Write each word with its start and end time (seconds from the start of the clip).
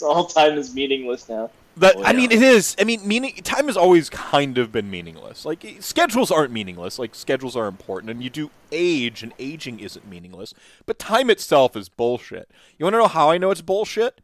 All 0.00 0.26
time 0.26 0.56
is 0.56 0.74
meaningless 0.74 1.28
now. 1.28 1.50
That 1.76 1.96
Oh, 1.96 2.04
I 2.04 2.12
mean, 2.12 2.30
it 2.30 2.42
is. 2.42 2.76
I 2.78 2.84
mean, 2.84 3.06
meaning 3.06 3.34
time 3.42 3.66
has 3.66 3.76
always 3.76 4.08
kind 4.10 4.58
of 4.58 4.70
been 4.70 4.90
meaningless. 4.90 5.44
Like 5.44 5.66
schedules 5.80 6.30
aren't 6.30 6.52
meaningless. 6.52 6.98
Like 6.98 7.14
schedules 7.14 7.56
are 7.56 7.66
important, 7.66 8.10
and 8.10 8.22
you 8.22 8.30
do 8.30 8.50
age, 8.70 9.22
and 9.22 9.32
aging 9.38 9.80
isn't 9.80 10.06
meaningless. 10.08 10.54
But 10.86 10.98
time 10.98 11.30
itself 11.30 11.74
is 11.76 11.88
bullshit. 11.88 12.48
You 12.78 12.84
want 12.84 12.94
to 12.94 12.98
know 12.98 13.08
how 13.08 13.30
I 13.30 13.38
know 13.38 13.50
it's 13.50 13.62
bullshit? 13.62 14.20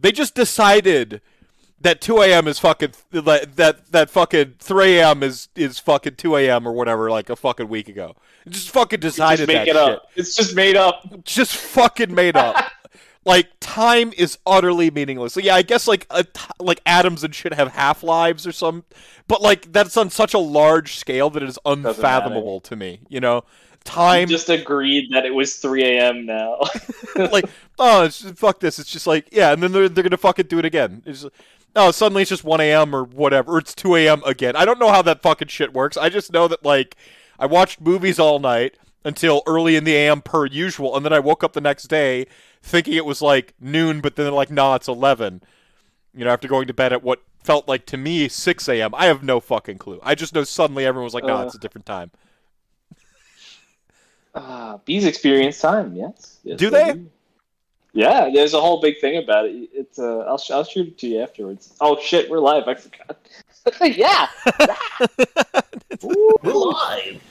They 0.00 0.12
just 0.12 0.34
decided 0.34 1.20
that 1.80 2.00
2 2.00 2.22
a.m. 2.22 2.46
is 2.46 2.58
fucking 2.60 2.92
that 3.10 3.56
that 3.56 3.90
that 3.92 4.08
fucking 4.10 4.54
3 4.60 4.98
a.m. 4.98 5.22
is 5.22 5.48
is 5.56 5.78
fucking 5.78 6.14
2 6.16 6.36
a.m. 6.36 6.66
or 6.66 6.72
whatever, 6.72 7.10
like 7.10 7.28
a 7.30 7.36
fucking 7.36 7.68
week 7.68 7.88
ago. 7.88 8.14
Just 8.48 8.70
fucking 8.70 9.00
decided 9.00 9.46
Just 9.46 9.48
make 9.48 9.56
that 9.56 9.68
it 9.68 9.72
shit 9.72 9.76
up. 9.76 10.10
It's 10.16 10.34
just 10.34 10.54
made 10.54 10.76
up. 10.76 11.24
just 11.24 11.56
fucking 11.56 12.14
made 12.14 12.36
up. 12.36 12.64
like 13.24 13.48
time 13.60 14.12
is 14.16 14.38
utterly 14.46 14.90
meaningless. 14.90 15.34
So 15.34 15.40
yeah, 15.40 15.54
I 15.54 15.62
guess 15.62 15.86
like 15.86 16.06
a 16.10 16.24
t- 16.24 16.40
like 16.58 16.80
atoms 16.86 17.22
and 17.22 17.34
shit 17.34 17.54
have 17.54 17.72
half 17.72 18.02
lives 18.02 18.46
or 18.46 18.52
some, 18.52 18.84
but 19.28 19.40
like 19.40 19.72
that's 19.72 19.96
on 19.96 20.10
such 20.10 20.34
a 20.34 20.38
large 20.38 20.96
scale 20.96 21.30
that 21.30 21.42
it 21.42 21.48
is 21.48 21.58
unfathomable 21.64 22.60
to 22.60 22.76
me. 22.76 23.00
You 23.08 23.20
know, 23.20 23.44
time 23.84 24.28
Just 24.28 24.48
agreed 24.48 25.10
that 25.12 25.24
it 25.24 25.34
was 25.34 25.56
3 25.56 25.84
a.m. 25.84 26.26
now. 26.26 26.58
like 27.16 27.44
oh 27.78 28.04
it's, 28.04 28.28
fuck 28.32 28.60
this. 28.60 28.78
It's 28.78 28.90
just 28.90 29.06
like 29.06 29.28
yeah, 29.32 29.52
and 29.52 29.62
then 29.62 29.72
they're 29.72 29.88
they're 29.88 30.04
gonna 30.04 30.16
fucking 30.16 30.46
do 30.46 30.58
it 30.58 30.64
again. 30.64 31.02
It's 31.06 31.22
just, 31.22 31.34
oh 31.76 31.92
suddenly 31.92 32.22
it's 32.22 32.30
just 32.30 32.44
1 32.44 32.60
a.m. 32.60 32.94
or 32.94 33.04
whatever. 33.04 33.52
Or 33.52 33.58
it's 33.58 33.74
2 33.74 33.94
a.m. 33.96 34.22
again. 34.26 34.56
I 34.56 34.64
don't 34.64 34.80
know 34.80 34.90
how 34.90 35.02
that 35.02 35.22
fucking 35.22 35.48
shit 35.48 35.72
works. 35.72 35.96
I 35.96 36.08
just 36.08 36.32
know 36.32 36.48
that 36.48 36.64
like 36.64 36.96
I 37.38 37.46
watched 37.46 37.80
movies 37.80 38.18
all 38.18 38.40
night 38.40 38.78
until 39.04 39.42
early 39.46 39.76
in 39.76 39.84
the 39.84 39.94
AM 39.94 40.22
per 40.22 40.46
usual, 40.46 40.96
and 40.96 41.04
then 41.04 41.12
I 41.12 41.20
woke 41.20 41.44
up 41.44 41.52
the 41.52 41.60
next 41.60 41.84
day 41.84 42.26
thinking 42.62 42.94
it 42.94 43.04
was 43.04 43.20
like 43.22 43.54
noon, 43.60 44.00
but 44.00 44.16
then 44.16 44.32
like 44.32 44.50
nah, 44.50 44.74
it's 44.76 44.88
11. 44.88 45.42
You 46.14 46.24
know, 46.24 46.30
after 46.30 46.48
going 46.48 46.66
to 46.68 46.74
bed 46.74 46.92
at 46.92 47.02
what 47.02 47.22
felt 47.42 47.66
like 47.68 47.86
to 47.86 47.96
me 47.96 48.28
6 48.28 48.68
a.m. 48.68 48.94
I 48.94 49.06
have 49.06 49.22
no 49.22 49.40
fucking 49.40 49.78
clue. 49.78 49.98
I 50.02 50.14
just 50.14 50.34
know 50.34 50.44
suddenly 50.44 50.84
everyone 50.86 51.04
was 51.04 51.14
like, 51.14 51.24
nah, 51.24 51.40
Uh. 51.42 51.46
it's 51.46 51.54
a 51.54 51.58
different 51.58 51.86
time. 51.86 52.10
Ah, 54.34 54.78
bees 54.86 55.04
experience 55.04 55.60
time. 55.60 55.94
Yes. 55.94 56.38
yes 56.42 56.58
Do 56.58 56.70
they? 56.70 57.02
Yeah, 57.92 58.30
there's 58.32 58.54
a 58.54 58.60
whole 58.62 58.80
big 58.80 58.98
thing 58.98 59.22
about 59.22 59.44
it. 59.44 59.68
It's 59.74 59.98
uh, 59.98 60.20
I'll 60.20 60.38
sh- 60.38 60.50
I'll 60.52 60.64
shoot 60.64 60.88
it 60.88 60.98
to 61.00 61.06
you 61.06 61.20
afterwards. 61.20 61.74
Oh 61.82 61.98
shit, 62.00 62.30
we're 62.30 62.38
live. 62.38 62.66
I 62.66 62.74
forgot. 62.74 63.18
yeah, 63.82 64.28
We're 66.02 66.52
live. 66.54 67.22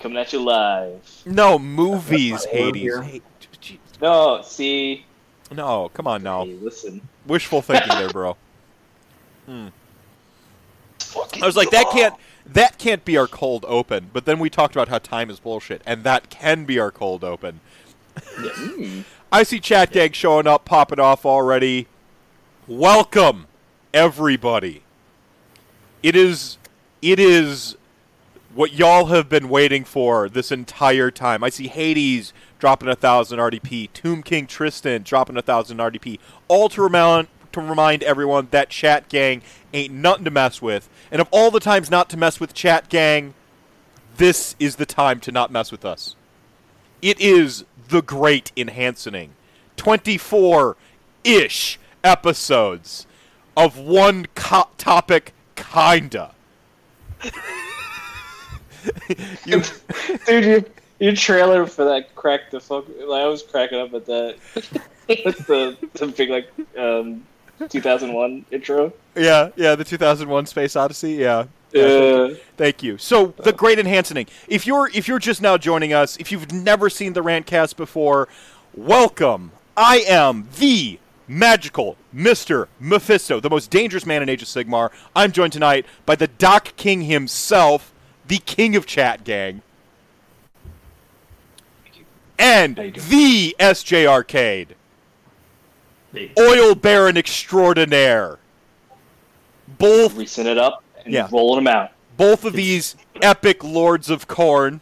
coming 0.00 0.18
at 0.18 0.32
you 0.32 0.42
live. 0.42 1.22
no, 1.24 1.60
movies, 1.60 2.44
Hades. 2.44 2.82
here. 2.82 3.20
No, 4.02 4.42
see, 4.42 5.06
no, 5.52 5.90
come 5.94 6.06
on 6.06 6.22
now. 6.22 6.44
Hey, 6.44 6.54
listen. 6.54 7.00
Wishful 7.26 7.62
thinking 7.62 7.96
there, 7.96 8.10
bro. 8.10 8.36
Fucking 10.98 11.42
I 11.42 11.46
was 11.46 11.56
like, 11.56 11.70
that 11.70 11.90
can't 11.90 12.14
that 12.46 12.78
can't 12.78 13.04
be 13.04 13.16
our 13.16 13.26
cold 13.26 13.64
open. 13.68 14.10
But 14.12 14.24
then 14.24 14.38
we 14.38 14.50
talked 14.50 14.74
about 14.74 14.88
how 14.88 14.98
time 14.98 15.30
is 15.30 15.40
bullshit, 15.40 15.82
and 15.86 16.04
that 16.04 16.30
can 16.30 16.64
be 16.64 16.78
our 16.78 16.90
cold 16.90 17.22
open. 17.22 17.60
Mm. 18.16 19.04
I 19.32 19.42
see 19.44 19.60
chat 19.60 19.92
gang 19.92 20.12
showing 20.12 20.46
up, 20.46 20.64
popping 20.64 21.00
off 21.00 21.24
already. 21.24 21.86
Welcome, 22.66 23.46
everybody. 23.94 24.82
It 26.02 26.16
is 26.16 26.58
it 27.00 27.18
is 27.18 27.76
what 28.54 28.72
y'all 28.72 29.06
have 29.06 29.28
been 29.28 29.48
waiting 29.48 29.84
for 29.84 30.28
this 30.28 30.52
entire 30.52 31.10
time. 31.10 31.42
I 31.42 31.48
see 31.48 31.68
Hades 31.68 32.32
dropping 32.62 32.88
a 32.88 32.94
thousand 32.94 33.40
RDP, 33.40 33.92
Tomb 33.92 34.22
King 34.22 34.46
Tristan 34.46 35.02
dropping 35.02 35.36
a 35.36 35.42
thousand 35.42 35.78
RDP, 35.78 36.20
all 36.46 36.68
to 36.68 36.80
remind 36.80 37.26
to 37.50 37.60
remind 37.60 38.04
everyone 38.04 38.46
that 38.52 38.70
chat 38.70 39.08
gang 39.08 39.42
ain't 39.74 39.92
nothing 39.92 40.24
to 40.26 40.30
mess 40.30 40.62
with. 40.62 40.88
And 41.10 41.20
of 41.20 41.26
all 41.32 41.50
the 41.50 41.58
times 41.58 41.90
not 41.90 42.08
to 42.10 42.16
mess 42.16 42.38
with 42.38 42.54
chat 42.54 42.88
gang, 42.88 43.34
this 44.16 44.54
is 44.60 44.76
the 44.76 44.86
time 44.86 45.18
to 45.22 45.32
not 45.32 45.50
mess 45.50 45.72
with 45.72 45.84
us. 45.84 46.14
It 47.02 47.20
is 47.20 47.64
the 47.88 48.00
great 48.00 48.52
enhancing. 48.56 49.32
24 49.76 50.76
ish 51.24 51.80
episodes 52.04 53.08
of 53.56 53.76
one 53.76 54.26
co- 54.36 54.70
topic, 54.78 55.32
kinda. 55.56 56.32
you, 59.44 59.62
Dude, 60.26 60.44
your, 60.44 60.64
your 61.02 61.14
trailer 61.14 61.66
for 61.66 61.84
that 61.84 62.14
cracked 62.14 62.52
the 62.52 62.60
fuck. 62.60 62.86
Like, 62.88 63.22
I 63.22 63.26
was 63.26 63.42
cracking 63.42 63.80
up 63.80 63.92
at 63.92 64.06
that. 64.06 64.36
With 65.08 65.46
the 65.46 65.76
the 65.94 66.06
big 66.06 66.30
like 66.30 66.48
um 66.78 67.26
2001 67.68 68.46
intro. 68.52 68.92
yeah, 69.16 69.50
yeah, 69.56 69.74
the 69.74 69.84
2001 69.84 70.46
Space 70.46 70.76
Odyssey, 70.76 71.14
yeah. 71.14 71.46
Uh, 71.74 72.34
Thank 72.56 72.82
you. 72.82 72.98
So 72.98 73.34
the 73.42 73.52
great 73.52 73.78
enhancing. 73.78 74.26
If 74.46 74.66
you're 74.66 74.88
if 74.94 75.08
you're 75.08 75.18
just 75.18 75.42
now 75.42 75.58
joining 75.58 75.92
us, 75.92 76.16
if 76.18 76.30
you've 76.30 76.52
never 76.52 76.88
seen 76.88 77.14
the 77.14 77.22
Rantcast 77.22 77.76
before, 77.76 78.28
welcome. 78.74 79.50
I 79.76 80.04
am 80.06 80.48
the 80.58 81.00
magical 81.26 81.96
Mr. 82.14 82.68
Mephisto, 82.78 83.40
the 83.40 83.50
most 83.50 83.70
dangerous 83.70 84.06
man 84.06 84.22
in 84.22 84.28
Age 84.28 84.42
of 84.42 84.48
Sigmar. 84.48 84.90
I'm 85.16 85.32
joined 85.32 85.52
tonight 85.52 85.84
by 86.06 86.14
the 86.14 86.28
Doc 86.28 86.74
King 86.76 87.02
himself, 87.02 87.92
the 88.26 88.38
king 88.38 88.76
of 88.76 88.86
chat 88.86 89.24
gang. 89.24 89.62
And 92.42 92.76
How 92.76 92.82
you 92.82 92.90
doing? 92.90 93.08
the 93.08 93.56
SJ 93.60 94.06
Arcade, 94.06 94.74
Hey, 96.12 96.32
oil 96.38 96.74
baron 96.74 97.16
extraordinaire. 97.16 98.38
Both 99.78 100.14
greasing 100.16 100.46
it 100.46 100.58
up 100.58 100.82
and 101.04 101.14
Yeah. 101.14 101.28
rolling 101.32 101.64
them 101.64 101.74
out. 101.74 101.90
both 102.16 102.44
of 102.44 102.52
these 102.52 102.94
epic 103.22 103.64
lords 103.64 104.10
of 104.10 104.28
Khorne 104.28 104.80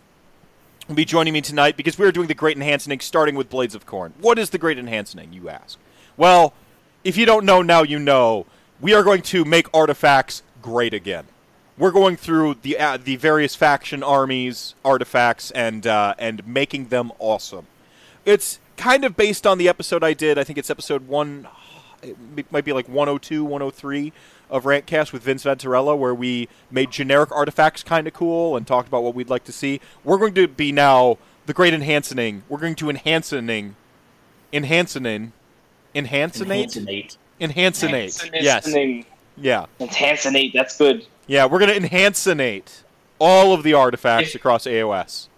will 0.89 0.95
be 0.97 1.05
joining 1.05 1.33
me 1.33 1.41
tonight 1.41 1.77
because 1.77 1.97
we 1.99 2.05
are 2.07 2.11
doing 2.13 2.27
the 2.27 2.35
great 2.35 2.57
enhancing 2.57 2.99
starting 3.01 3.35
with 3.37 3.49
blades 3.49 3.75
of 3.75 3.87
Khorne 3.87 4.13
what 4.21 4.39
is 4.39 4.51
the 4.51 4.59
great 4.59 4.79
enhancing 4.79 5.33
you 5.33 5.49
ask 5.49 5.79
well 6.17 6.53
if 7.05 7.17
you 7.17 7.25
don't 7.25 7.45
know 7.47 7.63
now 7.63 7.83
you 7.83 7.99
know 8.01 8.47
we 8.81 8.93
are 8.93 9.05
going 9.05 9.23
to 9.23 9.45
make 9.45 9.69
artifacts 9.73 10.43
great 10.61 10.93
again 10.93 11.25
we're 11.81 11.91
going 11.91 12.17
through 12.17 12.55
the 12.63 12.79
uh, 12.79 12.97
the 12.97 13.17
various 13.17 13.57
faction 13.57 14.03
armies 14.05 14.75
artifacts 14.85 15.51
and 15.53 15.87
uh, 15.87 16.15
and 16.19 16.47
making 16.47 16.89
them 16.89 17.11
awesome 17.19 17.67
it's 18.25 18.61
kind 18.77 19.05
of 19.05 19.17
based 19.17 19.47
on 19.47 19.59
the 19.59 19.69
episode 19.69 20.05
i 20.05 20.13
did 20.13 20.39
i 20.39 20.45
think 20.45 20.59
it's 20.59 20.71
episode 20.71 21.09
one 21.09 21.49
it 22.03 22.51
might 22.53 22.65
be 22.65 22.73
like 22.73 22.89
102 22.89 23.43
103 23.45 24.13
of 24.49 24.65
Rantcast 24.65 25.13
with 25.13 25.23
Vince 25.23 25.45
Venturella, 25.45 25.97
where 25.97 26.15
we 26.15 26.49
made 26.71 26.91
generic 26.91 27.31
artifacts 27.31 27.83
kind 27.83 28.07
of 28.07 28.13
cool 28.13 28.57
and 28.57 28.67
talked 28.67 28.89
about 28.89 29.03
what 29.03 29.15
we'd 29.15 29.31
like 29.31 29.45
to 29.45 29.53
see. 29.53 29.81
We're 30.03 30.19
going 30.19 30.35
to 30.35 30.49
be 30.49 30.73
now 30.73 31.19
the 31.47 31.55
great 31.55 31.73
enhancing. 31.73 32.43
We're 32.49 32.59
going 32.59 32.75
to 32.77 32.91
enhancing, 32.91 33.77
enhancing, 34.53 35.33
enhancinate, 35.95 35.95
Enhancinate. 35.95 37.17
enhancinate. 37.41 38.43
Yes, 38.43 39.07
yeah, 39.37 39.67
Enhancinate, 39.79 40.53
that's 40.53 40.77
good. 40.77 41.07
Yeah. 41.31 41.47
We're 41.47 41.61
going 41.61 41.81
to 41.81 41.89
enhancinate 41.89 42.83
all 43.21 43.53
of 43.53 43.63
the 43.63 43.75
artifacts 43.75 44.35
across 44.35 44.65
AOS. 44.65 45.29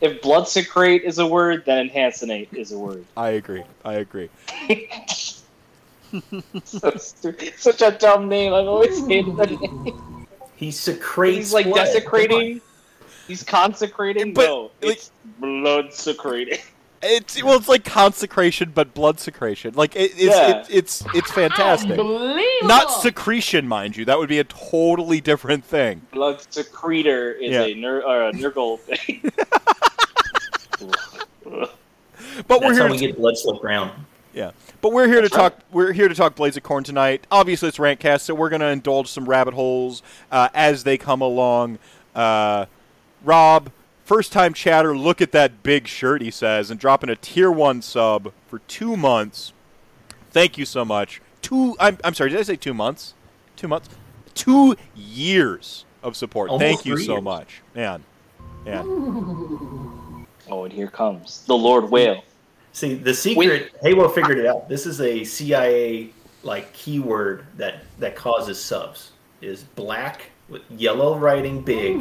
If 0.00 0.22
blood 0.22 0.48
secrete 0.48 1.02
is 1.04 1.18
a 1.18 1.26
word, 1.26 1.64
then 1.66 1.88
enhancinate 1.88 2.52
is 2.54 2.72
a 2.72 2.78
word. 2.78 3.04
I 3.16 3.30
agree. 3.30 3.62
I 3.84 3.94
agree. 3.94 4.30
so 6.64 6.90
stupid. 6.96 7.54
Such 7.56 7.82
a 7.82 7.90
dumb 7.92 8.28
name. 8.28 8.52
I've 8.52 8.66
always 8.66 9.06
hated 9.06 9.36
that 9.36 9.50
name. 9.50 10.26
He 10.56 10.70
secretes. 10.70 11.36
He's 11.36 11.54
like 11.54 11.66
blood. 11.66 11.86
desecrating. 11.86 12.60
He's 13.26 13.42
consecrating. 13.42 14.34
But, 14.34 14.46
no, 14.46 14.62
like- 14.82 14.92
it's 14.92 15.10
blood 15.38 15.92
secreting. 15.92 16.58
It's 17.02 17.42
well, 17.42 17.56
it's 17.56 17.68
like 17.68 17.84
consecration, 17.84 18.72
but 18.74 18.92
blood 18.92 19.18
secretion. 19.18 19.72
Like 19.74 19.96
it, 19.96 20.12
it's, 20.16 20.22
Yeah. 20.22 20.58
it's 20.60 20.68
it's 20.68 21.04
it's 21.14 21.30
fantastic. 21.30 21.96
Not 22.62 22.90
secretion, 22.90 23.66
mind 23.66 23.96
you. 23.96 24.04
That 24.04 24.18
would 24.18 24.28
be 24.28 24.38
a 24.38 24.44
totally 24.44 25.20
different 25.22 25.64
thing. 25.64 26.02
blood 26.12 26.42
secretor 26.52 27.32
is 27.32 27.52
Yeah. 27.52 27.62
a 27.64 27.74
ner- 27.74 28.02
or 28.02 28.28
a 28.28 28.32
nurgle 28.32 28.78
thing. 28.80 29.32
But 32.46 32.62
we're 32.62 32.72
here. 32.72 32.82
how 32.82 32.88
To 32.88 32.92
we 32.94 32.98
get 32.98 33.16
blood 33.16 33.36
slip 33.36 33.60
ground. 33.60 33.90
Yeah, 34.32 34.52
but 34.80 34.92
we're 34.92 35.06
here 35.08 35.16
to 35.16 35.22
right. 35.22 35.30
talk. 35.32 35.58
We're 35.72 35.92
here 35.92 36.08
to 36.08 36.14
talk 36.14 36.36
Blades 36.36 36.56
of 36.56 36.62
Khorne 36.62 36.84
tonight. 36.84 37.26
Obviously, 37.30 37.68
it's 37.68 37.78
Rantcast, 37.78 38.20
so 38.22 38.34
we're 38.34 38.48
going 38.48 38.60
to 38.60 38.68
indulge 38.68 39.08
some 39.08 39.24
rabbit 39.28 39.54
holes 39.54 40.02
uh, 40.30 40.48
as 40.54 40.84
they 40.84 40.96
come 40.96 41.20
along. 41.20 41.78
Uh, 42.14 42.66
Rob, 43.24 43.70
first 44.10 44.32
time 44.32 44.52
chatter. 44.52 44.96
Look 44.96 45.22
at 45.22 45.30
that 45.30 45.62
big 45.62 45.86
shirt, 45.86 46.20
he 46.20 46.32
says, 46.32 46.68
and 46.68 46.80
dropping 46.80 47.10
a 47.10 47.14
tier 47.14 47.48
one 47.48 47.80
sub 47.80 48.32
for 48.48 48.58
two 48.58 48.96
months. 48.96 49.52
Thank 50.32 50.58
you 50.58 50.64
so 50.64 50.84
much. 50.84 51.22
Two. 51.42 51.76
I'm, 51.78 51.96
I'm 52.02 52.14
sorry. 52.14 52.30
Did 52.30 52.40
I 52.40 52.42
say 52.42 52.56
two 52.56 52.74
months? 52.74 53.14
Two 53.54 53.68
months. 53.68 53.88
Two 54.34 54.74
years 54.96 55.84
of 56.02 56.16
support. 56.16 56.50
Almost 56.50 56.64
Thank 56.64 56.86
you 56.86 56.96
so 56.98 57.12
years. 57.12 57.22
much, 57.22 57.62
man. 57.72 58.02
Yeah. 58.66 58.82
oh, 58.84 60.64
and 60.64 60.72
here 60.72 60.88
comes 60.88 61.44
the 61.46 61.56
Lord 61.56 61.88
Whale. 61.88 62.24
See, 62.72 62.94
the 62.94 63.14
secret 63.14 63.76
Halo 63.80 64.08
figured 64.08 64.38
it 64.38 64.46
out. 64.46 64.68
This 64.68 64.86
is 64.86 65.00
a 65.00 65.22
CIA 65.22 66.10
like 66.42 66.72
keyword 66.72 67.46
that 67.56 67.84
that 68.00 68.16
causes 68.16 68.60
subs. 68.60 69.12
Is 69.40 69.62
black 69.62 70.30
with 70.50 70.62
yellow 70.70 71.16
writing 71.16 71.62
big. 71.62 72.00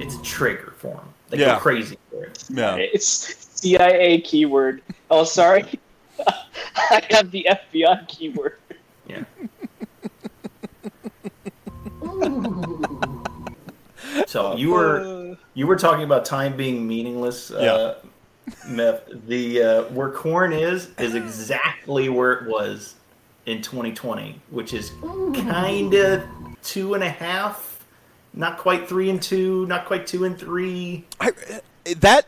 It's 0.00 0.14
a 0.16 0.22
trigger 0.22 0.74
for 0.76 0.94
them. 0.94 1.08
They 1.30 1.38
Yeah. 1.38 1.54
go 1.54 1.60
crazy 1.60 1.96
for 2.10 2.24
it. 2.24 2.44
Yeah. 2.50 2.76
It's 2.76 3.36
CIA 3.60 4.20
keyword. 4.20 4.82
Oh, 5.10 5.24
sorry. 5.24 5.64
I 6.76 7.02
have 7.10 7.30
the 7.30 7.46
FBI 7.50 8.06
keyword. 8.08 8.58
Yeah. 9.08 9.24
So 14.26 14.56
you 14.56 14.70
were 14.70 15.00
Uh, 15.32 15.36
you 15.54 15.66
were 15.66 15.76
talking 15.76 16.04
about 16.04 16.24
time 16.24 16.56
being 16.56 16.86
meaningless. 16.86 17.50
Uh, 17.50 17.98
Meth. 18.66 19.02
The 19.28 19.62
uh, 19.62 19.82
where 19.84 20.10
Khorne 20.10 20.58
is 20.58 20.88
is 20.98 21.14
exactly 21.14 22.08
where 22.08 22.32
it 22.32 22.48
was 22.48 22.94
in 23.46 23.62
2020, 23.62 24.40
which 24.50 24.74
is 24.74 24.92
kind 25.34 25.94
of 25.94 26.22
two 26.62 26.94
and 26.94 27.02
a 27.04 27.08
half, 27.08 27.69
not 28.32 28.58
quite 28.58 28.88
three 28.88 29.10
and 29.10 29.20
two, 29.20 29.66
not 29.66 29.86
quite 29.86 30.06
two 30.06 30.24
and 30.24 30.38
three. 30.38 31.04
I, 31.20 31.32
that 31.98 32.26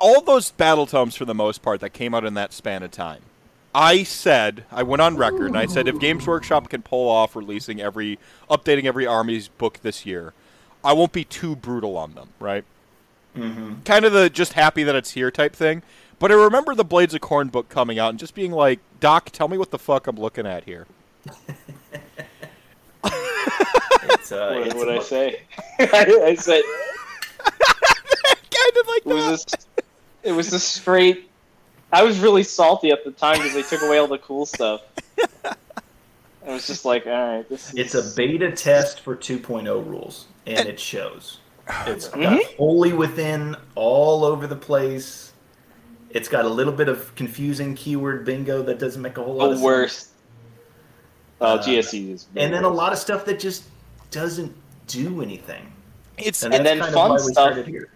all 0.00 0.20
those 0.20 0.50
battle 0.50 0.86
tomes 0.86 1.16
for 1.16 1.24
the 1.24 1.34
most 1.34 1.62
part 1.62 1.80
that 1.80 1.90
came 1.90 2.14
out 2.14 2.24
in 2.24 2.34
that 2.34 2.52
span 2.52 2.82
of 2.82 2.90
time. 2.90 3.22
I 3.74 4.02
said 4.02 4.64
I 4.70 4.82
went 4.82 5.00
on 5.00 5.16
record 5.16 5.46
and 5.46 5.56
I 5.56 5.66
said 5.66 5.88
if 5.88 5.98
Games 5.98 6.26
Workshop 6.26 6.68
can 6.68 6.82
pull 6.82 7.08
off 7.08 7.34
releasing 7.34 7.80
every 7.80 8.18
updating 8.50 8.84
every 8.84 9.06
army's 9.06 9.48
book 9.48 9.80
this 9.82 10.04
year, 10.04 10.34
I 10.84 10.92
won't 10.92 11.12
be 11.12 11.24
too 11.24 11.56
brutal 11.56 11.96
on 11.96 12.14
them, 12.14 12.28
right? 12.38 12.64
Mm-hmm. 13.36 13.82
Kind 13.84 14.04
of 14.04 14.12
the 14.12 14.28
just 14.28 14.52
happy 14.52 14.82
that 14.82 14.94
it's 14.94 15.12
here 15.12 15.30
type 15.30 15.56
thing. 15.56 15.82
But 16.18 16.30
I 16.30 16.34
remember 16.34 16.74
the 16.74 16.84
Blades 16.84 17.14
of 17.14 17.20
Khorne 17.22 17.50
book 17.50 17.68
coming 17.68 17.98
out 17.98 18.10
and 18.10 18.18
just 18.18 18.34
being 18.34 18.52
like, 18.52 18.78
"Doc, 19.00 19.30
tell 19.30 19.48
me 19.48 19.56
what 19.56 19.70
the 19.70 19.78
fuck 19.78 20.06
I'm 20.06 20.16
looking 20.16 20.46
at 20.46 20.64
here." 20.64 20.86
It's, 24.22 24.30
uh, 24.30 24.54
what 24.56 24.66
it's 24.68 24.74
what 24.76 24.88
a 24.88 24.92
I 24.92 24.98
say? 25.02 25.42
I, 25.80 26.20
I 26.26 26.34
said 26.36 26.62
kind 27.42 28.76
of 28.80 28.86
like 28.86 29.02
it 29.04 29.06
was 29.06 29.44
that. 29.44 29.50
just, 29.50 29.68
it 30.22 30.32
was 30.32 30.48
just 30.50 30.76
straight. 30.76 31.28
I 31.92 32.04
was 32.04 32.20
really 32.20 32.44
salty 32.44 32.90
at 32.92 33.04
the 33.04 33.10
time 33.10 33.38
because 33.38 33.52
they 33.54 33.62
took 33.62 33.82
away 33.82 33.98
all 33.98 34.06
the 34.06 34.18
cool 34.18 34.46
stuff. 34.46 34.82
I 36.46 36.54
was 36.54 36.66
just 36.68 36.84
like, 36.84 37.06
all 37.06 37.12
right, 37.36 37.48
this 37.48 37.72
is. 37.72 37.74
It's 37.76 37.94
a 37.96 38.16
beta 38.16 38.52
test 38.52 39.00
for 39.00 39.16
2.0 39.16 39.64
rules, 39.86 40.26
and 40.46 40.68
it 40.68 40.78
shows. 40.78 41.38
It's 41.86 42.08
got 42.08 42.18
Mhm. 42.40 42.56
wholly 42.56 42.92
within, 42.92 43.56
all 43.74 44.24
over 44.24 44.46
the 44.46 44.56
place. 44.56 45.32
It's 46.10 46.28
got 46.28 46.44
a 46.44 46.48
little 46.48 46.72
bit 46.72 46.88
of 46.88 47.12
confusing 47.16 47.74
keyword 47.74 48.24
bingo 48.24 48.62
that 48.62 48.78
doesn't 48.78 49.02
make 49.02 49.18
a 49.18 49.22
whole 49.24 49.34
lot 49.34 49.44
of 49.46 49.50
the 49.50 49.56
sense. 49.56 49.64
worst. 49.64 50.08
Oh, 51.40 51.54
Uh, 51.56 51.62
GSE 51.62 52.12
is. 52.12 52.26
And 52.36 52.52
then 52.54 52.62
a 52.64 52.68
lot 52.68 52.92
of 52.92 52.98
stuff 52.98 53.24
that 53.24 53.38
just 53.40 53.64
doesn't 54.12 54.54
do 54.86 55.20
anything. 55.22 55.72
It's 56.18 56.44
And, 56.44 56.54
And 56.54 56.64
then 56.64 56.78
fun 56.78 56.88
of 56.90 56.94
why 56.94 57.10
we 57.26 57.32
stuff. 57.32 57.66
here. 57.66 57.88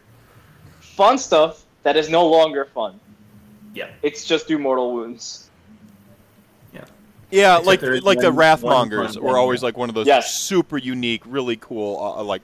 fun 0.80 1.18
stuff 1.18 1.64
that 1.84 1.96
is 1.96 2.08
no 2.08 2.26
longer 2.26 2.64
fun. 2.64 2.98
Yeah. 3.74 3.90
It's 4.02 4.24
just 4.24 4.48
do 4.48 4.58
mortal 4.58 4.92
wounds. 4.94 5.44
Yeah, 7.28 7.58
Except 7.58 7.66
like 7.66 7.82
like 8.04 8.18
the 8.20 8.30
one- 8.30 8.36
one 8.36 8.88
Wrathmongers 8.90 9.14
fun 9.14 9.22
were 9.24 9.36
always 9.36 9.60
like 9.60 9.76
one 9.76 9.88
of 9.88 9.96
those 9.96 10.06
Yes. 10.06 10.32
super 10.32 10.78
unique, 10.78 11.22
really 11.26 11.56
cool. 11.56 11.98
Uh, 12.00 12.22
like, 12.22 12.42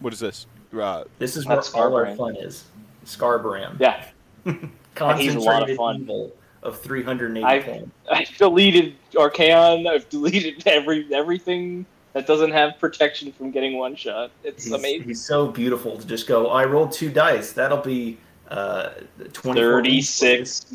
what 0.00 0.10
is 0.14 0.18
this? 0.20 0.46
Uh, 0.74 1.04
This 1.18 1.36
is 1.36 1.44
what 1.44 1.56
That's 1.56 1.74
all 1.74 1.94
our 1.94 2.16
fun 2.16 2.34
is. 2.36 2.64
Skarbrand. 3.04 3.78
Yeah, 3.78 4.02
Concentrated 4.94 5.36
a 5.36 5.40
lot 5.40 5.68
of 5.68 5.76
fun. 5.76 6.00
evil 6.00 6.32
of 6.62 6.80
380 6.80 7.44
I've- 7.44 7.84
I've 8.10 8.34
deleted 8.38 8.94
Archaon. 9.12 9.86
I've 9.86 10.08
deleted 10.08 10.62
every 10.66 11.06
everything 11.14 11.84
that 12.14 12.26
doesn't 12.26 12.52
have 12.52 12.78
protection 12.78 13.30
from 13.32 13.50
getting 13.50 13.76
one 13.76 13.94
shot. 13.94 14.30
It's 14.42 14.64
He's, 14.64 14.72
amazing. 14.72 15.06
he's 15.08 15.24
so 15.24 15.48
beautiful 15.48 15.98
to 15.98 16.06
just 16.06 16.26
go, 16.26 16.48
I 16.48 16.64
rolled 16.64 16.92
two 16.92 17.10
dice. 17.10 17.52
That'll 17.52 17.78
be 17.78 18.18
uh, 18.48 18.90
24 19.32 19.82
36, 19.82 20.74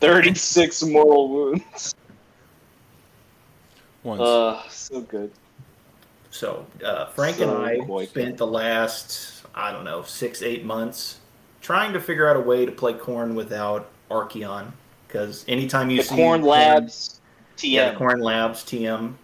36 0.00 0.82
mortal 0.84 1.28
wounds. 1.28 1.94
ones. 4.02 4.20
Uh, 4.20 4.62
so 4.68 5.00
good. 5.00 5.30
So 6.30 6.66
uh, 6.84 7.06
Frank 7.06 7.36
So 7.36 7.56
and 7.56 7.66
I 7.66 7.78
quick. 7.84 8.10
spent 8.10 8.36
the 8.36 8.46
last, 8.46 9.44
I 9.54 9.72
don't 9.72 9.84
know, 9.84 10.02
six, 10.02 10.42
eight 10.42 10.64
months 10.64 11.20
trying 11.62 11.92
to 11.94 12.00
figure 12.00 12.28
out 12.28 12.36
a 12.36 12.40
way 12.40 12.66
to 12.66 12.72
play 12.72 12.92
Khorne 12.92 13.34
without 13.34 13.88
Archaon. 14.10 14.72
Because 15.08 15.44
anytime 15.48 15.88
you 15.88 15.98
The 15.98 16.02
see 16.02 16.14
Khorne 16.16 16.44
Labs 16.44 17.20
TM. 17.56 17.72
yeah, 17.72 17.94
Khorne 17.94 18.20
Labs 18.22 18.62
TM. 18.64 19.14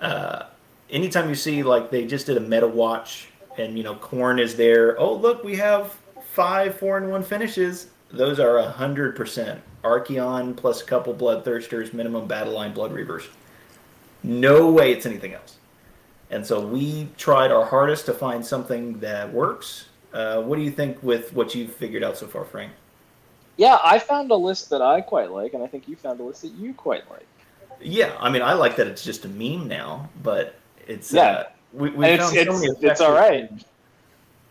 Uh, 0.00 0.44
anytime 0.92 1.28
you 1.28 1.34
see 1.34 1.62
like 1.62 1.90
they 1.90 2.06
just 2.06 2.26
did 2.26 2.36
a 2.36 2.40
meta 2.40 2.68
watch 2.68 3.28
and 3.58 3.76
you 3.76 3.82
know 3.82 3.96
Khorne 3.96 4.40
is 4.40 4.54
there. 4.54 4.98
Oh 5.00 5.14
look, 5.14 5.42
we 5.42 5.56
have 5.56 5.96
five 6.22 6.78
four 6.78 6.98
and 6.98 7.10
one 7.10 7.22
finishes. 7.24 7.88
Those 8.10 8.38
are 8.38 8.58
a 8.58 8.68
hundred 8.68 9.16
percent 9.16 9.60
Archaon 9.82 10.56
plus 10.56 10.82
a 10.82 10.84
couple 10.84 11.14
Bloodthirsters, 11.14 11.92
minimum 11.92 12.28
battle 12.28 12.52
line 12.52 12.72
Blood 12.72 12.92
Reavers. 12.92 13.26
No 14.22 14.70
way 14.70 14.92
it's 14.92 15.06
anything 15.06 15.34
else. 15.34 15.56
And 16.30 16.46
so 16.46 16.64
we 16.64 17.08
tried 17.18 17.50
our 17.50 17.64
hardest 17.64 18.06
to 18.06 18.14
find 18.14 18.44
something 18.44 19.00
that 19.00 19.32
works. 19.32 19.86
Uh, 20.14 20.42
what 20.42 20.56
do 20.56 20.62
you 20.62 20.70
think 20.70 21.02
with 21.02 21.32
what 21.32 21.54
you've 21.54 21.74
figured 21.74 22.04
out 22.04 22.16
so 22.16 22.26
far, 22.26 22.44
Frank? 22.44 22.72
Yeah, 23.56 23.78
I 23.84 23.98
found 23.98 24.30
a 24.30 24.36
list 24.36 24.70
that 24.70 24.80
I 24.80 25.00
quite 25.02 25.30
like, 25.30 25.52
and 25.52 25.62
I 25.62 25.66
think 25.66 25.88
you 25.88 25.96
found 25.96 26.20
a 26.20 26.22
list 26.22 26.42
that 26.42 26.52
you 26.52 26.72
quite 26.72 27.08
like. 27.10 27.26
Yeah, 27.80 28.16
I 28.18 28.30
mean, 28.30 28.42
I 28.42 28.54
like 28.54 28.76
that 28.76 28.86
it's 28.86 29.04
just 29.04 29.24
a 29.24 29.28
meme 29.28 29.68
now, 29.68 30.08
but 30.22 30.54
it's 30.86 31.12
Yeah. 31.12 31.22
uh, 31.22 31.44
we, 31.72 31.90
we 31.90 32.06
And 32.06 32.20
found 32.20 32.36
it's- 32.36 32.46
so 32.46 32.60
many 32.60 32.72
it's- 32.78 32.90
it's 32.92 33.00
all 33.00 33.16
things. 33.16 33.64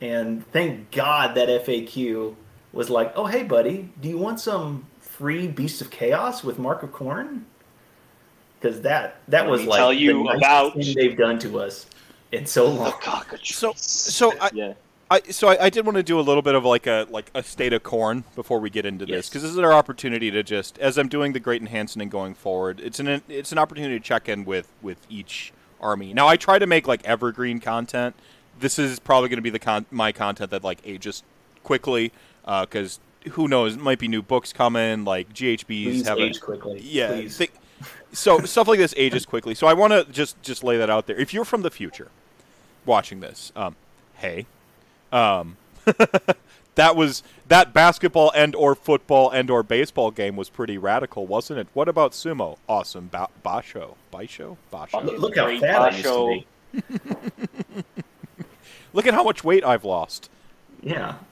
And 0.01 0.45
thank 0.51 0.91
God 0.91 1.35
that 1.35 1.47
FAQ 1.49 2.35
was 2.73 2.89
like, 2.89 3.13
"Oh, 3.15 3.25
hey, 3.25 3.43
buddy, 3.43 3.89
do 4.01 4.09
you 4.09 4.17
want 4.17 4.39
some 4.39 4.87
free 4.99 5.47
Beast 5.47 5.81
of 5.81 5.91
Chaos 5.91 6.43
with 6.43 6.57
Mark 6.57 6.81
of 6.83 6.91
Khorne?" 6.91 7.41
Because 8.59 8.81
that 8.81 9.17
that 9.27 9.41
Let 9.43 9.49
was 9.51 9.65
like 9.65 9.77
tell 9.77 9.89
the 9.89 9.95
you 9.95 10.23
nicest 10.23 10.37
about- 10.43 10.73
thing 10.75 10.95
they've 10.95 11.17
done 11.17 11.37
to 11.39 11.59
us 11.59 11.85
in 12.31 12.45
so 12.45 12.67
long. 12.67 12.93
cockatrice. 13.01 13.55
So- 13.55 13.73
so 13.75 14.33
I- 14.39 14.49
yeah, 14.53 14.73
I 15.11 15.21
so 15.29 15.49
I, 15.49 15.65
I 15.65 15.69
did 15.69 15.85
want 15.85 15.97
to 15.97 16.03
do 16.03 16.19
a 16.19 16.21
little 16.21 16.41
bit 16.41 16.55
of 16.55 16.63
like 16.65 16.87
a 16.87 17.05
like 17.11 17.29
a 17.35 17.43
state 17.43 17.73
of 17.73 17.83
Khorne 17.83 18.23
before 18.35 18.59
we 18.59 18.69
get 18.71 18.85
into 18.85 19.05
this 19.05 19.29
because 19.29 19.43
this 19.43 19.51
is 19.51 19.59
our 19.59 19.73
opportunity 19.73 20.31
to 20.31 20.41
just 20.41 20.79
as 20.79 20.97
I'm 20.97 21.09
doing 21.09 21.33
the 21.33 21.39
Great 21.39 21.61
Enhancing 21.61 22.01
and 22.01 22.09
going 22.09 22.33
forward. 22.33 22.79
It's 22.79 22.99
an 22.99 23.21
it's 23.29 23.51
an 23.51 23.57
opportunity 23.59 23.99
to 23.99 24.03
check 24.03 24.27
in 24.29 24.45
with 24.45 24.67
with 24.81 25.05
each 25.09 25.53
army. 25.81 26.13
Now 26.13 26.27
I 26.27 26.37
try 26.37 26.59
to 26.59 26.67
make 26.67 26.87
like 26.87 27.03
evergreen 27.05 27.59
content. 27.59 28.15
This 28.59 28.77
is 28.79 28.99
probably 28.99 29.29
going 29.29 29.37
to 29.37 29.41
be 29.43 29.49
the 29.49 29.59
con- 29.59 29.85
my 29.91 30.11
content 30.11 30.51
that 30.51 30.63
like 30.63 30.79
ages 30.85 31.23
quickly 31.63 32.11
because 32.45 32.99
who 33.31 33.47
knows? 33.47 33.75
It 33.75 33.81
might 33.81 33.99
be 33.99 34.07
new 34.07 34.21
books 34.21 34.53
coming. 34.53 35.03
Like 35.03 35.33
GHBs 35.33 35.65
Please 35.65 36.07
have 36.07 36.19
age 36.19 36.37
a, 36.37 36.39
quickly. 36.39 36.79
yeah. 36.83 37.27
thi- 37.27 37.49
so 38.13 38.39
stuff 38.41 38.67
like 38.67 38.79
this 38.79 38.93
ages 38.97 39.25
quickly. 39.25 39.55
So 39.55 39.67
I 39.67 39.73
want 39.73 39.93
to 39.93 40.05
just 40.11 40.41
just 40.41 40.63
lay 40.63 40.77
that 40.77 40.89
out 40.89 41.07
there. 41.07 41.15
If 41.17 41.33
you're 41.33 41.45
from 41.45 41.61
the 41.61 41.71
future, 41.71 42.09
watching 42.85 43.19
this, 43.19 43.51
um, 43.55 43.75
hey, 44.15 44.45
um, 45.11 45.57
that 46.75 46.95
was 46.95 47.21
that 47.47 47.73
basketball 47.73 48.31
and 48.35 48.55
or 48.55 48.75
football 48.75 49.29
and 49.29 49.49
or 49.49 49.61
baseball 49.63 50.09
game 50.11 50.35
was 50.35 50.49
pretty 50.49 50.77
radical, 50.77 51.27
wasn't 51.27 51.59
it? 51.59 51.67
What 51.73 51.87
about 51.89 52.11
sumo? 52.13 52.57
Awesome, 52.69 53.09
ba- 53.11 53.27
basho, 53.43 53.95
basho, 54.13 54.57
basho. 54.71 55.03
Look, 55.03 55.19
look 55.19 55.35
how 55.37 55.45
Great 55.45 55.59
fat 55.61 55.81
I 55.81 55.89
used 55.89 56.03
to 56.03 56.09
Basho. 56.09 56.43
be. 57.73 57.83
Look 58.93 59.07
at 59.07 59.13
how 59.13 59.23
much 59.23 59.43
weight 59.43 59.63
I've 59.63 59.85
lost. 59.85 60.29
Yeah. 60.81 61.15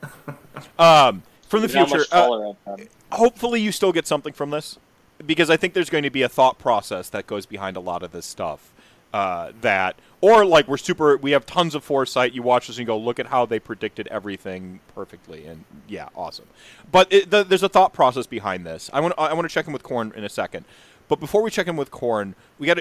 Um, 0.77 1.23
from 1.47 1.61
the 1.61 1.67
Look 1.69 1.87
future, 1.87 2.05
uh, 2.11 2.21
taller 2.27 2.49
I've 2.49 2.65
gotten. 2.65 2.89
hopefully 3.13 3.61
you 3.61 3.71
still 3.71 3.93
get 3.93 4.05
something 4.05 4.33
from 4.33 4.49
this 4.49 4.77
because 5.25 5.49
I 5.49 5.55
think 5.55 5.73
there's 5.73 5.89
going 5.89 6.03
to 6.03 6.09
be 6.09 6.21
a 6.21 6.27
thought 6.27 6.59
process 6.59 7.07
that 7.11 7.27
goes 7.27 7.45
behind 7.45 7.77
a 7.77 7.79
lot 7.79 8.03
of 8.03 8.11
this 8.11 8.25
stuff. 8.25 8.73
Uh, 9.11 9.51
that 9.61 9.99
or 10.21 10.45
like 10.45 10.67
we're 10.67 10.77
super, 10.77 11.17
we 11.17 11.31
have 11.31 11.45
tons 11.45 11.75
of 11.75 11.83
foresight. 11.83 12.33
You 12.33 12.43
watch 12.43 12.67
this 12.67 12.77
and 12.77 12.81
you 12.81 12.85
go, 12.85 12.97
look 12.97 13.19
at 13.19 13.27
how 13.27 13.45
they 13.45 13.59
predicted 13.59 14.07
everything 14.07 14.81
perfectly, 14.93 15.45
and 15.45 15.63
yeah, 15.87 16.09
awesome. 16.15 16.47
But 16.91 17.11
it, 17.11 17.31
the, 17.31 17.43
there's 17.43 17.63
a 17.63 17.69
thought 17.69 17.93
process 17.93 18.27
behind 18.27 18.65
this. 18.65 18.89
I 18.91 18.99
want 18.99 19.13
I 19.17 19.33
want 19.33 19.47
to 19.47 19.53
check 19.53 19.67
in 19.67 19.73
with 19.73 19.83
Khorne 19.83 20.13
in 20.15 20.23
a 20.23 20.29
second. 20.29 20.65
But 21.07 21.19
before 21.19 21.41
we 21.41 21.49
check 21.49 21.67
in 21.67 21.75
with 21.75 21.89
Khorne, 21.89 22.35
we 22.59 22.67
got 22.67 22.79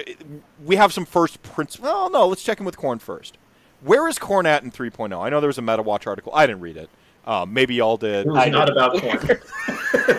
we 0.63 0.75
have 0.75 0.93
some 0.93 1.05
first 1.05 1.41
prince. 1.41 1.79
Well, 1.79 2.09
no, 2.09 2.27
let's 2.27 2.43
check 2.43 2.59
in 2.59 2.65
with 2.65 2.77
Khorne 2.77 3.01
first. 3.01 3.37
Where 3.81 4.07
is 4.09 4.19
Khorne 4.19 4.45
at 4.45 4.61
in 4.63 4.71
3.0? 4.71 5.17
I 5.17 5.29
know 5.29 5.39
there 5.39 5.47
was 5.47 5.57
a 5.57 5.61
Meta 5.61 5.81
Watch 5.81 6.05
article. 6.05 6.33
I 6.35 6.45
didn't 6.45 6.61
read 6.61 6.75
it. 6.75 6.89
Um, 7.25 7.53
maybe 7.53 7.75
y'all 7.75 7.95
did. 7.95 8.25
It 8.25 8.29
was 8.29 8.37
I 8.37 8.49
not 8.49 8.65
did. 8.65 8.75
about 8.75 8.95
Khorne. 8.95 10.18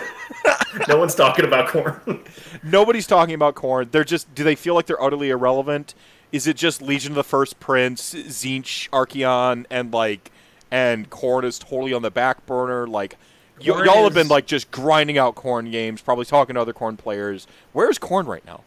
no 0.87 0.97
one's 0.97 1.15
talking 1.15 1.45
about 1.45 1.69
Khorne. 1.69 2.19
Nobody's 2.63 3.07
talking 3.07 3.35
about 3.35 3.55
Khorne. 3.55 3.91
They're 3.91 4.03
just. 4.03 4.33
Do 4.35 4.43
they 4.43 4.55
feel 4.55 4.75
like 4.75 4.85
they're 4.85 5.01
utterly 5.01 5.29
irrelevant? 5.29 5.93
Is 6.31 6.47
it 6.47 6.55
just 6.55 6.81
Legion 6.81 7.11
of 7.11 7.15
the 7.15 7.23
First 7.23 7.59
Prince, 7.59 8.13
Tzeentch, 8.13 8.89
Archaon, 8.91 9.65
and 9.69 9.93
like, 9.93 10.31
and 10.71 11.09
Khorne 11.09 11.43
is 11.43 11.59
totally 11.59 11.93
on 11.93 12.01
the 12.01 12.11
back 12.11 12.45
burner? 12.45 12.87
Like, 12.87 13.17
Y- 13.59 13.65
y'all 13.65 14.03
have 14.05 14.13
been 14.13 14.29
like 14.29 14.45
just 14.47 14.71
grinding 14.71 15.17
out 15.17 15.35
Khorne 15.35 15.69
games, 15.71 16.01
probably 16.01 16.25
talking 16.25 16.55
to 16.55 16.61
other 16.61 16.73
Khorne 16.73 16.97
players. 16.97 17.47
Where's 17.73 17.99
Khorne 17.99 18.27
right 18.27 18.45
now? 18.45 18.61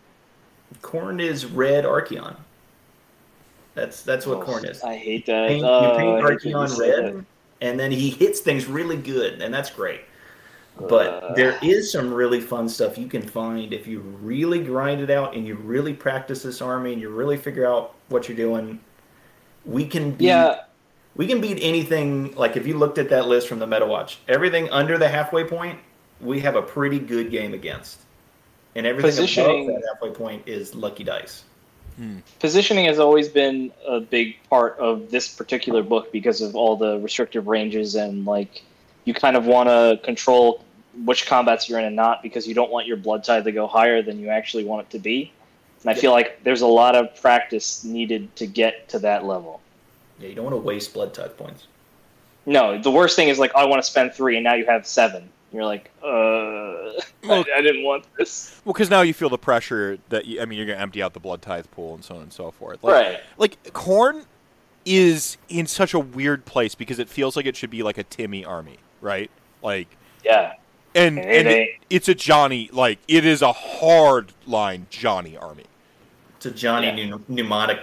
Corn 0.83 1.21
is 1.21 1.47
red 1.47 1.85
Archaon. 1.85 2.37
That's 3.75 4.03
that's 4.03 4.27
what 4.27 4.39
Oh, 4.39 4.43
Khorne 4.43 4.69
is. 4.71 4.83
I 4.83 4.97
hate 4.97 5.27
that. 5.27 5.49
Paint, 5.49 5.65
Oh, 5.65 5.93
you 5.93 5.99
paint 5.99 6.17
hate 6.29 6.41
that 6.43 6.49
you 6.49 6.55
Archeon 6.57 6.69
say 6.69 6.91
red, 7.01 7.27
and 7.61 7.81
then 7.81 7.91
he 7.91 8.11
hits 8.11 8.41
things 8.41 8.67
really 8.67 8.97
good, 8.97 9.41
and 9.43 9.53
that's 9.53 9.71
great. 9.71 10.03
That. 10.79 10.89
But 10.89 11.37
there 11.37 11.59
is 11.63 11.91
some 11.91 12.13
really 12.13 12.41
fun 12.41 12.69
stuff 12.69 12.99
you 12.99 13.07
can 13.07 13.23
find 13.23 13.73
if 13.73 13.87
you 13.87 14.01
really 14.01 14.63
grind 14.63 15.01
it 15.01 15.11
out 15.11 15.35
and 15.35 15.47
you 15.47 15.55
really 15.55 15.95
practice 15.95 16.43
this 16.43 16.61
army 16.61 16.93
and 16.93 17.01
you 17.01 17.09
really 17.11 17.37
figure 17.37 17.67
out 17.67 17.95
what 18.09 18.29
you're 18.29 18.37
doing. 18.37 18.81
We 19.65 19.87
can 19.87 20.13
beat, 20.13 20.27
yeah, 20.27 20.65
we 21.17 21.27
can 21.27 21.41
beat 21.41 21.59
anything. 21.63 22.35
Like 22.35 22.57
if 22.57 22.67
you 22.67 22.77
looked 22.77 22.99
at 22.99 23.09
that 23.11 23.27
list 23.29 23.49
from 23.49 23.59
the 23.59 23.67
Meta 23.67 23.87
Watch, 23.87 24.19
everything 24.29 24.69
under 24.71 24.99
the 24.99 25.09
halfway 25.09 25.45
point, 25.45 25.79
we 26.21 26.41
have 26.41 26.57
a 26.57 26.63
pretty 26.63 26.99
good 26.99 27.31
game 27.31 27.55
against, 27.55 28.01
and 28.75 28.87
everything 28.87 29.11
Positioning- 29.11 29.69
above 29.71 29.83
that 29.83 29.89
halfway 29.95 30.11
point 30.11 30.43
is 30.47 30.75
lucky 30.75 31.05
dice. 31.05 31.45
Hmm. 31.97 32.19
positioning 32.41 32.87
has 32.87 32.99
always 32.99 33.29
been 33.29 33.71
a 33.87 34.01
big 34.01 34.37
part 34.51 34.77
of 34.81 35.13
this 35.13 35.29
particular 35.29 35.81
book 35.81 36.11
because 36.11 36.41
of 36.41 36.57
all 36.57 36.77
the 36.77 36.99
restrictive 36.99 37.47
ranges 37.47 37.95
and 37.95 38.25
like 38.25 38.65
you 39.05 39.15
kind 39.15 39.37
of 39.37 39.47
want 39.47 39.69
to 39.69 40.01
control 40.05 40.65
which 41.05 41.27
combats 41.27 41.69
you're 41.69 41.79
in 41.79 41.85
and 41.85 41.97
not 41.97 42.23
because 42.23 42.47
you 42.47 42.55
don't 42.55 42.71
want 42.71 42.87
your 42.87 42.97
blood 42.97 43.25
tide 43.25 43.45
to 43.45 43.53
go 43.53 43.67
higher 43.67 44.01
than 44.03 44.19
you 44.19 44.29
actually 44.29 44.65
want 44.65 44.87
it 44.87 44.91
to 44.91 44.99
be. 44.99 45.33
And 45.83 45.91
I 45.91 45.95
feel 45.95 46.13
like 46.13 46.43
there's 46.45 46.63
a 46.63 46.67
lot 46.67 46.95
of 46.97 47.21
practice 47.21 47.85
needed 47.85 48.35
to 48.37 48.47
get 48.47 48.89
to 48.91 48.99
that 49.01 49.25
level. 49.25 49.61
Yeah, 50.19 50.29
you 50.29 50.35
don't 50.35 50.45
want 50.45 50.55
to 50.55 50.61
waste 50.61 50.95
blood 50.95 51.13
touch 51.13 51.37
points. 51.37 51.67
No, 52.47 52.81
the 52.81 52.91
worst 52.91 53.17
thing 53.17 53.29
is 53.29 53.39
like 53.39 53.55
I 53.55 53.65
want 53.65 53.83
to 53.83 53.91
spend 53.91 54.13
three 54.15 54.37
and 54.37 54.45
now 54.45 54.55
you 54.55 54.67
have 54.67 54.87
seven. 54.87 55.29
You're 55.53 55.65
like, 55.65 55.91
uh, 56.03 56.07
Well- 57.25 57.45
I, 57.55 57.59
I 57.59 57.61
didn't 57.63 57.85
want 57.85 58.05
this. 58.19 58.61
Well, 58.65 58.73
because 58.73 58.91
now 58.91 59.03
you 59.03 59.15
feel 59.15 59.29
the 59.29 59.39
pressure 59.39 59.99
that 60.09 60.25
you, 60.27 60.41
I 60.41 60.45
mean, 60.45 60.59
you're 60.59 60.67
gonna 60.67 60.79
empty 60.81 61.03
out 61.03 61.13
the 61.13 61.21
blood 61.21 61.43
tithe 61.43 61.67
pool 61.71 61.95
and 61.95 62.05
so 62.05 62.17
on 62.17 62.23
and 62.23 62.33
so 62.33 62.51
forth. 62.51 62.83
Like, 62.83 62.95
right. 62.95 63.21
Like 63.37 63.63
Khorne 63.73 64.25
is 64.85 65.37
in 65.49 65.67
such 65.67 65.95
a 65.95 65.99
weird 65.99 66.45
place 66.45 66.75
because 66.75 66.99
it 66.99 67.09
feels 67.09 67.37
like 67.37 67.47
it 67.47 67.57
should 67.57 67.71
be 67.71 67.83
like 67.83 67.99
a 67.99 68.03
Timmy 68.05 68.45
army, 68.45 68.79
right? 69.05 69.31
Like, 69.63 69.87
Yeah. 70.25 70.55
and 70.95 71.19
It 71.19 71.25
and 71.27 71.49
it, 71.49 71.69
it's 71.91 72.09
a 72.09 72.15
Johnny. 72.15 72.69
Like, 72.73 72.99
it 73.07 73.25
is 73.25 73.43
a 73.43 73.53
hard 73.53 74.33
line 74.47 74.87
Johnny 74.91 75.37
army. 75.37 75.65
It's 76.37 76.47
a 76.47 76.51
Johnny 76.51 76.89
Yeah. 76.89 76.95
pneu- 76.97 77.29
mnemonic 77.29 77.81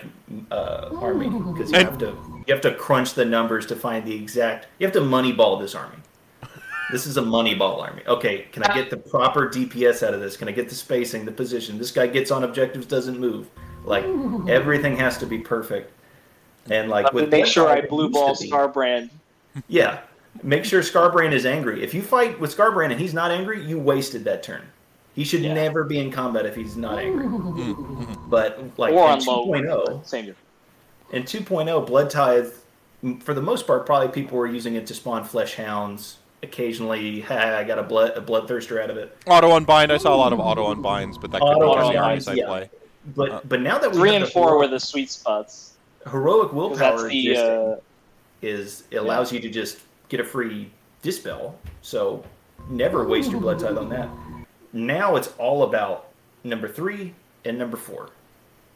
uh, 0.51 0.89
army 0.99 1.29
because 1.29 1.71
you 1.71 1.77
And- 1.77 1.87
have 1.87 1.97
to 1.99 2.17
you 2.47 2.53
have 2.55 2.61
to 2.61 2.73
crunch 2.73 3.13
the 3.13 3.23
numbers 3.23 3.65
to 3.67 3.75
find 3.75 4.03
the 4.03 4.15
exact. 4.15 4.67
You 4.79 4.87
have 4.87 4.93
to 4.95 4.99
moneyball 5.01 5.59
this 5.61 5.75
army. 5.75 5.97
This 6.91 7.05
is 7.05 7.15
a 7.15 7.21
moneyball 7.21 7.81
army. 7.81 8.01
Okay, 8.05 8.47
can 8.51 8.63
I 8.63 8.73
get 8.73 8.89
the 8.89 8.97
proper 8.97 9.47
DPS 9.47 10.05
out 10.05 10.13
of 10.13 10.19
this? 10.19 10.35
Can 10.35 10.49
I 10.49 10.51
get 10.51 10.67
the 10.67 10.75
spacing, 10.75 11.23
the 11.23 11.31
position? 11.31 11.77
This 11.77 11.91
guy 11.91 12.07
gets 12.07 12.31
on 12.31 12.43
objectives, 12.43 12.85
doesn't 12.87 13.17
move. 13.19 13.47
Like 13.85 14.03
everything 14.49 14.97
has 14.97 15.17
to 15.19 15.25
be 15.25 15.37
perfect. 15.37 15.91
And 16.69 16.89
like 16.89 17.05
Let 17.05 17.13
me 17.15 17.21
with 17.21 17.31
make 17.31 17.45
sure 17.45 17.69
I 17.69 17.79
Bloodtide, 17.79 17.83
it 17.85 17.89
blue 17.89 18.09
ball 18.09 18.35
be- 18.39 18.49
Skarbrand. 18.51 19.09
Yeah, 19.67 19.99
make 20.43 20.65
sure 20.65 20.81
Skarbrand 20.81 21.33
is 21.33 21.45
angry. 21.45 21.83
If 21.83 21.93
you 21.93 22.01
fight 22.01 22.39
with 22.39 22.55
Skarbrand 22.55 22.91
and 22.91 22.99
he's 22.99 23.13
not 23.13 23.31
angry, 23.31 23.63
you 23.63 23.79
wasted 23.79 24.23
that 24.25 24.43
turn. 24.43 24.63
He 25.13 25.23
should 25.25 25.41
Yeah. 25.41 25.53
never 25.53 25.83
be 25.83 25.99
in 25.99 26.11
combat 26.11 26.45
if 26.45 26.55
he's 26.55 26.77
not 26.77 26.99
angry. 26.99 27.27
But 28.27 28.59
like 28.77 28.93
or 28.93 29.05
in 29.07 29.19
on 29.19 29.25
low. 29.25 29.45
2.0, 29.47 30.05
Same 30.05 30.25
difference. 30.27 30.47
in 31.11 31.23
2.0, 31.23 31.85
Blood 31.85 32.09
Tithe, 32.09 32.51
for 33.19 33.33
the 33.33 33.41
most 33.41 33.67
part, 33.67 33.85
probably 33.85 34.07
people 34.09 34.37
were 34.37 34.47
using 34.47 34.75
it 34.75 34.87
to 34.87 34.93
spawn 34.93 35.23
flesh 35.23 35.55
hounds. 35.55 36.17
Occasionally, 36.43 37.21
ha, 37.21 37.57
I 37.57 37.63
got 37.63 37.77
a 37.77 37.83
blood 37.83 38.13
a 38.17 38.21
bloodthirster 38.21 38.81
out 38.81 38.89
of 38.89 38.97
it. 38.97 39.15
Auto 39.27 39.55
unbind. 39.55 39.91
I 39.91 39.97
saw 39.97 40.15
a 40.15 40.17
lot 40.17 40.33
of 40.33 40.39
auto 40.39 40.71
unbinds, 40.71 41.19
but 41.19 41.31
that 41.31 41.39
could 41.41 41.53
be 41.59 41.65
Auto 41.65 41.75
just 41.75 41.91
the 41.91 41.97
unbinds, 41.99 42.27
armies 42.27 42.27
I 42.27 42.33
yeah. 42.33 42.45
play. 42.47 42.69
But 43.15 43.29
Uh, 43.31 43.41
but 43.47 43.61
now 43.61 43.77
that 43.77 43.91
we 43.91 43.97
Three 43.97 44.13
have 44.13 44.23
and 44.23 44.31
four 44.31 44.47
hero- 44.47 44.57
were 44.59 44.67
the 44.67 44.79
sweet 44.79 45.11
spots. 45.11 45.73
Heroic 46.09 46.51
willpower 46.51 46.97
that's 47.01 47.09
the 47.09 47.37
uh, 47.37 47.75
is 48.41 48.83
it 48.89 48.97
allows 48.97 49.31
you 49.31 49.39
to 49.39 49.49
just 49.49 49.77
get 50.11 50.19
a 50.19 50.23
free 50.23 50.69
dispel. 51.01 51.57
So 51.81 52.23
never 52.69 53.07
waste 53.07 53.31
your 53.31 53.39
blood 53.41 53.57
tithe 53.59 53.77
on 53.77 53.89
that. 53.89 54.09
Now 54.73 55.15
it's 55.15 55.29
all 55.39 55.63
about 55.63 56.09
number 56.43 56.67
three 56.67 57.13
and 57.45 57.57
number 57.57 57.77
four. 57.77 58.09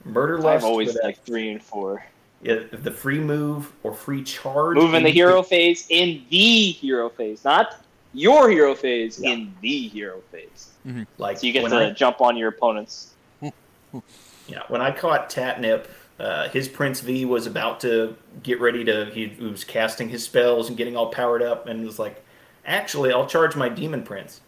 Murder 0.05 0.37
lust. 0.39 0.63
I've 0.63 0.69
always 0.69 0.89
for 0.93 0.93
that- 0.99 1.03
liked 1.03 1.25
three 1.25 1.51
and 1.51 1.61
four. 1.61 2.03
yeah, 2.41 2.59
the 2.71 2.91
free 2.91 3.19
move 3.19 3.71
or 3.83 3.93
free 3.93 4.23
charge. 4.23 4.77
Move 4.77 4.93
in 4.93 5.03
the 5.03 5.09
into- 5.09 5.11
hero 5.11 5.43
phase, 5.43 5.85
in 5.89 6.23
the 6.29 6.71
hero 6.71 7.09
phase, 7.09 7.43
not 7.43 7.81
your 8.13 8.49
hero 8.49 8.73
phase, 8.73 9.19
Yeah. 9.19 9.31
in 9.31 9.53
the 9.61 9.87
hero 9.89 10.21
phase. 10.31 10.69
Mm-hmm. 10.87 11.03
Like 11.17 11.39
So 11.39 11.47
you 11.47 11.53
get 11.53 11.67
to 11.69 11.75
I- 11.75 11.89
jump 11.91 12.21
on 12.21 12.37
your 12.37 12.49
opponents. 12.49 13.11
Yeah, 14.47 14.61
when 14.67 14.79
I 14.79 14.91
caught 14.91 15.31
Tatnip, 15.31 15.87
uh, 16.19 16.49
his 16.49 16.67
Prince 16.67 17.01
V 17.01 17.25
was 17.25 17.45
about 17.45 17.79
to 17.81 18.15
get 18.41 18.61
ready 18.61 18.83
to. 18.85 19.05
He, 19.13 19.27
he 19.27 19.45
was 19.45 19.63
casting 19.63 20.09
his 20.09 20.23
spells 20.23 20.69
and 20.69 20.77
getting 20.77 20.95
all 20.95 21.07
powered 21.07 21.41
up, 21.41 21.67
and 21.67 21.85
was 21.85 21.99
like, 21.99 22.23
"Actually, 22.65 23.11
I'll 23.11 23.27
charge 23.27 23.55
my 23.55 23.67
Demon 23.69 24.03
Prince 24.03 24.41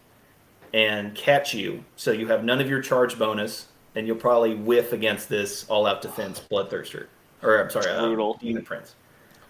and 0.74 1.14
catch 1.16 1.54
you, 1.54 1.84
so 1.96 2.12
you 2.12 2.28
have 2.28 2.44
none 2.44 2.62
of 2.62 2.70
your 2.70 2.82
charge 2.82 3.18
bonus, 3.18 3.68
and 3.96 4.08
you'll 4.08 4.18
probably 4.18 4.54
whiff 4.56 4.94
against 4.94 5.30
this 5.30 5.68
all-out 5.70 6.02
defense 6.02 6.42
Bloodthirster, 6.52 7.08
or 7.42 7.62
I'm 7.62 7.70
sorry, 7.70 7.90
uh, 7.90 8.34
Demon 8.40 8.64
Prince." 8.64 8.96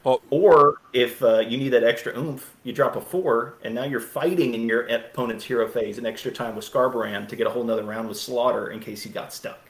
Well- 0.03 0.21
or 0.29 0.77
if 0.93 1.21
uh, 1.21 1.39
you 1.39 1.57
need 1.57 1.69
that 1.69 1.83
extra 1.83 2.17
oomph, 2.17 2.55
you 2.63 2.71
drop 2.71 2.95
a 2.95 3.01
four, 3.01 3.55
and 3.63 3.75
now 3.75 3.83
you're 3.83 3.99
fighting 3.99 4.53
in 4.53 4.67
your 4.67 4.87
opponent's 4.87 5.43
hero 5.43 5.67
phase 5.67 5.97
an 5.97 6.05
extra 6.05 6.31
time 6.31 6.55
with 6.55 6.65
Skarbrand 6.71 7.27
to 7.27 7.35
get 7.35 7.45
a 7.45 7.49
whole 7.49 7.63
nother 7.63 7.83
round 7.83 8.07
with 8.07 8.17
Slaughter 8.17 8.69
in 8.69 8.79
case 8.79 9.03
he 9.03 9.09
got 9.09 9.33
stuck. 9.33 9.66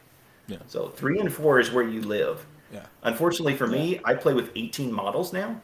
Yeah. 0.48 0.58
So 0.68 0.88
three 0.90 1.20
and 1.20 1.32
four 1.34 1.60
is 1.60 1.72
where 1.72 1.84
you 1.88 2.02
live. 2.02 2.46
Yeah. 2.74 2.86
Unfortunately 3.04 3.56
for 3.56 3.68
me, 3.68 4.00
I 4.04 4.14
play 4.14 4.34
with 4.34 4.52
18 4.56 4.92
models 4.92 5.32
now, 5.34 5.62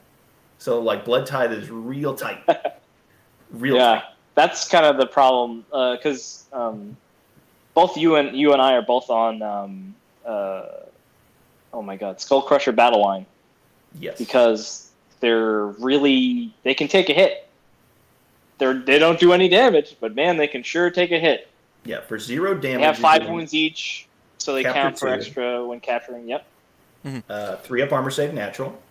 so 0.58 0.80
like 0.80 1.04
Blood 1.06 1.26
Tithe 1.26 1.52
is 1.52 1.70
real 1.70 2.16
tight, 2.16 2.40
real 3.52 3.76
yeah, 3.76 3.94
tight. 3.96 4.04
that's 4.36 4.68
kind 4.70 4.86
of 4.86 4.98
the 4.98 5.06
problem 5.06 5.66
because 5.98 6.46
um, 6.54 6.96
both 7.74 7.98
you 7.98 8.16
and 8.16 8.36
you 8.38 8.54
and 8.54 8.62
I 8.62 8.74
are 8.74 8.82
both 8.82 9.10
on. 9.10 9.42
Um, 9.42 9.96
uh, 10.26 10.66
oh 11.74 11.82
my 11.82 11.98
God, 11.98 12.22
Skull 12.22 12.42
Crusher 12.42 12.72
Battle 12.72 13.02
Line 13.02 13.26
Yes. 14.00 14.18
because 14.18 14.90
they're 15.20 15.66
really 15.68 16.54
they 16.64 16.74
can 16.74 16.88
take 16.88 17.10
a 17.10 17.14
hit. 17.14 17.48
They're 18.60 18.76
they 18.80 18.98
don't 18.98 19.20
do 19.20 19.34
any 19.34 19.50
damage, 19.50 19.98
but 20.00 20.16
man, 20.16 20.38
they 20.38 20.48
can 20.48 20.64
sure 20.64 20.90
take 20.90 21.12
a 21.12 21.20
hit. 21.20 21.50
yeah, 21.84 22.00
for 22.02 22.18
zero 22.18 22.54
damage. 22.54 22.80
They 22.80 22.86
have 22.86 22.98
five 22.98 23.28
wounds 23.28 23.54
each, 23.54 24.08
so 24.38 24.54
they 24.54 24.64
Capture 24.64 24.82
count 24.82 25.00
for 25.00 25.08
two. 25.08 25.14
extra 25.14 25.66
when 25.66 25.80
capturing. 25.80 26.28
Yep. 26.28 26.46
Uh, 27.30 27.58
three 27.58 27.82
up 27.82 27.92
armor 27.92 28.10
save 28.10 28.34
natural, 28.34 28.82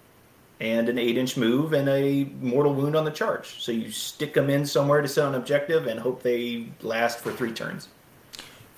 and 0.60 0.88
an 0.88 0.98
eight 0.98 1.16
inch 1.16 1.36
move 1.36 1.72
and 1.72 1.88
a 1.88 2.24
mortal 2.40 2.74
wound 2.74 2.94
on 2.94 3.04
the 3.04 3.10
charge. 3.10 3.62
So 3.62 3.72
you 3.72 3.90
stick 3.90 4.34
them 4.34 4.50
in 4.50 4.66
somewhere 4.66 5.00
to 5.00 5.08
set 5.08 5.26
an 5.26 5.34
objective 5.34 5.86
and 5.86 5.98
hope 5.98 6.22
they 6.22 6.68
last 6.82 7.20
for 7.20 7.32
three 7.32 7.52
turns. 7.52 7.88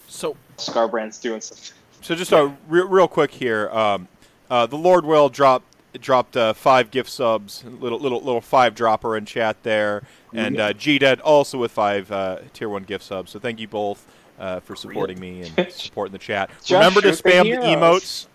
So 0.07 0.37
Skarbrand's 0.57 1.19
doing 1.19 1.41
something. 1.41 1.77
So 2.01 2.15
just 2.15 2.33
uh, 2.33 2.53
re- 2.69 2.87
real 2.87 3.09
quick 3.09 3.33
here, 3.33 3.69
um, 3.71 4.07
uh, 4.49 4.67
the 4.67 4.77
Lord 4.77 5.05
Will 5.05 5.29
dropped 5.29 5.67
dropped 6.01 6.37
uh, 6.37 6.53
five 6.53 6.91
gift 6.91 7.11
subs, 7.11 7.65
little 7.65 7.99
little 7.99 8.21
little 8.21 8.41
five 8.41 8.75
dropper 8.77 9.17
in 9.17 9.25
chat 9.25 9.63
there, 9.65 10.05
and 10.33 10.61
uh, 10.61 10.73
G 10.75 10.99
Dead 11.01 11.21
also 11.21 11.59
with 11.59 11.73
five 11.73 12.13
uh, 12.13 12.39
tier 12.53 12.69
one 12.69 12.85
gift 12.85 13.05
subs. 13.05 13.33
So 13.33 13.41
thank 13.41 13.59
you 13.59 13.67
both 13.67 14.07
uh, 14.39 14.61
for 14.61 14.77
supporting 14.77 15.19
me 15.21 15.43
and 15.57 15.73
supporting 15.73 16.13
the 16.13 16.19
chat. 16.19 16.51
Just 16.59 16.73
Remember 16.73 17.01
to 17.01 17.13
shoot 17.13 17.23
the 17.23 17.31
spam 17.31 17.45
the 17.45 17.67
emotes 17.67 18.27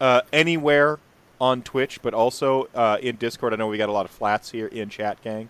uh, 0.00 0.22
anywhere 0.32 0.98
on 1.40 1.62
Twitch, 1.62 2.00
but 2.02 2.14
also 2.14 2.68
uh, 2.74 2.98
in 3.00 3.16
Discord. 3.16 3.52
I 3.52 3.56
know 3.56 3.68
we 3.68 3.78
got 3.78 3.88
a 3.88 3.92
lot 3.92 4.04
of 4.04 4.10
flats 4.10 4.50
here 4.50 4.66
in 4.66 4.88
chat 4.88 5.22
gang, 5.22 5.48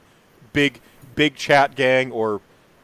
big 0.53 0.81
big 1.15 1.35
chat 1.35 1.75
gang 1.75 2.13
or 2.13 2.41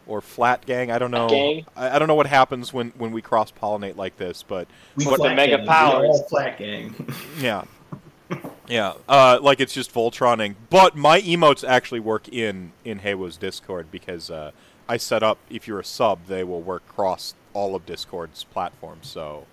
or 0.06 0.20
flat 0.20 0.66
gang. 0.66 0.90
I 0.90 0.98
don't 0.98 1.10
know. 1.10 1.28
Gang? 1.28 1.66
I, 1.76 1.96
I 1.96 1.98
don't 1.98 2.08
know 2.08 2.14
what 2.14 2.26
happens 2.26 2.72
when 2.72 2.90
when 2.98 3.12
we 3.12 3.22
cross 3.22 3.50
pollinate 3.52 3.96
like 3.96 4.16
this, 4.16 4.42
but 4.42 4.68
We 4.96 5.06
With 5.06 5.16
the 5.16 5.18
flat 5.18 5.36
mega 5.36 5.56
gang. 5.58 5.66
powers. 5.66 6.22
Flat 6.28 6.58
gang. 6.58 6.94
yeah. 7.38 7.64
Yeah, 8.66 8.94
uh, 9.06 9.38
like 9.42 9.60
it's 9.60 9.74
just 9.74 9.92
Voltroning. 9.92 10.54
But 10.70 10.96
my 10.96 11.20
emotes 11.20 11.66
actually 11.66 12.00
work 12.00 12.28
in 12.28 12.72
in 12.84 13.00
Haywo's 13.00 13.36
Discord 13.36 13.90
because 13.90 14.30
uh, 14.30 14.52
I 14.88 14.96
set 14.96 15.22
up 15.22 15.38
if 15.50 15.66
you're 15.66 15.80
a 15.80 15.84
sub, 15.84 16.26
they 16.26 16.44
will 16.44 16.60
work 16.60 16.82
across 16.88 17.34
all 17.52 17.74
of 17.74 17.86
Discord's 17.86 18.44
platforms. 18.44 19.08
So, 19.08 19.46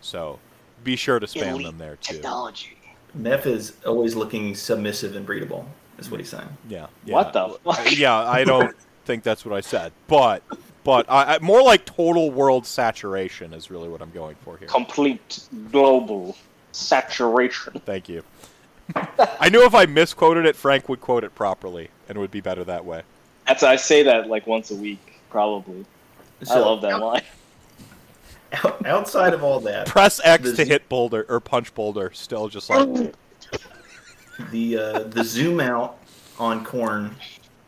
so 0.00 0.38
be 0.82 0.96
sure 0.96 1.18
to 1.18 1.26
spam 1.26 1.52
Elite 1.52 1.66
them 1.66 1.78
there 1.78 1.96
too. 1.96 2.14
Technology. 2.14 2.76
Meth 3.14 3.46
is 3.46 3.74
always 3.86 4.14
looking 4.14 4.54
submissive 4.54 5.16
and 5.16 5.26
breedable. 5.26 5.64
Is 5.98 6.10
what 6.10 6.18
he's 6.18 6.28
saying. 6.28 6.48
Yeah, 6.68 6.88
yeah. 7.04 7.14
What 7.14 7.32
the 7.32 7.56
fuck? 7.64 7.96
yeah, 7.96 8.14
I 8.14 8.42
don't 8.42 8.74
think 9.04 9.22
that's 9.22 9.44
what 9.44 9.56
I 9.56 9.60
said, 9.60 9.92
but 10.08 10.42
but 10.82 11.08
I, 11.08 11.36
I, 11.36 11.38
more 11.38 11.62
like 11.62 11.84
total 11.84 12.32
world 12.32 12.66
saturation 12.66 13.54
is 13.54 13.70
really 13.70 13.88
what 13.88 14.02
I'm 14.02 14.10
going 14.10 14.36
for 14.42 14.56
here. 14.56 14.66
Complete 14.66 15.48
global 15.70 16.36
saturation. 16.72 17.80
Thank 17.86 18.08
you. 18.08 18.24
I 19.40 19.48
knew 19.48 19.64
if 19.64 19.74
I 19.74 19.86
misquoted 19.86 20.46
it, 20.46 20.56
Frank 20.56 20.88
would 20.88 21.00
quote 21.00 21.22
it 21.22 21.34
properly, 21.34 21.90
and 22.08 22.18
it 22.18 22.20
would 22.20 22.32
be 22.32 22.40
better 22.40 22.64
that 22.64 22.84
way. 22.84 23.02
That's 23.46 23.62
I 23.62 23.76
say 23.76 24.02
that 24.04 24.28
like 24.28 24.46
once 24.46 24.70
a 24.70 24.74
week, 24.76 25.20
probably. 25.30 25.84
I 26.50 26.58
love 26.58 26.82
that 26.82 27.00
line. 27.00 27.22
out- 28.64 28.86
outside 28.86 29.34
of 29.34 29.42
all 29.42 29.60
that, 29.60 29.86
Press 29.86 30.20
X 30.24 30.42
to 30.50 30.56
z- 30.56 30.64
hit 30.64 30.88
boulder 30.88 31.24
or 31.28 31.40
punch 31.40 31.74
boulder. 31.74 32.10
Still 32.12 32.48
just 32.48 32.70
like 32.70 32.88
the 34.50 34.78
uh, 34.78 34.98
the 35.04 35.24
zoom 35.24 35.60
out 35.60 35.98
on 36.38 36.64
Khorne, 36.64 37.10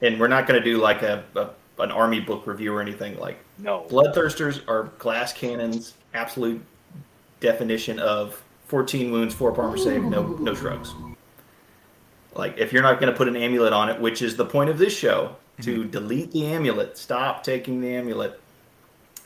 and 0.03 0.19
we're 0.19 0.29
not 0.29 0.47
going 0.47 0.61
to 0.61 0.65
do 0.65 0.79
like 0.79 1.03
a, 1.03 1.25
a 1.37 1.51
an 1.83 1.91
army 1.91 2.21
book 2.21 2.47
review 2.47 2.75
or 2.75 2.81
anything. 2.81 3.19
Like 3.19 3.39
No. 3.59 3.87
bloodthirsters 3.89 4.67
are 4.69 4.85
glass 4.99 5.33
cannons, 5.33 5.95
absolute 6.15 6.63
definition 7.41 7.99
of 7.99 8.43
14 8.69 9.11
wounds, 9.13 9.35
four 9.35 9.59
armor 9.61 9.77
save, 9.77 10.03
no 10.03 10.23
no 10.23 10.55
shrugs. 10.55 10.95
Like 12.35 12.57
if 12.59 12.73
you're 12.73 12.83
not 12.83 13.01
going 13.01 13.13
to 13.13 13.17
put 13.17 13.29
an 13.29 13.37
amulet 13.37 13.73
on 13.73 13.89
it, 13.89 14.01
which 14.01 14.21
is 14.23 14.37
the 14.37 14.45
point 14.45 14.69
of 14.71 14.79
this 14.79 14.97
show, 14.97 15.37
to 15.63 15.85
delete 15.85 16.33
the 16.33 16.47
amulet, 16.47 16.99
stop 16.99 17.43
taking 17.43 17.81
the 17.81 17.95
amulet. 17.95 18.41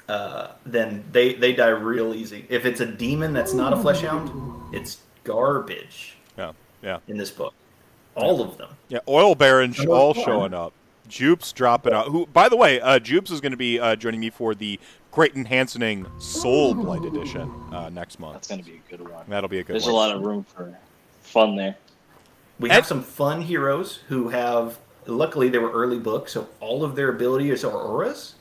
Uh, 0.09 0.53
then 0.67 1.05
they 1.13 1.35
they 1.35 1.53
die 1.53 1.69
real 1.69 2.15
easy. 2.15 2.45
If 2.49 2.67
it's 2.67 2.81
a 2.81 2.87
demon 2.87 3.33
that's 3.33 3.55
not 3.55 3.73
a 3.73 3.77
flesh 3.77 4.01
hound, 4.03 4.75
it's 4.75 4.99
garbage 5.25 6.17
yeah, 6.37 6.53
yeah, 6.83 6.99
in 7.07 7.17
this 7.17 7.31
book. 7.31 7.55
All 8.17 8.43
of 8.43 8.59
them. 8.59 8.71
yeah. 8.89 8.99
Oil 9.07 9.35
barons 9.37 9.79
Number 9.79 9.93
all 9.93 10.13
one. 10.15 10.25
showing 10.25 10.55
up. 10.55 10.73
Jupes 11.09 11.53
dropping 11.53 11.93
out. 11.93 12.09
Who, 12.09 12.27
by 12.27 12.49
the 12.49 12.57
way, 12.57 12.81
uh, 12.81 12.99
Jupes 12.99 13.31
is 13.31 13.41
going 13.41 13.53
to 13.53 13.57
be 13.59 13.79
uh, 13.81 13.97
joining 13.97 14.21
me 14.21 14.31
for 14.31 14.55
the 14.55 14.79
Great 15.13 15.35
Enhancing 15.35 16.07
Soul 16.19 16.75
Blight 16.75 17.05
Edition 17.05 17.51
uh, 17.73 17.89
next 17.89 18.21
month. 18.21 18.35
That's 18.35 18.49
gonna 18.49 18.63
be 18.63 18.81
a 18.87 18.91
good 18.97 19.09
one. 19.09 19.25
That'll 19.29 19.49
be 19.49 19.59
a 19.59 19.65
good 19.65 19.73
one. 19.75 19.81
There's 19.81 19.87
one. 19.87 19.95
a 19.95 19.97
lot 19.97 20.17
of 20.17 20.23
room 20.23 20.45
for 20.45 20.77
fun 21.23 21.57
there. 21.57 21.77
We 22.61 22.69
And- 22.69 22.75
have 22.75 22.87
some 22.87 23.03
fun 23.03 23.43
heroes 23.43 24.01
who 24.09 24.29
have. 24.29 24.79
Luckily, 25.07 25.49
they 25.49 25.59
were 25.59 25.71
early 25.73 25.99
books, 25.99 26.33
so 26.33 26.49
all 26.61 26.85
of 26.85 26.95
their 26.95 27.09
abilities 27.11 27.65
are 27.65 27.73
auras. 27.73 28.35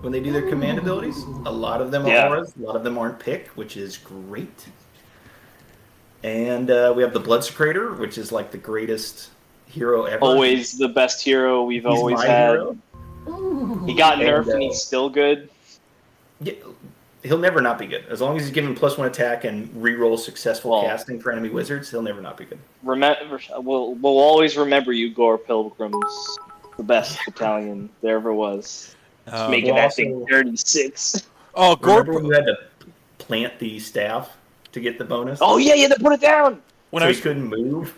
When 0.00 0.12
they 0.12 0.20
do 0.20 0.32
their 0.32 0.48
command 0.48 0.78
abilities, 0.78 1.22
a 1.46 1.52
lot 1.52 1.80
of 1.80 1.90
them 1.90 2.06
are 2.06 2.08
Yeah. 2.08 2.28
auras. 2.28 2.52
A 2.58 2.62
lot 2.62 2.74
of 2.76 2.82
them 2.82 2.98
aren't 2.98 3.18
pick, 3.20 3.48
which 3.48 3.76
is 3.76 3.98
great. 3.98 4.66
And 6.24 6.70
uh, 6.70 6.92
we 6.96 7.02
have 7.02 7.12
the 7.12 7.20
Bloodsecrator, 7.20 7.98
which 7.98 8.16
is 8.18 8.32
like 8.32 8.50
the 8.50 8.58
greatest 8.58 9.30
hero 9.66 10.04
ever. 10.04 10.20
Always 10.24 10.76
the 10.78 10.88
best 10.88 11.22
hero 11.22 11.64
we've 11.64 11.82
He's 11.82 11.90
always 11.98 12.16
my 12.18 12.26
had. 12.26 12.50
hero. 12.52 12.76
He 13.86 13.94
got 13.94 14.14
And, 14.20 14.22
nerfed 14.28 14.48
uh, 14.48 14.52
and 14.52 14.62
he's 14.62 14.80
still 14.80 15.08
good. 15.08 15.48
Yeah, 16.40 16.54
he'll 17.22 17.38
never 17.38 17.60
not 17.60 17.78
be 17.78 17.86
good. 17.86 18.04
As 18.08 18.20
long 18.20 18.36
as 18.36 18.42
he's 18.42 18.52
given 18.52 18.74
plus 18.74 18.98
one 18.98 19.06
attack 19.06 19.44
and 19.44 19.68
reroll 19.74 20.18
successful 20.18 20.72
Well- 20.72 20.82
casting 20.82 21.20
for 21.20 21.32
enemy 21.32 21.48
wizards, 21.50 21.90
he'll 21.90 22.02
never 22.02 22.20
not 22.20 22.36
be 22.36 22.44
good. 22.44 22.58
Remember, 22.82 23.40
we'll, 23.58 23.94
we'll 23.94 24.18
always 24.18 24.56
remember 24.56 24.92
you, 24.92 25.12
Gore 25.12 25.38
Pilgrims. 25.38 26.38
The 26.76 26.82
best 26.82 27.18
battalion 27.26 27.90
there 28.00 28.16
ever 28.16 28.32
was. 28.32 28.94
Just 29.26 29.36
Um, 29.36 29.50
making 29.50 29.74
well, 29.74 29.88
that 29.88 29.94
thing 29.94 30.26
36. 30.28 31.28
oh, 31.54 31.76
Gore. 31.76 31.98
Remember 32.02 32.12
when 32.14 32.24
you 32.26 32.32
had 32.32 32.46
to 32.46 32.56
plant 33.18 33.58
the 33.58 33.78
staff 33.78 34.36
to 34.72 34.80
get 34.80 34.98
the 34.98 35.04
bonus? 35.04 35.38
Oh, 35.42 35.58
yeah, 35.58 35.74
you 35.74 35.82
had 35.88 35.96
to 35.96 36.02
put 36.02 36.12
it 36.12 36.20
down! 36.20 36.60
When 36.90 37.02
so 37.02 37.04
I 37.04 37.08
he 37.08 37.16
was 37.16 37.20
couldn't 37.20 37.44
move. 37.44 37.94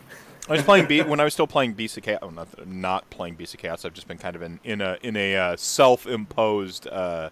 I 0.49 0.52
was 0.52 0.62
playing 0.62 0.87
B 0.87 1.00
when 1.02 1.19
I 1.21 1.25
was 1.25 1.33
still 1.33 1.47
playing 1.47 1.73
Beast 1.73 1.97
of 1.97 2.02
Chaos. 2.02 2.19
Oh, 2.23 2.31
not 2.31 2.50
that 2.50 2.61
I'm 2.61 2.81
not 2.81 3.09
playing 3.11 3.35
Beast 3.37 3.54
of 3.54 3.61
Chaos. 3.61 3.85
I've 3.85 3.95
just 3.95 4.07
been 4.07 4.19
kind 4.19 4.37
of 4.37 4.43
in 4.43 4.61
in 4.62 4.81
a 4.81 4.99
in 5.02 5.16
a 5.16 5.37
uh, 5.37 5.57
self-imposed 5.57 6.87
uh, 6.88 7.31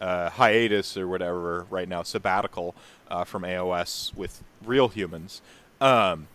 uh, 0.00 0.30
hiatus 0.30 0.96
or 0.96 1.06
whatever 1.08 1.66
right 1.70 1.88
now, 1.88 2.02
sabbatical 2.02 2.74
uh, 3.10 3.24
from 3.24 3.42
AOS 3.42 4.14
with 4.14 4.42
real 4.64 4.88
humans. 4.88 5.42
Um, 5.80 6.26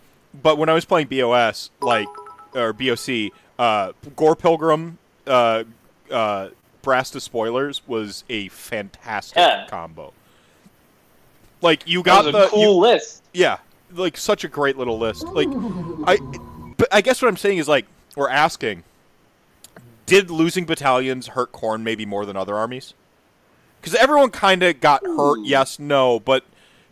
but 0.42 0.58
when 0.58 0.68
I 0.68 0.74
was 0.74 0.84
playing 0.84 1.08
BOS, 1.08 1.70
like 1.80 2.08
or 2.54 2.72
BOC, 2.72 3.32
uh, 3.58 3.92
Gore 4.14 4.36
Pilgrim, 4.36 4.98
uh, 5.26 5.64
uh, 6.10 6.48
Brass 6.82 7.10
Despoilers 7.10 7.82
was 7.86 8.24
a 8.28 8.48
fantastic 8.48 9.38
Yeah. 9.38 9.66
combo. 9.68 10.12
Like 11.62 11.86
you 11.86 12.02
got 12.02 12.26
was 12.26 12.34
a 12.34 12.38
the 12.38 12.46
cool 12.48 12.60
you- 12.60 12.70
list. 12.80 13.22
yeah, 13.32 13.58
like 13.92 14.16
such 14.16 14.44
a 14.44 14.48
great 14.48 14.76
little 14.76 14.98
list. 14.98 15.24
Like, 15.26 15.48
I, 16.06 16.18
but 16.76 16.88
I 16.92 17.00
guess 17.00 17.20
what 17.22 17.28
I'm 17.28 17.36
saying 17.36 17.58
is 17.58 17.66
like 17.68 17.86
we're 18.14 18.28
asking, 18.28 18.84
did 20.04 20.30
losing 20.30 20.64
battalions 20.66 21.28
hurt 21.28 21.52
Khorne 21.52 21.82
maybe 21.82 22.06
more 22.06 22.24
than 22.26 22.36
other 22.36 22.54
armies? 22.54 22.94
Because 23.80 23.94
everyone 23.94 24.30
kind 24.30 24.62
of 24.62 24.80
got 24.80 25.04
hurt. 25.04 25.40
Yes, 25.44 25.78
no, 25.78 26.20
but 26.20 26.44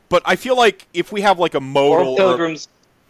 but 0.09 0.23
I 0.25 0.37
feel 0.37 0.57
like 0.57 0.87
if 0.95 1.11
we 1.11 1.23
have 1.23 1.39
like 1.39 1.55
a 1.55 1.61
modal 1.61 2.21
or, 2.21 2.57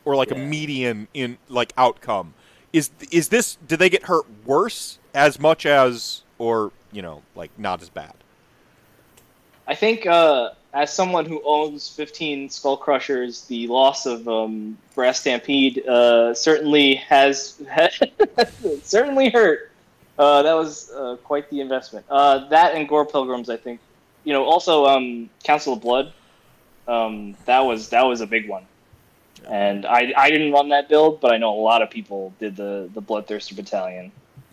or 0.04 0.16
like 0.16 0.30
a 0.30 0.36
median 0.36 1.08
in 1.12 1.38
like 1.48 1.72
outcome, 1.76 2.34
is 2.72 2.90
is 3.10 3.28
this 3.28 3.56
Do 3.66 3.76
they 3.76 3.90
get 3.90 4.04
hurt 4.04 4.24
worse 4.44 4.98
as 5.14 5.38
much 5.38 5.66
as 5.66 6.22
or 6.38 6.72
you 6.92 7.02
know 7.02 7.22
like 7.34 7.50
not 7.58 7.82
as 7.82 7.88
bad? 7.88 8.14
I 9.66 9.74
think, 9.74 10.06
uh, 10.06 10.50
as 10.74 10.92
someone 10.92 11.24
who 11.24 11.40
owns 11.44 11.88
15 11.88 12.50
Skull 12.50 12.76
Crushers, 12.76 13.42
the 13.46 13.66
loss 13.68 14.06
of 14.06 14.28
um, 14.28 14.76
Brass 14.94 15.20
Stampede 15.20 15.86
uh, 15.86 16.34
certainly 16.34 16.96
has 16.96 17.62
certainly 18.82 19.30
hurt. 19.30 19.70
Uh, 20.18 20.42
that 20.42 20.54
was 20.54 20.90
uh, 20.92 21.16
quite 21.24 21.50
the 21.50 21.60
investment. 21.60 22.06
Uh, 22.08 22.46
that 22.48 22.74
and 22.74 22.88
Gore 22.88 23.04
Pilgrims, 23.06 23.50
I 23.50 23.56
think. 23.56 23.80
You 24.24 24.32
know, 24.32 24.44
also 24.44 24.86
um, 24.86 25.28
Council 25.42 25.72
of 25.74 25.80
Blood. 25.80 26.12
Um, 26.86 27.34
that 27.46 27.60
was 27.60 27.88
that 27.90 28.02
was 28.02 28.20
a 28.20 28.26
big 28.26 28.48
one. 28.48 28.64
And 29.48 29.84
I, 29.84 30.12
I 30.16 30.30
didn't 30.30 30.52
run 30.52 30.68
that 30.70 30.88
build, 30.88 31.20
but 31.20 31.32
I 31.32 31.36
know 31.36 31.52
a 31.52 31.60
lot 31.60 31.82
of 31.82 31.90
people 31.90 32.32
did 32.38 32.56
the 32.56 32.88
the 32.94 33.02
Bloodthirster 33.02 33.56
Battalion, 33.56 34.12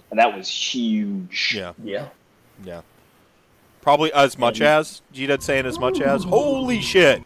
and 0.10 0.20
that 0.20 0.36
was 0.36 0.48
huge. 0.50 1.54
Yeah, 1.56 1.74
Yeah. 1.84 2.08
yeah. 2.64 2.82
Probably 3.82 4.12
as 4.14 4.38
much 4.38 4.62
as 4.62 5.02
G 5.14 5.26
Dead 5.28 5.42
saying 5.44 5.66
as 5.66 5.80
much 5.80 6.02
as. 6.02 6.24
Holy 6.24 6.82
shit! 6.82 7.24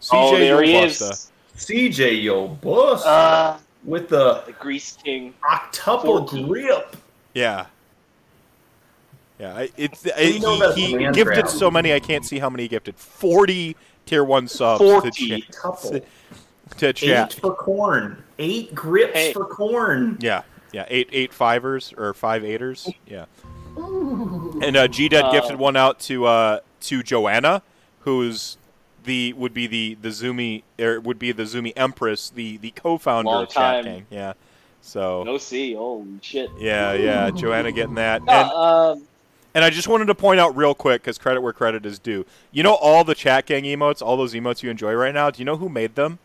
CJ 0.00 0.10
oh, 0.12 0.38
there 0.38 0.62
he 0.62 0.72
Yobusta. 0.72 1.10
is. 1.12 1.30
CJ 1.56 2.22
Yo 2.22 2.48
Bus 2.48 3.04
Uh, 3.04 3.58
with 3.84 4.08
the 4.08 4.42
the 4.46 4.52
Grease 4.52 4.96
King. 5.02 5.34
octuple 5.44 6.02
14. 6.28 6.46
grip. 6.48 6.96
Yeah. 7.34 7.66
Yeah, 9.38 9.66
it's 9.76 10.02
do 10.02 10.10
it, 10.14 10.74
he, 10.76 10.98
he 10.98 11.10
gifted 11.12 11.48
so 11.48 11.70
many. 11.70 11.94
I 11.94 12.00
can't 12.00 12.26
see 12.26 12.38
how 12.38 12.50
many 12.50 12.64
he 12.64 12.68
gifted. 12.68 12.96
Forty 12.96 13.74
tier 14.04 14.22
one 14.22 14.46
subs 14.48 14.80
40. 14.82 15.10
to, 15.10 15.40
ch- 15.40 15.48
Octuple. 15.50 16.04
to 16.76 16.92
chat. 16.92 17.32
Eight 17.32 17.40
for 17.40 17.54
corn. 17.54 18.22
Eight 18.38 18.74
grips 18.74 19.14
Hey. 19.14 19.32
for 19.32 19.46
corn. 19.46 20.18
Yeah, 20.20 20.42
yeah, 20.72 20.84
eight 20.88 21.08
eight 21.10 21.32
fivers 21.32 21.94
or 21.96 22.12
five 22.12 22.44
eighters. 22.44 22.86
Yeah, 23.06 23.24
and 23.76 24.76
uh, 24.76 24.88
G 24.88 25.08
Dead 25.08 25.24
Uh, 25.24 25.32
gifted 25.32 25.56
one 25.56 25.74
out 25.76 25.98
to 26.00 26.26
uh, 26.26 26.60
to 26.82 27.02
Joanna, 27.02 27.62
who's 28.00 28.58
the 29.04 29.32
would 29.32 29.54
be 29.54 29.66
the 29.66 29.96
the 30.02 30.08
Zumi 30.10 30.64
or 30.78 31.00
would 31.00 31.18
be 31.18 31.32
the 31.32 31.44
Zumi 31.44 31.72
Empress, 31.76 32.28
the 32.28 32.58
the 32.58 32.72
co-founder 32.72 33.30
of 33.30 33.48
Chat. 33.48 33.84
Gang. 33.84 34.06
Yeah, 34.10 34.34
so 34.80 35.22
No 35.24 35.38
C. 35.38 35.74
Holy 35.74 36.06
shit. 36.22 36.50
yeah, 36.58 36.92
yeah, 36.92 37.30
Joanna 37.30 37.72
getting 37.72 37.94
that. 37.96 38.22
And 38.28 38.50
um, 38.50 39.06
And 39.54 39.64
I 39.64 39.70
just 39.70 39.88
wanted 39.88 40.06
to 40.06 40.14
point 40.14 40.38
out 40.40 40.56
real 40.56 40.74
quick, 40.74 41.02
because 41.02 41.18
credit 41.18 41.40
where 41.40 41.52
credit 41.52 41.84
is 41.84 41.98
due. 41.98 42.24
You 42.52 42.62
know 42.62 42.74
all 42.74 43.02
the 43.04 43.14
chat 43.14 43.46
gang 43.46 43.64
emotes, 43.64 44.00
all 44.00 44.16
those 44.16 44.32
emotes 44.34 44.62
you 44.62 44.70
enjoy 44.70 44.94
right 44.94 45.12
now. 45.14 45.30
Do 45.30 45.38
you 45.40 45.44
know 45.44 45.56
who 45.56 45.68
made 45.68 45.94
them? 45.96 46.18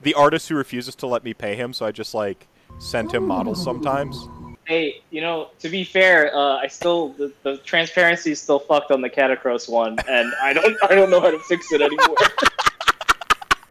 The 0.00 0.14
artist 0.14 0.48
who 0.48 0.56
refuses 0.56 0.94
to 0.96 1.06
let 1.06 1.22
me 1.22 1.32
pay 1.34 1.54
him, 1.54 1.72
so 1.72 1.86
I 1.86 1.92
just 1.92 2.14
like 2.14 2.46
send 2.78 3.12
him 3.12 3.26
models 3.26 3.62
sometimes. 3.62 4.26
hey, 4.66 5.02
you 5.10 5.20
know, 5.20 5.48
to 5.60 5.68
be 5.68 5.84
fair, 5.84 6.34
uh, 6.34 6.56
I 6.56 6.66
still 6.68 7.10
the, 7.10 7.32
the 7.42 7.58
transparency 7.58 8.32
is 8.32 8.40
still 8.40 8.58
fucked 8.58 8.90
on 8.90 9.00
the 9.00 9.10
Catacross 9.10 9.68
one, 9.68 9.98
and 10.08 10.32
I 10.42 10.52
don't 10.52 10.76
I 10.88 10.94
don't 10.94 11.10
know 11.10 11.20
how 11.20 11.30
to 11.30 11.38
fix 11.40 11.70
it 11.72 11.80
anymore. 11.82 12.16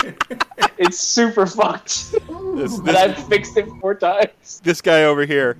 it's 0.78 1.00
super 1.00 1.46
fucked, 1.46 2.12
This, 2.56 2.80
this, 2.80 2.96
I've 2.96 3.28
fixed 3.28 3.56
it 3.58 3.68
four 3.80 3.96
times. 3.96 4.62
this 4.64 4.82
guy 4.82 5.04
over 5.04 5.26
here, 5.26 5.58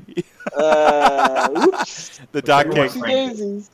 Uh, 0.56 1.50
oops. 1.74 2.20
the 2.32 2.42
Doc 2.42 2.66
King. 2.68 2.76
your 2.76 2.86
Oopsie 2.88 3.00
one? 3.00 3.10
daisies. 3.10 3.70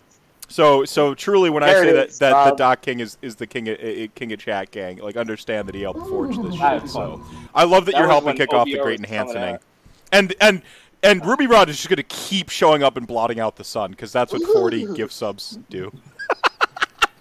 So, 0.49 0.85
so 0.85 1.13
truly, 1.13 1.49
when 1.49 1.61
I 1.63 1.73
say 1.73 1.91
that, 1.91 2.11
that 2.19 2.49
the 2.51 2.55
Doc 2.55 2.81
King 2.81 3.01
is, 3.01 3.17
is 3.21 3.35
the 3.35 3.45
king 3.47 3.67
of 3.67 3.77
uh, 3.79 4.07
king 4.15 4.31
of 4.31 4.39
chat 4.39 4.71
gang, 4.71 4.97
like 4.97 5.17
understand 5.17 5.67
that 5.67 5.75
he 5.75 5.81
helped 5.81 5.99
forge 6.07 6.37
this 6.37 6.55
shit. 6.55 6.89
So. 6.89 7.21
I 7.53 7.65
love 7.65 7.85
that, 7.85 7.91
That 7.93 7.99
you're 7.99 8.07
helping 8.07 8.37
kick 8.37 8.53
off 8.53 8.65
the 8.65 8.77
Great 8.77 8.99
Enhancing, 8.99 9.57
and 10.13 10.33
and 10.39 10.61
and 11.03 11.25
Ruby 11.25 11.47
Rod 11.47 11.67
is 11.69 11.75
just 11.75 11.89
gonna 11.89 12.03
keep 12.03 12.49
showing 12.49 12.81
up 12.81 12.95
and 12.95 13.05
blotting 13.05 13.41
out 13.41 13.57
the 13.57 13.65
sun 13.65 13.91
because 13.91 14.13
that's 14.13 14.31
what 14.31 14.41
40 14.43 14.93
gift 14.95 15.11
subs 15.11 15.59
do. 15.69 15.91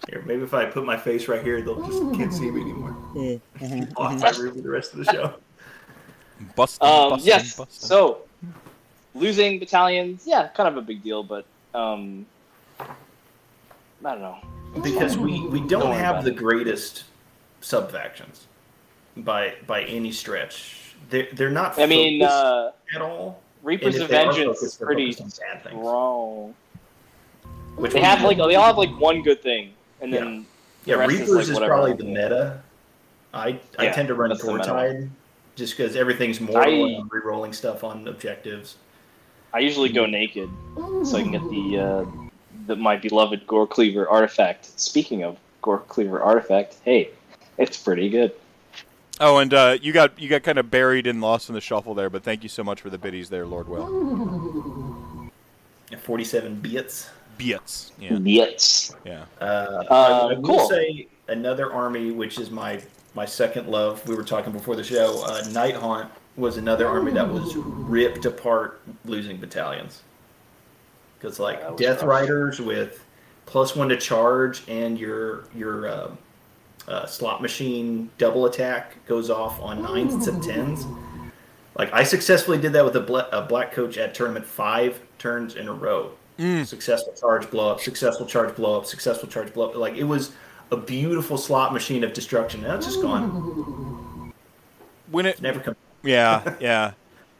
Here, 0.09 0.23
maybe 0.25 0.43
if 0.43 0.53
I 0.53 0.65
put 0.65 0.85
my 0.85 0.95
face 0.97 1.27
right 1.27 1.43
here, 1.43 1.61
they'll 1.61 1.85
just 1.85 2.01
can't 2.17 2.33
see 2.33 2.49
me 2.49 2.61
anymore. 2.61 2.95
I'll 3.97 4.17
have 4.17 4.35
to 4.35 4.43
review 4.43 4.61
the 4.61 4.69
rest 4.69 4.93
of 4.93 4.99
the 4.99 5.11
show. 5.11 5.33
Busting, 6.55 6.87
Um, 6.87 7.09
busting, 7.11 7.27
yes. 7.27 7.55
busting. 7.57 7.87
So 7.87 8.19
losing 9.15 9.59
battalions, 9.59 10.23
yeah, 10.25 10.47
kind 10.49 10.69
of 10.69 10.77
a 10.77 10.81
big 10.81 11.03
deal, 11.03 11.23
but 11.23 11.45
um, 11.73 12.25
I 12.79 12.85
don't 14.01 14.21
know. 14.21 14.37
because 14.81 15.17
we, 15.17 15.41
we 15.47 15.59
don't 15.59 15.81
Don't 15.81 15.93
have 15.95 16.23
the 16.23 16.31
it. 16.31 16.35
greatest 16.37 17.03
sub 17.61 17.91
factions 17.91 18.47
by 19.17 19.55
by 19.65 19.81
any 19.83 20.11
stretch. 20.11 20.93
They're 21.09 21.27
they're 21.33 21.49
not. 21.49 21.77
I 21.79 21.85
mean, 21.85 22.21
uh, 22.21 22.71
at 22.95 23.01
all. 23.01 23.41
Reapers 23.63 23.95
of 23.95 24.03
if 24.03 24.07
they 24.09 24.17
are 24.23 24.31
Vengeance 24.31 24.57
is 24.61 24.75
focused, 24.75 24.79
they're 24.79 24.85
pretty 24.87 25.11
bad 25.13 25.63
things. 25.63 25.81
strong. 25.81 26.53
Which 27.75 27.91
They 27.93 28.01
have 28.01 28.21
like 28.21 28.37
want? 28.37 28.51
they 28.51 28.55
all 28.55 28.67
have 28.67 28.77
like 28.77 28.97
one 28.99 29.23
good 29.23 29.41
thing, 29.41 29.73
and 30.01 30.11
Yeah. 30.11 30.19
then 30.19 30.45
yeah, 30.85 30.95
the 30.95 30.99
rest 30.99 31.11
is, 31.13 31.19
Reapers 31.19 31.49
like, 31.49 31.63
is, 31.63 31.67
probably 31.67 31.93
the 31.93 32.03
meta. 32.03 32.61
I 33.33 33.59
I 33.77 33.83
Yeah, 33.85 33.91
tend 33.93 34.07
to 34.07 34.15
run 34.15 34.29
that's 34.29 34.41
the 34.43 34.53
meta. 34.53 34.63
Goretide 34.69 35.09
just 35.55 35.75
because 35.75 35.95
everything's 35.95 36.39
more 36.39 36.61
I- 36.63 36.71
on 36.71 37.09
re-rolling 37.11 37.53
stuff 37.53 37.83
on 37.83 38.07
objectives. 38.07 38.75
I 39.53 39.59
usually 39.59 39.89
go 39.89 40.05
naked 40.05 40.49
so 41.03 41.17
I 41.17 41.21
can 41.23 41.31
get 41.31 41.41
the 41.49 41.79
uh, 41.79 42.05
the 42.67 42.75
my 42.75 42.95
beloved 42.97 43.47
Gore 43.47 43.65
Cleaver 43.67 44.07
artifact. 44.07 44.65
Speaking 44.79 45.23
of 45.23 45.37
Gore 45.61 45.79
Cleaver 45.87 46.21
artifact, 46.21 46.75
hey, 46.85 47.09
it's 47.57 47.77
pretty 47.81 48.09
good. 48.09 48.33
Oh, 49.19 49.37
and 49.39 49.51
uh, 49.53 49.77
you 49.81 49.93
got 49.93 50.19
you 50.19 50.29
got 50.29 50.43
kind 50.43 50.59
of 50.59 50.69
buried 50.69 51.07
and 51.07 51.21
lost 51.21 51.49
in 51.49 51.55
the 51.55 51.61
shuffle 51.61 51.95
there, 51.95 52.09
but 52.09 52.23
thank 52.23 52.43
you 52.43 52.49
so 52.49 52.63
much 52.63 52.81
for 52.81 52.89
the 52.91 52.97
biddies 52.99 53.29
there, 53.29 53.47
Lord 53.47 53.67
Will. 53.67 55.31
Yeah, 55.89 55.97
Forty-seven 55.97 56.55
bits. 56.59 57.09
Beats. 57.37 57.91
Yeah. 57.99 58.17
Yes. 58.23 58.95
Yeah. 59.05 59.25
Uh, 59.39 59.43
Uh, 59.43 59.85
I, 59.89 60.33
I 60.33 60.33
will 60.33 60.41
cool. 60.43 60.69
say 60.69 61.07
another 61.27 61.71
army, 61.71 62.11
which 62.11 62.37
is 62.39 62.49
my 62.51 62.81
my 63.13 63.25
second 63.25 63.67
love. 63.67 64.07
We 64.07 64.15
were 64.15 64.23
talking 64.23 64.53
before 64.53 64.75
the 64.75 64.83
show. 64.83 65.23
Uh, 65.25 65.43
Night 65.51 65.75
Haunt 65.75 66.11
was 66.35 66.57
another 66.57 66.87
army 66.87 67.11
that 67.13 67.27
was 67.27 67.55
ripped 67.55 68.25
apart, 68.25 68.79
losing 69.05 69.37
battalions. 69.37 70.03
Because 71.19 71.39
like 71.39 71.59
That 71.61 71.77
Death 71.77 72.03
rough. 72.03 72.21
Riders 72.21 72.59
with 72.61 73.03
plus 73.47 73.75
one 73.75 73.89
to 73.89 73.97
charge 73.97 74.63
and 74.67 74.99
your 74.99 75.45
your 75.55 75.87
uh, 75.87 76.11
uh, 76.87 77.05
slot 77.07 77.41
machine 77.41 78.09
double 78.17 78.45
attack 78.45 79.03
goes 79.07 79.29
off 79.31 79.59
on 79.61 79.81
nines 79.81 80.25
to 80.25 80.39
tens. 80.39 80.85
Like 81.75 81.91
I 81.93 82.03
successfully 82.03 82.57
did 82.59 82.73
that 82.73 82.85
with 82.85 82.95
a, 82.95 83.01
bla- 83.01 83.29
a 83.31 83.41
black 83.43 83.71
coach 83.71 83.97
at 83.97 84.13
tournament 84.13 84.45
five 84.45 84.99
turns 85.17 85.55
in 85.55 85.67
a 85.67 85.73
row. 85.73 86.11
Mm. 86.37 86.65
Successful 86.65 87.13
charge 87.13 87.49
blow 87.49 87.71
up, 87.71 87.79
successful 87.81 88.25
charge 88.25 88.55
blow 88.55 88.77
up, 88.77 88.85
successful 88.85 89.27
charge 89.27 89.53
blow 89.53 89.69
up. 89.69 89.75
Like 89.75 89.95
it 89.95 90.03
was 90.03 90.31
a 90.71 90.77
beautiful 90.77 91.37
slot 91.37 91.73
machine 91.73 92.03
of 92.03 92.13
destruction. 92.13 92.61
Now 92.61 92.75
it's 92.75 92.85
just 92.85 93.01
gone. 93.01 94.33
When 95.09 95.25
it. 95.25 95.41
Never 95.41 95.59
come. 95.61 95.75
Yeah. 96.03 96.55
Yeah. 96.59 96.91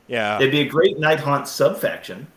Yeah. 0.08 0.38
It'd 0.38 0.52
be 0.52 0.62
a 0.62 0.66
great 0.70 0.98
night 1.00 1.20
haunt 1.20 1.48
sub 1.50 1.78
faction 1.78 2.28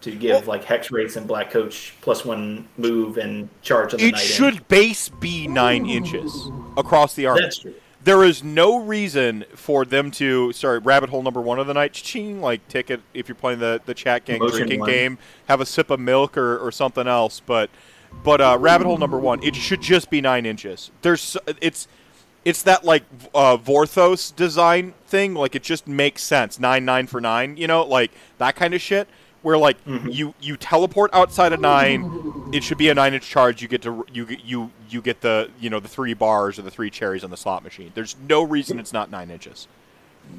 to 0.00 0.10
give 0.10 0.48
like 0.48 0.64
Hexwraiths 0.64 1.16
and 1.16 1.26
black 1.28 1.50
coach 1.50 1.94
plus 2.00 2.24
one 2.24 2.66
move 2.76 3.16
and 3.16 3.48
charge 3.62 3.94
on 3.94 4.00
the 4.00 4.08
It 4.08 4.12
night. 4.14 4.20
should 4.20 4.54
end. 4.56 4.68
base 4.68 5.08
be 5.08 5.46
nine 5.46 5.86
inches 5.86 6.50
across 6.76 7.14
the 7.14 7.26
arm. 7.26 7.38
That's 7.40 7.58
true. 7.58 7.74
There 8.04 8.22
is 8.22 8.44
no 8.44 8.78
reason 8.78 9.44
for 9.54 9.84
them 9.84 10.10
to. 10.12 10.52
Sorry, 10.52 10.78
rabbit 10.78 11.10
hole 11.10 11.22
number 11.22 11.40
one 11.40 11.58
of 11.58 11.66
the 11.66 11.74
night. 11.74 11.94
Ching, 11.94 12.40
like 12.40 12.66
ticket 12.68 13.00
if 13.14 13.28
you're 13.28 13.34
playing 13.34 13.60
the 13.60 13.80
the 13.84 13.94
chat 13.94 14.26
gang 14.26 14.40
Motion 14.40 14.58
drinking 14.58 14.80
one. 14.80 14.90
game. 14.90 15.18
Have 15.48 15.60
a 15.60 15.66
sip 15.66 15.90
of 15.90 16.00
milk 16.00 16.36
or, 16.36 16.58
or 16.58 16.70
something 16.70 17.06
else. 17.06 17.40
But 17.40 17.70
but 18.22 18.40
uh, 18.40 18.58
rabbit 18.60 18.86
hole 18.86 18.98
number 18.98 19.18
one. 19.18 19.42
It 19.42 19.56
should 19.56 19.80
just 19.80 20.10
be 20.10 20.20
nine 20.20 20.44
inches. 20.44 20.90
There's 21.02 21.36
it's 21.62 21.88
it's 22.44 22.62
that 22.62 22.84
like 22.84 23.04
uh, 23.34 23.56
Vorthos 23.56 24.34
design 24.34 24.92
thing. 25.06 25.34
Like 25.34 25.54
it 25.54 25.62
just 25.62 25.88
makes 25.88 26.22
sense. 26.22 26.60
Nine 26.60 26.84
nine 26.84 27.06
for 27.06 27.20
nine. 27.20 27.56
You 27.56 27.66
know, 27.66 27.84
like 27.84 28.12
that 28.38 28.54
kind 28.54 28.74
of 28.74 28.80
shit. 28.80 29.08
Where 29.44 29.58
like 29.58 29.84
mm-hmm. 29.84 30.08
you 30.08 30.32
you 30.40 30.56
teleport 30.56 31.10
outside 31.12 31.52
of 31.52 31.60
nine, 31.60 32.50
it 32.50 32.64
should 32.64 32.78
be 32.78 32.88
a 32.88 32.94
nine 32.94 33.12
inch 33.12 33.28
charge. 33.28 33.60
You 33.60 33.68
get 33.68 33.82
to 33.82 34.06
you 34.10 34.24
get- 34.24 34.42
you 34.42 34.70
you 34.88 35.02
get 35.02 35.20
the 35.20 35.50
you 35.60 35.68
know 35.68 35.80
the 35.80 35.88
three 35.88 36.14
bars 36.14 36.58
or 36.58 36.62
the 36.62 36.70
three 36.70 36.88
cherries 36.88 37.22
on 37.22 37.30
the 37.30 37.36
slot 37.36 37.62
machine. 37.62 37.92
There's 37.94 38.16
no 38.26 38.42
reason 38.42 38.78
it's 38.78 38.92
not 38.92 39.10
nine 39.10 39.30
inches. 39.30 39.68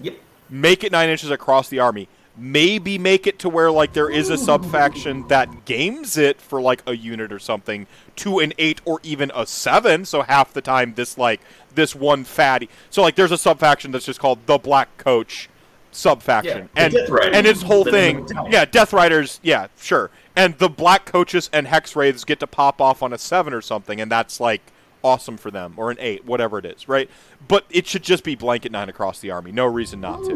Yep. 0.02 0.16
Make 0.50 0.84
it 0.84 0.92
nine 0.92 1.10
inches 1.10 1.30
across 1.30 1.70
the 1.70 1.78
army. 1.78 2.08
Maybe 2.36 2.98
make 2.98 3.28
it 3.28 3.38
to 3.40 3.50
where 3.50 3.72
like 3.72 3.94
there 3.94 4.10
is 4.10 4.32
a 4.32 4.40
sub 4.40 4.66
faction 4.66 5.28
that 5.28 5.66
games 5.66 6.18
it 6.18 6.42
for 6.42 6.60
like 6.60 6.82
a 6.88 6.98
unit 6.98 7.32
or 7.32 7.38
something 7.38 7.86
to 8.18 8.40
an 8.40 8.54
eight 8.58 8.82
or 8.86 9.00
even 9.04 9.32
a 9.36 9.46
seven. 9.46 10.04
So 10.04 10.24
half 10.24 10.52
the 10.52 10.62
time 10.62 10.96
this 10.96 11.16
like 11.16 11.42
this 11.76 11.94
one 11.94 12.24
fatty. 12.24 12.70
So 12.90 13.04
like 13.04 13.16
there's 13.16 13.32
a 13.32 13.38
sub 13.38 13.60
faction 13.60 13.92
that's 13.92 14.06
just 14.06 14.20
called 14.20 14.48
the 14.48 14.58
Black 14.58 14.98
Coach 14.98 15.48
sub 15.96 16.22
faction, 16.22 16.70
Yeah, 16.76 16.86
and 16.86 16.94
and 17.36 17.48
its 17.48 17.62
whole 17.62 17.86
thing, 17.86 18.28
yeah, 18.50 18.66
Death 18.66 18.94
Riders, 18.94 19.40
yeah, 19.44 19.68
sure, 19.78 20.12
and 20.36 20.58
the 20.58 20.70
Black 20.70 21.06
Coaches 21.06 21.50
and 21.54 21.68
Hex 21.68 21.96
Wraiths 21.96 22.24
get 22.24 22.40
to 22.42 22.48
pop 22.48 22.82
off 22.82 23.02
on 23.02 23.14
a 23.14 23.18
seven 23.18 23.54
or 23.54 23.62
something, 23.62 24.02
and 24.02 24.12
that's 24.12 24.40
like 24.40 24.62
awesome 25.06 25.38
for 25.38 25.52
them, 25.52 25.74
or 25.78 25.92
an 25.92 25.98
eight, 26.00 26.26
whatever 26.26 26.58
it 26.58 26.66
is, 26.66 26.90
right? 26.90 27.10
But 27.48 27.66
it 27.70 27.86
should 27.88 28.04
just 28.04 28.24
be 28.24 28.36
blanket 28.36 28.72
nine 28.72 28.90
across 28.90 29.20
the 29.20 29.30
army. 29.32 29.52
No 29.52 29.66
reason 29.68 30.02
not 30.02 30.24
to. 30.26 30.34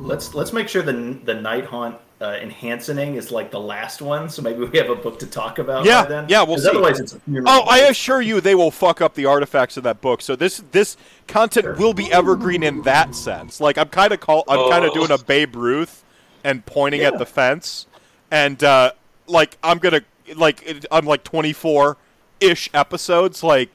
Let's 0.00 0.34
let's 0.34 0.52
make 0.52 0.68
sure 0.68 0.82
the 0.82 0.92
the 1.24 1.34
night 1.34 1.64
haunt 1.64 1.96
uh, 2.20 2.36
enhancing 2.40 3.14
is 3.16 3.30
like 3.30 3.50
the 3.50 3.60
last 3.60 4.02
one, 4.02 4.28
so 4.28 4.42
maybe 4.42 4.64
we 4.64 4.78
have 4.78 4.90
a 4.90 4.94
book 4.94 5.18
to 5.20 5.26
talk 5.26 5.58
about. 5.58 5.84
Yeah, 5.86 6.02
by 6.02 6.08
then. 6.08 6.26
yeah, 6.28 6.42
we'll 6.42 6.56
'Cause 6.56 6.64
see. 6.64 6.70
Otherwise, 6.70 7.00
it's 7.00 7.14
a 7.14 7.20
funeral. 7.20 7.46
Oh, 7.48 7.62
I 7.68 7.78
assure 7.88 8.20
you, 8.20 8.40
they 8.40 8.54
will 8.54 8.70
fuck 8.70 9.00
up 9.00 9.14
the 9.14 9.24
artifacts 9.26 9.76
of 9.76 9.82
that 9.84 10.00
book. 10.02 10.20
So 10.20 10.36
this 10.36 10.62
this 10.72 10.96
content 11.26 11.78
will 11.78 11.94
be 11.94 12.12
evergreen 12.12 12.62
in 12.62 12.82
that 12.82 13.14
sense. 13.14 13.60
Like 13.60 13.78
I'm 13.78 13.88
kind 13.88 14.12
of 14.12 14.20
call 14.20 14.44
I'm 14.48 14.70
kind 14.70 14.84
of 14.84 14.90
Oh. 14.90 14.94
doing 14.94 15.10
a 15.10 15.18
Babe 15.22 15.56
Ruth 15.56 16.04
and 16.44 16.64
pointing 16.66 17.00
at 17.02 17.18
the 17.18 17.26
fence, 17.26 17.86
and 18.30 18.62
uh, 18.62 18.92
like 19.26 19.56
I'm 19.64 19.78
gonna 19.78 20.02
like 20.34 20.86
I'm 20.90 21.06
like 21.06 21.24
24 21.24 21.96
ish 22.40 22.68
episodes. 22.74 23.42
Like 23.42 23.70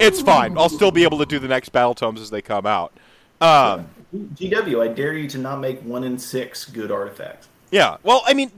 it's 0.00 0.20
fine. 0.20 0.56
I'll 0.56 0.68
still 0.68 0.90
be 0.90 1.04
able 1.04 1.18
to 1.18 1.26
do 1.26 1.38
the 1.38 1.48
next 1.48 1.70
battle 1.70 1.94
tomes 1.94 2.20
as 2.20 2.30
they 2.30 2.42
come 2.42 2.66
out. 2.66 2.92
Um, 3.40 3.88
GW, 4.14 4.82
I 4.82 4.92
dare 4.92 5.14
you 5.14 5.28
to 5.30 5.38
not 5.38 5.60
make 5.60 5.80
one 5.82 6.04
in 6.04 6.18
six 6.18 6.64
good 6.64 6.90
artifacts. 6.90 7.48
Yeah. 7.70 7.96
Well, 8.02 8.22
I 8.26 8.34
mean, 8.34 8.50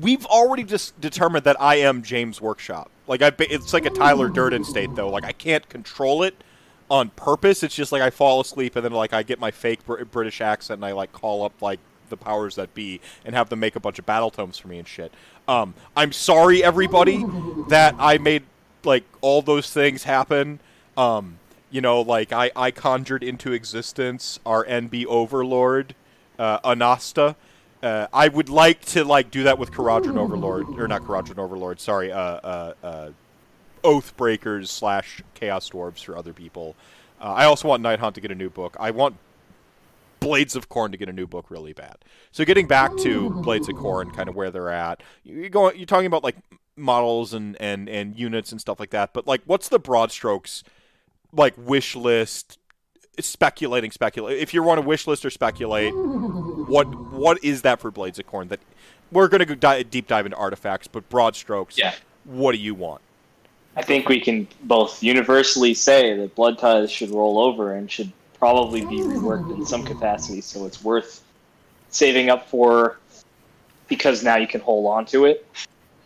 we've 0.00 0.24
already 0.26 0.64
just 0.64 0.98
determined 1.00 1.44
that 1.44 1.60
I 1.60 1.76
am 1.76 2.02
James 2.02 2.40
Workshop. 2.40 2.90
Like 3.06 3.22
I, 3.22 3.30
it's 3.38 3.72
like 3.72 3.84
a 3.84 3.90
Tyler 3.90 4.28
Durden 4.28 4.64
state 4.64 4.94
though. 4.94 5.10
Like 5.10 5.24
I 5.24 5.32
can't 5.32 5.68
control 5.68 6.22
it 6.22 6.42
on 6.90 7.10
purpose. 7.10 7.62
It's 7.62 7.74
just 7.74 7.92
like 7.92 8.02
I 8.02 8.10
fall 8.10 8.40
asleep 8.40 8.74
and 8.74 8.84
then 8.84 8.92
like 8.92 9.12
I 9.12 9.22
get 9.22 9.38
my 9.38 9.50
fake 9.50 9.84
Br- 9.84 10.04
British 10.04 10.40
accent 10.40 10.78
and 10.78 10.84
I 10.84 10.92
like 10.92 11.12
call 11.12 11.44
up 11.44 11.60
like 11.60 11.78
the 12.08 12.16
powers 12.16 12.54
that 12.54 12.72
be 12.74 13.00
and 13.24 13.34
have 13.34 13.48
them 13.48 13.60
make 13.60 13.76
a 13.76 13.80
bunch 13.80 13.98
of 13.98 14.06
battle 14.06 14.30
tomes 14.30 14.58
for 14.58 14.68
me 14.68 14.78
and 14.78 14.88
shit. 14.88 15.12
Um, 15.46 15.74
I'm 15.96 16.12
sorry 16.12 16.64
everybody 16.64 17.24
that 17.68 17.94
I 17.98 18.18
made 18.18 18.44
like 18.84 19.04
all 19.20 19.42
those 19.42 19.70
things 19.70 20.04
happen. 20.04 20.60
Um, 20.96 21.38
you 21.70 21.80
know, 21.80 22.00
like 22.00 22.32
I, 22.32 22.50
I 22.54 22.70
conjured 22.70 23.22
into 23.22 23.52
existence 23.52 24.38
our 24.46 24.64
NB 24.64 25.06
overlord, 25.06 25.94
uh, 26.38 26.60
Anasta. 26.60 27.36
Uh, 27.82 28.06
I 28.12 28.28
would 28.28 28.48
like 28.48 28.84
to 28.86 29.04
like 29.04 29.30
do 29.30 29.42
that 29.44 29.58
with 29.58 29.72
Kharadron 29.72 30.16
Overlord, 30.16 30.66
or 30.78 30.88
not 30.88 31.02
Kharadron 31.02 31.38
Overlord. 31.38 31.80
Sorry, 31.80 32.10
uh, 32.10 32.18
uh, 32.18 32.74
uh, 32.82 33.10
Oathbreakers 33.84 34.68
slash 34.68 35.22
Chaos 35.34 35.68
Dwarves 35.70 36.02
for 36.02 36.16
other 36.16 36.32
people. 36.32 36.74
Uh, 37.20 37.32
I 37.34 37.44
also 37.44 37.68
want 37.68 37.82
Nighthaunt 37.82 38.14
to 38.14 38.20
get 38.20 38.30
a 38.30 38.34
new 38.34 38.50
book. 38.50 38.76
I 38.80 38.90
want 38.90 39.16
Blades 40.20 40.56
of 40.56 40.68
Khorne 40.68 40.90
to 40.92 40.96
get 40.96 41.08
a 41.08 41.12
new 41.12 41.26
book 41.26 41.50
really 41.50 41.72
bad. 41.72 41.96
So 42.32 42.44
getting 42.44 42.66
back 42.66 42.96
to 42.98 43.30
Blades 43.30 43.68
of 43.68 43.76
Khorne, 43.76 44.14
kind 44.14 44.28
of 44.28 44.34
where 44.34 44.50
they're 44.50 44.70
at. 44.70 45.02
You're 45.24 45.48
going. 45.48 45.76
You're 45.76 45.86
talking 45.86 46.06
about 46.06 46.24
like 46.24 46.36
models 46.76 47.32
and 47.32 47.56
and 47.60 47.88
and 47.88 48.18
units 48.18 48.52
and 48.52 48.60
stuff 48.60 48.80
like 48.80 48.90
that. 48.90 49.12
But 49.12 49.26
like, 49.26 49.42
what's 49.46 49.68
the 49.68 49.78
broad 49.78 50.10
strokes? 50.10 50.64
Like 51.32 51.54
wish 51.56 51.96
list, 51.96 52.58
speculating, 53.20 53.90
speculate. 53.90 54.38
If 54.38 54.54
you 54.54 54.62
want 54.62 54.80
to 54.80 54.86
wish 54.86 55.06
list 55.06 55.24
or 55.24 55.30
speculate, 55.30 55.92
what 55.94 56.86
what 57.12 57.42
is 57.42 57.62
that 57.62 57.80
for 57.80 57.90
Blades 57.90 58.18
of 58.18 58.26
Khorne? 58.26 58.48
That 58.48 58.60
we're 59.12 59.28
going 59.28 59.40
to 59.40 59.46
go 59.46 59.54
di- 59.54 59.82
deep 59.84 60.06
dive 60.06 60.26
into 60.26 60.36
artifacts, 60.36 60.88
but 60.88 61.08
broad 61.08 61.36
strokes. 61.36 61.78
Yeah. 61.78 61.94
What 62.24 62.52
do 62.52 62.58
you 62.58 62.74
want? 62.74 63.00
I 63.76 63.82
think 63.82 64.08
we 64.08 64.20
can 64.20 64.48
both 64.62 65.02
universally 65.02 65.74
say 65.74 66.16
that 66.16 66.34
blood 66.34 66.58
ties 66.58 66.90
should 66.90 67.10
roll 67.10 67.38
over 67.38 67.74
and 67.74 67.90
should 67.90 68.10
probably 68.38 68.80
be 68.80 68.98
reworked 68.98 69.54
in 69.54 69.66
some 69.66 69.84
capacity, 69.84 70.40
so 70.40 70.64
it's 70.64 70.82
worth 70.82 71.22
saving 71.90 72.30
up 72.30 72.48
for 72.48 72.98
because 73.88 74.22
now 74.22 74.36
you 74.36 74.46
can 74.46 74.60
hold 74.60 74.86
on 74.86 75.04
to 75.06 75.26
it. 75.26 75.46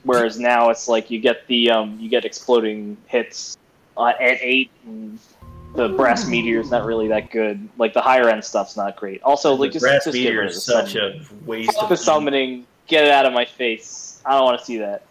Whereas 0.02 0.38
now 0.38 0.70
it's 0.70 0.88
like 0.88 1.10
you 1.10 1.20
get 1.20 1.46
the 1.46 1.70
um, 1.70 1.98
you 2.00 2.08
get 2.08 2.24
exploding 2.24 2.96
hits 3.06 3.56
uh, 3.96 4.12
at 4.20 4.38
eight. 4.40 4.70
And 4.84 5.18
the 5.74 5.88
brass 5.90 6.26
meteor's 6.26 6.70
not 6.70 6.84
really 6.84 7.08
that 7.08 7.30
good. 7.30 7.68
Like 7.78 7.92
the 7.94 8.00
higher 8.00 8.28
end 8.28 8.44
stuff's 8.44 8.76
not 8.76 8.96
great. 8.96 9.22
Also, 9.22 9.54
like 9.54 9.70
the 9.70 9.74
just, 9.74 9.84
brass 9.84 10.04
just 10.04 10.14
meteor 10.14 10.44
is 10.44 10.64
such 10.64 10.92
summon. 10.94 11.26
a 11.44 11.48
waste 11.48 11.72
Fuck 11.74 11.84
of 11.84 11.88
the 11.90 11.96
summoning. 11.96 12.66
Get 12.86 13.04
it 13.04 13.10
out 13.10 13.26
of 13.26 13.32
my 13.32 13.44
face. 13.44 14.20
I 14.24 14.32
don't 14.32 14.44
want 14.44 14.58
to 14.58 14.64
see 14.64 14.78
that. 14.78 15.04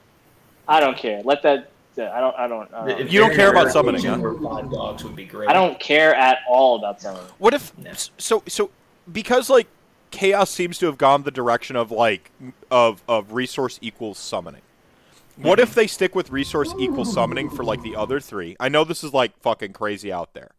I 0.68 0.80
don't 0.80 0.98
care. 0.98 1.22
Let 1.24 1.42
that. 1.44 1.72
I 1.98 2.20
don't. 2.22 2.36
I 2.38 2.48
don't. 2.48 2.74
I 2.74 2.88
don't, 2.88 3.02
If 3.02 3.12
You 3.12 3.20
don't 3.20 3.34
care 3.36 3.50
about 3.50 3.72
summoning, 3.72 4.06
occasion 4.06 4.22
huh? 4.42 4.62
dogs 4.62 5.04
would 5.04 5.16
be 5.16 5.26
great. 5.26 5.50
I 5.50 5.54
don't 5.54 5.80
care 5.80 6.16
at 6.16 6.40
all 6.48 6.78
about 6.78 7.02
summoning. 7.02 7.28
What 7.40 7.54
if 7.54 7.78
No. 7.78 7.92
so 8.18 8.44
so 8.48 8.70
because 9.12 9.50
like 9.50 9.68
chaos 10.12 10.50
seems 10.50 10.78
to 10.80 10.86
have 10.86 10.98
gone 10.98 11.24
the 11.24 11.32
direction 11.32 11.76
of 11.76 11.92
like 11.92 12.32
of 12.72 13.04
of 13.08 13.34
resource 13.34 13.80
equals 13.82 14.18
summoning. 14.18 14.62
What 15.42 15.60
if 15.60 15.74
they 15.74 15.88
stick 15.88 16.16
with 16.16 16.32
resource 16.32 16.74
equal 16.78 17.06
summoning 17.06 17.50
for 17.50 17.64
like 17.64 17.82
the 17.82 17.96
other 17.96 18.20
three? 18.20 18.58
I 18.60 18.68
know 18.68 18.84
this 18.84 19.06
is 19.06 19.14
like 19.14 19.40
fucking 19.40 19.72
crazy 19.72 20.12
out 20.12 20.34
there. 20.34 20.52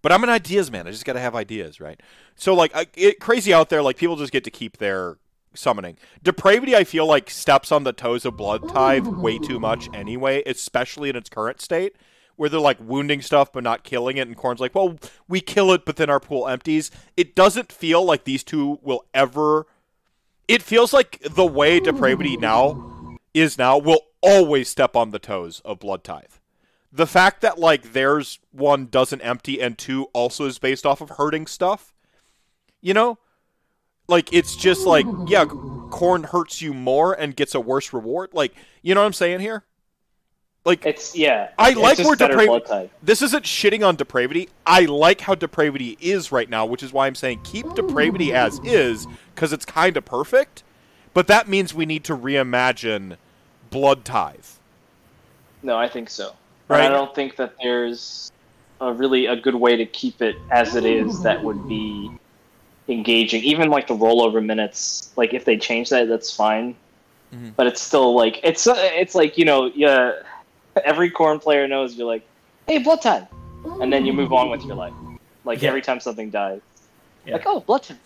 But 0.00 0.12
I'm 0.12 0.22
an 0.22 0.30
ideas 0.30 0.70
man. 0.70 0.86
I 0.86 0.92
just 0.92 1.04
got 1.04 1.14
to 1.14 1.20
have 1.20 1.34
ideas, 1.34 1.80
right? 1.80 2.00
So 2.36 2.54
like 2.54 2.70
I, 2.74 2.86
it, 2.94 3.18
crazy 3.18 3.52
out 3.52 3.68
there 3.68 3.82
like 3.82 3.96
people 3.96 4.14
just 4.14 4.32
get 4.32 4.44
to 4.44 4.50
keep 4.50 4.76
their 4.76 5.18
summoning. 5.54 5.96
Depravity, 6.22 6.76
I 6.76 6.84
feel 6.84 7.04
like 7.04 7.30
steps 7.30 7.72
on 7.72 7.82
the 7.82 7.92
toes 7.92 8.24
of 8.24 8.36
Blood 8.36 8.68
Tithe 8.68 9.08
way 9.08 9.38
too 9.38 9.58
much 9.58 9.88
anyway, 9.92 10.44
especially 10.46 11.10
in 11.10 11.16
its 11.16 11.28
current 11.28 11.60
state, 11.60 11.96
where 12.36 12.48
they're 12.48 12.60
like 12.60 12.78
wounding 12.80 13.22
stuff 13.22 13.52
but 13.52 13.64
not 13.64 13.82
killing 13.82 14.18
it, 14.18 14.28
and 14.28 14.36
Khorne's 14.36 14.60
like, 14.60 14.74
well, 14.74 14.98
we 15.26 15.40
kill 15.40 15.72
it, 15.72 15.84
but 15.84 15.96
then 15.96 16.08
our 16.08 16.20
pool 16.20 16.46
empties. 16.46 16.92
It 17.16 17.34
doesn't 17.34 17.72
feel 17.72 18.04
like 18.04 18.22
these 18.22 18.44
two 18.44 18.78
will 18.82 19.04
ever. 19.12 19.66
It 20.46 20.62
feels 20.62 20.92
like 20.92 21.18
the 21.28 21.44
way 21.44 21.80
Depravity 21.80 22.36
now 22.36 23.16
is 23.34 23.58
now 23.58 23.78
will 23.78 24.02
always 24.20 24.68
step 24.68 24.96
on 24.96 25.10
the 25.10 25.18
toes 25.18 25.60
of 25.64 25.78
Blood 25.78 26.04
Tithe. 26.04 26.32
The 26.92 27.06
fact 27.06 27.42
that 27.42 27.58
like 27.58 27.92
theirs 27.92 28.38
one 28.50 28.86
doesn't 28.86 29.20
empty 29.20 29.60
and 29.60 29.76
two 29.76 30.04
also 30.12 30.46
is 30.46 30.58
based 30.58 30.86
off 30.86 31.00
of 31.00 31.10
hurting 31.10 31.46
stuff, 31.46 31.92
you 32.80 32.94
know, 32.94 33.18
like 34.08 34.32
it's 34.32 34.56
just 34.56 34.86
like 34.86 35.06
yeah, 35.26 35.44
Khorne 35.44 36.26
hurts 36.26 36.62
you 36.62 36.72
more 36.72 37.12
and 37.12 37.36
gets 37.36 37.54
a 37.54 37.60
worse 37.60 37.92
reward. 37.92 38.30
Like 38.32 38.54
you 38.82 38.94
know 38.94 39.02
what 39.02 39.06
I'm 39.06 39.12
saying 39.12 39.40
here? 39.40 39.64
Like 40.64 40.84
It's 40.84 41.14
yeah. 41.14 41.50
I 41.58 41.70
it's 41.70 41.78
like 41.78 41.98
where 41.98 42.16
depravity. 42.16 42.90
This 43.02 43.22
isn't 43.22 43.44
shitting 43.44 43.86
on 43.86 43.96
depravity. 43.96 44.48
I 44.66 44.86
like 44.86 45.20
how 45.20 45.34
depravity 45.34 45.96
is 46.00 46.32
right 46.32 46.48
now, 46.48 46.64
which 46.66 46.82
is 46.82 46.92
why 46.92 47.06
I'm 47.06 47.14
saying 47.14 47.40
keep 47.44 47.74
depravity 47.74 48.32
as 48.32 48.58
is 48.64 49.06
because 49.34 49.52
it's 49.52 49.64
kind 49.64 49.96
of 49.96 50.04
perfect. 50.04 50.62
But 51.14 51.26
that 51.26 51.48
means 51.48 51.74
we 51.74 51.86
need 51.86 52.04
to 52.04 52.16
reimagine 52.16 53.16
blood 53.70 54.04
tithe. 54.04 54.44
No, 55.62 55.76
I 55.76 55.88
think 55.88 56.10
so. 56.10 56.32
Right. 56.68 56.84
And 56.84 56.94
I 56.94 56.96
don't 56.96 57.14
think 57.14 57.36
that 57.36 57.54
there's 57.62 58.30
a 58.80 58.92
really 58.92 59.26
a 59.26 59.36
good 59.36 59.54
way 59.56 59.76
to 59.76 59.86
keep 59.86 60.22
it 60.22 60.36
as 60.50 60.74
it 60.76 60.84
is 60.84 61.22
that 61.22 61.42
would 61.42 61.68
be 61.68 62.10
engaging. 62.88 63.42
Even 63.42 63.70
like 63.70 63.86
the 63.88 63.94
rollover 63.94 64.44
minutes, 64.44 65.10
like 65.16 65.34
if 65.34 65.44
they 65.44 65.56
change 65.56 65.90
that, 65.90 66.08
that's 66.08 66.34
fine. 66.34 66.74
Mhm. 67.34 67.54
But 67.56 67.66
it's 67.66 67.80
still 67.80 68.14
like 68.14 68.40
it's 68.42 68.66
uh, 68.66 68.74
it's 68.76 69.14
like 69.14 69.36
you 69.36 69.44
know 69.44 69.70
yeah, 69.74 70.12
every 70.84 71.10
Khorne 71.10 71.40
player 71.42 71.66
knows 71.68 71.94
you're 71.96 72.06
like, 72.06 72.26
hey, 72.66 72.78
blood 72.78 73.02
time, 73.02 73.26
and 73.80 73.92
then 73.92 74.06
you 74.06 74.12
move 74.12 74.32
on 74.32 74.48
with 74.50 74.64
your 74.64 74.76
life. 74.76 74.94
Like 75.44 75.60
Yeah. 75.62 75.68
every 75.70 75.82
time 75.82 76.00
something 76.00 76.30
dies, 76.30 76.60
Yeah. 77.26 77.34
like 77.34 77.46
oh, 77.46 77.60
blood 77.60 77.82
time. 77.82 77.98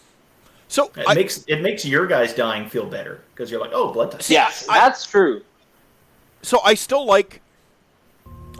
So 0.68 0.90
It 0.96 1.04
I, 1.06 1.14
makes 1.14 1.44
it 1.46 1.60
makes 1.60 1.84
your 1.84 2.06
guys 2.06 2.32
dying 2.34 2.68
feel 2.68 2.86
better 2.86 3.20
because 3.34 3.50
you're 3.50 3.60
like, 3.60 3.72
oh, 3.74 3.92
blood 3.92 4.10
type. 4.12 4.22
Yes, 4.28 4.66
I- 4.68 4.78
that's 4.78 5.04
true. 5.04 5.42
So 6.42 6.60
I 6.64 6.74
still 6.74 7.04
like. 7.04 7.40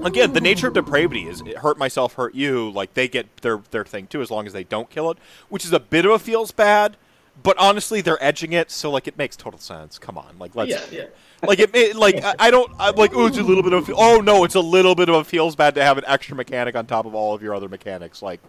Again, 0.02 0.32
the 0.32 0.40
nature 0.40 0.68
of 0.68 0.74
depravity 0.74 1.28
is 1.28 1.42
it 1.42 1.58
hurt 1.58 1.76
myself, 1.76 2.14
hurt 2.14 2.34
you. 2.34 2.70
Like 2.70 2.94
they 2.94 3.08
get 3.08 3.36
their 3.38 3.58
their 3.70 3.84
thing 3.84 4.06
too, 4.06 4.22
as 4.22 4.30
long 4.30 4.46
as 4.46 4.54
they 4.54 4.64
don't 4.64 4.88
kill 4.88 5.10
it, 5.10 5.18
which 5.50 5.66
is 5.66 5.72
a 5.72 5.80
bit 5.80 6.06
of 6.06 6.12
a 6.12 6.18
feels 6.18 6.50
bad. 6.50 6.96
But 7.42 7.58
honestly, 7.58 8.00
they're 8.00 8.22
edging 8.22 8.52
it, 8.52 8.70
so 8.70 8.90
like 8.90 9.06
it 9.06 9.18
makes 9.18 9.36
total 9.36 9.58
sense. 9.58 9.98
Come 9.98 10.16
on, 10.16 10.38
like 10.38 10.54
let's 10.54 10.70
yeah, 10.70 10.80
yeah. 10.90 11.06
like 11.46 11.58
it, 11.58 11.74
it 11.74 11.96
like 11.96 12.22
I, 12.22 12.34
I 12.38 12.50
don't 12.50 12.70
I'm 12.78 12.94
like 12.94 13.14
oh 13.14 13.26
it's 13.26 13.38
a 13.38 13.42
little 13.42 13.62
bit 13.62 13.72
of 13.72 13.90
oh 13.94 14.20
no 14.20 14.44
it's 14.44 14.54
a 14.54 14.60
little 14.60 14.94
bit 14.94 15.08
of 15.08 15.14
a 15.14 15.24
feels 15.24 15.56
bad 15.56 15.74
to 15.74 15.82
have 15.82 15.98
an 15.98 16.04
extra 16.06 16.36
mechanic 16.36 16.74
on 16.74 16.86
top 16.86 17.04
of 17.04 17.14
all 17.14 17.34
of 17.34 17.42
your 17.42 17.54
other 17.54 17.68
mechanics 17.68 18.22
like 18.22 18.40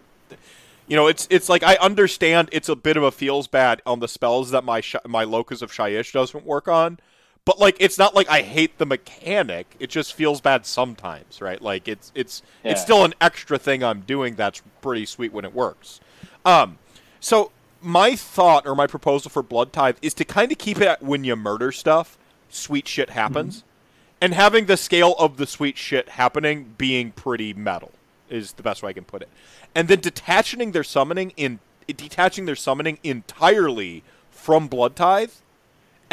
you 0.86 0.96
know 0.96 1.06
it's 1.06 1.26
it's 1.30 1.48
like 1.48 1.62
I 1.62 1.76
understand 1.76 2.50
it's 2.52 2.68
a 2.68 2.76
bit 2.76 2.96
of 2.96 3.02
a 3.02 3.10
feels 3.10 3.46
bad 3.46 3.80
on 3.86 4.00
the 4.00 4.08
spells 4.08 4.50
that 4.50 4.64
my 4.64 4.80
sh- 4.80 4.96
my 5.06 5.24
locus 5.24 5.62
of 5.62 5.72
Shyish 5.72 6.12
doesn't 6.12 6.44
work 6.44 6.68
on 6.68 6.98
but 7.44 7.58
like 7.58 7.76
it's 7.80 7.98
not 7.98 8.14
like 8.14 8.28
I 8.28 8.42
hate 8.42 8.78
the 8.78 8.86
mechanic. 8.86 9.74
It 9.78 9.90
just 9.90 10.14
feels 10.14 10.40
bad 10.40 10.66
sometimes 10.66 11.40
right? 11.40 11.60
Like 11.60 11.88
it's 11.88 12.12
it's 12.14 12.42
it's 12.62 12.80
still 12.80 13.04
an 13.04 13.14
extra 13.20 13.58
thing 13.58 13.82
I'm 13.82 14.00
doing 14.00 14.34
that's 14.34 14.62
pretty 14.80 15.06
sweet 15.06 15.32
when 15.32 15.44
it 15.44 15.54
works. 15.54 16.00
Um 16.44 16.78
so 17.20 17.50
my 17.80 18.16
thought 18.16 18.66
or 18.66 18.74
my 18.74 18.86
proposal 18.86 19.30
for 19.30 19.42
Blood 19.42 19.72
Tithe 19.72 19.96
is 20.00 20.14
to 20.14 20.24
kind 20.24 20.50
of 20.50 20.58
keep 20.58 20.78
it 20.80 20.86
at 20.86 21.02
when 21.02 21.22
you 21.24 21.36
murder 21.36 21.70
stuff, 21.70 22.16
sweet 22.48 22.88
shit 22.88 23.10
happens, 23.10 23.62
and 24.20 24.32
having 24.32 24.66
the 24.66 24.76
scale 24.76 25.14
of 25.18 25.36
the 25.36 25.46
sweet 25.46 25.76
shit 25.76 26.10
happening 26.10 26.74
being 26.78 27.12
pretty 27.12 27.52
metal 27.52 27.92
is 28.30 28.52
the 28.52 28.62
best 28.62 28.82
way 28.82 28.90
I 28.90 28.92
can 28.94 29.04
put 29.04 29.20
it, 29.20 29.28
and 29.74 29.86
then 29.88 30.00
detaching 30.00 30.72
their 30.72 30.84
summoning 30.84 31.32
in 31.36 31.60
detaching 31.86 32.46
their 32.46 32.56
summoning 32.56 32.98
entirely 33.02 34.02
from 34.30 34.66
Blood 34.66 34.96
Tithe, 34.96 35.32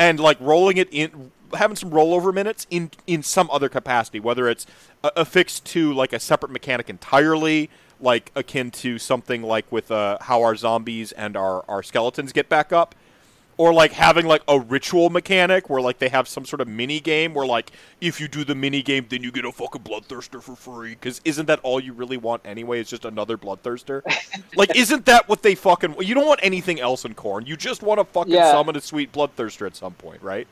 and 0.01 0.19
like 0.19 0.37
rolling 0.39 0.77
it 0.77 0.89
in 0.91 1.31
having 1.53 1.75
some 1.75 1.91
rollover 1.91 2.33
minutes 2.33 2.65
in 2.71 2.89
in 3.05 3.21
some 3.21 3.49
other 3.51 3.69
capacity 3.69 4.19
whether 4.19 4.49
it's 4.49 4.65
affixed 5.03 5.63
to 5.65 5.93
like 5.93 6.11
a 6.11 6.19
separate 6.19 6.51
mechanic 6.51 6.89
entirely 6.89 7.69
like 7.99 8.31
akin 8.35 8.71
to 8.71 8.97
something 8.97 9.43
like 9.43 9.71
with 9.71 9.91
uh, 9.91 10.17
how 10.21 10.41
our 10.41 10.55
zombies 10.55 11.11
and 11.11 11.37
our, 11.37 11.63
our 11.67 11.83
skeletons 11.83 12.31
get 12.31 12.49
back 12.49 12.73
up 12.73 12.95
or 13.57 13.73
like 13.73 13.91
having 13.91 14.25
like 14.25 14.41
a 14.47 14.59
ritual 14.59 15.09
mechanic 15.09 15.69
where 15.69 15.81
like 15.81 15.99
they 15.99 16.09
have 16.09 16.27
some 16.27 16.45
sort 16.45 16.61
of 16.61 16.67
mini 16.67 16.99
game 16.99 17.33
where 17.33 17.45
like 17.45 17.71
if 17.99 18.19
you 18.19 18.27
do 18.27 18.43
the 18.43 18.55
mini 18.55 18.81
game 18.81 19.05
then 19.09 19.21
you 19.21 19.31
get 19.31 19.45
a 19.45 19.51
fucking 19.51 19.81
bloodthirster 19.83 20.41
for 20.41 20.55
free 20.55 20.91
because 20.91 21.21
isn't 21.25 21.45
that 21.45 21.59
all 21.61 21.79
you 21.79 21.93
really 21.93 22.17
want 22.17 22.41
anyway 22.45 22.79
it's 22.79 22.89
just 22.89 23.05
another 23.05 23.37
bloodthirster 23.37 24.01
like 24.55 24.75
isn't 24.75 25.05
that 25.05 25.27
what 25.29 25.41
they 25.43 25.53
fucking 25.53 25.95
you 25.99 26.15
don't 26.15 26.25
want 26.27 26.39
anything 26.43 26.79
else 26.79 27.05
in 27.05 27.13
Khorne 27.13 27.45
you 27.45 27.55
just 27.57 27.83
want 27.83 27.99
to 27.99 28.05
fucking 28.05 28.33
Yeah. 28.33 28.51
summon 28.51 28.75
a 28.75 28.81
sweet 28.81 29.11
bloodthirster 29.11 29.67
at 29.67 29.75
some 29.75 29.93
point 29.93 30.21
right 30.23 30.47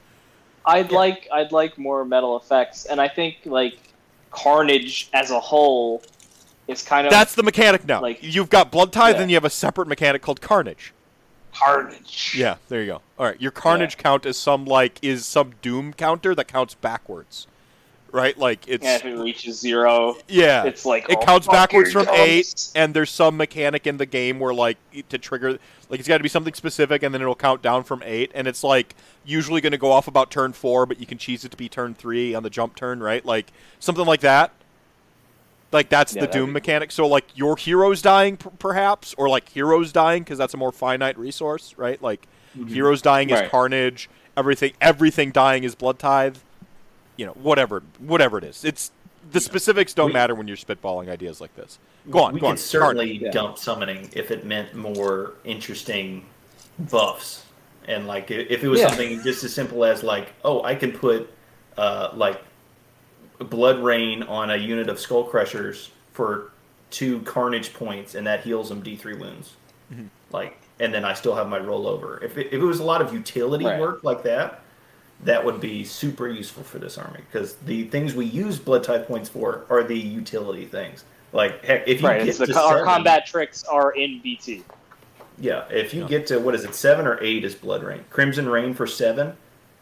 I'd 0.65 0.91
Yeah. 0.91 0.97
like 0.97 1.27
I'd 1.33 1.51
like 1.51 1.77
more 1.77 2.03
metal 2.05 2.35
effects, 2.37 2.85
and 2.85 2.99
I 3.01 3.07
think 3.07 3.37
like 3.45 3.79
Carnage 4.29 5.09
as 5.13 5.31
a 5.31 5.39
whole 5.39 6.03
is 6.67 6.83
kind 6.83 7.07
of 7.07 7.11
That's 7.11 7.33
the 7.33 7.43
mechanic 7.43 7.85
now. 7.87 8.01
like- 8.01 8.19
You've 8.21 8.49
got 8.49 8.71
Blood 8.71 8.91
Tithe, 8.93 9.15
Yeah. 9.15 9.21
and 9.23 9.31
you 9.31 9.35
have 9.37 9.45
a 9.45 9.49
separate 9.49 9.87
mechanic 9.87 10.21
called 10.21 10.41
Carnage. 10.41 10.93
Carnage. 11.53 12.35
Yeah, 12.37 12.55
there 12.67 12.81
you 12.81 12.87
go. 12.87 13.01
All 13.17 13.25
right, 13.25 13.39
your 13.41 13.51
Carnage 13.51 13.97
count 13.97 14.25
is 14.25 14.37
some 14.37 14.65
like 14.65 14.99
is 15.01 15.25
some 15.25 15.53
Doom 15.61 15.93
counter 15.93 16.35
that 16.35 16.47
counts 16.47 16.73
backwards, 16.75 17.47
right? 18.11 18.37
Like 18.37 18.67
it's 18.67 18.83
Yeah, 18.83 18.95
if 18.95 19.05
it 19.05 19.17
reaches 19.17 19.59
zero, 19.59 20.17
yeah, 20.27 20.63
it's 20.65 20.85
like 20.85 21.09
it 21.09 21.17
oh, 21.19 21.25
counts 21.25 21.47
backwards 21.47 21.91
from 21.91 22.07
it 22.07 22.13
eight, 22.13 22.69
and 22.75 22.93
there's 22.93 23.09
some 23.09 23.37
mechanic 23.37 23.87
in 23.87 23.97
the 23.97 24.05
game 24.05 24.39
where 24.39 24.53
like 24.53 24.77
to 25.09 25.17
trigger, 25.17 25.59
like 25.89 25.99
it's 25.99 26.07
got 26.07 26.17
to 26.17 26.23
be 26.23 26.29
something 26.29 26.53
specific, 26.53 27.03
and 27.03 27.13
then 27.13 27.21
it'll 27.21 27.35
count 27.35 27.61
down 27.61 27.83
from 27.83 28.01
eight, 28.05 28.31
and 28.33 28.47
it's 28.47 28.63
like 28.63 28.95
usually 29.25 29.61
going 29.61 29.71
to 29.71 29.77
go 29.77 29.91
off 29.91 30.07
about 30.07 30.31
turn 30.31 30.53
four, 30.53 30.85
but 30.85 30.99
you 30.99 31.05
can 31.05 31.17
cheese 31.17 31.43
it 31.43 31.51
to 31.51 31.57
be 31.57 31.69
turn 31.69 31.93
three 31.93 32.33
on 32.33 32.43
the 32.43 32.49
jump 32.49 32.75
turn, 32.75 33.01
right? 33.01 33.25
Like 33.25 33.51
something 33.79 34.05
like 34.05 34.21
that. 34.21 34.53
Like 35.71 35.89
that's 35.89 36.15
Yeah, 36.15 36.21
the 36.21 36.27
Doom 36.27 36.47
be- 36.47 36.53
mechanic. 36.53 36.91
So 36.91 37.07
like 37.07 37.25
your 37.35 37.55
heroes 37.55 38.01
dying, 38.01 38.37
p- 38.37 38.49
perhaps, 38.57 39.13
or 39.17 39.29
like 39.29 39.49
heroes 39.49 39.91
dying 39.91 40.23
because 40.23 40.37
that's 40.37 40.53
a 40.53 40.57
more 40.57 40.71
finite 40.71 41.17
resource, 41.17 41.75
right? 41.77 42.01
Like 42.01 42.27
heroes 42.67 43.01
dying 43.01 43.29
is 43.29 43.47
Carnage. 43.49 44.09
Everything, 44.35 44.73
everything 44.81 45.31
dying 45.31 45.63
is 45.63 45.75
Blood 45.75 45.99
Tithe. 45.99 46.37
You 47.17 47.25
know, 47.27 47.33
whatever, 47.33 47.83
whatever 47.99 48.37
it 48.37 48.43
is. 48.45 48.63
It's 48.63 48.91
the 49.31 49.39
specifics 49.41 49.93
don't 49.93 50.07
We- 50.07 50.13
matter 50.13 50.33
when 50.33 50.47
you're 50.47 50.57
spitballing 50.57 51.09
ideas 51.09 51.39
like 51.41 51.55
this. 51.55 51.77
Go 52.09 52.19
on, 52.23 52.33
we 52.33 52.39
go 52.39 52.47
could 52.47 52.51
on. 52.51 52.57
certainly 52.57 53.17
Yeah. 53.23 53.31
dump 53.31 53.57
summoning 53.59 54.09
if 54.13 54.31
it 54.31 54.45
meant 54.45 54.73
more 54.73 55.33
interesting 55.43 56.25
buffs, 56.79 57.43
and 57.87 58.07
like 58.07 58.31
if 58.31 58.63
it 58.63 58.67
was 58.69 58.79
Yeah. 58.79 58.87
something 58.87 59.21
just 59.21 59.43
as 59.43 59.53
simple 59.53 59.83
as 59.85 60.01
like, 60.01 60.33
oh, 60.43 60.63
I 60.63 60.73
can 60.75 60.91
put 60.93 61.29
uh, 61.77 62.09
like 62.13 62.41
blood 63.45 63.79
rain 63.79 64.23
on 64.23 64.51
a 64.51 64.55
unit 64.57 64.89
of 64.89 64.99
skull 64.99 65.23
crushers 65.23 65.91
for 66.13 66.51
two 66.91 67.19
carnage 67.21 67.73
points, 67.73 68.15
and 68.15 68.25
that 68.27 68.43
heals 68.43 68.69
them 68.69 68.81
D 68.81 68.95
three 68.95 69.15
wounds. 69.15 69.55
Mm-hmm. 69.93 70.05
Like, 70.31 70.57
and 70.79 70.93
then 70.93 71.05
I 71.05 71.13
still 71.13 71.35
have 71.35 71.47
my 71.49 71.59
rollover. 71.59 72.21
If 72.23 72.37
it, 72.37 72.47
if 72.47 72.53
it 72.53 72.59
was 72.65 72.79
a 72.79 72.83
lot 72.83 73.01
of 73.01 73.13
utility 73.13 73.65
Right. 73.65 73.79
work 73.79 74.03
like 74.03 74.23
that, 74.23 74.61
that 75.23 75.43
would 75.43 75.59
be 75.59 75.83
super 75.83 76.27
useful 76.27 76.63
for 76.63 76.79
this 76.79 76.97
army 76.97 77.19
because 77.31 77.55
the 77.57 77.83
things 77.85 78.13
we 78.15 78.25
use 78.25 78.57
blood 78.57 78.83
type 78.83 79.07
points 79.07 79.27
for 79.29 79.65
are 79.69 79.83
the 79.83 79.97
utility 79.97 80.65
things. 80.65 81.03
Like 81.33 81.63
heck, 81.63 81.87
if 81.87 82.01
you 82.01 82.07
right. 82.07 82.23
get 82.25 82.35
to 82.37 82.47
co- 82.47 82.67
our 82.67 82.83
combat 82.85 83.25
tricks 83.25 83.63
are 83.65 83.91
in 83.91 84.19
BT. 84.21 84.63
yeah, 85.37 85.65
if 85.69 85.93
you 85.93 86.03
Yeah. 86.03 86.07
get 86.07 86.27
to 86.27 86.39
what 86.39 86.55
is 86.55 86.63
it, 86.65 86.73
seven 86.73 87.05
or 87.05 87.21
eight 87.21 87.43
is 87.43 87.53
blood 87.55 87.83
rain, 87.83 88.03
crimson 88.09 88.47
rain 88.49 88.73
for 88.73 88.87
seven. 88.87 89.35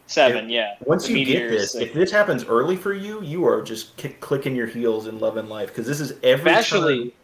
Seven, 0.08 0.48
yeah. 0.48 0.74
Once 0.86 1.06
The 1.06 1.18
you 1.20 1.24
get 1.26 1.50
this, 1.50 1.74
like- 1.74 1.88
if 1.88 1.92
this 1.94 2.10
happens 2.10 2.44
early 2.44 2.76
for 2.76 2.94
you, 2.94 3.22
you 3.22 3.46
are 3.46 3.62
just 3.62 3.96
kick, 3.96 4.20
clicking 4.20 4.56
your 4.56 4.66
heels 4.66 5.06
in 5.06 5.20
love 5.20 5.36
and 5.36 5.48
life 5.48 5.68
because 5.68 5.86
this 5.86 6.00
is 6.00 6.14
every 6.22 6.50
especially 6.50 7.14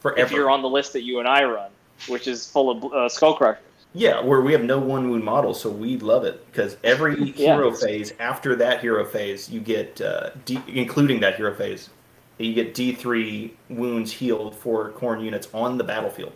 forever. 0.00 0.20
if 0.20 0.30
you're 0.30 0.50
on 0.50 0.60
the 0.62 0.68
list 0.68 0.92
that 0.92 1.02
you 1.02 1.18
and 1.20 1.26
I 1.26 1.44
run, 1.44 1.70
which 2.08 2.28
is 2.28 2.46
full 2.46 2.70
of 2.70 2.92
uh, 2.92 3.08
skull 3.08 3.34
crushers. 3.34 3.62
Yeah, 3.94 4.20
where 4.20 4.42
we 4.42 4.52
have 4.52 4.62
no 4.62 4.78
one 4.78 5.10
wound 5.10 5.24
model, 5.24 5.54
so 5.54 5.70
we 5.70 5.96
love 5.96 6.24
it 6.24 6.44
because 6.52 6.76
every 6.84 7.14
Yeah. 7.36 7.54
hero 7.54 7.72
phase 7.72 8.12
after 8.20 8.54
that 8.56 8.80
hero 8.82 9.02
phase, 9.06 9.48
you 9.48 9.58
get 9.60 9.98
uh, 10.02 10.30
D, 10.44 10.60
including 10.68 11.18
that 11.20 11.36
hero 11.36 11.54
phase, 11.54 11.88
you 12.36 12.52
get 12.52 12.74
D 12.74 12.92
three 12.92 13.56
wounds 13.70 14.12
healed 14.12 14.54
for 14.54 14.90
Khorne 14.90 15.24
units 15.24 15.48
on 15.54 15.78
the 15.78 15.84
battlefield. 15.84 16.34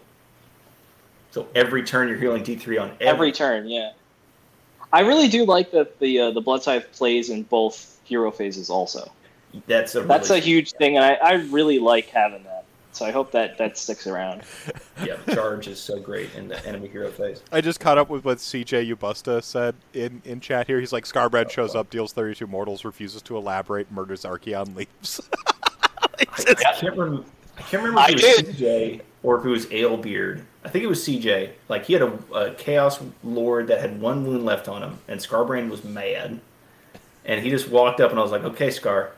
So 1.33 1.47
every 1.55 1.83
turn 1.83 2.09
you're 2.09 2.17
healing 2.17 2.43
D 2.43 2.57
three 2.57 2.79
on 2.79 2.93
every, 2.93 3.07
Every 3.09 3.33
turn, 3.33 3.69
yeah. 3.69 3.91
I 4.93 5.01
really 5.01 5.29
do 5.29 5.45
like 5.45 5.71
that 5.73 5.99
the 6.01 6.19
uh, 6.21 6.31
the 6.33 6.41
blood 6.41 6.63
scythe 6.63 6.91
plays 6.93 7.31
in 7.31 7.45
both 7.45 8.01
hero 8.05 8.31
phases. 8.31 8.71
Also, 8.71 9.11
That's 9.67 9.95
a 9.95 10.03
that's 10.03 10.31
a 10.31 10.39
huge 10.39 10.73
thing, 10.73 10.97
and 10.97 11.05
I, 11.05 11.15
I 11.15 11.33
really 11.35 11.79
like 11.79 12.09
having 12.09 12.43
that. 12.45 12.65
So 12.93 13.07
I 13.07 13.13
hope 13.13 13.31
that 13.33 13.57
that 13.59 13.79
sticks 13.79 14.07
around. 14.07 14.43
Yeah, 15.03 15.17
charge 15.33 15.67
is 15.67 15.81
so 15.81 15.99
great 15.99 16.29
in 16.35 16.47
the 16.47 16.63
enemy 16.67 16.87
hero 16.87 17.11
phase. 17.11 17.43
I 17.51 17.63
just 17.63 17.81
caught 17.81 17.97
up 17.97 18.11
with 18.11 18.23
what 18.23 18.37
CJ 18.37 18.95
Ubusta 18.95 19.43
said 19.43 19.75
in, 19.95 20.21
in 20.27 20.41
chat 20.41 20.67
here. 20.67 20.79
He's 20.79 20.93
like, 20.93 21.05
Skarbrand 21.05 21.49
shows 21.49 21.75
up, 21.75 21.89
deals 21.89 22.13
32 22.13 22.47
mortals, 22.47 22.85
refuses 22.85 23.23
to 23.23 23.39
elaborate, 23.39 23.91
murders 23.91 24.25
Archaon, 24.25 24.77
leaves. 24.77 25.23
I, 26.19 26.27
I 26.39 26.55
can't 26.75 26.95
remember. 26.99 27.25
I 27.57 27.63
can't 27.63 27.83
remember 27.83 28.13
if 28.13 28.23
it 28.23 28.47
was 28.47 28.57
CJ 28.57 29.01
or 29.23 29.39
if 29.39 29.47
it 29.47 29.49
was 29.49 29.65
Alebeard. 29.73 30.45
I 30.65 30.69
think 30.69 30.85
it 30.85 30.89
was 30.89 31.01
CJ. 31.07 31.51
Like 31.69 31.85
he 31.87 31.95
had 31.95 32.03
a, 32.03 32.13
a 32.35 32.55
Chaos 32.55 33.01
Lord 33.25 33.69
that 33.69 33.81
had 33.81 34.01
one 34.01 34.27
wound 34.27 34.45
left 34.45 34.69
on 34.69 34.83
him, 34.83 34.99
and 35.09 35.19
Skarbrand 35.21 35.71
was 35.71 35.85
mad, 35.85 36.39
and 37.25 37.43
he 37.43 37.51
just 37.51 37.69
walked 37.69 38.01
up, 38.01 38.11
and 38.11 38.19
I 38.19 38.23
was 38.23 38.33
like, 38.33 38.45
"Okay, 38.45 38.71
Scar, 38.71 39.13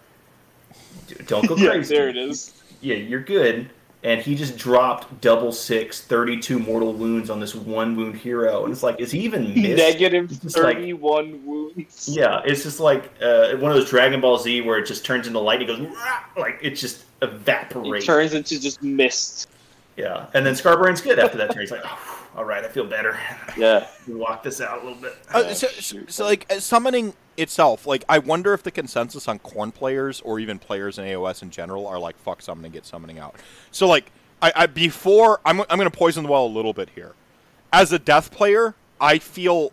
don't 1.26 1.46
go 1.48 1.54
crazy." 1.56 1.94
yeah, 1.94 2.00
there 2.00 2.08
it 2.08 2.16
is. 2.16 2.62
Yeah, 2.80 2.96
you're 2.96 3.22
good. 3.22 3.70
And 4.04 4.20
he 4.20 4.34
just 4.34 4.56
dropped 4.58 5.20
double 5.20 5.52
six, 5.52 6.00
32 6.00 6.58
mortal 6.58 6.92
wounds 6.92 7.30
on 7.30 7.38
this 7.38 7.54
one 7.54 7.94
wound 7.94 8.16
hero, 8.16 8.64
and 8.64 8.72
it's 8.72 8.82
like, 8.82 8.98
is 8.98 9.12
he 9.12 9.20
even 9.20 9.54
missed? 9.54 9.76
Negative 9.78 10.28
It's 10.44 10.56
like- 10.56 10.76
thirty-one 10.78 11.46
wounds. 11.46 12.08
Yeah, 12.08 12.42
it's 12.44 12.64
just 12.64 12.80
like 12.80 13.04
uh, 13.22 13.52
one 13.58 13.70
of 13.70 13.76
those 13.76 13.88
Dragon 13.88 14.20
Ball 14.20 14.38
Z 14.38 14.60
where 14.62 14.78
it 14.78 14.86
just 14.86 15.04
turns 15.04 15.28
into 15.28 15.38
lightning, 15.38 15.68
goes 15.68 15.80
"Rah!" 15.80 16.24
like 16.36 16.58
it 16.62 16.70
just 16.70 17.02
It 17.20 17.26
evaporates. 17.30 18.04
turns 18.04 18.34
into 18.34 18.60
just 18.60 18.82
mist. 18.82 19.48
Yeah, 20.02 20.26
and 20.34 20.44
then 20.44 20.54
Skarbrand's 20.54 21.00
good 21.00 21.20
after 21.20 21.38
that 21.38 21.52
turn. 21.52 21.60
He's 21.60 21.70
like, 21.70 21.82
oh, 21.84 22.28
all 22.34 22.44
right, 22.44 22.64
I 22.64 22.68
feel 22.68 22.84
better. 22.84 23.18
Yeah. 23.56 23.86
We 24.08 24.14
walk 24.14 24.42
this 24.42 24.62
out 24.62 24.82
a 24.82 24.84
little 24.86 25.00
bit. 25.00 25.14
Uh, 25.30 25.52
so, 25.52 25.66
so, 25.68 25.98
so, 26.08 26.24
like, 26.24 26.50
uh, 26.50 26.58
summoning 26.58 27.12
itself, 27.36 27.86
like, 27.86 28.02
I 28.08 28.18
wonder 28.18 28.54
if 28.54 28.62
the 28.62 28.70
consensus 28.70 29.28
on 29.28 29.38
Khorne 29.40 29.74
players 29.74 30.22
or 30.22 30.40
even 30.40 30.58
players 30.58 30.98
in 30.98 31.04
AOS 31.04 31.42
in 31.42 31.50
general 31.50 31.86
are 31.86 31.98
like, 31.98 32.16
fuck 32.16 32.40
summoning, 32.40 32.72
get 32.72 32.86
summoning 32.86 33.18
out. 33.18 33.36
So, 33.70 33.86
like, 33.86 34.10
I, 34.40 34.52
I 34.56 34.66
before, 34.66 35.40
I'm, 35.44 35.60
I'm 35.60 35.78
going 35.78 35.90
to 35.90 35.96
poison 35.96 36.24
the 36.24 36.30
well 36.30 36.46
a 36.46 36.48
little 36.48 36.72
bit 36.72 36.88
here. 36.94 37.12
As 37.72 37.92
a 37.92 37.98
death 37.98 38.30
player, 38.30 38.74
I 38.98 39.18
feel 39.18 39.72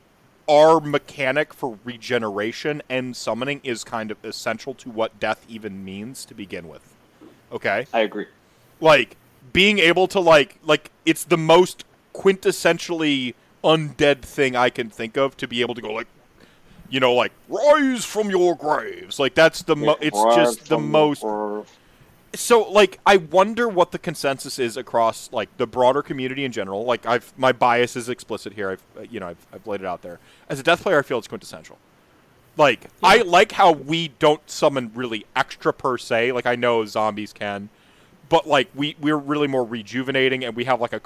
our 0.50 0.82
mechanic 0.82 1.54
for 1.54 1.80
regeneration 1.86 2.82
and 2.90 3.16
summoning 3.16 3.62
is 3.64 3.84
kind 3.84 4.12
of 4.12 4.18
essential 4.26 4.74
to 4.74 4.90
what 4.90 5.20
death 5.20 5.46
even 5.48 5.86
means 5.86 6.26
to 6.26 6.34
begin 6.34 6.68
with. 6.68 6.96
Okay? 7.52 7.88
I 7.94 8.02
agree. 8.02 8.28
like 8.82 9.16
being 9.54 9.80
able 9.80 10.08
to 10.08 10.20
like 10.20 10.58
like 10.64 10.92
it's 11.06 11.24
the 11.24 11.38
most 11.38 11.86
quintessentially 12.14 13.34
undead 13.64 14.22
thing 14.22 14.56
I 14.56 14.70
can 14.70 14.90
think 14.90 15.18
of 15.18 15.38
to 15.38 15.48
be 15.48 15.62
able 15.62 15.76
to 15.76 15.82
go 15.82 15.92
like 15.92 16.08
you 16.90 17.00
know 17.00 17.14
like 17.14 17.32
rise 17.48 18.06
from 18.06 18.30
your 18.30 18.56
graves. 18.56 19.20
Like 19.20 19.36
that's 19.36 19.64
the 19.64 19.76
mo- 19.76 19.98
it's 20.02 20.22
just 20.36 20.70
the 20.70 20.80
most 20.80 21.24
so 22.36 22.70
like 22.70 23.00
I 23.06 23.18
wonder 23.18 23.68
what 23.68 23.92
the 23.92 24.00
consensus 24.00 24.60
is 24.60 24.78
across 24.78 25.32
like 25.32 25.56
the 25.58 25.68
broader 25.68 26.02
community 26.02 26.46
in 26.46 26.52
general. 26.52 26.86
Like 26.86 27.06
I've 27.06 27.34
my 27.38 27.52
bias 27.52 27.96
is 27.96 28.10
explicit 28.10 28.54
here. 28.54 28.72
I've 28.72 28.84
uh, 28.98 29.06
you 29.10 29.20
know 29.20 29.28
I've, 29.28 29.48
I've 29.54 29.68
laid 29.68 29.82
it 29.82 29.88
out 29.88 30.02
there. 30.02 30.20
As 30.48 30.60
a 30.60 30.64
death 30.64 30.84
player 30.84 31.00
I 31.00 31.02
feel 31.02 31.18
it's 31.18 31.28
quintessential. 31.28 31.78
Like 32.58 32.88
I 33.02 33.22
like 33.22 33.54
how 33.54 33.72
we 33.72 34.10
don't 34.20 34.48
summon 34.50 34.92
really 34.94 35.26
extra 35.36 35.74
per 35.74 35.98
se. 35.98 36.32
Like 36.34 36.46
I 36.46 36.56
know 36.56 36.86
zombies 36.86 37.34
can 37.34 37.70
but 38.30 38.48
like 38.48 38.70
we 38.76 38.96
we're 39.00 39.18
really 39.18 39.48
more 39.48 39.64
rejuvenating 39.66 40.44
and 40.46 40.56
we 40.56 40.64
have 40.66 40.80
like 40.80 40.94
a 40.94 41.02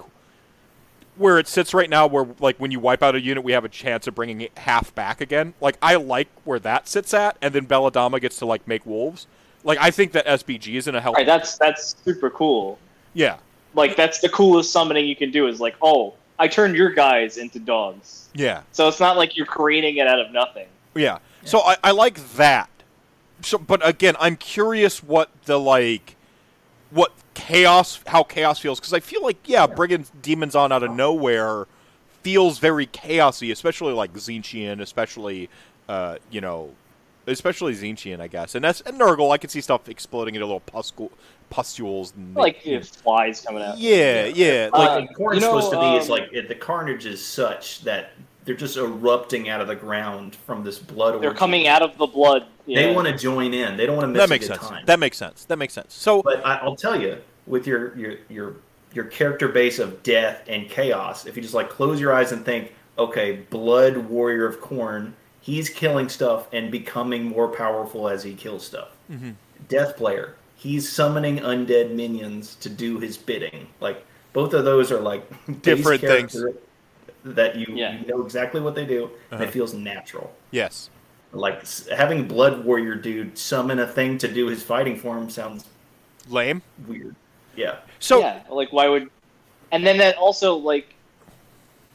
where 1.15 1.37
it 1.37 1.47
sits 1.47 1.73
right 1.73 1.89
now 1.89 2.07
where 2.07 2.25
like 2.39 2.57
when 2.57 2.71
you 2.71 2.79
wipe 2.79 3.03
out 3.03 3.15
a 3.15 3.21
unit 3.21 3.43
we 3.43 3.51
have 3.51 3.63
a 3.63 3.69
chance 3.69 4.07
of 4.07 4.15
bringing 4.15 4.41
it 4.41 4.57
half 4.57 4.93
back 4.95 5.21
again 5.21 5.53
like 5.61 5.77
i 5.81 5.95
like 5.95 6.27
where 6.43 6.59
that 6.59 6.87
sits 6.87 7.13
at 7.13 7.37
and 7.41 7.53
then 7.53 7.65
Belladamma 7.67 8.19
gets 8.19 8.37
to 8.39 8.45
like 8.45 8.67
make 8.67 8.85
wolves 8.85 9.27
like 9.63 9.77
i 9.79 9.91
think 9.91 10.11
that 10.13 10.25
sbg 10.25 10.73
is 10.75 10.87
in 10.87 10.95
a 10.95 11.01
help 11.01 11.15
Right, 11.15 11.25
that's 11.25 11.57
that's 11.57 11.95
super 12.03 12.29
cool. 12.31 12.79
yeah 13.13 13.37
Like 13.75 13.95
that's 13.95 14.19
the 14.21 14.29
coolest 14.29 14.71
summoning 14.71 15.05
you 15.07 15.15
can 15.15 15.31
do 15.31 15.47
is 15.47 15.59
like, 15.59 15.75
oh, 15.81 16.13
I 16.39 16.47
turned 16.47 16.75
your 16.75 16.89
guys 16.91 17.37
into 17.37 17.59
dogs. 17.59 18.29
yeah 18.33 18.63
So 18.71 18.87
it's 18.87 18.99
not 18.99 19.15
like 19.17 19.37
you're 19.37 19.45
creating 19.45 19.97
it 19.97 20.07
out 20.07 20.19
of 20.19 20.31
nothing. 20.31 20.67
yeah 20.95 21.19
so 21.45 21.59
I, 21.61 21.77
I 21.83 21.91
like 21.91 22.17
that 22.37 22.69
so 23.41 23.57
but 23.59 23.85
again 23.87 24.15
i'm 24.19 24.35
curious 24.37 25.03
what 25.03 25.29
the 25.45 25.59
like 25.59 26.15
what 26.93 27.11
chaos 27.33 27.99
how 28.07 28.23
chaos 28.23 28.59
feels. 28.59 28.79
Because 28.79 28.93
i 28.93 28.99
feel 28.99 29.23
like 29.23 29.37
yeah 29.45 29.65
bringing 29.67 30.05
demons 30.21 30.55
on 30.55 30.71
out 30.71 30.83
of 30.83 30.91
nowhere 30.91 31.67
feels 32.21 32.59
very 32.59 32.87
chaosy 32.87 33.51
especially 33.51 33.93
like 33.93 34.13
Tzeentchian, 34.13 34.81
especially 34.81 35.49
uh 35.89 36.17
you 36.31 36.39
know 36.41 36.71
especially 37.25 37.73
Tzeentchian, 37.73 38.19
i 38.19 38.27
guess. 38.27 38.55
And 38.55 38.63
that's 38.63 38.81
and 38.81 38.99
nurgle 38.99 39.31
i 39.31 39.37
can 39.37 39.49
see 39.49 39.61
stuff 39.61 39.89
exploding 39.89 40.35
into 40.35 40.45
little 40.45 40.61
puscul- 40.61 41.11
pustules 41.49 42.13
and 42.15 42.35
Like 42.35 42.65
if 42.65 42.87
flies 42.87 43.41
coming 43.41 43.61
out. 43.63 43.77
yeah 43.77 44.25
yeah 44.25 44.69
Uh, 44.73 44.77
like 44.79 44.89
Like 44.89 44.99
and 45.09 45.15
Khorne's 45.15 45.35
you 45.35 45.41
know, 45.41 45.59
supposed 45.59 45.71
to 45.73 45.79
be, 45.79 45.85
it's 45.97 46.05
um, 46.05 46.11
like 46.11 46.29
it, 46.33 46.47
the 46.47 46.55
carnage 46.55 47.05
is 47.05 47.23
such 47.25 47.81
that 47.81 48.11
they're 48.45 48.55
just 48.55 48.77
erupting 48.77 49.49
out 49.49 49.61
of 49.61 49.67
the 49.67 49.75
ground 49.75 50.35
from 50.35 50.63
this 50.63 50.79
blood. 50.79 51.21
They're 51.21 51.29
orgy. 51.29 51.39
coming 51.39 51.67
out 51.67 51.81
of 51.81 51.97
the 51.97 52.07
blood. 52.07 52.45
They 52.67 52.93
want 52.93 53.07
to 53.07 53.17
join 53.17 53.53
in. 53.53 53.77
They 53.77 53.85
don't 53.85 53.95
want 53.95 54.05
to 54.05 54.11
miss 54.13 54.21
that 54.21 54.25
a 54.25 54.29
makes 54.29 54.47
good 54.47 54.55
sense 54.55 54.67
time. 54.69 54.85
that 54.85 54.99
makes 54.99 55.17
sense 55.17 55.45
that 55.45 55.57
makes 55.57 55.73
sense 55.73 55.93
so 55.93 56.21
But 56.21 56.45
I, 56.45 56.55
I'll 56.57 56.75
tell 56.75 56.99
you, 56.99 57.17
with 57.45 57.67
your 57.67 57.95
your 57.97 58.15
your 58.29 58.55
your 58.93 59.05
character 59.05 59.47
base 59.47 59.79
of 59.79 60.03
death 60.03 60.43
and 60.47 60.69
chaos, 60.69 61.25
if 61.25 61.35
you 61.35 61.41
just 61.41 61.53
like 61.53 61.69
close 61.69 61.99
your 61.99 62.13
eyes 62.13 62.31
and 62.31 62.45
think, 62.45 62.73
okay, 62.97 63.43
Blood 63.49 63.97
Warrior 63.97 64.45
of 64.45 64.59
Khorne, 64.61 65.13
he's 65.41 65.69
killing 65.69 66.09
stuff 66.09 66.47
and 66.53 66.71
becoming 66.71 67.23
more 67.25 67.47
powerful 67.47 68.07
as 68.07 68.23
he 68.23 68.33
kills 68.33 68.65
stuff. 68.65 68.89
Mm-hmm. 69.11 69.31
Death 69.67 69.97
Player, 69.97 70.35
he's 70.55 70.89
summoning 70.89 71.39
undead 71.39 71.91
minions 71.93 72.55
to 72.55 72.69
do 72.69 72.99
his 72.99 73.17
bidding. 73.17 73.67
Like 73.79 74.05
both 74.31 74.53
of 74.53 74.63
those 74.65 74.91
are 74.91 74.99
like 74.99 75.23
Different 75.61 76.01
things. 76.01 76.35
Character 77.23 77.41
that 77.41 77.55
you, 77.59 77.75
Yeah. 77.75 77.99
you 77.99 78.05
know 78.07 78.21
exactly 78.21 78.61
what 78.61 78.75
they 78.75 78.85
do, 78.85 79.09
Uh-huh. 79.31 79.43
it 79.43 79.49
feels 79.51 79.73
natural. 79.73 80.31
yes 80.51 80.89
Like 81.31 81.61
s- 81.61 81.87
having 81.87 82.27
Blood 82.27 82.63
Warrior 82.63 82.93
dude 82.95 83.37
summon 83.37 83.79
a 83.79 83.87
thing 83.87 84.17
to 84.19 84.27
do 84.27 84.47
his 84.47 84.61
fighting 84.61 84.95
for 84.97 85.17
him 85.17 85.29
sounds 85.29 85.65
lame 86.29 86.61
weird. 86.87 87.15
Yeah. 87.55 87.77
so 87.99 88.19
yeah, 88.19 88.41
like 88.49 88.71
why 88.71 88.87
would? 88.87 89.09
And 89.71 89.85
then 89.85 89.97
that 89.97 90.15
also 90.17 90.55
like, 90.55 90.93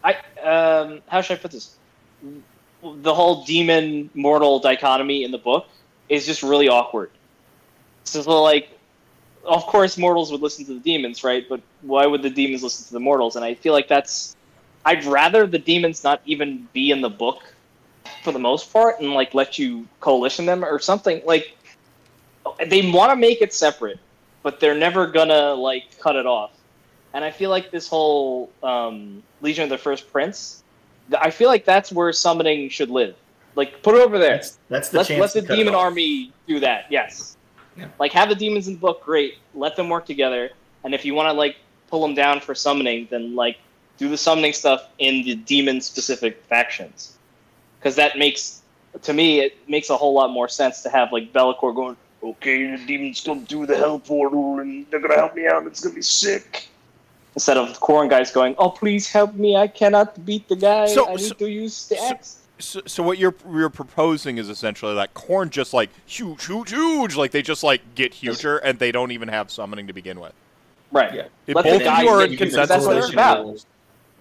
I 0.03 0.17
um 0.43 1.03
how 1.07 1.21
should 1.21 1.39
I 1.39 1.41
put 1.43 1.53
this? 1.53 1.77
The 2.83 3.15
whole 3.15 3.45
demon 3.45 4.11
mortal 4.15 4.59
dichotomy 4.59 5.23
in 5.25 5.31
the 5.31 5.39
book 5.39 5.67
is 6.09 6.27
just 6.27 6.43
really 6.43 6.69
awkward. 6.69 7.11
So 8.05 8.43
like, 8.43 8.71
of 9.45 9.67
course 9.67 9.97
mortals 9.99 10.33
would 10.33 10.41
listen 10.41 10.65
to 10.67 10.75
the 10.75 10.81
demons, 10.81 11.23
right? 11.23 11.49
But 11.49 11.61
why 11.83 12.07
would 12.07 12.23
the 12.23 12.31
demons 12.31 12.63
listen 12.65 12.87
to 12.89 12.93
the 12.93 13.01
mortals? 13.01 13.37
And 13.37 13.45
I 13.45 13.55
feel 13.55 13.73
like 13.73 13.87
that's. 13.89 14.35
I'd 14.89 15.05
rather 15.05 15.47
the 15.47 15.59
demons 15.59 16.03
not 16.03 16.23
even 16.25 16.67
be 16.73 16.91
in 16.91 17.01
the 17.01 17.11
book 17.11 17.43
for 18.25 18.33
the 18.33 18.39
most 18.39 18.73
part 18.73 19.01
and 19.01 19.13
like 19.13 19.35
let 19.35 19.59
you 19.59 19.87
coalition 20.01 20.47
them 20.47 20.65
or 20.65 20.79
something 20.79 21.21
like 21.27 21.57
they 22.67 22.91
want 22.91 23.11
to 23.11 23.17
make 23.17 23.43
it 23.43 23.53
separate 23.53 23.99
but 24.43 24.61
they're 24.61 24.75
never 24.75 25.07
gonna 25.07 25.53
like 25.53 25.99
cut 25.99 26.17
it 26.17 26.25
off. 26.25 26.53
And 27.13 27.23
I 27.25 27.31
feel 27.31 27.51
like 27.51 27.71
this 27.71 27.89
whole 27.89 28.51
um, 28.63 29.23
Legion 29.41 29.65
of 29.65 29.71
the 29.71 29.77
First 29.79 30.11
Prince, 30.11 30.63
I 31.19 31.31
feel 31.31 31.49
like 31.49 31.65
that's 31.65 31.91
where 31.93 32.13
summoning 32.13 32.71
should 32.71 32.91
live. 32.91 33.15
Like 33.57 33.83
put 33.83 33.95
it 33.95 34.01
over 34.01 34.19
there. 34.19 34.37
That's 34.37 34.59
that's 34.69 34.89
the 34.89 34.99
Let 34.99 35.07
chance. 35.09 35.21
let 35.21 35.33
the 35.35 35.41
to 35.43 35.47
cut 35.49 35.55
it 35.55 35.57
demon 35.59 35.75
army 35.75 36.33
do 36.47 36.61
that. 36.61 36.87
Yes. 36.91 37.37
Yeah. 37.77 37.89
Like 37.99 38.13
have 38.13 38.29
the 38.29 38.35
demons 38.35 38.69
in 38.69 38.75
the 38.75 38.81
book. 38.81 39.05
Great. 39.05 39.39
Let 39.55 39.77
them 39.77 39.89
work 39.89 40.07
together. 40.07 40.51
And 40.85 40.95
if 40.95 41.05
you 41.05 41.15
want 41.15 41.29
to 41.29 41.33
like 41.33 41.57
pull 41.91 42.01
them 42.01 42.15
down 42.15 42.41
for 42.41 42.55
summoning, 42.55 43.09
then 43.11 43.35
like 43.35 43.59
do 43.99 44.09
the 44.09 44.17
summoning 44.17 44.53
stuff 44.53 44.89
in 44.99 45.25
the 45.25 45.35
demon 45.35 45.81
specific 45.81 46.43
factions. 46.49 47.17
Because 47.79 47.97
that 47.97 48.17
makes 48.17 48.63
to 49.03 49.13
me 49.13 49.41
it 49.41 49.69
makes 49.69 49.91
a 49.91 49.97
whole 49.97 50.15
lot 50.15 50.31
more 50.31 50.49
sense 50.49 50.83
to 50.83 50.89
have 50.91 51.13
like 51.13 51.33
Be'lakor 51.33 51.75
going. 51.75 51.97
Okay, 52.23 52.77
the 52.77 52.85
demons 52.87 53.21
gonna 53.21 53.41
do 53.41 53.65
the 53.67 53.77
hell 53.77 54.01
portal, 54.01 54.59
and 54.59 54.87
they're 54.91 54.99
gonna 54.99 55.15
help 55.15 55.37
me 55.37 55.47
out. 55.47 55.67
It's 55.67 55.81
gonna 55.81 55.95
be 55.95 56.03
sick. 56.03 56.69
Instead 57.35 57.57
of 57.57 57.69
the 57.69 57.75
Khorne 57.75 58.11
guys 58.11 58.33
going, 58.33 58.57
"Oh, 58.59 58.71
please 58.71 59.09
help 59.09 59.35
me! 59.35 59.57
I 59.57 59.69
cannot 59.69 60.25
beat 60.25 60.49
the 60.49 60.57
guy. 60.57 60.87
So- 60.87 61.07
I 61.07 61.15
need 61.15 61.21
so- 61.21 61.35
to 61.35 61.49
use 61.49 61.89
the 61.89 61.97
so- 61.97 62.19
So, 62.61 62.81
so 62.87 63.03
what 63.05 63.19
you're 63.19 63.37
you're 63.49 63.71
proposing 63.71 64.37
is 64.37 64.49
essentially 64.49 64.93
that 64.97 65.15
Khorne 65.15 65.49
just 65.49 65.73
like 65.73 65.91
huge, 66.07 66.47
huge, 66.47 66.71
huge, 66.71 67.15
like 67.15 67.31
they 67.31 67.41
just 67.41 67.63
like 67.63 67.83
get 67.95 68.15
huger 68.15 68.57
and 68.59 68.81
they 68.81 68.91
don't 68.91 69.13
even 69.13 69.29
have 69.29 69.53
summoning 69.53 69.87
to 69.87 69.93
begin 69.93 70.19
with. 70.19 70.33
Right. 70.91 71.15
Yeah. 71.15 71.23
If 71.47 71.55
both 71.55 71.67
of 71.67 71.83
you 71.83 72.09
are 72.09 72.25
in 72.25 72.37
consensus 72.37 72.69
That's 72.69 72.85
what 72.85 72.95
there, 72.95 73.05
it's 73.05 73.13
about. 73.13 73.65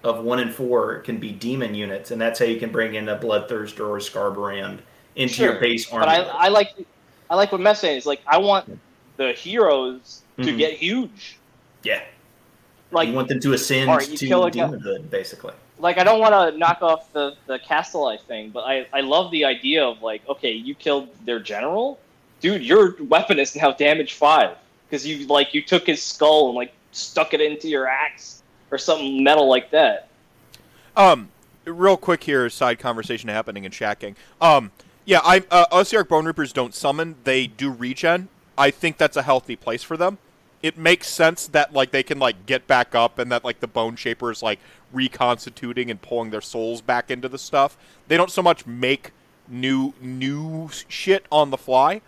Of 0.08 0.24
one 0.24 0.39
and 0.39 0.53
four 0.53 0.99
can 0.99 1.18
be 1.18 1.34
demon 1.34 1.76
units, 1.76 2.12
and 2.12 2.22
that's 2.22 2.39
how 2.39 2.45
you 2.45 2.58
can 2.58 2.72
bring 2.72 2.95
in 2.95 3.10
a 3.10 3.18
Bloodthirster 3.20 3.82
or 3.82 3.97
a 3.97 3.99
Skarbrand 3.99 4.80
into 5.18 5.34
Sure, 5.34 5.51
your 5.51 5.60
base 5.60 5.91
army. 5.91 6.05
But 6.05 6.10
I, 6.30 6.45
I 6.45 6.47
like 6.47 6.74
I 7.30 7.36
like 7.36 7.51
what 7.51 7.60
Mess 7.60 7.82
saying 7.82 7.97
is 7.97 8.05
like 8.05 8.22
I 8.26 8.38
want 8.38 8.80
the 9.18 9.34
heroes 9.34 10.22
to 10.38 10.43
Mhm. 10.53 10.58
get 10.58 10.74
huge. 10.76 11.36
yeah, 11.84 12.03
Like 12.91 13.10
you 13.10 13.16
want 13.16 13.28
them 13.28 13.41
to 13.41 13.51
ascend 13.51 13.89
to 13.99 14.26
demonhood, 14.26 15.10
basically. 15.10 15.51
like 15.78 15.97
I 15.97 16.05
don't 16.05 16.22
want 16.22 16.34
to 16.53 16.58
knock 16.58 16.82
off 16.82 17.12
the 17.12 17.36
the 17.47 17.60
Kastelai 17.60 18.22
thing, 18.22 18.51
but 18.51 18.62
I 18.62 18.88
I 18.93 19.01
love 19.01 19.30
the 19.32 19.43
idea 19.43 19.84
of 19.84 20.01
like 20.01 20.22
okay, 20.30 20.51
you 20.53 20.74
killed 20.74 21.10
their 21.26 21.41
general, 21.41 21.99
dude. 22.39 22.64
Your 22.64 22.95
weapon 23.10 23.39
is 23.39 23.58
now 23.58 23.72
damage 23.74 24.14
five 24.14 24.55
because 24.88 25.05
you 25.05 25.28
like 25.28 25.53
you 25.53 25.62
took 25.62 25.86
his 25.86 26.01
skull 26.01 26.47
and 26.47 26.55
like 26.55 26.72
stuck 26.93 27.34
it 27.34 27.41
into 27.41 27.68
your 27.68 27.88
axe 27.88 28.37
or 28.72 28.78
something 28.78 29.24
metal 29.24 29.47
like 29.49 29.72
that. 29.72 30.09
Um, 30.95 31.30
real 31.65 31.97
quick 31.97 32.24
here, 32.24 32.49
side 32.49 32.80
conversation 32.80 33.30
happening 33.30 33.65
in 33.65 33.72
Shacking. 33.72 34.15
Um, 34.41 34.72
yeah, 35.05 35.22
I 35.24 35.43
uh, 35.51 35.68
Ossiarch 35.72 36.07
Bone 36.07 36.26
Reapers 36.26 36.51
don't 36.51 36.74
summon; 36.74 37.15
they 37.24 37.47
do 37.47 37.72
regen. 37.72 38.30
I 38.57 38.72
think 38.72 38.97
that's 38.97 39.15
a 39.15 39.22
healthy 39.22 39.55
place 39.55 39.84
for 39.84 39.95
them. 39.95 40.18
It 40.63 40.78
makes 40.78 41.07
sense 41.07 41.47
that 41.47 41.72
like 41.72 41.91
they 41.91 42.03
can 42.03 42.20
like 42.20 42.45
get 42.45 42.68
back 42.68 42.95
up, 42.95 43.20
and 43.20 43.32
that 43.32 43.45
like 43.45 43.59
the 43.59 43.68
Bone 43.68 43.95
Shaper 43.95 44.32
is 44.32 44.43
like 44.43 44.59
reconstituting 44.91 45.91
and 45.91 46.01
pulling 46.01 46.32
their 46.32 46.41
souls 46.41 46.82
back 46.82 47.11
into 47.11 47.30
the 47.30 47.38
stuff. 47.38 47.78
They 48.07 48.18
don't 48.18 48.32
so 48.32 48.41
much 48.41 48.65
make 48.65 49.11
new 49.47 49.93
new 50.01 50.70
shit 50.88 51.26
on 51.32 51.51
the 51.51 51.57
fly, 51.57 52.01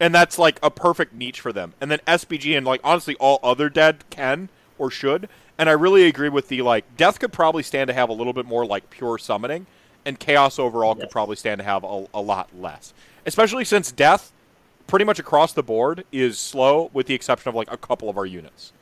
and 0.00 0.14
that's 0.14 0.38
like 0.38 0.58
a 0.62 0.70
perfect 0.70 1.12
niche 1.12 1.40
for 1.40 1.52
them. 1.52 1.74
And 1.80 1.90
then 1.90 2.00
SBG 2.06 2.56
and 2.56 2.66
like 2.66 2.80
honestly, 2.82 3.14
all 3.16 3.38
other 3.42 3.68
dead 3.68 4.04
can 4.10 4.48
or 4.82 4.90
should. 4.90 5.28
And 5.56 5.68
I 5.70 5.72
really 5.72 6.06
agree 6.06 6.28
with 6.28 6.48
the 6.48 6.60
like 6.62 6.96
death 6.96 7.20
could 7.20 7.32
probably 7.32 7.62
stand 7.62 7.86
to 7.86 7.94
have 7.94 8.08
a 8.08 8.12
little 8.12 8.32
bit 8.32 8.44
more 8.44 8.66
like 8.66 8.90
pure 8.90 9.16
summoning, 9.16 9.66
and 10.04 10.18
chaos 10.18 10.58
overall 10.58 10.96
could 10.96 11.08
probably 11.08 11.36
stand 11.36 11.60
to 11.60 11.64
have 11.64 11.84
a, 11.84 12.06
a 12.12 12.20
lot 12.20 12.48
less. 12.58 12.92
Especially 13.24 13.64
since 13.64 13.92
death, 13.92 14.32
pretty 14.88 15.04
much 15.04 15.20
across 15.20 15.52
the 15.52 15.62
board, 15.62 16.04
is 16.10 16.36
slow 16.36 16.90
with 16.92 17.06
the 17.06 17.14
exception 17.14 17.48
of 17.48 17.54
like 17.54 17.70
a 17.70 17.76
couple 17.76 18.10
of 18.10 18.18
our 18.18 18.26
units. 18.26 18.72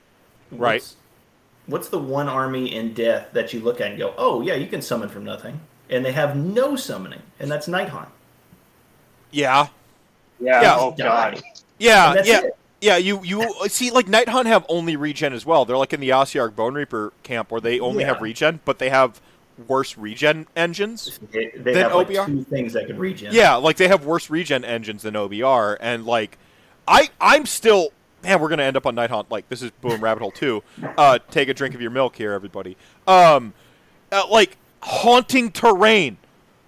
Right. 0.51 0.80
What's, 0.80 0.96
what's 1.66 1.88
the 1.90 1.98
one 1.98 2.28
army 2.28 2.74
in 2.74 2.94
Death 2.94 3.28
that 3.34 3.53
you 3.53 3.61
look 3.61 3.82
at 3.82 3.90
and 3.90 3.98
go, 3.98 4.14
oh 4.16 4.40
yeah, 4.40 4.55
you 4.55 4.66
can 4.66 4.80
summon 4.80 5.11
from 5.11 5.24
nothing, 5.24 5.61
and 5.90 6.03
they 6.03 6.12
have 6.12 6.34
no 6.34 6.76
summoning, 6.76 7.22
and 7.38 7.51
that's 7.51 7.68
Nighthaunt. 7.68 8.09
Yeah, 9.32 9.68
Yeah. 10.40 10.62
Yeah. 10.62 10.76
Oh 10.78 10.92
god. 10.92 11.42
yeah, 11.78 12.09
And 12.09 12.18
that's 12.18 12.28
yeah. 12.28 12.44
it. 12.44 12.57
Yeah, 12.80 12.96
you 12.96 13.22
you 13.22 13.68
see 13.68 13.90
like 13.90 14.06
Nighthaunt 14.06 14.46
have 14.46 14.64
only 14.68 14.96
regen 14.96 15.32
as 15.32 15.44
well. 15.44 15.64
They're 15.64 15.76
like 15.76 15.92
in 15.92 16.00
the 16.00 16.10
Ossiarch 16.10 16.56
Bone 16.56 16.74
Reaper 16.74 17.12
camp 17.22 17.50
where 17.50 17.60
they 17.60 17.78
only 17.78 18.04
have 18.04 18.20
regen, 18.20 18.60
but 18.64 18.78
they 18.78 18.88
have 18.88 19.20
worse 19.68 19.98
regen 19.98 20.46
engines. 20.56 21.20
They, 21.30 21.52
they 21.56 21.74
Then 21.74 21.90
have 21.90 21.94
like 21.94 22.08
two 22.26 22.44
things 22.44 22.72
that 22.72 22.86
could 22.86 22.98
regen. 22.98 23.34
Yeah, 23.34 23.56
like 23.56 23.76
they 23.76 23.88
have 23.88 24.06
worse 24.06 24.30
regen 24.30 24.64
engines 24.64 25.02
than 25.02 25.14
OBR, 25.14 25.76
and 25.80 26.06
like 26.06 26.38
I 26.88 27.10
I'm 27.20 27.44
still 27.46 27.90
man, 28.22 28.40
we're 28.40 28.48
gonna 28.48 28.62
end 28.62 28.76
up 28.76 28.86
on 28.86 28.94
Nighthaunt. 28.96 29.26
Like 29.30 29.48
this 29.48 29.62
is 29.62 29.70
Boom 29.82 30.02
Rabbit 30.02 30.20
Hole 30.22 30.30
two. 30.30 30.62
Uh, 30.96 31.18
take 31.30 31.48
a 31.48 31.54
drink 31.54 31.74
of 31.74 31.82
your 31.82 31.90
milk 31.90 32.16
here, 32.16 32.32
everybody. 32.32 32.76
Um, 33.06 33.52
uh, 34.10 34.26
like 34.30 34.56
haunting 34.82 35.50
terrain. 35.52 36.16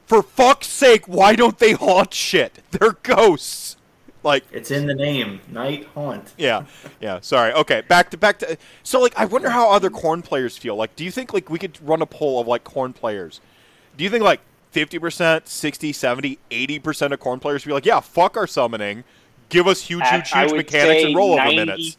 For 0.07 0.23
fuck's 0.23 0.67
sake, 0.67 1.09
why 1.09 1.35
don't 1.35 1.59
they 1.59 1.73
haunt 1.73 2.13
shit? 2.13 2.59
They're 2.71 2.99
ghosts. 3.03 3.77
Like 4.25 4.45
It's 4.53 4.71
in 4.71 4.87
the 4.87 4.95
name, 4.95 5.41
Nighthaunt. 5.51 6.29
yeah, 6.39 6.65
yeah. 7.01 7.19
Sorry. 7.21 7.53
Okay, 7.53 7.81
back 7.89 8.11
to 8.11 8.17
back 8.17 8.39
to. 8.39 8.57
So 8.85 9.01
like, 9.01 9.17
I 9.19 9.25
wonder 9.25 9.51
how 9.51 9.71
other 9.71 9.91
Khorne 9.91 10.25
players 10.25 10.57
feel. 10.57 10.77
Like, 10.77 10.95
do 10.95 11.05
you 11.05 11.11
think 11.11 11.33
like 11.35 11.51
we 11.51 11.59
could 11.59 11.77
run 11.83 12.03
a 12.03 12.07
poll 12.07 12.41
of 12.41 12.47
like 12.47 12.63
Khorne 12.65 12.95
players? 12.95 13.41
Do 13.97 14.05
you 14.05 14.11
think 14.11 14.23
like 14.23 14.41
50%, 14.73 15.47
60, 15.49 15.93
70, 15.93 16.39
80% 16.51 17.13
of 17.13 17.21
Khorne 17.21 17.41
players 17.41 17.65
would 17.65 17.71
be 17.71 17.75
like, 17.75 17.85
yeah, 17.85 18.01
fuck 18.01 18.37
our 18.37 18.47
summoning, 18.47 19.05
give 19.49 19.67
us 19.67 19.83
huge, 19.83 20.03
I- 20.03 20.17
huge, 20.17 20.33
I 20.33 20.41
huge 20.43 20.51
would 20.53 20.57
mechanics 20.59 21.03
say 21.03 21.07
and 21.09 21.17
rollover 21.17 21.37
90 21.37 21.57
minutes? 21.57 21.97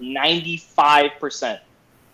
95%. 0.00 1.58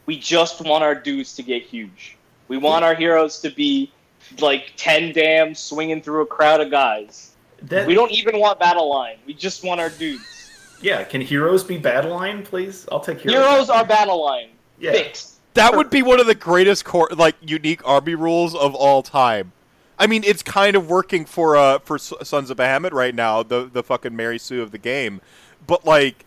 We 0.07 0.18
just 0.18 0.61
want 0.64 0.82
our 0.84 0.95
dudes 0.95 1.34
to 1.36 1.43
get 1.43 1.62
huge. 1.62 2.16
We 2.49 2.57
want 2.59 2.84
our 2.84 2.95
heroes 2.95 3.40
to 3.40 3.51
be 3.51 3.93
like 4.40 4.72
10 4.76 5.12
dams 5.12 5.59
swinging 5.59 6.01
through 6.03 6.22
a 6.22 6.26
crowd 6.26 6.61
of 6.61 6.70
guys. 6.70 7.31
That, 7.64 7.86
We 7.86 7.94
don't 7.94 8.10
even 8.12 8.38
want 8.38 8.58
battle 8.58 8.90
line. 8.90 9.16
We 9.26 9.34
just 9.34 9.62
want 9.64 9.80
our 9.80 9.90
dudes. 9.90 10.50
yeah, 10.80 11.04
can 11.04 11.20
heroes 11.20 11.62
be 11.62 11.78
battle 11.78 12.10
line, 12.12 12.42
please? 12.44 12.86
I'll 12.90 13.00
take 13.00 13.20
heroes. 13.20 13.44
Heroes 13.44 13.70
are 13.70 13.84
battle 13.84 14.22
line. 14.24 14.48
Yeah. 14.78 14.92
Fixed. 14.92 15.34
That 15.54 15.76
would 15.76 15.90
be 15.90 16.02
one 16.02 16.18
of 16.18 16.26
the 16.26 16.34
greatest 16.34 16.84
cor- 16.84 17.10
like 17.14 17.36
unique 17.40 17.86
army 17.86 18.14
rules 18.14 18.54
of 18.54 18.74
all 18.74 19.02
time. 19.02 19.52
I 19.98 20.06
mean, 20.06 20.24
it's 20.24 20.42
kind 20.42 20.74
of 20.74 20.88
working 20.88 21.24
for 21.26 21.56
uh 21.56 21.78
for 21.80 21.96
S- 21.96 22.12
Sons 22.22 22.50
of 22.50 22.56
Behemat 22.56 22.92
right 22.92 23.14
now, 23.14 23.42
the 23.42 23.68
the 23.72 23.82
fucking 23.82 24.16
Mary 24.16 24.38
Sue 24.38 24.62
of 24.62 24.70
the 24.72 24.78
game. 24.78 25.20
But 25.66 25.84
like, 25.84 26.24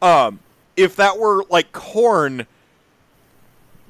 um, 0.00 0.40
if 0.76 0.96
that 0.96 1.18
were 1.18 1.44
like 1.50 1.70
Khorne, 1.72 2.46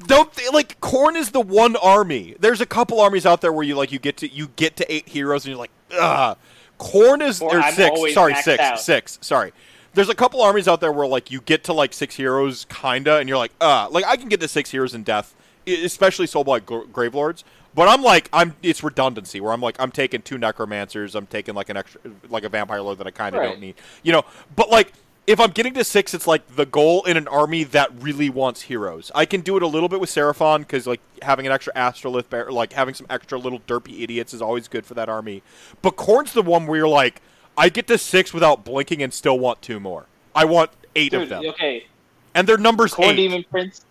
don't 0.07 0.33
they, 0.35 0.49
like 0.53 0.81
Khorne 0.81 1.15
is 1.17 1.31
the 1.31 1.41
one 1.41 1.77
army. 1.77 2.35
There's 2.41 2.61
a 2.61 2.67
couple 2.67 3.01
armies 3.01 3.25
out 3.25 3.41
there 3.41 3.53
where 3.53 3.65
you 3.65 3.77
like 3.77 3.93
you 3.93 3.99
get 3.99 4.17
to 4.19 4.29
you 4.29 4.49
get 4.57 4.77
to 4.77 4.93
eight 4.93 5.09
heroes 5.09 5.45
and 5.45 5.51
you're 5.53 5.59
like, 5.61 5.71
ugh. 5.99 6.37
Khorne 6.83 7.23
is 7.27 7.41
Or 7.41 7.63
six. 7.73 8.15
Sorry, 8.15 8.35
six. 8.35 8.63
out. 8.63 8.81
Six. 8.81 9.19
Sorry. 9.23 9.53
There's 9.95 10.09
a 10.09 10.15
couple 10.15 10.41
armies 10.43 10.69
out 10.69 10.81
there 10.81 10.91
where 10.93 11.07
like 11.07 11.31
you 11.31 11.41
get 11.43 11.65
to 11.65 11.73
like 11.73 11.93
six 11.93 12.15
heroes, 12.17 12.67
kinda, 12.71 13.19
and 13.19 13.29
you're 13.29 13.39
like, 13.39 13.53
uh, 13.61 13.89
like 13.91 14.05
I 14.07 14.17
can 14.17 14.29
get 14.29 14.41
to 14.41 14.49
six 14.49 14.71
heroes 14.71 14.95
in 14.95 15.03
death, 15.03 15.35
especially 15.67 16.27
Soulblight 16.27 16.65
Gr- 16.67 16.85
Gravelords. 16.93 17.45
But 17.75 17.89
I'm 17.89 18.03
like, 18.03 18.29
I'm 18.33 18.55
it's 18.63 18.83
redundancy 18.83 19.41
where 19.41 19.53
I'm 19.53 19.61
like, 19.63 19.77
I'm 19.79 19.91
taking 19.91 20.21
two 20.23 20.37
necromancers, 20.39 21.15
I'm 21.15 21.27
taking 21.27 21.55
like 21.55 21.69
an 21.71 21.77
extra, 21.79 22.01
like 22.29 22.45
a 22.45 22.49
vampire 22.51 22.83
lord 22.83 22.99
that 22.99 23.07
I 23.07 23.11
kind 23.11 23.35
of 23.35 23.41
Right. 23.41 23.49
don't 23.51 23.61
need, 23.61 23.75
you 24.03 24.13
know. 24.13 24.25
But 24.57 24.69
like, 24.71 24.93
if 25.27 25.39
I'm 25.39 25.51
getting 25.51 25.75
to 25.75 25.85
six, 25.85 26.15
it's 26.15 26.27
like 26.27 26.57
the 26.57 26.67
goal 26.67 27.05
in 27.05 27.17
an 27.17 27.29
army 27.29 27.65
that 27.65 27.91
really 28.03 28.29
wants 28.29 28.63
heroes. 28.63 29.13
I 29.15 29.25
can 29.25 29.41
do 29.41 29.57
it 29.57 29.63
a 29.63 29.67
little 29.67 29.89
bit 29.89 30.01
with 30.01 30.11
Seraphon 30.11 30.61
because 30.61 30.87
like 30.87 31.01
having 31.23 31.47
an 31.47 31.53
extra 31.53 31.73
astrolith, 31.75 32.29
bear, 32.29 32.51
like 32.51 32.73
having 32.73 32.95
some 32.95 33.07
extra 33.09 33.39
little 33.39 33.61
derpy 33.61 34.03
idiots 34.03 34.35
is 34.35 34.43
always 34.43 34.67
good 34.67 34.85
for 34.85 34.95
that 34.95 35.09
army. 35.09 35.43
But 35.81 35.97
Khorne's 35.97 36.33
the 36.33 36.43
one 36.43 36.67
where 36.67 36.79
you're 36.79 36.89
like, 36.89 37.23
I 37.57 37.69
get 37.69 37.87
to 37.89 37.99
six 37.99 38.33
without 38.33 38.65
blinking 38.65 39.03
and 39.03 39.13
still 39.15 39.39
want 39.39 39.63
two 39.63 39.79
more. 39.79 40.07
I 40.35 40.45
want 40.45 40.71
eight 40.97 41.13
of 41.13 41.29
them, 41.29 41.45
okay. 41.47 41.87
and 42.35 42.49
their 42.49 42.57
numbers 42.57 42.95
Khorne 42.95 43.11
eight. 43.11 43.17
Demon 43.17 43.45
Prince, 43.51 43.85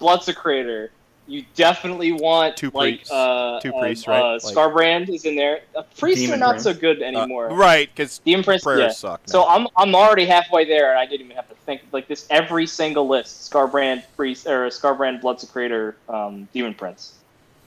Bloodsecrator. 0.00 0.90
You 1.28 1.44
definitely 1.54 2.12
want 2.12 2.56
Two 2.56 2.70
like 2.72 2.94
priests. 2.96 3.12
uh, 3.12 3.60
Two 3.62 3.74
uh, 3.74 3.80
priests, 3.80 4.08
right? 4.08 4.18
Uh, 4.22 4.32
Like- 4.42 4.42
Skarbrand 4.42 5.10
is 5.14 5.26
in 5.26 5.36
there. 5.36 5.60
Uh, 5.76 5.82
priests 5.98 6.22
Demon 6.22 6.36
are 6.36 6.40
not 6.40 6.50
Prince. 6.52 6.62
so 6.64 6.72
good 6.72 7.02
Uh, 7.02 7.04
anymore. 7.04 7.48
right? 7.50 7.88
Because 7.94 8.18
Demon 8.20 8.42
Prince, 8.44 8.64
prayers 8.64 8.80
yeah. 8.80 8.88
suck. 8.90 9.20
So. 9.26 9.46
I'm 9.46 9.68
I'm 9.76 9.94
already 9.94 10.24
halfway 10.24 10.64
there, 10.64 10.90
and 10.90 10.98
I 10.98 11.04
didn't 11.04 11.26
even 11.26 11.36
have 11.36 11.48
to 11.50 11.54
think 11.66 11.82
like 11.92 12.08
this. 12.08 12.26
Every 12.30 12.66
single 12.66 13.06
list: 13.06 13.50
Skarbrand 13.52 14.04
Priest 14.16 14.46
or 14.46 14.66
Skarbrand 14.68 15.20
Bloodsecrator, 15.20 15.94
um, 16.08 16.48
Demon 16.54 16.72
Prince, 16.74 17.12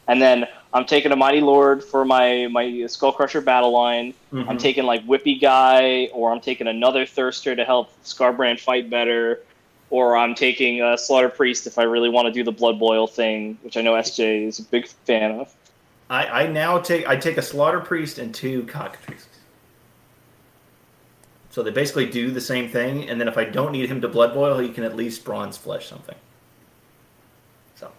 and 0.07 0.19
then 0.19 0.47
I'm 0.73 0.85
taking 0.85 1.11
a 1.11 1.15
Mighty 1.15 1.41
Lord 1.41 1.83
for 1.83 2.03
my 2.03 2.47
my 2.49 2.85
Skull 2.87 3.11
Crusher 3.11 3.41
battle 3.41 3.71
line. 3.71 4.15
I'm 4.33 4.45
Mhm. 4.57 4.59
taking 4.59 4.85
like 4.85 5.05
Whippy 5.05 5.39
Guy, 5.39 6.09
or 6.13 6.31
I'm 6.31 6.41
taking 6.41 6.65
another 6.67 7.05
Thirster 7.05 7.55
to 7.55 7.63
help 7.63 7.91
Skarbrand 8.03 8.59
fight 8.59 8.89
better, 8.89 9.41
or 9.91 10.17
I'm 10.17 10.33
taking 10.33 10.81
a 10.81 10.97
Slaughter 10.97 11.29
Priest 11.29 11.67
if 11.67 11.77
I 11.77 11.83
really 11.83 12.09
want 12.09 12.25
to 12.25 12.31
do 12.31 12.43
the 12.43 12.51
Blood 12.51 12.79
Boil 12.79 13.05
thing, 13.05 13.59
which 13.61 13.77
I 13.77 13.81
know 13.81 13.93
SJ 13.93 14.47
is 14.47 14.57
a 14.59 14.63
big 14.63 14.87
fan 14.87 15.39
of. 15.39 15.53
I, 16.09 16.43
I 16.43 16.47
now 16.47 16.77
take 16.79 17.07
I 17.07 17.15
take 17.15 17.37
a 17.37 17.41
slaughter 17.41 17.79
priest 17.79 18.19
and 18.19 18.35
two 18.35 18.63
cockatrices. 18.63 19.27
So 21.51 21.63
they 21.63 21.71
basically 21.71 22.05
do 22.05 22.31
the 22.31 22.41
same 22.41 22.69
thing, 22.69 23.09
and 23.09 23.19
then 23.19 23.29
if 23.29 23.37
I 23.37 23.45
don't 23.45 23.71
need 23.71 23.89
him 23.89 24.01
to 24.01 24.09
blood 24.09 24.33
boil, 24.33 24.59
he 24.59 24.69
can 24.69 24.83
at 24.83 24.95
least 24.95 25.23
bronze 25.23 25.57
flesh 25.57 25.87
something. 25.87 26.15
So, 27.75 27.91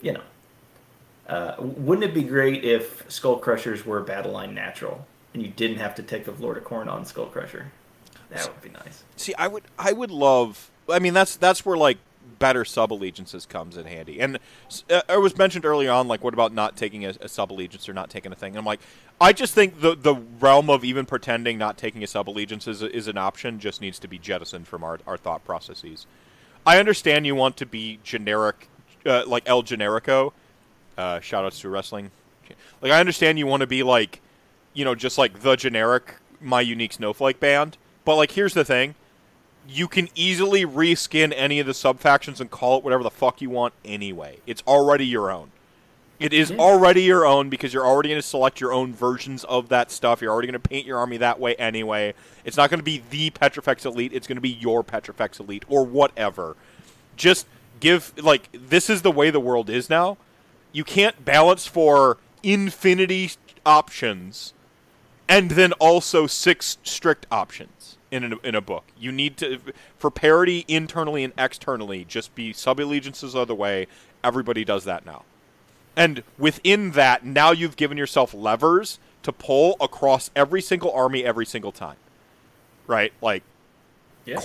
you 0.00 0.12
know, 0.12 0.22
uh, 1.28 1.56
wouldn't 1.58 2.04
it 2.04 2.14
be 2.14 2.22
great 2.22 2.64
if 2.64 3.04
Skull 3.08 3.38
Crushers 3.38 3.84
were 3.84 4.00
battle 4.00 4.32
line 4.32 4.54
natural, 4.54 5.06
and 5.34 5.42
you 5.42 5.48
didn't 5.48 5.78
have 5.78 5.94
to 5.96 6.02
take 6.02 6.24
the 6.24 6.32
Lord 6.32 6.56
of 6.56 6.64
Khorne 6.64 6.88
on 6.88 7.04
Skull 7.04 7.26
Crusher? 7.26 7.72
That 8.30 8.48
would 8.48 8.62
be 8.62 8.70
nice. 8.70 9.04
See, 9.16 9.34
I 9.34 9.48
would, 9.48 9.64
I 9.78 9.92
would 9.92 10.10
love. 10.10 10.70
I 10.88 10.98
mean, 10.98 11.14
that's 11.14 11.36
that's 11.36 11.64
where 11.64 11.76
like 11.76 11.98
better 12.38 12.64
sub 12.64 12.92
allegiances 12.92 13.46
comes 13.46 13.76
in 13.76 13.86
handy. 13.86 14.20
And 14.20 14.38
uh, 14.90 15.02
it 15.08 15.20
was 15.20 15.36
mentioned 15.36 15.64
early 15.64 15.88
on, 15.88 16.08
like, 16.08 16.22
what 16.22 16.34
about 16.34 16.52
not 16.52 16.76
taking 16.76 17.04
a, 17.04 17.14
a 17.20 17.28
sub 17.28 17.52
allegiance 17.52 17.88
or 17.88 17.92
not 17.92 18.10
taking 18.10 18.32
a 18.32 18.34
thing? 18.34 18.52
And 18.52 18.58
I'm 18.58 18.64
like, 18.64 18.80
I 19.20 19.32
just 19.32 19.54
think 19.54 19.80
the 19.80 19.96
the 19.96 20.14
realm 20.14 20.70
of 20.70 20.84
even 20.84 21.06
pretending 21.06 21.58
not 21.58 21.76
taking 21.76 22.02
a 22.04 22.06
sub 22.06 22.28
allegiance 22.28 22.68
is, 22.68 22.82
is 22.82 23.08
an 23.08 23.18
option 23.18 23.58
just 23.58 23.80
needs 23.80 23.98
to 24.00 24.08
be 24.08 24.18
jettisoned 24.18 24.68
from 24.68 24.84
our 24.84 25.00
our 25.06 25.16
thought 25.16 25.44
processes. 25.44 26.06
I 26.66 26.78
understand 26.78 27.26
you 27.26 27.34
want 27.34 27.56
to 27.58 27.66
be 27.66 27.98
generic, 28.04 28.68
uh, 29.06 29.24
like 29.26 29.44
El 29.46 29.62
Generico. 29.62 30.32
Uh, 30.96 31.20
shout 31.20 31.44
outs 31.44 31.60
to 31.60 31.68
wrestling. 31.68 32.10
Like, 32.80 32.92
I 32.92 33.00
understand 33.00 33.38
you 33.38 33.46
want 33.46 33.60
to 33.60 33.66
be 33.66 33.82
like, 33.82 34.20
you 34.74 34.84
know, 34.84 34.94
just 34.94 35.18
like 35.18 35.40
the 35.40 35.56
generic 35.56 36.16
My 36.40 36.60
Unique 36.60 36.92
Snowflake 36.92 37.40
band. 37.40 37.76
But 38.08 38.16
like, 38.16 38.30
here's 38.30 38.54
the 38.54 38.64
thing: 38.64 38.94
you 39.68 39.86
can 39.86 40.08
easily 40.14 40.64
reskin 40.64 41.30
any 41.36 41.60
of 41.60 41.66
the 41.66 41.74
sub 41.74 42.00
factions 42.00 42.40
and 42.40 42.50
call 42.50 42.78
it 42.78 42.82
whatever 42.82 43.02
the 43.02 43.10
fuck 43.10 43.42
you 43.42 43.50
want 43.50 43.74
anyway. 43.84 44.38
It's 44.46 44.62
already 44.66 45.04
your 45.04 45.30
own. 45.30 45.50
It 46.18 46.32
is 46.32 46.50
Yeah. 46.50 46.56
already 46.56 47.02
your 47.02 47.26
own 47.26 47.50
because 47.50 47.74
you're 47.74 47.84
already 47.84 48.08
going 48.08 48.18
to 48.22 48.26
select 48.26 48.62
your 48.62 48.72
own 48.72 48.94
versions 48.94 49.44
of 49.44 49.68
that 49.68 49.90
stuff. 49.90 50.22
You're 50.22 50.32
already 50.32 50.48
going 50.48 50.58
to 50.58 50.68
paint 50.70 50.86
your 50.86 50.96
army 50.96 51.18
that 51.18 51.38
way 51.38 51.54
anyway. 51.56 52.14
It's 52.46 52.56
not 52.56 52.70
going 52.70 52.80
to 52.80 52.82
be 52.84 53.02
the 53.10 53.28
Petrifex 53.28 53.84
Elite. 53.84 54.14
It's 54.14 54.26
going 54.26 54.38
to 54.38 54.40
be 54.40 54.48
your 54.48 54.82
Petrifex 54.82 55.38
Elite 55.38 55.66
or 55.68 55.84
whatever. 55.84 56.56
Just 57.14 57.46
give 57.78 58.14
like 58.16 58.48
this 58.54 58.88
is 58.88 59.02
the 59.02 59.12
way 59.12 59.28
the 59.28 59.38
world 59.38 59.68
is 59.68 59.90
now. 59.90 60.16
You 60.72 60.82
can't 60.82 61.26
balance 61.26 61.66
for 61.66 62.16
infinity 62.42 63.32
options 63.66 64.54
and 65.28 65.50
then 65.50 65.72
also 65.74 66.26
six 66.26 66.78
strict 66.82 67.26
options. 67.30 67.97
In 68.10 68.32
a, 68.32 68.36
in 68.46 68.54
a 68.54 68.60
book. 68.60 68.84
You 68.98 69.12
need 69.12 69.36
to 69.38 69.60
for 69.98 70.10
parity 70.10 70.64
internally 70.68 71.24
and 71.24 71.32
externally. 71.38 72.04
Just 72.04 72.34
be 72.34 72.52
sub 72.52 72.80
allegiances 72.80 73.32
the 73.32 73.54
way. 73.54 73.86
Everybody 74.24 74.64
does 74.64 74.84
that 74.84 75.06
now, 75.06 75.24
and 75.96 76.22
within 76.38 76.92
that, 76.92 77.24
now 77.24 77.52
you've 77.52 77.76
given 77.76 77.96
yourself 77.98 78.34
levers 78.34 78.98
to 79.22 79.32
pull 79.32 79.76
across 79.80 80.30
every 80.34 80.62
single 80.62 80.92
army 80.92 81.24
every 81.24 81.46
single 81.46 81.72
time. 81.72 81.96
Right? 82.86 83.12
Like, 83.20 83.42
Yeah. 84.24 84.40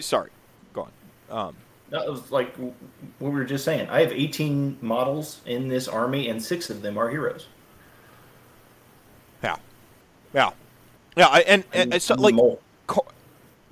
sorry, 0.00 0.30
go 0.72 0.88
on. 1.30 1.48
Um, 1.48 1.56
That 1.90 2.08
was 2.08 2.30
like 2.30 2.54
what 2.56 2.72
we 3.20 3.30
were 3.30 3.44
just 3.44 3.64
saying. 3.64 3.88
I 3.90 4.00
have 4.00 4.12
18 4.12 4.78
models 4.80 5.40
in 5.46 5.68
this 5.68 5.88
army, 5.88 6.28
and 6.28 6.42
six 6.42 6.70
of 6.70 6.82
them 6.82 6.96
are 6.98 7.08
heroes. 7.10 7.46
yeah, 9.42 9.56
yeah, 10.34 10.50
yeah. 11.16 11.26
I, 11.28 11.40
and, 11.40 11.64
and, 11.72 11.92
and 11.94 12.02
so, 12.02 12.14
like 12.14 12.34
Mole. 12.34 12.60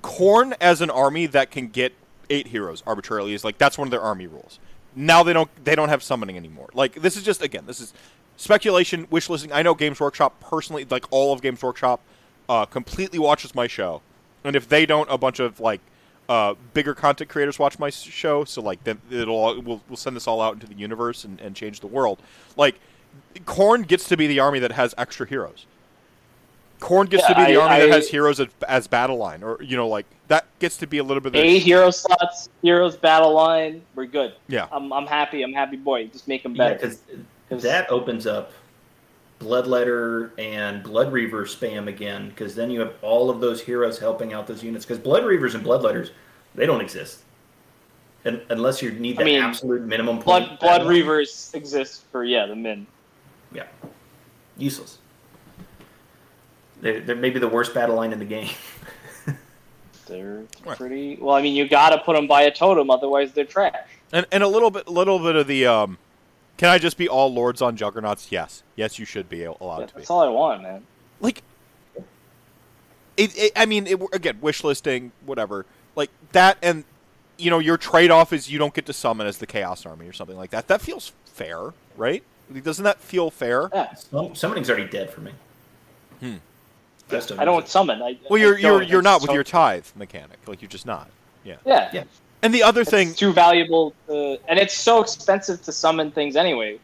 Co- 0.07 0.13
Khorne 0.17 0.55
as 0.59 0.81
an 0.81 0.89
army 0.89 1.25
that 1.27 1.51
can 1.51 1.67
get 1.67 1.93
eight 2.29 2.47
heroes 2.47 2.83
arbitrarily 2.85 3.33
is 3.33 3.43
like 3.43 3.57
that's 3.57 3.77
one 3.77 3.87
of 3.87 3.91
their 3.91 4.01
army 4.01 4.27
rules. 4.27 4.59
Now 4.95 5.23
they 5.23 5.33
don't 5.33 5.49
they 5.63 5.75
don't 5.75 5.89
have 5.89 6.03
summoning 6.03 6.37
anymore. 6.37 6.69
Like 6.73 7.01
this 7.01 7.17
is 7.17 7.23
just 7.23 7.41
again 7.41 7.65
this 7.67 7.79
is 7.79 7.93
speculation, 8.37 9.07
wish 9.09 9.29
listing. 9.29 9.51
I 9.51 9.61
know 9.61 9.73
Games 9.73 9.99
Workshop 9.99 10.39
personally, 10.39 10.85
like 10.89 11.05
all 11.11 11.33
of 11.33 11.41
Games 11.41 11.61
Workshop, 11.61 12.01
uh, 12.49 12.65
completely 12.65 13.19
watches 13.19 13.53
my 13.53 13.67
show, 13.67 14.01
and 14.43 14.55
if 14.55 14.67
they 14.69 14.85
don't, 14.85 15.09
a 15.11 15.17
bunch 15.17 15.39
of 15.39 15.59
like 15.59 15.81
uh, 16.29 16.55
bigger 16.73 16.93
content 16.93 17.29
creators 17.29 17.59
watch 17.59 17.79
my 17.79 17.89
show. 17.89 18.43
So 18.43 18.61
like 18.61 18.83
then 18.83 19.01
it'll 19.11 19.61
we'll 19.61 19.81
we'll 19.87 19.97
send 19.97 20.15
this 20.15 20.27
all 20.27 20.41
out 20.41 20.53
into 20.53 20.67
the 20.67 20.75
universe 20.75 21.23
and, 21.23 21.39
and 21.39 21.55
change 21.55 21.79
the 21.79 21.87
world. 21.87 22.19
Like 22.55 22.79
Khorne 23.45 23.87
gets 23.87 24.07
to 24.09 24.17
be 24.17 24.27
the 24.27 24.39
army 24.39 24.59
that 24.59 24.73
has 24.73 24.93
extra 24.97 25.27
heroes. 25.27 25.65
Khorne 26.79 27.09
gets 27.09 27.23
Yeah, 27.27 27.35
to 27.35 27.45
be 27.45 27.53
the 27.53 27.59
I- 27.61 27.63
army 27.63 27.85
that 27.87 27.95
has 27.95 28.09
heroes 28.09 28.39
as, 28.39 28.47
as 28.67 28.87
battle 28.87 29.17
line, 29.17 29.43
or 29.43 29.61
you 29.63 29.75
know, 29.75 29.87
like 29.87 30.05
that 30.27 30.45
gets 30.59 30.77
to 30.77 30.87
be 30.87 30.97
a 30.99 31.03
little 31.03 31.21
bit. 31.21 31.33
Of, 31.35 31.41
Eight 31.43 31.59
hero 31.63 31.89
slots, 31.91 32.49
heroes 32.61 32.95
battle 32.95 33.33
line. 33.33 33.81
We're 33.95 34.05
good. 34.05 34.33
yeah, 34.47 34.67
I'm, 34.71 34.91
I'm 34.93 35.07
happy. 35.07 35.41
I'm 35.43 35.53
happy, 35.53 35.77
boy. 35.77 36.07
Just 36.07 36.27
make 36.27 36.43
them 36.43 36.53
Yeah, 36.55 36.73
better. 36.73 36.75
because 36.75 36.99
'Cause- 37.49 37.63
that 37.63 37.89
opens 37.89 38.27
up 38.27 38.51
Bloodletter 39.39 40.31
and 40.37 40.83
Blood 40.83 41.11
Reaver 41.11 41.45
spam 41.45 41.87
again. 41.87 42.29
Because 42.29 42.55
then 42.55 42.69
you 42.69 42.79
have 42.81 42.93
all 43.01 43.29
of 43.29 43.39
those 43.39 43.61
heroes 43.61 43.99
helping 43.99 44.33
out 44.33 44.47
those 44.47 44.63
units. 44.63 44.85
Because 44.85 44.99
Blood 44.99 45.23
Reavers 45.23 45.55
and 45.55 45.63
Bloodletters, 45.65 46.09
they 46.55 46.65
don't 46.65 46.81
exist. 46.81 47.19
Un 48.25 48.41
unless 48.49 48.81
you 48.81 48.91
need 48.91 49.15
I 49.15 49.19
that 49.19 49.25
mean, 49.25 49.41
absolute 49.41 49.83
minimum 49.83 50.15
point. 50.17 50.25
Blood 50.25 50.59
Blood 50.59 50.77
battle. 50.79 50.87
Reavers 50.89 51.53
exist 51.55 52.03
for 52.11 52.23
yeah 52.23 52.45
the 52.47 52.55
min. 52.55 52.85
Yeah. 53.53 53.63
Useless. 54.57 54.97
They're, 56.81 56.99
they're 57.01 57.15
maybe 57.15 57.39
the 57.39 57.47
worst 57.47 57.73
battle 57.73 57.95
line 57.95 58.13
in 58.13 58.19
the 58.19 58.25
game. 58.25 58.49
They're 60.07 60.43
pretty 60.63 61.17
well. 61.19 61.35
I 61.35 61.41
mean, 61.41 61.53
you 61.53 61.67
got 61.67 61.89
to 61.89 61.97
put 61.97 62.15
them 62.15 62.27
by 62.27 62.43
a 62.43 62.51
totem, 62.51 62.89
otherwise 62.89 63.33
they're 63.33 63.43
trash. 63.43 63.75
and 64.13 64.25
and 64.31 64.41
a 64.41 64.47
little 64.47 64.71
bit, 64.71 64.87
little 64.87 65.19
bit 65.19 65.35
of 65.35 65.47
the. 65.47 65.65
Um, 65.65 65.97
can 66.55 66.69
I 66.69 66.77
just 66.77 66.97
be 66.97 67.09
all 67.09 67.33
lords 67.33 67.61
on 67.61 67.75
juggernauts? 67.75 68.27
Yes, 68.31 68.63
yes, 68.77 68.97
you 68.99 69.05
should 69.05 69.27
be 69.27 69.43
allowed 69.43 69.79
Yeah, 69.81 69.85
to 69.87 69.93
be. 69.95 69.99
that's 69.99 70.09
all 70.09 70.21
I 70.21 70.29
want, 70.29 70.61
man. 70.63 70.83
like 71.19 71.43
it, 73.17 73.35
it 73.37 73.51
i 73.55 73.65
mean 73.65 73.87
it, 73.87 73.99
again 74.13 74.37
wish 74.41 74.63
listing 74.63 75.11
whatever 75.25 75.65
like 75.95 76.11
that 76.33 76.55
and 76.61 76.83
you 77.37 77.49
know 77.49 77.57
your 77.57 77.75
trade-off 77.75 78.31
is 78.31 78.47
you 78.49 78.59
don't 78.59 78.75
get 78.75 78.85
to 78.85 78.93
summon 78.93 79.25
as 79.25 79.39
the 79.39 79.47
chaos 79.47 79.87
army 79.87 80.07
or 80.07 80.13
something 80.13 80.37
like 80.37 80.51
that 80.51 80.67
that 80.67 80.81
feels 80.81 81.11
fair 81.25 81.73
right 81.95 82.21
doesn't 82.63 82.83
that 82.83 83.01
feel 83.01 83.31
fair 83.31 83.69
Yeah, 83.73 83.93
Some, 83.95 84.35
summoning's 84.35 84.69
already 84.69 84.87
dead 84.87 85.09
for 85.09 85.21
me. 85.21 85.31
Hmm. 86.19 86.35
Best 87.09 87.31
I 87.37 87.45
don't 87.45 87.67
summon. 87.67 88.01
I, 88.01 88.17
well 88.29 88.37
you're 88.39 88.57
you're 88.57 88.79
don't. 88.79 88.89
you're 88.89 89.01
not 89.01 89.21
with 89.21 89.31
your 89.31 89.43
tithe 89.43 89.85
mechanic 89.95 90.37
like 90.47 90.61
you're 90.61 90.69
just 90.69 90.85
not 90.85 91.09
yeah 91.43 91.55
Yeah, 91.65 91.89
Yeah. 91.93 92.03
and 92.41 92.53
the 92.53 92.63
other 92.63 92.81
It's 92.81 92.89
thing 92.89 93.13
too 93.13 93.31
valuable, 93.33 93.93
to, 94.07 94.37
and 94.49 94.59
it's 94.59 94.73
so 94.73 95.01
expensive 95.01 95.61
to 95.63 95.71
summon 95.71 96.11
things 96.11 96.35
anyway. 96.35 96.79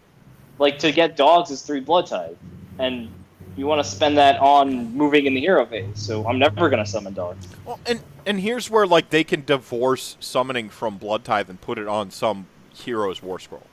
Like 0.59 0.79
to 0.79 0.91
get 0.91 1.17
dogs 1.17 1.51
is 1.51 1.61
three 1.61 1.79
blood 1.81 2.07
tithe, 2.07 2.35
and 2.79 3.09
you 3.57 3.65
want 3.67 3.83
to 3.83 3.89
spend 3.89 4.17
that 4.17 4.39
on 4.39 4.95
moving 4.95 5.25
in 5.25 5.33
the 5.33 5.41
hero 5.41 5.65
phase. 5.65 5.87
So 5.95 6.25
I'm 6.27 6.39
never 6.39 6.69
gonna 6.69 6.85
summon 6.85 7.13
dogs. 7.13 7.45
well, 7.65 7.79
and 7.85 7.99
and 8.25 8.39
here's 8.39 8.69
where 8.69 8.87
like 8.87 9.09
they 9.09 9.23
can 9.25 9.43
divorce 9.43 10.15
summoning 10.19 10.69
from 10.69 10.97
blood 10.97 11.23
tithe 11.25 11.49
and 11.49 11.59
put 11.59 11.77
it 11.77 11.87
on 11.87 12.11
some 12.11 12.45
hero's 12.73 13.21
war 13.21 13.39
scroll 13.39 13.63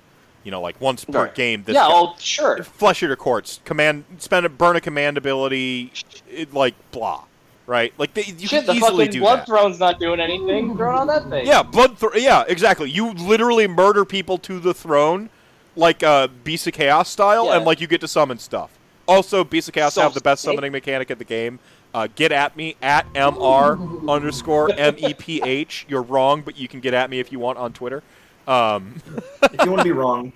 you 0.45 0.51
know 0.51 0.61
like 0.61 0.81
once 0.81 1.05
per 1.05 1.25
Right. 1.25 1.35
game 1.35 1.63
this 1.65 1.75
yeah, 1.75 1.83
guy- 1.83 1.91
oh 1.93 2.15
sure. 2.19 2.63
flesh 2.63 3.03
eater 3.03 3.17
courts 3.17 3.61
command 3.65 4.05
spend 4.19 4.47
a 4.47 4.49
burn 4.49 4.77
a 4.77 4.81
command 4.81 5.19
ability 5.19 5.93
it, 6.31 6.53
like 6.55 6.75
blah 6.93 7.25
right 7.67 7.93
like 7.99 8.15
they, 8.15 8.25
you 8.25 8.47
Shit, 8.49 8.65
can 8.65 8.67
the 8.67 8.73
easily 8.73 9.07
fucking 9.07 9.11
do 9.13 9.21
blood 9.21 9.41
that 9.41 9.47
throne's 9.47 9.79
not 9.79 10.01
doing 10.01 10.19
anything. 10.19 10.77
Throw 10.77 10.97
on 10.97 11.07
that 11.09 11.29
thing. 11.29 11.47
yeah 11.47 11.63
blood 11.63 11.99
thr 11.99 12.17
yeah 12.17 12.45
exactly 12.49 12.91
you 12.91 13.13
literally 13.13 13.67
murder 13.69 14.05
people 14.05 14.39
to 14.39 14.59
the 14.59 14.75
throne 14.75 15.29
like 15.77 16.03
uh 16.03 16.29
beast 16.43 16.67
of 16.67 16.73
chaos 16.73 17.09
style 17.11 17.47
Yeah. 17.47 17.57
and 17.57 17.65
like 17.65 17.81
you 17.81 17.87
get 17.87 18.01
to 18.01 18.09
summon 18.09 18.39
stuff 18.39 18.71
also 19.07 19.45
beast 19.45 19.69
of 19.69 19.75
chaos 19.75 19.95
So 19.95 20.03
have 20.03 20.15
the 20.15 20.21
best 20.21 20.43
sick. 20.43 20.49
summoning 20.51 20.73
mechanic 20.73 21.11
in 21.11 21.19
the 21.19 21.25
game 21.25 21.59
uh, 21.93 22.07
get 22.15 22.31
at 22.33 22.57
me 22.57 22.77
at 22.83 23.13
mr 23.13 24.09
underscore 24.09 24.69
meph 24.71 25.85
you're 25.89 26.03
wrong 26.03 26.41
but 26.43 26.57
you 26.57 26.67
can 26.69 26.81
get 26.81 26.95
at 26.95 27.11
me 27.11 27.19
if 27.21 27.31
you 27.33 27.39
want 27.39 27.59
on 27.59 27.73
twitter 27.73 28.03
um 28.47 28.95
If 29.43 29.65
you 29.65 29.71
want 29.71 29.81
to 29.81 29.85
be 29.85 29.93
wrong, 29.93 30.33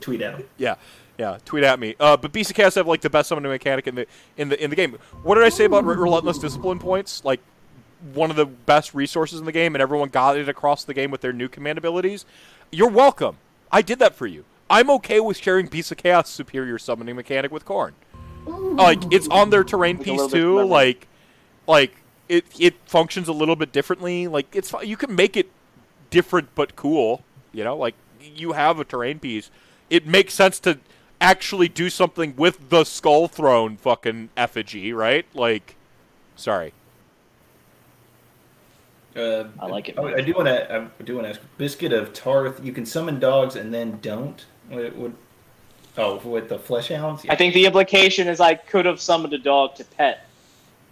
tweet 0.00 0.20
at 0.22 0.36
them. 0.36 0.46
Yeah, 0.58 0.76
yeah. 1.18 1.38
Tweet 1.44 1.64
at 1.64 1.78
me. 1.78 1.94
Uh, 1.98 2.16
but 2.16 2.32
Beast 2.32 2.50
of 2.50 2.56
Chaos 2.56 2.74
have 2.76 2.86
like 2.86 3.00
the 3.00 3.10
best 3.10 3.28
summoning 3.28 3.50
mechanic 3.50 3.86
in 3.86 3.94
the 3.94 4.06
in 4.36 4.48
the 4.48 4.62
in 4.62 4.70
the 4.70 4.76
game. 4.76 4.96
What 5.22 5.34
did 5.36 5.44
I 5.44 5.48
say 5.48 5.64
about 5.64 5.84
re- 5.84 5.96
relentless 5.96 6.38
discipline 6.38 6.78
points? 6.78 7.24
Like 7.24 7.40
one 8.14 8.30
of 8.30 8.36
the 8.36 8.46
best 8.46 8.94
resources 8.94 9.40
in 9.40 9.46
the 9.46 9.52
game, 9.52 9.74
and 9.74 9.82
everyone 9.82 10.08
got 10.08 10.36
it 10.36 10.48
across 10.48 10.84
the 10.84 10.94
game 10.94 11.10
with 11.10 11.20
their 11.20 11.32
new 11.32 11.48
command 11.48 11.78
abilities. 11.78 12.24
You're 12.70 12.90
welcome. 12.90 13.38
I 13.72 13.82
did 13.82 13.98
that 13.98 14.14
for 14.14 14.26
you. 14.26 14.44
I'm 14.70 14.90
okay 14.90 15.20
with 15.20 15.38
sharing 15.38 15.66
Beast 15.66 15.90
of 15.92 15.98
Chaos 15.98 16.28
superior 16.28 16.78
summoning 16.78 17.16
mechanic 17.16 17.50
with 17.50 17.64
Khorne. 17.64 17.92
Like 18.46 19.12
it's 19.12 19.28
on 19.28 19.50
their 19.50 19.64
terrain 19.64 19.98
With 19.98 20.06
a 20.08 20.10
piece 20.10 20.26
too. 20.28 20.62
Like 20.64 21.06
like 21.66 21.96
it 22.28 22.44
it 22.58 22.74
functions 22.86 23.28
a 23.28 23.32
little 23.32 23.56
bit 23.56 23.72
differently. 23.72 24.28
Like 24.28 24.46
it's 24.54 24.72
you 24.84 24.96
can 24.96 25.14
make 25.14 25.36
it 25.36 25.50
different 26.10 26.54
but 26.54 26.76
cool. 26.76 27.22
You 27.52 27.64
know, 27.64 27.76
like 27.76 27.94
you 28.20 28.52
have 28.52 28.78
a 28.78 28.84
terrain 28.84 29.18
piece. 29.18 29.50
It 29.90 30.06
makes 30.06 30.34
sense 30.34 30.60
to 30.60 30.78
actually 31.20 31.68
do 31.68 31.90
something 31.90 32.34
with 32.36 32.68
the 32.68 32.84
skull 32.84 33.28
throne 33.28 33.76
fucking 33.76 34.30
effigy, 34.36 34.92
right? 34.92 35.26
Like, 35.34 35.76
sorry. 36.36 36.72
Uh, 39.16 39.44
I 39.58 39.66
like 39.66 39.88
it. 39.88 39.96
Oh, 39.98 40.06
I 40.06 40.20
do 40.20 40.32
want 40.34 40.46
to. 40.46 40.90
I 41.00 41.02
do 41.02 41.14
want 41.14 41.24
to 41.26 41.30
ask. 41.30 41.40
Biscuit 41.56 41.92
of 41.92 42.12
Tarth. 42.12 42.62
You 42.64 42.72
can 42.72 42.86
summon 42.86 43.18
dogs 43.18 43.56
and 43.56 43.72
then 43.74 43.98
don't. 44.00 44.44
What? 44.68 44.94
what 44.94 45.12
oh, 45.96 46.16
with 46.18 46.48
the 46.48 46.58
flesh 46.58 46.88
hounds. 46.88 47.24
I 47.28 47.34
think 47.34 47.54
the 47.54 47.66
implication 47.66 48.28
is 48.28 48.40
I 48.40 48.54
could 48.54 48.84
have 48.84 49.00
summoned 49.00 49.32
a 49.32 49.38
dog 49.38 49.74
to 49.76 49.84
pet, 49.84 50.26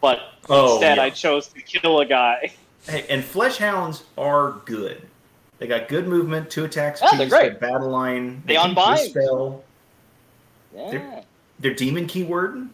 but 0.01 0.21
Oh, 0.49 0.75
instead 0.75 0.99
yeah. 0.99 1.05
I 1.05 1.11
chose 1.11 1.49
to 1.49 1.61
kill 1.61 2.01
a 2.01 2.07
guy. 2.07 2.53
Hey, 2.87 3.05
and 3.09 3.25
flesh 3.25 3.59
hounds 3.59 4.05
are 4.17 4.53
good. 4.65 5.03
They 5.59 5.67
got 5.67 5.89
good 5.89 6.07
movement, 6.07 6.51
two 6.51 6.65
attacks, 6.65 7.01
Yeah, 7.03 7.17
they're 7.17 7.29
great. 7.29 7.61
battle 7.61 7.89
line. 7.89 8.43
They 8.47 8.55
can 8.57 8.71
unbind. 8.71 9.13
Dispel. 9.15 9.65
Yeah. 10.75 11.23
Their 11.59 11.75
demon 11.75 12.07
keyword. 12.07 12.69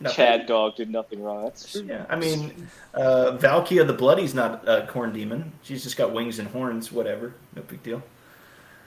Nothing. 0.00 0.16
Chad 0.16 0.46
dog 0.46 0.76
did 0.76 0.90
nothing 0.90 1.22
wrong. 1.22 1.44
That's 1.44 1.72
true. 1.72 1.82
Yeah, 1.82 2.04
I 2.08 2.14
mean, 2.16 2.68
uh, 2.94 3.36
Valkia 3.40 3.84
the 3.86 3.92
Bloody's 3.92 4.32
not 4.34 4.66
a 4.68 4.86
Khorne 4.90 5.12
demon. 5.12 5.52
She's 5.62 5.82
just 5.82 5.96
got 5.96 6.12
wings 6.12 6.38
and 6.38 6.48
horns. 6.48 6.92
Whatever, 6.92 7.34
no 7.56 7.62
big 7.62 7.82
deal. 7.82 8.02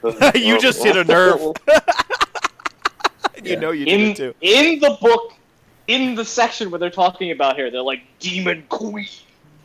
you 0.34 0.58
just 0.58 0.82
hit 0.82 0.96
a 0.96 1.04
nerve. 1.04 1.40
you 3.36 3.52
Yeah. 3.52 3.58
know 3.60 3.70
you 3.72 3.84
did 3.84 4.00
in 4.00 4.06
it 4.10 4.16
too. 4.16 4.34
in 4.40 4.78
the 4.80 4.96
book, 5.02 5.34
in 5.86 6.14
the 6.14 6.24
section 6.24 6.70
where 6.70 6.78
they're 6.78 6.88
talking 6.90 7.30
about 7.30 7.56
here, 7.56 7.70
they're 7.70 7.82
like 7.82 8.02
demon 8.18 8.64
queen. 8.70 9.06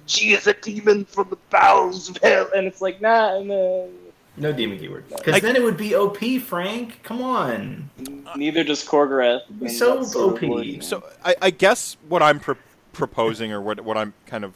She 0.08 0.32
is 0.34 0.48
a 0.48 0.54
demon 0.54 1.06
from 1.06 1.30
the 1.30 1.38
bowels 1.50 2.10
of 2.10 2.18
hell, 2.24 2.50
and 2.56 2.66
it's 2.68 2.82
like 2.82 3.00
nah, 3.02 3.40
no. 3.42 3.90
No 4.40 4.52
demon 4.54 4.78
keyword. 4.78 5.04
I- 5.12 5.16
Because 5.18 5.42
then 5.42 5.56
it 5.56 5.64
would 5.64 5.78
be 5.78 5.96
OP, 5.96 6.38
Frank. 6.40 7.02
Come 7.04 7.22
on. 7.24 7.90
Neither 8.36 8.64
does 8.64 8.84
Korgorath. 8.86 9.42
So 9.72 9.96
that's 9.98 10.12
sort 10.12 10.38
of 10.38 10.44
OP. 10.44 10.50
what- 10.50 10.84
So 10.84 11.04
I, 11.26 11.36
I 11.42 11.50
guess 11.50 11.98
what 12.08 12.22
I'm 12.22 12.40
pro- 12.40 12.56
proposing, 12.94 13.52
or 13.52 13.60
what 13.62 13.82
what 13.82 13.98
I'm 13.98 14.14
kind 14.28 14.44
of, 14.46 14.54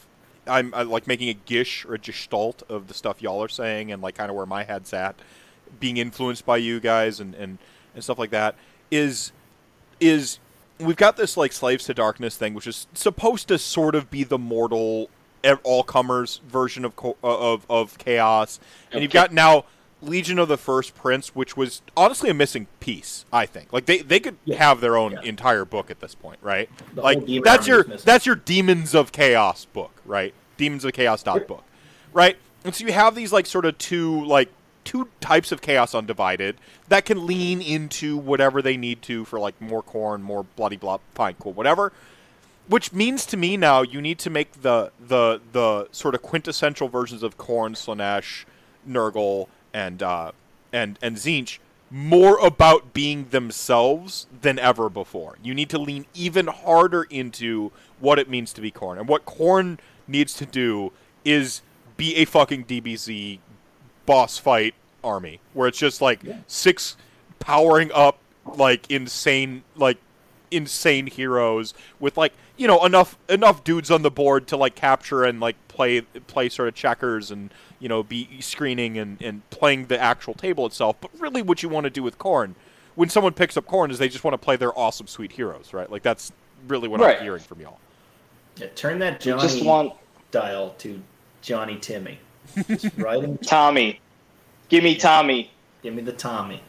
I'm 0.48 0.74
I 0.76 0.84
like 0.84 1.08
making 1.08 1.30
a 1.30 1.34
gish 1.34 1.84
or 1.86 1.96
a 1.96 2.00
gestalt 2.00 2.62
of 2.70 2.88
the 2.88 2.94
stuff 2.94 3.22
y'all 3.22 3.44
are 3.44 3.50
saying, 3.50 3.92
and 3.92 4.02
like 4.04 4.16
kind 4.16 4.30
of 4.30 4.36
where 4.38 4.46
my 4.46 4.64
head's 4.64 4.94
at, 4.94 5.16
being 5.80 5.98
influenced 5.98 6.46
by 6.46 6.58
you 6.58 6.80
guys 6.80 7.20
and 7.20 7.34
and 7.36 7.58
and 7.96 8.04
stuff 8.04 8.20
like 8.20 8.30
that, 8.30 8.56
is 8.92 9.32
is 10.00 10.38
we've 10.80 10.96
got 10.96 11.18
this 11.18 11.38
like 11.38 11.52
slaves 11.52 11.86
to 11.86 11.94
darkness 11.96 12.38
thing, 12.38 12.54
which 12.54 12.68
is 12.68 12.86
supposed 12.94 13.48
to 13.48 13.58
sort 13.58 13.96
of 13.96 14.12
be 14.12 14.24
the 14.24 14.38
mortal 14.38 15.10
all 15.64 15.84
comers 15.84 16.40
version 16.48 16.86
of 16.86 16.94
uh, 17.04 17.14
of 17.24 17.66
of 17.70 17.98
chaos, 17.98 18.60
and 18.92 19.02
you've 19.02 19.12
got 19.12 19.32
now 19.34 19.66
Legion 20.02 20.40
of 20.40 20.48
the 20.48 20.58
First 20.58 20.96
Prince, 20.96 21.36
which 21.36 21.56
was 21.56 21.82
honestly 21.96 22.30
a 22.30 22.34
missing 22.34 22.68
piece. 22.80 23.26
I 23.32 23.46
think 23.46 23.72
like 23.74 23.86
they 23.86 24.00
they 24.00 24.20
could 24.20 24.38
Yeah. 24.46 24.58
have 24.58 24.82
their 24.82 24.98
own 24.98 25.14
Yeah. 25.14 25.22
entire 25.24 25.66
book 25.66 25.92
at 25.92 26.00
this 26.00 26.16
point, 26.16 26.40
right? 26.42 26.70
The 26.94 27.02
like 27.02 27.20
that's 27.44 27.68
your 27.68 27.84
that's 27.84 28.26
your 28.26 28.36
Demons 28.36 28.96
of 28.96 29.12
Chaos 29.12 29.66
book, 29.66 30.02
right? 30.06 30.34
Demons 30.58 30.86
of 30.86 30.94
Chaos 30.94 31.24
dot 31.24 31.48
book, 31.48 31.64
right? 32.14 32.38
And 32.64 32.74
so 32.76 32.86
you 32.86 32.94
have 32.94 33.16
these 33.16 33.32
like 33.34 33.46
sort 33.46 33.66
of 33.66 33.78
two 33.78 34.24
like 34.26 34.50
two 34.84 35.08
types 35.20 35.52
of 35.52 35.62
chaos 35.62 35.94
undivided 35.94 36.56
that 36.88 37.06
can 37.06 37.28
lean 37.28 37.62
into 37.62 38.18
whatever 38.18 38.64
they 38.64 38.76
need 38.76 39.00
to 39.04 39.24
for 39.26 39.40
like 39.40 39.60
more 39.62 39.84
corn, 39.84 40.24
more 40.24 40.44
bloody 40.56 40.76
blah, 40.76 40.98
fine, 41.14 41.36
cool, 41.40 41.54
whatever. 41.54 41.94
Which 42.72 42.94
means 42.94 43.26
to 43.26 43.36
me 43.36 43.58
now 43.58 43.82
you 43.82 44.00
need 44.00 44.18
to 44.20 44.30
make 44.30 44.62
the 44.62 44.94
the 44.98 45.42
the 45.52 45.90
sort 45.92 46.16
of 46.16 46.22
quintessential 46.22 46.88
versions 46.88 47.22
of 47.22 47.38
Khorne, 47.38 47.76
Slaanesh, 47.76 48.46
Nurgle, 48.88 49.50
and 49.74 50.02
uh, 50.02 50.32
and 50.72 50.98
and 51.02 51.18
Tzeentch 51.18 51.60
more 51.90 52.40
about 52.40 52.94
being 52.94 53.28
themselves 53.32 54.26
than 54.42 54.58
ever 54.58 54.90
before. 54.90 55.38
You 55.44 55.54
need 55.54 55.70
to 55.72 55.78
lean 55.78 56.06
even 56.14 56.48
harder 56.48 57.04
into 57.04 57.74
what 58.00 58.18
it 58.18 58.30
means 58.30 58.54
to 58.54 58.62
be 58.62 58.72
Khorne, 58.72 59.00
and 59.00 59.08
what 59.10 59.26
Khorne 59.26 59.78
needs 60.08 60.34
to 60.36 60.46
do 60.46 60.94
is 61.26 61.62
be 61.98 62.16
a 62.16 62.24
fucking 62.24 62.64
DBZ 62.64 63.40
boss 64.06 64.38
fight 64.38 64.76
army 65.04 65.42
where 65.54 65.68
it's 65.68 65.78
just 65.78 66.02
like 66.02 66.22
six 66.48 66.96
powering 67.40 67.92
up 67.94 68.20
like 68.56 68.90
insane 68.90 69.64
like 69.76 69.98
insane 70.52 71.08
heroes 71.08 71.74
with 72.00 72.18
like 72.18 72.34
you 72.58 72.68
know 72.68 72.86
enough 72.86 73.18
enough 73.30 73.64
dudes 73.64 73.90
on 73.90 74.02
the 74.02 74.12
board 74.12 74.48
to 74.48 74.58
like 74.58 74.76
capture 74.76 75.24
and 75.24 75.40
like 75.40 75.56
play 75.68 76.02
play 76.02 76.50
sort 76.50 76.68
of 76.68 76.76
checkers 76.76 77.32
and 77.32 77.52
you 77.80 77.88
know 77.90 78.04
be 78.04 78.28
screening 78.42 78.98
and, 78.98 79.22
and 79.22 79.50
playing 79.50 79.86
the 79.88 80.00
actual 80.00 80.34
table 80.34 80.66
itself 80.66 80.96
but 81.02 81.10
really 81.20 81.42
what 81.42 81.64
you 81.64 81.70
want 81.70 81.86
to 81.86 81.90
do 81.90 82.04
with 82.04 82.18
Khorne 82.20 82.54
when 82.96 83.08
someone 83.10 83.34
picks 83.34 83.56
up 83.56 83.66
Khorne 83.66 83.90
is 83.92 83.98
they 83.98 84.10
just 84.10 84.24
want 84.24 84.34
to 84.34 84.38
play 84.38 84.58
their 84.58 84.78
awesome 84.78 85.08
sweet 85.08 85.32
heroes 85.32 85.74
right 85.74 85.90
like 85.90 86.04
that's 86.04 86.32
really 86.68 86.88
what 86.88 87.00
Right. 87.00 87.18
i'm 87.18 87.24
hearing 87.24 87.42
from 87.42 87.62
y'all 87.62 87.80
Yeah, 88.58 88.68
turn 88.76 89.00
that 89.00 89.22
Johnny 89.22 89.42
just 89.42 89.64
want 89.66 89.94
dial 90.32 90.76
to 90.80 91.02
Johnny 91.42 91.78
Timmy. 91.80 92.20
Just 92.68 92.90
right 92.98 93.24
in, 93.24 93.38
Tommy. 93.40 94.00
Give 94.70 94.84
me 94.84 94.96
Tommy. 94.96 95.50
give 95.82 95.94
me 95.96 96.02
the 96.04 96.12
Tommy. 96.14 96.62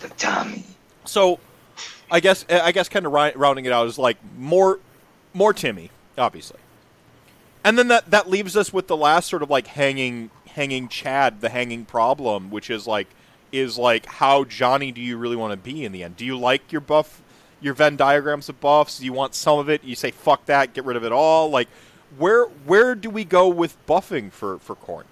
The 0.00 0.08
Tommy. 0.10 0.64
So, 1.04 1.38
I 2.10 2.20
guess 2.20 2.44
I 2.48 2.72
guess 2.72 2.88
kind 2.88 3.06
of 3.06 3.12
ri- 3.12 3.32
rounding 3.36 3.64
it 3.64 3.72
out 3.72 3.86
is 3.86 3.98
like 3.98 4.16
more 4.36 4.80
more 5.34 5.52
Timmy, 5.52 5.90
obviously, 6.16 6.58
and 7.64 7.78
then 7.78 7.88
that 7.88 8.10
that 8.10 8.28
leaves 8.30 8.56
us 8.56 8.72
with 8.72 8.86
the 8.88 8.96
last 8.96 9.28
sort 9.28 9.42
of 9.42 9.50
like 9.50 9.66
hanging 9.68 10.30
hanging 10.46 10.88
Chad, 10.88 11.40
the 11.40 11.48
hanging 11.50 11.84
problem, 11.84 12.50
which 12.50 12.70
is 12.70 12.86
like 12.86 13.08
is 13.52 13.78
like 13.78 14.06
how 14.06 14.44
Johnny 14.44 14.92
do 14.92 15.00
you 15.00 15.16
really 15.16 15.36
want 15.36 15.52
to 15.52 15.56
be 15.56 15.84
in 15.84 15.92
the 15.92 16.02
end? 16.02 16.16
Do 16.16 16.24
you 16.24 16.38
like 16.38 16.70
your 16.72 16.80
buff, 16.80 17.22
your 17.60 17.74
Venn 17.74 17.96
diagrams 17.96 18.48
of 18.48 18.60
buffs? 18.60 18.98
Do 18.98 19.04
you 19.04 19.12
want 19.12 19.34
some 19.34 19.58
of 19.58 19.68
it? 19.68 19.84
You 19.84 19.94
say 19.94 20.10
fuck 20.10 20.46
that, 20.46 20.74
get 20.74 20.84
rid 20.84 20.96
of 20.96 21.04
it 21.04 21.12
all. 21.12 21.50
Like, 21.50 21.68
where 22.16 22.44
where 22.44 22.94
do 22.94 23.10
we 23.10 23.24
go 23.24 23.48
with 23.48 23.76
buffing 23.86 24.32
for 24.32 24.58
for 24.58 24.74
Khorne? 24.76 25.04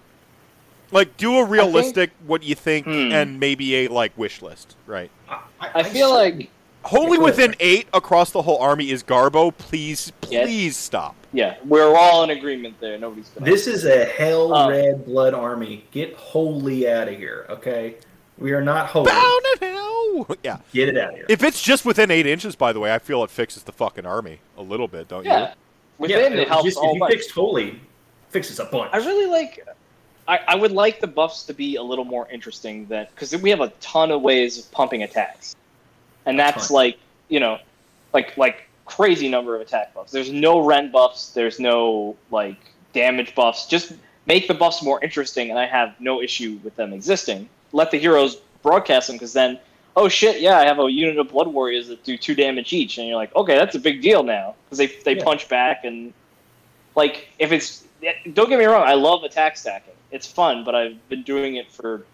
Like, 0.92 1.16
do 1.16 1.38
a 1.38 1.44
realistic 1.44 2.11
what 2.26 2.42
you 2.44 2.55
think, 2.55 2.86
Hmm. 2.86 3.11
and 3.12 3.40
maybe 3.40 3.74
a 3.84 3.88
like 3.88 4.16
wish 4.16 4.40
list, 4.40 4.76
right? 4.86 5.11
I, 5.28 5.40
I 5.61 5.82
feel 5.82 6.11
like 6.14 6.49
Wholly 6.87 7.18
within 7.18 7.55
eight 7.61 7.89
across 7.93 8.30
the 8.30 8.43
whole 8.43 8.59
army 8.59 8.91
is 8.91 9.03
Garbo. 9.03 9.57
Please, 9.57 10.12
Yes. 10.28 10.45
please 10.47 10.76
stop. 10.76 11.14
yeah, 11.32 11.57
we're 11.64 11.97
all 11.97 12.22
in 12.24 12.30
agreement 12.30 12.78
there. 12.80 12.99
Nobody's 12.99 13.28
gonna. 13.30 13.51
This 13.51 13.66
is 13.66 13.84
a 13.84 14.05
hell 14.05 14.55
Um, 14.55 14.70
red 14.70 15.05
blood 15.05 15.34
army. 15.34 15.84
Get 15.91 16.14
wholly 16.14 16.89
out 16.91 17.09
of 17.09 17.16
here, 17.16 17.47
okay? 17.51 17.97
We 18.39 18.53
are 18.53 18.61
not 18.62 18.87
holy. 18.87 19.11
Bound 19.11 19.45
in 19.61 19.68
hell. 19.68 19.82
Yeah. 20.43 20.59
Get 20.72 20.89
it 20.89 20.97
out 20.97 21.11
of 21.11 21.16
here. 21.16 21.26
If 21.28 21.43
it's 21.43 21.61
just 21.62 21.84
within 21.84 22.11
eight 22.11 22.26
inches, 22.26 22.55
by 22.57 22.72
the 22.72 22.80
way, 22.80 22.95
I 22.95 22.99
feel 22.99 23.22
it 23.24 23.30
fixes 23.30 23.64
the 23.64 23.72
fucking 23.72 24.07
army 24.07 24.39
a 24.57 24.62
little 24.62 24.89
bit, 24.89 25.09
don't 25.09 25.24
yeah, 25.26 25.53
within 25.99 26.32
yeah, 26.32 26.41
it 26.41 26.49
helps 26.49 26.64
just, 26.64 26.78
all 26.78 26.89
if 26.91 26.95
you 26.95 27.01
bunch. 27.01 27.12
fixed 27.12 27.30
holy, 27.32 27.80
fixes 28.30 28.59
a 28.59 28.64
bunch. 28.64 28.91
I 28.95 28.99
really 28.99 29.26
like. 29.26 29.66
I, 30.28 30.41
I 30.49 30.55
would 30.55 30.72
like 30.72 31.01
the 31.01 31.07
buffs 31.07 31.43
to 31.45 31.55
be 31.55 31.76
a 31.76 31.82
little 31.82 32.05
more 32.05 32.26
interesting 32.32 32.87
than 32.87 33.07
because 33.14 33.37
we 33.43 33.51
have 33.51 33.61
a 33.61 33.68
ton 33.80 34.11
of 34.11 34.22
ways 34.22 34.59
of 34.59 34.70
pumping 34.72 35.03
attacks, 35.03 35.55
and 36.26 36.36
A 36.36 36.38
that's 36.38 36.70
like 36.70 36.98
you 37.28 37.40
know, 37.40 37.58
like 38.12 38.36
like 38.36 38.68
crazy 38.84 39.28
number 39.28 39.54
of 39.56 39.60
attack 39.62 39.94
buffs. 39.94 40.12
There's 40.12 40.30
no 40.30 40.60
rend 40.60 40.92
buffs. 40.92 41.30
There's 41.30 41.58
no 41.58 42.16
like 42.30 42.56
damage 42.92 43.34
buffs. 43.34 43.66
Just 43.66 43.92
make 44.26 44.48
the 44.48 44.54
buffs 44.54 44.82
more 44.82 45.02
interesting, 45.02 45.50
and 45.50 45.58
I 45.58 45.66
have 45.66 45.98
no 46.00 46.20
issue 46.20 46.58
with 46.62 46.76
them 46.76 46.92
existing. 46.92 47.48
Let 47.72 47.90
the 47.90 47.98
heroes 47.98 48.36
broadcast 48.62 49.06
them 49.08 49.16
because 49.16 49.32
then, 49.32 49.58
oh 49.96 50.08
shit, 50.08 50.40
yeah, 50.40 50.58
I 50.58 50.64
have 50.64 50.78
a 50.78 50.90
unit 50.90 51.18
of 51.18 51.28
blood 51.28 51.48
warriors 51.48 51.88
that 51.88 52.04
do 52.04 52.16
two 52.16 52.34
damage 52.34 52.72
each, 52.72 52.98
and 52.98 53.06
you're 53.08 53.16
like, 53.16 53.34
okay, 53.34 53.56
that's 53.56 53.74
a 53.74 53.80
big 53.80 54.02
deal 54.02 54.22
now 54.22 54.54
because 54.64 54.78
they 54.78 54.86
they 54.86 55.16
Yeah. 55.16 55.24
punch 55.24 55.48
back 55.48 55.84
and 55.84 56.12
like 56.94 57.28
if 57.38 57.52
it's 57.52 57.84
don't 58.32 58.48
get 58.48 58.58
me 58.58 58.64
wrong, 58.66 58.86
I 58.86 58.94
love 58.94 59.24
attack 59.24 59.56
stacking. 59.56 59.94
It's 60.12 60.26
fun, 60.26 60.62
but 60.64 60.74
I've 60.74 61.08
been 61.08 61.22
doing 61.22 61.56
it 61.56 61.70
for 61.70 62.04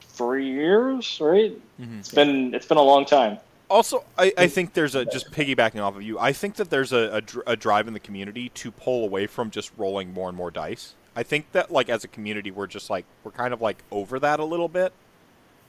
three 0.00 0.50
years, 0.50 1.18
right? 1.20 1.52
Mhm. 1.80 2.00
It's 2.00 2.08
been 2.12 2.54
it's 2.54 2.66
been 2.66 2.78
a 2.78 2.82
long 2.82 3.04
time. 3.04 3.38
Also, 3.68 4.04
I, 4.16 4.32
I 4.38 4.46
think 4.46 4.74
there's 4.74 4.94
a 4.94 5.04
just 5.04 5.32
piggybacking 5.32 5.82
off 5.82 5.96
of 5.96 6.02
you. 6.02 6.18
I 6.18 6.32
think 6.32 6.54
that 6.56 6.70
there's 6.70 6.92
a, 6.92 7.22
a, 7.46 7.52
a 7.52 7.56
drive 7.56 7.88
in 7.88 7.94
the 7.94 8.00
community 8.00 8.48
to 8.50 8.70
pull 8.70 9.04
away 9.04 9.26
from 9.26 9.50
just 9.50 9.72
rolling 9.76 10.12
more 10.12 10.28
and 10.28 10.36
more 10.36 10.50
dice. 10.52 10.94
I 11.16 11.22
think 11.22 11.50
that 11.52 11.72
like 11.72 11.88
as 11.88 12.04
a 12.04 12.08
community, 12.08 12.50
we're 12.50 12.66
just 12.66 12.90
like 12.90 13.06
we're 13.24 13.32
kind 13.32 13.52
of 13.52 13.60
like 13.60 13.82
over 13.90 14.18
that 14.20 14.38
a 14.38 14.44
little 14.44 14.68
bit. 14.68 14.92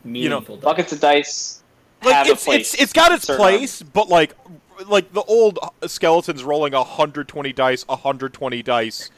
You 0.03 0.29
know, 0.29 0.39
Meaningful. 0.39 0.57
Buckets 0.57 0.91
of 0.93 0.99
dice 0.99 1.63
Like 2.03 2.13
have 2.13 2.27
it's 2.27 2.43
a 2.43 2.45
place. 2.45 2.73
it's 2.73 2.83
it's 2.83 2.93
got 2.93 3.11
its 3.11 3.25
Certain 3.25 3.41
place, 3.41 3.81
but 3.81 4.09
like 4.09 4.35
like 4.87 5.11
the 5.13 5.23
old 5.23 5.57
skeletons 5.87 6.43
rolling 6.43 6.73
120 6.73 7.53
dice, 7.53 7.87
120 7.87 8.61
dice, 8.61 9.09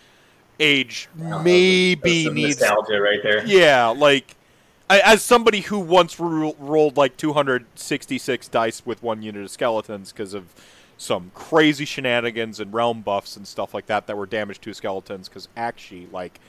age 0.60 1.10
maybe 1.16 2.26
Some 2.26 2.36
needs 2.36 2.60
nostalgia 2.60 3.02
right 3.02 3.20
there. 3.24 3.46
Yeah, 3.46 3.88
like 3.88 4.36
I, 4.90 5.00
as 5.02 5.22
somebody 5.24 5.62
who 5.62 5.80
once 5.80 6.20
ro- 6.20 6.56
rolled 6.60 6.98
like 6.98 7.16
266 7.18 8.48
dice 8.48 8.86
with 8.86 9.04
one 9.04 9.22
unit 9.22 9.44
of 9.44 9.52
skeletons 9.52 10.12
because 10.12 10.34
of 10.34 10.54
some 10.98 11.32
crazy 11.34 11.86
shenanigans 11.86 12.60
and 12.60 12.74
realm 12.74 13.02
buffs 13.02 13.38
and 13.38 13.48
stuff 13.48 13.74
like 13.74 13.86
that 13.86 14.08
that 14.08 14.18
were 14.18 14.26
damaged 14.26 14.62
to 14.64 14.74
skeletons 14.74 15.30
because 15.30 15.48
actually 15.56 16.08
like 16.12 16.40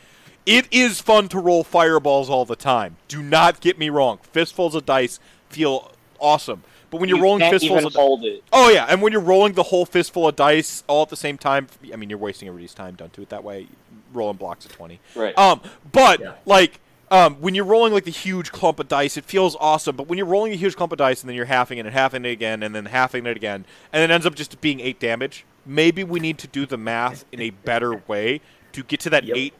it 0.47 0.67
is 0.71 1.01
fun 1.01 1.29
to 1.29 1.39
roll 1.39 1.63
fireballs 1.63 2.31
all 2.31 2.45
the 2.45 2.57
time. 2.57 2.97
Do 3.09 3.23
not 3.23 3.61
get 3.61 3.79
me 3.79 3.91
wrong. 3.91 4.19
Fistfuls 4.23 4.75
of 4.75 4.87
dice 4.87 5.21
feel 5.51 5.93
awesome. 6.19 6.63
But 6.91 6.99
when 6.99 7.09
you're 7.09 7.19
you 7.19 7.25
rolling 7.25 7.49
fistfuls 7.51 7.85
of 7.85 7.93
hold 7.95 8.25
it. 8.25 8.43
Oh 8.53 8.69
yeah, 8.71 8.87
and 8.89 9.01
when 9.03 9.13
you're 9.13 9.21
rolling 9.21 9.53
the 9.53 9.65
whole 9.65 9.85
fistful 9.87 10.27
of 10.27 10.35
dice 10.35 10.83
all 10.89 11.03
at 11.03 11.09
the 11.11 11.17
same 11.17 11.39
time, 11.39 11.69
I 11.93 11.97
mean 11.97 12.09
you're 12.11 12.19
wasting 12.19 12.49
everybody's 12.49 12.75
time. 12.75 12.95
Don't 12.97 13.13
do 13.13 13.23
it 13.23 13.29
that 13.29 13.45
way. 13.45 13.69
Rolling 14.13 14.39
blocks 14.39 14.65
of 14.65 14.73
twenty. 14.73 14.99
Right. 15.15 15.37
Um, 15.39 15.61
but 15.93 16.19
Yeah. 16.21 16.33
like 16.47 16.81
um, 17.11 17.37
when 17.37 17.55
you're 17.55 17.65
rolling 17.65 17.93
like 17.93 18.05
the 18.05 18.11
huge 18.11 18.53
clump 18.53 18.79
of 18.79 18.89
dice, 18.89 19.17
it 19.17 19.25
feels 19.25 19.57
awesome. 19.59 19.97
But 19.97 20.07
when 20.07 20.17
you're 20.17 20.27
rolling 20.27 20.53
a 20.53 20.57
huge 20.57 20.77
clump 20.77 20.93
of 20.93 20.99
dice 20.99 21.23
and 21.23 21.29
then 21.29 21.37
you're 21.37 21.47
halving 21.47 21.79
it 21.79 21.87
and 21.87 21.93
halving 21.95 22.25
it 22.25 22.31
again 22.31 22.63
and 22.63 22.75
then 22.75 22.87
halving 22.87 23.27
it 23.27 23.37
again, 23.37 23.65
and 23.93 24.03
it 24.03 24.13
ends 24.13 24.27
up 24.27 24.35
just 24.35 24.61
being 24.61 24.79
eight 24.81 25.01
damage, 25.01 25.45
maybe 25.67 26.05
we 26.05 26.21
need 26.21 26.39
to 26.39 26.47
do 26.47 26.67
the 26.67 26.77
math 26.77 27.25
in 27.33 27.41
a 27.41 27.51
better 27.51 28.03
way 28.07 28.41
to 28.73 28.83
get 28.85 29.01
to 29.01 29.11
that 29.11 29.25
Yep. 29.25 29.37
eight 29.37 29.55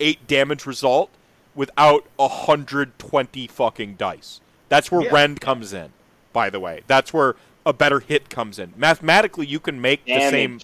eight 0.00 0.26
damage 0.26 0.66
result 0.66 1.10
without 1.54 2.04
hundred 2.18 2.98
twenty 2.98 3.46
fucking 3.46 3.94
dice. 3.94 4.40
That's 4.68 4.90
where 4.90 5.02
Yeah. 5.02 5.10
Rend 5.12 5.40
comes 5.40 5.72
in. 5.72 5.92
By 6.32 6.50
the 6.50 6.58
way, 6.60 6.82
that's 6.86 7.12
where 7.12 7.36
a 7.66 7.72
better 7.72 8.00
hit 8.00 8.28
comes 8.30 8.58
in. 8.58 8.72
Mathematically, 8.76 9.46
you 9.46 9.58
can 9.60 9.80
make 9.80 10.04
the 10.04 10.18
same 10.30 10.60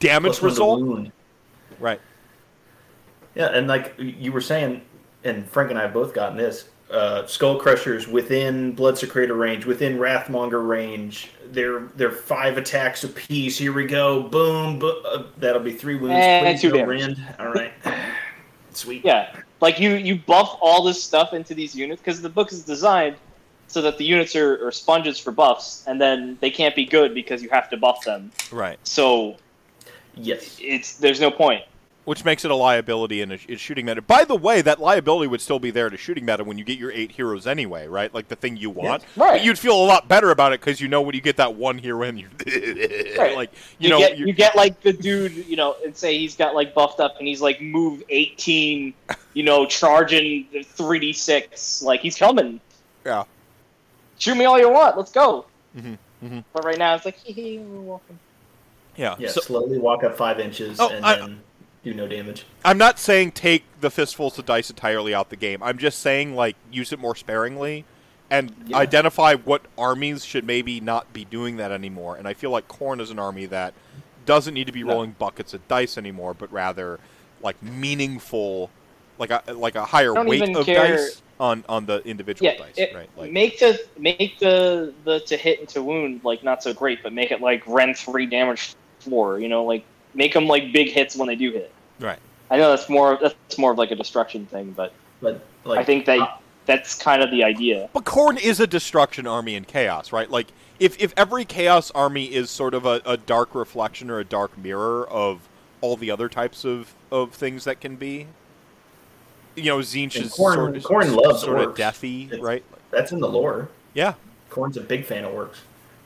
damage 0.00 0.40
result. 0.42 1.08
Right. 1.78 2.00
Yeah, 3.34 3.46
and 3.46 3.66
like 3.66 3.94
you 3.98 4.32
were 4.32 4.40
saying, 4.40 4.82
and 5.24 5.48
Frank 5.48 5.70
and 5.70 5.78
I 5.78 5.82
have 5.82 5.92
both 5.94 6.14
gotten 6.14 6.36
this. 6.36 6.68
Uh, 6.90 7.26
Skull 7.26 7.58
Crushers 7.58 8.06
within 8.06 8.76
Bloodsecrator 8.76 9.36
range, 9.36 9.64
within 9.64 9.98
Wrathmonger 9.98 10.66
range. 10.68 11.30
They're 11.50 11.80
they're 11.96 12.10
five 12.10 12.58
attacks 12.58 13.02
apiece. 13.04 13.58
Here 13.58 13.72
we 13.72 13.86
go. 13.86 14.22
Boom. 14.22 14.78
bo- 14.78 15.00
uh, 15.02 15.24
that'll 15.38 15.62
be 15.62 15.72
three 15.72 15.96
wounds. 15.96 16.14
And 16.16 16.46
Please 16.46 16.60
two 16.60 16.70
damage. 16.70 16.86
rend. 17.02 17.34
All 17.38 17.48
right. 17.52 17.72
Sweet. 18.72 19.04
Yeah, 19.04 19.34
like 19.60 19.80
you 19.80 19.90
you 19.92 20.16
buff 20.16 20.58
all 20.60 20.82
this 20.84 21.02
stuff 21.02 21.32
into 21.32 21.54
these 21.54 21.74
units 21.74 22.00
because 22.02 22.20
the 22.20 22.28
book 22.28 22.52
is 22.52 22.64
designed 22.64 23.16
so 23.66 23.80
that 23.82 23.98
the 23.98 24.04
units 24.04 24.36
are, 24.36 24.64
are 24.66 24.70
sponges 24.72 25.18
for 25.18 25.32
buffs, 25.32 25.84
and 25.86 26.00
then 26.00 26.36
they 26.40 26.50
can't 26.50 26.76
be 26.76 26.84
good 26.84 27.14
because 27.14 27.42
you 27.42 27.48
have 27.48 27.70
to 27.70 27.76
buff 27.76 28.04
them. 28.04 28.30
Right. 28.52 28.78
So 28.86 29.36
Yes. 30.16 30.58
it's 30.60 30.96
there's 30.96 31.20
no 31.20 31.30
point. 31.30 31.62
Which 32.04 32.24
makes 32.24 32.44
it 32.44 32.50
a 32.50 32.54
liability 32.54 33.20
in 33.22 33.32
a, 33.32 33.38
in 33.48 33.56
shooting 33.56 33.86
meta. 33.86 34.02
By 34.02 34.24
the 34.24 34.34
way, 34.36 34.60
that 34.62 34.78
liability 34.80 35.26
would 35.28 35.40
still 35.40 35.58
be 35.58 35.70
there 35.70 35.88
to 35.88 35.96
shooting 35.96 36.24
meta 36.24 36.44
when 36.44 36.58
you 36.58 36.64
get 36.64 36.78
your 36.78 36.90
eight 36.92 37.12
heroes 37.12 37.46
anyway, 37.46 37.86
right? 37.86 38.12
Like 38.12 38.28
the 38.28 38.36
thing 38.36 38.56
you 38.56 38.68
want. 38.70 39.04
Right. 39.16 39.32
But 39.38 39.44
you'd 39.44 39.58
feel 39.58 39.74
a 39.82 39.86
lot 39.86 40.06
better 40.08 40.30
about 40.30 40.52
it 40.52 40.60
because 40.60 40.80
you 40.80 40.88
know 40.88 41.00
when 41.02 41.14
you 41.14 41.20
get 41.20 41.36
that 41.38 41.54
one 41.54 41.78
hero 41.78 42.02
in, 42.02 42.18
you 42.18 42.28
Right. 43.18 43.34
like 43.36 43.52
you, 43.78 43.84
You, 43.84 43.88
know 43.90 43.98
get 43.98 44.18
you- 44.18 44.26
you 44.26 44.32
get 44.32 44.54
like 44.56 44.80
the 44.82 44.92
dude, 44.92 45.32
you 45.46 45.56
know, 45.56 45.76
and 45.84 45.96
say 45.96 46.18
he's 46.18 46.36
got 46.36 46.54
like 46.54 46.74
buffed 46.74 47.00
up 47.00 47.16
and 47.18 47.26
he's 47.26 47.40
like 47.40 47.60
move 47.62 48.02
eighteen, 48.10 48.92
you 49.32 49.42
know, 49.42 49.64
charging 49.66 50.46
three 50.64 50.98
d 50.98 51.12
six, 51.12 51.82
like 51.82 52.00
he's 52.00 52.16
coming. 52.16 52.60
yeah. 53.04 53.24
Shoot 54.18 54.36
me 54.36 54.44
all 54.44 54.58
you 54.58 54.70
want, 54.70 54.96
let's 54.96 55.10
go. 55.10 55.44
Mm-hmm, 55.76 55.94
mm-hmm. 56.24 56.38
But 56.52 56.64
right 56.64 56.78
now 56.78 56.94
it's 56.94 57.04
like, 57.04 57.16
hee 57.18 57.32
hee, 57.32 57.58
we're 57.58 57.80
walking. 57.80 58.18
Yeah. 58.96 59.16
Yeah, 59.18 59.28
So 59.28 59.40
slowly 59.40 59.78
walk 59.78 60.04
up 60.04 60.16
five 60.16 60.38
inches 60.38 60.78
Oh, 60.78 60.88
and 60.88 61.04
I- 61.04 61.16
then 61.16 61.40
do 61.84 61.94
no 61.94 62.08
damage. 62.08 62.46
I'm 62.64 62.78
not 62.78 62.98
saying 62.98 63.32
take 63.32 63.64
the 63.80 63.90
fistfuls 63.90 64.38
of 64.38 64.46
dice 64.46 64.70
entirely 64.70 65.14
out 65.14 65.30
the 65.30 65.36
game. 65.36 65.62
I'm 65.62 65.78
just 65.78 65.98
saying 66.00 66.34
like 66.34 66.56
use 66.72 66.92
it 66.92 66.98
more 66.98 67.14
sparingly 67.14 67.84
and 68.30 68.54
Yeah. 68.66 68.78
identify 68.78 69.34
what 69.34 69.62
armies 69.76 70.24
should 70.24 70.44
maybe 70.44 70.80
not 70.80 71.12
be 71.12 71.24
doing 71.26 71.58
that 71.58 71.70
anymore. 71.70 72.16
And 72.16 72.26
I 72.26 72.32
feel 72.34 72.50
like 72.50 72.66
Khorne 72.68 73.00
is 73.00 73.10
an 73.10 73.18
army 73.18 73.46
that 73.46 73.74
doesn't 74.24 74.54
need 74.54 74.66
to 74.66 74.72
be 74.72 74.82
No. 74.82 74.94
rolling 74.94 75.10
buckets 75.18 75.52
of 75.52 75.66
dice 75.68 75.98
anymore, 75.98 76.32
but 76.34 76.50
rather 76.50 76.98
like 77.42 77.62
meaningful 77.62 78.70
like 79.18 79.30
a 79.30 79.42
like 79.52 79.74
a 79.76 79.84
higher 79.84 80.12
weight 80.24 80.56
of 80.56 80.64
care- 80.66 80.96
dice 80.96 81.22
on 81.38 81.64
on 81.68 81.84
the 81.86 81.98
individual 82.06 82.50
Yeah, 82.50 82.58
dice, 82.58 82.78
it- 82.78 82.94
right? 82.94 83.08
Like 83.16 83.30
make 83.30 83.58
the 83.58 83.78
make 83.98 84.38
the 84.38 84.94
the 85.04 85.20
to 85.20 85.36
hit 85.36 85.60
and 85.60 85.68
to 85.70 85.82
wound 85.82 86.22
like 86.24 86.42
not 86.42 86.62
so 86.62 86.72
great, 86.72 87.02
but 87.02 87.12
make 87.12 87.30
it 87.30 87.40
like 87.42 87.62
Ren 87.66 87.92
three 87.94 88.24
damage 88.26 88.74
four. 89.00 89.38
You 89.38 89.48
know, 89.50 89.64
like 89.64 89.84
make 90.14 90.32
them 90.32 90.46
like 90.46 90.72
big 90.72 90.88
hits 90.90 91.16
when 91.16 91.28
they 91.28 91.36
do 91.36 91.52
hit. 91.52 91.72
right. 92.00 92.18
I 92.50 92.58
know 92.58 92.70
that's 92.70 92.88
more 92.88 93.18
that's 93.20 93.58
more 93.58 93.72
of 93.72 93.78
like 93.78 93.90
a 93.90 93.96
destruction 93.96 94.46
thing, 94.46 94.72
but 94.76 94.92
But 95.20 95.44
like 95.64 95.78
I 95.80 95.84
think 95.84 96.04
that 96.06 96.20
uh, 96.20 96.28
that's 96.66 96.94
kind 96.94 97.22
of 97.22 97.30
the 97.30 97.42
idea. 97.42 97.88
But 97.92 98.04
Khorne 98.04 98.38
is 98.38 98.60
a 98.60 98.66
destruction 98.66 99.26
army 99.26 99.54
in 99.54 99.64
chaos, 99.64 100.12
right? 100.12 100.30
Like 100.30 100.48
if 100.78 101.00
if 101.02 101.14
every 101.16 101.44
chaos 101.46 101.90
army 101.92 102.26
is 102.26 102.50
sort 102.50 102.74
of 102.74 102.84
a, 102.84 103.00
a 103.06 103.16
dark 103.16 103.54
reflection 103.54 104.10
or 104.10 104.18
a 104.20 104.24
dark 104.24 104.56
mirror 104.58 105.08
of 105.08 105.48
all 105.80 105.96
the 105.96 106.10
other 106.10 106.28
types 106.28 106.64
of, 106.64 106.94
of 107.10 107.32
things 107.32 107.64
that 107.64 107.80
can 107.80 107.96
be. 107.96 108.26
You 109.56 109.64
know, 109.64 109.78
Tzeentch 109.78 110.16
And 110.16 110.24
is 110.26 110.32
Khorne- 110.32 110.54
sort 110.54 110.76
of, 110.76 110.82
Khorne 110.82 111.14
loves 111.24 111.42
sort 111.42 111.60
of 111.60 111.74
orcs. 111.74 111.76
deathy, 111.78 112.26
It's- 112.26 112.40
right? 112.40 112.64
that's 112.90 113.10
in 113.12 113.20
the 113.20 113.28
lore. 113.28 113.68
Yeah. 113.94 114.14
Khorne's 114.50 114.76
a 114.76 114.80
big 114.80 115.04
fan 115.04 115.24
of 115.24 115.32
works. 115.32 115.60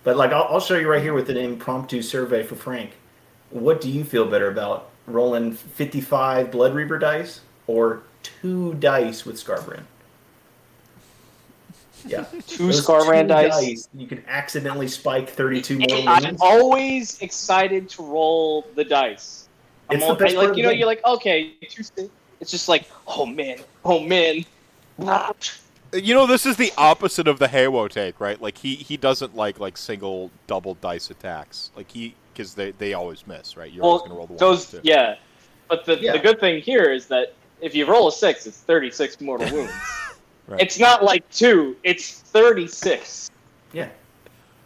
But 0.05 0.17
like 0.17 0.33
I'll, 0.33 0.45
I'll 0.51 0.61
show 0.61 0.77
you 0.77 0.89
right 0.91 1.03
here 1.03 1.13
with 1.15 1.29
an 1.31 1.37
impromptu 1.37 2.01
survey 2.03 2.43
for 2.43 2.55
Frank. 2.57 2.93
What 3.51 3.81
do 3.81 3.91
you 3.91 4.05
feel 4.05 4.27
better 4.27 4.49
about 4.51 4.91
rolling 5.07 5.53
55 5.53 6.51
Blood 6.51 6.75
Reaver 6.75 6.99
dice 6.99 7.41
or 7.67 8.03
two 8.23 8.75
dice 8.75 9.25
with 9.25 9.37
Skarbrand? 9.37 9.85
Yeah, 12.07 12.25
Two 12.47 12.67
Those 12.67 12.87
Skarbrand 12.87 13.23
two 13.23 13.49
dice. 13.49 13.89
You 13.95 14.07
can 14.07 14.23
accidentally 14.29 14.89
spike 14.89 15.29
32 15.29 15.79
more 15.79 15.87
I'm 16.07 16.23
wounds. 16.23 16.41
always 16.43 17.21
excited 17.21 17.89
to 17.91 18.03
roll 18.03 18.67
the 18.75 18.85
dice. 18.85 19.49
I'm 19.91 19.97
It's 19.97 20.07
the 20.07 20.15
best 20.15 20.35
I- 20.35 20.37
part 20.37 20.49
like 20.51 20.57
you 20.57 20.63
know, 20.63 20.71
you're 20.71 20.87
like 20.87 21.05
okay, 21.05 21.55
It's 21.61 22.51
just 22.51 22.69
like 22.69 22.87
oh 23.07 23.27
man, 23.27 23.59
oh 23.85 24.01
man. 24.01 24.45
You 25.91 26.13
know, 26.13 26.27
this 26.27 26.45
is 26.45 26.59
the 26.59 26.71
opposite 26.77 27.27
of 27.27 27.39
the 27.39 27.47
Hawo 27.49 27.89
take, 27.89 28.21
right? 28.21 28.39
Like 28.39 28.59
he, 28.59 28.75
he 28.75 28.99
doesn't 28.99 29.35
like 29.35 29.59
like 29.59 29.79
single 29.79 30.31
double 30.47 30.75
dice 30.75 31.09
attacks. 31.09 31.71
Like 31.75 31.91
he 31.91 32.15
because 32.39 32.55
they, 32.55 32.71
they 32.71 32.95
always 32.95 33.27
miss, 33.27 33.57
right? 33.57 33.71
You're 33.73 33.83
always 33.85 34.03
gonna 34.03 34.15
roll 34.15 34.29
the 34.29 34.35
one 34.35 34.39
those 34.39 34.71
too. 34.71 34.81
yeah, 34.85 35.17
but 35.69 35.85
the 35.85 35.99
Yeah. 36.01 36.13
the 36.13 36.21
good 36.21 36.39
thing 36.39 36.63
here 36.63 36.85
is 36.93 37.07
that 37.09 37.35
if 37.61 37.75
you 37.75 37.85
roll 37.85 38.07
a 38.09 38.13
six, 38.13 38.47
it's 38.47 38.59
36 38.61 39.21
mortal 39.21 39.53
wounds. 39.53 39.73
Right. 40.47 40.63
It's 40.63 40.79
not 40.79 41.05
like 41.05 41.29
two; 41.29 41.77
it's 41.85 42.21
36. 42.21 43.31
Yeah, 43.75 43.91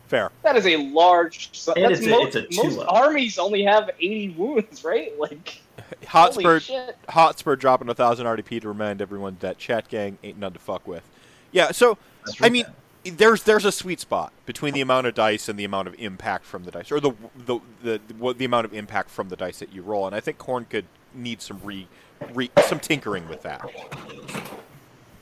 Fair. 0.07 0.31
That 0.45 0.55
is 0.57 0.65
a 0.65 0.77
large. 0.77 1.51
And 1.75 1.85
That's 1.87 1.99
it's 1.99 2.07
a- 2.07 2.21
it's 2.21 2.37
a 2.37 2.41
most 2.65 2.75
two-up. 2.77 2.87
armies 2.93 3.37
only 3.37 3.65
have 3.65 3.91
80 3.99 4.29
wounds, 4.39 4.85
right? 4.85 5.11
Like 5.19 5.61
Hotspur 6.07 6.43
holy 6.43 6.61
shit. 6.61 6.97
Hotspur 7.09 7.57
dropping 7.57 7.89
a 7.89 7.95
thousand 7.95 8.27
RDP 8.27 8.61
to 8.61 8.69
remind 8.69 9.03
everyone 9.03 9.39
that 9.41 9.59
chat 9.59 9.89
gang 9.89 10.19
ain't 10.23 10.39
none 10.39 10.53
to 10.53 10.61
fuck 10.61 10.87
with. 10.87 11.03
Yeah, 11.51 11.73
so 11.73 11.99
I 12.41 12.49
mean, 12.49 12.67
there's 13.05 13.43
there's 13.45 13.65
a 13.65 13.73
sweet 13.73 14.01
spot 14.01 14.33
between 14.47 14.75
the 14.75 14.81
amount 14.81 15.07
of 15.07 15.15
dice 15.15 15.49
and 15.49 15.59
the 15.59 15.65
amount 15.65 15.89
of 15.89 15.95
impact 15.99 16.45
from 16.45 16.65
the 16.65 16.71
dice, 16.71 16.93
or 16.93 17.01
the 17.01 17.13
the 17.47 17.59
the 17.83 18.01
what 18.19 18.39
the 18.39 18.45
amount 18.45 18.65
of 18.65 18.73
impact 18.75 19.11
from 19.11 19.29
the 19.29 19.37
dice 19.37 19.59
that 19.59 19.73
you 19.73 19.83
roll. 19.83 20.07
And 20.07 20.15
I 20.15 20.21
think 20.21 20.39
Khorne 20.39 20.69
could 20.69 20.85
need 21.15 21.43
some 21.43 21.61
re, 21.65 21.87
re 22.33 22.51
some 22.67 22.79
tinkering 22.81 23.29
with 23.29 23.43
that. 23.43 23.65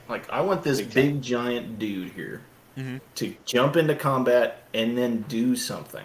like 0.08 0.28
I 0.30 0.40
want 0.40 0.62
this 0.62 0.80
Big 0.80 0.92
big 0.94 1.22
giant 1.22 1.78
dude 1.78 2.10
here 2.12 2.42
Mhm. 2.78 3.00
to 3.16 3.34
jump 3.44 3.76
into 3.76 3.94
combat 3.96 4.62
and 4.74 4.96
then 4.96 5.24
do 5.28 5.56
something. 5.56 6.04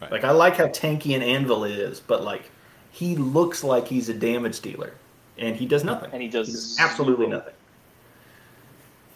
Right. 0.00 0.12
Like 0.12 0.24
I 0.24 0.30
like 0.30 0.56
how 0.56 0.66
tanky 0.68 1.14
an 1.16 1.22
anvil 1.22 1.64
is, 1.64 2.00
but 2.00 2.22
like 2.22 2.50
he 2.92 3.16
looks 3.16 3.64
like 3.64 3.88
he's 3.88 4.08
a 4.08 4.14
damage 4.14 4.60
dealer, 4.60 4.92
and 5.38 5.56
he 5.56 5.66
does 5.66 5.84
nothing. 5.84 6.10
And 6.12 6.22
he 6.22 6.28
does 6.28 6.48
does 6.48 6.76
absolutely 6.78 7.26
nothing. 7.26 7.54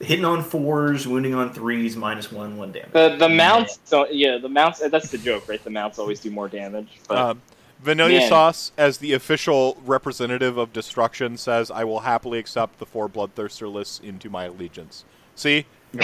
Hitting 0.00 0.24
on 0.24 0.42
fours, 0.42 1.06
wounding 1.06 1.34
on 1.34 1.52
threes, 1.52 1.94
minus 1.96 2.32
one, 2.32 2.56
one 2.56 2.72
damage. 2.72 2.92
The 2.92 3.16
the 3.18 3.28
mounts 3.28 3.76
don't. 3.90 4.12
Yeah, 4.14 4.38
the 4.38 4.48
mounts. 4.48 4.78
That's 4.80 5.10
the 5.10 5.18
joke, 5.18 5.46
right? 5.48 5.62
The 5.62 5.68
mounts 5.70 5.98
always 5.98 6.20
do 6.20 6.30
more 6.30 6.48
damage. 6.48 6.88
But 7.06 7.18
Um, 7.18 7.42
Vanilla 7.82 8.08
Man. 8.10 8.28
Sauce, 8.28 8.72
as 8.78 8.98
the 8.98 9.12
official 9.12 9.76
representative 9.84 10.56
of 10.56 10.72
destruction, 10.72 11.36
says, 11.36 11.70
"I 11.70 11.84
will 11.84 12.00
happily 12.00 12.38
accept 12.38 12.78
the 12.78 12.86
four 12.86 13.08
bloodthirster 13.10 13.70
lists 13.70 14.00
into 14.02 14.30
my 14.30 14.44
allegiance." 14.44 15.04
See, 15.34 15.66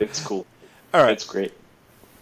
it's 0.00 0.20
cool. 0.24 0.46
all 0.94 1.02
right. 1.02 1.12
It's 1.12 1.24
great. 1.26 1.52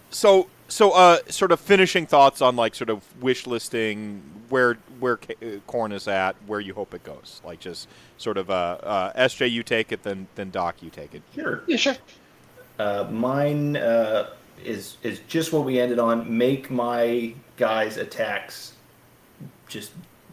So, 0.09 0.47
so, 0.71 0.91
uh, 0.91 1.19
sort 1.27 1.51
of 1.51 1.59
finishing 1.59 2.05
thoughts 2.05 2.41
on 2.41 2.55
like 2.55 2.75
sort 2.75 2.89
of 2.89 3.03
wish 3.21 3.45
listing 3.47 4.21
where 4.49 4.75
where 4.99 5.17
Ca- 5.17 5.35
uh, 5.41 5.45
Khorne 5.67 5.93
is 5.93 6.07
at, 6.07 6.35
where 6.47 6.59
you 6.59 6.73
hope 6.73 6.93
it 6.93 7.03
goes. 7.03 7.41
Like 7.45 7.59
just 7.59 7.87
sort 8.17 8.37
of 8.37 8.49
uh, 8.49 8.77
uh, 8.83 9.13
SJ, 9.27 9.51
you 9.51 9.63
take 9.63 9.91
it, 9.91 10.03
then 10.03 10.27
then 10.35 10.49
Doc, 10.49 10.81
you 10.81 10.89
take 10.89 11.13
it. 11.15 11.21
Sure. 11.35 11.61
Yeah, 11.67 11.77
sure. 11.77 11.95
Uh, 12.79 13.07
mine 13.11 13.77
uh, 13.77 14.29
is 14.63 14.97
is 15.03 15.19
just 15.27 15.53
what 15.53 15.63
we 15.65 15.79
ended 15.79 15.99
on. 15.99 16.37
Make 16.37 16.71
my 16.71 17.33
guys' 17.57 17.97
attacks 17.97 18.73
just 19.67 19.91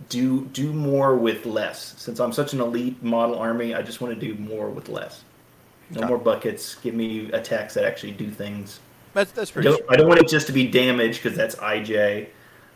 do 0.09 0.45
do 0.47 0.73
more 0.73 1.17
with 1.17 1.47
less. 1.47 1.95
Since 1.99 2.21
I'm 2.21 2.33
such 2.33 2.53
an 2.53 2.61
elite 2.61 3.03
model 3.03 3.39
army, 3.39 3.75
I 3.75 3.83
just 3.83 4.01
want 4.01 4.19
to 4.19 4.21
do 4.21 4.35
more 4.41 4.69
with 4.71 4.89
less. 4.89 5.25
No 5.91 6.01
Okay. 6.01 6.09
more 6.09 6.19
buckets. 6.19 6.75
Give 6.77 6.95
me 6.95 7.31
attacks 7.33 7.75
that 7.75 7.85
actually 7.85 8.13
do 8.13 8.31
things. 8.31 8.81
That's 9.19 9.33
that's 9.33 9.57
I 9.57 9.63
don't, 9.63 9.83
I 9.89 9.97
don't 9.97 10.07
want 10.07 10.21
it 10.21 10.29
just 10.29 10.47
to 10.47 10.53
be 10.53 10.69
damage 10.69 11.21
because 11.21 11.37
that's 11.37 11.57
IJ. 11.57 12.29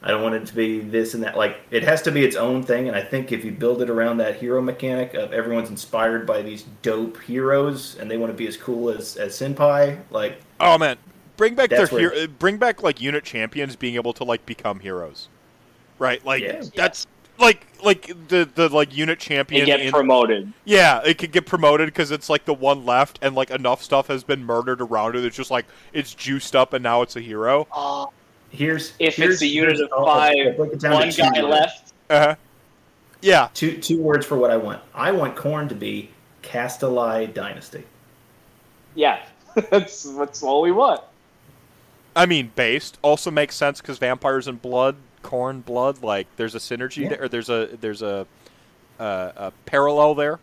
I 0.03 0.09
don't 0.09 0.24
want 0.24 0.34
it 0.34 0.45
to 0.47 0.55
be 0.57 0.80
this 0.80 1.14
and 1.14 1.22
that. 1.22 1.36
Like 1.36 1.59
it 1.70 1.84
has 1.84 2.03
to 2.03 2.11
be 2.11 2.24
its 2.24 2.34
own 2.34 2.64
thing. 2.64 2.88
And 2.88 2.97
I 2.97 3.01
think 3.01 3.30
if 3.30 3.45
you 3.45 3.53
build 3.53 3.80
it 3.80 3.88
around 3.88 4.16
that 4.16 4.34
hero 4.34 4.61
mechanic 4.61 5.14
of 5.14 5.32
everyone's 5.32 5.70
inspired 5.70 6.26
by 6.26 6.43
these 6.43 6.64
dope 6.82 7.20
heroes 7.22 7.97
and 8.01 8.11
they 8.11 8.16
want 8.16 8.32
to 8.32 8.36
be 8.36 8.49
as 8.49 8.57
cool 8.57 8.90
as 8.90 9.16
as 9.16 9.34
Senpai, 9.38 10.01
like 10.11 10.40
Oh 10.59 10.76
man, 10.78 10.97
bring 11.36 11.55
back 11.55 11.70
their 11.70 11.86
hero, 11.86 12.26
bring 12.26 12.57
back 12.57 12.82
like 12.82 13.01
unit 13.01 13.22
champions 13.22 13.76
being 13.76 13.95
able 13.95 14.12
to 14.14 14.24
like 14.24 14.45
become 14.45 14.80
heroes, 14.80 15.28
right? 16.01 16.24
Like 16.26 16.43
Yeah. 16.43 16.64
that's 16.74 17.07
like 17.43 17.66
like 17.84 18.07
the 18.28 18.49
the 18.55 18.68
like 18.70 18.97
unit 18.97 19.18
They 19.18 19.26
champion. 19.26 19.66
get 19.66 19.80
in- 19.80 19.93
promoted. 19.93 20.53
yeah, 20.64 21.03
it 21.05 21.18
could 21.18 21.32
get 21.32 21.45
promoted 21.45 21.88
because 21.88 22.11
it's 22.11 22.30
like 22.30 22.45
the 22.47 22.55
one 22.55 22.86
left, 22.86 23.18
and 23.20 23.34
like 23.34 23.51
enough 23.51 23.82
stuff 23.82 24.07
has 24.07 24.24
been 24.24 24.45
murdered 24.45 24.80
around 24.80 25.16
it. 25.16 25.24
It's 25.24 25.36
just 25.36 25.51
like 25.51 25.66
it's 25.93 26.14
juiced 26.14 26.57
up, 26.57 26.72
and 26.72 26.82
now 26.82 27.03
it's 27.03 27.16
a 27.16 27.20
hero. 27.20 27.66
Oh, 27.72 28.11
here's 28.51 28.95
If 28.99 29.16
here's, 29.16 29.34
it's 29.34 29.43
a 29.43 29.47
unit 29.47 29.80
of 29.80 29.90
I'll- 29.93 30.07
I'll- 30.07 30.14
five, 30.14 30.34
I'll 30.47 30.53
break 30.55 30.72
it 30.72 30.80
down 30.80 30.93
to 30.93 30.97
one 30.99 31.11
guy 31.11 31.43
words. 31.43 31.51
left. 31.51 31.93
Uh-huh. 32.09 32.34
Yeah, 33.20 33.49
Two 33.55 33.76
two 33.76 34.01
words 34.01 34.24
for 34.26 34.36
what 34.36 34.51
I 34.51 34.57
want. 34.57 34.80
I 34.95 35.12
want 35.12 35.36
Khorne 35.36 35.68
to 35.68 35.74
be 35.74 36.11
Kastelai 36.43 37.32
Dynasty. 37.32 37.84
Yeah, 38.95 39.20
that's 39.70 40.03
that's 40.03 40.43
all 40.43 40.62
we 40.62 40.72
want. 40.72 41.01
I 42.14 42.26
mean, 42.26 42.53
based 42.55 42.99
also 43.01 43.30
makes 43.30 43.55
sense 43.57 43.80
because 43.80 43.99
vampires 43.99 44.47
and 44.49 44.61
blood, 44.61 44.97
Khorne 45.22 45.64
blood, 45.64 46.02
like 46.02 46.26
there's 46.36 46.54
a 46.54 46.58
synergy 46.58 47.02
Yeah. 47.02 47.08
there. 47.10 47.22
Or 47.24 47.28
there's 47.28 47.48
a 47.48 47.68
there's 47.80 48.02
a, 48.02 48.26
uh, 48.98 49.32
a 49.36 49.52
parallel 49.66 50.14
there. 50.14 50.38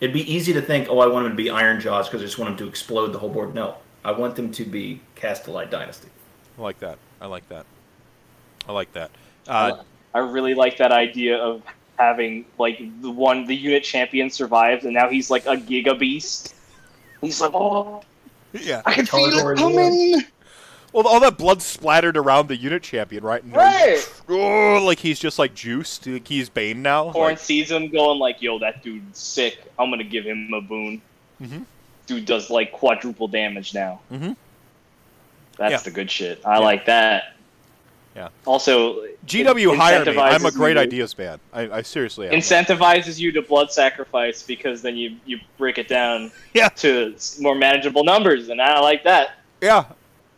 It'd 0.00 0.14
be 0.14 0.32
easy 0.32 0.52
to 0.52 0.62
think, 0.62 0.88
oh, 0.88 1.00
I 1.00 1.06
want 1.06 1.24
them 1.24 1.32
to 1.32 1.36
be 1.36 1.50
Ironjawz 1.50 2.04
because 2.04 2.20
I 2.22 2.24
just 2.24 2.38
want 2.38 2.50
them 2.50 2.58
to 2.58 2.68
explode 2.68 3.08
the 3.08 3.18
whole 3.18 3.30
board. 3.30 3.54
No, 3.54 3.76
I 4.04 4.12
want 4.12 4.36
them 4.36 4.52
to 4.52 4.64
be 4.64 5.00
Kastelai 5.16 5.68
Dynasty. 5.68 6.08
I 6.56 6.62
like 6.62 6.78
that. 6.80 6.98
I 7.20 7.26
like 7.26 7.48
that. 7.48 7.66
I 8.68 8.72
like 8.72 8.92
that. 8.92 9.10
Uh, 9.46 9.82
I 10.14 10.18
really 10.20 10.54
like 10.54 10.76
that 10.78 10.92
idea 10.92 11.36
of 11.36 11.62
having 11.98 12.44
like 12.58 12.78
the 13.00 13.10
one 13.10 13.44
the 13.46 13.56
unit 13.56 13.82
champion 13.82 14.30
survives, 14.30 14.84
and 14.84 14.94
now 14.94 15.08
he's 15.08 15.30
like 15.30 15.46
a 15.46 15.56
giga 15.56 15.98
beast. 15.98 16.54
He's 17.20 17.40
like, 17.40 17.50
oh, 17.54 18.02
yeah. 18.52 18.82
I 18.86 18.94
can 18.94 19.06
feel 19.06 19.26
Targaryen 19.30 19.52
it 19.52 19.58
coming. 19.58 20.24
Well, 20.92 21.06
all 21.06 21.20
that 21.20 21.36
blood 21.36 21.60
splattered 21.60 22.16
around 22.16 22.48
the 22.48 22.56
unit 22.56 22.82
champion, 22.82 23.22
right? 23.22 23.42
And 23.42 23.54
Right. 23.54 24.04
Oh, 24.30 24.82
like 24.84 24.98
he's 24.98 25.18
just 25.18 25.38
like 25.38 25.54
juiced. 25.54 26.06
Like 26.06 26.28
he's 26.28 26.48
Bane 26.50 26.82
now. 26.82 27.10
Khorne 27.12 27.14
Like, 27.30 27.38
sees 27.38 27.70
him 27.70 27.88
going 27.88 28.18
like, 28.18 28.42
"Yo, 28.42 28.58
that 28.58 28.82
dude's 28.82 29.18
sick. 29.18 29.58
I'm 29.78 29.88
gonna 29.90 30.04
give 30.04 30.24
him 30.24 30.52
a 30.52 30.60
boon." 30.60 31.00
Mhm. 31.42 31.64
Dude 32.06 32.26
does 32.26 32.50
like 32.50 32.72
quadruple 32.72 33.26
damage 33.28 33.72
now. 33.74 34.00
Mhm. 34.12 34.36
That's 35.56 35.72
Yeah. 35.72 35.78
the 35.78 35.90
good 35.90 36.10
shit. 36.10 36.40
I 36.44 36.58
like 36.58 36.84
that. 36.86 37.34
Yeah. 38.16 38.28
Also, 38.44 39.04
GW 39.26 39.72
it 39.72 39.78
hire 39.78 40.04
me. 40.04 40.18
I'm 40.18 40.44
a 40.44 40.50
great 40.50 40.76
you- 40.76 40.82
ideas 40.82 41.16
man. 41.16 41.38
I, 41.54 41.70
I 41.78 41.82
seriously 41.82 42.26
am. 42.28 42.34
Incentivizes 42.34 43.18
you 43.18 43.32
to 43.32 43.42
blood 43.42 43.70
sacrifice 43.72 44.42
because 44.42 44.82
then 44.82 44.96
you 44.96 45.16
you 45.24 45.38
break 45.56 45.78
it 45.78 45.88
down 45.88 46.30
Yeah. 46.54 46.68
to 46.68 47.14
more 47.40 47.54
manageable 47.54 48.04
numbers, 48.04 48.48
and 48.50 48.60
I 48.60 48.78
like 48.80 49.04
that. 49.04 49.30
yeah. 49.62 49.84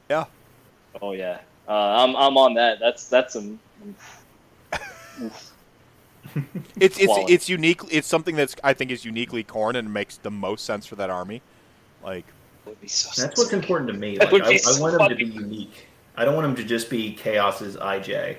Yeah. 0.09 0.25
Oh 1.01 1.13
yeah, 1.13 1.41
uh, 1.69 1.73
I'm 1.73 2.17
I'm 2.17 2.37
on 2.37 2.55
that. 2.55 2.79
That's 2.81 3.09
that's 3.09 3.35
some. 3.35 3.59
It's 6.79 6.97
it's 6.99 7.07
Quality. 7.07 7.33
it's 7.35 7.49
unique. 7.49 7.81
It's 7.91 8.07
something 8.07 8.37
that's 8.37 8.55
I 8.63 8.73
think 8.73 8.91
is 8.91 9.05
uniquely 9.05 9.43
Khorne 9.43 9.75
and 9.77 9.93
makes 9.93 10.17
the 10.17 10.31
most 10.31 10.65
sense 10.65 10.87
for 10.87 10.95
that 10.97 11.11
army. 11.11 11.43
Like 12.05 12.25
would 12.67 12.81
be 12.81 12.89
so 12.89 13.21
That's 13.21 13.37
what's 13.39 13.53
important 13.53 13.91
to 13.91 13.97
me. 13.97 14.19
Like, 14.19 14.31
would 14.31 14.45
be 14.45 14.55
I, 14.55 14.57
so 14.59 14.77
I 14.77 14.81
want 14.81 14.99
them 14.99 15.09
to 15.09 15.15
be 15.17 15.25
unique. 15.25 15.89
I 16.17 16.25
don't 16.25 16.35
want 16.35 16.47
them 16.47 16.57
to 16.57 16.65
just 16.65 16.89
be 16.89 17.15
Chaos's 17.15 17.77
IJ. 17.77 18.37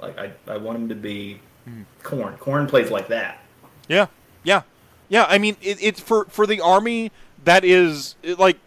Like 0.00 0.18
I, 0.18 0.32
I 0.48 0.56
want 0.56 0.78
them 0.78 0.88
to 0.88 0.94
be 0.94 1.40
Hmm. 1.64 1.82
Khorne. 2.02 2.38
Khorne 2.38 2.66
plays 2.68 2.90
like 2.90 3.08
that. 3.08 3.42
Yeah, 3.88 4.06
yeah, 4.42 4.62
yeah. 5.08 5.26
I 5.28 5.38
mean, 5.38 5.56
it, 5.60 5.78
it's 5.82 6.00
for 6.00 6.24
for 6.26 6.46
the 6.46 6.60
army 6.60 7.12
that 7.44 7.64
is 7.64 8.16
like 8.24 8.58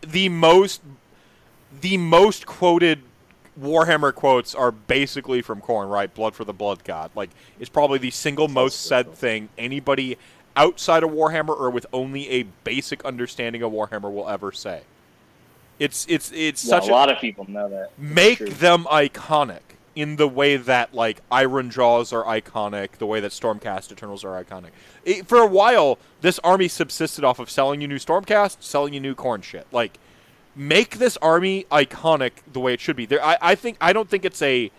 the 0.00 0.28
most 0.30 0.80
the 1.80 1.96
most 1.96 2.46
quoted 2.46 3.02
Warhammer 3.60 4.14
quotes 4.14 4.54
are 4.54 4.70
basically 4.70 5.40
from 5.42 5.60
Khorne, 5.60 5.90
right? 5.90 6.12
Blood 6.12 6.34
for 6.34 6.44
the 6.44 6.52
Blood 6.52 6.84
God. 6.84 7.10
Like, 7.14 7.30
it's 7.58 7.70
probably 7.70 7.98
the 7.98 8.10
single 8.10 8.48
most 8.48 8.82
said 8.82 9.14
thing 9.14 9.48
anybody 9.56 10.18
outside 10.56 11.02
of 11.02 11.10
Warhammer 11.10 11.58
or 11.58 11.70
with 11.70 11.86
only 11.92 12.28
a 12.30 12.42
basic 12.64 13.04
understanding 13.04 13.62
of 13.62 13.72
Warhammer 13.72 14.12
will 14.12 14.28
ever 14.28 14.52
say. 14.52 14.82
It's 15.78 16.06
it's 16.08 16.32
it's 16.32 16.64
Yeah, 16.64 16.80
such 16.80 16.88
a 16.88 16.92
lot 16.92 17.10
of 17.10 17.18
people 17.18 17.48
know 17.50 17.68
that. 17.68 17.90
make 17.98 18.38
them 18.38 18.84
iconic 18.84 19.60
in 19.94 20.16
the 20.16 20.28
way 20.28 20.56
that 20.56 20.94
like 20.94 21.26
Ironjawz 21.30 22.12
are 22.12 22.24
iconic, 22.24 22.92
the 22.92 23.06
way 23.06 23.20
that 23.20 23.30
Stormcast 23.30 23.92
Eternals 23.92 24.24
are 24.24 24.42
iconic. 24.42 24.70
It, 25.04 25.26
for 25.26 25.38
a 25.38 25.46
while, 25.46 25.98
this 26.20 26.38
army 26.40 26.68
subsisted 26.68 27.24
off 27.24 27.38
of 27.38 27.50
selling 27.50 27.80
you 27.80 27.88
new 27.88 27.98
Stormcast, 27.98 28.58
selling 28.60 28.94
you 28.94 29.00
new 29.00 29.14
Khorne 29.14 29.42
shit. 29.42 29.66
Like, 29.72 29.98
make 30.56 30.98
this 30.98 31.16
army 31.18 31.66
iconic 31.70 32.32
the 32.52 32.58
way 32.60 32.72
it 32.72 32.80
should 32.80 32.96
be. 32.96 33.06
There, 33.06 33.22
I, 33.24 33.36
I 33.40 33.54
think 33.54 33.76
I 33.80 33.92
don't 33.92 34.08
think 34.08 34.24
it's 34.24 34.42
a. 34.42 34.70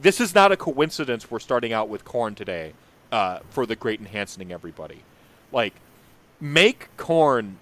This 0.00 0.20
is 0.20 0.34
not 0.34 0.52
a 0.52 0.56
coincidence. 0.56 1.30
We're 1.30 1.38
starting 1.38 1.72
out 1.72 1.88
with 1.88 2.04
Khorne 2.04 2.34
today 2.36 2.74
uh, 3.10 3.38
for 3.50 3.64
the 3.66 3.74
Great 3.76 4.00
Enhancing 4.00 4.52
everybody. 4.52 5.02
Like, 5.52 5.74
make 6.40 6.88
Khorne 6.96 7.54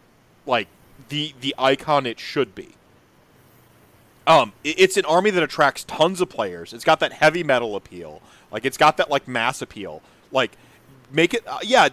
like 0.47 0.69
the 1.09 1.35
the 1.41 1.55
icon 1.59 2.07
it 2.07 2.19
should 2.19 2.55
be. 2.55 2.75
Um, 4.27 4.53
i- 4.65 4.75
it's 4.79 4.97
an 4.97 5.05
army 5.05 5.31
that 5.31 5.43
attracts 5.43 5.85
tons 5.85 6.21
of 6.21 6.29
players. 6.29 6.73
It's 6.73 6.85
got 6.85 7.01
that 7.01 7.13
heavy 7.13 7.43
metal 7.43 7.77
appeal. 7.77 8.23
Like 8.51 8.65
it's 8.65 8.77
got 8.79 8.97
that 8.99 9.11
like 9.11 9.27
mass 9.29 9.61
appeal. 9.63 10.03
Like 10.31 10.53
make 11.11 11.35
it 11.35 11.43
uh, 11.47 11.59
yeah, 11.63 11.89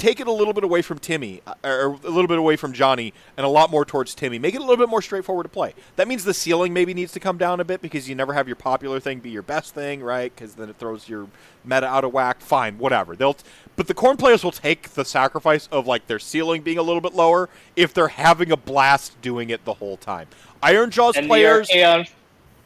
take 0.00 0.18
it 0.18 0.26
a 0.26 0.32
little 0.32 0.52
bit 0.52 0.64
away 0.64 0.82
from 0.82 0.98
Timmy 0.98 1.42
uh, 1.46 1.54
or 1.62 1.98
a 2.04 2.08
little 2.08 2.26
bit 2.26 2.38
away 2.38 2.56
from 2.56 2.72
Johnny 2.72 3.12
and 3.36 3.44
a 3.44 3.48
lot 3.48 3.70
more 3.70 3.84
towards 3.84 4.14
Timmy. 4.14 4.38
Make 4.38 4.54
it 4.54 4.58
a 4.58 4.60
little 4.60 4.78
bit 4.78 4.88
more 4.88 5.02
straightforward 5.02 5.44
to 5.44 5.50
play. 5.50 5.74
That 5.96 6.08
means 6.08 6.24
the 6.24 6.34
ceiling 6.34 6.72
maybe 6.72 6.94
needs 6.94 7.12
to 7.12 7.20
come 7.20 7.36
down 7.36 7.60
a 7.60 7.64
bit 7.64 7.82
because 7.82 8.08
you 8.08 8.14
never 8.14 8.32
have 8.32 8.48
your 8.48 8.56
popular 8.56 8.98
thing 8.98 9.20
be 9.20 9.30
your 9.30 9.42
best 9.42 9.74
thing, 9.74 10.02
right? 10.02 10.34
Cuz 10.34 10.54
then 10.54 10.70
it 10.70 10.76
throws 10.78 11.08
your 11.08 11.28
meta 11.64 11.86
out 11.86 12.04
of 12.04 12.12
whack. 12.12 12.40
Fine, 12.40 12.78
whatever. 12.78 13.14
They'll 13.14 13.36
but 13.76 13.86
the 13.86 13.94
Khorne 13.94 14.18
players 14.18 14.42
will 14.42 14.52
take 14.52 14.90
the 14.90 15.04
sacrifice 15.04 15.68
of 15.70 15.86
like 15.86 16.06
their 16.06 16.18
ceiling 16.18 16.62
being 16.62 16.78
a 16.78 16.82
little 16.82 17.00
bit 17.00 17.14
lower 17.14 17.48
if 17.76 17.92
they're 17.92 18.08
having 18.08 18.50
a 18.50 18.56
blast 18.56 19.20
doing 19.20 19.50
it 19.50 19.64
the 19.64 19.74
whole 19.74 19.96
time. 19.96 20.28
Ironjawz 20.62 21.16
And 21.16 21.26
players 21.26 21.68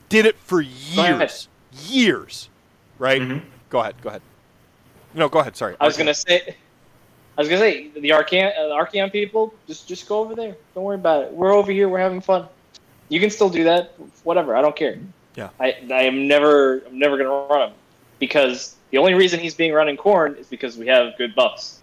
did 0.08 0.26
it 0.26 0.36
for 0.38 0.60
years, 0.60 1.48
years, 1.86 2.48
right? 2.98 3.20
Mhm. 3.20 3.42
Go 3.70 3.80
ahead, 3.80 3.96
go 4.02 4.08
ahead. 4.10 4.22
No, 5.14 5.28
go 5.28 5.38
ahead. 5.40 5.56
Sorry. 5.56 5.76
I 5.80 5.86
was 5.86 5.96
gonna 5.96 6.14
say, 6.14 6.56
I 7.36 7.40
was 7.40 7.48
gonna 7.48 7.60
say 7.60 7.88
the 7.88 8.10
Archaon, 8.10 8.56
uh, 8.56 8.68
the 8.68 8.74
Archaon 8.74 9.10
people, 9.10 9.52
just 9.66 9.88
just 9.88 10.08
go 10.08 10.20
over 10.20 10.34
there. 10.34 10.56
Don't 10.74 10.84
worry 10.84 10.94
about 10.96 11.24
it. 11.24 11.32
We're 11.32 11.52
over 11.52 11.72
here. 11.72 11.88
We're 11.88 11.98
having 11.98 12.20
fun. 12.20 12.46
You 13.08 13.18
can 13.20 13.30
still 13.30 13.50
do 13.50 13.64
that. 13.64 13.94
Whatever. 14.22 14.54
I 14.56 14.62
don't 14.62 14.76
care. 14.76 14.98
Yeah. 15.34 15.48
I 15.58 15.76
I 15.92 16.02
am 16.02 16.28
never 16.28 16.78
I'm 16.86 16.98
never 16.98 17.16
gonna 17.16 17.30
run 17.30 17.70
him 17.70 17.74
because 18.20 18.76
the 18.90 18.98
only 18.98 19.14
reason 19.14 19.40
he's 19.40 19.54
being 19.54 19.72
run 19.72 19.88
in 19.88 19.96
Khorne 19.96 20.38
is 20.38 20.46
because 20.46 20.76
we 20.76 20.86
have 20.86 21.16
good 21.18 21.34
buffs. 21.34 21.80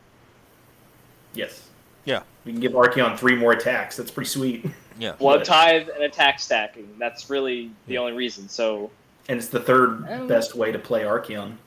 Yes. 1.33 1.67
Yeah. 2.05 2.23
We 2.45 2.51
can 2.53 2.61
give 2.61 2.71
Archaon 2.71 3.17
three 3.17 3.35
more 3.35 3.51
attacks. 3.51 3.97
That's 3.97 4.11
pretty 4.11 4.29
sweet. 4.29 4.65
Yeah. 4.99 5.13
Blood 5.19 5.39
Yes. 5.41 5.47
tithe 5.47 5.89
and 5.93 6.03
attack 6.03 6.39
stacking. 6.39 6.87
That's 6.97 7.29
really 7.29 7.71
the 7.87 7.93
Yeah. 7.95 7.99
only 7.99 8.13
reason. 8.13 8.47
So 8.49 8.89
And 9.29 9.37
it's 9.37 9.49
the 9.49 9.59
third 9.59 10.27
best 10.27 10.55
way 10.55 10.71
to 10.71 10.79
play 10.79 11.01
Archaon. 11.03 11.57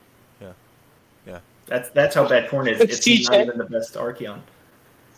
Yeah. 1.75 1.81
Yeah. 1.81 1.83
That's 1.83 1.91
that's 1.91 2.14
how 2.14 2.29
bad 2.29 2.49
Khorne 2.49 2.70
is. 2.70 2.81
It's 2.81 2.99
TJ. 2.99 3.31
not 3.31 3.41
even 3.41 3.59
the 3.59 3.64
best 3.64 3.95
Archaon. 3.95 4.41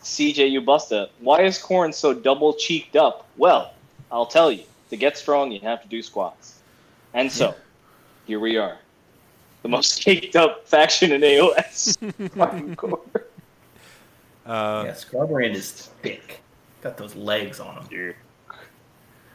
CJ, 0.03 0.51
you 0.51 0.61
busta. 0.61 1.09
Why 1.19 1.41
is 1.43 1.57
Khorne 1.57 1.93
so 1.93 2.13
double 2.13 2.53
cheeked 2.53 2.95
up? 2.95 3.27
Well, 3.37 3.73
I'll 4.11 4.25
tell 4.25 4.51
you. 4.51 4.63
To 4.89 4.95
get 4.95 5.17
strong, 5.17 5.51
you 5.51 5.59
have 5.59 5.81
to 5.81 5.87
do 5.89 6.01
squats. 6.01 6.61
And 7.13 7.29
so, 7.29 7.53
here 8.25 8.39
we 8.39 8.55
are. 8.57 8.77
The 9.63 9.69
most 9.69 10.01
caked 10.05 10.37
up 10.37 10.65
faction 10.65 11.11
in 11.11 11.21
AOS. 11.21 11.97
Fucking 12.31 12.75
corn. 12.75 12.99
Uh, 14.45 14.83
yeah, 14.85 14.93
Skarbrand 14.93 15.55
is 15.55 15.89
thick. 16.01 16.39
Got 16.79 16.95
those 16.95 17.15
legs 17.15 17.59
on 17.59 17.83
him. 17.83 18.15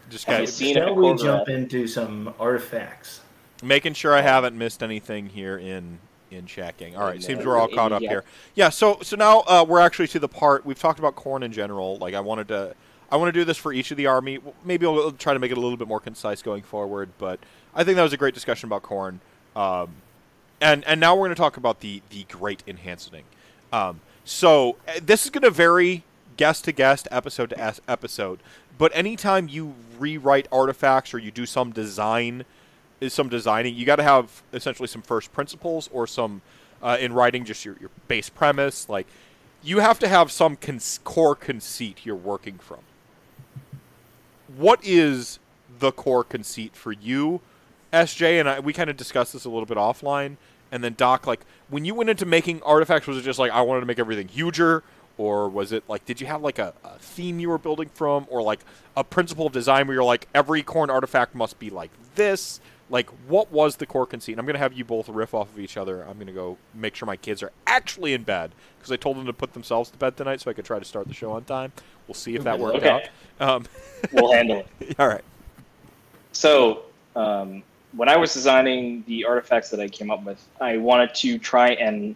Just 0.08 0.24
Have 0.24 0.36
got, 0.38 0.40
you 0.40 0.46
seen 0.46 0.78
it 0.78 0.80
Shall 0.80 0.94
we 0.94 1.02
Corvette? 1.02 1.22
jump 1.22 1.48
into 1.50 1.86
some 1.86 2.32
artifacts? 2.40 3.20
making 3.62 3.92
sure 3.94 4.14
I 4.14 4.22
haven't 4.22 4.56
missed 4.56 4.82
anything 4.82 5.28
here 5.28 5.58
in 5.58 5.98
in 6.32 6.46
checking. 6.46 6.96
All 6.96 7.04
right, 7.04 7.16
In, 7.16 7.22
seems 7.22 7.40
uh, 7.40 7.48
we're 7.48 7.58
all 7.58 7.68
caught 7.68 7.92
up 7.92 8.02
here. 8.02 8.24
Yeah. 8.54 8.68
So 8.68 8.98
so 9.02 9.16
now 9.16 9.40
uh, 9.40 9.64
we're 9.66 9.80
actually 9.80 10.08
to 10.08 10.18
the 10.18 10.28
part 10.28 10.64
we've 10.64 10.78
talked 10.78 10.98
about 10.98 11.16
Khorne 11.16 11.42
in 11.42 11.52
general. 11.52 11.98
Like 11.98 12.14
I 12.14 12.20
wanted 12.20 12.48
to. 12.48 12.74
I 13.10 13.16
want 13.16 13.28
to 13.28 13.38
do 13.38 13.44
this 13.44 13.58
for 13.58 13.74
each 13.74 13.90
of 13.90 13.98
the 13.98 14.06
army. 14.06 14.38
Maybe 14.64 14.86
I'll 14.86 15.12
try 15.12 15.34
to 15.34 15.38
make 15.38 15.50
it 15.50 15.58
a 15.58 15.60
little 15.60 15.76
bit 15.76 15.86
more 15.86 16.00
concise 16.00 16.40
going 16.40 16.62
forward, 16.62 17.10
but 17.18 17.38
I 17.74 17.84
think 17.84 17.96
that 17.96 18.02
was 18.02 18.14
a 18.14 18.16
great 18.16 18.32
discussion 18.32 18.68
about 18.68 18.82
Khorne. 18.82 19.18
Um, 19.54 19.96
and 20.62 20.82
and 20.86 20.98
now 20.98 21.14
we're 21.14 21.26
going 21.26 21.34
to 21.34 21.40
talk 21.40 21.58
about 21.58 21.80
the 21.80 22.00
the 22.08 22.24
great 22.24 22.62
enhancing. 22.66 23.24
Um, 23.70 24.00
so 24.24 24.76
uh, 24.88 25.00
this 25.02 25.24
is 25.24 25.30
going 25.30 25.42
to 25.42 25.50
vary 25.50 26.04
guest 26.36 26.64
to 26.64 26.72
guest, 26.72 27.06
episode 27.10 27.50
to 27.50 27.80
episode. 27.88 28.38
But 28.78 28.92
anytime 28.94 29.48
you 29.48 29.74
rewrite 29.98 30.48
artifacts 30.50 31.12
or 31.12 31.18
you 31.18 31.30
do 31.30 31.46
some 31.46 31.72
design, 31.72 32.44
is 33.02 33.12
some 33.12 33.28
designing, 33.28 33.74
you 33.74 33.84
got 33.84 33.96
to 33.96 34.02
have 34.02 34.42
essentially 34.52 34.86
some 34.86 35.02
first 35.02 35.32
principles 35.32 35.90
or 35.92 36.06
some 36.06 36.40
uh, 36.82 36.96
in 37.00 37.12
writing 37.12 37.44
just 37.44 37.64
your, 37.64 37.76
your 37.80 37.90
base 38.08 38.28
premise. 38.28 38.88
Like 38.88 39.06
you 39.62 39.80
have 39.80 39.98
to 40.00 40.08
have 40.08 40.30
some 40.30 40.56
core 41.04 41.34
conceit 41.34 42.04
you're 42.04 42.16
working 42.16 42.58
from. 42.58 42.80
What 44.56 44.80
is 44.84 45.38
the 45.78 45.92
core 45.92 46.24
conceit 46.24 46.76
for 46.76 46.92
you, 46.92 47.40
SJ? 47.92 48.40
And 48.40 48.48
I, 48.48 48.60
we 48.60 48.72
kind 48.72 48.88
of 48.90 48.96
discussed 48.96 49.32
this 49.32 49.44
a 49.44 49.50
little 49.50 49.66
bit 49.66 49.76
offline. 49.76 50.36
And 50.70 50.82
then 50.82 50.94
Doc, 50.94 51.26
like 51.26 51.40
when 51.68 51.84
you 51.84 51.94
went 51.94 52.08
into 52.08 52.24
making 52.24 52.62
artifacts, 52.62 53.06
was 53.06 53.18
it 53.18 53.22
just 53.22 53.38
like 53.38 53.52
I 53.52 53.62
wanted 53.62 53.80
to 53.80 53.86
make 53.86 53.98
everything 53.98 54.28
huger, 54.28 54.82
or 55.18 55.48
was 55.48 55.72
it 55.72 55.84
like 55.86 56.04
did 56.06 56.20
you 56.20 56.26
have 56.26 56.40
like 56.42 56.58
a, 56.58 56.72
a 56.82 56.98
theme 56.98 57.38
you 57.40 57.50
were 57.50 57.58
building 57.58 57.90
from, 57.90 58.26
or 58.30 58.42
like 58.42 58.60
a 58.96 59.04
principle 59.04 59.46
of 59.46 59.52
design 59.52 59.86
where 59.86 59.94
you're 59.94 60.04
like 60.04 60.28
every 60.34 60.62
Khorne 60.62 60.88
artifact 60.88 61.34
must 61.34 61.58
be 61.58 61.68
like 61.68 61.90
this? 62.14 62.60
Like 62.92 63.08
what 63.26 63.50
was 63.50 63.76
the 63.76 63.86
core 63.86 64.06
conceit? 64.06 64.32
And 64.32 64.40
I'm 64.40 64.46
gonna 64.46 64.58
have 64.58 64.74
you 64.74 64.84
both 64.84 65.08
riff 65.08 65.32
off 65.32 65.48
of 65.48 65.58
each 65.58 65.78
other. 65.78 66.02
I'm 66.02 66.18
gonna 66.18 66.30
go 66.30 66.58
make 66.74 66.94
sure 66.94 67.06
my 67.06 67.16
kids 67.16 67.42
are 67.42 67.50
actually 67.66 68.12
in 68.12 68.22
bed 68.22 68.52
because 68.78 68.92
I 68.92 68.96
told 68.96 69.16
them 69.16 69.24
to 69.24 69.32
put 69.32 69.54
themselves 69.54 69.90
to 69.90 69.98
bed 69.98 70.14
tonight 70.16 70.42
so 70.42 70.50
I 70.50 70.54
could 70.54 70.66
try 70.66 70.78
to 70.78 70.84
start 70.84 71.08
the 71.08 71.14
show 71.14 71.32
on 71.32 71.42
time. 71.44 71.72
We'll 72.06 72.14
see 72.14 72.36
if 72.36 72.44
that 72.44 72.58
worked 72.60 72.76
Okay. 72.76 72.88
out. 72.90 73.08
Um, 73.40 73.64
We'll 74.12 74.32
handle 74.32 74.66
it. 74.80 74.96
all 74.98 75.08
right. 75.08 75.24
So, 76.32 76.82
um, 77.16 77.62
when 77.96 78.08
I 78.08 78.16
was 78.16 78.34
designing 78.34 79.04
the 79.06 79.24
artifacts 79.24 79.70
that 79.70 79.80
I 79.80 79.88
came 79.88 80.10
up 80.10 80.24
with, 80.24 80.44
I 80.60 80.76
wanted 80.76 81.14
to 81.14 81.38
try 81.38 81.70
and 81.70 82.14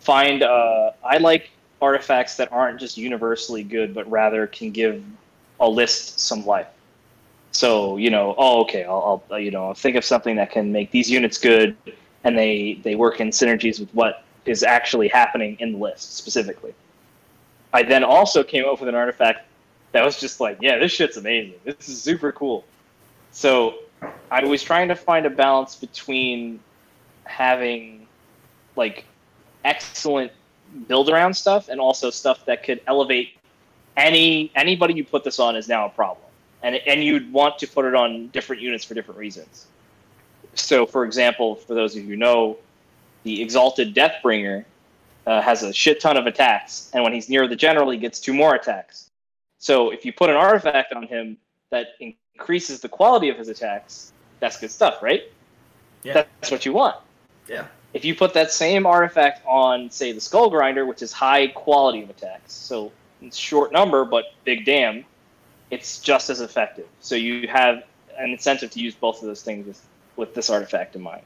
find. 0.00 0.42
Uh, 0.42 0.90
I 1.04 1.18
like 1.18 1.50
artifacts 1.80 2.36
that 2.36 2.52
aren't 2.52 2.80
just 2.80 2.98
universally 2.98 3.62
good, 3.62 3.94
but 3.94 4.10
rather 4.10 4.46
can 4.48 4.72
give 4.72 5.02
a 5.60 5.68
list 5.68 6.20
some 6.20 6.44
life. 6.44 6.66
So 7.52 7.96
you 7.96 8.10
know, 8.10 8.34
oh, 8.38 8.62
okay, 8.62 8.84
I'll, 8.84 9.22
I'll 9.28 9.34
uh, 9.34 9.36
you 9.36 9.50
know 9.50 9.74
think 9.74 9.96
of 9.96 10.04
something 10.04 10.36
that 10.36 10.50
can 10.50 10.72
make 10.72 10.90
these 10.90 11.10
units 11.10 11.38
good, 11.38 11.76
and 12.24 12.36
they 12.36 12.80
they 12.82 12.94
work 12.94 13.20
in 13.20 13.30
synergies 13.30 13.80
with 13.80 13.92
what 13.94 14.24
is 14.44 14.62
actually 14.62 15.08
happening 15.08 15.56
in 15.60 15.72
the 15.72 15.78
list 15.78 16.16
specifically. 16.16 16.74
I 17.72 17.82
then 17.82 18.04
also 18.04 18.42
came 18.42 18.64
up 18.64 18.80
with 18.80 18.88
an 18.88 18.94
artifact 18.94 19.46
that 19.92 20.04
was 20.04 20.20
just 20.20 20.40
like, 20.40 20.58
yeah, 20.60 20.78
this 20.78 20.92
shit's 20.92 21.16
amazing. 21.16 21.54
This 21.64 21.88
is 21.88 22.02
super 22.02 22.32
cool 22.32 22.64
So 23.30 23.78
I 24.30 24.44
was 24.44 24.62
trying 24.62 24.88
to 24.88 24.96
find 24.96 25.26
a 25.26 25.30
balance 25.30 25.76
between 25.76 26.60
having 27.24 28.06
like 28.76 29.04
excellent 29.64 30.32
build 30.86 31.08
around 31.10 31.34
stuff 31.34 31.68
and 31.68 31.80
also 31.80 32.10
stuff 32.10 32.44
that 32.46 32.62
could 32.62 32.80
elevate 32.86 33.30
any 33.96 34.52
anybody 34.54 34.94
you 34.94 35.04
put 35.04 35.24
this 35.24 35.38
on 35.38 35.56
is 35.56 35.68
now 35.68 35.86
a 35.86 35.90
problem. 35.90 36.27
And 36.62 36.76
and 36.76 37.04
you'd 37.04 37.32
want 37.32 37.58
to 37.60 37.68
put 37.68 37.84
it 37.84 37.94
on 37.94 38.28
different 38.28 38.62
units 38.62 38.84
for 38.84 38.94
different 38.94 39.18
reasons. 39.18 39.66
So 40.54 40.86
for 40.86 41.04
example, 41.04 41.54
for 41.54 41.74
those 41.74 41.94
of 41.94 42.02
you 42.02 42.08
who 42.08 42.16
know, 42.16 42.58
the 43.22 43.40
Exalted 43.42 43.94
Deathbringer 43.94 44.64
uh, 45.26 45.40
has 45.42 45.62
a 45.62 45.72
shit 45.72 46.00
ton 46.00 46.16
of 46.16 46.26
attacks, 46.26 46.90
and 46.94 47.04
when 47.04 47.12
he's 47.12 47.28
near 47.28 47.46
the 47.46 47.56
general, 47.56 47.90
he 47.90 47.98
gets 47.98 48.18
two 48.18 48.32
more 48.32 48.54
attacks. 48.54 49.10
So 49.58 49.90
if 49.90 50.04
you 50.04 50.12
put 50.12 50.30
an 50.30 50.36
artifact 50.36 50.92
on 50.92 51.02
him 51.04 51.36
that 51.70 51.88
increases 52.00 52.80
the 52.80 52.88
quality 52.88 53.28
of 53.28 53.36
his 53.36 53.48
attacks, 53.48 54.12
that's 54.40 54.58
good 54.58 54.70
stuff, 54.70 55.02
right? 55.02 55.24
Yeah. 56.02 56.14
That's 56.14 56.50
what 56.50 56.64
you 56.64 56.72
want. 56.72 56.96
Yeah. 57.48 57.66
If 57.92 58.04
you 58.04 58.14
put 58.14 58.34
that 58.34 58.52
same 58.52 58.86
artifact 58.86 59.44
on, 59.46 59.90
say, 59.90 60.12
the 60.12 60.20
Skull 60.20 60.50
Grinder, 60.50 60.86
which 60.86 61.02
is 61.02 61.12
high 61.12 61.48
quality 61.48 62.02
of 62.02 62.10
attacks, 62.10 62.52
so 62.52 62.92
it's 63.20 63.36
short 63.36 63.72
number 63.72 64.04
but 64.04 64.26
big 64.44 64.64
damn, 64.64 65.04
it's 65.70 66.00
just 66.00 66.30
as 66.30 66.40
effective. 66.40 66.86
So 67.00 67.14
you 67.14 67.48
have 67.48 67.84
an 68.18 68.30
incentive 68.30 68.70
to 68.72 68.80
use 68.80 68.94
both 68.94 69.20
of 69.20 69.26
those 69.26 69.42
things 69.42 69.66
with, 69.66 69.86
with 70.16 70.34
this 70.34 70.50
artifact 70.50 70.96
in 70.96 71.02
mind. 71.02 71.22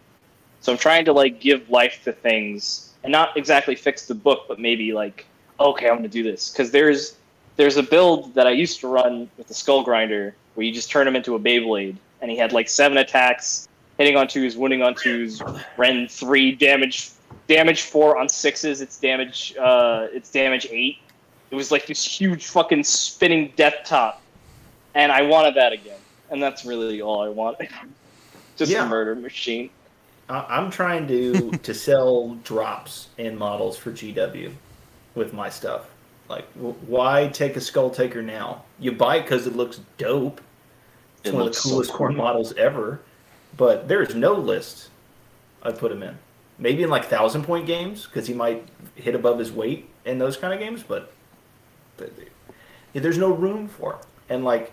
So 0.60 0.72
I'm 0.72 0.78
trying 0.78 1.04
to 1.06 1.12
like 1.12 1.40
give 1.40 1.68
life 1.70 2.02
to 2.04 2.12
things 2.12 2.92
and 3.02 3.10
not 3.10 3.36
exactly 3.36 3.74
fix 3.74 4.06
the 4.06 4.14
book, 4.14 4.46
but 4.46 4.58
maybe 4.58 4.92
like, 4.92 5.26
okay, 5.58 5.88
I'm 5.88 5.96
gonna 5.96 6.08
do 6.08 6.22
this 6.22 6.50
because 6.50 6.70
there's 6.70 7.16
there's 7.56 7.76
a 7.76 7.82
build 7.82 8.34
that 8.34 8.46
I 8.46 8.50
used 8.50 8.80
to 8.80 8.88
run 8.88 9.28
with 9.36 9.48
the 9.48 9.54
Skull 9.54 9.82
Grinder 9.82 10.34
where 10.54 10.66
you 10.66 10.72
just 10.72 10.90
turn 10.90 11.06
him 11.06 11.16
into 11.16 11.34
a 11.34 11.38
Beyblade, 11.38 11.96
and 12.20 12.30
he 12.30 12.36
had 12.36 12.52
like 12.52 12.68
seven 12.68 12.98
attacks, 12.98 13.68
hitting 13.98 14.16
on 14.16 14.28
twos, 14.28 14.56
wounding 14.56 14.82
on 14.82 14.94
twos, 14.94 15.42
Ren 15.76 16.08
three, 16.08 16.52
damage 16.52 17.10
damage 17.48 17.82
four 17.82 18.16
on 18.16 18.28
sixes, 18.28 18.80
it's 18.80 18.98
damage 18.98 19.54
uh 19.58 20.06
it's 20.12 20.30
damage 20.30 20.66
eight. 20.70 20.98
It 21.50 21.56
was 21.56 21.70
like 21.70 21.86
this 21.86 22.02
huge 22.04 22.46
fucking 22.46 22.84
spinning 22.84 23.52
death 23.56 23.84
top. 23.84 24.21
And 24.94 25.10
I 25.12 25.22
wanted 25.22 25.54
that 25.54 25.72
again. 25.72 25.98
And 26.30 26.42
that's 26.42 26.64
really 26.64 27.00
all 27.02 27.22
I 27.22 27.28
want. 27.28 27.58
just 28.56 28.70
Yeah. 28.72 28.84
a 28.86 28.88
murder 28.88 29.14
machine. 29.14 29.70
I- 30.28 30.46
I'm 30.48 30.70
trying 30.70 31.06
to 31.08 31.50
to 31.62 31.74
sell 31.74 32.34
drops 32.44 33.08
and 33.18 33.38
models 33.38 33.76
for 33.76 33.90
GW 33.92 34.52
with 35.14 35.32
my 35.32 35.48
stuff. 35.50 35.88
Like, 36.28 36.52
w- 36.54 36.74
why 36.86 37.28
take 37.28 37.56
a 37.56 37.60
Skulltaker 37.60 38.24
now? 38.24 38.62
You 38.78 38.92
buy 38.92 39.16
it 39.16 39.22
because 39.22 39.46
it 39.46 39.56
looks 39.56 39.80
dope. 39.98 40.40
It's 41.18 41.28
It 41.28 41.34
one 41.34 41.34
of 41.34 41.38
the 41.40 41.44
looks 41.44 41.62
so 41.62 41.70
coolest 41.70 41.90
cool. 41.92 42.08
Khorne 42.08 42.16
models 42.16 42.52
ever. 42.54 43.00
But 43.56 43.88
there's 43.88 44.14
no 44.14 44.32
list 44.32 44.88
I'd 45.62 45.78
put 45.78 45.92
him 45.92 46.02
in. 46.02 46.16
Maybe 46.58 46.82
in 46.82 46.88
like 46.90 47.04
thousand 47.06 47.42
point 47.44 47.66
games 47.66 48.06
because 48.06 48.26
he 48.26 48.32
might 48.34 48.66
hit 48.94 49.14
above 49.14 49.38
his 49.38 49.52
weight 49.52 49.88
in 50.06 50.18
those 50.18 50.36
kind 50.38 50.54
of 50.54 50.60
games. 50.60 50.82
But, 50.82 51.12
but 51.98 52.12
there's 52.94 53.18
no 53.18 53.30
room 53.32 53.68
for. 53.68 53.94
Him. 53.94 53.98
And 54.30 54.44
like 54.44 54.72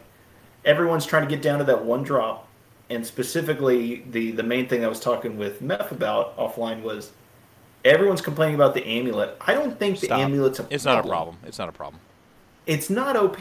everyone's 0.65 1.05
trying 1.05 1.27
to 1.27 1.29
get 1.29 1.41
down 1.41 1.59
to 1.59 1.65
that 1.65 1.83
one 1.83 2.03
drop 2.03 2.47
and 2.89 3.05
specifically 3.05 4.03
the 4.11 4.31
the 4.31 4.43
main 4.43 4.67
thing 4.67 4.83
I 4.83 4.87
was 4.87 4.99
talking 4.99 5.37
with 5.37 5.61
Meth 5.61 5.91
about 5.91 6.35
offline 6.37 6.81
was 6.81 7.11
everyone's 7.85 8.21
complaining 8.21 8.55
about 8.55 8.73
the 8.73 8.85
amulet. 8.85 9.37
I 9.41 9.53
don't 9.53 9.77
think 9.77 9.99
the 9.99 10.13
amulet's 10.13 10.59
a 10.59 10.67
It's 10.69 10.85
not 10.85 11.05
a 11.05 11.07
problem. 11.07 11.37
It's 11.45 11.59
not 11.59 11.69
a 11.69 11.71
problem. 11.71 12.01
It's 12.65 12.89
not 12.89 13.15
OP. 13.15 13.39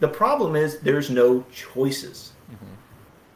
The 0.00 0.08
problem 0.08 0.56
is 0.56 0.80
there's 0.80 1.10
no 1.10 1.44
choices. 1.52 2.32
Mm-hmm. 2.50 2.64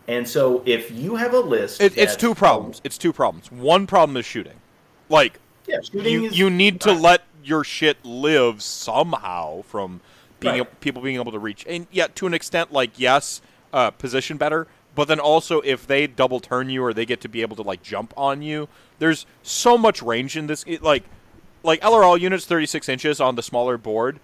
And 0.08 0.28
so 0.28 0.62
if 0.66 0.90
you 0.90 1.16
have 1.16 1.34
a 1.34 1.40
list, 1.40 1.80
It, 1.80 1.96
it's 1.96 2.16
two 2.16 2.34
problems. 2.34 2.80
It's 2.84 2.98
two 2.98 3.12
problems. 3.12 3.50
One 3.50 3.86
problem 3.86 4.16
is 4.16 4.26
shooting. 4.26 4.60
Like 5.08 5.40
Yeah, 5.66 5.80
shooting 5.80 6.12
you, 6.12 6.24
is 6.26 6.38
you 6.38 6.50
need 6.50 6.80
to 6.82 6.92
let 6.92 7.22
your 7.42 7.64
shit 7.64 8.04
live 8.04 8.62
somehow 8.62 9.62
from 9.62 10.00
being 10.40 10.54
Right. 10.54 10.60
ab- 10.62 10.80
people 10.80 11.02
being 11.02 11.16
able 11.16 11.32
to 11.32 11.38
reach. 11.38 11.64
And 11.68 11.86
yeah, 11.90 12.06
to 12.14 12.26
an 12.26 12.34
extent, 12.34 12.72
like 12.72 12.90
yes, 12.98 13.40
uh, 13.72 13.90
position 13.90 14.36
better. 14.36 14.66
But 14.94 15.08
then 15.08 15.20
also, 15.20 15.60
if 15.60 15.86
they 15.86 16.06
double 16.06 16.40
turn 16.40 16.70
you 16.70 16.82
or 16.82 16.94
they 16.94 17.04
get 17.04 17.20
to 17.22 17.28
be 17.28 17.42
able 17.42 17.56
to 17.56 17.62
like 17.62 17.82
jump 17.82 18.14
on 18.16 18.40
you, 18.42 18.68
there's 18.98 19.26
so 19.42 19.76
much 19.76 20.00
range 20.02 20.36
in 20.38 20.46
this. 20.46 20.64
It, 20.66 20.82
like, 20.82 21.04
like 21.62 21.80
LRL 21.82 22.18
units, 22.18 22.46
36 22.46 22.88
inches 22.88 23.20
on 23.20 23.34
the 23.34 23.42
smaller 23.42 23.76
board. 23.76 24.20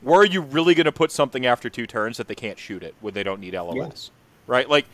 Where 0.00 0.20
are 0.20 0.24
you 0.26 0.40
really 0.40 0.74
going 0.74 0.84
to 0.86 0.92
put 0.92 1.10
something 1.10 1.44
after 1.46 1.68
two 1.70 1.86
turns 1.86 2.16
that 2.18 2.28
they 2.28 2.34
can't 2.34 2.58
shoot 2.58 2.82
it 2.84 2.94
when 3.00 3.14
they 3.14 3.22
don't 3.24 3.40
need 3.40 3.54
LOS? 3.54 4.10
Right? 4.46 4.68
Like, 4.68 4.86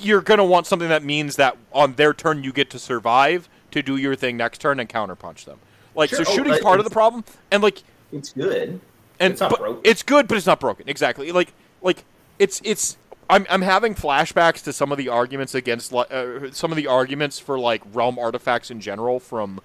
you're 0.00 0.20
going 0.22 0.38
to 0.38 0.44
want 0.44 0.66
something 0.66 0.88
that 0.88 1.02
means 1.04 1.36
that 1.36 1.56
on 1.72 1.94
their 1.94 2.12
turn 2.14 2.42
you 2.44 2.52
get 2.52 2.68
to 2.70 2.78
survive 2.78 3.48
to 3.70 3.82
do 3.82 3.96
your 3.96 4.14
thing 4.16 4.36
next 4.36 4.58
turn 4.62 4.80
and 4.80 4.88
counterpunch 4.88 5.44
them. 5.44 5.58
Like, 5.94 6.10
Sure. 6.10 6.24
so 6.24 6.30
Oh, 6.30 6.34
shooting's 6.36 6.58
uh, 6.58 6.62
part 6.62 6.78
of 6.80 6.84
the 6.84 6.90
problem. 6.90 7.24
And 7.50 7.62
like, 7.62 7.82
It's 8.12 8.32
good. 8.32 8.80
And 9.20 9.32
It's 9.32 9.40
not 9.40 9.56
broken. 9.58 9.80
It's 9.84 10.02
good, 10.02 10.28
but 10.28 10.36
it's 10.36 10.46
not 10.46 10.60
broken. 10.60 10.88
Exactly. 10.88 11.32
Like 11.32 11.52
like 11.82 12.04
it's 12.38 12.60
it's. 12.64 12.96
I'm 13.30 13.46
I'm 13.48 13.62
having 13.62 13.94
flashbacks 13.94 14.62
to 14.64 14.72
some 14.72 14.92
of 14.92 14.98
the 14.98 15.08
arguments 15.08 15.54
against 15.54 15.92
uh, 15.94 16.50
some 16.52 16.70
of 16.70 16.76
the 16.76 16.86
arguments 16.86 17.38
for 17.38 17.58
like 17.58 17.82
realm 17.92 18.18
artifacts 18.18 18.70
in 18.70 18.80
general 18.80 19.18
from 19.18 19.60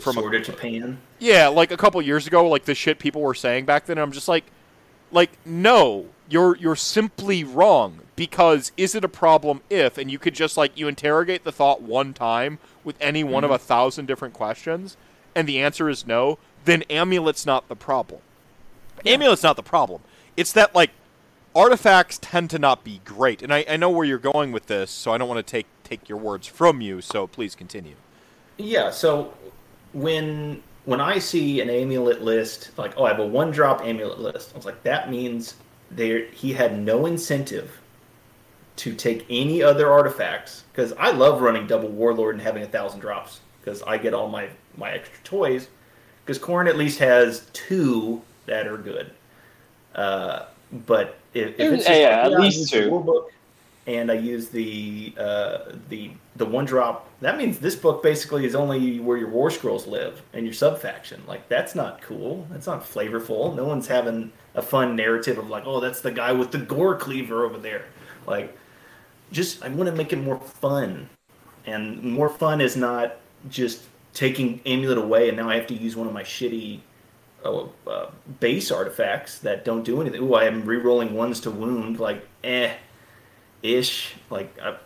from 0.00 0.14
Sword 0.14 0.34
a, 0.34 0.38
of 0.38 0.44
Japan. 0.44 0.98
yeah 1.20 1.46
like 1.46 1.70
a 1.70 1.76
couple 1.76 2.02
years 2.02 2.26
ago 2.26 2.48
like 2.48 2.64
the 2.64 2.74
shit 2.74 2.98
people 2.98 3.22
were 3.22 3.34
saying 3.34 3.64
back 3.66 3.86
then. 3.86 3.98
I'm 3.98 4.10
just 4.10 4.26
like 4.26 4.44
like 5.12 5.30
no 5.46 6.06
you're 6.28 6.56
you're 6.56 6.76
simply 6.76 7.44
wrong 7.44 8.00
because 8.16 8.72
is 8.76 8.94
it 8.94 9.04
a 9.04 9.08
problem 9.08 9.60
if 9.70 9.98
and 9.98 10.10
you 10.10 10.18
could 10.18 10.34
just 10.34 10.56
like 10.56 10.76
you 10.76 10.88
interrogate 10.88 11.44
the 11.44 11.52
thought 11.52 11.82
one 11.82 12.12
time 12.12 12.58
with 12.82 12.96
any 13.00 13.22
one 13.22 13.44
of 13.44 13.50
a 13.50 13.58
thousand 13.58 14.06
different 14.06 14.34
questions 14.34 14.96
and 15.34 15.48
the 15.48 15.60
answer 15.60 15.88
is 15.88 16.06
no 16.06 16.38
then 16.64 16.82
amulet's 16.90 17.44
not 17.46 17.68
the 17.68 17.76
problem 17.76 18.20
amulet's 19.12 19.42
not 19.42 19.56
the 19.56 19.62
problem. 19.62 20.02
It's 20.36 20.52
that 20.52 20.74
like 20.74 20.90
artifacts 21.54 22.18
tend 22.20 22.50
to 22.50 22.58
not 22.58 22.84
be 22.84 23.00
great. 23.04 23.42
And 23.42 23.52
I, 23.52 23.64
I 23.68 23.76
know 23.76 23.90
where 23.90 24.04
you're 24.04 24.18
going 24.18 24.52
with 24.52 24.66
this 24.66 24.90
so 24.90 25.12
i 25.12 25.18
don't 25.18 25.28
want 25.28 25.44
to 25.44 25.50
take 25.50 25.66
take 25.84 26.08
your 26.08 26.18
words 26.18 26.46
from 26.46 26.80
you 26.80 27.00
so 27.00 27.26
please 27.26 27.54
continue. 27.54 27.96
Yeah, 28.56 28.90
so 28.90 29.34
when 29.92 30.62
when 30.84 31.00
I 31.00 31.18
see 31.18 31.60
an 31.60 31.70
amulet 31.70 32.22
list, 32.22 32.70
like 32.76 32.94
oh, 32.96 33.04
I 33.04 33.08
have 33.08 33.18
a 33.18 33.26
one 33.26 33.50
drop 33.50 33.80
amulet 33.82 34.18
list, 34.18 34.52
I 34.52 34.56
was 34.56 34.66
like, 34.66 34.82
that 34.82 35.10
means 35.10 35.54
there 35.90 36.26
he 36.26 36.52
had 36.52 36.78
no 36.78 37.06
incentive 37.06 37.80
to 38.76 38.94
take 38.94 39.24
any 39.30 39.62
other 39.62 39.90
artifacts 39.90 40.64
because 40.72 40.92
I 40.94 41.12
love 41.12 41.40
running 41.40 41.66
double 41.66 41.88
warlord 41.88 42.34
and 42.34 42.42
having 42.42 42.62
a 42.62 42.66
thousand 42.66 43.00
drops 43.00 43.40
because 43.60 43.82
I 43.82 43.98
get 43.98 44.14
all 44.14 44.28
my 44.28 44.48
my 44.76 44.90
extra 44.92 45.22
toys. 45.24 45.68
Because 46.24 46.38
Khorne 46.38 46.68
at 46.68 46.76
least 46.76 46.98
has 47.00 47.46
two 47.52 48.22
that 48.46 48.66
are 48.66 48.76
good. 48.78 49.12
Uh, 49.94 50.46
but 50.86 51.18
if, 51.34 51.58
if 51.58 51.72
it's 51.72 51.86
just 51.86 52.00
Yeah, 52.00 52.26
like, 52.26 52.32
at 52.32 52.40
least 52.40 52.70
two. 52.70 52.90
rule 52.90 53.00
book 53.00 53.32
and 53.86 54.10
I 54.10 54.14
use 54.14 54.48
the 54.48 55.14
uh, 55.18 55.58
the 55.88 56.10
the 56.36 56.46
one 56.46 56.64
drop, 56.64 57.08
that 57.20 57.36
means 57.36 57.58
this 57.58 57.76
book 57.76 58.02
basically 58.02 58.44
is 58.44 58.54
only 58.54 58.98
where 58.98 59.16
your 59.16 59.28
war 59.28 59.50
scrolls 59.50 59.86
live 59.86 60.22
and 60.32 60.44
your 60.44 60.54
sub 60.54 60.80
faction. 60.80 61.22
Like 61.26 61.48
that's 61.48 61.74
not 61.74 62.00
cool. 62.02 62.46
That's 62.50 62.66
not 62.66 62.82
flavorful. 62.82 63.54
No 63.54 63.64
one's 63.64 63.86
having 63.86 64.32
a 64.54 64.62
fun 64.62 64.96
narrative 64.96 65.38
of 65.38 65.48
like, 65.50 65.64
oh, 65.66 65.80
that's 65.80 66.00
the 66.00 66.10
guy 66.10 66.32
with 66.32 66.50
the 66.50 66.58
gorecleaver 66.58 67.44
over 67.44 67.58
there. 67.58 67.84
Like, 68.26 68.56
just 69.32 69.62
I 69.62 69.68
want 69.68 69.88
to 69.90 69.94
make 69.94 70.12
it 70.12 70.16
more 70.18 70.38
fun, 70.38 71.08
and 71.66 72.02
more 72.02 72.28
fun 72.30 72.60
is 72.60 72.76
not 72.76 73.16
just 73.50 73.82
taking 74.14 74.60
amulet 74.64 74.96
away 74.96 75.28
and 75.28 75.36
now 75.36 75.50
I 75.50 75.56
have 75.56 75.66
to 75.66 75.74
use 75.74 75.96
one 75.96 76.06
of 76.06 76.12
my 76.12 76.22
shitty 76.22 76.80
uh, 77.44 77.66
uh, 77.86 78.10
base 78.40 78.70
artifacts 78.70 79.38
that 79.40 79.64
don't 79.64 79.84
do 79.84 80.00
anything. 80.00 80.22
Ooh, 80.22 80.34
I 80.34 80.44
am 80.44 80.64
re-rolling 80.64 81.14
ones 81.14 81.40
to 81.40 81.50
wound. 81.50 82.00
Like, 82.00 82.26
eh, 82.42 82.72
ish. 83.62 84.14
Like, 84.30 84.56
I, 84.62 84.76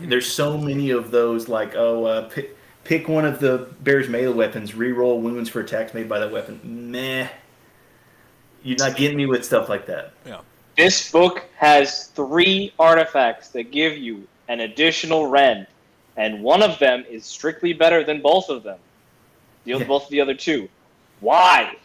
there's 0.00 0.30
so 0.30 0.56
many 0.56 0.90
of 0.90 1.10
those. 1.10 1.48
Like, 1.48 1.74
oh, 1.74 2.04
uh, 2.04 2.28
pick, 2.28 2.56
pick 2.84 3.08
one 3.08 3.24
of 3.24 3.40
the 3.40 3.68
bear's 3.82 4.08
melee 4.08 4.32
weapons. 4.32 4.74
Re-roll 4.74 5.20
wounds 5.20 5.48
for 5.50 5.60
attacks 5.60 5.92
made 5.94 6.08
by 6.08 6.18
that 6.20 6.30
weapon. 6.30 6.60
Meh. 6.90 7.28
You're 8.62 8.78
not 8.78 8.96
getting 8.96 9.16
me 9.16 9.26
with 9.26 9.44
stuff 9.44 9.68
like 9.68 9.86
that. 9.86 10.12
yeah 10.24 10.40
This 10.76 11.10
book 11.10 11.44
has 11.56 12.06
three 12.08 12.72
artifacts 12.78 13.48
that 13.48 13.72
give 13.72 13.98
you 13.98 14.26
an 14.48 14.60
additional 14.60 15.26
rend, 15.26 15.66
and 16.16 16.42
one 16.42 16.62
of 16.62 16.78
them 16.78 17.04
is 17.10 17.24
strictly 17.24 17.72
better 17.72 18.04
than 18.04 18.20
both 18.22 18.48
of 18.48 18.62
them. 18.62 18.78
The 19.64 19.72
Yeah. 19.72 19.84
both 19.84 20.04
of 20.04 20.10
the 20.10 20.20
other 20.20 20.34
two. 20.34 20.68
Why? 21.22 21.76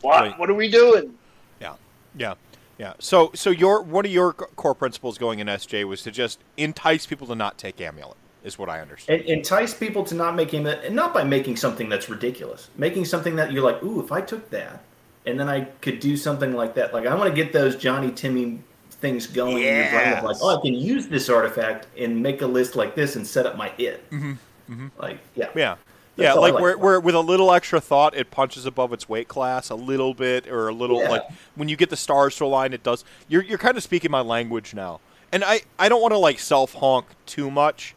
What? 0.00 0.20
Right. 0.20 0.38
What 0.38 0.48
are 0.48 0.54
we 0.54 0.70
doing? 0.70 1.12
Yeah, 1.60 1.74
yeah, 2.16 2.34
yeah. 2.78 2.94
So, 2.98 3.30
so 3.34 3.50
your 3.50 3.82
one 3.82 4.06
of 4.06 4.12
your 4.12 4.32
core 4.32 4.74
principles 4.74 5.18
going 5.18 5.40
in 5.40 5.48
SJ 5.48 5.84
was 5.84 6.02
to 6.02 6.10
just 6.10 6.38
entice 6.56 7.04
people 7.04 7.26
to 7.26 7.34
not 7.34 7.58
take 7.58 7.80
amulet, 7.80 8.16
is 8.44 8.58
what 8.58 8.70
I 8.70 8.80
understand. 8.80 9.22
Entice 9.22 9.74
people 9.74 10.04
to 10.04 10.14
not 10.14 10.34
making 10.34 10.66
it, 10.66 10.84
and 10.84 10.94
not 10.94 11.12
by 11.12 11.24
making 11.24 11.56
something 11.56 11.88
that's 11.88 12.08
ridiculous, 12.08 12.70
making 12.76 13.04
something 13.04 13.36
that 13.36 13.52
you're 13.52 13.64
like, 13.64 13.82
ooh, 13.82 14.00
if 14.00 14.12
I 14.12 14.20
took 14.20 14.48
that, 14.50 14.82
and 15.26 15.38
then 15.38 15.48
I 15.48 15.62
could 15.82 16.00
do 16.00 16.16
something 16.16 16.54
like 16.54 16.74
that. 16.76 16.94
Like 16.94 17.06
I 17.06 17.14
want 17.14 17.28
to 17.28 17.34
get 17.34 17.52
those 17.52 17.76
Johnny 17.76 18.12
Timmy 18.12 18.60
things 18.90 19.26
going 19.26 19.58
in 19.58 19.62
your 19.62 19.90
brain 19.90 20.12
of 20.14 20.24
like, 20.24 20.36
oh, 20.40 20.56
I 20.56 20.62
can 20.62 20.74
use 20.74 21.08
this 21.08 21.28
artifact 21.28 21.86
and 21.98 22.22
make 22.22 22.42
a 22.42 22.46
list 22.46 22.76
like 22.76 22.94
this 22.94 23.16
and 23.16 23.26
set 23.26 23.46
up 23.46 23.56
my 23.56 23.68
hit. 23.70 24.08
Mm-hmm. 24.10 24.86
Like, 24.98 25.20
yeah. 25.34 25.48
Yeah. 25.54 25.76
Yeah, 26.16 26.32
like 26.32 26.54
like 26.54 26.62
where, 26.62 26.78
where 26.78 27.00
with 27.00 27.14
a 27.14 27.20
little 27.20 27.52
extra 27.52 27.80
thought, 27.80 28.16
it 28.16 28.30
punches 28.30 28.64
above 28.66 28.92
its 28.92 29.08
weight 29.08 29.28
class 29.28 29.68
a 29.70 29.74
little 29.74 30.14
bit, 30.14 30.48
or 30.48 30.68
a 30.68 30.72
little 30.72 31.02
Yeah. 31.02 31.10
like 31.10 31.22
when 31.54 31.68
you 31.68 31.76
get 31.76 31.90
the 31.90 31.96
stars 31.96 32.36
to 32.36 32.44
align, 32.44 32.72
it 32.72 32.82
does. 32.82 33.04
You're 33.28 33.42
you're 33.42 33.58
kind 33.58 33.76
of 33.76 33.82
speaking 33.82 34.10
my 34.10 34.22
language 34.22 34.72
now, 34.74 35.00
and 35.30 35.44
I 35.44 35.60
I 35.78 35.88
don't 35.88 36.00
want 36.00 36.12
to 36.12 36.18
like 36.18 36.38
self 36.38 36.74
honk 36.74 37.06
too 37.26 37.50
much, 37.50 37.94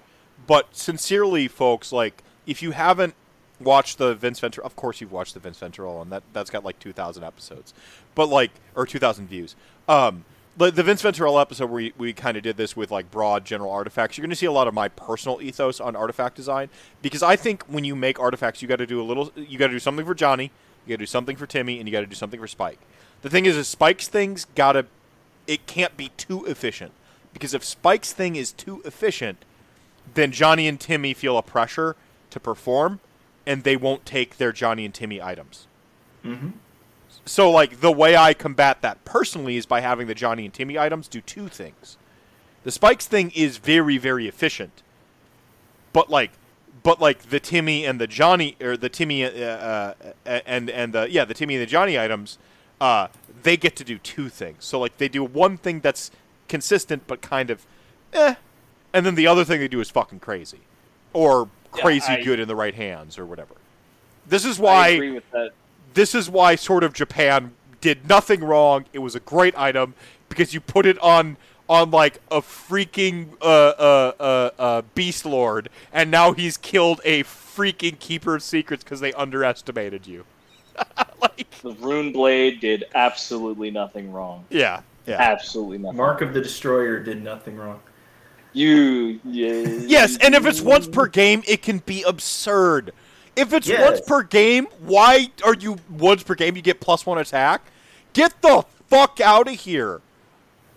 but 0.47 0.76
sincerely, 0.76 1.47
folks, 1.47 1.91
like 1.93 2.22
if 2.45 2.61
you 2.61 2.72
haven't 2.72 3.13
watched 3.61 3.97
the 3.97 4.15
Vince 4.15 4.39
Ventura, 4.39 4.65
of 4.65 4.76
course 4.76 4.99
you've 5.01 5.11
watched 5.11 5.34
the 5.34 5.39
Vince 5.39 5.57
Ventura 5.59 6.01
and 6.01 6.11
That 6.11 6.24
that's 6.34 6.49
got 6.49 6.65
like 6.65 6.78
two 6.80 6.91
thousand 6.93 7.24
episodes, 7.24 7.74
but 8.15 8.28
like 8.28 8.51
or 8.76 8.86
two 8.86 8.99
thousand 8.99 9.28
views. 9.28 9.55
Um, 9.88 10.26
the, 10.60 10.72
the 10.72 10.84
Vince 10.84 11.01
Venturella 11.01 11.41
episode 11.41 11.70
we, 11.72 11.93
we 11.97 12.12
kind 12.12 12.36
of 12.36 12.43
did 12.43 12.57
this 12.57 12.76
with 12.76 12.91
like 12.91 13.10
broad 13.10 13.45
general 13.45 13.72
artifacts, 13.72 14.18
you're 14.18 14.24
going 14.24 14.30
to 14.30 14.36
see 14.36 14.45
a 14.45 14.51
lot 14.51 14.68
of 14.68 14.74
my 14.74 14.89
personal 14.89 15.41
ethos 15.41 15.80
on 15.80 15.95
artifact 15.95 16.36
design 16.36 16.70
because 17.01 17.24
I 17.24 17.38
think 17.38 17.64
when 17.64 17.86
you 17.86 17.95
make 17.95 18.20
artifacts, 18.20 18.62
you 18.62 18.68
got 18.68 18.76
to 18.76 18.86
do 18.86 19.01
a 19.01 19.03
little, 19.03 19.32
you 19.36 19.57
got 19.57 19.68
to 19.68 19.74
do 19.74 19.80
something 19.80 20.05
for 20.05 20.14
Johnny, 20.14 20.51
you 20.86 20.93
got 20.93 20.99
to 20.99 21.03
do 21.03 21.05
something 21.05 21.38
for 21.38 21.47
Timmy, 21.47 21.80
and 21.80 21.88
you 21.88 21.93
got 21.93 22.01
to 22.01 22.07
do 22.07 22.16
something 22.16 22.39
for 22.39 22.47
Spike. 22.47 22.80
The 23.22 23.30
thing 23.30 23.45
is, 23.45 23.55
is 23.55 23.68
Spike's 23.68 24.10
things 24.10 24.45
got 24.55 24.74
to, 24.74 24.86
it 25.47 25.66
can't 25.66 25.95
be 25.95 26.10
too 26.18 26.45
efficient 26.45 26.91
because 27.32 27.53
if 27.53 27.64
Spike's 27.64 28.12
thing 28.12 28.36
is 28.36 28.51
too 28.51 28.82
efficient, 28.84 29.45
then 30.14 30.32
Johnny 30.32 30.68
and 30.68 30.80
Timmy 30.80 31.14
feel 31.14 31.38
a 31.38 31.43
pressure 31.43 31.95
to 32.32 32.39
perform, 32.39 32.99
and 33.45 33.64
they 33.64 33.78
won't 33.78 34.05
take 34.05 34.38
their 34.38 34.51
Johnny 34.51 34.84
and 34.84 34.93
Timmy 34.93 35.22
items. 35.22 35.68
Mm-hmm. 36.26 36.49
So, 37.26 37.51
like, 37.51 37.82
the 37.82 37.91
way 37.91 38.15
I 38.17 38.34
combat 38.34 38.82
that 38.82 39.05
personally 39.05 39.57
is 39.57 39.65
by 39.65 39.82
having 39.82 40.07
the 40.07 40.15
Johnny 40.15 40.45
and 40.45 40.53
Timmy 40.53 40.80
items 40.80 41.07
do 41.07 41.22
two 41.22 41.47
things. 41.47 41.97
The 42.63 42.72
Spikes 42.72 43.07
thing 43.07 43.32
is 43.36 43.57
very, 43.57 43.97
very 43.97 44.28
efficient, 44.28 44.82
but 45.93 46.09
like, 46.09 46.32
but 46.84 46.99
like 46.99 47.30
the 47.30 47.39
Timmy 47.39 47.86
and 47.86 47.99
the 48.01 48.07
Johnny, 48.07 48.55
or 48.61 48.76
the 48.76 48.89
Timmy 48.89 49.24
uh, 49.26 49.30
uh, 49.30 49.93
and 50.26 50.70
and 50.70 50.93
the 50.93 51.09
yeah, 51.09 51.24
the 51.26 51.34
Timmy 51.34 51.55
and 51.55 51.61
the 51.61 51.67
Johnny 51.70 51.97
items, 51.99 52.38
uh, 52.82 53.07
they 53.43 53.55
get 53.57 53.76
to 53.78 53.84
do 53.84 53.97
two 53.97 54.28
things. 54.30 54.65
So 54.65 54.80
like, 54.80 54.97
they 54.97 55.07
do 55.07 55.24
one 55.24 55.57
thing 55.57 55.80
that's 55.80 56.11
consistent 56.47 57.03
but 57.07 57.22
kind 57.22 57.49
of, 57.49 57.65
eh, 58.13 58.36
and 58.93 59.05
then 59.05 59.15
the 59.15 59.28
other 59.28 59.45
thing 59.45 59.59
they 59.59 59.67
do 59.67 59.80
is 59.80 59.89
fucking 59.89 60.20
crazy, 60.20 60.59
or 61.13 61.47
Yeah, 61.76 61.82
crazy 61.82 62.13
I- 62.13 62.24
good 62.24 62.39
in 62.39 62.47
the 62.47 62.55
right 62.55 62.76
hands 62.76 63.17
or 63.20 63.26
whatever. 63.26 63.55
This 64.28 64.45
is 64.45 64.59
I 64.59 64.63
why 64.63 64.88
agree 64.89 65.11
with 65.11 65.30
that. 65.32 65.51
This 65.94 66.16
is 66.16 66.30
why 66.30 66.56
sort 66.56 66.84
of 66.84 66.94
Japan 66.94 67.54
did 67.82 68.08
nothing 68.08 68.44
wrong. 68.44 68.86
It 68.94 69.00
was 69.00 69.16
a 69.16 69.20
great 69.20 69.58
item 69.58 69.94
because 70.28 70.54
you 70.54 70.62
put 70.62 70.86
it 70.86 71.00
on 71.00 71.38
on 71.70 71.92
like 71.92 72.20
a 72.32 72.42
freaking 72.42 73.30
uh, 73.42 73.46
uh, 73.46 74.12
uh, 74.20 74.50
uh, 74.60 74.82
Beastlord, 74.96 75.68
and 75.94 76.10
now 76.10 76.34
he's 76.34 76.58
killed 76.58 77.00
a 77.06 77.24
freaking 77.24 77.98
keeper 78.00 78.36
of 78.36 78.44
secrets 78.44 78.84
because 78.84 79.00
they 79.00 79.14
underestimated 79.14 80.08
you. 80.08 80.26
like, 81.22 81.50
The 81.62 81.74
rune 81.74 82.12
blade 82.12 82.60
did 82.60 82.86
absolutely 82.96 83.70
nothing 83.70 84.12
wrong. 84.12 84.46
yeah, 84.50 84.82
yeah. 85.06 85.18
Absolutely 85.20 85.78
nothing. 85.78 85.98
Mark 85.98 86.22
of 86.22 86.34
the 86.34 86.42
Destroyer 86.42 87.00
did 87.00 87.24
nothing 87.24 87.56
wrong. 87.56 87.80
You. 88.54 89.20
Yeah, 89.24 89.62
Yes, 89.86 90.18
and 90.18 90.34
if 90.34 90.46
it's 90.46 90.62
once 90.62 90.88
per 90.88 91.06
game, 91.06 91.44
it 91.48 91.62
can 91.62 91.80
be 91.80 92.02
absurd. 92.04 92.94
If 93.40 93.54
it's 93.54 93.68
Yes. 93.68 93.82
once 93.82 94.02
per 94.02 94.24
game, 94.24 94.68
why 94.80 95.30
are 95.44 95.54
you 95.54 95.78
once 95.90 96.24
per 96.24 96.36
game? 96.36 96.56
You 96.56 96.62
get 96.62 96.80
plus 96.80 97.06
one 97.06 97.18
attack. 97.18 97.62
Get 98.14 98.42
the 98.42 98.64
fuck 98.88 99.20
out 99.22 99.48
of 99.48 99.54
here! 99.56 100.02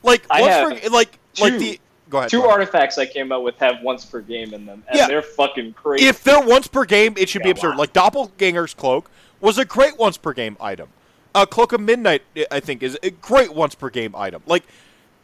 Like 0.03 0.23
I 0.31 0.41
once 0.43 0.83
per 0.83 0.91
like 0.91 1.19
like 1.41 1.53
two- 1.55 1.59
the 1.59 1.81
go 2.11 2.19
ahead. 2.19 2.31
Two 2.31 2.39
go 2.39 2.45
ahead. 2.45 2.53
artifacts 2.61 2.99
I 2.99 3.07
came 3.07 3.33
up 3.33 3.43
with 3.43 3.57
have 3.59 3.77
once 3.83 4.05
per 4.05 4.21
game 4.21 4.53
in 4.55 4.67
them, 4.67 4.83
and 4.89 4.99
Yeah. 4.99 5.07
they're 5.09 5.23
fucking 5.23 5.73
crazy. 5.75 6.07
If 6.07 6.23
they're 6.25 6.41
once 6.45 6.67
per 6.69 6.85
game, 6.85 7.15
it 7.17 7.29
should 7.29 7.43
be 7.43 7.51
absurd. 7.51 7.73
wow. 7.73 7.79
Like 7.79 7.93
Doppelganger's 7.93 8.75
cloak 8.75 9.11
was 9.41 9.59
a 9.59 9.65
great 9.65 9.99
once 9.99 10.17
per 10.17 10.33
game 10.33 10.57
item. 10.61 10.89
Uh, 11.35 11.47
cloak 11.47 11.73
of 11.73 11.81
midnight, 11.81 12.23
I- 12.51 12.61
think, 12.61 12.83
is 12.83 12.99
a 13.03 13.09
great 13.11 13.55
once 13.55 13.75
per 13.75 13.89
game 13.89 14.15
item. 14.15 14.43
Like, 14.47 14.65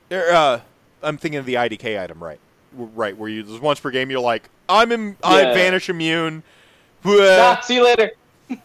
there, 0.08 0.32
uh, 0.34 0.60
I'm 1.02 1.18
thinking 1.18 1.38
of 1.38 1.44
the 1.44 1.56
IDK 1.58 1.98
item, 2.02 2.24
right? 2.24 2.38
Right, 2.72 3.14
where 3.16 3.28
you 3.28 3.42
there's 3.42 3.60
once 3.60 3.78
per 3.80 3.90
game, 3.90 4.10
you're 4.10 4.18
like, 4.20 4.48
I'm 4.70 4.90
Im- 4.90 5.16
I 5.22 5.42
vanish 5.52 5.88
immune, 5.90 6.42
ah, 7.04 7.60
see 7.62 7.76
you 7.76 7.84
later. 7.84 8.12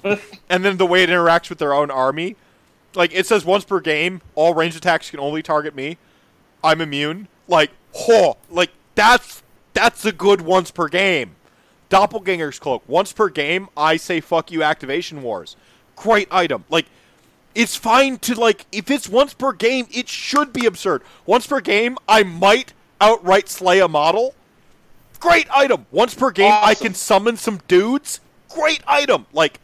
and 0.50 0.64
then 0.64 0.78
the 0.78 0.86
way 0.86 1.04
it 1.04 1.10
interacts 1.10 1.50
with 1.50 1.60
their 1.60 1.74
own 1.74 1.92
army, 1.92 2.36
like 2.96 3.14
it 3.14 3.26
says 3.28 3.46
once 3.46 3.66
per 3.66 3.80
game, 3.80 4.22
all 4.36 4.54
ranged 4.54 4.78
attacks 4.78 5.10
can 5.10 5.20
only 5.20 5.44
target 5.44 5.76
me. 5.76 5.98
I'm 6.64 6.82
immune. 6.82 7.28
Like, 7.48 7.72
ho, 7.94 8.38
like 8.50 8.72
that's 8.96 9.44
that's 9.74 10.06
a 10.06 10.12
good 10.12 10.42
once 10.42 10.72
per 10.72 10.88
game. 10.88 11.36
Doppelganger's 11.90 12.60
cloak 12.60 12.84
once 12.88 13.12
per 13.12 13.30
game. 13.30 13.68
I 13.76 13.98
say 13.98 14.22
fuck 14.22 14.52
you, 14.52 14.64
activation 14.64 15.22
wars. 15.22 15.56
Great 15.96 16.28
item. 16.32 16.66
Like, 16.70 16.88
it's 17.54 17.76
fine 17.76 18.18
to 18.20 18.36
like 18.36 18.66
if 18.72 18.90
it's 18.90 19.10
once 19.10 19.34
per 19.34 19.54
game, 19.54 19.88
it 19.92 20.08
should 20.08 20.54
be 20.54 20.66
absurd. 20.66 21.04
Once 21.26 21.46
per 21.46 21.60
game, 21.60 21.98
I 22.08 22.24
might 22.24 22.74
outright 23.02 23.50
slay 23.50 23.80
a 23.80 23.88
model. 23.88 24.34
Great 25.20 25.48
item. 25.52 25.86
Once 25.92 26.16
per 26.16 26.32
game, 26.32 26.54
I 26.54 26.76
can 26.76 26.94
summon 26.94 27.38
some 27.38 27.62
dudes. 27.68 28.20
Great 28.54 28.82
item. 28.88 29.26
Like, 29.34 29.60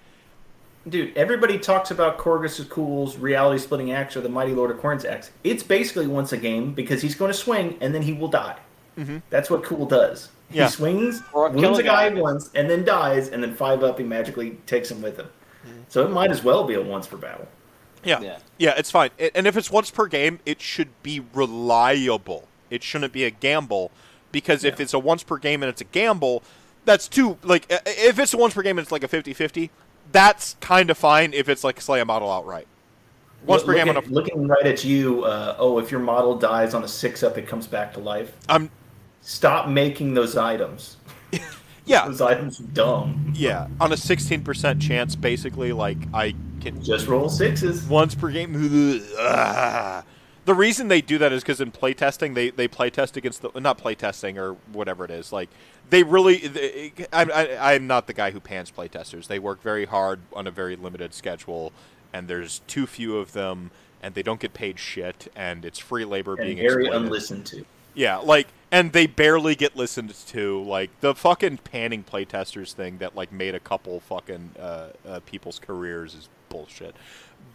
Dude, 0.87 1.15
everybody 1.17 1.59
talks 1.59 1.91
about 1.91 2.17
Korghos 2.17 2.67
Khul's 2.69 3.17
reality 3.17 3.59
splitting 3.61 3.91
axe 3.91 4.15
or 4.17 4.21
the 4.21 4.29
Mighty 4.29 4.53
Lord 4.53 4.71
of 4.71 4.77
Khorne's 4.81 5.05
axe. 5.05 5.29
It's 5.43 5.61
basically 5.61 6.07
once 6.07 6.31
a 6.31 6.37
game 6.37 6.73
because 6.73 7.01
he's 7.01 7.15
going 7.15 7.31
to 7.31 7.37
swing 7.37 7.77
and 7.81 7.93
then 7.93 8.01
he 8.01 8.13
will 8.13 8.29
die. 8.29 8.57
That's 9.29 9.49
what 9.49 9.63
Cool 9.63 9.85
does. 9.85 10.25
Mm-hmm. 10.49 10.55
Yeah. 10.57 10.65
He 10.65 10.71
swings, 10.71 11.21
Or 11.31 11.49
wounds 11.49 11.79
a 11.79 11.81
a 11.81 11.85
guy 11.85 12.09
guy. 12.09 12.19
once, 12.19 12.49
and 12.53 12.69
then 12.69 12.83
dies, 12.83 13.29
and 13.29 13.41
then 13.41 13.55
five 13.55 13.81
up, 13.81 13.97
he 13.97 14.03
magically 14.03 14.57
takes 14.65 14.91
him 14.91 15.01
with 15.01 15.15
him. 15.17 15.27
Mm-hmm. 15.65 15.79
So 15.87 16.05
it 16.05 16.09
might 16.11 16.31
as 16.31 16.43
well 16.43 16.65
be 16.65 16.73
a 16.73 16.81
once 16.81 17.07
per 17.07 17.15
battle. 17.15 17.47
Yeah. 18.03 18.19
Yeah. 18.19 18.39
Yeah, 18.57 18.73
it's 18.75 18.91
fine. 18.91 19.11
I- 19.19 19.31
And 19.35 19.47
if 19.47 19.55
it's 19.55 19.71
once 19.71 19.89
per 19.91 20.07
game, 20.07 20.39
it 20.45 20.59
should 20.61 20.89
be 21.01 21.21
reliable. 21.33 22.47
It 22.69 22.83
shouldn't 22.83 23.13
be 23.13 23.23
a 23.23 23.29
gamble 23.31 23.91
because 24.33 24.63
if 24.65 24.79
it's 24.81 24.93
a 24.93 24.99
once 24.99 25.23
per 25.23 25.37
game 25.37 25.63
and 25.63 25.69
it's 25.69 25.81
a 25.81 25.85
gamble, 25.85 26.43
that's 26.85 27.07
too 27.07 27.37
like 27.43 27.65
if 27.69 28.17
it's 28.19 28.33
once 28.33 28.53
per 28.53 28.61
game 28.61 28.77
and 28.77 28.85
it's 28.85 28.91
like 28.91 29.03
a 29.03 29.07
50-50, 29.07 29.69
that's 30.11 30.55
kind 30.59 30.89
of 30.89 30.97
fine 30.97 31.33
if 31.33 31.49
it's 31.49 31.63
like 31.63 31.79
slay 31.81 31.99
a 32.01 32.05
model 32.05 32.31
outright. 32.31 32.67
Once 33.45 33.63
per 33.63 33.73
game 33.73 33.87
at- 33.89 33.95
a 33.97 34.09
looking 34.09 34.47
right 34.47 34.65
at 34.67 34.83
you, 34.83 35.23
uh, 35.23 35.55
oh, 35.59 35.79
if 35.79 35.91
your 35.91 35.99
model 36.01 36.37
dies 36.37 36.73
on 36.73 36.83
a 36.83 36.87
six 36.87 37.23
up, 37.23 37.37
it 37.37 37.47
comes 37.47 37.67
back 37.67 37.93
to 37.93 37.99
life. 37.99 38.33
I'm 38.49 38.69
Stop 39.21 39.67
making 39.69 40.13
those 40.13 40.35
items. 40.37 40.97
yeah, 41.85 42.05
Those 42.07 42.21
items 42.21 42.59
are 42.59 42.63
dumb. 42.63 43.31
yeah, 43.35 43.67
on 43.79 43.91
a 43.91 43.95
16% 43.95 44.81
chance 44.81 45.15
basically 45.15 45.71
like 45.73 45.97
I 46.13 46.33
can 46.61 46.81
Just 46.83 47.07
roll 47.07 47.29
sixes. 47.29 47.83
once 47.83 48.15
per 48.15 48.31
game. 48.31 48.55
Ugh. 49.19 50.03
The 50.49 50.55
reason 50.55 50.87
they 50.87 51.01
do 51.01 51.19
that 51.19 51.31
is 51.31 51.43
because 51.43 51.61
in 51.61 51.71
playtesting, 51.71 52.33
they 52.33 52.49
they 52.49 52.67
playtest 52.67 53.15
against 53.15 53.43
the 53.43 53.51
not 53.59 53.77
playtesting 53.77 54.35
or 54.35 54.53
whatever 54.73 55.05
it 55.05 55.11
is. 55.11 55.31
Like 55.31 55.47
they 55.91 56.01
really, 56.01 56.37
they, 56.37 56.91
I'm 57.13 57.31
I, 57.31 57.75
I'm 57.75 57.85
not 57.85 58.07
the 58.07 58.13
guy 58.13 58.31
who 58.31 58.39
pans 58.39 58.71
playtesters. 58.71 59.27
They 59.27 59.37
work 59.37 59.61
very 59.61 59.85
hard 59.85 60.21
on 60.33 60.47
a 60.47 60.51
very 60.51 60.75
limited 60.75 61.13
schedule, 61.13 61.71
and 62.11 62.27
there's 62.27 62.63
too 62.65 62.87
few 62.87 63.17
of 63.17 63.33
them, 63.33 63.69
and 64.01 64.15
they 64.15 64.23
don't 64.23 64.39
get 64.39 64.55
paid 64.55 64.79
shit, 64.79 65.31
and 65.35 65.63
it's 65.63 65.77
free 65.77 66.03
labor 66.03 66.31
And 66.31 66.41
being 66.47 66.57
very 66.57 66.85
exploited. 66.85 67.05
unlistened 67.05 67.45
to. 67.45 67.65
Yeah, 67.93 68.17
like, 68.17 68.47
and 68.71 68.91
they 68.91 69.05
barely 69.05 69.53
get 69.53 69.75
listened 69.75 70.15
to. 70.29 70.63
Like 70.63 70.89
the 71.01 71.13
fucking 71.13 71.59
panning 71.59 72.03
playtesters 72.03 72.73
thing 72.73 72.97
that 72.97 73.15
like 73.15 73.31
made 73.31 73.53
a 73.53 73.59
couple 73.59 73.99
fucking 73.99 74.55
uh, 74.59 74.87
uh, 75.07 75.19
people's 75.27 75.59
careers 75.59 76.15
is 76.15 76.27
bullshit. 76.49 76.95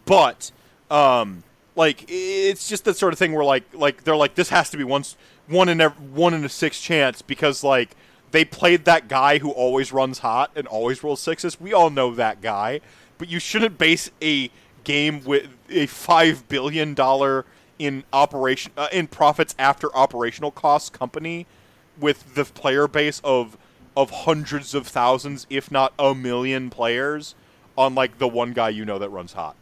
But, 0.05 0.53
um, 0.89 1.43
like, 1.75 2.05
it's 2.07 2.67
just 2.67 2.85
that 2.85 2.97
sort 2.97 3.13
of 3.13 3.19
thing 3.19 3.33
where 3.33 3.45
like, 3.45 3.63
like 3.73 4.03
they're 4.03 4.15
like, 4.15 4.35
this 4.35 4.49
has 4.49 4.69
to 4.71 4.77
be 4.77 4.83
once 4.83 5.17
one 5.47 5.69
in 5.69 5.81
ev- 5.81 5.99
one 5.99 6.33
in 6.33 6.43
a 6.43 6.49
six 6.49 6.81
chance 6.81 7.21
because 7.21 7.63
like 7.63 7.95
they 8.31 8.43
played 8.43 8.85
that 8.85 9.07
guy 9.07 9.37
who 9.37 9.51
always 9.51 9.93
runs 9.93 10.19
hot 10.19 10.51
and 10.55 10.67
always 10.67 11.03
rolls 11.03 11.21
sixes. 11.21 11.59
We 11.59 11.73
all 11.73 11.89
know 11.89 12.13
that 12.15 12.41
guy, 12.41 12.81
but 13.17 13.29
you 13.29 13.39
shouldn't 13.39 13.77
base 13.77 14.09
a 14.21 14.49
game 14.83 15.23
with 15.23 15.47
a 15.69 15.85
five 15.87 16.47
billion 16.47 16.93
dollar 16.93 17.45
in 17.77 18.03
operation 18.13 18.71
uh, 18.77 18.87
in 18.91 19.07
profits 19.07 19.53
after 19.59 19.93
operational 19.95 20.51
costs 20.51 20.89
company 20.89 21.45
with 21.99 22.35
the 22.35 22.45
player 22.45 22.87
base 22.87 23.21
of 23.23 23.57
of 23.97 24.09
hundreds 24.11 24.73
of 24.73 24.87
thousands, 24.87 25.47
if 25.49 25.71
not 25.71 25.93
a 25.97 26.13
million 26.13 26.69
players, 26.69 27.35
on 27.77 27.95
like 27.95 28.17
the 28.17 28.27
one 28.27 28.51
guy 28.51 28.69
you 28.69 28.83
know 28.83 28.99
that 28.99 29.09
runs 29.09 29.33
hot. 29.33 29.55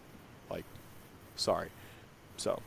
Like, 0.49 0.65
sorry. 1.35 1.69
So, 2.37 2.61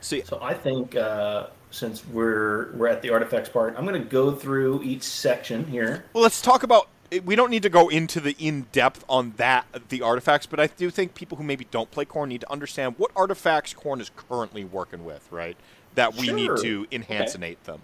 see, 0.00 0.22
So 0.22 0.38
I 0.42 0.54
think 0.54 0.96
uh, 0.96 1.48
since 1.70 2.06
we're 2.06 2.72
we're 2.72 2.88
at 2.88 3.02
the 3.02 3.10
artifacts 3.10 3.48
part, 3.48 3.74
I'm 3.76 3.86
going 3.86 4.00
to 4.00 4.08
go 4.08 4.32
through 4.32 4.82
each 4.82 5.02
section 5.02 5.64
here. 5.66 6.04
Well, 6.12 6.22
let's 6.22 6.40
talk 6.40 6.62
about. 6.62 6.88
We 7.24 7.36
don't 7.36 7.50
need 7.50 7.62
to 7.62 7.68
go 7.68 7.88
into 7.88 8.20
the 8.20 8.34
in 8.38 8.66
depth 8.72 9.04
on 9.08 9.34
that 9.36 9.66
the 9.90 10.02
artifacts, 10.02 10.44
but 10.46 10.58
I 10.58 10.66
do 10.66 10.90
think 10.90 11.14
people 11.14 11.38
who 11.38 11.44
maybe 11.44 11.64
don't 11.70 11.88
play 11.92 12.04
Khorne 12.04 12.28
need 12.28 12.40
to 12.40 12.50
understand 12.50 12.96
what 12.98 13.12
artifacts 13.14 13.72
Khorne 13.72 14.00
is 14.00 14.10
currently 14.16 14.64
working 14.64 15.04
with, 15.04 15.30
right? 15.30 15.56
that 15.96 16.14
we 16.14 16.30
need 16.30 16.46
Sure. 16.46 16.56
to 16.58 16.86
enhanceate 16.92 17.62
them. 17.64 17.80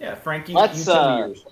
Yeah, 0.00 0.14
Frankie, 0.14 0.52
Let's, 0.52 0.78
you 0.78 0.84
tell 0.84 1.16
me 1.16 1.22
uh, 1.22 1.26
yours. 1.26 1.44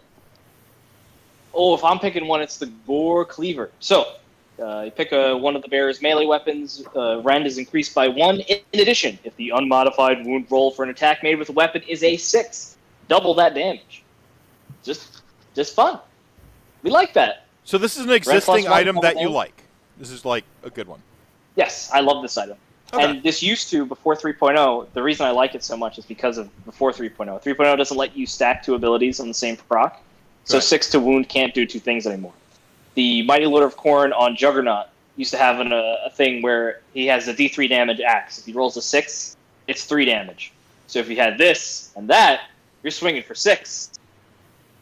Oh, 1.52 1.74
if 1.74 1.82
I'm 1.82 1.98
picking 1.98 2.27
one, 2.28 2.40
it's 2.40 2.59
the 2.59 2.66
Gorecleaver. 2.86 3.70
So, 3.81 4.12
uh, 4.61 4.82
you 4.85 4.91
pick 4.91 5.12
a, 5.12 5.37
one 5.37 5.57
of 5.57 5.62
the 5.62 5.69
bear's 5.69 6.03
melee 6.03 6.27
weapons. 6.27 6.85
Uh, 6.95 7.20
rend 7.23 7.47
is 7.47 7.59
increased 7.59 7.95
by 7.95 8.09
one. 8.09 8.41
In 8.41 8.81
addition, 8.81 9.19
if 9.24 9.35
the 9.37 9.51
unmodified 9.51 10.24
wound 10.24 10.47
roll 10.51 10.70
for 10.70 10.82
an 10.82 10.91
attack 10.91 11.23
made 11.23 11.39
with 11.39 11.49
a 11.49 11.53
weapon 11.53 11.82
is 11.82 12.03
a 12.03 12.16
six, 12.16 12.77
double 13.09 13.35
that 13.35 13.55
damage. 13.55 14.03
Just, 14.82 15.23
just 15.55 15.74
fun. 15.74 15.99
We 16.82 16.91
like 16.91 17.12
that. 17.15 17.47
So 17.65 17.78
this 17.78 17.97
is 17.97 18.05
an 18.05 18.12
existing 18.12 18.69
item 18.69 18.99
that 19.03 19.20
you 19.20 19.28
like. 19.28 19.62
This 19.99 20.11
is 20.11 20.24
like 20.24 20.45
a 20.62 20.70
good 20.70 20.89
one. 20.89 21.03
Yes, 21.57 21.91
I 21.93 22.01
love 22.01 22.23
this 22.23 22.39
item. 22.39 22.57
Okay. 22.93 23.05
And 23.05 23.23
this 23.23 23.43
used 23.43 23.70
to, 23.70 23.85
before 23.87 24.16
3.0, 24.16 24.93
the 24.95 25.03
reason 25.03 25.27
I 25.27 25.31
like 25.31 25.55
it 25.55 25.62
so 25.62 25.77
much 25.77 25.99
is 25.99 26.05
because 26.05 26.39
of 26.39 26.65
before 26.65 26.91
3.0. 26.91 27.43
3.0 27.43 27.77
doesn't 27.77 27.97
let 27.97 28.16
you 28.16 28.27
stack 28.27 28.65
two 28.65 28.74
abilities 28.74 29.20
on 29.20 29.28
the 29.28 29.35
same 29.35 29.57
proc. 29.57 30.01
So. 30.45 30.59
6 30.59 30.91
to 30.91 31.01
wound 31.01 31.28
can't 31.28 31.55
do 31.55 31.66
two 31.66 31.78
things 31.78 32.07
anymore. 32.07 32.32
The 32.95 33.23
Mighty 33.23 33.47
Lord 33.47 33.65
of 33.65 33.77
Khorne 33.77 34.12
on 34.17 34.37
Juggernaut 34.37 34.87
used 35.17 35.31
to 35.33 35.39
have 35.39 35.61
an, 35.61 35.73
uh, 35.73 35.97
a 36.05 36.11
thing 36.11 36.43
where 36.43 36.81
he 36.95 37.07
has 37.07 37.29
a 37.29 37.35
d3 37.35 37.69
damage 37.69 38.01
axe. 38.01 38.39
If 38.39 38.47
he 38.47 38.53
rolls 38.53 38.77
a 38.77 38.83
6, 38.83 39.37
it's 39.67 39.85
3 39.85 40.05
damage. 40.05 40.53
So 40.87 40.99
if 40.99 41.09
you 41.09 41.17
had 41.17 41.39
this 41.39 41.93
and 41.97 42.09
that, 42.09 42.43
you're 42.83 42.91
swinging 42.91 43.23
for 43.23 43.35
6. 43.35 43.91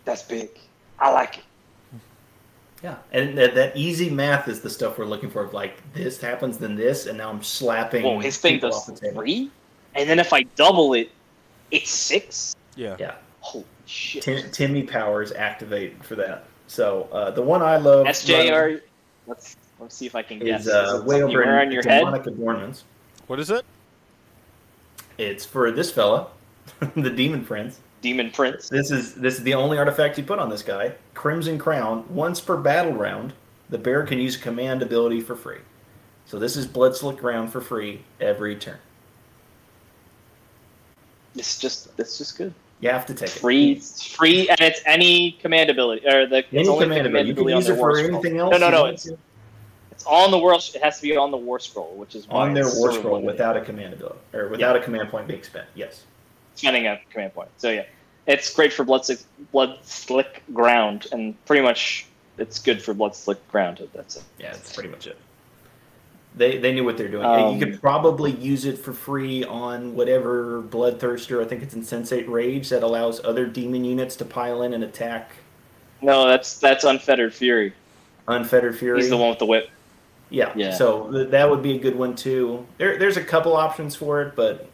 That's 0.05 0.23
big. 0.23 0.51
I 0.99 1.11
like 1.11 1.39
it. 1.39 1.45
Yeah, 2.83 2.97
and 3.11 3.37
that, 3.37 3.55
that 3.57 3.77
easy 3.77 4.09
math 4.09 4.47
is 4.47 4.61
the 4.61 4.71
stuff 4.71 4.99
we're 4.99 5.05
looking 5.05 5.31
for. 5.31 5.49
Like 5.49 5.83
this 5.95 6.21
happens, 6.21 6.59
then 6.59 6.77
this, 6.77 7.07
and 7.07 7.19
now 7.19 7.29
I'm 7.29 7.43
slapping. 7.43 8.05
Whoa, 8.05 8.21
his 8.21 8.39
thing 8.39 8.61
does 8.61 8.77
off 8.77 8.87
the 8.87 8.93
table. 8.93 9.21
3? 9.21 9.51
And 9.97 10.09
then 10.09 10.21
if 10.21 10.33
I 10.33 10.43
double 10.55 10.95
it, 10.95 11.11
it's 11.73 11.91
6? 11.91 12.55
Yeah. 12.77 12.97
Yeah, 12.99 13.15
Holy 13.41 13.65
shit. 13.87 14.23
Tim, 14.23 14.51
Timmy 14.53 14.85
powers 14.85 15.33
activate 15.33 16.05
for 16.05 16.15
that. 16.17 16.45
So 16.69 17.09
uh, 17.11 17.31
the 17.33 17.43
one 17.43 17.63
I 17.63 17.77
love 17.79 18.07
SJR. 18.07 18.81
Let's 19.27 19.57
let's 19.81 19.97
see 19.97 20.07
if 20.07 20.15
I 20.15 20.23
can 20.23 20.39
guess. 20.39 20.63
is 20.63 20.69
uh, 20.69 20.99
Is 20.99 21.03
way 21.03 21.23
over 21.23 21.33
you 21.33 21.43
in 21.43 21.49
on 21.49 21.73
your 21.73 21.83
head. 21.83 22.01
demonic 22.01 22.27
adornments. 22.27 22.85
What 23.27 23.41
is 23.41 23.51
it? 23.51 23.65
It's 25.17 25.45
for 25.45 25.71
this 25.73 25.91
fella, 25.91 26.29
the 26.95 27.11
Demon 27.11 27.45
Prince. 27.45 27.81
Demon 28.01 28.31
Prince. 28.31 28.69
This 28.69 28.91
is 28.91 29.15
this 29.15 29.39
is 29.39 29.43
the 29.43 29.55
only 29.55 29.79
artifact 29.79 30.19
you 30.19 30.25
put 30.25 30.39
on 30.39 30.49
this 30.49 30.63
guy. 30.63 30.93
Crimson 31.15 31.59
Crown. 31.59 32.05
Once 32.09 32.41
per 32.41 32.57
battle 32.57 32.93
round, 32.93 33.33
the 33.71 33.79
bear 33.79 34.05
can 34.05 34.19
use 34.19 34.37
a 34.37 34.39
command 34.39 34.83
ability 34.83 35.21
for 35.21 35.35
free. 35.35 35.59
So 36.27 36.39
this 36.39 36.57
is 36.57 36.67
Bloodslick 36.67 37.19
Ground 37.19 37.51
for 37.51 37.61
free 37.61 38.05
every 38.21 38.55
turn. 38.57 38.79
It's 41.35 41.59
just 41.59 41.89
it's 41.99 42.19
just 42.19 42.37
good. 42.37 42.55
You 42.81 42.91
have 42.91 43.07
to 43.07 43.15
take 43.15 43.29
it. 43.29 43.41
Free, 43.41 43.75
free, 43.77 44.49
and 44.49 44.61
it's 44.61 44.81
any 44.87 45.33
command 45.33 45.69
ability 45.71 46.07
or 46.07 46.27
the 46.27 46.45
Any 46.53 46.69
only 46.69 46.85
command 46.85 47.07
ability. 47.07 47.29
You 47.29 47.35
can 47.35 47.45
on 47.45 47.51
use 47.51 47.69
it 47.69 47.77
war 47.77 47.91
for 47.93 47.99
scroll. 47.99 48.15
anything 48.21 48.39
else. 48.39 48.53
No, 48.53 48.59
no, 48.59 48.71
no. 48.71 48.85
It's 48.87 49.03
to. 49.05 49.19
it's 49.91 50.05
on 50.07 50.31
the 50.31 50.39
world. 50.39 50.63
It 50.75 50.83
has 50.83 50.97
to 50.97 51.03
be 51.03 51.17
on 51.17 51.31
the 51.33 51.37
war 51.37 51.59
scroll, 51.59 51.95
which 51.97 52.15
is 52.15 52.27
on 52.31 52.55
their 52.55 52.65
war 52.77 52.93
scroll 52.93 53.15
limited. 53.15 53.27
without 53.27 53.57
a 53.57 53.61
command 53.63 53.95
ability 53.95 54.19
or 54.33 54.49
without 54.49 54.77
a 54.77 54.81
command 54.81 55.09
point 55.11 55.27
being 55.27 55.43
spent. 55.43 55.67
Yes. 55.75 56.05
spending 56.55 56.87
a 56.87 57.01
command 57.11 57.35
point. 57.35 57.49
So 57.57 57.71
yeah, 57.71 57.85
it's 58.27 58.55
great 58.55 58.73
for 58.73 58.85
bloodslick, 58.85 59.25
blood 59.51 59.79
slick 59.83 60.43
ground, 60.55 61.09
and 61.11 61.35
pretty 61.47 61.63
much 61.63 62.07
it's 62.39 62.61
good 62.61 62.81
for 62.81 62.95
bloodslick 62.95 63.39
ground. 63.51 63.87
That's 63.93 64.17
it. 64.19 64.23
Yeah, 64.39 64.53
that's 64.53 64.73
pretty 64.73 64.89
much 64.89 65.09
it. 65.09 65.19
They 66.37 66.59
they 66.59 66.73
knew 66.73 66.85
what 66.85 66.97
they're 66.97 67.09
doing. 67.09 67.25
And 67.25 67.41
you 67.41 67.47
Um, 67.67 67.73
could 67.73 67.81
probably 67.81 68.33
use 68.33 68.65
it 68.65 68.79
for 68.79 68.93
free 68.93 69.45
on 69.45 69.95
whatever 69.97 70.63
bloodthirster. 70.63 71.43
I 71.43 71.47
think 71.49 71.63
it's 71.63 71.75
Insensate 71.75 72.29
Rage 72.29 72.69
that 72.69 72.83
allows 72.83 73.25
other 73.25 73.47
demon 73.47 73.85
units 73.85 74.15
to 74.17 74.25
pile 74.25 74.63
in 74.63 74.73
and 74.75 74.85
attack 74.85 75.33
No, 76.01 76.29
that's 76.29 76.59
that's 76.59 76.85
unfettered 76.85 77.35
fury. 77.35 77.73
Unfettered 78.29 78.79
Fury. 78.79 79.01
He's 79.01 79.09
the 79.11 79.17
one 79.17 79.31
with 79.31 79.39
the 79.39 79.47
whip. 79.47 79.71
Yeah. 80.31 80.53
Yeah. 80.55 80.75
So 80.75 81.11
th- 81.11 81.31
that 81.31 81.49
would 81.51 81.63
be 81.63 81.75
a 81.75 81.79
good 81.79 81.97
one 81.97 82.15
too. 82.15 82.67
There, 82.77 82.99
there's 82.99 83.17
a 83.17 83.25
couple 83.25 83.57
options 83.57 83.97
for 83.97 84.21
it, 84.23 84.37
but 84.37 84.69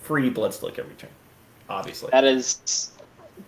free 0.00 0.30
Bloodslick 0.30 0.78
every 0.78 0.94
turn, 0.94 1.10
obviously. 1.68 2.10
That 2.12 2.22
is 2.24 2.92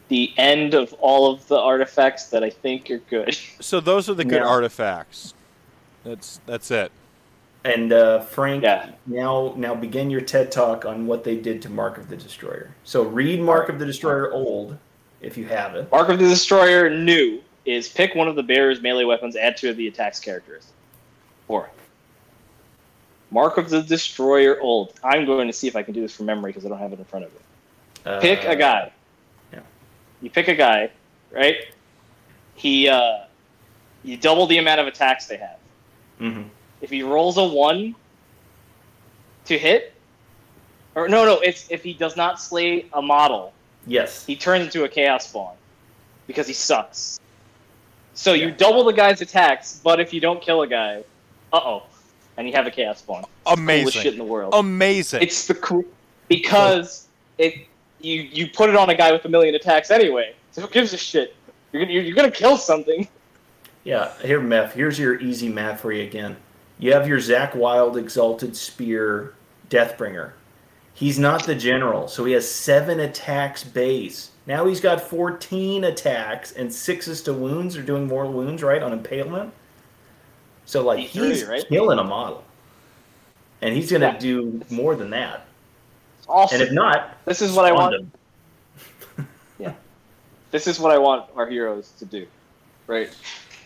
the 0.08 0.32
end 0.36 0.74
of 0.74 0.92
all 0.94 1.32
of 1.32 1.46
the 1.46 1.56
artifacts 1.58 2.26
that 2.30 2.42
I 2.42 2.50
think 2.50 2.90
are 2.90 2.98
good. 2.98 3.38
So 3.60 3.78
those 3.80 4.10
are 4.10 4.14
the 4.14 4.24
good 4.24 4.42
Yeah. 4.42 4.48
artifacts. 4.48 5.32
That's 6.04 6.40
that's 6.46 6.70
it. 6.72 6.90
And 7.64 7.92
uh, 7.94 8.20
Frank, 8.20 8.62
Yeah. 8.62 8.90
now 9.06 9.54
now 9.56 9.74
begin 9.74 10.10
your 10.10 10.20
TED 10.20 10.52
talk 10.52 10.84
on 10.84 11.06
what 11.06 11.24
they 11.24 11.36
did 11.36 11.62
to 11.62 11.70
Mark 11.70 11.96
of 11.96 12.08
the 12.08 12.16
Destroyer. 12.16 12.74
So 12.84 13.02
read 13.04 13.40
Mark 13.40 13.68
of 13.70 13.78
the 13.78 13.86
Destroyer 13.86 14.30
old, 14.32 14.76
if 15.22 15.38
you 15.38 15.46
have 15.46 15.74
it. 15.74 15.90
Mark 15.90 16.10
of 16.10 16.18
the 16.18 16.28
Destroyer 16.28 16.90
new 16.90 17.40
is 17.64 17.88
pick 17.88 18.14
one 18.14 18.28
of 18.28 18.36
the 18.36 18.42
bearer's 18.42 18.82
melee 18.82 19.04
weapons, 19.04 19.34
add 19.36 19.56
two 19.56 19.70
of 19.70 19.76
the 19.78 19.88
attack's 19.88 20.20
characteristics. 20.20 20.72
Four. 21.46 21.70
Mark 23.30 23.56
of 23.56 23.70
the 23.70 23.82
Destroyer 23.82 24.60
old. 24.60 24.92
I'm 25.02 25.24
going 25.24 25.46
to 25.46 25.52
see 25.52 25.66
if 25.66 25.74
I 25.74 25.82
can 25.82 25.94
do 25.94 26.02
this 26.02 26.14
from 26.14 26.26
memory 26.26 26.50
because 26.52 26.66
I 26.66 26.68
don't 26.68 26.78
have 26.78 26.92
it 26.92 26.98
in 26.98 27.04
front 27.06 27.24
of 27.24 27.32
me. 27.32 27.38
Uh, 28.04 28.20
Pick 28.20 28.44
a 28.44 28.54
guy. 28.54 28.92
yeah. 29.52 29.60
You 30.20 30.28
pick 30.28 30.48
a 30.48 30.54
guy, 30.54 30.90
right? 31.32 31.56
He, 32.54 32.88
uh, 32.88 33.24
you 34.02 34.18
double 34.18 34.46
the 34.46 34.58
amount 34.58 34.80
of 34.80 34.86
attacks 34.86 35.26
they 35.26 35.38
have. 35.38 35.56
mhm. 36.20 36.44
If 36.84 36.90
he 36.90 37.02
rolls 37.02 37.38
a 37.38 37.44
one 37.44 37.94
to 39.46 39.58
hit, 39.58 39.94
or 40.94 41.08
no, 41.08 41.24
no, 41.24 41.40
it's 41.40 41.66
if 41.70 41.82
he 41.82 41.94
does 41.94 42.14
not 42.14 42.38
slay 42.38 42.84
a 42.92 43.00
model, 43.00 43.54
Yes. 43.86 44.26
he 44.26 44.36
turns 44.36 44.66
into 44.66 44.84
a 44.84 44.88
chaos 44.90 45.26
spawn 45.26 45.54
because 46.26 46.46
he 46.46 46.52
sucks. 46.52 47.18
So 48.12 48.34
you 48.34 48.50
double 48.50 48.84
the 48.84 48.92
guy's 48.92 49.22
attacks, 49.22 49.80
but 49.82 49.98
if 49.98 50.12
you 50.12 50.20
don't 50.20 50.42
kill 50.42 50.60
a 50.60 50.66
guy, 50.66 51.04
uh 51.54 51.60
oh, 51.64 51.84
and 52.36 52.46
you 52.46 52.52
have 52.52 52.66
a 52.66 52.70
chaos 52.70 52.98
spawn. 52.98 53.20
It's 53.20 53.28
the 53.46 53.52
Amazing. 53.52 53.82
coolest 53.84 53.96
shit 54.02 54.12
in 54.12 54.18
the 54.18 54.24
world. 54.24 54.52
Amazing. 54.54 55.22
It's 55.22 55.46
the 55.46 55.54
cool 55.54 55.84
because 56.28 57.08
it 57.38 57.66
you 58.02 58.20
you 58.20 58.46
put 58.48 58.68
it 58.68 58.76
on 58.76 58.90
a 58.90 58.94
guy 58.94 59.10
with 59.10 59.24
a 59.24 59.30
million 59.30 59.54
attacks 59.54 59.90
anyway. 59.90 60.34
So 60.50 60.60
who 60.60 60.68
gives 60.68 60.92
a 60.92 60.98
shit? 60.98 61.34
You're 61.72 61.80
gonna 61.80 61.94
you're, 61.94 62.02
you're 62.02 62.14
gonna 62.16 62.30
kill 62.30 62.58
something. 62.58 63.08
Yeah, 63.84 64.12
here, 64.20 64.40
Meth. 64.42 64.74
Here's 64.74 64.98
your 64.98 65.18
easy 65.18 65.48
math 65.48 65.80
for 65.80 65.92
you 65.92 66.02
again. 66.02 66.36
You 66.78 66.92
have 66.92 67.06
your 67.08 67.20
Zach 67.20 67.54
Wild 67.54 67.96
Exalted 67.96 68.56
Spear 68.56 69.34
Deathbringer. 69.70 70.32
He's 70.92 71.18
not 71.18 71.44
the 71.44 71.54
general, 71.54 72.06
so 72.08 72.24
he 72.24 72.32
has 72.34 72.48
seven 72.48 73.00
attacks 73.00 73.64
base. 73.64 74.30
Now 74.46 74.66
he's 74.66 74.80
got 74.80 75.00
14 75.00 75.84
attacks 75.84 76.52
and 76.52 76.72
sixes 76.72 77.22
to 77.22 77.32
wounds, 77.32 77.76
or 77.76 77.82
doing 77.82 78.06
more 78.06 78.26
wounds, 78.26 78.62
right, 78.62 78.82
on 78.82 78.92
impalement. 78.92 79.52
So, 80.66 80.82
like, 80.82 81.00
D3, 81.10 81.10
he's 81.10 81.44
right? 81.44 81.68
killing 81.68 81.98
a 81.98 82.04
model. 82.04 82.44
And 83.62 83.74
he's 83.74 83.90
going 83.90 84.02
to 84.02 84.08
Yeah. 84.08 84.18
do 84.18 84.60
more 84.70 84.94
than 84.94 85.10
that. 85.10 85.46
Awesome. 86.28 86.60
And 86.60 86.68
if 86.68 86.74
not, 86.74 87.16
this 87.24 87.42
is 87.42 87.52
what 87.52 87.64
I 87.64 87.70
spawn 87.70 87.92
want. 89.18 89.28
yeah. 89.58 89.72
This 90.50 90.66
is 90.66 90.78
what 90.78 90.92
I 90.92 90.98
want 90.98 91.28
our 91.36 91.46
heroes 91.46 91.92
to 91.98 92.04
do, 92.04 92.26
right? 92.86 93.10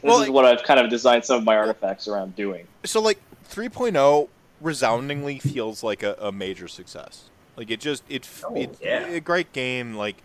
This 0.03 0.09
Well, 0.11 0.23
is 0.23 0.31
what 0.31 0.45
I've 0.45 0.63
kind 0.63 0.79
of 0.81 0.89
designed 0.91 1.25
some 1.25 1.39
of 1.39 1.45
my 1.45 1.57
artifacts 1.57 2.07
around 2.09 2.37
doing. 2.37 2.67
so 2.85 3.01
like 3.01 3.19
3.0 3.51 4.29
resoundingly 4.61 5.39
feels 5.39 5.83
like 5.83 6.03
a, 6.03 6.15
a 6.21 6.33
major 6.33 6.69
success. 6.69 7.31
Like 7.57 7.71
it 7.71 7.81
just 7.81 8.03
it 8.09 8.29
Oh, 8.45 8.55
it's 8.55 8.81
yeah. 8.81 9.07
a 9.07 9.21
great 9.21 9.53
game. 9.53 9.95
Like 9.95 10.17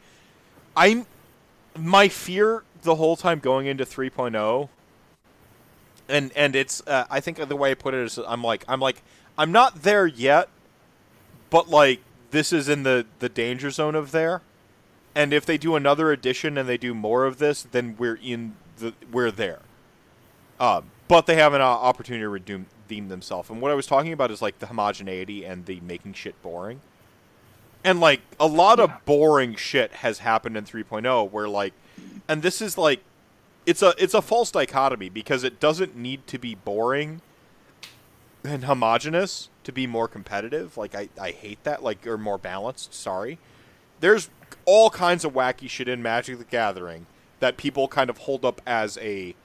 I'm 0.76 1.06
my 1.78 2.08
fear 2.08 2.64
the 2.84 2.96
whole 2.96 3.16
time 3.16 3.40
going 3.40 3.66
into 3.66 3.86
3.0 3.86 4.70
and 6.10 6.32
and 6.36 6.56
it's 6.56 6.82
uh, 6.86 7.06
I 7.10 7.20
think 7.20 7.38
the 7.48 7.56
way 7.56 7.72
I 7.72 7.74
put 7.74 7.94
it 7.94 8.02
is 8.02 8.18
I'm 8.20 8.44
like 8.44 8.66
I'm 8.68 8.80
like 8.80 9.02
I'm 9.38 9.52
not 9.52 9.84
there 9.84 10.06
yet, 10.06 10.50
but 11.50 11.70
like 11.70 12.02
this 12.32 12.52
is 12.54 12.70
in 12.70 12.84
the 12.84 13.06
the 13.20 13.30
danger 13.30 13.70
zone 13.72 13.96
of 13.96 14.12
there. 14.12 14.42
And 15.16 15.32
if 15.32 15.46
they 15.46 15.58
do 15.60 15.76
another 15.76 16.12
edition 16.12 16.58
and 16.58 16.68
they 16.68 16.78
do 16.78 16.94
more 16.96 17.26
of 17.26 17.38
this, 17.38 17.62
then 17.72 17.96
we're 18.00 18.20
in 18.22 18.56
the 18.78 18.94
we're 19.12 19.32
there. 19.32 19.60
Um, 20.60 20.92
but 21.08 21.26
they 21.26 21.36
have 21.36 21.54
an 21.54 21.62
uh, 21.62 21.66
opportunity 21.66 22.24
to 22.24 22.30
redeem, 22.30 22.68
redeem 22.94 23.10
themselves. 23.10 23.50
And 23.50 23.62
what 23.62 23.72
I 23.72 23.76
was 23.76 23.88
talking 23.88 24.14
about 24.14 24.32
is 24.32 24.42
like 24.42 24.60
the 24.60 24.68
homogeneity 24.68 25.46
and 25.46 25.66
the 25.66 25.80
making 25.82 26.14
shit 26.14 26.42
boring. 26.42 26.82
And 27.84 28.00
like 28.00 28.22
a 28.40 28.48
lot 28.48 28.80
of 28.80 28.92
boring 29.06 29.56
shit 29.56 29.92
has 29.92 30.20
happened 30.20 30.56
in 30.56 30.64
3.0 30.64 31.32
where 31.32 31.50
like 31.50 31.74
and 32.28 32.42
this 32.42 32.62
is 32.62 32.78
like 32.78 33.02
it's 33.66 33.82
a 33.82 33.94
it's 33.98 34.14
a 34.14 34.22
false 34.22 34.52
dichotomy 34.52 35.10
because 35.10 35.44
it 35.44 35.60
doesn't 35.60 35.96
need 35.96 36.26
to 36.28 36.38
be 36.38 36.56
boring 36.56 37.22
and 38.44 38.66
homogenous 38.66 39.50
to 39.64 39.72
be 39.72 39.88
more 39.88 40.08
competitive. 40.08 40.78
Like 40.78 40.96
I, 40.96 41.10
I 41.20 41.32
hate 41.32 41.64
that 41.64 41.84
like 41.84 42.06
or 42.08 42.18
more 42.18 42.38
balanced, 42.38 42.94
sorry. 42.94 43.38
There's 44.00 44.30
all 44.66 44.90
kinds 44.90 45.26
of 45.26 45.34
wacky 45.34 45.70
shit 45.70 45.88
in 45.88 46.02
Magic 46.02 46.38
the 46.38 46.46
Gathering 46.46 47.06
that 47.44 47.58
people 47.58 47.90
kind 47.90 48.10
of 48.10 48.20
hold 48.20 48.46
up 48.46 48.62
as 48.66 48.98
a 49.00 49.36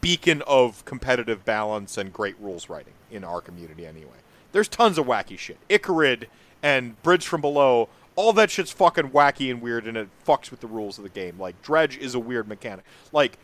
beacon 0.00 0.40
of 0.46 0.84
competitive 0.84 1.44
balance 1.44 1.98
and 1.98 2.12
great 2.12 2.36
rules 2.38 2.68
writing 2.68 2.92
in 3.10 3.24
our 3.24 3.40
community 3.40 3.84
anyway. 3.84 4.18
There's 4.52 4.68
tons 4.68 4.98
of 4.98 5.06
wacky 5.06 5.36
shit. 5.36 5.58
Ichorid 5.68 6.26
and 6.62 7.02
Bridge 7.02 7.26
from 7.26 7.40
Below 7.40 7.88
all 8.14 8.32
that 8.34 8.52
shit's 8.52 8.70
fucking 8.70 9.10
wacky 9.10 9.50
and 9.50 9.60
weird, 9.60 9.88
and 9.88 9.96
it 9.96 10.08
fucks 10.24 10.52
with 10.52 10.60
the 10.60 10.68
rules 10.68 10.96
of 10.96 11.02
the 11.02 11.10
game. 11.10 11.36
Like 11.36 11.60
dredge 11.60 11.98
is 11.98 12.14
a 12.14 12.20
weird 12.20 12.46
mechanic. 12.46 12.84
Like 13.10 13.36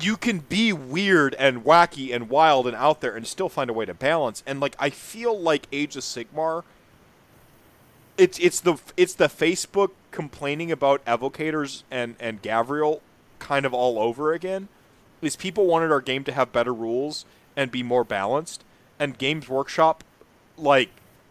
you 0.00 0.16
can 0.16 0.38
be 0.38 0.72
weird 0.72 1.34
and 1.34 1.64
wacky 1.64 2.14
and 2.14 2.30
wild 2.30 2.68
and 2.68 2.76
out 2.76 3.00
there 3.00 3.16
and 3.16 3.26
still 3.26 3.48
find 3.48 3.68
a 3.68 3.72
way 3.72 3.84
to 3.84 3.94
balance. 3.94 4.44
And 4.46 4.60
like 4.60 4.76
I 4.78 4.90
feel 4.90 5.36
like 5.36 5.66
Age 5.72 5.96
of 5.96 6.04
Sigmar. 6.04 6.62
It's 8.16 8.38
it's 8.38 8.60
the 8.60 8.78
it's 8.96 9.14
the 9.14 9.26
Facebook 9.26 9.90
complaining 10.12 10.70
about 10.70 11.04
evocators 11.04 11.82
and 11.90 12.14
and 12.20 12.40
Gavriel 12.42 13.00
kind 13.38 13.64
of 13.66 13.72
all 13.74 13.98
over 13.98 14.32
again. 14.32 14.68
Is 15.20 15.34
people 15.36 15.66
wanted 15.66 15.90
our 15.90 16.00
game 16.00 16.24
to 16.24 16.32
have 16.32 16.52
better 16.52 16.72
rules 16.72 17.24
and 17.56 17.70
be 17.70 17.82
more 17.82 18.04
balanced, 18.04 18.62
and 18.98 19.18
Games 19.18 19.48
Workshop 19.48 20.04
like 20.56 20.90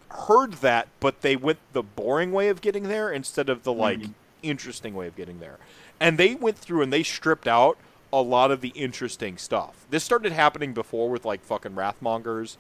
heard 0.10 0.54
that, 0.56 0.88
but 1.00 1.22
they 1.22 1.36
went 1.36 1.60
the 1.74 1.84
boring 1.84 2.32
way 2.32 2.48
of 2.50 2.62
getting 2.62 2.84
there 2.84 3.12
instead 3.12 3.50
of 3.50 3.64
the 3.64 3.74
like 3.74 4.00
Mhm. 4.00 4.14
interesting 4.42 4.94
way 4.94 5.08
of 5.08 5.16
getting 5.16 5.40
there. 5.40 5.58
And 6.00 6.18
they 6.18 6.36
went 6.36 6.58
through 6.58 6.82
and 6.82 6.94
they 6.94 7.04
stripped 7.04 7.48
out 7.48 7.78
a 8.14 8.22
lot 8.22 8.52
of 8.52 8.62
the 8.62 8.70
interesting 8.70 9.38
stuff. 9.38 9.86
This 9.90 10.04
started 10.04 10.32
happening 10.32 10.74
before 10.74 11.10
with 11.10 11.26
like 11.26 11.44
fucking 11.44 11.74
Wrathmongers. 11.74 12.56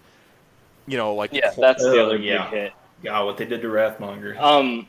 You 0.88 0.98
know, 0.98 1.14
like 1.14 1.32
Yeah, 1.32 1.53
Col- 1.53 1.61
that's 1.61 1.84
the 1.84 2.02
Oh, 2.02 2.06
other 2.07 2.18
yeah. 2.18 2.49
big 2.49 2.60
hit. 2.60 2.74
God, 3.03 3.26
what 3.26 3.38
they 3.38 3.45
did 3.45 3.61
to 3.61 3.68
Wrathmonger. 3.69 4.38
Um, 4.41 4.88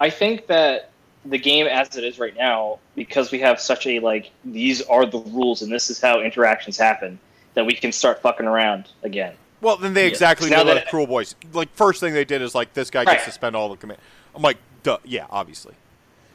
I 0.00 0.08
think 0.10 0.46
that 0.46 0.90
the 1.24 1.38
game 1.38 1.66
as 1.66 1.96
it 1.96 2.04
is 2.04 2.18
right 2.18 2.36
now, 2.36 2.78
because 2.96 3.30
we 3.30 3.38
have 3.40 3.60
such 3.60 3.86
a 3.86 4.00
like 4.00 4.30
these 4.44 4.82
are 4.82 5.06
the 5.06 5.18
rules 5.18 5.62
and 5.62 5.70
this 5.72 5.90
is 5.90 6.00
how 6.00 6.20
interactions 6.20 6.76
happen, 6.76 7.18
that 7.54 7.64
we 7.64 7.74
can 7.74 7.92
start 7.92 8.20
fucking 8.22 8.46
around 8.46 8.88
again. 9.02 9.34
Well, 9.60 9.76
then 9.76 9.94
they 9.94 10.02
Yeah. 10.02 10.08
exactly 10.08 10.50
Now 10.50 10.64
did 10.64 10.74
like 10.74 10.84
that- 10.84 10.92
Kruleboyz. 10.92 11.34
Like 11.52 11.68
first 11.74 12.00
thing 12.00 12.12
they 12.14 12.24
did 12.24 12.42
is 12.42 12.54
like 12.54 12.74
this 12.74 12.90
guy 12.90 13.04
gets 13.04 13.18
Right. 13.18 13.24
to 13.26 13.30
spend 13.32 13.54
all 13.54 13.68
the 13.68 13.76
command. 13.76 14.00
I'm 14.34 14.42
like, 14.42 14.56
duh, 14.82 14.98
yeah, 15.04 15.26
obviously. 15.30 15.74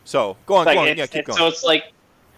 So 0.05 0.38
go 0.45 0.55
on, 0.55 0.65
Like, 0.65 0.76
go 0.76 0.81
on, 0.81 0.88
it's- 0.88 0.97
yeah, 0.97 1.07
keep 1.18 1.26
going. 1.26 1.38
So 1.38 1.47
it's 1.47 1.64
like 1.64 1.91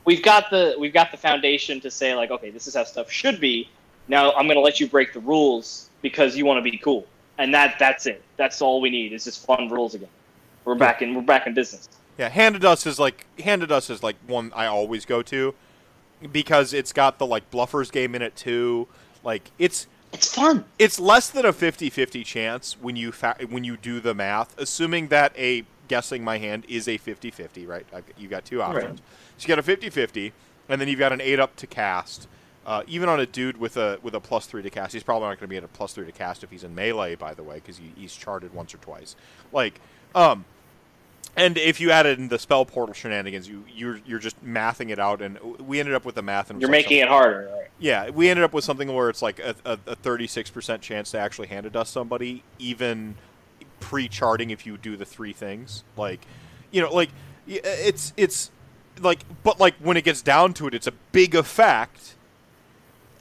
we've 0.06 0.24
got 0.24 0.50
the 0.50 0.76
we've 0.80 0.94
got 0.94 1.12
the 1.12 1.18
foundation 1.18 1.80
to 1.82 1.92
say 1.92 2.16
like, 2.16 2.32
okay, 2.32 2.50
this 2.50 2.66
is 2.68 2.74
how 2.76 2.84
stuff 2.84 3.12
should 3.12 3.40
be. 3.40 3.70
Now 4.08 4.32
I'm 4.34 4.48
gonna 4.48 4.60
let 4.60 4.80
you 4.80 4.88
break 4.88 5.14
the 5.14 5.20
rules 5.20 5.90
because 6.02 6.36
you 6.36 6.46
want 6.48 6.58
to 6.58 6.64
be 6.72 6.78
cool, 6.80 7.06
and 7.38 7.54
that 7.54 7.76
that's 7.78 8.08
it. 8.08 8.24
That's 8.38 8.60
all 8.60 8.82
we 8.82 8.90
need 8.90 9.14
is 9.14 9.26
just 9.26 9.46
fun 9.46 9.70
rules 9.70 9.94
again. 9.94 10.10
We're 10.66 10.74
back 10.74 11.04
in 11.04 11.14
we're 11.14 11.22
back 11.22 11.46
in 11.46 11.54
business. 11.54 11.88
Yeah, 12.20 12.28
Hand 12.28 12.56
of 12.56 12.62
Dust 12.62 12.86
is 12.86 13.00
like 13.00 13.26
Hand 13.40 13.64
of 13.64 13.70
Dust 13.70 13.90
is 13.90 14.04
like 14.04 14.18
one 14.28 14.52
I 14.54 14.66
always 14.66 15.06
go 15.06 15.22
to 15.24 15.56
because 16.34 16.74
it's 16.74 16.92
got 16.92 17.18
the 17.18 17.26
like 17.26 17.50
bluffers 17.50 17.90
game 17.92 18.14
in 18.14 18.22
it 18.22 18.36
too. 18.36 18.90
Like 19.24 19.52
it's 19.58 19.88
It's 20.12 20.36
fun. 20.36 20.66
it's 20.78 21.00
less 21.00 21.30
than 21.30 21.46
a 21.46 21.54
50-50 21.54 22.26
chance 22.26 22.74
when 22.82 22.98
you 22.98 23.14
fa- 23.14 23.38
when 23.50 23.64
you 23.64 23.78
do 23.78 24.02
the 24.02 24.14
math, 24.14 24.60
assuming 24.60 25.08
that 25.08 25.32
a 25.38 25.64
guessing 25.88 26.22
my 26.24 26.38
hand 26.38 26.66
is 26.68 26.88
a 26.90 26.98
50-50, 26.98 27.66
right? 27.66 27.86
I've, 27.94 28.04
you 28.18 28.28
got 28.28 28.44
two 28.46 28.62
options. 28.62 29.00
So 29.38 29.48
you 29.48 29.56
got 29.56 29.60
a 29.60 29.64
50-50 29.78 30.34
and 30.68 30.80
then 30.82 30.88
you've 30.90 31.00
got 31.00 31.14
an 31.14 31.22
8 31.22 31.40
up 31.40 31.56
to 31.56 31.68
cast. 31.68 32.28
Uh, 32.66 32.84
even 32.86 33.08
on 33.08 33.20
a 33.22 33.26
dude 33.26 33.58
with 33.58 33.78
a 33.78 33.98
with 34.04 34.14
a 34.14 34.20
plus 34.20 34.46
3 34.46 34.62
to 34.62 34.70
cast, 34.70 34.92
he's 34.92 35.04
probably 35.04 35.30
not 35.30 35.40
going 35.40 35.48
to 35.48 35.48
be 35.48 35.56
at 35.56 35.64
a 35.64 35.70
plus 35.70 35.94
3 35.94 36.06
to 36.06 36.12
cast 36.12 36.44
if 36.44 36.52
he's 36.52 36.66
in 36.66 36.76
melee 36.76 37.16
by 37.16 37.34
the 37.34 37.44
way 37.44 37.62
cuz 37.62 37.78
he, 37.78 37.94
he's 37.96 38.14
charted 38.14 38.54
once 38.54 38.74
or 38.76 38.78
twice. 38.80 39.16
Like 39.54 39.80
um 40.14 40.44
and 41.40 41.58
if 41.58 41.80
you 41.80 41.90
added 41.92 42.20
in 42.20 42.28
the 42.28 42.38
spell 42.38 42.66
portal 42.66 42.94
shenanigans, 42.94 43.48
you 43.48 43.64
you're 43.74 44.00
you're 44.06 44.20
just 44.20 44.44
mathing 44.44 44.90
it 44.90 45.00
out, 45.00 45.22
and 45.22 45.40
we 45.60 45.80
ended 45.80 45.96
up 45.96 46.04
with 46.04 46.16
the 46.16 46.22
math. 46.22 46.50
And 46.50 46.62
You're 46.62 46.70
like 46.70 46.84
making 46.84 46.98
it 46.98 47.08
harder. 47.08 47.50
Right? 47.54 47.70
yeah, 47.80 48.10
we 48.10 48.30
ended 48.30 48.44
up 48.44 48.54
with 48.54 48.66
something 48.66 48.94
where 48.94 49.10
it's 49.10 49.22
like 49.22 49.40
a, 49.40 49.56
a, 49.66 49.80
a 49.88 49.96
36% 49.96 50.82
chance 50.82 51.12
to 51.12 51.18
actually 51.18 51.48
hand 51.48 51.66
it 51.66 51.72
dust 51.72 51.94
somebody, 51.94 52.44
even 52.60 53.16
pre-charting 53.80 54.50
if 54.50 54.66
you 54.66 54.78
do 54.78 54.98
the 54.98 55.06
three 55.06 55.32
things. 55.32 55.86
Like, 55.96 56.26
you 56.72 56.82
know, 56.82 56.94
like 56.94 57.10
it's 57.48 58.14
it's 58.18 58.52
like, 59.00 59.24
but 59.44 59.60
like 59.60 59.76
when 59.78 59.96
it 59.96 60.04
gets 60.04 60.22
down 60.22 60.54
to 60.56 60.68
it, 60.68 60.74
it's 60.74 60.88
a 60.88 60.94
big 61.14 61.34
effect, 61.34 62.16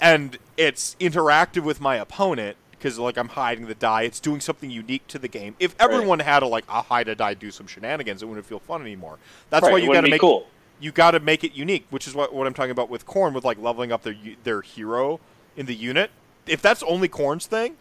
and 0.01 0.39
it's 0.57 0.97
interactive 0.99 1.63
with 1.63 1.81
my 1.81 1.97
opponent 1.97 2.57
because 2.79 2.99
like 2.99 3.17
I'm 3.17 3.29
hiding 3.29 3.67
the 3.67 3.75
die. 3.75 4.03
It's 4.03 4.21
doing 4.21 4.41
something 4.41 4.71
unique 4.71 5.07
to 5.09 5.19
the 5.19 5.29
game. 5.29 5.55
If 5.59 5.75
everyone 5.81 6.21
had 6.21 6.43
a 6.43 6.47
like 6.47 6.65
a 6.69 6.83
hide 6.83 7.09
a 7.09 7.15
die, 7.15 7.35
do 7.35 7.51
some 7.51 7.67
shenanigans, 7.67 8.23
it 8.23 8.27
wouldn't 8.27 8.47
feel 8.47 8.61
fun 8.61 8.81
anymore. 8.83 9.19
That's 9.51 9.65
Right, 9.65 9.73
why 9.73 9.79
you 9.79 9.93
got 9.93 10.03
to 10.03 10.11
make 10.11 10.21
cool. 10.21 10.47
you 10.81 10.93
got 10.93 11.13
to 11.13 11.21
make 11.21 11.45
it 11.45 11.53
unique, 11.55 11.87
which 11.91 12.07
is 12.07 12.15
what, 12.15 12.33
what 12.33 12.47
I'm 12.47 12.55
talking 12.55 12.71
about 12.71 12.89
with 12.91 13.07
Khorne, 13.07 13.33
with 13.33 13.45
like 13.45 13.59
leveling 13.59 13.93
up 13.93 14.03
their 14.03 14.17
their 14.45 14.61
hero 14.63 15.21
in 15.57 15.67
the 15.67 15.75
unit. 15.75 16.11
If 16.47 16.63
that's 16.63 16.83
only 16.85 17.09
Khorne's 17.09 17.47
thing, 17.47 17.77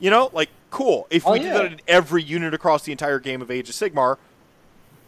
you 0.00 0.10
know, 0.10 0.30
like 0.32 0.48
cool. 0.70 1.06
If 1.10 1.26
Oh, 1.26 1.32
we 1.32 1.38
did 1.40 1.46
yeah. 1.46 1.52
that 1.58 1.72
in 1.72 1.80
every 1.86 2.22
unit 2.22 2.54
across 2.54 2.82
the 2.84 2.92
entire 2.92 3.18
game 3.20 3.42
of 3.42 3.50
Age 3.50 3.68
of 3.68 3.74
Sigmar, 3.74 4.16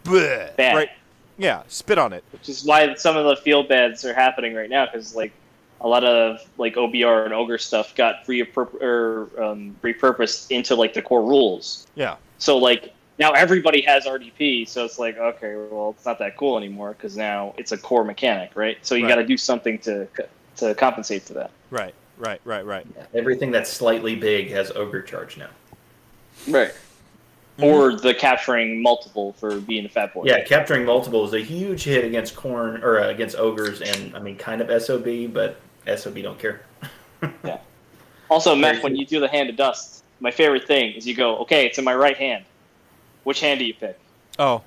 bleh, 0.05 0.57
right? 0.59 0.91
Yeah, 1.37 1.63
spit 1.67 1.99
on 1.99 2.13
it. 2.13 2.23
which 2.33 2.49
is 2.49 2.65
why 2.65 2.95
some 2.95 3.17
of 3.17 3.25
the 3.25 3.37
field 3.43 3.69
beds 3.69 4.05
are 4.05 4.15
happening 4.15 4.55
right 4.55 4.71
now 4.71 4.87
because 4.87 5.15
like 5.17 5.33
a 5.81 5.89
lot 5.89 6.05
of 6.05 6.39
like 6.59 6.75
OBR 6.77 7.25
and 7.25 7.35
ogre 7.35 7.59
stuff 7.59 7.95
got 7.95 8.25
repurp- 8.27 8.81
or, 8.83 9.29
um, 9.43 9.77
repurposed 9.83 10.51
into 10.51 10.75
like 10.75 10.95
the 10.95 11.03
core 11.03 11.23
rules. 11.25 11.87
Yeah, 11.95 12.17
So 12.39 12.57
like 12.59 12.95
now 13.19 13.33
everybody 13.33 13.81
has 13.83 14.07
RDP, 14.07 14.67
so 14.67 14.85
it's 14.85 14.99
like 14.99 15.17
okay, 15.19 15.55
well 15.71 15.91
it's 15.97 16.05
not 16.07 16.19
that 16.21 16.37
cool 16.37 16.57
anymore 16.57 16.93
because 16.93 17.17
now 17.17 17.55
it's 17.59 17.73
a 17.73 17.79
core 17.79 18.05
mechanic, 18.05 18.53
right? 18.55 18.79
So 18.83 18.95
you 18.95 19.05
Right. 19.05 19.11
got 19.11 19.17
to 19.17 19.27
do 19.27 19.37
something 19.37 19.79
to 19.81 20.09
to 20.57 20.75
compensate 20.77 21.23
for 21.23 21.35
that. 21.35 21.51
right, 21.71 21.95
right, 22.17 22.41
right, 22.45 22.65
right. 22.65 22.87
Everything 23.13 23.51
that's 23.51 23.71
slightly 23.71 24.15
big 24.15 24.51
has 24.51 24.71
ogre 24.73 25.03
charge 25.03 25.37
now. 25.37 25.49
Right. 26.49 26.73
Or 27.63 27.95
the 27.95 28.15
capturing 28.15 28.83
multiple 28.83 29.33
for 29.35 29.61
being 29.61 29.87
a 29.87 29.89
fat 29.89 30.13
boy. 30.13 30.25
Yeah, 30.25 30.43
capturing 30.43 30.85
multiple 30.85 31.25
is 31.25 31.35
a 31.35 31.41
huge 31.41 31.85
hit 31.85 32.05
against 32.05 32.35
Khorne 32.35 32.83
or 32.83 33.01
uh, 33.01 33.09
against 33.09 33.37
ogres, 33.37 33.81
and 33.81 34.15
I 34.17 34.19
mean 34.19 34.37
kind 34.37 34.61
of 34.61 34.83
sob, 34.83 35.05
but 35.33 35.61
sob 35.97 36.17
don't 36.17 36.39
care. 36.39 36.63
Yeah. 37.43 37.59
Also, 38.29 38.55
Meth, 38.55 38.83
when 38.83 38.97
you 38.97 39.07
do 39.07 39.19
the 39.19 39.29
hand 39.29 39.49
of 39.49 39.57
dust, 39.57 40.05
my 40.21 40.31
favorite 40.31 40.67
thing 40.67 40.93
is 40.93 41.07
you 41.07 41.15
go, 41.15 41.39
okay, 41.39 41.65
it's 41.65 41.79
in 41.79 41.85
my 41.85 41.95
right 41.95 42.17
hand. 42.17 42.45
Which 43.23 43.41
hand 43.41 43.61
do 43.61 43.65
you 43.65 43.73
pick? 43.73 43.99
Oh, 44.39 44.63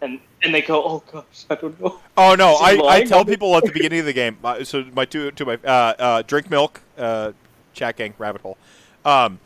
And 0.00 0.20
and 0.42 0.54
they 0.54 0.62
go, 0.62 0.84
oh 0.84 1.02
gosh, 1.10 1.46
I 1.50 1.54
don't 1.56 1.80
know. 1.80 1.98
oh 2.16 2.34
no! 2.36 2.54
I, 2.60 2.78
I 2.86 3.04
tell 3.04 3.24
people 3.24 3.56
at 3.56 3.64
the 3.64 3.72
beginning 3.74 4.00
of 4.00 4.06
the 4.06 4.12
game. 4.12 4.38
Uh, 4.44 4.62
so 4.62 4.84
my 4.94 5.04
two 5.04 5.30
to 5.32 5.44
my 5.44 5.54
uh, 5.64 5.94
uh, 5.98 6.22
drink 6.22 6.50
milk, 6.50 6.80
uh, 6.98 7.32
chat 7.72 7.96
gang 7.96 8.14
rabbit 8.18 8.42
hole. 8.42 8.56
Um, 9.04 9.40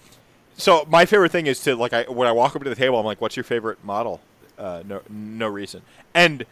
so 0.60 0.86
my 0.88 1.06
favorite 1.06 1.32
thing 1.32 1.46
is 1.46 1.60
to 1.60 1.74
like 1.76 1.92
I 1.92 2.02
when 2.04 2.28
I 2.28 2.32
walk 2.32 2.54
up 2.56 2.62
to 2.62 2.68
the 2.68 2.74
table, 2.76 2.98
I'm 2.98 3.06
like, 3.06 3.20
"What's 3.20 3.36
your 3.36 3.44
favorite 3.44 3.82
model?" 3.84 4.20
Uh, 4.58 4.82
no, 4.86 5.00
no 5.08 5.48
reason. 5.48 5.82
And 6.14 6.44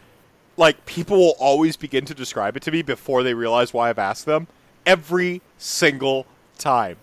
like 0.57 0.85
people 0.85 1.17
will 1.17 1.35
always 1.39 1.77
begin 1.77 2.05
to 2.05 2.13
describe 2.13 2.57
it 2.57 2.63
to 2.63 2.71
me 2.71 2.81
before 2.81 3.23
they 3.23 3.33
realize 3.33 3.73
why 3.73 3.89
I've 3.89 3.99
asked 3.99 4.25
them. 4.25 4.47
Every 4.85 5.41
single 5.57 6.25
time. 6.57 6.97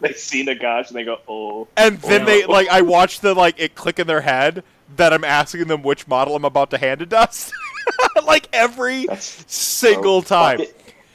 They 0.00 0.12
see 0.12 0.44
Nagash 0.46 0.88
and 0.88 0.96
they 0.96 1.04
go, 1.04 1.18
oh. 1.26 1.66
And 1.76 1.98
then 2.02 2.20
Wow. 2.20 2.26
they 2.26 2.46
like 2.46 2.68
I 2.68 2.82
watch 2.82 3.20
the 3.20 3.34
like 3.34 3.58
it 3.58 3.74
click 3.74 3.98
in 3.98 4.06
their 4.06 4.20
head 4.20 4.62
that 4.96 5.12
I'm 5.12 5.24
asking 5.24 5.66
them 5.66 5.82
which 5.82 6.06
model 6.06 6.36
I'm 6.36 6.44
about 6.44 6.70
to 6.70 6.78
hand 6.78 7.00
to 7.00 7.06
dust. 7.06 7.52
like 8.24 8.48
every 8.52 9.06
That's 9.06 9.44
single 9.52 10.22
so 10.22 10.28
time. 10.28 10.58
Because, 10.58 10.74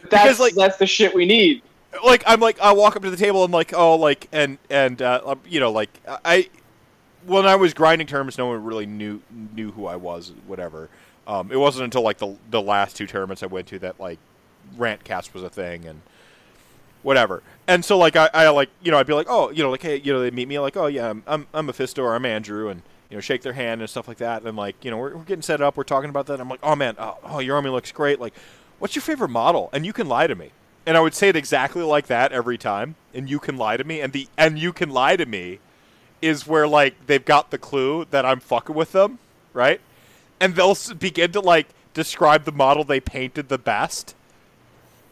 That's 0.10 0.40
like- 0.40 0.56
that's 0.56 0.78
the 0.78 0.88
shit 0.88 1.14
we 1.14 1.26
need. 1.26 1.62
Like 2.04 2.24
I'm 2.26 2.40
like 2.40 2.60
I 2.60 2.72
walk 2.74 2.96
up 2.96 3.04
to 3.04 3.10
the 3.10 3.18
table 3.18 3.44
and 3.44 3.54
like 3.54 3.74
oh 3.74 3.96
like 3.96 4.28
and 4.32 4.58
and 4.70 5.02
uh, 5.02 5.22
um, 5.26 5.40
you 5.48 5.60
know 5.60 5.72
like 5.72 5.90
I 6.08 6.50
when 7.26 7.46
I 7.46 7.56
was 7.56 7.74
grinding 7.74 8.08
tournaments 8.08 8.38
no 8.38 8.48
one 8.48 8.64
really 8.64 8.86
knew 8.86 9.22
knew 9.32 9.72
who 9.72 9.86
I 9.86 9.96
was 9.96 10.34
whatever. 10.48 10.90
Um, 11.26 11.52
it 11.52 11.58
wasn't 11.58 11.86
until 11.86 12.02
like 12.02 12.18
the 12.18 12.36
the 12.50 12.62
last 12.62 12.96
two 12.96 13.08
tournaments 13.08 13.44
I 13.44 13.48
went 13.48 13.68
to 13.68 13.80
that 13.80 14.00
like 14.00 14.20
rantcast 14.78 15.34
was 15.34 15.44
a 15.44 15.50
thing 15.50 15.86
and 15.86 16.02
whatever. 17.02 17.44
And 17.68 17.86
so 17.86 17.98
like 17.98 18.16
I, 18.16 18.30
I 18.34 18.50
like 18.50 18.70
you 18.82 18.92
know 18.92 18.98
I'd 18.98 19.08
be 19.08 19.14
like 19.14 19.28
oh 19.30 19.52
you 19.52 19.64
know 19.64 19.70
like 19.70 19.82
hey 19.82 19.98
you 19.98 20.12
know 20.12 20.20
they 20.20 20.32
meet 20.32 20.48
me 20.48 20.60
like 20.60 20.76
oh 20.76 20.88
yeah 20.88 21.10
I'm 21.10 21.24
I'm, 21.28 21.48
I'm 21.54 21.66
Mephisto 21.66 22.02
or 22.02 22.16
I'm 22.16 22.26
Andrew 22.26 22.70
and 22.70 22.82
you 23.10 23.18
know 23.18 23.22
shake 23.22 23.42
their 23.42 23.54
hand 23.54 23.82
and 23.82 23.90
stuff 23.90 24.08
like 24.08 24.18
that. 24.18 24.44
And 24.44 24.58
like 24.58 24.84
you 24.84 24.92
know 24.92 24.98
we're, 24.98 25.16
we're 25.16 25.24
getting 25.24 25.44
set 25.44 25.62
up 25.62 25.78
we're 25.78 25.84
talking 25.84 26.10
about 26.10 26.26
that. 26.28 26.42
I'm 26.42 26.50
like 26.50 26.60
oh 26.64 26.76
man 26.76 26.96
oh, 26.98 27.18
oh 27.24 27.40
your 27.40 27.56
army 27.56 27.70
looks 27.70 27.92
great. 27.92 28.20
Like 28.20 28.34
what's 28.80 28.96
your 28.96 29.04
favorite 29.04 29.30
model? 29.30 29.70
And 29.72 29.86
you 29.86 29.94
can 29.94 30.08
lie 30.08 30.28
to 30.28 30.36
me 30.36 30.52
and 30.86 30.98
I 30.98 31.00
would 31.00 31.14
say 31.14 31.30
it 31.30 31.36
exactly 31.36 31.84
like 31.84 32.08
that 32.08 32.32
every 32.32 32.58
time. 32.58 32.96
And 33.14 33.30
you 33.30 33.40
can 33.40 33.58
lie 33.58 33.78
to 33.78 33.84
me. 33.84 34.02
And 34.02 34.14
the 34.14 34.28
and 34.38 34.58
you 34.58 34.74
can 34.74 34.90
lie 34.90 35.16
to 35.16 35.26
me 35.26 35.60
is 36.22 36.48
where 36.48 36.68
like 36.68 37.08
they've 37.08 37.24
got 37.24 37.52
the 37.52 37.58
clue 37.58 38.06
that 38.12 38.26
I'm 38.26 38.40
fucking 38.40 38.76
with 38.76 38.92
them 38.92 39.20
right? 39.54 39.80
And 40.40 40.56
they'll 40.56 40.78
begin 40.98 41.32
to 41.32 41.40
like 41.40 41.68
describe 41.94 42.44
the 42.44 42.52
model 42.52 42.84
they 42.84 43.00
painted 43.00 43.50
the 43.50 43.58
best. 43.58 44.16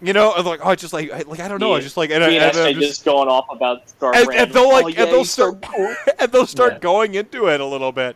You 0.04 0.14
know, 0.14 0.34
and 0.34 0.46
like 0.46 0.62
oh, 0.64 0.74
just 0.74 0.94
like 0.94 1.12
I, 1.12 1.22
like 1.22 1.40
I 1.40 1.48
don't 1.48 1.60
know, 1.60 1.76
I 1.76 1.80
just 1.80 1.96
like 1.96 2.10
and, 2.10 2.24
I- 2.24 2.32
and 2.32 2.58
I'm 2.58 2.74
just, 2.74 2.88
just, 2.88 3.06
going 3.06 3.30
off 3.30 3.46
about 3.52 3.88
Star 3.88 4.16
and, 4.16 4.34
and 4.34 4.52
they'll 4.52 4.72
like 4.72 4.86
oh, 4.86 4.88
yeah, 4.88 5.04
and 5.04 5.12
they'll 5.12 5.26
start 5.26 5.62
cool. 5.62 5.96
and 6.20 6.32
they'll 6.32 6.48
start 6.48 6.74
Yeah. 6.74 6.80
going 6.80 7.14
into 7.14 7.48
it 7.48 7.62
a 7.62 7.66
little 7.66 7.92
bit, 7.92 8.16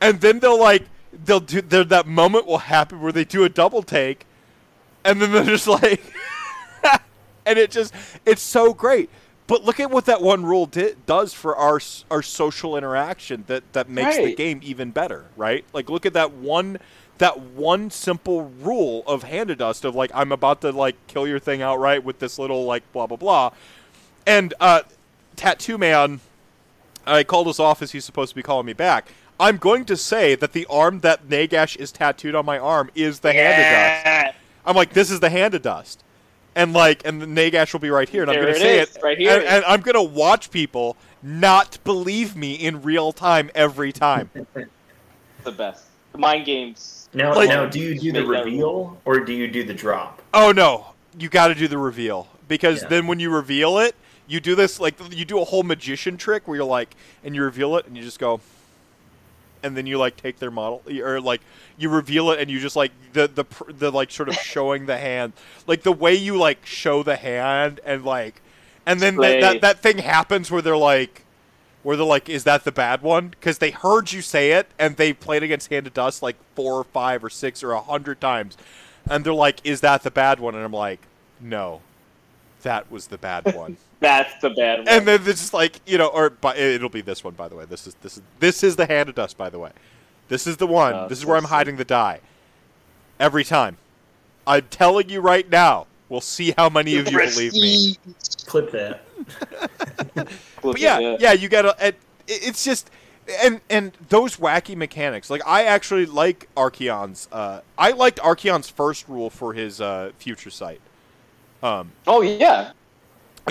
and 0.00 0.22
then 0.22 0.38
they'll 0.38 0.58
like 0.58 0.86
they'll 1.12 1.40
do 1.40 1.60
there 1.60 1.84
that 1.84 2.06
moment 2.06 2.46
will 2.46 2.58
happen 2.58 3.02
where 3.02 3.12
they 3.12 3.26
do 3.26 3.44
a 3.44 3.50
double 3.50 3.82
take, 3.82 4.24
and 5.04 5.20
then 5.20 5.32
they're 5.32 5.44
just 5.44 5.68
like, 5.68 6.00
and 7.46 7.58
it 7.58 7.70
just 7.70 7.94
it's 8.24 8.42
so 8.42 8.72
great 8.74 9.10
but 9.48 9.64
look 9.64 9.80
at 9.80 9.90
what 9.90 10.04
that 10.04 10.20
one 10.20 10.44
rule 10.44 10.66
di- 10.66 10.94
does 11.06 11.32
for 11.32 11.56
our 11.56 11.80
our 12.10 12.22
social 12.22 12.76
interaction 12.76 13.44
that 13.48 13.72
that 13.72 13.88
makes 13.88 14.16
the 14.16 14.34
game 14.34 14.60
even 14.62 14.90
better, 14.90 15.24
right? 15.36 15.64
Like 15.72 15.88
look 15.88 16.04
at 16.04 16.12
that 16.12 16.32
one 16.32 16.78
that 17.16 17.40
one 17.40 17.90
simple 17.90 18.44
rule 18.60 19.02
of 19.06 19.22
hand 19.24 19.50
of 19.50 19.56
dust 19.58 19.86
of 19.86 19.94
like 19.94 20.10
I'm 20.14 20.32
about 20.32 20.60
to 20.60 20.70
like 20.70 20.96
kill 21.06 21.26
your 21.26 21.38
thing 21.38 21.62
outright 21.62 22.04
with 22.04 22.18
this 22.18 22.38
little 22.38 22.66
like 22.66 22.92
blah 22.92 23.06
blah 23.06 23.16
blah. 23.16 23.52
And 24.26 24.52
uh 24.60 24.82
Tattoo 25.34 25.78
Man 25.78 26.20
I 27.06 27.24
called 27.24 27.46
his 27.46 27.58
office, 27.58 27.92
he's 27.92 28.04
supposed 28.04 28.28
to 28.30 28.36
be 28.36 28.42
calling 28.42 28.66
me 28.66 28.74
back. 28.74 29.08
I'm 29.40 29.56
going 29.56 29.86
to 29.86 29.96
say 29.96 30.34
that 30.34 30.52
the 30.52 30.66
arm 30.68 31.00
that 31.00 31.26
Nagash 31.26 31.74
is 31.76 31.90
tattooed 31.90 32.34
on 32.34 32.44
my 32.44 32.58
arm 32.58 32.90
is 32.94 33.20
the 33.20 33.32
hand 33.32 33.54
of 33.54 34.34
dust. 34.34 34.36
I'm 34.66 34.76
like, 34.76 34.92
this 34.92 35.10
is 35.10 35.20
the 35.20 35.30
hand 35.30 35.54
of 35.54 35.62
dust. 35.62 36.04
And 36.58 36.72
like, 36.72 37.06
and 37.06 37.22
the 37.22 37.26
Nagash 37.26 37.72
will 37.72 37.78
be 37.78 37.88
right 37.88 38.08
here, 38.08 38.22
and 38.22 38.30
I'm 38.32 38.34
going 38.34 38.48
to 38.48 38.58
it 38.58 38.60
say 38.60 38.80
is, 38.80 38.96
it, 38.96 39.02
right 39.02 39.16
here. 39.16 39.32
and, 39.38 39.44
and 39.44 39.64
I'm 39.64 39.80
going 39.80 39.94
to 39.94 40.02
watch 40.02 40.50
people 40.50 40.96
not 41.22 41.78
believe 41.84 42.34
me 42.34 42.54
in 42.54 42.82
real 42.82 43.12
time 43.12 43.48
every 43.54 43.92
time. 43.92 44.28
the 45.44 45.52
best. 45.52 45.84
The 46.10 46.18
mind 46.18 46.46
games. 46.46 47.08
Now, 47.14 47.32
Like- 47.32 47.48
now, 47.48 47.66
do 47.66 47.78
you 47.78 47.96
do 47.96 48.10
the 48.10 48.26
reveal 48.26 48.98
or 49.04 49.20
do 49.20 49.32
you 49.32 49.46
do 49.46 49.62
the 49.62 49.72
drop? 49.72 50.20
oh 50.34 50.50
no, 50.50 50.88
you 51.16 51.28
got 51.28 51.48
to 51.48 51.54
do 51.54 51.68
the 51.68 51.78
reveal 51.78 52.26
because 52.48 52.82
Yeah. 52.82 52.88
then 52.88 53.06
when 53.06 53.20
you 53.20 53.30
reveal 53.30 53.78
it, 53.78 53.94
you 54.26 54.40
do 54.40 54.56
this 54.56 54.80
like 54.80 54.94
you 55.16 55.24
do 55.24 55.40
a 55.40 55.44
whole 55.44 55.62
magician 55.62 56.16
trick 56.16 56.48
where 56.48 56.56
you're 56.56 56.64
like, 56.64 56.96
and 57.22 57.36
you 57.36 57.42
reveal 57.44 57.76
it, 57.76 57.86
and 57.86 57.96
you 57.96 58.02
just 58.02 58.18
go, 58.18 58.40
and 59.62 59.76
then 59.76 59.86
you 59.86 59.98
like 59.98 60.16
take 60.16 60.38
their 60.38 60.50
model 60.50 60.82
or 61.00 61.20
like 61.20 61.40
you 61.76 61.88
reveal 61.88 62.30
it 62.30 62.40
and 62.40 62.50
you 62.50 62.60
just 62.60 62.76
like 62.76 62.92
the 63.12 63.28
the 63.28 63.44
the 63.72 63.90
like 63.90 64.10
sort 64.10 64.28
of 64.28 64.34
showing 64.42 64.86
the 64.86 64.98
hand. 64.98 65.32
Like 65.66 65.82
the 65.82 65.92
way 65.92 66.14
you 66.14 66.36
like 66.36 66.64
show 66.64 67.02
the 67.02 67.16
hand 67.16 67.80
and 67.84 68.04
like 68.04 68.40
and 68.86 69.00
then 69.00 69.16
that, 69.16 69.40
that 69.40 69.60
that 69.60 69.80
thing 69.80 69.98
happens 69.98 70.50
where 70.50 70.62
they're 70.62 70.76
like 70.76 71.24
where 71.82 71.96
they're 71.96 72.06
like 72.06 72.28
is 72.28 72.44
that 72.44 72.64
the 72.64 72.72
bad 72.72 73.02
one? 73.02 73.28
Because 73.28 73.58
they 73.58 73.70
heard 73.70 74.12
you 74.12 74.22
say 74.22 74.52
it 74.52 74.68
and 74.78 74.96
they 74.96 75.12
played 75.12 75.42
against 75.42 75.70
hand 75.70 75.86
of 75.86 75.94
dust 75.94 76.22
like 76.22 76.36
four 76.54 76.74
or 76.74 76.84
five 76.84 77.22
or 77.24 77.30
six 77.30 77.62
or 77.62 77.72
a 77.72 77.80
hundred 77.80 78.20
times. 78.20 78.56
And 79.08 79.24
they're 79.24 79.34
like 79.34 79.60
is 79.64 79.80
that 79.80 80.02
the 80.02 80.10
bad 80.10 80.40
one? 80.40 80.54
And 80.54 80.64
i'm 80.64 80.72
like 80.72 81.00
no 81.40 81.80
that 82.62 82.90
was 82.90 83.06
the 83.08 83.18
bad 83.18 83.54
one 83.54 83.76
That's 84.00 84.40
the 84.40 84.50
bad 84.50 84.80
one. 84.80 84.88
and 84.88 85.06
then 85.06 85.20
it's 85.26 85.40
just 85.40 85.54
like 85.54 85.80
you 85.86 85.98
know, 85.98 86.08
or 86.08 86.30
but 86.30 86.58
it'll 86.58 86.88
be 86.88 87.00
this 87.00 87.22
one 87.24 87.34
by 87.34 87.48
the 87.48 87.56
way. 87.56 87.64
This 87.64 87.86
is 87.86 87.94
this 88.02 88.16
is 88.16 88.22
this 88.40 88.62
is 88.62 88.76
the 88.76 88.86
hand 88.86 89.08
of 89.08 89.14
dust 89.14 89.36
by 89.36 89.50
the 89.50 89.58
way. 89.58 89.72
This 90.28 90.46
is 90.46 90.56
the 90.58 90.66
one. 90.66 90.94
Oh, 90.94 91.08
this 91.08 91.18
is 91.18 91.26
where 91.26 91.36
I'm 91.36 91.44
so 91.44 91.48
hiding 91.48 91.76
the 91.76 91.84
die. 91.84 92.20
Every 93.18 93.44
time. 93.44 93.78
I'm 94.46 94.66
telling 94.70 95.08
you 95.10 95.20
right 95.20 95.48
now. 95.48 95.86
We'll 96.08 96.20
see 96.22 96.54
how 96.56 96.70
many 96.70 96.96
of 96.96 97.10
you 97.10 97.18
believe 97.18 97.52
me. 97.52 97.96
Clip 98.46 98.70
that. 98.72 99.02
But 100.62 100.80
yeah, 100.80 101.16
yeah, 101.20 101.32
you 101.32 101.48
gotta. 101.48 101.94
It's 102.26 102.64
just. 102.64 102.90
And 103.42 103.60
and 103.68 103.92
those 104.08 104.36
wacky 104.38 104.74
mechanics, 104.74 105.28
like 105.28 105.42
I 105.46 105.64
actually 105.64 106.06
like 106.06 106.48
Archaon's. 106.56 107.28
Uh, 107.30 107.60
I 107.76 107.90
liked 107.90 108.18
Archaon's 108.20 108.70
first 108.70 109.06
rule 109.06 109.28
for 109.28 109.52
his 109.52 109.80
uh, 109.82 110.12
future 110.18 110.48
sight. 110.50 110.80
Um, 111.62 111.92
Oh 112.06 112.22
yeah. 112.22 112.72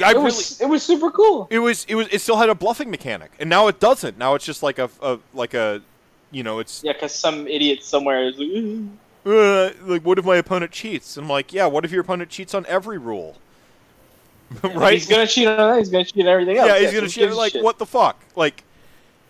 I 0.03 0.11
it 0.11 0.13
really, 0.13 0.23
was 0.25 0.61
it 0.61 0.69
was 0.69 0.84
super 0.84 1.11
cool. 1.11 1.47
It 1.49 1.59
was 1.59 1.85
it 1.85 1.95
was 1.95 2.07
it 2.11 2.21
still 2.21 2.38
had 2.38 2.49
a 2.49 2.55
bluffing 2.55 2.91
mechanic, 2.91 3.31
and 3.39 3.49
now 3.49 3.67
it 3.67 3.79
doesn't. 3.79 4.17
Now 4.17 4.35
it's 4.35 4.45
just 4.45 4.61
like 4.61 4.79
a, 4.79 4.89
a 5.01 5.19
like 5.34 5.53
a, 5.53 5.81
you 6.31 6.43
know, 6.43 6.59
it's 6.59 6.84
Yeah, 6.84 6.93
because 6.93 7.13
some 7.13 7.47
idiot 7.47 7.84
somewhere 7.84 8.27
is 8.27 8.38
like, 8.38 8.47
"Ooh." 8.47 8.89
uh, 9.25 9.71
like 9.81 10.03
what 10.03 10.19
if 10.19 10.25
my 10.25 10.38
opponent 10.38 10.71
cheats? 10.71 11.17
And 11.17 11.25
I'm 11.25 11.29
like, 11.29 11.53
yeah, 11.53 11.65
what 11.65 11.85
if 11.85 11.91
your 11.91 12.01
opponent 12.01 12.29
cheats 12.29 12.53
on 12.53 12.65
every 12.67 12.97
rule? 12.97 13.38
right? 14.63 14.93
He's 14.93 15.07
gonna 15.07 15.27
cheat 15.27 15.47
on 15.47 15.57
that. 15.57 15.79
He's 15.79 15.89
gonna 15.89 16.05
cheat 16.05 16.25
on 16.25 16.31
everything 16.31 16.57
else. 16.57 16.67
yeah, 16.67 16.79
he's 16.79 16.91
who 16.91 16.99
gonna 16.99 17.09
cheat. 17.09 17.31
Like 17.31 17.51
shit? 17.53 17.63
what 17.63 17.79
the 17.79 17.85
fuck? 17.85 18.21
Like, 18.35 18.63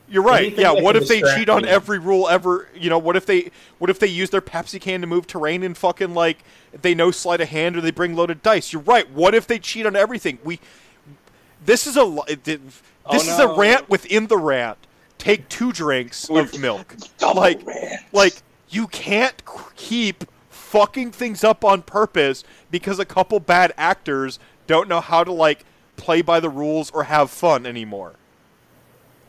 you're 0.08 0.24
right. 0.24 0.48
Anything 0.48 0.62
yeah. 0.62 0.72
What 0.72 0.96
if 0.96 1.08
they 1.08 1.22
cheat 1.22 1.50
on 1.50 1.64
me. 1.64 1.70
every 1.70 1.98
rule 1.98 2.28
ever? 2.28 2.70
You 2.76 2.90
know, 2.90 3.00
what 3.00 3.16
if 3.16 3.26
they 3.26 3.52
what 3.80 3.90
if 3.90 3.98
they 4.00 4.08
use 4.08 4.30
their 4.30 4.42
Pepsi 4.42 4.80
can 4.80 5.02
to 5.02 5.08
move 5.08 5.26
terrain 5.26 5.64
and 5.64 5.76
fucking 5.76 6.14
like 6.14 6.38
they 6.82 6.94
know 6.96 7.12
sleight 7.12 7.42
of 7.42 7.50
hand 7.50 7.76
or 7.78 7.82
they 7.82 7.92
bring 7.92 8.16
loaded 8.16 8.42
dice? 8.44 8.72
You're 8.74 8.82
right. 8.82 9.10
What 9.12 9.34
if 9.36 9.48
they 9.48 9.60
cheat 9.60 9.86
on 9.86 9.96
everything? 9.96 10.40
We 10.44 10.60
this 11.66 11.88
is 11.88 11.98
a 11.98 12.18
it 12.28 12.44
did- 12.44 12.62
Oh, 13.10 13.14
this 13.14 13.28
is 13.28 13.40
a 13.40 13.48
rant 13.48 13.90
within 13.90 14.28
the 14.28 14.36
rant. 14.38 14.78
Take 15.18 15.48
two 15.48 15.72
drinks 15.72 16.30
of 16.30 16.60
milk. 16.60 16.96
Like 17.22 17.66
rant. 17.66 18.02
like 18.12 18.34
you 18.70 18.88
can't 18.88 19.42
keep 19.78 20.26
fucking 20.50 21.12
things 21.12 21.44
up 21.44 21.64
on 21.64 21.82
purpose 21.84 22.44
because 22.70 23.00
a 23.00 23.06
couple 23.06 23.40
bad 23.40 23.72
actors 23.78 24.40
don't 24.68 24.90
know 24.90 25.00
how 25.00 25.24
to 25.24 25.32
like 25.32 25.64
play 25.96 26.22
by 26.22 26.40
the 26.42 26.50
rules 26.50 26.92
or 26.92 27.04
have 27.06 27.30
fun 27.30 27.66
anymore. 27.66 28.16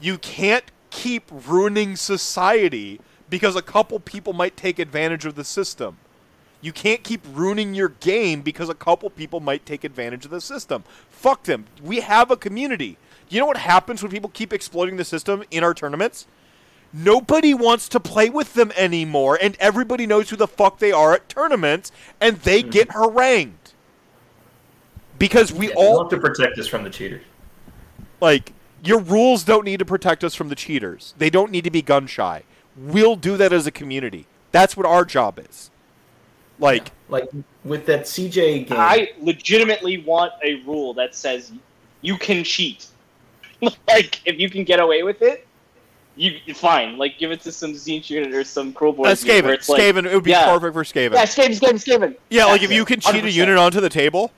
You 0.00 0.18
can't 0.18 0.64
keep 0.90 1.30
ruining 1.30 1.94
society 1.96 3.00
because 3.30 3.54
a 3.56 3.62
couple 3.62 4.00
people 4.00 4.32
might 4.32 4.56
take 4.56 4.78
advantage 4.78 5.24
of 5.24 5.34
the 5.36 5.44
system. 5.44 5.98
You 6.60 6.72
can't 6.72 7.04
keep 7.04 7.20
ruining 7.32 7.74
your 7.74 7.88
game 7.88 8.42
because 8.42 8.68
a 8.68 8.74
couple 8.74 9.10
people 9.10 9.40
might 9.40 9.64
take 9.64 9.84
advantage 9.84 10.24
of 10.24 10.30
the 10.30 10.40
system. 10.40 10.82
Fuck 11.08 11.44
them. 11.44 11.66
We 11.82 12.00
have 12.00 12.30
a 12.30 12.36
community. 12.36 12.96
You 13.28 13.40
know 13.40 13.46
what 13.46 13.58
happens 13.58 14.02
when 14.02 14.10
people 14.10 14.30
keep 14.30 14.52
exploiting 14.52 14.96
the 14.96 15.04
system 15.04 15.44
in 15.50 15.62
our 15.62 15.74
tournaments? 15.74 16.26
Nobody 16.92 17.52
wants 17.54 17.88
to 17.90 18.00
play 18.00 18.30
with 18.30 18.54
them 18.54 18.72
anymore, 18.76 19.38
and 19.40 19.56
everybody 19.60 20.06
knows 20.06 20.30
who 20.30 20.36
the 20.36 20.48
fuck 20.48 20.78
they 20.78 20.90
are 20.90 21.12
at 21.14 21.28
tournaments, 21.28 21.92
and 22.20 22.38
they 22.38 22.60
mm-hmm. 22.62 22.70
get 22.70 22.92
harangued. 22.92 23.74
Because 25.18 25.52
we 25.52 25.68
Yeah, 25.68 25.74
all 25.76 25.96
want 25.98 26.10
to 26.10 26.18
protect 26.18 26.58
us 26.58 26.66
from 26.66 26.84
the 26.84 26.90
cheaters. 26.90 27.24
like 28.20 28.52
your 28.82 29.00
rules 29.00 29.44
don't 29.44 29.64
need 29.64 29.78
to 29.80 29.84
protect 29.84 30.24
us 30.24 30.34
from 30.34 30.48
the 30.48 30.54
cheaters. 30.54 31.14
They 31.18 31.30
don't 31.30 31.50
need 31.50 31.64
to 31.64 31.70
be 31.70 31.82
gun 31.82 32.06
shy. 32.06 32.44
We'll 32.76 33.16
do 33.16 33.36
that 33.36 33.52
as 33.52 33.66
a 33.66 33.72
community. 33.72 34.26
That's 34.52 34.76
what 34.76 34.86
our 34.86 35.04
job 35.04 35.38
is. 35.38 35.70
Like 36.58 36.90
Like 37.08 37.28
with 37.64 37.86
that 37.86 38.02
CJ 38.02 38.68
game. 38.68 38.78
I 38.78 39.10
legitimately 39.20 39.98
want 39.98 40.32
a 40.42 40.62
rule 40.62 40.94
that 40.94 41.14
says 41.14 41.52
you 42.00 42.16
can 42.16 42.44
cheat. 42.44 42.86
like 43.88 44.20
if 44.26 44.38
you 44.38 44.50
can 44.50 44.64
get 44.64 44.80
away 44.80 45.02
with 45.02 45.22
it, 45.22 45.46
you 46.16 46.54
fine. 46.54 46.98
Like 46.98 47.18
give 47.18 47.30
it 47.30 47.40
to 47.42 47.52
some 47.52 47.72
Tzeentch 47.72 48.10
unit 48.10 48.34
or 48.34 48.44
some 48.44 48.72
Kruleboy 48.72 49.06
uh, 49.06 49.08
unit 49.08 49.18
Skaven, 49.18 49.54
it's 49.54 49.68
like, 49.68 49.80
Skaven, 49.80 50.04
it 50.04 50.14
would 50.14 50.24
be 50.24 50.30
yeah. 50.30 50.52
perfect 50.52 50.74
for 50.74 50.84
Skaven. 50.84 51.14
Yeah, 51.14 51.24
Skaven, 51.24 51.58
Skaven, 51.58 51.74
Skaven. 51.74 52.16
yeah, 52.28 52.44
like 52.46 52.60
That's 52.60 52.72
if 52.72 52.76
you 52.76 52.84
can 52.84 53.00
cheat 53.00 53.24
a 53.24 53.28
100%. 53.28 53.32
unit 53.32 53.56
onto 53.56 53.80
the 53.80 53.88
table, 53.88 54.32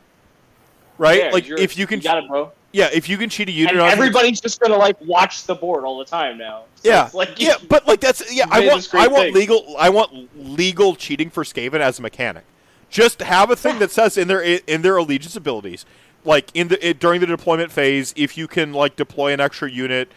right? 0.99 1.25
Yeah, 1.25 1.31
like 1.31 1.49
if 1.49 1.79
you 1.79 1.87
can, 1.87 2.01
got 2.01 2.19
it, 2.19 2.29
bro. 2.29 2.53
Yeah, 2.73 2.89
if 2.93 3.09
you 3.09 3.19
can 3.19 3.29
cheat 3.29 3.49
a 3.49 3.53
unit 3.53 3.73
And 3.73 3.81
onto 3.81 3.93
everybody's 3.93 4.41
just 4.41 4.61
gonna 4.61 4.77
like 4.77 5.01
watch 5.01 5.45
the 5.45 5.55
board 5.55 5.85
all 5.85 5.99
the 5.99 6.05
time 6.05 6.39
now. 6.39 6.65
So 6.77 6.89
yeah, 6.89 7.07
it's 7.07 7.15
like 7.15 7.41
yeah, 7.41 7.57
but 7.69 7.87
like 7.87 8.01
that's 8.01 8.33
yeah. 8.33 8.47
I 8.51 8.67
want 8.69 8.95
I 8.95 9.09
want 9.09 9.25
thing. 9.25 9.35
legal 9.35 9.77
I 9.79 9.89
want 9.89 10.31
legal 10.37 10.95
cheating 10.95 11.31
for 11.31 11.45
Skaven 11.45 11.81
as 11.81 11.99
a 11.99 12.03
mechanic. 12.03 12.45
Just 12.89 13.21
have 13.23 13.51
a 13.51 13.57
thing 13.57 13.79
that 13.79 13.91
says 13.91 14.17
in 14.17 14.29
their 14.29 14.41
in 14.43 14.83
their 14.83 14.97
allegiance 14.97 15.37
abilities, 15.37 15.85
like 16.25 16.51
in 16.55 16.69
the 16.69 16.89
it, 16.89 16.99
during 16.99 17.21
the 17.21 17.27
deployment 17.27 17.73
phase, 17.73 18.13
if 18.17 18.39
you 18.39 18.47
can 18.47 18.73
like 18.73 18.97
deploy 18.97 19.33
an 19.33 19.41
extra 19.41 19.71
unit 19.71 20.11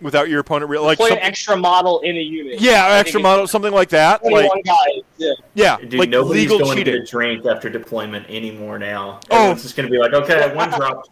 without 0.00 0.28
your 0.28 0.40
opponent 0.40 0.70
real 0.70 0.82
like 0.82 0.98
play 0.98 1.10
an 1.10 1.18
extra 1.18 1.56
model 1.56 2.00
in 2.00 2.16
a 2.16 2.20
unit. 2.20 2.60
yeah, 2.60 2.84
I 2.84 2.88
think 2.88 3.00
extra 3.00 3.20
model, 3.20 3.46
something 3.46 3.72
like 3.72 3.88
that. 3.90 4.22
Like 4.24 4.50
guys. 4.64 5.02
Yeah. 5.16 5.32
yeah, 5.54 5.78
Dude, 5.78 5.94
like 5.94 6.10
nobody's 6.10 6.42
legal 6.42 6.58
going 6.58 6.78
cheating. 6.78 6.92
to 6.92 6.98
get 7.00 7.08
a 7.08 7.10
drink 7.10 7.46
after 7.46 7.70
deployment 7.70 8.28
anymore 8.28 8.78
now. 8.78 9.20
Oh. 9.30 9.52
it's 9.52 9.62
just 9.62 9.76
going 9.76 9.86
to 9.86 9.90
be 9.90 9.98
like, 9.98 10.12
okay, 10.12 10.54
one 10.54 10.70
drop. 10.76 11.08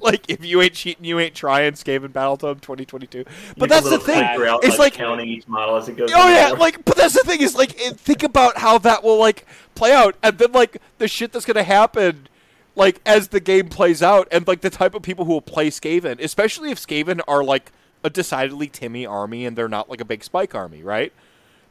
like 0.02 0.28
if 0.28 0.44
you 0.44 0.60
ain't 0.62 0.74
cheating, 0.74 1.04
you 1.04 1.18
ain't 1.18 1.34
trying. 1.34 1.72
Skaven 1.72 2.08
Battletome 2.08 2.60
2022. 2.60 3.24
But 3.56 3.68
that's 3.68 3.88
the 3.88 3.98
thing. 3.98 4.22
out, 4.22 4.64
It's 4.64 4.78
like 4.78 4.94
counting 4.94 5.28
each 5.28 5.46
model 5.46 5.76
as 5.76 5.88
it 5.88 5.96
goes. 5.96 6.10
Oh 6.14 6.28
yeah, 6.28 6.48
board. 6.48 6.60
like 6.60 6.84
but 6.84 6.96
that's 6.96 7.14
the 7.14 7.20
thing 7.20 7.40
is 7.40 7.54
like 7.54 7.74
it- 7.80 7.98
think 7.98 8.22
about 8.22 8.58
how 8.58 8.78
that 8.78 9.02
will 9.04 9.18
like 9.18 9.46
play 9.74 9.92
out, 9.92 10.16
and 10.22 10.38
then 10.38 10.52
like 10.52 10.78
the 10.98 11.08
shit 11.08 11.32
that's 11.32 11.44
gonna 11.44 11.62
happen, 11.62 12.28
like 12.76 13.00
as 13.04 13.28
the 13.28 13.40
game 13.40 13.68
plays 13.68 14.02
out, 14.02 14.28
and 14.30 14.46
like 14.46 14.60
the 14.62 14.70
type 14.70 14.94
of 14.94 15.02
people 15.02 15.24
who 15.24 15.32
will 15.32 15.42
play 15.42 15.70
Skaven, 15.70 16.20
especially 16.20 16.70
if 16.70 16.78
Skaven 16.78 17.20
are 17.28 17.44
like 17.44 17.72
a 18.02 18.10
decidedly 18.10 18.68
Timmy 18.68 19.04
army 19.04 19.44
and 19.44 19.56
they're 19.56 19.68
not 19.68 19.90
like 19.90 20.00
a 20.00 20.04
big 20.04 20.24
Spike 20.24 20.54
army, 20.54 20.82
right? 20.82 21.12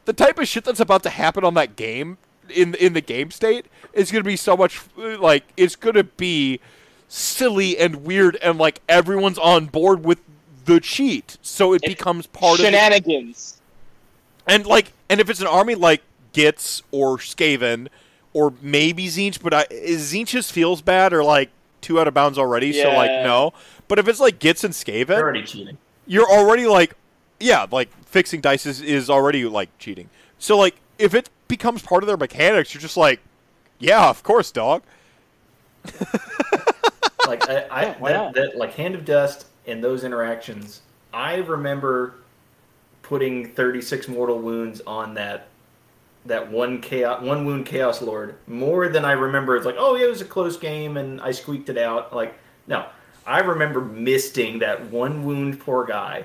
The 0.04 0.12
type 0.12 0.38
of 0.38 0.46
shit 0.48 0.64
that's 0.64 0.80
about 0.80 1.02
to 1.02 1.10
happen 1.10 1.44
on 1.44 1.54
that 1.54 1.76
game 1.76 2.18
in 2.48 2.74
in 2.74 2.92
the 2.94 3.00
game 3.00 3.30
state 3.30 3.66
is 3.92 4.10
gonna 4.10 4.24
be 4.24 4.36
so 4.36 4.56
much 4.56 4.80
like 4.96 5.44
it's 5.56 5.76
gonna 5.76 6.04
be 6.04 6.60
silly 7.12 7.76
and 7.76 8.04
weird, 8.04 8.36
and 8.36 8.56
like 8.58 8.80
everyone's 8.88 9.38
on 9.38 9.66
board 9.66 10.04
with 10.04 10.20
the 10.64 10.78
cheat, 10.80 11.36
so 11.42 11.72
it 11.72 11.82
It's 11.82 11.94
becomes 11.94 12.26
part 12.28 12.52
of 12.52 12.58
the 12.58 12.64
Shenanigans. 12.70 13.60
and 14.46 14.64
like, 14.64 14.92
and 15.08 15.20
if 15.20 15.28
it's 15.28 15.40
an 15.40 15.46
army 15.48 15.74
like 15.74 16.02
Gitz 16.32 16.82
or 16.92 17.18
Skaven 17.18 17.88
or 18.32 18.54
maybe 18.62 19.06
Tzeentch, 19.06 19.42
but 19.42 19.52
I, 19.52 19.66
is 19.70 20.12
Tzeentch's 20.12 20.50
feels 20.50 20.80
bad 20.82 21.12
or 21.12 21.24
like 21.24 21.50
two 21.80 21.98
out 21.98 22.06
of 22.06 22.14
bounds 22.14 22.38
already? 22.38 22.72
So 22.72 22.88
like 22.92 23.10
no. 23.10 23.52
But 23.88 23.98
if 23.98 24.06
it's 24.06 24.20
like 24.20 24.38
Gitz 24.38 24.62
and 24.62 24.72
They're 24.72 25.04
Skaven, 25.06 25.20
already 25.20 25.42
cheating. 25.42 25.78
you're 26.06 26.30
already 26.30 26.66
like, 26.68 26.94
yeah, 27.40 27.66
like 27.72 27.90
fixing 28.06 28.40
dice 28.40 28.66
is, 28.66 28.80
is 28.80 29.10
already 29.10 29.44
like 29.46 29.76
cheating. 29.78 30.08
So 30.38 30.56
like, 30.56 30.76
if 30.98 31.14
it 31.14 31.28
becomes 31.48 31.82
part 31.82 32.04
of 32.04 32.06
their 32.06 32.16
mechanics, 32.16 32.72
you're 32.72 32.80
just 32.80 32.96
like, 32.96 33.18
yeah, 33.80 34.08
of 34.08 34.22
course, 34.22 34.52
dog. 34.52 34.82
Like 37.30 37.48
I, 37.48 37.66
I 37.70 37.84
Yeah, 37.84 37.96
that, 38.00 38.34
that 38.34 38.56
like 38.56 38.74
Hand 38.74 38.94
of 38.94 39.04
Dust 39.04 39.46
and 39.66 39.82
those 39.82 40.04
interactions. 40.04 40.82
I 41.12 41.36
remember 41.36 42.14
putting 43.02 43.52
36 43.52 44.08
mortal 44.08 44.38
wounds 44.38 44.82
on 44.86 45.14
that 45.14 45.46
that 46.26 46.50
one 46.50 46.82
chaos 46.82 47.22
one 47.22 47.46
wound 47.46 47.64
chaos 47.64 48.02
lord 48.02 48.36
more 48.46 48.88
than 48.88 49.04
I 49.04 49.12
remember. 49.12 49.56
It's 49.56 49.64
like 49.64 49.76
oh 49.78 49.94
yeah, 49.94 50.06
it 50.06 50.10
was 50.10 50.20
a 50.20 50.26
close 50.26 50.56
game 50.56 50.96
and 50.96 51.20
I 51.20 51.30
squeaked 51.30 51.68
it 51.68 51.78
out. 51.78 52.14
Like 52.14 52.34
no, 52.66 52.86
I 53.24 53.40
remember 53.40 53.80
misting 53.80 54.58
that 54.58 54.90
one 54.90 55.24
wound 55.24 55.60
poor 55.60 55.84
guy. 55.84 56.24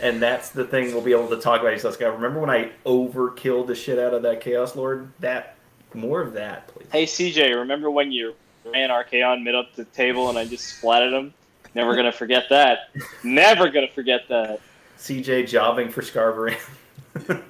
And 0.00 0.20
that's 0.20 0.50
the 0.50 0.64
thing 0.64 0.92
we'll 0.92 1.00
be 1.00 1.12
able 1.12 1.28
to 1.28 1.40
talk 1.40 1.60
about. 1.60 1.78
So, 1.80 1.92
Scott, 1.92 2.14
remember 2.14 2.40
when 2.40 2.50
I 2.50 2.72
overkilled 2.84 3.68
the 3.68 3.74
shit 3.76 4.00
out 4.00 4.12
of 4.12 4.22
that 4.22 4.40
Chaos 4.40 4.74
Lord? 4.74 5.12
That 5.20 5.54
more 5.94 6.20
of 6.20 6.32
that, 6.32 6.66
please. 6.68 6.88
Hey 6.90 7.04
CJ, 7.04 7.56
remember 7.56 7.90
when 7.90 8.10
you 8.10 8.34
ran 8.64 8.90
Archaon 8.90 9.42
mid 9.42 9.54
up 9.54 9.74
the 9.74 9.84
table 9.86 10.28
and 10.28 10.38
I 10.38 10.44
just 10.44 10.80
splatted 10.80 11.12
him? 11.12 11.34
Never 11.74 11.96
gonna 11.96 12.12
forget 12.12 12.44
that. 12.50 12.90
Never 13.24 13.70
gonna 13.70 13.88
forget 13.88 14.28
that. 14.28 14.60
CJ 14.98 15.48
jobbing 15.48 15.88
for 15.88 16.02
Scarvery. 16.02 16.56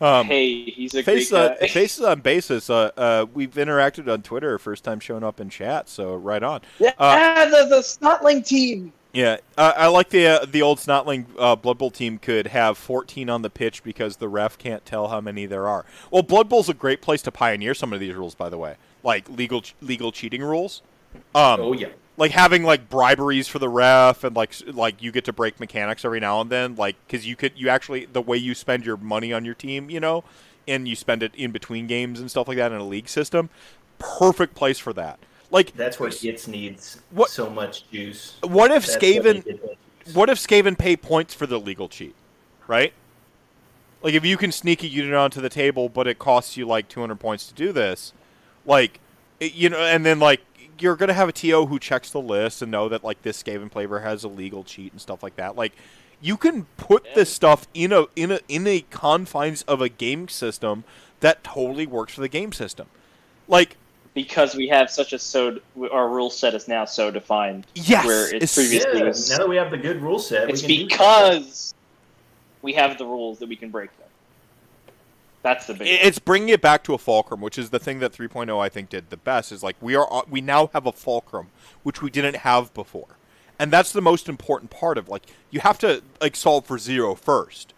Um, 0.00 0.26
hey, 0.26 0.64
he's 0.64 0.92
a 0.94 1.02
Face, 1.02 1.30
great 1.30 1.40
uh, 1.40 1.54
guy. 1.54 1.68
faces 1.68 2.04
on 2.04 2.20
basis. 2.20 2.68
Uh, 2.68 2.90
uh, 2.96 3.26
we've 3.32 3.52
interacted 3.54 4.12
on 4.12 4.22
Twitter. 4.22 4.58
First 4.58 4.82
time 4.84 4.98
showing 5.00 5.22
up 5.22 5.40
in 5.40 5.48
chat, 5.48 5.88
so 5.88 6.16
right 6.16 6.42
on. 6.42 6.62
yeah, 6.80 6.92
uh, 6.98 7.44
the 7.46 7.68
the 7.68 7.76
Snotling 7.80 8.44
team. 8.44 8.92
Yeah, 9.12 9.36
uh, 9.56 9.72
I 9.76 9.86
like 9.86 10.08
the 10.10 10.26
uh, 10.26 10.46
the 10.46 10.62
old 10.62 10.78
Snotling 10.78 11.26
uh, 11.38 11.54
Blood 11.54 11.78
Bowl 11.78 11.92
team 11.92 12.18
could 12.18 12.48
have 12.48 12.76
14 12.76 13.30
on 13.30 13.42
the 13.42 13.50
pitch 13.50 13.84
because 13.84 14.16
the 14.16 14.28
ref 14.28 14.58
can't 14.58 14.84
tell 14.84 15.08
how 15.08 15.20
many 15.20 15.46
there 15.46 15.68
are. 15.68 15.86
Well, 16.10 16.22
Blood 16.22 16.48
Bowl's 16.48 16.68
a 16.68 16.74
great 16.74 17.00
place 17.00 17.22
to 17.22 17.30
pioneer 17.30 17.72
some 17.72 17.92
of 17.92 18.00
these 18.00 18.14
rules, 18.14 18.34
by 18.34 18.48
the 18.48 18.58
way, 18.58 18.74
like 19.04 19.28
legal 19.28 19.62
legal 19.80 20.10
cheating 20.10 20.42
rules. 20.42 20.82
Um, 21.34 21.60
oh 21.60 21.72
yeah. 21.72 21.88
like 22.16 22.32
having 22.32 22.64
like 22.64 22.88
briberies 22.90 23.46
for 23.46 23.60
the 23.60 23.68
ref 23.68 24.24
and 24.24 24.34
like 24.34 24.52
like 24.66 25.00
you 25.00 25.12
get 25.12 25.24
to 25.26 25.32
break 25.32 25.60
mechanics 25.60 26.04
every 26.04 26.18
now 26.18 26.40
and 26.40 26.50
then 26.50 26.74
like 26.74 26.96
because 27.06 27.24
you 27.24 27.36
could 27.36 27.52
you 27.54 27.68
actually 27.68 28.06
the 28.06 28.20
way 28.20 28.36
you 28.36 28.52
spend 28.52 28.84
your 28.84 28.96
money 28.96 29.32
on 29.32 29.44
your 29.44 29.54
team 29.54 29.88
you 29.88 30.00
know 30.00 30.24
and 30.66 30.88
you 30.88 30.96
spend 30.96 31.22
it 31.22 31.32
in 31.36 31.52
between 31.52 31.86
games 31.86 32.18
and 32.18 32.28
stuff 32.32 32.48
like 32.48 32.56
that 32.56 32.72
in 32.72 32.78
a 32.80 32.84
league 32.84 33.08
system 33.08 33.48
perfect 34.00 34.56
place 34.56 34.80
for 34.80 34.92
that 34.92 35.20
like 35.52 35.72
That's 35.76 36.00
where 36.00 36.10
Gitz 36.10 36.48
needs 36.48 37.00
What- 37.12 37.30
so 37.30 37.48
much 37.48 37.88
juice. 37.90 38.38
what 38.42 38.72
if 38.72 38.86
That's 38.86 38.96
Skaven 38.96 39.44
juice. 39.44 40.14
what 40.14 40.28
if 40.28 40.38
Skaven 40.38 40.76
pay 40.76 40.96
points 40.96 41.32
for 41.32 41.46
the 41.46 41.60
legal 41.60 41.88
cheat 41.88 42.16
right 42.66 42.92
like 44.02 44.14
if 44.14 44.24
you 44.24 44.36
can 44.36 44.50
sneak 44.50 44.82
a 44.82 44.88
unit 44.88 45.14
onto 45.14 45.40
the 45.40 45.48
table 45.48 45.88
but 45.88 46.08
it 46.08 46.18
costs 46.18 46.56
you 46.56 46.66
like 46.66 46.88
200 46.88 47.20
points 47.20 47.46
to 47.46 47.54
do 47.54 47.70
this 47.70 48.12
like 48.66 49.00
you 49.40 49.68
know 49.68 49.78
and 49.78 50.04
then 50.04 50.18
like 50.18 50.40
you're 50.78 50.96
gonna 50.96 51.12
have 51.12 51.28
a 51.28 51.32
to 51.32 51.66
who 51.66 51.78
checks 51.78 52.10
the 52.10 52.20
list 52.20 52.62
and 52.62 52.70
know 52.70 52.88
that 52.88 53.04
like 53.04 53.22
this 53.22 53.42
skaven 53.42 53.70
flavor 53.70 54.00
has 54.00 54.24
a 54.24 54.28
legal 54.28 54.64
cheat 54.64 54.92
and 54.92 55.00
stuff 55.00 55.22
like 55.22 55.36
that 55.36 55.56
like 55.56 55.72
you 56.20 56.36
can 56.36 56.64
put 56.76 57.04
this 57.14 57.30
stuff 57.32 57.66
in 57.74 57.92
a 57.92 58.06
in 58.16 58.32
a 58.32 58.40
in 58.48 58.66
a 58.66 58.80
confines 58.90 59.62
of 59.62 59.80
a 59.80 59.88
game 59.88 60.28
system 60.28 60.84
that 61.20 61.44
totally 61.44 61.86
works 61.86 62.14
for 62.14 62.20
the 62.20 62.28
game 62.28 62.52
system 62.52 62.86
like 63.48 63.76
because 64.14 64.54
we 64.54 64.68
have 64.68 64.88
such 64.90 65.12
a 65.12 65.18
so 65.18 65.58
our 65.90 66.08
rule 66.08 66.30
set 66.30 66.54
is 66.54 66.68
now 66.68 66.84
so 66.84 67.10
defined. 67.10 67.66
yes 67.74 68.04
Where 68.06 68.24
it's 68.34 68.34
it's- 68.34 68.54
previously- 68.54 68.92
Yeah, 69.00 69.36
now 69.36 69.42
that 69.42 69.48
we 69.48 69.56
have 69.56 69.72
the 69.72 69.76
good 69.76 70.00
rule 70.00 70.20
set, 70.20 70.48
It's 70.48 70.62
we 70.62 70.68
can 70.68 70.76
do 70.78 70.84
because 70.88 71.74
we 72.62 72.72
have 72.74 72.96
the 72.96 73.04
rules 73.04 73.40
that 73.40 73.48
we 73.48 73.56
can 73.56 73.70
break 73.70 73.90
them. 73.98 74.03
That's 75.44 75.66
the 75.66 75.74
big. 75.74 75.86
it's 75.86 76.18
bringing 76.18 76.48
it 76.48 76.62
back 76.62 76.82
to 76.84 76.94
a 76.94 76.98
fulcrum, 76.98 77.42
which 77.42 77.58
is 77.58 77.68
the 77.68 77.78
thing 77.78 77.98
that 77.98 78.12
3.0 78.12 78.58
I 78.58 78.70
think 78.70 78.88
did 78.88 79.10
the 79.10 79.18
best. 79.18 79.52
Is 79.52 79.62
like 79.62 79.76
we 79.78 79.94
are 79.94 80.24
we 80.28 80.40
now 80.40 80.68
have 80.68 80.86
a 80.86 80.92
fulcrum, 80.92 81.48
which 81.82 82.00
we 82.00 82.08
didn't 82.08 82.36
have 82.36 82.72
before, 82.72 83.18
and 83.58 83.70
that's 83.70 83.92
the 83.92 84.00
most 84.00 84.26
important 84.26 84.70
part 84.70 84.96
of 84.96 85.10
like 85.10 85.24
you 85.50 85.60
have 85.60 85.78
to 85.80 86.02
like 86.18 86.34
solve 86.34 86.64
for 86.64 86.78
zero 86.78 87.14
first 87.14 87.74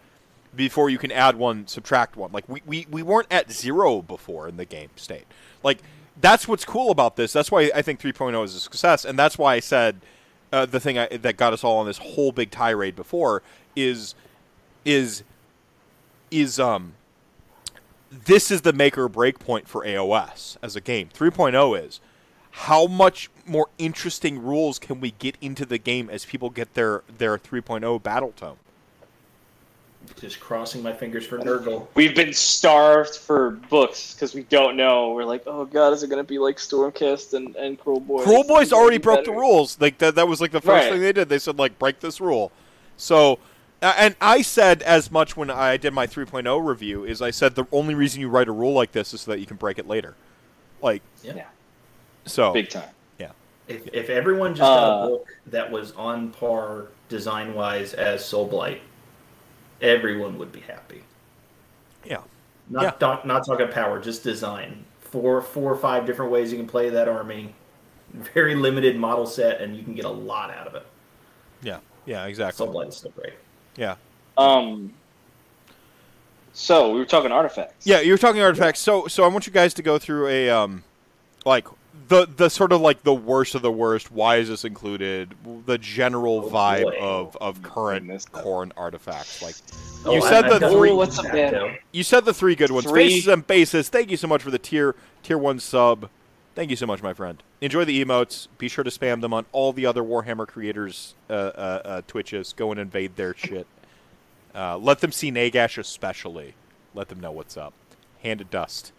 before 0.55 0.89
you 0.89 0.97
can 0.97 1.11
add 1.11 1.35
one, 1.35 1.67
subtract 1.67 2.17
one. 2.17 2.31
Like 2.31 2.49
we 2.49 2.63
we, 2.65 2.87
we 2.89 3.03
weren't 3.03 3.33
at 3.33 3.51
zero 3.51 4.01
before 4.01 4.49
in 4.49 4.59
the 4.59 4.65
game 4.65 4.91
state. 4.95 5.27
Like 5.65 5.81
that's 6.21 6.47
what's 6.47 6.65
cool 6.65 6.93
about 6.93 7.17
this. 7.17 7.33
That's 7.33 7.51
why 7.51 7.73
I 7.75 7.83
think 7.83 8.01
3.0 8.01 8.45
is 8.45 8.55
a 8.55 8.61
success, 8.61 9.05
and 9.05 9.19
that's 9.19 9.37
why 9.37 9.55
I 9.55 9.61
said 9.61 10.03
uh, 10.53 10.67
the 10.67 10.79
thing 10.79 10.99
I, 10.99 11.09
that 11.09 11.37
got 11.37 11.53
us 11.53 11.65
all 11.65 11.79
on 11.79 11.87
this 11.87 11.99
whole 11.99 12.31
big 12.31 12.53
tirade 12.53 12.95
before 12.95 13.43
is 13.75 14.15
is 14.85 15.25
is 16.31 16.61
um 16.61 16.93
this 18.11 18.51
is 18.51 18.63
the 18.63 18.73
make 18.73 18.97
or 18.97 19.09
break 19.09 19.39
point 19.39 19.69
for 19.69 19.85
AOS 19.85 20.57
as 20.63 20.77
a 20.77 20.81
game. 20.81 21.09
3.0 21.15 21.85
is 21.87 22.01
how 22.51 22.87
much 22.87 23.31
more 23.45 23.69
interesting 23.79 24.43
rules 24.43 24.79
can 24.79 25.01
we 25.01 25.11
get 25.13 25.37
into 25.41 25.67
the 25.67 25.79
game 25.79 26.09
as 26.09 26.25
people 26.25 26.49
get 26.51 26.75
their 26.75 27.03
their 27.19 27.37
3.0 27.39 28.01
battletome. 28.03 28.57
Just 30.21 30.39
crossing 30.39 30.83
my 30.85 30.93
fingers 30.93 31.27
for 31.27 31.39
Nurgle. 31.39 31.89
We've 31.95 32.15
been 32.15 32.33
starved 32.33 33.17
for 33.17 33.51
books 33.69 34.15
because 34.15 34.35
we 34.35 34.45
don't 34.45 34.77
know. 34.77 35.11
We're 35.13 35.25
like, 35.25 35.43
oh 35.47 35.65
god, 35.65 35.93
is 35.93 36.03
it 36.05 36.09
going 36.09 36.25
to 36.25 36.29
be 36.29 36.39
like 36.39 36.59
Stormcast 36.59 37.35
and, 37.35 37.57
and 37.57 37.79
Kruleboyz? 37.79 38.23
Cruel 38.23 38.45
Boys 38.45 38.73
already 38.73 38.99
gonna 38.99 39.17
broke 39.17 39.27
be 39.27 39.33
the 39.33 39.37
rules. 39.37 39.79
Like 39.81 39.99
that 39.99 40.15
that 40.15 40.29
was 40.29 40.41
like 40.41 40.53
the 40.53 40.61
first 40.61 40.85
Right. 40.85 40.93
thing 40.93 41.01
they 41.01 41.13
did. 41.13 41.29
They 41.29 41.41
said 41.41 41.59
like 41.59 41.79
break 41.79 41.99
this 42.01 42.21
rule. 42.21 42.53
So 42.97 43.39
and 43.83 44.17
I 44.21 44.43
said 44.43 44.83
as 44.83 45.11
much 45.11 45.37
when 45.37 45.51
I 45.51 45.77
did 45.77 45.93
my 45.93 46.07
3.0 46.07 46.67
review 46.67 47.05
is 47.05 47.21
I 47.23 47.31
said 47.31 47.55
the 47.55 47.67
only 47.73 47.95
reason 47.95 48.21
you 48.21 48.29
write 48.29 48.49
a 48.49 48.53
rule 48.53 48.73
like 48.73 48.93
this 48.93 49.13
is 49.15 49.23
so 49.23 49.31
that 49.33 49.41
you 49.41 49.47
can 49.47 49.57
break 49.57 49.79
it 49.79 49.87
later. 49.87 50.15
Like 50.83 51.03
Yeah. 51.23 51.35
Yeah. 51.37 51.47
so 52.25 52.53
Big 52.53 52.69
time. 52.71 52.89
Yeah. 53.19 53.31
If, 53.69 53.87
if 53.93 54.09
everyone 54.11 54.53
just 54.55 54.61
got 54.63 55.03
Uh, 55.03 55.05
a 55.07 55.09
book 55.11 55.29
that 55.47 55.71
was 55.71 55.93
on 55.93 56.31
par 56.31 56.87
design 57.09 57.55
wise 57.55 57.93
as 57.95 58.23
Soulblight, 58.23 58.81
everyone 59.81 60.39
would 60.39 60.53
be 60.53 60.61
happy. 60.61 61.03
Yeah. 62.05 62.23
Not 62.69 62.83
Yeah. 62.83 62.93
not, 63.01 63.27
not 63.27 63.47
talking 63.47 63.69
power, 63.69 64.01
just 64.01 64.23
design. 64.25 64.85
Four 65.01 65.41
four 65.41 65.73
or 65.73 65.77
five 65.77 66.05
different 66.07 66.33
ways 66.33 66.51
you 66.51 66.59
can 66.59 66.67
play 66.67 66.91
that 66.91 67.09
army. 67.09 67.55
Very 68.13 68.55
limited 68.55 68.97
model 68.97 69.27
set, 69.27 69.61
and 69.61 69.77
you 69.77 69.83
can 69.83 69.95
get 69.95 70.05
a 70.05 70.11
lot 70.11 70.51
out 70.51 70.67
of 70.67 70.75
it. 70.75 70.87
Yeah. 71.63 71.79
Yeah, 72.07 72.25
exactly. 72.27 72.67
Soulblight 72.67 72.89
is 72.89 72.97
still 72.97 73.11
great. 73.13 73.35
Yeah. 73.77 73.97
Um. 74.37 74.93
So 76.53 76.93
we 76.93 76.99
were 76.99 77.05
talking 77.05 77.33
artifacts. 77.33 77.87
Yeah, 77.87 78.01
you 78.01 78.13
were 78.13 78.19
talking 78.19 78.41
artifacts. 78.41 78.81
So, 78.81 79.07
so 79.09 79.25
I 79.25 79.29
want 79.29 79.47
you 79.47 79.53
guys 79.53 79.75
to 79.75 79.83
go 79.83 79.99
through 79.99 80.29
a 80.29 80.49
um, 80.49 80.85
like 81.45 81.67
the 82.09 82.27
the 82.27 82.49
sort 82.49 82.73
of 82.73 82.81
like 82.81 83.03
the 83.03 83.13
worst 83.15 83.55
of 83.55 83.61
the 83.63 83.71
worst. 83.71 84.11
Why 84.11 84.37
is 84.37 84.49
this 84.49 84.65
included? 84.65 85.35
The 85.67 85.77
general 85.77 86.45
Oh, 86.47 86.51
vibe 86.51 86.85
boy. 86.85 86.99
of 86.99 87.37
of 87.43 87.63
current 87.63 88.07
Goodness. 88.07 88.25
Khorne 88.27 88.73
artifacts. 88.77 89.43
Like 89.43 89.55
Oh, 90.07 90.15
you 90.15 90.23
said 90.23 90.45
I've 90.47 90.55
the 90.55 90.59
got 90.61 90.71
three. 90.73 90.89
three 90.89 90.93
what's 90.97 91.19
up, 91.19 91.27
back, 91.27 91.53
man? 91.53 91.77
You 91.93 92.03
said 92.03 92.25
the 92.25 92.33
three 92.35 92.55
good 92.55 92.71
ones. 92.71 92.87
Three. 92.87 93.09
Faces 93.11 93.29
and 93.29 93.47
bases. 93.47 93.89
Thank 93.91 94.11
you 94.11 94.17
so 94.17 94.27
much 94.29 94.43
for 94.43 94.51
the 94.51 94.59
tier 94.59 94.95
tier 95.23 95.37
one 95.39 95.61
sub. 95.61 96.09
Thank 96.57 96.71
you 96.71 96.77
so 96.77 96.87
much, 96.87 97.03
my 97.03 97.13
friend. 97.13 97.43
Enjoy 97.61 97.85
the 97.85 98.03
emotes. 98.03 98.49
Be 98.57 98.69
sure 98.69 98.83
to 98.83 98.89
spam 98.89 99.21
them 99.21 99.35
on 99.35 99.45
all 99.53 99.75
the 99.75 99.85
other 99.85 100.03
Warhammer 100.03 100.49
creators' 100.49 101.15
uh, 101.29 101.33
uh, 101.35 101.83
uh, 101.85 102.03
Twitches. 102.07 102.55
Go 102.55 102.71
and 102.71 102.81
invade 102.81 103.17
their 103.17 103.35
shit. 103.35 103.67
Uh, 104.55 104.79
let 104.79 105.01
them 105.01 105.13
see 105.13 105.31
Nagash 105.31 105.77
especially. 105.77 106.55
Let 106.95 107.09
them 107.09 107.21
know 107.21 107.31
what's 107.31 107.59
up. 107.59 107.75
Hand 108.23 108.41
of 108.41 108.49
dust. 108.49 108.93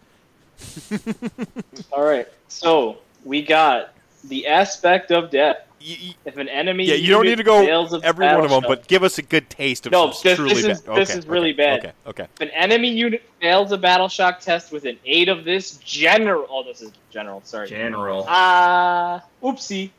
All 1.92 2.04
right. 2.04 2.28
So 2.46 2.98
we 3.24 3.42
got 3.42 3.92
the 4.22 4.46
aspect 4.46 5.10
of 5.10 5.30
death. 5.30 5.67
Y- 5.80 5.96
y- 6.08 6.14
If 6.24 6.36
an 6.36 6.48
enemy 6.48 6.84
yeah, 6.86 6.94
you 6.94 7.10
don't 7.12 7.24
need 7.24 7.36
to 7.38 7.44
go 7.44 7.64
fails 7.64 7.94
every 8.02 8.26
one 8.26 8.44
of 8.44 8.50
them, 8.50 8.64
but 8.66 8.88
give 8.88 9.04
us 9.04 9.18
a 9.18 9.22
good 9.22 9.48
taste 9.48 9.86
of 9.86 9.92
No, 9.92 10.10
some 10.10 10.20
this- 10.24 10.36
truly 10.36 10.54
this 10.54 10.64
is- 10.64 10.80
bad. 10.80 10.96
this 10.96 11.10
okay, 11.10 11.18
is 11.20 11.26
really 11.28 11.50
okay, 11.50 11.56
bad. 11.56 11.78
Okay, 11.78 11.92
okay. 12.08 12.22
If 12.34 12.40
an 12.40 12.50
enemy 12.50 12.88
unit 12.88 13.22
fails 13.40 13.70
a 13.70 13.78
battle 13.78 14.08
shock 14.08 14.40
test 14.40 14.72
with 14.72 14.84
an 14.86 14.98
eight 15.06 15.28
of 15.28 15.44
this 15.44 15.76
general, 15.84 16.46
oh, 16.50 16.64
this 16.64 16.82
is 16.82 16.90
general. 17.10 17.42
Sorry. 17.44 17.68
General. 17.68 18.24
Ah, 18.28 19.22
oopsie. 19.42 19.90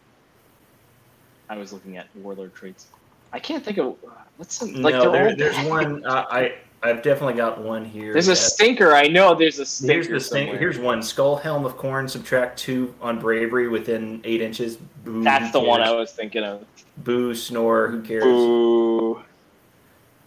I 1.50 1.58
was 1.58 1.72
looking 1.72 1.98
at 1.98 2.08
warlord 2.16 2.54
traits. 2.54 2.88
I 3.32 3.40
can't 3.40 3.64
think 3.64 3.78
of 3.78 3.96
what's 4.38 4.56
some, 4.56 4.74
like 4.82 4.96
no, 4.96 5.12
there, 5.12 5.36
there's 5.36 5.58
one. 5.68 6.06
Uh, 6.06 6.26
I 6.30 6.56
I've 6.82 7.02
definitely 7.02 7.34
got 7.34 7.62
one 7.62 7.84
here. 7.84 8.14
There's 8.14 8.30
a 8.30 8.36
stinker. 8.36 8.94
I 8.96 9.08
know 9.08 9.36
there's 9.36 9.60
a 9.60 9.66
stinker. 9.66 9.94
Here's 9.94 10.08
the 10.08 10.20
somewhere. 10.20 10.58
Here's 10.58 10.80
one. 10.80 11.04
Skull 11.04 11.36
Helm 11.36 11.66
of 11.66 11.78
Khorne. 11.78 12.10
Subtract 12.10 12.58
two 12.58 12.94
on 13.02 13.20
bravery 13.20 13.68
within 13.68 14.22
eight 14.24 14.42
inches. 14.42 14.78
Boo, 15.04 15.24
That's 15.24 15.52
the 15.52 15.60
one 15.60 15.82
I 15.82 15.92
was 15.92 16.14
thinking 16.14 16.44
of. 16.44 16.66
Boo, 16.98 17.36
snore. 17.36 17.88
Who 17.90 18.02
cares? 18.02 18.24
Boo. 18.24 19.22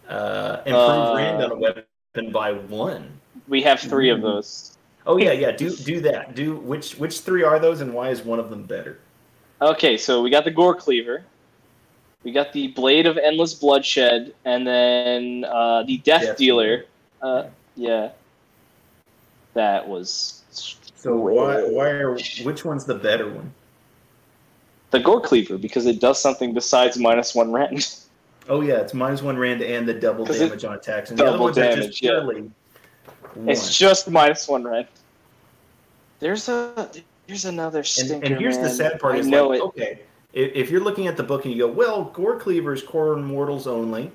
Uh, 0.08 0.58
improve 0.66 0.74
Uh, 0.74 1.44
on 1.44 1.50
a 1.52 1.54
weapon 1.54 2.32
by 2.32 2.52
one. 2.52 3.18
We 3.48 3.62
have 3.62 3.80
three 3.80 4.10
of 4.10 4.20
those. 4.20 4.76
Oh 5.06 5.16
yeah, 5.16 5.32
yeah. 5.32 5.52
Do 5.52 5.74
do 5.74 6.00
that. 6.02 6.34
Do 6.34 6.56
which 6.56 6.96
which 6.96 7.20
three 7.20 7.42
are 7.42 7.58
those, 7.58 7.80
and 7.80 7.94
why 7.94 8.10
is 8.10 8.22
one 8.22 8.38
of 8.38 8.50
them 8.50 8.64
better? 8.64 8.98
Okay, 9.62 9.96
so 9.96 10.20
we 10.22 10.28
got 10.30 10.44
the 10.44 10.50
Gorecleaver. 10.52 11.22
We 12.24 12.32
got 12.32 12.52
the 12.52 12.68
Blade 12.68 13.06
of 13.06 13.18
Endless 13.18 13.54
Bloodshed, 13.54 14.32
and 14.44 14.66
then 14.66 15.44
uh, 15.44 15.82
the 15.82 15.98
Death, 15.98 16.22
Death 16.22 16.36
Dealer. 16.36 16.86
Uh, 17.20 17.44
yeah. 17.76 18.10
That 19.54 19.88
was. 19.88 20.42
So 20.50 21.16
why 21.16 21.62
why 21.64 21.88
are 21.88 22.12
which 22.44 22.64
one's 22.64 22.84
the 22.84 22.94
better 22.94 23.28
one? 23.28 23.52
the 24.92 25.00
Gorecleaver 25.00 25.60
because 25.60 25.86
it 25.86 26.00
does 26.00 26.20
something 26.20 26.54
besides 26.54 26.96
minus 26.98 27.34
one 27.34 27.50
rend. 27.52 27.96
Oh 28.48 28.60
yeah, 28.60 28.80
it's 28.80 28.92
minus 28.92 29.22
one 29.22 29.38
rand 29.38 29.62
and 29.62 29.86
the 29.86 29.94
double 29.94 30.26
'Cause 30.26 30.40
it- 30.40 30.48
damage 30.48 30.64
on 30.64 30.74
attacks, 30.74 31.10
and 31.10 31.18
the 31.18 31.22
other 31.24 31.38
double 31.38 31.52
damage, 31.52 32.00
just 32.00 32.02
yeah. 32.02 32.40
It's 33.46 33.78
just 33.78 34.10
minus 34.10 34.48
one 34.48 34.64
rend. 34.64 34.88
There's 36.18 36.48
a 36.48 36.90
there's 37.28 37.44
another 37.44 37.78
and, 37.78 37.86
stinker. 37.86 38.26
and 38.26 38.38
here's 38.40 38.56
the 38.56 38.64
man. 38.64 38.74
sad 38.74 39.00
part: 39.00 39.14
I 39.14 39.20
know 39.20 39.46
like, 39.50 39.58
it. 39.60 39.62
okay, 39.62 40.00
if, 40.32 40.52
if 40.54 40.70
you're 40.70 40.80
looking 40.80 41.06
at 41.06 41.16
the 41.16 41.22
book 41.22 41.44
and 41.44 41.54
you 41.54 41.66
go, 41.66 41.72
well, 41.72 42.10
Gorecleaver 42.14 42.74
is 42.74 42.82
core 42.82 43.16
mortals 43.16 43.66
only, 43.66 44.10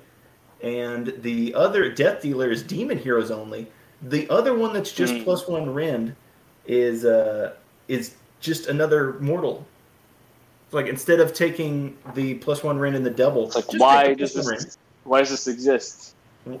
and 0.62 1.14
the 1.18 1.54
other 1.54 1.90
Death 1.90 2.22
Dealer 2.22 2.50
is 2.50 2.62
demon 2.62 2.98
heroes 2.98 3.30
only. 3.30 3.66
The 4.02 4.28
other 4.30 4.54
one 4.54 4.72
that's 4.72 4.92
just 4.92 5.14
Mm. 5.14 5.24
plus 5.24 5.48
one 5.48 5.72
rend 5.72 6.14
is 6.66 7.04
uh 7.04 7.54
is 7.88 8.14
just 8.40 8.66
another 8.66 9.14
mortal. 9.20 9.66
Like 10.70 10.86
instead 10.86 11.18
of 11.20 11.32
taking 11.32 11.96
the 12.14 12.34
plus 12.34 12.62
one 12.62 12.78
rend 12.78 12.94
and 12.94 13.04
the 13.06 13.10
double, 13.10 13.46
It's 13.46 13.56
like 13.56 13.80
why 13.80 14.14
does 14.14 14.32
plus 14.32 14.44
one 14.44 14.54
this 14.54 14.78
why 15.04 15.20
does 15.20 15.30
this 15.30 15.46
exist? 15.46 16.14
I 16.46 16.58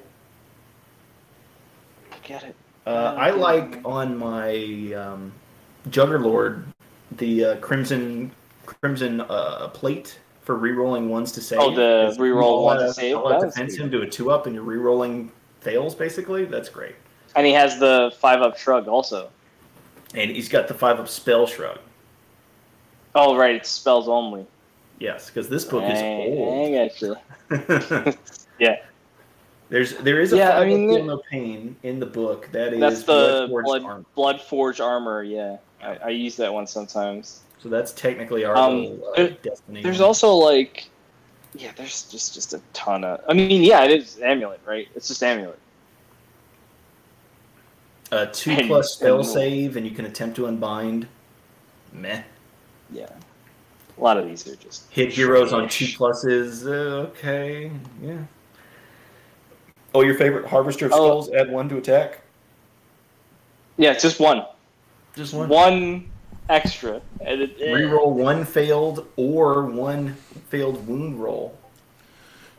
get 2.22 2.42
it. 2.44 2.54
Uh, 2.86 3.14
I 3.18 3.30
like 3.30 3.80
on 3.84 4.16
my 4.16 4.94
um, 4.94 5.32
Juggerlord 5.90 6.64
the 7.18 7.44
uh, 7.44 7.56
crimson 7.56 8.30
crimson 8.78 9.20
uh, 9.22 9.68
plate 9.68 10.18
for 10.42 10.58
rerolling 10.58 11.08
ones 11.08 11.32
to 11.32 11.40
save. 11.40 11.58
Oh, 11.60 11.74
the 11.74 12.08
It's 12.08 12.18
reroll 12.18 12.42
all 12.42 12.64
one 12.64 12.78
to 12.78 12.92
save? 12.92 13.16
that 13.16 13.40
defense 13.40 13.76
him 13.76 13.90
to 13.90 14.02
a 14.02 14.06
two 14.08 14.30
up, 14.30 14.46
and 14.46 14.54
you're 14.54 14.64
rerolling 14.64 15.30
fails 15.60 15.94
basically. 15.94 16.44
That's 16.44 16.68
great. 16.68 16.94
And 17.36 17.46
he 17.46 17.52
has 17.52 17.78
the 17.78 18.12
five 18.20 18.40
up 18.42 18.56
shrug 18.58 18.88
also. 18.88 19.30
And 20.14 20.30
he's 20.30 20.48
got 20.48 20.68
the 20.68 20.74
five 20.74 20.98
up 21.00 21.08
spell 21.08 21.46
shrug. 21.46 21.78
Oh 23.14 23.36
right, 23.36 23.54
it's 23.56 23.68
spells 23.70 24.08
only. 24.08 24.46
Yes, 24.98 25.26
because 25.28 25.48
this 25.48 25.64
book 25.64 25.84
is 25.84 26.00
old. 26.02 26.66
I 26.76 26.88
gotcha. 26.88 28.18
Yeah. 28.58 28.76
There's 29.68 29.94
there 29.98 30.20
is 30.20 30.32
a 30.32 30.36
Yeah, 30.38 30.58
I 30.58 30.64
mean, 30.64 30.88
the- 30.88 30.94
feel 30.96 31.04
no 31.04 31.22
pain 31.30 31.76
in 31.82 32.00
the 32.00 32.06
book. 32.06 32.48
That 32.52 32.72
is 32.72 32.80
That's 32.80 33.02
the 33.04 33.46
Bloodforged 33.48 33.64
blood 33.64 33.82
armor. 33.84 34.04
blood 34.14 34.40
forge 34.40 34.80
armor. 34.80 35.22
Yeah, 35.22 35.58
I, 35.82 35.96
I 35.96 36.08
use 36.08 36.36
that 36.36 36.52
one 36.52 36.66
sometimes. 36.66 37.42
So 37.60 37.68
that's 37.68 37.92
technically 37.92 38.44
our 38.44 38.56
Um, 38.56 38.80
little 38.82 39.08
uh, 39.08 39.16
there- 39.16 39.30
destiny. 39.42 39.82
There's 39.82 40.00
also 40.00 40.32
like, 40.32 40.88
yeah, 41.54 41.72
there's 41.76 42.02
just 42.04 42.34
just 42.34 42.54
a 42.54 42.60
ton 42.72 43.04
of. 43.04 43.20
I 43.28 43.32
mean, 43.32 43.62
yeah, 43.62 43.82
it 43.84 43.90
is 43.90 44.20
amulet, 44.20 44.60
right? 44.64 44.88
It's 44.94 45.08
just 45.08 45.22
amulet. 45.22 45.58
a 48.10 48.26
two 48.26 48.52
and- 48.52 48.66
plus 48.68 48.94
spell 48.94 49.18
and- 49.18 49.26
save, 49.26 49.76
and 49.76 49.86
you 49.86 49.92
can 49.94 50.04
attempt 50.06 50.36
to 50.36 50.46
unbind. 50.46 51.06
Meh. 51.92 52.22
Yeah, 52.90 53.08
a 53.98 54.00
lot 54.00 54.16
of 54.16 54.26
these 54.26 54.46
are 54.48 54.56
just 54.56 54.90
Hit 54.90 55.12
heroes 55.12 55.52
on 55.52 55.68
two 55.68 55.84
pluses. 55.86 56.66
Uh, 56.66 57.08
okay, 57.08 57.70
yeah. 58.02 58.16
Oh, 59.94 60.02
your 60.02 60.14
favorite 60.14 60.46
Harvester 60.46 60.86
of 60.86 60.92
Oh. 60.92 60.96
Skulls? 61.22 61.30
Add 61.32 61.50
one 61.50 61.68
to 61.70 61.76
attack. 61.76 62.20
Yeah, 63.76 63.92
it's 63.92 64.02
just 64.02 64.20
one, 64.20 64.44
Just 65.14 65.34
one. 65.34 65.48
one, 65.48 66.10
extra. 66.48 67.00
And 67.20 67.42
it, 67.42 67.56
eh. 67.60 67.72
Reroll 67.72 68.12
one 68.12 68.44
failed 68.44 69.06
or 69.16 69.64
one 69.66 70.14
failed 70.48 70.86
wound 70.86 71.20
roll. 71.22 71.56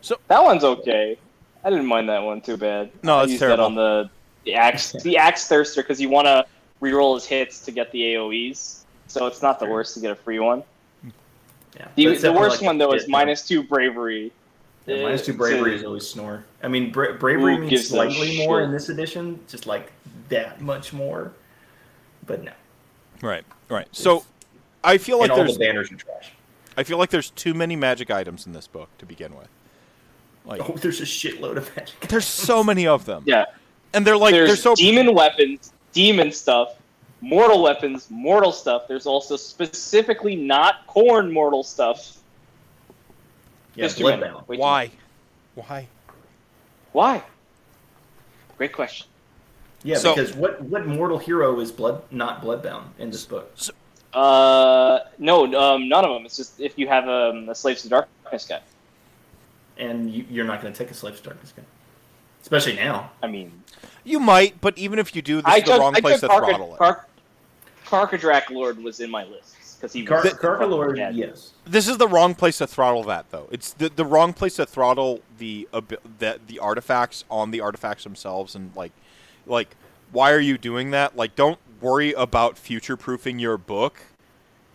So 0.02 0.18
that 0.28 0.44
one's 0.44 0.64
okay. 0.64 1.18
I 1.64 1.70
didn't 1.70 1.88
mind 1.88 2.08
that 2.10 2.24
one 2.24 2.42
too 2.42 2.58
bad. 2.58 2.92
No, 3.04 3.18
I 3.18 3.24
it's 3.24 3.38
terrible. 3.40 3.58
that 3.58 3.64
on 3.64 3.76
the 3.76 4.10
the 4.46 4.56
axe 4.56 4.94
the 5.04 5.18
axe 5.18 5.48
thirster 5.48 5.78
because 5.78 6.00
you 6.00 6.10
want 6.10 6.26
to 6.26 6.46
reroll 6.82 7.16
his 7.16 7.26
hits 7.26 7.60
to 7.66 7.72
get 7.72 7.92
the 7.92 8.02
AOE's. 8.14 8.86
So 9.08 9.26
it's 9.26 9.42
not 9.42 9.60
the 9.60 9.66
Sure. 9.66 9.74
worst 9.74 9.96
to 9.96 10.00
get 10.00 10.12
a 10.12 10.16
free 10.16 10.40
one. 10.40 10.64
Yeah. 11.76 11.88
The, 11.96 12.16
the 12.18 12.32
worst 12.34 12.58
like 12.62 12.68
one 12.68 12.78
though 12.78 12.94
is 12.94 13.04
hit, 13.04 13.12
minus 13.12 13.48
two 13.48 13.64
bravery. 13.64 14.32
Yeah, 14.86 15.04
minus 15.04 15.26
two 15.26 15.34
bravery 15.34 15.76
is 15.76 15.84
always 15.84 16.08
snore. 16.08 16.46
I 16.64 16.68
mean, 16.68 16.92
bra- 16.92 17.14
bravery 17.14 17.58
means 17.58 17.70
gives 17.70 17.88
slightly 17.90 18.38
more 18.38 18.62
in 18.62 18.72
this 18.72 18.90
edition, 18.90 19.40
just 19.48 19.68
like 19.68 19.92
that 20.30 20.62
much 20.62 20.94
more. 20.94 21.34
But 22.26 22.44
no. 22.44 22.52
Right, 23.22 23.44
right. 23.70 23.88
So 23.92 24.24
I 24.84 24.98
feel 24.98 25.20
like 25.20 25.30
and 25.30 25.40
all 25.40 25.46
there's 25.46 25.58
the 25.58 25.66
banners 25.66 25.92
are 25.92 25.96
trash. 25.96 26.32
I 26.78 26.84
feel 26.84 26.98
like 26.98 27.10
there's 27.10 27.32
too 27.32 27.54
many 27.54 27.76
magic 27.76 28.10
items 28.10 28.46
in 28.46 28.54
this 28.54 28.68
book 28.68 28.90
to 29.00 29.06
begin 29.06 29.36
with. 29.36 29.50
Like 30.46 30.62
Oh, 30.68 30.74
there's 30.74 31.02
a 31.02 31.06
shitload 31.06 31.58
of 31.58 31.76
magic. 31.76 32.00
there's 32.08 32.26
so 32.26 32.64
many 32.64 32.88
of 32.88 33.06
them. 33.06 33.24
Yeah, 33.26 33.46
And 33.94 34.06
they're 34.08 34.18
like 34.18 34.32
there's 34.32 34.50
they're 34.50 34.56
so 34.56 34.76
demon 34.76 35.14
weapons, 35.14 35.74
demon 35.92 36.32
stuff, 36.32 36.76
mortal 37.22 37.62
weapons, 37.62 38.08
mortal 38.10 38.52
stuff. 38.52 38.88
There's 38.88 39.06
also 39.06 39.36
specifically 39.36 40.36
not 40.36 40.88
Khorne 40.88 41.32
mortal 41.32 41.64
stuff. 41.64 42.18
Yeah, 43.76 43.86
Just 43.86 43.98
too 43.98 44.06
many. 44.06 44.22
Bloodbound. 44.24 44.48
Way 44.48 44.56
too 44.56 44.62
why? 44.62 44.92
Why? 45.56 45.88
Why? 46.94 47.24
Great 48.58 48.74
question. 48.74 49.08
Yeah, 49.84 49.98
So- 49.98 50.16
because 50.16 50.34
what 50.36 50.62
what 50.64 50.86
mortal 50.88 51.18
hero 51.18 51.60
is 51.60 51.72
blood 51.72 52.02
not 52.12 52.42
bloodbound 52.42 52.84
in 52.98 53.10
this 53.12 53.26
book? 53.26 53.52
Uh, 54.14 55.00
no, 55.20 55.46
um, 55.60 55.88
none 55.88 56.04
of 56.04 56.12
them. 56.12 56.26
It's 56.26 56.36
just 56.38 56.60
if 56.60 56.78
you 56.78 56.88
have 56.88 57.08
um, 57.08 57.48
a 57.50 57.56
Slaves 57.56 57.84
to 57.84 57.90
Darkness 57.90 58.46
guy. 58.48 58.60
And 59.78 60.12
you, 60.12 60.26
you're 60.30 60.46
not 60.46 60.62
going 60.62 60.74
to 60.74 60.78
take 60.78 60.92
a 60.92 60.94
slave 60.94 61.16
to 61.16 61.24
darkness 61.24 61.54
guy, 61.56 61.64
especially 62.42 62.76
now. 62.76 63.12
I 63.24 63.28
mean, 63.28 63.64
You 64.04 64.20
might, 64.20 64.60
but 64.60 64.78
even 64.78 65.00
if 65.00 65.16
you 65.16 65.22
do, 65.22 65.38
this 65.38 65.46
I 65.46 65.58
is 65.60 65.64
the 65.64 65.80
wrong 65.80 65.96
I 65.96 66.02
place 66.02 66.20
took 66.20 66.30
to 66.32 66.36
Karka, 66.36 66.48
throttle 66.50 66.76
it. 66.76 66.80
Kark, 66.80 67.06
Karkadrak 67.86 68.50
Lord 68.50 68.84
was 68.84 69.00
in 69.00 69.10
my 69.10 69.24
list 69.24 69.56
because 69.80 69.94
he 69.94 70.04
Car- 70.04 70.22
was 70.22 70.34
Carcalord, 70.34 70.98
yeah. 70.98 71.12
yes. 71.12 71.52
This 71.66 71.88
is 71.88 71.96
the 71.98 72.10
wrong 72.10 72.36
place 72.36 72.58
to 72.58 72.68
throttle 72.68 73.04
that, 73.04 73.30
though. 73.30 73.48
It's 73.52 73.72
the, 73.72 73.88
the 73.88 74.04
wrong 74.04 74.34
place 74.34 74.58
to 74.58 74.66
throttle 74.66 75.22
the, 75.38 75.70
abi- 75.72 75.96
the 76.20 76.42
the 76.46 76.60
artifacts 76.60 77.24
on 77.32 77.52
the 77.52 77.62
artifacts 77.62 78.04
themselves, 78.04 78.56
and 78.56 78.76
like, 78.76 78.92
like, 79.46 79.76
why 80.12 80.32
are 80.32 80.40
you 80.40 80.58
doing 80.58 80.92
that? 80.92 81.16
Like, 81.16 81.36
don't 81.36 81.60
worry 81.82 82.14
about 82.14 82.58
future 82.58 82.98
proofing 82.98 83.40
your 83.40 83.58
book. 83.58 84.02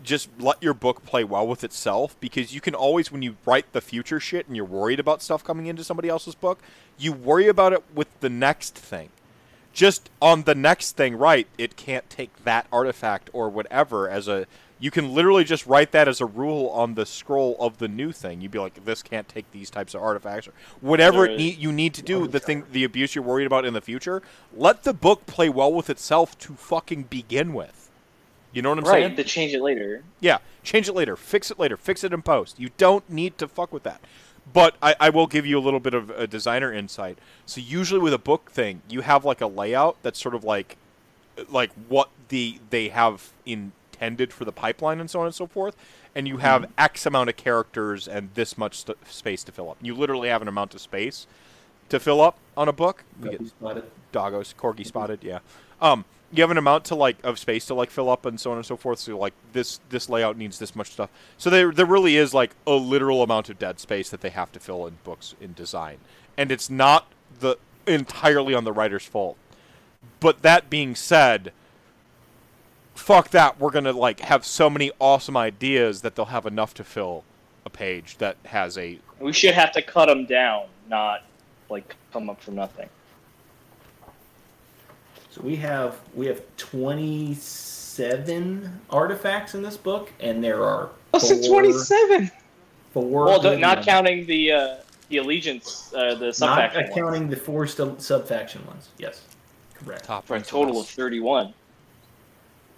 Just 0.02 0.28
let 0.38 0.62
your 0.62 0.74
book 0.74 1.04
play 1.04 1.24
well 1.24 1.46
with 1.46 1.64
itself, 1.64 2.14
because 2.20 2.54
you 2.54 2.60
can 2.60 2.74
always, 2.74 3.10
when 3.10 3.22
you 3.22 3.36
write 3.46 3.72
the 3.72 3.80
future 3.80 4.20
shit 4.20 4.46
and 4.46 4.54
you're 4.54 4.64
worried 4.64 5.00
about 5.00 5.22
stuff 5.22 5.42
coming 5.42 5.66
into 5.66 5.82
somebody 5.82 6.08
else's 6.08 6.34
book, 6.34 6.60
you 6.98 7.12
worry 7.12 7.48
about 7.48 7.72
it 7.72 7.82
with 7.94 8.08
the 8.20 8.28
next 8.28 8.74
thing. 8.74 9.08
Just 9.72 10.10
on 10.20 10.42
the 10.42 10.54
next 10.54 10.92
thing, 10.92 11.16
right? 11.16 11.48
It 11.58 11.76
can't 11.76 12.08
take 12.10 12.44
that 12.44 12.66
artifact 12.70 13.30
or 13.32 13.48
whatever 13.48 14.08
as 14.08 14.28
a 14.28 14.46
you 14.80 14.90
can 14.90 15.14
literally 15.14 15.44
just 15.44 15.66
write 15.66 15.92
that 15.92 16.08
as 16.08 16.20
a 16.20 16.26
rule 16.26 16.68
on 16.70 16.94
the 16.94 17.06
scroll 17.06 17.56
of 17.60 17.78
the 17.78 17.88
new 17.88 18.12
thing. 18.12 18.40
You'd 18.40 18.50
be 18.50 18.58
like, 18.58 18.84
this 18.84 19.02
can't 19.02 19.28
take 19.28 19.50
these 19.52 19.70
types 19.70 19.94
of 19.94 20.02
artifacts 20.02 20.48
or 20.48 20.52
whatever 20.80 21.24
it 21.24 21.30
Right. 21.30 21.38
need, 21.38 21.58
you 21.58 21.72
need 21.72 21.94
to 21.94 22.02
do. 22.02 22.26
The 22.26 22.40
thing, 22.40 22.64
the 22.70 22.84
abuse 22.84 23.14
you're 23.14 23.24
worried 23.24 23.46
about 23.46 23.64
in 23.64 23.72
the 23.74 23.80
future. 23.80 24.22
Let 24.54 24.82
the 24.82 24.92
book 24.92 25.26
play 25.26 25.48
well 25.48 25.72
with 25.72 25.88
itself 25.88 26.36
to 26.40 26.54
fucking 26.54 27.04
begin 27.04 27.54
with. 27.54 27.90
You 28.52 28.62
know 28.62 28.68
what 28.70 28.78
I'm 28.78 28.84
right 28.84 29.02
saying? 29.04 29.16
to 29.16 29.24
change 29.24 29.52
it 29.54 29.62
later. 29.62 30.02
Yeah, 30.20 30.38
change 30.62 30.88
it 30.88 30.92
later, 30.92 31.16
fix 31.16 31.50
it 31.50 31.58
later, 31.58 31.76
fix 31.76 32.04
it 32.04 32.12
in 32.12 32.22
post. 32.22 32.60
You 32.60 32.70
don't 32.76 33.08
need 33.10 33.36
to 33.38 33.48
fuck 33.48 33.72
with 33.72 33.82
that. 33.84 34.00
But 34.52 34.76
I, 34.82 34.94
I 35.00 35.10
will 35.10 35.26
give 35.26 35.46
you 35.46 35.58
a 35.58 35.62
little 35.62 35.80
bit 35.80 35.94
of 35.94 36.10
a 36.10 36.26
designer 36.26 36.72
insight. 36.72 37.18
So 37.46 37.60
usually 37.60 38.00
with 38.00 38.12
a 38.12 38.18
book 38.18 38.50
thing, 38.50 38.82
you 38.88 39.00
have 39.00 39.24
like 39.24 39.40
a 39.40 39.46
layout 39.46 39.96
that's 40.02 40.20
sort 40.20 40.34
of 40.34 40.44
like 40.44 40.76
like 41.48 41.72
what 41.88 42.10
the 42.28 42.58
they 42.70 42.90
have 42.90 43.32
intended 44.04 44.32
for 44.32 44.44
the 44.44 44.52
pipeline 44.52 45.00
and 45.00 45.10
so 45.10 45.20
on 45.20 45.26
and 45.26 45.34
so 45.34 45.46
forth, 45.46 45.76
and 46.14 46.28
you 46.28 46.38
have 46.38 46.70
X 46.78 47.06
amount 47.06 47.30
of 47.30 47.36
characters 47.36 48.06
and 48.06 48.30
this 48.34 48.58
much 48.58 48.78
st- 48.78 48.98
space 49.08 49.42
to 49.44 49.52
fill 49.52 49.70
up. 49.70 49.78
You 49.80 49.94
literally 49.94 50.28
have 50.28 50.42
an 50.42 50.48
amount 50.48 50.74
of 50.74 50.80
space 50.80 51.26
to 51.88 51.98
fill 51.98 52.20
up 52.20 52.38
on 52.56 52.68
a 52.68 52.72
book. 52.72 53.04
Get 53.22 53.46
spotted. 53.46 53.84
doggos, 54.12 54.54
corgi 54.54 54.86
spotted, 54.86 55.24
yeah. 55.24 55.40
Um, 55.80 56.04
you 56.32 56.42
have 56.42 56.50
an 56.50 56.58
amount 56.58 56.84
to 56.86 56.94
like 56.94 57.16
of 57.24 57.38
space 57.38 57.66
to 57.66 57.74
like 57.74 57.90
fill 57.90 58.10
up 58.10 58.26
and 58.26 58.38
so 58.40 58.50
on 58.50 58.56
and 58.56 58.66
so 58.66 58.76
forth. 58.76 58.98
So 58.98 59.16
like 59.18 59.34
this 59.52 59.80
this 59.88 60.08
layout 60.08 60.36
needs 60.36 60.58
this 60.58 60.74
much 60.74 60.90
stuff. 60.90 61.10
So 61.38 61.48
there 61.50 61.72
there 61.72 61.86
really 61.86 62.16
is 62.16 62.34
like 62.34 62.52
a 62.66 62.72
literal 62.72 63.22
amount 63.22 63.48
of 63.48 63.58
dead 63.58 63.80
space 63.80 64.10
that 64.10 64.20
they 64.20 64.30
have 64.30 64.52
to 64.52 64.60
fill 64.60 64.86
in 64.86 64.98
books 65.04 65.34
in 65.40 65.52
design, 65.54 65.98
and 66.36 66.50
it's 66.50 66.68
not 66.68 67.06
the 67.40 67.56
entirely 67.86 68.54
on 68.54 68.64
the 68.64 68.72
writer's 68.72 69.04
fault. 69.04 69.36
But 70.20 70.42
that 70.42 70.70
being 70.70 70.94
said, 70.94 71.52
fuck 72.94 73.30
that. 73.30 73.58
We're 73.60 73.70
gonna 73.70 73.92
like 73.92 74.20
have 74.20 74.44
so 74.44 74.68
many 74.70 74.90
awesome 74.98 75.36
ideas 75.36 76.00
that 76.02 76.14
they'll 76.16 76.24
have 76.26 76.46
enough 76.46 76.74
to 76.74 76.84
fill 76.84 77.24
a 77.66 77.70
page 77.70 78.18
that 78.18 78.36
has 78.46 78.76
a 78.78 78.98
We 79.20 79.32
should 79.32 79.54
have 79.54 79.72
to 79.72 79.82
cut 79.82 80.06
them 80.06 80.26
down, 80.26 80.66
not 80.88 81.22
like 81.70 81.94
come 82.12 82.28
up 82.30 82.40
from 82.40 82.54
nothing. 82.56 82.88
So 85.30 85.40
we 85.42 85.56
have 85.56 85.96
we 86.14 86.26
have 86.26 86.42
27 86.56 88.80
artifacts 88.90 89.54
in 89.54 89.62
this 89.62 89.76
book, 89.76 90.10
and 90.20 90.42
there 90.44 90.62
are 90.64 90.90
Oh, 91.12 91.18
so 91.18 91.36
four- 91.36 91.60
27. 91.62 92.30
Four. 92.92 93.24
Well, 93.26 93.40
good 93.40 93.58
not 93.60 93.78
ones. 93.78 93.86
counting 93.86 94.26
the 94.26 94.52
uh, 94.52 94.76
the 95.08 95.16
allegiance, 95.18 95.92
uh, 95.94 96.14
the 96.14 96.26
Not 96.26 96.34
subfaction 96.36 96.80
ones, 96.82 96.90
accounting 96.92 97.28
the 97.28 97.36
four 97.36 97.66
sub 97.66 98.00
faction 98.26 98.64
ones. 98.66 98.88
Yes, 98.98 99.20
correct. 99.74 100.04
top 100.04 100.24
for 100.26 100.36
a 100.36 100.40
total 100.40 100.80
of 100.80 100.86
31. 100.86 101.52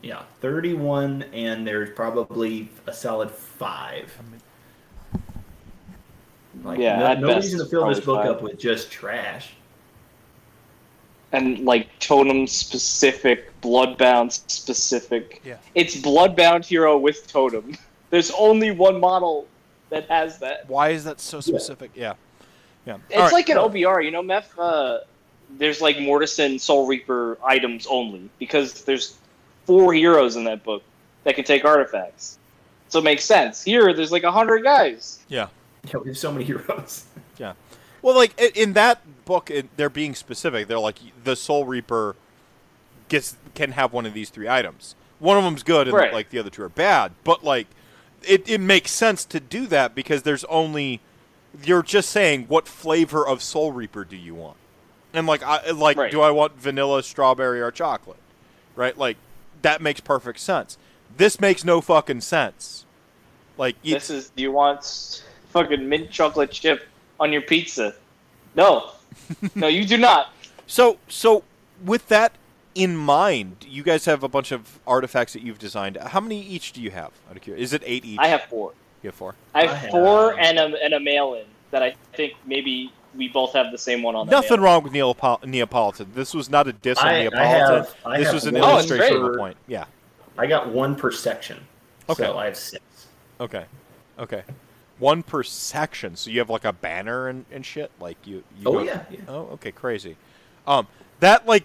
Yeah, 0.03 0.23
31, 0.41 1.23
and 1.33 1.67
there's 1.67 1.91
probably 1.91 2.69
a 2.87 2.93
solid 2.93 3.31
five. 3.31 4.13
Like, 6.63 6.79
Yeah, 6.79 6.99
no, 6.99 7.07
at 7.07 7.21
no 7.21 7.27
best, 7.29 7.45
reason 7.47 7.59
to 7.61 7.67
fill 7.67 7.89
this 7.89 8.01
book 8.01 8.23
five. 8.23 8.31
up 8.37 8.43
with 8.43 8.59
just 8.59 8.91
trash. 8.91 9.51
and 11.33 11.59
like 11.65 11.89
totem 11.99 12.47
specific, 12.47 13.61
bloodbound 13.61 14.33
specific. 14.49 15.43
Yeah. 15.45 15.57
It's 15.75 15.97
bloodbound 15.97 16.65
hero 16.65 16.97
with 16.97 17.27
totem. 17.27 17.77
There's 18.11 18.31
only 18.31 18.71
one 18.71 19.01
model 19.01 19.47
that 19.91 20.09
has 20.09 20.39
that. 20.39 20.69
Why 20.69 20.91
is 20.91 21.03
that 21.05 21.21
so 21.21 21.41
specific? 21.41 21.91
Yeah. 21.95 22.15
Yeah. 22.87 22.99
It's 23.09 23.17
All 23.17 23.25
right. 23.25 23.33
like 23.33 23.49
an 23.49 23.57
OBR, 23.57 24.05
you 24.05 24.13
know, 24.13 24.23
Meth. 24.23 24.57
Uh, 24.59 24.99
there's 25.59 25.81
like 25.81 25.97
Mortisan 25.97 26.59
Soul 26.61 26.87
Reaper 26.87 27.39
items 27.45 27.87
only 27.89 28.29
because 28.39 28.85
there's 28.85 29.17
four 29.67 29.93
heroes 29.93 30.37
in 30.37 30.45
that 30.45 30.65
book 30.65 30.83
that 31.25 31.35
can 31.35 31.45
take 31.45 31.65
artifacts. 31.65 32.39
So 32.89 33.01
it 33.01 33.05
makes 33.05 33.25
sense. 33.25 33.63
Here, 33.63 33.93
there's 33.93 34.13
like 34.13 34.23
a 34.23 34.33
hundred 34.33 34.63
guys. 34.63 35.19
Yeah. 35.29 35.49
Yeah, 35.85 35.99
we 35.99 36.09
have 36.11 36.19
so 36.19 36.33
many 36.33 36.45
heroes. 36.45 37.05
Yeah. 37.39 37.53
Well, 38.01 38.15
like 38.17 38.41
in 38.57 38.73
that 38.73 39.03
book, 39.27 39.51
they're 39.77 39.91
being 39.91 40.15
specific. 40.15 40.69
They're 40.69 40.79
like 40.79 40.97
the 41.23 41.37
Soul 41.37 41.67
Reaper 41.67 42.17
gets 43.11 43.37
can 43.55 43.73
have 43.73 43.93
one 43.93 44.07
of 44.07 44.15
these 44.15 44.31
three 44.31 44.49
items. 44.49 44.95
One 45.19 45.37
of 45.37 45.45
them's 45.45 45.63
good, 45.63 45.87
and 45.89 45.95
Right. 45.97 46.15
like 46.15 46.31
the 46.31 46.39
other 46.39 46.49
two 46.49 46.63
are 46.63 46.71
bad. 46.71 47.13
But 47.25 47.45
like, 47.45 47.67
it 48.23 48.49
it 48.49 48.61
makes 48.61 48.91
sense 48.91 49.25
to 49.27 49.39
do 49.41 49.67
that 49.67 49.95
because 49.95 50.23
there's 50.23 50.45
only 50.45 51.01
you're 51.63 51.83
just 51.83 52.09
saying 52.09 52.47
what 52.49 52.67
flavor 52.69 53.27
of 53.27 53.43
Soul 53.43 53.73
Reaper 53.73 54.05
do 54.07 54.17
you 54.17 54.35
want, 54.35 54.57
and 55.13 55.27
like 55.27 55.43
I 55.43 55.71
like 55.73 55.99
Right. 55.99 56.11
do 56.11 56.23
I 56.23 56.31
want 56.31 56.59
vanilla, 56.59 57.03
strawberry, 57.03 57.61
or 57.61 57.71
chocolate, 57.71 58.19
right? 58.77 58.97
Like 58.97 59.19
that 59.67 59.83
makes 59.83 59.99
perfect 60.01 60.39
sense. 60.39 60.79
This 61.17 61.41
makes 61.41 61.65
no 61.65 61.81
fucking 61.81 62.21
sense. 62.21 62.85
Like 63.59 63.75
you, 63.83 63.95
This 63.95 64.11
is 64.11 64.31
you 64.37 64.53
want 64.53 65.25
fucking 65.51 65.89
mint 65.89 66.09
chocolate 66.11 66.53
chip 66.53 66.87
on 67.19 67.33
your 67.33 67.43
pizza? 67.43 67.95
No, 68.55 68.93
no, 69.57 69.67
you 69.67 69.85
do 69.85 69.97
not. 69.97 70.33
So, 70.69 70.99
so 71.09 71.43
with 71.85 72.07
that 72.09 72.33
in 72.77 72.97
mind, 72.97 73.67
you 73.69 73.83
guys 73.83 74.05
have 74.05 74.23
a 74.23 74.29
bunch 74.29 74.53
of 74.53 74.79
artifacts 74.87 75.33
that 75.33 75.43
you've 75.43 75.59
designed. 75.59 75.97
How 75.97 76.21
many 76.21 76.41
each 76.41 76.73
do 76.73 76.81
you 76.81 76.93
have? 76.93 77.11
Out 77.29 77.37
of 77.37 77.43
curiosity, 77.43 77.65
is 77.65 77.73
it 77.73 77.83
eight 77.85 78.05
each? 78.05 78.19
I 78.21 78.29
have 78.29 78.43
four. 78.45 78.73
You 79.03 79.09
have 79.09 79.17
four. 79.17 79.35
I 79.53 79.63
have 79.63 79.71
I 79.71 79.75
have- 79.75 79.91
four 79.91 80.39
and 80.39 80.59
a 80.61 80.85
and 80.85 80.95
a 80.95 81.01
mail-in 81.01 81.45
that 81.71 81.83
I 81.83 81.95
think 82.15 82.35
maybe 82.47 82.93
we 83.17 83.29
both 83.29 83.53
have 83.55 83.73
the 83.73 83.79
same 83.79 84.03
one 84.03 84.15
on. 84.15 84.27
Nothing 84.29 84.61
mail-in. 84.61 84.63
wrong 84.63 84.83
with 84.83 84.93
Neapol- 84.93 85.45
Neapolitan. 85.45 86.11
This 86.15 86.35
was 86.35 86.51
not 86.51 86.69
a 86.69 86.73
diss 86.73 86.99
on 86.99 87.09
I- 87.09 87.19
I 87.19 87.23
Neapolitan. 87.25 87.77
have- 87.77 87.95
I 88.05 88.19
this 88.19 88.33
was 88.33 88.45
an 88.47 88.55
one 88.55 88.63
Oh, 88.65 88.67
it's 88.79 88.91
illustration 88.91 89.17
of 89.17 89.23
great. 89.23 89.35
a 89.35 89.39
point. 89.39 89.57
Yeah. 89.67 89.85
I 90.39 90.47
got 90.47 90.69
one 90.69 90.95
per 90.97 91.11
section. 91.11 91.67
Okay. 92.09 92.25
So 92.25 92.37
I 92.39 92.45
have 92.47 92.57
six. 92.57 92.83
Okay. 93.41 93.65
Okay. 94.19 94.43
One 94.99 95.23
per 95.23 95.43
section, 95.43 96.17
so 96.17 96.31
you 96.31 96.39
have 96.39 96.49
like 96.51 96.65
a 96.65 96.73
banner 96.73 97.29
and, 97.29 97.45
and 97.51 97.65
shit. 97.67 97.91
Like 98.01 98.17
you. 98.25 98.37
you 98.59 98.67
Oh, 98.67 98.73
go- 98.75 98.79
yeah, 98.81 99.05
yeah. 99.11 99.21
Oh, 99.29 99.49
okay, 99.55 99.73
crazy. 99.73 100.17
Um, 100.67 100.87
that 101.21 101.47
like 101.47 101.65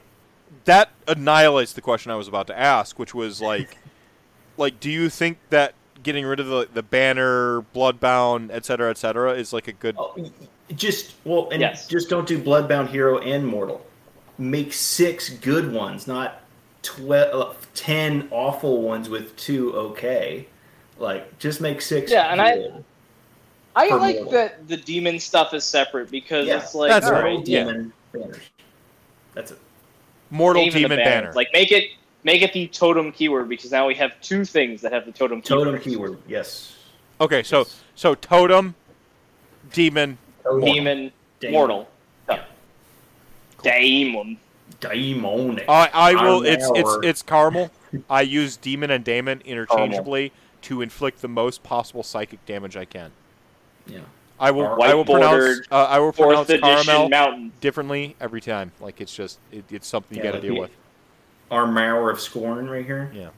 that 0.66 0.90
annihilates 1.08 1.74
the 1.74 1.82
question 1.82 2.12
I 2.12 2.16
was 2.16 2.28
about 2.28 2.48
to 2.48 2.58
ask, 2.58 2.98
which 3.00 3.14
was 3.14 3.42
like, 3.42 3.78
like, 4.58 4.80
do 4.80 4.90
you 4.92 5.10
think 5.10 5.38
that 5.50 5.74
getting 6.04 6.26
rid 6.26 6.40
of 6.40 6.48
the 6.48 6.68
the 6.74 6.84
banner, 6.84 7.62
bloodbound, 7.76 8.50
et 8.52 8.66
cetera, 8.66 8.90
et 8.90 8.98
cetera, 8.98 9.34
is 9.34 9.54
like 9.54 9.68
a 9.68 9.74
good? 9.74 9.96
Oh, 9.98 10.14
y- 10.18 10.32
y- 10.40 10.48
just 10.76 11.14
well, 11.26 11.50
and 11.52 11.62
Yes. 11.62 11.88
just 11.88 12.10
don't 12.10 12.28
do 12.28 12.40
Bloodbound 12.42 12.90
Hero 12.90 13.20
and 13.20 13.46
Mortal. 13.46 13.86
Make 14.38 14.74
six 14.74 15.30
good 15.30 15.72
ones, 15.74 16.08
not 16.08 16.42
12, 16.84 17.34
uh, 17.34 17.54
10 17.74 18.28
awful 18.32 18.82
ones 18.82 19.10
with 19.10 19.36
two 19.36 19.74
okay. 19.76 20.48
Like, 20.98 21.38
just 21.40 21.62
make 21.62 21.82
six. 21.82 22.12
Yeah, 22.12 22.32
and 22.32 22.42
I- 22.42 22.56
good. 22.56 22.84
I 23.76 23.90
For 23.90 23.98
like 23.98 24.16
mortal. 24.18 24.32
that 24.34 24.68
the 24.68 24.78
demon 24.78 25.18
stuff 25.20 25.54
is 25.54 25.64
separate 25.64 26.12
because 26.12 26.46
Yeah, 26.48 26.58
it's 26.58 26.76
like 26.76 26.90
that's 26.90 27.06
all 27.08 27.14
right. 27.14 27.24
right, 27.24 27.34
Mortal, 27.36 27.50
yeah. 27.54 27.64
demon, 27.64 27.94
banners. 28.14 28.38
That's 29.34 29.52
it. 29.52 29.58
Mortal 30.30 30.62
even 30.64 30.82
demon 30.82 30.98
banners. 30.98 31.06
banner. 31.24 31.34
Like 31.34 31.48
make 31.54 31.72
it 31.72 31.86
make 32.24 32.42
it 32.42 32.54
the 32.54 32.68
totem 32.68 33.12
keyword 33.12 33.50
because 33.50 33.72
now 33.72 33.88
we 33.88 33.96
have 33.96 34.20
two 34.22 34.46
things 34.46 34.82
that 34.82 34.92
have 34.92 35.06
the 35.06 35.12
totem 35.12 35.42
keyword. 35.42 35.66
Totem 35.68 35.82
keyword, 35.82 36.18
yes. 36.28 36.78
okay, 37.20 37.44
so 37.44 37.66
so 37.96 38.16
totem, 38.16 38.76
demon. 39.74 40.18
Totem. 40.44 40.62
demon, 40.66 41.12
Demon. 41.40 41.54
mortal, 41.54 41.88
Yeah. 42.30 42.44
daemon. 43.64 44.38
Daimonic. 44.80 45.66
I 45.70 45.90
I 45.94 46.14
will. 46.24 46.44
It's 46.44 46.68
it's 46.74 46.98
it's 47.04 47.22
caramel. 47.22 47.70
I 48.10 48.22
use 48.22 48.58
demon 48.58 48.90
and 48.90 49.04
daemon 49.04 49.42
interchangeably 49.46 50.32
to 50.64 50.82
inflict 50.82 51.22
the 51.22 51.28
most 51.28 51.62
possible 51.62 52.02
psychic 52.04 52.44
damage 52.46 52.76
I 52.78 52.86
can. 52.86 53.12
yeah. 53.86 54.00
I 54.40 54.50
will 54.50 54.82
I 54.82 54.96
will 54.96 55.06
pronounce 55.06 55.62
uh, 55.70 55.76
I 55.88 56.00
will 56.00 56.12
Fourth 56.12 56.48
pronounce 56.48 56.84
caramel 56.86 57.10
mountain. 57.10 57.52
differently 57.62 58.16
every 58.20 58.42
time. 58.42 58.72
Like 58.80 59.00
it's 59.02 59.14
just 59.14 59.38
it, 59.52 59.66
it's 59.70 59.88
something 59.88 60.18
you 60.18 60.24
Yeah, 60.24 60.32
got 60.32 60.38
to 60.42 60.48
like 60.48 60.48
deal 60.48 60.54
the- 60.56 60.62
with. 60.62 60.72
Armour 61.52 62.10
of 62.10 62.20
Scorn 62.20 62.70
right 62.70 62.86
here. 62.86 63.12
Yeah. 63.14 63.30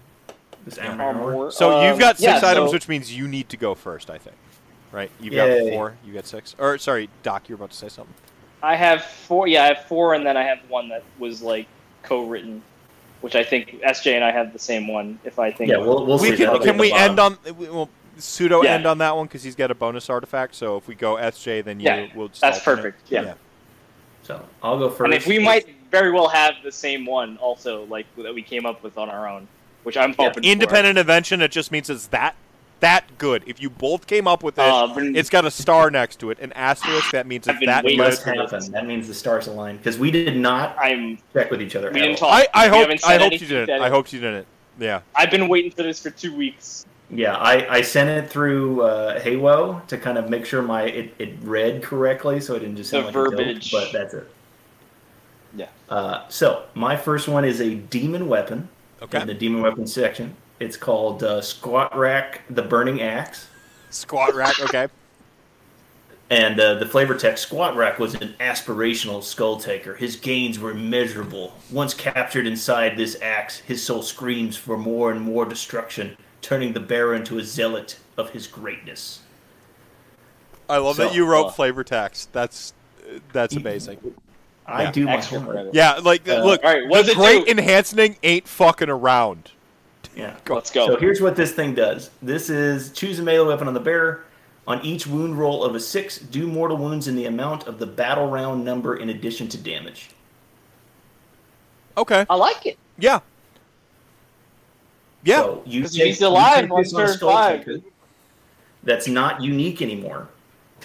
This 0.65 0.77
Yeah. 0.77 0.95
Armour. 0.95 1.51
So 1.51 1.71
Um, 1.79 1.87
you've 1.87 1.99
got 1.99 2.17
six 2.17 2.41
yeah, 2.41 2.49
items, 2.49 2.69
so- 2.69 2.73
which 2.73 2.87
means 2.87 3.15
you 3.15 3.27
need 3.27 3.49
to 3.49 3.57
go 3.57 3.75
first. 3.75 4.09
I 4.09 4.17
think, 4.17 4.35
right? 4.91 5.11
You've 5.19 5.33
Yay. 5.33 5.63
got 5.65 5.73
four. 5.73 5.93
You 6.05 6.13
got 6.13 6.25
six. 6.25 6.55
Or 6.57 6.77
sorry, 6.77 7.09
Doc, 7.23 7.49
you're 7.49 7.57
about 7.57 7.71
to 7.71 7.77
say 7.77 7.89
something. 7.89 8.13
I 8.61 8.75
have 8.77 9.03
four. 9.03 9.47
Yeah, 9.47 9.63
I 9.63 9.67
have 9.67 9.85
four, 9.85 10.13
and 10.13 10.25
then 10.25 10.37
I 10.37 10.43
have 10.43 10.59
one 10.69 10.87
that 10.89 11.03
was 11.19 11.41
like 11.41 11.67
co-written, 12.03 12.61
which 13.21 13.35
I 13.35 13.43
think 13.43 13.81
SJ 13.83 14.15
and 14.15 14.23
I 14.23 14.31
have 14.31 14.53
the 14.53 14.59
same 14.59 14.87
one. 14.87 15.19
If 15.25 15.37
I 15.39 15.51
think, 15.51 15.69
Yeah, 15.71 15.77
we'll, 15.79 16.05
we'll 16.05 16.17
we 16.19 16.29
see. 16.31 16.37
can 16.37 16.47
can 16.47 16.55
at 16.55 16.61
the 16.61 16.73
we 16.73 16.93
end 16.93 17.19
on 17.19 17.37
we- 17.45 17.67
we'll 17.67 17.89
pseudo 18.17 18.63
Yeah. 18.63 18.75
end 18.75 18.85
on 18.85 18.99
that 18.99 19.15
one 19.17 19.25
because 19.25 19.43
he's 19.43 19.55
got 19.55 19.71
a 19.71 19.75
bonus 19.75 20.09
artifact. 20.09 20.55
So 20.55 20.77
if 20.77 20.87
we 20.87 20.95
go 20.95 21.15
SJ, 21.17 21.61
then 21.61 21.79
you 21.81 21.87
Yeah, 21.87 22.07
will. 22.15 22.29
Just 22.29 22.39
that's 22.41 22.59
alternate. 22.59 22.75
perfect, 22.93 23.11
yeah. 23.11 23.33
So 24.21 24.41
I'll 24.61 24.79
go 24.79 24.89
first. 24.89 25.01
and 25.05 25.13
if 25.13 25.27
we 25.27 25.39
might 25.39 25.67
very 25.93 26.11
well 26.11 26.27
have 26.27 26.55
the 26.63 26.71
same 26.71 27.05
one 27.05 27.37
also, 27.37 27.85
like 27.85 28.07
that 28.17 28.33
we 28.33 28.41
came 28.41 28.65
up 28.65 28.81
with 28.83 28.97
on 28.97 29.09
our 29.09 29.29
own, 29.29 29.47
which 29.83 29.95
I'm 29.95 30.09
Yeah, 30.09 30.15
hoping. 30.25 30.43
for. 30.43 30.49
Independent 30.49 30.97
invention. 30.97 31.39
It 31.41 31.51
just 31.51 31.71
means 31.71 31.89
it's 31.89 32.07
that 32.07 32.35
that 32.79 33.17
good. 33.17 33.43
If 33.45 33.61
you 33.61 33.69
both 33.69 34.07
came 34.07 34.27
up 34.27 34.43
with 34.43 34.57
it, 34.59 34.61
Uh, 34.61 34.87
been- 34.87 35.15
it's 35.15 35.29
got 35.29 35.45
a 35.45 35.51
star 35.51 35.89
next 35.89 36.19
to 36.19 36.31
it, 36.31 36.39
an 36.41 36.51
asterisk. 36.51 37.11
That 37.11 37.25
means 37.27 37.47
I've 37.47 37.53
it's 37.55 37.59
been 37.61 37.67
that 37.67 37.85
good. 37.85 37.95
must 37.97 38.23
happen. 38.23 38.71
That 38.73 38.85
means 38.87 39.07
the 39.07 39.13
stars 39.13 39.47
align 39.47 39.77
because 39.77 39.97
we 39.97 40.11
did 40.11 40.35
not 40.35 40.75
I'm. 40.77 41.17
check 41.31 41.49
with 41.51 41.61
each 41.61 41.77
other. 41.77 41.91
We 41.91 42.01
didn't 42.01 42.21
all. 42.21 42.29
talk. 42.31 42.47
I, 42.53 42.65
I 42.65 42.69
We 42.69 42.77
hope 42.77 42.89
I 42.89 42.95
said 42.97 43.21
hoped 43.21 43.33
you 43.41 43.47
didn't. 43.47 43.67
that- 43.67 43.81
I 43.81 43.89
hope 43.89 44.11
you 44.11 44.19
didn't. 44.19 44.47
Yeah. 44.79 44.99
I've 45.15 45.29
been 45.31 45.47
waiting 45.47 45.71
for 45.71 45.83
this 45.83 46.01
for 46.01 46.09
two 46.09 46.35
weeks. 46.35 46.85
Yeah, 47.09 47.35
I, 47.37 47.75
I 47.77 47.81
sent 47.81 48.09
it 48.09 48.27
through 48.29 48.81
uh, 48.81 49.19
Haywo 49.21 49.85
to 49.87 49.97
kind 49.97 50.17
of 50.17 50.29
make 50.29 50.45
sure 50.47 50.61
my 50.63 50.83
it, 50.83 51.13
it 51.19 51.35
read 51.43 51.83
correctly, 51.83 52.41
so 52.41 52.55
it 52.55 52.59
didn't 52.61 52.77
just 52.77 52.89
The 52.91 53.03
sound 53.03 53.15
like 53.15 53.27
a 53.27 53.29
dope, 53.29 53.37
verbiage. 53.39 53.71
but 53.71 53.91
that's 53.93 54.13
it. 54.15 54.27
Yeah. 55.55 55.67
Uh, 55.89 56.27
so 56.29 56.63
my 56.73 56.95
first 56.95 57.27
one 57.27 57.45
is 57.45 57.61
a 57.61 57.75
demon 57.75 58.27
weapon 58.27 58.69
Okay. 59.01 59.21
in 59.21 59.27
the 59.27 59.33
demon 59.33 59.61
weapon 59.61 59.85
section. 59.85 60.35
It's 60.59 60.77
called 60.77 61.23
uh, 61.23 61.41
Squat 61.41 61.95
Rack, 61.97 62.41
the 62.49 62.61
Burning 62.61 63.01
Axe. 63.01 63.47
Squat 63.89 64.33
rack. 64.33 64.59
Okay. 64.61 64.87
And 66.29 66.59
uh, 66.59 66.75
the 66.75 66.85
flavor 66.87 67.13
text 67.15 67.43
Squat 67.43 67.75
Rack 67.75 67.99
was 67.99 68.15
an 68.15 68.33
aspirational 68.39 69.19
Skulltaker. 69.19 69.95
His 69.97 70.15
gains 70.15 70.57
were 70.57 70.71
immeasurable. 70.71 71.53
Once 71.69 71.93
captured 71.93 72.47
inside 72.47 72.97
this 72.97 73.21
axe, 73.21 73.59
his 73.59 73.83
soul 73.83 74.01
screams 74.01 74.57
for 74.57 74.77
more 74.77 75.11
and 75.11 75.21
more 75.21 75.45
destruction, 75.45 76.17
turning 76.41 76.73
the 76.73 76.79
bearer 76.79 77.13
into 77.13 77.37
a 77.37 77.43
zealot 77.43 77.99
of 78.17 78.31
his 78.31 78.47
greatness. 78.47 79.19
I 80.67 80.77
love 80.77 80.97
that 80.97 81.13
you 81.13 81.25
wrote 81.25 81.47
uh, 81.47 81.51
flavor 81.51 81.83
text. 81.83 82.31
That's 82.33 82.73
that's 83.31 83.55
amazing. 83.55 83.99
I 84.65 84.83
Yeah. 84.83 84.91
do 84.91 85.05
my 85.05 85.13
Extra 85.15 85.37
homework. 85.39 85.55
credit. 85.55 85.73
Yeah, 85.75 85.99
like 86.03 86.27
Uh, 86.27 86.43
look, 86.43 86.63
all 86.63 86.73
right, 86.73 86.87
what 86.87 86.99
the 86.99 87.03
does 87.03 87.11
it 87.13 87.17
great 87.17 87.45
do? 87.45 87.51
enhancing 87.51 88.17
ain't 88.23 88.47
fucking 88.47 88.89
around. 88.89 89.51
Yeah. 90.15 90.35
Let's 90.49 90.71
go. 90.71 90.87
So 90.87 90.95
here's 90.97 91.19
what 91.21 91.35
this 91.35 91.51
thing 91.51 91.73
does. 91.75 92.11
This 92.21 92.49
is 92.49 92.91
choose 92.91 93.19
a 93.19 93.23
melee 93.23 93.47
weapon 93.47 93.67
on 93.67 93.73
the 93.73 93.79
bearer. 93.79 94.23
On 94.65 94.79
each 94.85 95.05
wound 95.05 95.37
roll 95.37 95.61
of 95.65 95.75
a 95.75 95.79
six, 95.81 96.17
do 96.17 96.47
mortal 96.47 96.77
wounds 96.77 97.09
in 97.09 97.17
the 97.17 97.25
amount 97.25 97.67
of 97.67 97.79
the 97.79 97.85
battle 97.85 98.27
round 98.29 98.63
number 98.63 98.95
in 98.95 99.09
addition 99.09 99.49
to 99.49 99.57
damage. 99.57 100.09
Okay. 101.97 102.25
I 102.29 102.35
like 102.35 102.65
it. 102.65 102.77
Yeah. 102.97 103.19
Yeah. 105.25 105.41
So 105.41 105.63
you 105.65 105.81
'Cause 105.81 105.93
take, 105.95 106.05
he's 106.07 106.21
alive 106.21 106.55
you 106.55 106.61
take 106.63 106.71
on 106.71 106.83
this 106.83 106.93
on 106.93 107.07
turn 107.07 107.17
five. 107.19 107.83
That's 108.83 109.07
not 109.07 109.41
unique 109.41 109.81
anymore. 109.81 110.29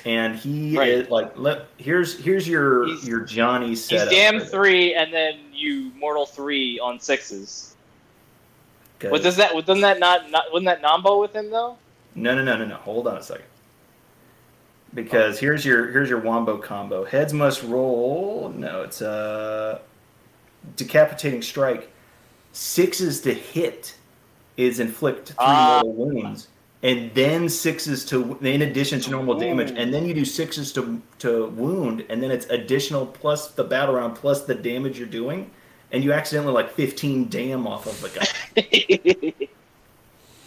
And 0.04 0.36
he 0.36 0.76
Right. 0.76 0.88
is 0.88 1.10
like, 1.10 1.32
let, 1.38 1.66
here's 1.76 2.18
here's 2.22 2.46
your 2.48 2.86
He's- 2.86 3.06
your 3.06 3.20
Johnny 3.20 3.68
He's 3.68 3.84
setup. 3.84 4.10
damn 4.10 4.40
three, 4.40 4.94
and 4.94 5.12
then 5.12 5.38
you 5.52 5.90
mortal 5.98 6.26
three 6.26 6.78
on 6.80 7.00
sixes. 7.00 7.74
What 9.00 9.22
does 9.22 9.36
that? 9.36 9.54
Wouldn't 9.54 9.80
that 9.82 9.98
not, 10.00 10.30
not? 10.30 10.44
Wouldn't 10.52 10.66
that 10.66 10.82
nombo 10.82 11.20
with 11.20 11.32
him 11.34 11.50
though? 11.50 11.76
No, 12.14 12.34
no, 12.34 12.42
no, 12.42 12.56
no, 12.56 12.64
no. 12.64 12.76
Hold 12.76 13.06
on 13.06 13.16
a 13.16 13.22
second. 13.22 13.44
Because 14.94 15.38
here's 15.38 15.64
your 15.64 15.90
here's 15.90 16.08
your 16.10 16.18
wombo 16.20 16.58
combo. 16.58 17.04
Heads 17.04 17.32
must 17.32 17.62
roll. 17.62 18.52
No, 18.56 18.82
it's 18.82 19.00
a 19.00 19.80
decapitating 20.76 21.42
strike. 21.42 21.90
Sixes 22.52 23.20
to 23.20 23.32
hit 23.34 23.94
is 24.56 24.80
inflict 24.80 25.28
three 25.28 25.36
Ah. 25.38 25.82
mortal 25.84 26.06
wounds, 26.06 26.48
and 26.82 27.12
then 27.14 27.48
sixes 27.48 28.04
to 28.06 28.38
in 28.38 28.62
addition 28.62 29.00
to 29.00 29.10
normal 29.10 29.38
damage, 29.38 29.72
and 29.76 29.92
then 29.92 30.06
you 30.06 30.14
do 30.14 30.24
sixes 30.24 30.72
to 30.74 31.00
to 31.20 31.46
wound, 31.48 32.04
and 32.08 32.22
then 32.22 32.30
it's 32.30 32.46
additional 32.46 33.04
plus 33.06 33.48
the 33.52 33.64
battle 33.64 33.94
round 33.96 34.14
plus 34.14 34.42
the 34.42 34.54
damage 34.54 34.98
you're 34.98 35.08
doing, 35.08 35.50
and 35.92 36.04
you 36.04 36.12
accidentally 36.12 36.52
like 36.54 36.70
15 36.70 37.28
dam 37.28 37.66
off 37.66 37.86
of 37.86 38.00
the 38.00 38.08
guy 38.10 39.46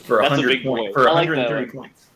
for 0.03 0.17
That's 0.21 0.33
a 0.33 0.37
100 0.37 0.47
big 0.47 0.63
points 0.63 0.93
for 0.93 1.07
I 1.09 1.11
like 1.13 1.29
that 1.29 1.37
130 1.37 1.71
points. 1.71 2.07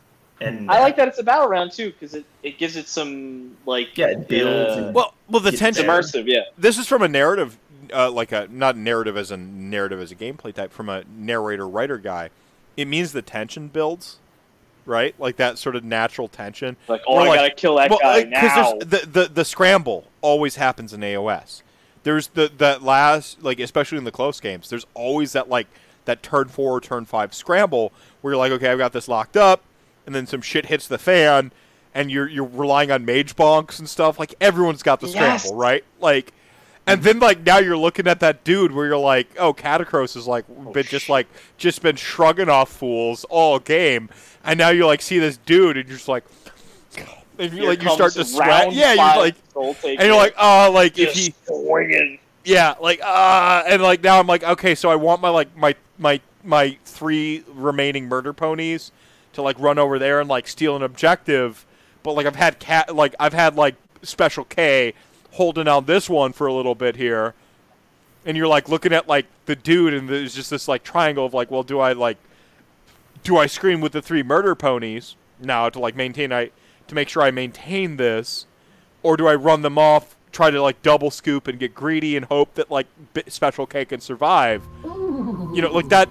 And 0.41 0.69
I 0.69 0.81
like 0.81 0.97
that 0.97 1.07
it's 1.07 1.19
a 1.19 1.23
battle 1.23 1.47
round 1.47 1.71
too 1.71 1.91
because 1.91 2.13
it, 2.13 2.25
it 2.43 2.57
gives 2.57 2.75
it 2.75 2.89
some 2.89 3.55
like 3.65 3.97
Yeah, 3.97 4.07
it 4.07 4.27
builds 4.27 4.75
uh, 4.77 4.85
and- 4.87 4.95
Well, 4.95 5.13
well, 5.29 5.39
the 5.39 5.47
It's 5.49 5.61
it's 5.61 5.77
tension. 5.77 5.85
immersive. 5.85 6.23
Yeah, 6.27 6.41
This 6.57 6.77
is 6.77 6.87
from 6.87 7.01
a 7.03 7.07
narrative, 7.07 7.57
uh, 7.93 8.11
like 8.11 8.31
a 8.33 8.47
not 8.51 8.75
narrative 8.75 9.15
as 9.15 9.31
a 9.31 9.37
narrative 9.37 9.99
as 10.01 10.11
a 10.11 10.15
gameplay 10.15 10.53
type, 10.53 10.71
from 10.73 10.89
a 10.89 11.03
narrator 11.17 11.67
writer 11.67 11.97
guy. 11.97 12.29
It 12.77 12.87
means 12.87 13.11
the 13.13 13.21
tension 13.21 13.67
builds, 13.69 14.17
right? 14.85 15.15
Like 15.19 15.37
that 15.37 15.57
sort 15.57 15.75
of 15.75 15.83
natural 15.83 16.27
tension. 16.27 16.77
like 16.87 17.01
oh, 17.07 17.15
Or 17.15 17.21
I 17.21 17.27
like- 17.27 17.39
gotta 17.39 17.51
kill 17.55 17.75
that 17.77 17.89
well, 17.89 17.99
guy 18.01 18.17
like, 18.23 18.33
'cause 18.33 18.41
now. 18.55 18.73
there's 18.85 19.03
the, 19.05 19.09
the 19.21 19.29
the 19.33 19.45
scramble 19.45 20.07
always 20.21 20.55
happens 20.57 20.93
in 20.93 21.01
AOS. 21.01 21.61
There's 22.03 22.27
the 22.27 22.51
that 22.57 22.83
last 22.83 23.41
like 23.43 23.59
especially 23.59 23.97
in 23.97 24.03
the 24.03 24.11
close 24.11 24.39
games. 24.39 24.69
There's 24.69 24.85
always 24.93 25.31
that 25.33 25.49
like 25.49 25.67
that 26.05 26.21
turn 26.21 26.49
four, 26.49 26.79
turn 26.81 27.05
five 27.05 27.33
scramble 27.33 27.91
where 28.21 28.33
you're 28.33 28.37
like, 28.37 28.51
okay, 28.51 28.69
I've 28.69 28.77
got 28.77 28.93
this 28.93 29.07
locked 29.07 29.35
up, 29.37 29.61
and 30.05 30.13
then 30.13 30.27
some 30.27 30.41
shit 30.41 30.67
hits 30.67 30.87
the 30.87 30.97
fan, 30.99 31.51
and 31.95 32.11
you're 32.11 32.27
you're 32.27 32.43
relying 32.45 32.91
on 32.91 33.05
mage 33.05 33.35
bonks 33.35 33.79
and 33.79 33.89
stuff. 33.89 34.19
Like 34.19 34.35
everyone's 34.39 34.83
got 34.83 34.99
the 34.99 35.07
Yes. 35.07 35.43
scramble, 35.43 35.57
right? 35.59 35.83
Like. 35.99 36.31
And 36.87 37.01
then, 37.01 37.19
like 37.19 37.43
now, 37.43 37.57
you're 37.57 37.77
looking 37.77 38.07
at 38.07 38.19
that 38.19 38.43
dude 38.43 38.71
where 38.71 38.85
you're 38.85 38.97
like, 38.97 39.27
"Oh, 39.39 39.53
Katakros 39.53 40.15
is 40.15 40.27
like 40.27 40.45
been 40.71 40.83
just 40.83 41.09
like 41.09 41.27
just 41.57 41.81
been 41.81 41.95
shrugging 41.95 42.47
off 42.47 42.69
fools 42.69 43.25
all 43.29 43.57
game," 43.57 44.09
and 44.43 44.59
now 44.59 44.69
you 44.69 44.85
like 44.85 45.01
see 45.01 45.17
this 45.17 45.37
dude, 45.37 45.77
and 45.77 45.87
you're 45.87 45.97
just 45.97 46.07
like, 46.07 46.23
and 47.39 47.53
you 47.53 47.65
like 47.65 47.81
you 47.81 47.89
start 47.89 48.13
to 48.13 48.23
sweat. 48.23 48.71
Yeah, 48.71 48.93
you're 48.93 49.23
like, 49.23 49.35
and 49.83 50.01
you're 50.01 50.15
like, 50.15 50.35
oh, 50.37 50.71
like 50.71 50.99
if 50.99 51.13
he, 51.13 51.33
swinging. 51.45 52.19
yeah, 52.43 52.75
like 52.79 52.99
ah, 53.03 53.63
and 53.67 53.81
like 53.81 54.03
now 54.03 54.19
I'm 54.19 54.27
like, 54.27 54.43
okay, 54.43 54.75
so 54.75 54.91
I 54.91 54.95
want 54.95 55.21
my 55.21 55.29
like 55.29 55.55
my 55.57 55.75
my 55.97 56.21
my 56.43 56.77
three 56.85 57.43
remaining 57.53 58.07
murder 58.07 58.31
ponies 58.31 58.91
to 59.33 59.41
like 59.41 59.59
run 59.59 59.79
over 59.79 59.97
there 59.97 60.19
and 60.19 60.29
like 60.29 60.47
steal 60.47 60.75
an 60.75 60.83
objective, 60.83 61.65
but 62.03 62.13
like 62.13 62.27
I've 62.27 62.35
had 62.35 62.59
cat 62.59 62.95
like 62.95 63.15
I've 63.19 63.33
had 63.33 63.55
like 63.55 63.75
Special 64.03 64.43
K 64.43 64.93
holding 65.35 65.67
out 65.67 65.85
this 65.85 66.09
one 66.09 66.33
for 66.33 66.47
a 66.47 66.53
little 66.53 66.75
bit 66.75 66.95
here, 66.95 67.33
and 68.25 68.35
you're 68.35 68.47
like 68.47 68.69
looking 68.69 68.93
at 68.93 69.07
like 69.07 69.27
the 69.45 69.55
dude, 69.55 69.93
and 69.93 70.09
there's 70.09 70.33
just 70.33 70.49
this 70.49 70.67
like 70.67 70.83
triangle 70.83 71.25
of 71.25 71.33
like, 71.33 71.51
well, 71.51 71.63
do 71.63 71.79
I 71.79 71.93
like 71.93 72.17
do 73.23 73.37
I 73.37 73.45
scream 73.47 73.81
with 73.81 73.91
the 73.91 74.01
three 74.01 74.23
murder 74.23 74.55
ponies 74.55 75.15
now 75.39 75.69
to 75.69 75.79
like 75.79 75.95
maintain 75.95 76.31
I 76.31 76.51
to 76.87 76.95
make 76.95 77.09
sure 77.09 77.23
I 77.23 77.31
maintain 77.31 77.97
this, 77.97 78.45
or 79.03 79.17
do 79.17 79.27
I 79.27 79.35
run 79.35 79.61
them 79.61 79.77
off, 79.77 80.15
try 80.31 80.51
to 80.51 80.61
like 80.61 80.81
double 80.81 81.11
scoop 81.11 81.47
and 81.47 81.59
get 81.59 81.75
greedy 81.75 82.15
and 82.15 82.25
hope 82.25 82.53
that 82.55 82.71
like 82.71 82.87
B- 83.13 83.23
Special 83.27 83.65
K 83.65 83.85
can 83.85 83.99
survive? 83.99 84.63
You 84.83 85.61
know, 85.61 85.71
like 85.71 85.89
that. 85.89 86.09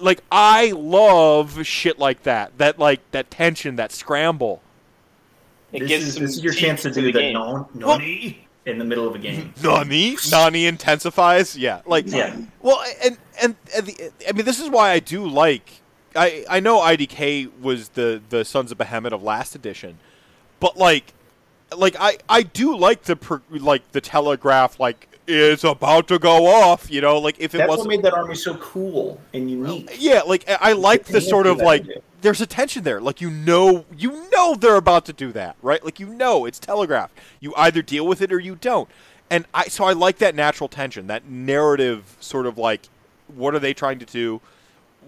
Like 0.00 0.22
I 0.30 0.72
love 0.76 1.66
shit 1.66 1.98
like 1.98 2.22
that. 2.22 2.56
That 2.58 2.78
like 2.78 3.00
that 3.10 3.30
tension, 3.30 3.76
that 3.76 3.90
scramble. 3.90 4.62
It 5.72 5.80
this 5.80 5.88
gives 5.88 6.06
is, 6.06 6.14
some 6.14 6.22
this 6.22 6.36
is 6.36 6.44
your 6.44 6.52
chance 6.52 6.82
to 6.82 6.90
to 6.90 6.94
do 6.94 7.06
the 7.06 7.12
the, 7.12 7.18
game. 7.18 7.32
non 7.34 7.66
nani 7.74 8.47
in 8.68 8.78
the 8.78 8.84
middle 8.84 9.06
of 9.08 9.14
a 9.14 9.18
game. 9.18 9.52
Nani, 9.62 10.16
Nani 10.30 10.66
intensifies. 10.66 11.56
Yeah, 11.56 11.82
like 11.86 12.06
Yeah. 12.06 12.36
Well, 12.60 12.82
and 13.02 13.18
and, 13.40 13.56
and 13.74 13.86
the, 13.86 14.12
I 14.28 14.32
mean, 14.32 14.44
this 14.44 14.60
is 14.60 14.68
why 14.68 14.90
I 14.90 15.00
do 15.00 15.26
like. 15.26 15.80
I 16.14 16.44
I 16.48 16.60
know 16.60 16.80
IDK 16.80 17.60
was 17.60 17.90
the 17.90 18.20
the 18.28 18.44
Sons 18.44 18.72
of 18.72 18.78
Behemat 18.78 19.12
of 19.12 19.22
last 19.22 19.54
edition, 19.54 19.98
but 20.60 20.76
like, 20.76 21.12
like 21.76 21.96
I 21.98 22.18
I 22.28 22.42
do 22.42 22.76
like 22.76 23.02
the 23.02 23.16
pro, 23.16 23.40
like 23.50 23.92
the 23.92 24.00
telegraph 24.00 24.78
like 24.80 25.07
it's 25.28 25.64
about 25.64 26.08
to 26.08 26.18
go 26.18 26.46
off. 26.46 26.90
You 26.90 27.00
know, 27.00 27.18
like 27.18 27.38
if 27.38 27.54
it 27.54 27.58
That's 27.58 27.68
wasn't 27.68 27.88
what 27.88 27.96
made 27.96 28.02
that 28.04 28.14
army 28.14 28.34
so 28.34 28.56
cool 28.56 29.20
and 29.34 29.50
unique. 29.50 29.96
yeah, 29.98 30.22
like 30.22 30.44
I 30.48 30.72
like 30.72 31.04
the 31.04 31.20
sort 31.20 31.46
of 31.46 31.58
like 31.58 31.84
do. 31.84 32.02
there's 32.22 32.40
a 32.40 32.46
tension 32.46 32.82
there. 32.84 33.00
Like 33.00 33.20
you 33.20 33.30
know, 33.30 33.84
you 33.96 34.28
know 34.32 34.54
they're 34.54 34.76
about 34.76 35.04
to 35.06 35.12
do 35.12 35.30
that, 35.32 35.56
right? 35.62 35.84
Like 35.84 36.00
you 36.00 36.08
know 36.08 36.46
it's 36.46 36.58
telegraphed. 36.58 37.18
You 37.40 37.54
either 37.56 37.82
deal 37.82 38.06
with 38.06 38.22
it 38.22 38.32
or 38.32 38.40
you 38.40 38.56
don't. 38.56 38.88
And 39.30 39.44
I 39.52 39.64
so 39.68 39.84
I 39.84 39.92
like 39.92 40.18
that 40.18 40.34
natural 40.34 40.68
tension, 40.68 41.06
that 41.08 41.26
narrative 41.26 42.16
sort 42.20 42.46
of 42.46 42.56
like 42.56 42.88
what 43.28 43.54
are 43.54 43.58
they 43.58 43.74
trying 43.74 43.98
to 43.98 44.06
do? 44.06 44.40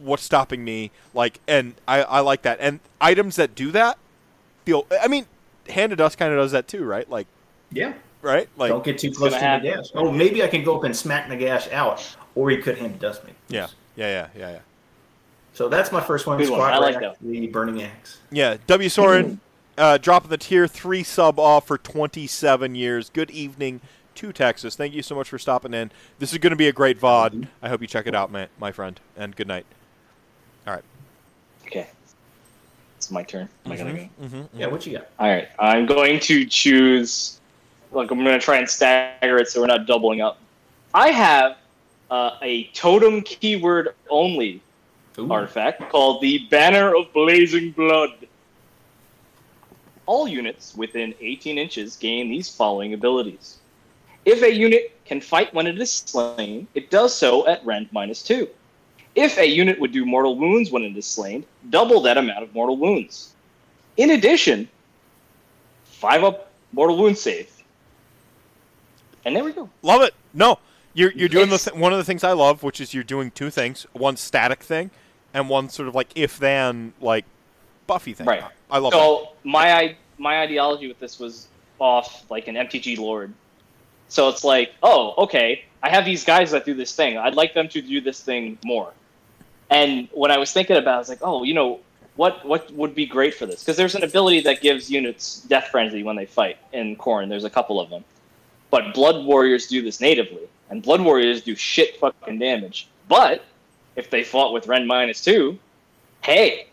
What's 0.02 0.22
stopping 0.22 0.62
me? 0.64 0.90
Like 1.14 1.40
and 1.48 1.74
I 1.88 2.02
I 2.02 2.20
like 2.20 2.42
that. 2.42 2.58
And 2.60 2.80
items 3.00 3.36
that 3.36 3.54
do 3.54 3.70
that 3.72 3.96
feel 4.66 4.86
I 5.02 5.08
mean, 5.08 5.24
Hand 5.70 5.92
of 5.92 5.98
Dust 5.98 6.18
kind 6.18 6.32
of 6.32 6.38
does 6.38 6.52
that 6.52 6.68
too, 6.68 6.84
right? 6.84 7.08
Like 7.08 7.26
Yeah. 7.72 7.94
Right? 8.22 8.48
Like 8.56 8.70
Don't 8.70 8.84
get 8.84 8.98
too 8.98 9.10
close 9.10 9.32
to 9.34 9.40
gonna 9.40 9.60
Nagash. 9.60 9.90
Oh, 9.94 10.10
maybe 10.10 10.42
I 10.42 10.48
can 10.48 10.64
go 10.64 10.76
up 10.76 10.84
and 10.84 10.96
smack 10.96 11.28
Nagash 11.28 11.70
out, 11.72 12.16
or 12.34 12.50
he 12.50 12.56
could 12.58 12.78
hand 12.78 12.98
dust 12.98 13.24
me. 13.24 13.32
yeah. 13.48 13.68
Yeah, 13.96 14.06
yeah, 14.06 14.40
yeah, 14.40 14.50
yeah. 14.52 14.58
So 15.52 15.68
that's 15.68 15.92
my 15.92 16.00
first 16.00 16.26
one. 16.26 16.38
Good 16.38 16.48
one. 16.48 16.60
I 16.60 16.78
like 16.78 16.98
Rack, 16.98 17.16
the 17.20 17.46
Burning 17.48 17.82
Axe. 17.82 18.18
Yeah, 18.30 18.56
W. 18.66 18.88
Soren 18.88 19.40
uh, 19.76 19.98
dropping 19.98 20.30
the 20.30 20.38
tier 20.38 20.66
three 20.68 21.02
sub 21.02 21.38
off 21.38 21.66
for 21.66 21.76
27 21.76 22.74
years. 22.74 23.10
Good 23.10 23.30
evening 23.30 23.80
to 24.14 24.32
Texas. 24.32 24.76
Thank 24.76 24.94
you 24.94 25.02
so 25.02 25.14
much 25.14 25.28
for 25.28 25.38
stopping 25.38 25.74
in. 25.74 25.90
This 26.18 26.32
is 26.32 26.38
going 26.38 26.52
to 26.52 26.56
be 26.56 26.68
a 26.68 26.72
great 26.72 27.00
VOD. 27.00 27.48
I 27.62 27.68
hope 27.68 27.80
you 27.80 27.86
check 27.86 28.06
it 28.06 28.14
out, 28.14 28.30
my, 28.30 28.48
my 28.58 28.72
friend. 28.72 29.00
And 29.16 29.34
good 29.34 29.48
night. 29.48 29.66
All 30.66 30.74
right. 30.74 30.84
Okay, 31.66 31.88
it's 32.96 33.10
my 33.10 33.22
turn. 33.22 33.48
Am 33.64 33.72
I 33.72 33.76
gonna 33.76 33.92
go? 33.92 34.08
Mm-hmm. 34.22 34.58
Yeah, 34.58 34.66
what 34.66 34.86
you 34.86 34.98
got? 34.98 35.08
All 35.18 35.28
right, 35.28 35.48
I'm 35.58 35.86
going 35.86 36.20
to 36.20 36.44
choose. 36.44 37.39
Like, 37.92 38.10
I'm 38.10 38.22
going 38.22 38.38
to 38.38 38.44
try 38.44 38.58
and 38.58 38.68
stagger 38.68 39.38
it 39.38 39.48
so 39.48 39.60
we're 39.60 39.66
not 39.66 39.86
doubling 39.86 40.20
up. 40.20 40.38
I 40.94 41.10
have 41.10 41.56
uh, 42.10 42.36
a 42.42 42.64
totem 42.68 43.22
keyword 43.22 43.94
only 44.08 44.60
Ooh. 45.18 45.30
artifact 45.30 45.90
called 45.90 46.20
the 46.20 46.46
Banner 46.50 46.94
of 46.94 47.12
Blazing 47.12 47.72
Blood. 47.72 48.12
All 50.06 50.26
units 50.26 50.74
within 50.74 51.14
18 51.20 51.58
inches 51.58 51.96
gain 51.96 52.28
these 52.28 52.48
following 52.48 52.94
abilities. 52.94 53.58
If 54.24 54.42
a 54.42 54.52
unit 54.52 54.92
can 55.04 55.20
fight 55.20 55.54
when 55.54 55.66
it 55.66 55.80
is 55.80 55.90
slain, 55.92 56.66
it 56.74 56.90
does 56.90 57.14
so 57.16 57.46
at 57.46 57.64
rend 57.64 57.88
minus 57.92 58.22
2. 58.22 58.48
If 59.14 59.38
a 59.38 59.46
unit 59.46 59.80
would 59.80 59.92
do 59.92 60.04
mortal 60.04 60.36
wounds 60.36 60.70
when 60.70 60.82
it 60.82 60.96
is 60.96 61.06
slain, 61.06 61.44
double 61.70 62.00
that 62.02 62.18
amount 62.18 62.42
of 62.42 62.54
mortal 62.54 62.76
wounds. 62.76 63.32
In 63.96 64.10
addition, 64.10 64.68
5 65.84 66.24
up 66.24 66.50
mortal 66.72 66.96
wound 66.96 67.18
save. 67.18 67.50
And 69.24 69.36
there 69.36 69.44
we 69.44 69.52
go. 69.52 69.68
Love 69.82 70.02
it. 70.02 70.14
No, 70.34 70.58
you're, 70.94 71.12
you're 71.12 71.28
doing 71.28 71.50
the 71.50 71.58
th- 71.58 71.76
one 71.76 71.92
of 71.92 71.98
the 71.98 72.04
things 72.04 72.24
I 72.24 72.32
love, 72.32 72.62
which 72.62 72.80
is 72.80 72.94
you're 72.94 73.04
doing 73.04 73.30
two 73.30 73.50
things 73.50 73.86
one 73.92 74.16
static 74.16 74.62
thing 74.62 74.90
and 75.34 75.48
one 75.48 75.68
sort 75.68 75.88
of 75.88 75.94
like 75.94 76.08
if 76.14 76.38
then, 76.38 76.92
like 77.00 77.24
Buffy 77.86 78.12
thing. 78.14 78.26
Right. 78.26 78.44
I 78.70 78.78
love 78.78 78.92
that. 78.92 78.98
So 78.98 79.28
my 79.44 79.72
i- 79.72 79.96
my 80.18 80.40
ideology 80.40 80.86
with 80.88 80.98
this 81.00 81.18
was 81.18 81.48
off 81.78 82.30
like 82.30 82.46
an 82.48 82.54
MTG 82.56 82.98
Lord. 82.98 83.32
So 84.08 84.28
it's 84.28 84.44
like, 84.44 84.72
oh, 84.82 85.14
okay, 85.24 85.64
I 85.82 85.88
have 85.90 86.04
these 86.04 86.24
guys 86.24 86.50
that 86.50 86.64
do 86.64 86.74
this 86.74 86.94
thing. 86.94 87.16
I'd 87.16 87.34
like 87.34 87.54
them 87.54 87.68
to 87.68 87.80
do 87.80 88.00
this 88.00 88.20
thing 88.20 88.58
more. 88.64 88.92
And 89.70 90.08
when 90.12 90.30
I 90.30 90.36
was 90.38 90.52
thinking 90.52 90.76
about, 90.76 90.90
it, 90.92 90.96
I 90.96 90.98
was 90.98 91.08
like, 91.08 91.20
oh, 91.22 91.42
you 91.44 91.54
know, 91.54 91.80
what 92.16 92.44
what 92.44 92.70
would 92.72 92.94
be 92.94 93.06
great 93.06 93.34
for 93.34 93.46
this? 93.46 93.60
Because 93.62 93.76
there's 93.76 93.94
an 93.94 94.02
ability 94.04 94.40
that 94.42 94.60
gives 94.60 94.90
units 94.90 95.40
death 95.42 95.68
frenzy 95.70 96.02
when 96.02 96.16
they 96.16 96.26
fight 96.26 96.58
in 96.72 96.96
Khorne. 96.96 97.28
There's 97.28 97.44
a 97.44 97.50
couple 97.50 97.80
of 97.80 97.88
them, 97.88 98.04
but 98.70 98.94
Blood 98.94 99.24
Warriors 99.24 99.66
do 99.66 99.82
this 99.82 100.00
natively, 100.00 100.48
and 100.70 100.82
Blood 100.82 101.00
Warriors 101.00 101.42
do 101.42 101.54
shit 101.54 101.96
fucking 101.98 102.38
damage. 102.38 102.88
But 103.08 103.44
if 103.96 104.10
they 104.10 104.22
fought 104.22 104.52
with 104.52 104.66
rend 104.66 104.86
minus 104.86 105.22
two, 105.22 105.58
hey, 106.22 106.66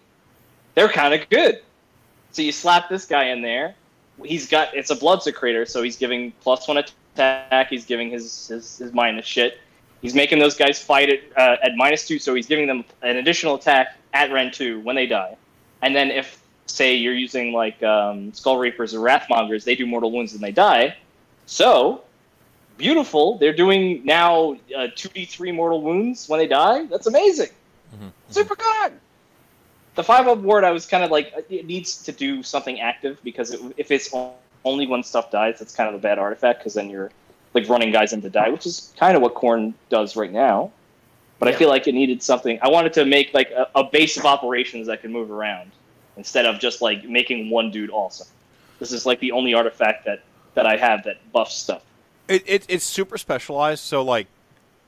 they're 0.75 0.89
kind 0.89 1.13
of 1.13 1.27
good. 1.29 1.61
So 2.31 2.41
you 2.41 2.51
slap 2.51 2.89
this 2.89 3.05
guy 3.05 3.25
in 3.25 3.41
there. 3.41 3.75
He's 4.23 4.47
got 4.47 4.75
it's 4.75 4.91
a 4.91 4.95
Bloodsecrator, 4.95 5.67
so 5.67 5.81
he's 5.83 5.97
giving 5.97 6.31
plus 6.41 6.67
one 6.67 6.77
attack. 6.77 7.69
He's 7.69 7.85
giving 7.85 8.09
his 8.09 8.47
his, 8.47 8.77
his 8.77 8.93
minus 8.93 9.25
shit. 9.25 9.59
He's 10.01 10.13
making 10.13 10.39
those 10.39 10.55
guys 10.55 10.81
fight 10.81 11.09
at 11.09 11.19
uh, 11.35 11.57
at 11.63 11.75
minus 11.75 12.07
two, 12.07 12.19
so 12.19 12.35
he's 12.35 12.47
giving 12.47 12.67
them 12.67 12.83
an 13.01 13.17
additional 13.17 13.55
attack 13.55 13.97
at 14.13 14.31
rend 14.31 14.53
two 14.53 14.79
when 14.81 14.95
they 14.95 15.07
die. 15.07 15.35
And 15.81 15.95
then 15.95 16.11
if 16.11 16.41
say 16.67 16.95
you're 16.95 17.13
using 17.13 17.53
like 17.53 17.81
um, 17.83 18.33
Skull 18.33 18.57
Reapers 18.57 18.93
or 18.93 18.99
Wrathmongers, 18.99 19.63
they 19.63 19.75
do 19.75 19.85
mortal 19.85 20.11
wounds 20.11 20.33
and 20.33 20.41
they 20.41 20.51
die. 20.51 20.95
So 21.47 22.01
beautiful. 22.77 23.37
They're 23.39 23.55
doing 23.55 24.05
now 24.05 24.57
uh, 24.77 24.87
two 24.95 25.09
d 25.09 25.25
three 25.25 25.51
mortal 25.51 25.81
wounds 25.81 26.29
when 26.29 26.39
they 26.39 26.47
die. 26.47 26.85
That's 26.85 27.07
amazing. 27.07 27.49
Mhm, 27.95 28.11
Super 28.29 28.55
good. 28.55 28.93
The 29.95 30.03
five 30.03 30.27
up 30.27 30.37
ward, 30.39 30.63
I 30.63 30.69
was 30.71 30.85
kind 30.85 31.03
of 31.03 31.09
like, 31.09 31.33
it 31.49 31.65
needs 31.65 32.03
to 32.03 32.11
do 32.11 32.43
something 32.43 32.79
active 32.79 33.17
because 33.23 33.51
it, 33.51 33.59
if 33.77 33.89
it's 33.89 34.13
only 34.63 34.85
when 34.85 35.01
stuff 35.01 35.31
dies, 35.31 35.57
that's 35.57 35.73
kind 35.73 35.89
of 35.89 35.95
a 35.95 35.97
bad 35.97 36.19
artifact 36.19 36.59
because 36.59 36.75
then 36.75 36.89
you're 36.89 37.09
like 37.55 37.67
running 37.67 37.91
guys 37.91 38.13
into 38.13 38.29
die, 38.29 38.49
which 38.49 38.67
is 38.67 38.93
kind 38.97 39.15
of 39.15 39.23
what 39.23 39.33
Khorne 39.33 39.73
does 39.89 40.15
right 40.15 40.31
now. 40.31 40.71
But 41.39 41.47
I 41.49 41.53
feel 41.53 41.69
like 41.69 41.87
it 41.87 41.93
needed 41.93 42.21
something. 42.21 42.59
I 42.61 42.67
wanted 42.67 42.93
to 42.93 43.05
make 43.05 43.33
like 43.33 43.49
a, 43.51 43.67
a 43.73 43.83
base 43.83 44.17
of 44.17 44.25
operations 44.25 44.85
that 44.87 45.01
can 45.01 45.11
move 45.11 45.31
around 45.31 45.71
instead 46.17 46.45
of 46.45 46.59
just 46.59 46.81
like 46.81 47.05
making 47.05 47.49
one 47.49 47.71
dude 47.71 47.89
awesome. 47.89 48.27
This 48.79 48.91
is 48.91 49.05
like 49.05 49.19
the 49.19 49.31
only 49.31 49.53
artifact 49.53 50.05
that 50.05 50.23
that 50.57 50.65
I 50.65 50.75
have 50.75 51.03
that 51.03 51.31
buffs 51.31 51.53
stuff. 51.55 51.84
It, 52.27 52.43
it 52.47 52.65
it's 52.67 52.84
super 52.84 53.17
specialized, 53.17 53.84
so 53.84 54.01
like, 54.01 54.25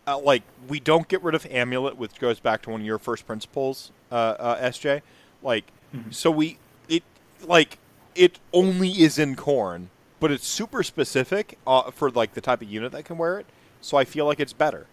uh, 0.08 0.18
like 0.18 0.42
we 0.68 0.80
don't 0.80 1.08
get 1.08 1.22
rid 1.24 1.36
of 1.36 1.46
amulet, 1.46 1.96
which 1.96 2.16
goes 2.20 2.40
back 2.40 2.64
to 2.64 2.72
one 2.72 2.82
of 2.82 2.86
your 2.88 2.98
first 2.98 3.26
principles, 3.28 3.92
uh, 4.12 4.16
uh, 4.16 4.62
SJ. 4.70 5.02
Like, 5.44 5.66
so 6.10 6.32
we 6.32 6.58
it 6.90 7.04
like 7.46 7.78
it 8.16 8.40
only 8.52 8.90
is 8.90 9.18
in 9.20 9.36
Khorne, 9.36 9.86
but 10.20 10.32
it's 10.32 10.48
super 10.48 10.82
specific 10.84 11.58
uh, 11.68 11.92
for 11.92 12.10
like 12.10 12.34
the 12.34 12.42
type 12.42 12.62
of 12.64 12.68
unit 12.70 12.92
that 12.92 13.06
can 13.06 13.18
wear 13.20 13.40
it. 13.40 13.46
So 13.80 13.96
I 13.96 14.04
feel 14.06 14.26
like 14.26 14.40
it's 14.40 14.52
better, 14.54 14.88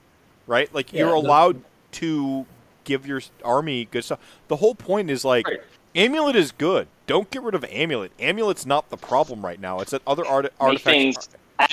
right? 0.46 0.72
Like 0.74 0.92
Yeah, 0.92 1.00
you're 1.00 1.20
the- 1.20 1.26
allowed 1.26 1.62
to 1.92 2.44
give 2.84 3.06
your 3.06 3.22
army 3.42 3.86
good 3.90 4.04
stuff. 4.04 4.20
The 4.48 4.56
whole 4.56 4.74
point 4.74 5.10
is 5.10 5.24
like. 5.24 5.48
Right. 5.48 5.60
Amulet 5.96 6.36
is 6.36 6.52
good. 6.52 6.88
Don't 7.06 7.30
get 7.30 7.42
rid 7.42 7.54
of 7.54 7.64
amulet. 7.64 8.12
Amulet's 8.20 8.66
not 8.66 8.90
the 8.90 8.96
problem 8.96 9.44
right 9.44 9.60
now. 9.60 9.80
It's 9.80 9.92
that 9.92 10.02
other 10.06 10.26
art- 10.26 10.52
artifacts. 10.60 10.84
things 10.84 11.28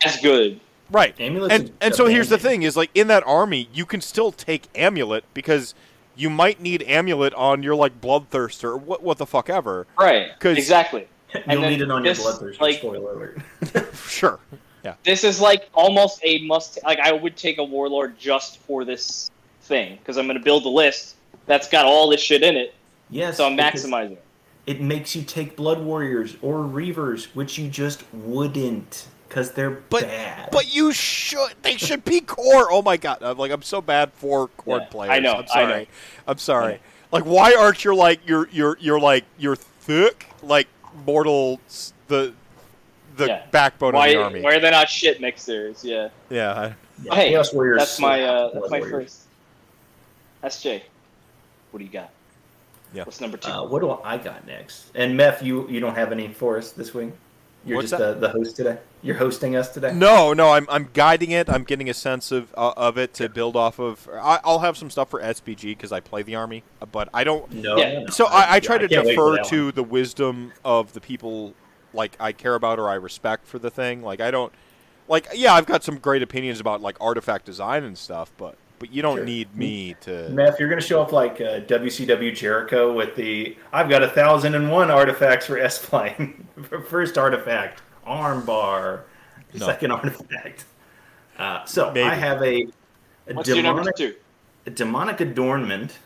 as 0.05 0.17
good. 0.21 0.59
Right. 0.89 1.15
Amulet's 1.19 1.53
and 1.53 1.71
and 1.81 1.95
so 1.95 2.05
here's 2.05 2.29
the 2.29 2.37
thing 2.37 2.63
is 2.63 2.77
like 2.77 2.89
in 2.93 3.07
that 3.07 3.23
army 3.25 3.67
you 3.73 3.85
can 3.85 3.99
still 4.01 4.31
take 4.31 4.67
amulet 4.75 5.23
because 5.33 5.73
you 6.15 6.29
might 6.29 6.61
need 6.61 6.83
amulet 6.83 7.33
on 7.33 7.63
your 7.63 7.75
like 7.75 7.99
bloodthirster 7.99 8.65
or 8.65 8.77
what 8.77 9.01
what 9.03 9.17
the 9.17 9.25
fuck 9.25 9.49
ever. 9.49 9.87
Right. 9.99 10.29
'Cause- 10.39 10.57
Exactly. 10.57 11.07
You'll 11.49 11.61
need 11.61 11.81
it 11.81 11.89
on 11.91 12.05
your 12.05 12.13
bloodthirster. 12.13 12.61
like- 12.61 12.77
spoiler 12.77 13.11
alert. 13.11 13.37
Sure. 14.07 14.39
Yeah. 14.85 14.95
This 15.03 15.23
is 15.23 15.39
like 15.41 15.69
almost 15.73 16.19
a 16.23 16.45
must. 16.45 16.77
Like 16.83 16.99
I 16.99 17.11
would 17.11 17.35
take 17.37 17.57
a 17.57 17.63
warlord 17.63 18.19
just 18.19 18.59
for 18.59 18.83
this 18.85 19.31
thing 19.61 19.97
because 19.97 20.17
I'm 20.17 20.27
going 20.27 20.37
to 20.37 20.43
build 20.43 20.65
a 20.65 20.69
list 20.69 21.15
that's 21.45 21.67
got 21.69 21.85
all 21.85 22.09
this 22.09 22.21
shit 22.21 22.43
in 22.43 22.55
it. 22.57 22.73
Yes. 23.13 23.37
So 23.37 23.45
I'm 23.47 23.57
maximizing. 23.57 24.13
it. 24.13 24.23
It 24.65 24.81
makes 24.81 25.15
you 25.15 25.23
take 25.23 25.55
blood 25.57 25.81
warriors 25.81 26.37
or 26.41 26.57
reavers, 26.59 27.25
which 27.35 27.57
you 27.57 27.69
just 27.69 28.03
wouldn't, 28.13 29.07
because 29.27 29.51
they're 29.51 29.71
But 29.71 30.03
bad. 30.03 30.49
but 30.51 30.73
you 30.73 30.93
should 30.93 31.51
they 31.63 31.75
should 31.77 32.05
be 32.05 32.21
core. 32.21 32.71
Oh 32.71 32.81
my 32.81 32.97
god. 32.97 33.17
I'm 33.21 33.37
like 33.37 33.51
I'm 33.51 33.61
so 33.61 33.81
bad 33.81 34.13
for 34.13 34.47
core 34.49 34.79
Yeah, 34.79 34.85
players. 34.85 35.11
I 35.11 35.19
know, 35.19 35.33
I'm 35.33 35.43
I 35.43 35.47
sorry. 35.47 35.67
know. 35.81 35.85
I'm 36.27 36.37
sorry. 36.37 36.79
Like 37.11 37.23
why 37.25 37.53
aren't 37.55 37.83
you 37.83 37.93
like 37.95 38.21
you're 38.25 38.47
you're 38.51 38.77
you're 38.79 38.99
like 38.99 39.25
you're 39.37 39.55
thick 39.57 40.27
like 40.41 40.67
mortal 41.05 41.59
the 42.07 42.33
the 43.17 43.27
Yeah. 43.27 43.45
backbone 43.51 43.93
Why? 43.93 44.07
of 44.07 44.13
the 44.13 44.23
army. 44.23 44.41
Why 44.41 44.55
are 44.55 44.59
they 44.61 44.71
not 44.71 44.89
shit 44.89 45.19
mixers? 45.21 45.83
Yeah. 45.83 46.09
Yeah. 46.29 46.73
Yeah, 47.03 47.15
hey, 47.15 47.29
Chaos 47.31 47.51
warriors. 47.53 47.79
That's 47.79 47.99
my. 47.99 48.23
Uh, 48.23 48.49
that's 48.53 48.69
my 48.71 48.79
warriors. 48.79 49.25
first. 50.41 50.61
SJ. 50.63 50.83
What 51.71 51.79
do 51.79 51.85
you 51.85 51.91
got? 51.91 52.09
Yeah. 52.93 53.03
What's 53.03 53.21
number 53.21 53.37
two? 53.37 53.51
Uh, 53.51 53.63
what 53.63 53.81
do 53.81 53.91
I 54.03 54.17
got 54.17 54.45
next? 54.45 54.91
And 54.95 55.17
Meth, 55.17 55.41
you 55.41 55.67
you 55.69 55.79
don't 55.79 55.95
have 55.95 56.11
any 56.11 56.27
for 56.27 56.57
us 56.57 56.71
this 56.71 56.93
week. 56.93 57.11
You're 57.65 57.77
What's 57.77 57.91
just 57.91 57.99
the, 57.99 58.13
the 58.15 58.29
host 58.29 58.57
today. 58.57 58.77
You're 59.01 59.15
hosting 59.15 59.55
us 59.55 59.69
today. 59.69 59.93
No, 59.93 60.33
no, 60.33 60.49
I'm, 60.49 60.67
I'm 60.69 60.89
guiding 60.93 61.31
it. 61.31 61.49
I'm 61.49 61.63
getting 61.63 61.89
a 61.89 61.93
sense 61.93 62.31
of 62.31 62.53
uh, 62.57 62.73
of 62.75 62.97
it 62.97 63.13
to 63.15 63.29
build 63.29 63.55
off 63.55 63.79
of. 63.79 64.09
I, 64.11 64.39
I'll 64.43 64.59
have 64.59 64.77
some 64.77 64.89
stuff 64.89 65.09
for 65.09 65.21
SBG 65.21 65.61
because 65.61 65.93
I 65.93 66.01
play 66.01 66.23
the 66.23 66.35
army, 66.35 66.63
but 66.91 67.07
I 67.13 67.23
don't. 67.23 67.49
No. 67.51 67.77
Yeah. 67.77 67.93
no, 67.93 67.99
no. 68.01 68.07
So 68.07 68.25
I, 68.25 68.55
I 68.55 68.59
try 68.59 68.77
to 68.77 68.87
can't 68.87 69.05
wait 69.05 69.15
for 69.15 69.37
defer 69.37 69.49
to 69.49 69.65
one. 69.65 69.75
the 69.75 69.83
wisdom 69.83 70.51
of 70.65 70.91
the 70.93 70.99
people 70.99 71.53
like 71.93 72.17
I 72.19 72.33
care 72.33 72.55
about 72.55 72.79
or 72.79 72.89
I 72.89 72.95
respect 72.95 73.47
for 73.47 73.59
the 73.59 73.69
thing. 73.69 74.01
Like 74.01 74.19
I 74.19 74.29
don't, 74.29 74.51
like 75.07 75.27
yeah, 75.33 75.53
I've 75.53 75.65
got 75.65 75.85
some 75.85 75.99
great 75.99 76.21
opinions 76.21 76.59
about 76.59 76.81
like 76.81 76.97
artifact 76.99 77.45
design 77.45 77.85
and 77.85 77.97
stuff, 77.97 78.31
but 78.37 78.57
but 78.83 78.91
you 78.91 79.01
don't 79.01 79.19
Sure. 79.19 79.25
need 79.25 79.55
me 79.55 79.95
to. 80.01 80.27
Meth, 80.31 80.59
you're 80.59 80.67
going 80.67 80.81
to 80.81 80.85
show 80.85 81.01
up 81.01 81.13
like 81.13 81.39
uh, 81.39 81.61
WCW 81.61 82.35
Jericho 82.35 82.91
with 82.91 83.15
the 83.15 83.55
I've 83.71 83.87
got 83.87 84.03
a 84.03 84.09
thousand 84.09 84.55
and 84.55 84.69
one 84.69 84.91
artifacts 84.91 85.45
for 85.45 85.57
S 85.57 85.83
Plane. 85.85 86.45
First 86.89 87.17
artifact, 87.17 87.81
armbar. 88.05 89.03
No. 89.53 89.65
Second 89.65 89.91
artifact. 89.93 90.65
Uh, 91.39 91.63
so 91.63 91.93
Maybe. 91.93 92.01
I 92.09 92.13
have 92.15 92.41
a, 92.41 92.67
a 93.29 93.33
What's 93.33 93.47
your 93.47 93.63
number 93.63 93.83
demonic, 93.89 94.21
a 94.65 94.69
demonic 94.69 95.21
adornment. 95.21 95.97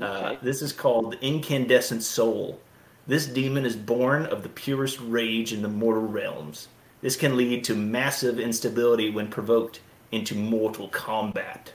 Uh, 0.00 0.36
this 0.42 0.62
is 0.62 0.72
called 0.72 1.16
Incandescent 1.20 2.04
Soul. 2.04 2.60
This 3.08 3.26
demon 3.26 3.66
is 3.66 3.74
born 3.74 4.26
of 4.26 4.44
the 4.44 4.48
purest 4.48 5.00
rage 5.00 5.52
in 5.52 5.60
the 5.60 5.68
mortal 5.68 6.06
realms. 6.06 6.68
This 7.00 7.16
can 7.16 7.36
lead 7.36 7.64
to 7.64 7.74
massive 7.74 8.38
instability 8.38 9.10
when 9.10 9.26
provoked 9.26 9.80
into 10.12 10.36
mortal 10.36 10.86
combat. 10.90 11.72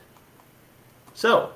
So, 1.16 1.52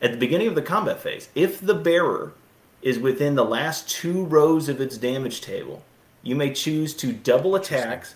at 0.00 0.10
the 0.10 0.18
beginning 0.18 0.48
of 0.48 0.54
the 0.54 0.62
combat 0.62 1.00
phase, 1.00 1.28
if 1.34 1.60
the 1.60 1.74
bearer 1.74 2.32
is 2.80 2.98
within 2.98 3.34
the 3.34 3.44
last 3.44 3.88
two 3.90 4.24
rows 4.24 4.70
of 4.70 4.80
its 4.80 4.96
damage 4.96 5.42
table, 5.42 5.84
you 6.22 6.34
may 6.34 6.52
choose 6.52 6.94
to 6.94 7.12
double 7.12 7.54
attacks 7.54 8.14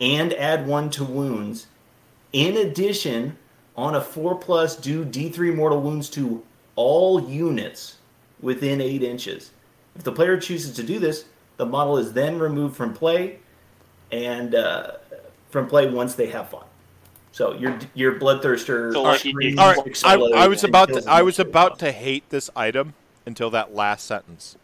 and 0.00 0.32
add 0.34 0.68
one 0.68 0.88
to 0.90 1.04
wounds. 1.04 1.66
In 2.32 2.56
addition, 2.56 3.36
on 3.76 3.96
a 3.96 4.00
4 4.00 4.36
plus, 4.36 4.76
do 4.76 5.04
D3 5.04 5.52
mortal 5.54 5.80
wounds 5.80 6.08
to 6.10 6.44
all 6.76 7.28
units 7.28 7.96
within 8.40 8.80
8 8.80 9.02
inches. 9.02 9.50
If 9.96 10.04
the 10.04 10.12
player 10.12 10.38
chooses 10.38 10.76
to 10.76 10.84
do 10.84 11.00
this, 11.00 11.24
the 11.56 11.66
model 11.66 11.98
is 11.98 12.12
then 12.12 12.38
removed 12.38 12.76
from 12.76 12.94
play 12.94 13.40
and 14.12 14.54
uh, 14.54 14.92
from 15.50 15.68
play 15.68 15.90
once 15.90 16.14
they 16.14 16.26
have 16.26 16.50
fought. 16.50 16.68
So 17.34 17.52
your 17.54 17.76
your 17.94 18.12
bloodthirster. 18.20 18.92
So, 18.92 19.02
like, 19.02 19.24
you- 19.24 19.56
All 19.58 19.74
right, 19.74 20.04
I, 20.04 20.14
I 20.44 20.46
was 20.46 20.62
about 20.62 20.88
to, 20.90 21.02
I 21.08 21.22
was 21.22 21.40
about 21.40 21.80
the 21.80 21.86
to 21.86 21.92
hate 21.92 22.30
this 22.30 22.48
item 22.54 22.94
until 23.26 23.50
that 23.50 23.74
last 23.74 24.06
sentence 24.06 24.56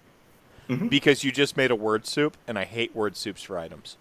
Mhm. 0.69 0.89
because 0.89 1.25
you 1.25 1.33
just 1.33 1.57
made 1.57 1.73
a 1.73 1.75
word 1.75 2.07
soup, 2.07 2.37
and 2.47 2.57
I 2.57 2.65
hate 2.65 2.95
word 2.95 3.17
soups 3.17 3.43
for 3.43 3.59
items. 3.59 3.97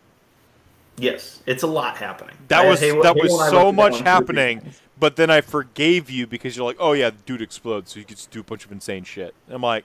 Yes, 0.99 1.41
it's 1.47 1.63
a 1.63 1.67
lot 1.67 1.97
happening. 1.97 2.35
That 2.49 2.65
I- 2.65 2.69
was 2.69 2.79
Halo- 2.79 3.01
that 3.01 3.15
Halo 3.15 3.23
was 3.23 3.33
and 3.33 3.41
I 3.41 3.49
so 3.49 3.55
looked 3.55 3.57
at 3.57 3.65
that 3.71 3.73
much 3.75 3.75
one 3.75 3.91
two 3.91 3.95
or 3.95 3.97
three 3.97 4.05
happening, 4.11 4.73
but 4.99 5.15
then 5.15 5.31
I 5.31 5.41
forgave 5.41 6.11
you 6.11 6.27
because 6.27 6.55
you're 6.55 6.65
like, 6.67 6.77
oh 6.79 6.91
yeah, 6.93 7.09
the 7.09 7.17
dude 7.25 7.41
explodes, 7.41 7.91
so 7.93 7.97
you 7.99 8.05
could 8.05 8.17
just 8.17 8.29
do 8.29 8.41
a 8.41 8.43
bunch 8.43 8.65
of 8.65 8.71
insane 8.71 9.03
shit. 9.03 9.33
And 9.47 9.55
I'm 9.55 9.63
like, 9.63 9.83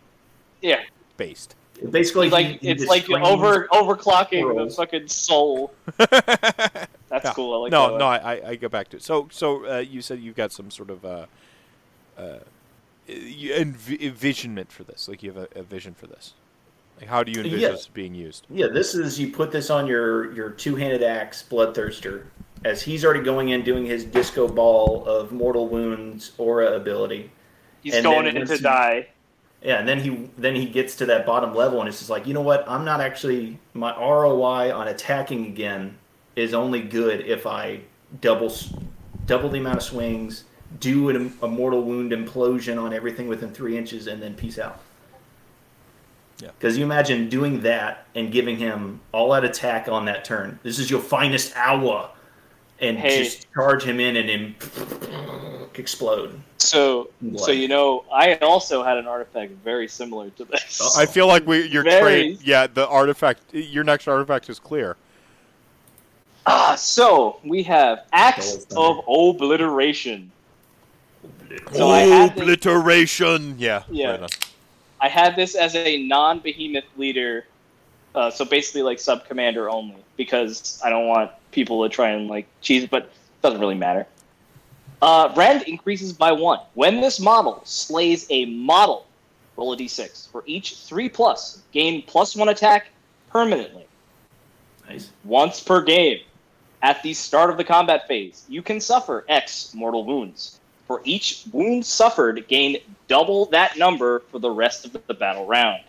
Yeah. 0.60 0.80
based. 1.16 1.54
Basically, 1.90 2.28
like 2.28 2.46
he- 2.46 2.58
he 2.58 2.68
it's 2.68 2.84
like 2.86 3.08
over 3.10 3.66
overclocking 3.72 4.54
the 4.68 4.74
fucking 4.74 5.08
soul. 5.08 5.72
That's 7.14 7.26
Yeah. 7.26 7.32
cool. 7.34 7.54
I 7.54 7.56
like 7.58 7.70
no, 7.72 7.92
that. 7.92 7.98
no. 7.98 8.06
I, 8.06 8.16
I, 8.34 8.48
I 8.50 8.54
go 8.56 8.68
back 8.68 8.88
to 8.88 8.96
it. 8.96 9.02
So, 9.04 9.28
so 9.30 9.64
uh, 9.72 9.78
you 9.78 10.02
said 10.02 10.18
you've 10.18 10.34
got 10.34 10.50
some 10.50 10.68
sort 10.68 10.90
of 10.90 11.04
uh, 11.04 11.26
uh, 12.18 12.38
env- 13.08 14.00
envisionment 14.00 14.72
for 14.72 14.82
this. 14.82 15.08
Like 15.08 15.22
you 15.22 15.32
have 15.32 15.48
a, 15.54 15.60
a 15.60 15.62
vision 15.62 15.94
for 15.94 16.08
this. 16.08 16.34
Like 16.98 17.08
how 17.08 17.22
do 17.22 17.30
you 17.30 17.38
envision 17.38 17.60
Yeah. 17.60 17.68
this 17.68 17.86
being 17.86 18.14
used? 18.16 18.46
Yeah, 18.50 18.66
this 18.66 18.94
is 18.96 19.18
you 19.20 19.30
put 19.30 19.52
this 19.52 19.70
on 19.70 19.86
your 19.86 20.32
your 20.34 20.50
two 20.50 20.74
handed 20.74 21.02
axe, 21.04 21.44
bloodthirster, 21.48 22.24
as 22.64 22.82
he's 22.82 23.04
already 23.04 23.22
going 23.22 23.50
in 23.50 23.62
doing 23.62 23.84
his 23.86 24.04
disco 24.04 24.48
ball 24.48 25.04
of 25.06 25.30
mortal 25.30 25.68
wounds 25.68 26.32
aura 26.36 26.72
ability. 26.74 27.30
He's 27.82 27.94
and 27.94 28.02
going 28.04 28.24
then 28.24 28.36
in 28.38 28.46
to 28.48 28.54
you- 28.56 28.60
die. 28.60 29.08
Yeah, 29.62 29.78
and 29.78 29.88
then 29.88 30.00
he 30.00 30.28
then 30.36 30.54
he 30.56 30.66
gets 30.66 30.96
to 30.96 31.06
that 31.06 31.24
bottom 31.24 31.54
level 31.54 31.78
and 31.80 31.88
it's 31.88 31.98
just 31.98 32.10
like, 32.10 32.26
you 32.26 32.34
know 32.34 32.42
what? 32.42 32.68
I'm 32.68 32.84
not 32.84 33.00
actually 33.00 33.58
my 33.72 33.96
ROI 33.96 34.72
on 34.74 34.88
attacking 34.88 35.46
again 35.46 35.96
is 36.36 36.54
only 36.54 36.80
good 36.82 37.20
if 37.26 37.46
I 37.46 37.80
double 38.20 38.52
double 39.26 39.48
the 39.48 39.58
amount 39.58 39.78
of 39.78 39.82
swings, 39.82 40.44
do 40.80 41.08
an, 41.08 41.32
a 41.42 41.48
mortal 41.48 41.82
wound 41.82 42.12
implosion 42.12 42.80
on 42.82 42.92
everything 42.92 43.26
within 43.28 43.50
three 43.52 43.76
inches, 43.76 44.06
and 44.06 44.22
then 44.22 44.34
peace 44.34 44.58
out. 44.58 44.80
Yeah. 46.42 46.50
Because 46.58 46.76
you 46.76 46.84
imagine 46.84 47.28
doing 47.28 47.60
that 47.62 48.06
and 48.14 48.30
giving 48.32 48.56
him 48.58 49.00
all 49.12 49.32
out 49.32 49.44
attack 49.44 49.88
on 49.88 50.04
that 50.06 50.24
turn. 50.24 50.58
This 50.62 50.78
is 50.78 50.90
your 50.90 51.00
finest 51.00 51.52
hour, 51.56 52.10
and 52.80 52.98
Hey. 52.98 53.22
just 53.24 53.46
charge 53.54 53.84
him 53.84 54.00
in 54.00 54.16
and 54.16 54.28
him 54.28 54.56
explode. 55.74 56.40
So, 56.58 57.10
Blood. 57.22 57.44
so 57.46 57.52
you 57.52 57.68
know, 57.68 58.04
I 58.12 58.34
also 58.36 58.82
had 58.82 58.96
an 58.96 59.06
artifact 59.06 59.52
very 59.64 59.86
similar 59.88 60.30
to 60.30 60.44
this. 60.44 60.96
I 60.96 61.06
feel 61.06 61.26
like 61.28 61.46
we 61.46 61.66
your 61.68 61.82
Very- 61.84 62.00
trade. 62.34 62.38
Yeah, 62.42 62.66
the 62.66 62.86
artifact. 62.88 63.40
Your 63.52 63.84
next 63.84 64.08
artifact 64.08 64.48
is 64.50 64.58
clear. 64.58 64.96
Ah, 66.46 66.74
so 66.74 67.40
we 67.44 67.62
have 67.62 68.04
Acts 68.12 68.66
of 68.76 68.98
Obliteration. 69.08 70.30
So 71.72 71.88
I 71.88 72.00
had 72.00 72.34
this- 72.34 72.42
Obliteration. 72.42 73.56
Yeah. 73.58 73.82
Yeah. 73.90 74.16
right. 74.20 74.48
I 75.00 75.08
had 75.08 75.36
this 75.36 75.54
as 75.54 75.74
a 75.74 76.02
non-behemoth 76.06 76.84
leader, 76.96 77.46
uh, 78.14 78.30
so 78.30 78.44
basically 78.44 78.82
like 78.82 78.98
sub 78.98 79.26
commander 79.26 79.68
only, 79.70 79.96
because 80.16 80.80
I 80.84 80.90
don't 80.90 81.06
want 81.06 81.30
people 81.50 81.82
to 81.82 81.88
try 81.94 82.10
and 82.10 82.28
like 82.28 82.46
cheese, 82.60 82.86
but 82.90 83.04
it 83.04 83.12
doesn't 83.42 83.60
really 83.60 83.74
matter. 83.74 84.06
Uh, 85.02 85.32
rend 85.36 85.62
increases 85.62 86.12
by 86.12 86.32
one 86.32 86.60
when 86.74 87.00
this 87.00 87.20
model 87.20 87.60
slays 87.64 88.26
a 88.30 88.46
model. 88.46 89.06
Roll 89.56 89.72
a 89.72 89.76
d6 89.76 90.30
for 90.30 90.42
each 90.46 90.76
three 90.76 91.08
plus. 91.08 91.60
Gain 91.72 92.02
plus 92.02 92.34
one 92.34 92.48
attack 92.48 92.88
permanently 93.30 93.86
Nice. 94.88 95.10
once 95.24 95.60
per 95.60 95.82
game. 95.82 96.20
At 96.84 97.02
the 97.02 97.14
start 97.14 97.48
of 97.48 97.56
the 97.56 97.64
combat 97.64 98.06
phase, 98.06 98.44
you 98.46 98.60
can 98.60 98.78
suffer 98.78 99.24
X 99.26 99.72
mortal 99.72 100.04
wounds. 100.04 100.60
For 100.86 101.00
each 101.04 101.44
wound 101.50 101.86
suffered, 101.86 102.46
gain 102.46 102.76
double 103.08 103.46
that 103.46 103.78
number 103.78 104.20
for 104.30 104.38
the 104.38 104.50
rest 104.50 104.84
of 104.84 104.92
the 105.06 105.14
battle 105.14 105.46
round. 105.46 105.82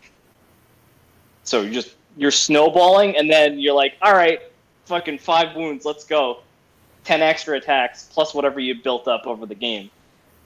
So 1.44 1.64
you're 1.64 1.74
just 1.74 1.96
you're 2.16 2.32
snowballing, 2.32 3.18
and 3.18 3.30
then 3.30 3.60
you're 3.60 3.74
like, 3.74 3.96
all 4.02 4.14
right, 4.14 4.40
fucking 4.86 5.18
five 5.18 5.54
wounds, 5.54 5.84
let's 5.84 6.06
go. 6.06 6.40
Ten 7.04 7.22
extra 7.22 7.58
attacks 7.58 8.08
plus 8.10 8.34
whatever 8.34 8.62
you 8.62 8.82
built 8.82 9.10
up 9.10 9.28
over 9.28 9.46
the 9.46 9.54
game. 9.54 9.90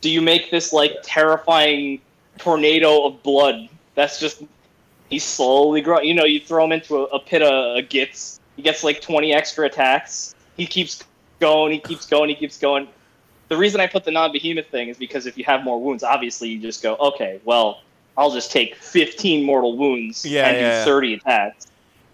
Do 0.02 0.10
you 0.10 0.20
make 0.20 0.50
this 0.50 0.74
like 0.74 0.98
terrifying 1.04 2.02
tornado 2.40 3.06
of 3.06 3.22
blood? 3.22 3.70
That's 3.94 4.20
just 4.20 4.42
he's 5.12 5.24
slowly 5.24 5.82
growing. 5.82 6.08
You 6.08 6.16
know, 6.16 6.26
you 6.26 6.40
throw 6.40 6.66
him 6.66 6.72
into 6.72 6.96
a, 6.96 7.04
a 7.04 7.20
pit 7.20 7.44
of 7.44 7.78
uh, 7.78 7.82
gits. 7.88 8.40
He 8.56 8.64
gets 8.64 8.84
like 8.84 9.00
twenty 9.00 9.32
extra 9.32 9.68
attacks. 9.68 10.34
He 10.60 10.68
keeps 10.68 11.04
going. 11.40 11.72
He 11.72 11.80
keeps 11.80 12.06
going. 12.06 12.28
He 12.30 12.36
keeps 12.36 12.58
going. 12.58 12.90
The 13.48 13.56
reason 13.58 13.80
I 13.80 13.88
put 13.88 14.04
the 14.04 14.12
non-behemoth 14.12 14.68
thing 14.68 14.90
is 14.90 14.98
because 14.98 15.26
if 15.26 15.38
you 15.38 15.46
have 15.46 15.64
more 15.64 15.82
wounds, 15.82 16.04
obviously 16.04 16.50
you 16.50 16.60
just 16.62 16.84
go, 16.84 16.96
okay, 16.98 17.40
well, 17.46 17.82
I'll 18.18 18.30
just 18.32 18.52
take 18.52 18.76
15 18.76 19.46
mortal 19.46 19.78
wounds 19.78 20.26
Yeah, 20.26 20.50
and 20.50 20.58
yeah. 20.58 20.84
do 20.84 20.92
30 20.92 21.14
attacks. 21.16 21.68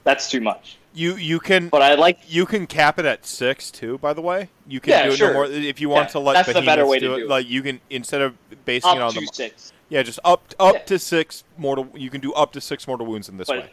That's 0.04 0.30
too 0.30 0.40
much. 0.40 0.78
You 0.94 1.16
you 1.16 1.40
can 1.40 1.70
But 1.70 1.82
I 1.82 1.96
like 1.96 2.20
you 2.28 2.46
can 2.46 2.68
cap 2.68 3.00
it 3.00 3.06
at 3.06 3.26
six 3.26 3.72
too. 3.72 3.98
By 3.98 4.14
the 4.14 4.22
way, 4.22 4.50
you 4.68 4.80
can 4.80 4.92
Yeah, 4.92 5.08
do 5.08 5.14
it 5.14 5.18
sure. 5.18 5.28
no 5.30 5.34
more 5.34 5.46
if 5.48 5.82
you 5.82 5.90
want 5.90 6.10
Yeah, 6.10 6.12
to 6.14 6.20
let 6.20 6.34
that's 6.36 6.54
the 6.54 6.62
better 6.62 6.86
way 6.86 7.00
to 7.00 7.06
do 7.08 7.14
it. 7.16 7.18
do 7.18 7.26
it. 7.26 7.30
Like 7.30 7.50
you 7.50 7.64
can 7.64 7.82
instead 7.90 8.22
of 8.22 8.38
basing 8.64 8.92
it 8.92 8.98
up 9.00 9.08
on 9.08 9.14
to 9.16 9.20
the 9.20 9.28
six. 9.34 9.74
yeah, 9.90 10.04
just 10.04 10.20
up 10.24 10.54
up 10.60 10.86
to 10.86 11.00
six 11.00 11.44
mortal. 11.58 11.90
You 11.96 12.10
can 12.12 12.22
do 12.22 12.32
up 12.34 12.54
to 12.54 12.62
six 12.62 12.88
mortal 12.88 13.08
wounds 13.08 13.28
in 13.28 13.38
this 13.38 13.48
But 13.48 13.58
way. 13.58 13.72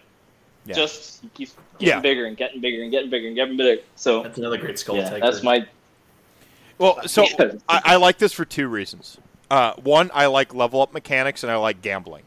Yeah. 0.65 0.75
just 0.75 1.21
he 1.23 1.29
keeps 1.31 1.55
getting 1.79 1.89
Yeah. 1.97 2.01
bigger 2.01 2.27
and 2.27 2.37
getting 2.37 2.61
bigger 2.61 2.83
and 2.83 2.91
getting 2.91 3.11
bigger 3.11 3.27
and 3.27 3.37
getting 3.37 3.57
bigger. 3.57 3.83
So 3.97 4.23
That's 4.23 4.39
another 4.39 4.59
great 4.59 4.79
skull 4.79 4.97
yeah, 4.97 5.09
taker. 5.11 5.21
that's 5.31 5.43
my 5.43 5.67
Well, 6.79 7.01
so 7.09 7.27
I, 7.69 7.81
I 7.85 7.97
like 7.97 8.19
this 8.19 8.33
for 8.33 8.45
two 8.45 8.69
reasons. 8.69 9.19
Uh, 9.51 9.75
one, 9.75 10.11
I 10.15 10.27
like 10.27 10.55
level 10.55 10.81
up 10.81 10.93
mechanics, 10.95 11.43
and 11.43 11.53
I 11.53 11.57
like 11.57 11.83
gambling. 11.83 12.23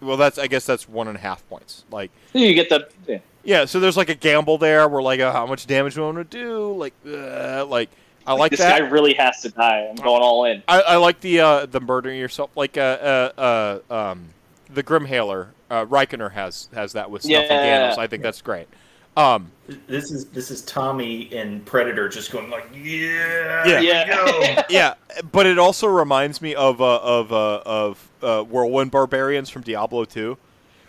Well, 0.00 0.16
that's 0.16 0.38
I 0.38 0.46
guess 0.48 0.66
that's 0.66 0.88
one 0.88 1.08
and 1.08 1.16
a 1.16 1.20
half 1.20 1.48
points. 1.48 1.84
Like, 1.90 2.10
you 2.34 2.52
get 2.54 2.68
the 2.68 2.88
yeah. 3.06 3.18
yeah, 3.42 3.64
so 3.64 3.80
there's 3.80 3.96
like 3.96 4.10
a 4.10 4.14
gamble 4.14 4.58
there. 4.58 4.86
Where 4.86 5.02
like, 5.02 5.18
uh, 5.20 5.32
how 5.32 5.46
much 5.46 5.66
damage 5.66 5.94
do 5.94 6.02
I 6.02 6.10
want 6.10 6.30
to 6.30 6.38
do? 6.38 6.74
Like, 6.74 6.94
uh, 7.06 7.64
like 7.66 7.88
I 8.26 8.34
like 8.34 8.50
this 8.50 8.60
that. 8.60 8.78
guy 8.80 8.86
really 8.86 9.14
has 9.14 9.40
to 9.42 9.48
die. 9.48 9.86
I'm 9.88 9.96
going 9.96 10.22
all 10.22 10.44
in. 10.44 10.62
I, 10.68 10.82
I 10.82 10.96
like 10.96 11.20
the 11.20 11.40
uh, 11.40 11.66
the 11.66 11.80
murdering 11.80 12.18
yourself, 12.20 12.50
like 12.54 12.76
uh, 12.76 12.80
uh, 12.80 13.80
uh, 13.90 13.94
um, 13.94 14.28
the 14.68 14.82
Grimhailer. 14.82 15.48
Uh, 15.70 15.84
Reikenor 15.86 16.32
has 16.32 16.68
has 16.74 16.92
that 16.94 17.10
with 17.10 17.22
stuff 17.22 17.34
and 17.34 17.44
Yeah. 17.50 17.80
Ganos. 17.80 17.98
I 17.98 18.06
think 18.06 18.22
that's 18.22 18.40
great. 18.42 18.68
Um, 19.16 19.50
This 19.88 20.10
is 20.12 20.26
this 20.26 20.50
is 20.50 20.62
Tommy 20.62 21.22
in 21.34 21.60
Predator 21.62 22.08
just 22.08 22.30
going 22.30 22.50
like, 22.50 22.68
yeah, 22.72 23.66
Yeah. 23.80 24.06
go." 24.06 24.40
Yeah. 24.40 24.62
yeah, 24.68 24.94
but 25.32 25.44
it 25.46 25.58
also 25.58 25.86
reminds 25.88 26.40
me 26.40 26.54
of 26.54 26.80
uh, 26.80 26.98
of 27.02 27.32
uh, 27.32 27.60
of 27.66 28.08
uh, 28.22 28.42
Whirlwind 28.44 28.90
Barbarians 28.92 29.50
from 29.50 29.62
Diablo 29.62 30.04
2. 30.04 30.38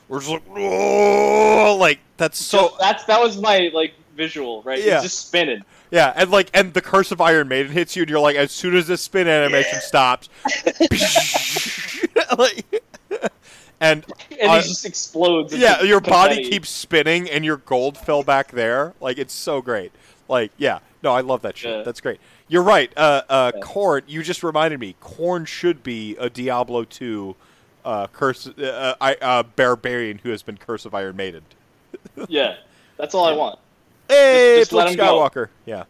We're 0.08 0.20
just 0.20 0.32
like, 0.32 0.44
oh, 0.56 1.76
like 1.80 2.00
that's 2.18 2.38
so 2.40 2.70
Just- 2.70 2.80
that's 2.80 3.04
that 3.06 3.20
was 3.20 3.38
my 3.42 3.70
like 3.74 3.94
visual, 4.16 4.62
right? 4.64 4.82
Yeah. 4.84 5.02
He's 5.02 5.12
just 5.12 5.28
spinning. 5.28 5.62
yeah, 5.92 6.14
and 6.16 6.30
like 6.32 6.50
and 6.54 6.74
the 6.74 6.82
Curse 6.82 7.12
of 7.12 7.20
Iron 7.22 7.48
Maiden 7.48 7.72
hits 7.72 7.96
you, 7.96 8.04
and 8.04 8.10
you're 8.10 8.20
like, 8.20 8.36
as 8.36 8.52
soon 8.52 8.76
as 8.78 8.86
this 8.88 9.02
spin 9.02 9.28
animation 9.28 9.80
stops, 9.82 10.30
like, 12.38 12.84
and 13.80 14.06
And 14.40 14.50
Uh, 14.50 14.62
he 14.62 14.68
just 14.70 14.86
explodes. 14.86 15.54
yeah, 15.56 15.82
your 15.82 16.00
body 16.02 16.50
keeps 16.50 16.70
spinning, 16.70 17.30
and 17.30 17.44
your 17.46 17.58
gold 17.58 17.98
fell 17.98 18.24
back 18.24 18.52
there. 18.52 18.94
Like 19.00 19.18
it's 19.18 19.34
so 19.34 19.62
great. 19.62 19.92
Like 20.28 20.52
yeah, 20.58 20.80
no, 21.04 21.12
I 21.14 21.22
love 21.22 21.42
that 21.44 21.58
shit. 21.58 21.78
Yeah. 21.78 21.84
That's 21.84 22.02
great. 22.02 22.20
You're 22.48 22.64
right. 22.64 22.92
Uh, 22.98 23.22
uh, 23.30 23.52
Yeah. 23.56 23.62
Khorne, 23.62 24.04
you 24.08 24.24
just 24.24 24.44
reminded 24.44 24.80
me. 24.80 24.96
Khorne 25.02 25.46
should 25.46 25.84
be 25.84 26.16
a 26.18 26.30
Diablo 26.30 26.84
2 26.84 27.36
uh, 27.86 28.08
curse 28.08 28.48
uh, 28.48 28.96
I, 29.00 29.16
uh, 29.16 29.44
barbarian 29.44 30.20
who 30.20 30.30
has 30.30 30.42
been 30.44 30.58
Curse 30.58 30.86
of 30.86 30.94
Iron 30.94 31.16
Maiden. 31.16 31.44
Yeah, 32.28 32.58
that's 32.98 33.16
all 33.16 33.26
I 33.26 33.32
want. 33.34 33.60
Hey, 34.10 34.58
just 34.60 34.72
Luke 34.74 34.80
let 34.84 34.90
him 34.92 34.98
go. 34.98 35.04
Skywalker. 35.20 35.48
Yeah. 35.66 35.86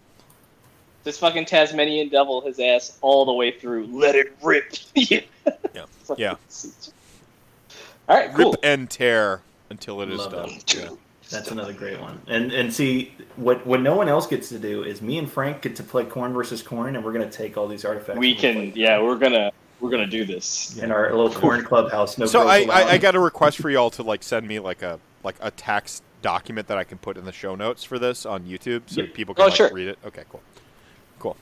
This 1.03 1.17
fucking 1.17 1.45
Tasmanian 1.45 2.09
devil 2.09 2.41
his 2.41 2.59
ass 2.59 2.97
all 3.01 3.25
the 3.25 3.33
way 3.33 3.51
through. 3.51 3.87
Let 3.87 4.15
it 4.15 4.35
rip. 4.43 4.73
yeah. 4.95 5.21
Yeah. 5.73 5.85
Yeah. 6.17 6.35
All 8.09 8.17
right, 8.17 8.33
cool. 8.33 8.51
Rip 8.51 8.59
and 8.63 8.89
tear 8.89 9.41
until 9.69 10.01
it 10.01 10.09
is 10.09 10.17
Love 10.17 10.31
done. 10.31 10.49
that. 10.49 10.73
Yeah. 10.73 10.89
That's 11.29 11.51
another 11.51 11.73
great 11.73 11.99
one. 12.01 12.19
And 12.27 12.51
and 12.51 12.73
see 12.73 13.13
what 13.35 13.63
what 13.67 13.81
no 13.81 13.93
one 13.95 14.09
else 14.09 14.25
gets 14.25 14.49
to 14.49 14.57
do 14.57 14.83
is 14.83 14.99
me 15.01 15.19
and 15.19 15.31
Frank 15.31 15.61
get 15.61 15.75
to 15.75 15.83
play 15.83 16.03
Khorne 16.05 16.33
versus 16.33 16.63
Khorne, 16.63 16.95
and 16.95 17.03
we're 17.05 17.11
gonna 17.13 17.29
take 17.29 17.55
all 17.55 17.67
these 17.67 17.85
artifacts. 17.85 18.19
We 18.19 18.33
can, 18.33 18.71
yeah, 18.75 18.99
we're 18.99 19.15
gonna 19.17 19.51
we're 19.79 19.91
gonna 19.91 20.07
do 20.07 20.25
this. 20.25 20.75
in 20.79 20.91
our 20.91 21.11
little 21.15 21.29
Khorne 21.29 21.63
clubhouse. 21.63 22.17
No 22.17 22.25
So 22.25 22.47
I. 22.47 22.61
I, 22.61 22.83
I 22.93 22.97
got 22.97 23.13
a 23.15 23.19
request 23.19 23.59
for 23.59 23.69
y'all 23.69 23.91
to 23.91 24.01
like 24.01 24.23
send 24.23 24.47
me 24.47 24.57
like 24.59 24.81
a 24.81 24.99
like 25.23 25.35
a 25.39 25.51
tax 25.51 26.01
document 26.23 26.67
that 26.67 26.79
I 26.79 26.83
can 26.83 26.97
put 26.97 27.15
in 27.15 27.25
the 27.25 27.31
show 27.31 27.53
notes 27.53 27.83
for 27.83 27.99
this 27.99 28.25
on 28.25 28.43
YouTube 28.45 28.81
so 28.87 29.01
Yep. 29.01 29.13
people 29.13 29.35
can 29.35 29.43
Oh, 29.43 29.47
like, 29.47 29.55
sure. 29.55 29.69
read 29.71 29.87
it. 29.89 29.99
Okay, 30.05 30.23
cool. 30.29 30.41
Cool. 31.19 31.37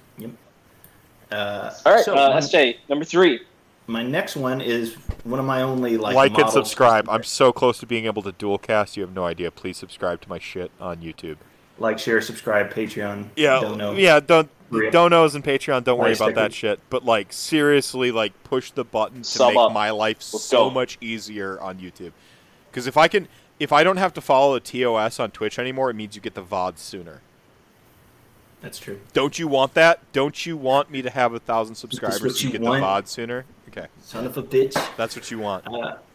Uh, 1.31 1.73
All 1.85 1.93
right, 1.95 2.03
so 2.05 2.13
uh, 2.15 2.29
my, 2.31 2.37
SJ 2.39 2.77
number 2.89 3.05
three. 3.05 3.39
My 3.87 4.03
next 4.03 4.35
one 4.35 4.59
is 4.61 4.95
one 5.23 5.39
of 5.39 5.45
my 5.45 5.61
only 5.61 5.97
like 5.97 6.15
Like, 6.15 6.37
and 6.37 6.49
subscribe. 6.49 7.09
I'm 7.09 7.23
so 7.23 7.51
close 7.53 7.79
to 7.79 7.85
being 7.85 8.05
able 8.05 8.21
to 8.23 8.31
dual 8.33 8.57
cast. 8.57 8.97
You 8.97 9.03
have 9.03 9.13
no 9.15 9.25
idea. 9.25 9.49
Please 9.49 9.77
subscribe 9.77 10.21
to 10.21 10.29
my 10.29 10.39
shit 10.39 10.71
on 10.79 10.97
YouTube. 10.97 11.37
like, 11.79 11.97
share, 11.99 12.21
subscribe, 12.21 12.71
Patreon. 12.73 13.29
Yeah, 13.35 13.59
don't 13.61 13.77
know. 13.77 13.93
yeah. 13.93 14.19
Don't 14.19 14.49
Real. 14.69 14.91
don't 14.91 15.11
knows 15.11 15.33
and 15.35 15.43
Patreon. 15.43 15.85
Don't 15.85 15.97
worry 15.97 16.09
Nice 16.09 16.19
about 16.19 16.35
that 16.35 16.53
shit. 16.53 16.79
But 16.89 17.05
like 17.05 17.31
seriously, 17.31 18.11
like 18.11 18.33
push 18.43 18.71
the 18.71 18.83
button 18.83 19.19
to 19.21 19.27
Sub 19.27 19.49
make 19.53 19.57
up. 19.57 19.71
my 19.71 19.91
life 19.91 20.17
Let's 20.17 20.43
so 20.43 20.65
go. 20.67 20.71
much 20.71 20.97
easier 20.99 21.59
on 21.61 21.77
YouTube. 21.79 22.11
Because 22.69 22.85
if 22.87 22.97
I 22.97 23.07
can, 23.07 23.29
if 23.59 23.71
I 23.71 23.83
don't 23.85 23.97
have 23.97 24.13
to 24.15 24.21
follow 24.21 24.53
the 24.55 24.59
TOS 24.59 25.19
on 25.21 25.31
Twitch 25.31 25.57
anymore, 25.57 25.89
it 25.89 25.93
means 25.93 26.15
you 26.15 26.21
get 26.21 26.33
the 26.35 26.43
VOD 26.43 26.77
sooner. 26.77 27.21
That's 28.61 28.79
true. 28.79 28.99
Don't 29.13 29.39
you 29.39 29.47
want 29.47 29.73
that? 29.75 29.99
Don't 30.11 30.45
you 30.45 30.57
want 30.57 30.91
me 30.91 31.01
to 31.01 31.09
have 31.09 31.33
a 31.33 31.39
thousand 31.39 31.75
subscribers 31.75 32.21
what 32.21 32.31
so 32.35 32.39
you 32.41 32.47
you 32.53 32.59
get 32.59 32.61
want? 32.61 32.81
the 32.81 32.85
VOD 32.85 33.07
sooner? 33.07 33.45
Okay, 33.77 33.87
Son 34.01 34.25
of 34.25 34.37
a 34.37 34.43
bitch. 34.43 34.73
that's 34.97 35.15
what 35.15 35.29
you 35.31 35.39
want. 35.39 35.65
Uh, 35.67 35.71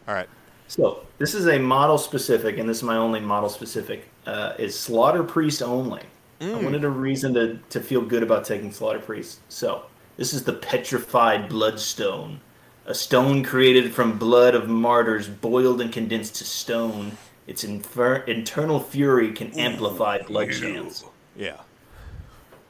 All 0.09 0.15
right. 0.15 0.29
So 0.69 1.05
this 1.19 1.35
is 1.35 1.47
a 1.47 1.59
model 1.59 1.99
specific, 1.99 2.59
and 2.59 2.69
this 2.69 2.79
is 2.79 2.83
my 2.83 2.97
only 2.97 3.21
model 3.21 3.49
specific. 3.49 4.09
Uh, 4.27 4.55
is 4.59 4.79
Slaughter 4.79 5.23
Priest 5.23 5.63
only. 5.63 6.03
I 6.41 6.45
Mm. 6.45 6.65
wanted 6.65 6.85
a 6.85 6.89
reason 6.91 7.35
to, 7.35 7.59
to 7.71 7.81
feel 7.81 8.01
good 8.01 8.23
about 8.23 8.45
taking 8.45 8.73
Slaughter 8.73 8.99
Priest. 8.99 9.41
So 9.49 9.83
this 10.17 10.33
is 10.33 10.45
the 10.45 10.53
Petrified 10.55 11.49
Bloodstone, 11.49 12.41
a 12.87 12.95
stone 12.95 13.45
created 13.45 13.93
from 13.93 14.19
blood 14.19 14.55
of 14.55 14.69
martyrs, 14.69 15.29
boiled 15.29 15.81
and 15.81 15.93
condensed 15.93 16.37
to 16.37 16.45
stone. 16.45 17.17
Its 17.47 17.65
infer- 17.65 18.17
internal 18.27 18.81
fury 18.81 19.33
can 19.33 19.53
amplify 19.59 20.19
blood 20.23 20.51
chants. 20.53 21.05
Yeah. 21.37 21.59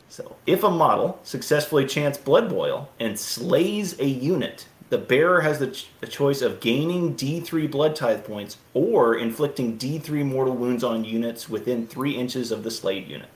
So, 0.08 0.36
if 0.46 0.62
a 0.64 0.70
model 0.70 1.18
successfully 1.22 1.86
chants 1.86 2.18
Blood 2.18 2.50
Boil 2.50 2.90
and 3.00 3.18
slays 3.18 3.98
a 3.98 4.06
unit, 4.06 4.66
the 4.92 4.98
bearer 4.98 5.40
has 5.40 5.58
the, 5.58 5.68
ch- 5.68 5.86
the 6.00 6.06
choice 6.06 6.42
of 6.42 6.60
gaining 6.60 7.14
D3 7.14 7.70
Blood 7.70 7.96
Tithe 7.96 8.24
points 8.24 8.58
or 8.74 9.16
inflicting 9.16 9.78
D3 9.78 10.22
mortal 10.22 10.54
wounds 10.54 10.84
on 10.84 11.02
units 11.02 11.48
within 11.48 11.86
three 11.86 12.12
inches 12.14 12.52
of 12.52 12.62
the 12.62 12.70
slayed 12.70 13.08
unit. 13.08 13.30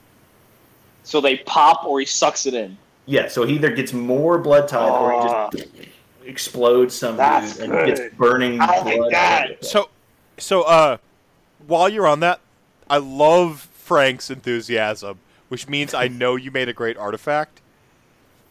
So 1.01 1.19
they 1.19 1.37
pop 1.37 1.83
or 1.83 1.99
he 1.99 2.05
sucks 2.05 2.45
it 2.45 2.53
in. 2.53 2.77
Yeah, 3.07 3.27
so 3.27 3.43
he 3.43 3.55
either 3.55 3.71
gets 3.71 3.91
more 3.91 4.37
Blood 4.37 4.67
Tithe 4.67 4.91
or 4.91 5.51
he 5.51 5.57
just 5.57 5.89
explodes 6.25 6.93
some 6.93 7.17
That's 7.17 7.57
dude 7.57 7.71
and 7.71 7.87
gets 7.87 8.15
burning 8.15 8.61
I 8.61 8.81
like 8.81 8.97
blood. 8.97 9.13
that. 9.13 9.65
So, 9.65 9.89
so 10.37 10.61
uh, 10.61 10.97
while 11.65 11.89
you're 11.89 12.05
on 12.05 12.19
that, 12.19 12.39
I 12.87 12.97
love 12.97 13.61
Frank's 13.73 14.29
enthusiasm, 14.29 15.17
which 15.47 15.67
means 15.67 15.95
I 15.95 16.07
know 16.07 16.35
you 16.35 16.51
made 16.51 16.69
a 16.69 16.73
great 16.73 16.97
artifact. 16.97 17.61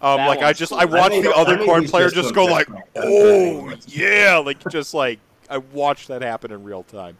Um, 0.01 0.27
like 0.27 0.43
I 0.43 0.53
just 0.53 0.73
cool. 0.73 0.81
I 0.81 0.83
I 0.83 0.85
watched 0.85 1.23
the 1.23 1.35
other 1.35 1.57
Khorne 1.57 1.89
player 1.89 2.05
just 2.05 2.17
just 2.17 2.35
go 2.35 2.45
like, 2.45 2.67
Frank. 2.67 2.85
I 2.97 3.01
don't 3.01 3.71
"Oh 3.73 3.77
yeah!" 3.87 4.37
Like 4.39 4.69
just 4.71 4.95
like 4.95 5.19
I 5.49 5.59
watched 5.59 6.09
that 6.09 6.23
happen 6.23 6.53
in 6.53 6.65
real 6.65 6.83
time. 6.83 7.17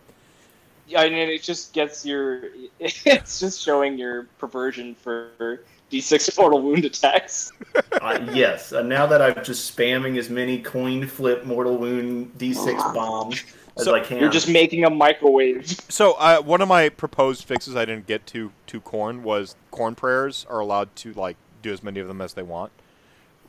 Yeah, 0.87 1.01
I 1.01 1.11
mean, 1.11 1.29
it 1.29 1.43
just 1.43 1.73
gets 1.73 2.05
your. 2.05 2.51
It's 2.81 3.41
just 3.41 3.63
showing 3.63 3.99
your 3.99 4.25
perversion 4.39 4.95
for 4.95 5.63
D6 5.91 6.39
mortal 6.39 6.61
wound 6.63 6.85
attacks. 6.85 7.53
Uh, 7.93 8.21
yes, 8.33 8.73
uh, 8.73 8.83
now 8.83 9.07
that 9.07 9.23
I'm 9.23 9.43
just 9.43 9.75
spamming 9.75 10.19
as 10.19 10.29
many 10.29 10.59
coin 10.59 11.07
flip 11.07 11.45
mortal 11.45 11.79
wound 11.79 12.33
D6 12.39 12.77
bombs 12.95 13.45
as 13.77 13.85
So 13.85 13.95
I 13.95 14.01
can. 14.01 14.19
You're 14.19 14.31
just 14.31 14.49
making 14.49 14.85
a 14.85 14.91
microwave. 14.91 15.67
So 15.89 16.13
uh, 16.15 16.41
one 16.43 16.61
of 16.61 16.69
my 16.69 16.89
proposed 16.89 17.45
fixes 17.45 17.77
I 17.77 17.85
didn't 17.85 18.07
get 18.07 18.27
to 18.29 18.53
to 18.67 18.81
Khorne 18.81 19.23
was 19.23 19.57
Khorne 19.73 19.97
prayers 19.97 20.47
are 20.49 20.61
allowed 20.61 20.95
to 20.97 21.13
like 21.15 21.37
do 21.69 21.73
as 21.73 21.83
many 21.83 22.01
of 22.01 22.09
them 22.09 22.21
as 22.21 22.35
they 22.35 22.43
want. 22.43 22.73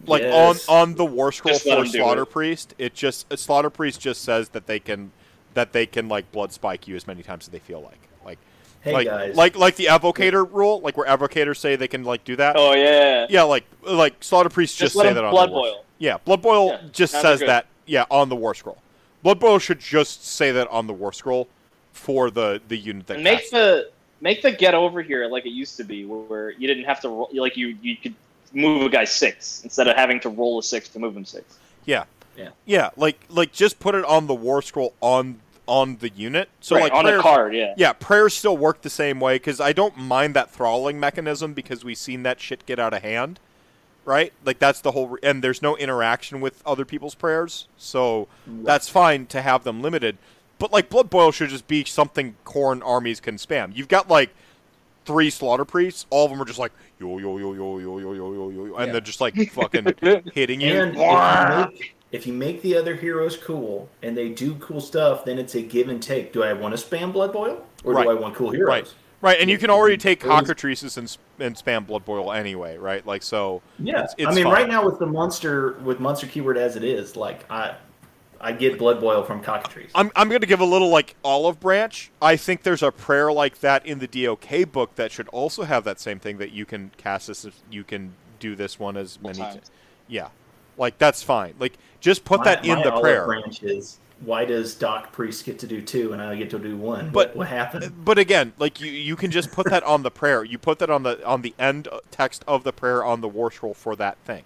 Like 0.06 0.22
Yes. 0.22 0.68
on 0.70 0.82
on 0.82 0.96
the 0.96 1.06
war 1.06 1.32
scroll 1.32 1.58
for 1.58 1.86
slaughter 1.86 2.26
priest, 2.26 2.74
it 2.78 2.94
just 2.94 3.32
uh, 3.32 3.36
slaughter 3.36 3.70
priest 3.70 4.00
just 4.00 4.22
says 4.24 4.50
that 4.50 4.68
they 4.68 4.80
can 4.80 5.12
that 5.56 5.74
they 5.74 5.86
can 5.88 6.08
like 6.08 6.32
blood 6.32 6.52
spike 6.52 6.88
you 6.88 6.96
as 6.96 7.08
many 7.08 7.24
times 7.24 7.46
as 7.46 7.50
they 7.52 7.60
feel 7.60 7.82
like. 7.82 7.98
Like 8.24 8.38
hey 8.82 8.94
like 8.94 9.08
guys, 9.08 9.36
like 9.36 9.56
like 9.58 9.76
the 9.76 9.86
advocator 9.86 10.48
rule, 10.52 10.82
like 10.82 10.98
where 10.98 11.08
advocators 11.08 11.58
say 11.58 11.76
they 11.76 11.88
can 11.88 12.04
like 12.04 12.24
do 12.24 12.36
that. 12.36 12.56
Oh 12.58 12.74
yeah. 12.74 13.26
Yeah, 13.30 13.44
like 13.44 13.66
like 13.82 14.24
slaughter 14.24 14.50
Priest 14.50 14.78
just, 14.78 14.94
Just, 14.94 15.04
say 15.04 15.12
that 15.14 15.24
on 15.24 15.32
blood 15.32 15.50
the 15.50 15.54
war. 15.54 15.64
boil. 15.64 15.84
Yeah, 16.00 16.18
Blood 16.26 16.44
Boil 16.44 16.68
Yeah, 16.68 16.82
just 16.92 17.14
says 17.20 17.40
that. 17.40 17.66
Yeah, 17.88 18.06
on 18.12 18.30
the 18.30 18.36
War 18.36 18.54
Scroll. 18.54 18.78
Blood 19.24 19.40
Boil 19.40 19.58
should 19.58 19.80
just 19.80 20.28
say 20.28 20.52
that 20.52 20.68
on 20.68 20.86
the 20.86 20.94
War 20.94 21.12
Scroll 21.12 21.48
for 21.92 22.30
the 22.30 22.62
the 22.68 22.78
unit 22.78 23.08
that 23.08 23.16
And 23.16 23.24
make 23.24 23.50
the 23.50 23.90
make 24.22 24.42
the 24.42 24.52
get 24.52 24.74
over 24.74 25.02
here 25.02 25.28
like 25.28 25.46
it 25.46 25.52
used 25.52 25.78
to 25.78 25.84
be, 25.84 26.06
where, 26.06 26.20
where 26.22 26.50
you 26.52 26.68
didn't 26.68 26.86
have 26.86 27.02
to 27.02 27.10
roll, 27.10 27.30
like 27.34 27.58
you 27.58 27.78
you 27.82 27.98
could 27.98 28.16
move 28.54 28.84
a 28.84 28.90
guy 28.90 29.04
six 29.06 29.62
instead 29.64 29.88
of 29.88 29.96
having 29.96 30.20
to 30.22 30.30
roll 30.30 30.60
a 30.60 30.64
six 30.64 30.90
to 30.90 31.00
move 31.00 31.16
him 31.16 31.26
six. 31.26 31.58
Yeah. 31.86 32.06
Yeah. 32.38 32.50
Yeah, 32.66 32.90
like 32.96 33.20
like 33.30 33.52
just 33.52 33.80
put 33.80 33.96
it 33.96 34.06
on 34.06 34.28
the 34.28 34.36
War 34.36 34.62
Scroll 34.62 34.94
on 35.02 35.40
on 35.68 35.98
the 35.98 36.10
unit. 36.10 36.50
So 36.62 36.76
right, 36.76 36.84
like 36.84 36.94
on 36.94 37.04
prayers, 37.04 37.20
a 37.20 37.24
card, 37.24 37.56
yeah. 37.56 37.74
Yeah, 37.76 37.94
prayers 37.94 38.34
still 38.36 38.56
work 38.56 38.82
the 38.82 38.90
same 38.90 39.20
way 39.20 39.36
because 39.36 39.60
I 39.60 39.74
don't 39.74 39.98
mind 39.98 40.36
that 40.36 40.52
thralling 40.52 41.00
mechanism 41.00 41.54
because 41.54 41.84
we've 41.84 41.98
seen 41.98 42.24
that 42.24 42.40
shit 42.40 42.66
get 42.66 42.80
out 42.80 42.94
of 42.94 43.02
hand, 43.02 43.40
right? 44.06 44.32
Like 44.46 44.60
that's 44.60 44.82
the 44.82 44.92
whole, 44.92 45.08
re- 45.10 45.20
and 45.24 45.44
there's 45.44 45.62
no 45.62 45.76
interaction 45.76 46.40
with 46.40 46.62
other 46.66 46.86
people's 46.86 47.16
prayers, 47.16 47.68
so 47.76 48.28
that's 48.48 48.88
fine 48.88 49.26
to 49.28 49.42
have 49.42 49.64
them 49.64 49.82
limited. 49.82 50.18
But 50.60 50.72
like 50.72 50.90
blood 50.90 51.10
boil 51.10 51.32
should 51.32 51.50
just 51.50 51.68
be 51.68 51.84
something 51.86 52.36
Khorne 52.46 52.82
armies 52.86 53.20
can 53.20 53.36
spam. 53.36 53.76
You've 53.76 53.88
got 53.88 54.10
like 54.10 54.32
three 55.06 55.30
slaughter 55.30 55.66
priests, 55.66 56.06
all 56.10 56.26
of 56.26 56.32
them 56.32 56.42
are 56.42 56.46
just 56.46 56.60
like 56.60 56.72
yo 57.00 57.18
yo 57.20 57.38
yo 57.38 57.54
yo 57.54 57.78
yo 57.80 58.00
yo 58.00 58.14
yo 58.14 58.34
yo 58.34 58.50
yo, 58.50 58.76
and 58.76 58.88
Yeah. 58.88 58.92
they're 58.94 59.02
just 59.02 59.22
like 59.22 59.36
fucking 59.52 59.94
hitting 60.34 60.62
you. 60.62 60.74
And 60.82 60.96
if 60.96 60.98
you, 60.98 61.58
make, 61.72 61.96
if 62.12 62.28
you 62.28 62.34
make 62.34 62.62
the 62.62 62.76
other 62.76 62.96
heroes 62.96 63.38
cool 63.38 63.88
and 64.02 64.18
they 64.18 64.30
do 64.30 64.56
cool 64.56 64.82
stuff, 64.82 65.26
then 65.26 65.38
it's 65.38 65.56
a 65.56 65.62
give 65.62 65.90
and 65.90 66.02
take. 66.02 66.34
Do 66.34 66.44
I 66.44 66.54
want 66.54 66.78
to 66.78 66.84
spam 66.86 67.14
Blood 67.14 67.32
Boil 67.34 67.64
or 67.84 67.94
Right. 67.94 68.04
do 68.04 68.10
I 68.10 68.14
want 68.16 68.36
cool 68.36 68.52
heroes? 68.52 68.68
Right. 68.70 68.94
Right, 69.20 69.40
and 69.42 69.50
you 69.50 69.58
can 69.58 69.72
already 69.72 69.98
take 69.98 70.20
cockatrices 70.22 70.96
and, 70.96 71.18
and 71.44 71.56
spam 71.56 71.88
blood 71.88 72.06
boil 72.06 72.32
anyway, 72.32 72.78
right? 72.78 73.04
Like 73.04 73.24
so. 73.24 73.64
Yeah, 73.80 73.94
It's- 74.04 74.14
it's 74.20 74.28
I 74.28 74.36
mean, 74.36 74.44
fine. 74.44 74.54
right 74.54 74.68
now 74.70 74.86
with 74.86 75.00
the 75.00 75.08
monster 75.08 75.72
with 75.84 76.00
monster 76.00 76.28
keyword 76.28 76.56
as 76.56 76.76
it 76.76 76.84
is, 76.84 77.16
like 77.16 77.44
I, 77.52 77.74
I 78.40 78.52
get 78.52 78.78
Blood 78.78 79.00
Boil 79.00 79.24
from 79.24 79.42
cockatrice. 79.42 79.92
I'm, 79.96 80.12
I'm 80.16 80.30
going 80.30 80.42
to 80.42 80.48
give 80.48 80.60
a 80.60 80.66
little 80.66 80.90
like 80.90 81.16
olive 81.24 81.60
branch. 81.60 82.12
I 82.22 82.36
think 82.38 82.64
there's 82.64 82.84
a 82.84 82.92
prayer 82.92 83.32
like 83.32 83.60
that 83.62 83.86
in 83.86 84.00
the 84.00 84.08
DOK 84.08 84.72
book 84.72 84.96
that 84.96 85.12
should 85.12 85.28
also 85.30 85.64
have 85.64 85.84
that 85.86 86.00
same 86.00 86.20
thing 86.20 86.38
that 86.38 86.52
you 86.52 86.66
can 86.66 86.92
cast 86.98 87.28
this. 87.28 87.46
If 87.46 87.60
you 87.70 87.84
can 87.84 88.14
do 88.40 88.56
this 88.56 88.80
one 88.80 88.98
as 88.98 89.20
many. 89.22 89.40
times. 89.40 89.56
T- 89.56 89.72
yeah, 90.10 90.30
like 90.78 90.98
that's 90.98 91.24
fine. 91.24 91.54
Like 91.60 91.78
just 92.00 92.24
put 92.26 92.44
that 92.44 92.66
in 92.66 92.78
my 92.78 92.84
the 92.84 92.92
olive 92.92 93.02
prayer. 93.02 93.26
branch 93.26 93.64
is 93.64 94.00
why 94.22 94.46
does 94.46 94.74
Doc 94.76 95.12
Priest 95.12 95.46
get 95.46 95.60
to 95.60 95.68
do 95.68 95.82
two 95.82 96.14
and 96.14 96.22
I 96.22 96.36
get 96.36 96.50
to 96.52 96.60
do 96.60 96.76
one? 96.76 97.10
But- 97.12 97.30
what, 97.30 97.36
what 97.36 97.48
happened? 97.48 97.94
But 98.04 98.18
again, 98.18 98.54
like 98.58 98.82
you, 98.82 98.92
you 98.92 99.16
can 99.16 99.32
just 99.32 99.52
put 99.52 99.70
that 99.70 99.84
on 99.84 100.04
the 100.04 100.12
prayer. 100.12 100.44
You 100.44 100.58
put 100.58 100.80
that 100.80 100.90
on 100.90 101.04
the 101.04 101.26
on 101.26 101.42
the 101.42 101.54
end 101.60 101.88
uh, 101.88 102.00
text 102.12 102.44
of 102.48 102.64
the 102.64 102.74
prayer 102.74 103.04
on 103.04 103.22
the 103.22 103.28
war 103.28 103.52
scroll 103.52 103.74
for 103.74 103.96
that 103.96 104.18
thing. 104.20 104.44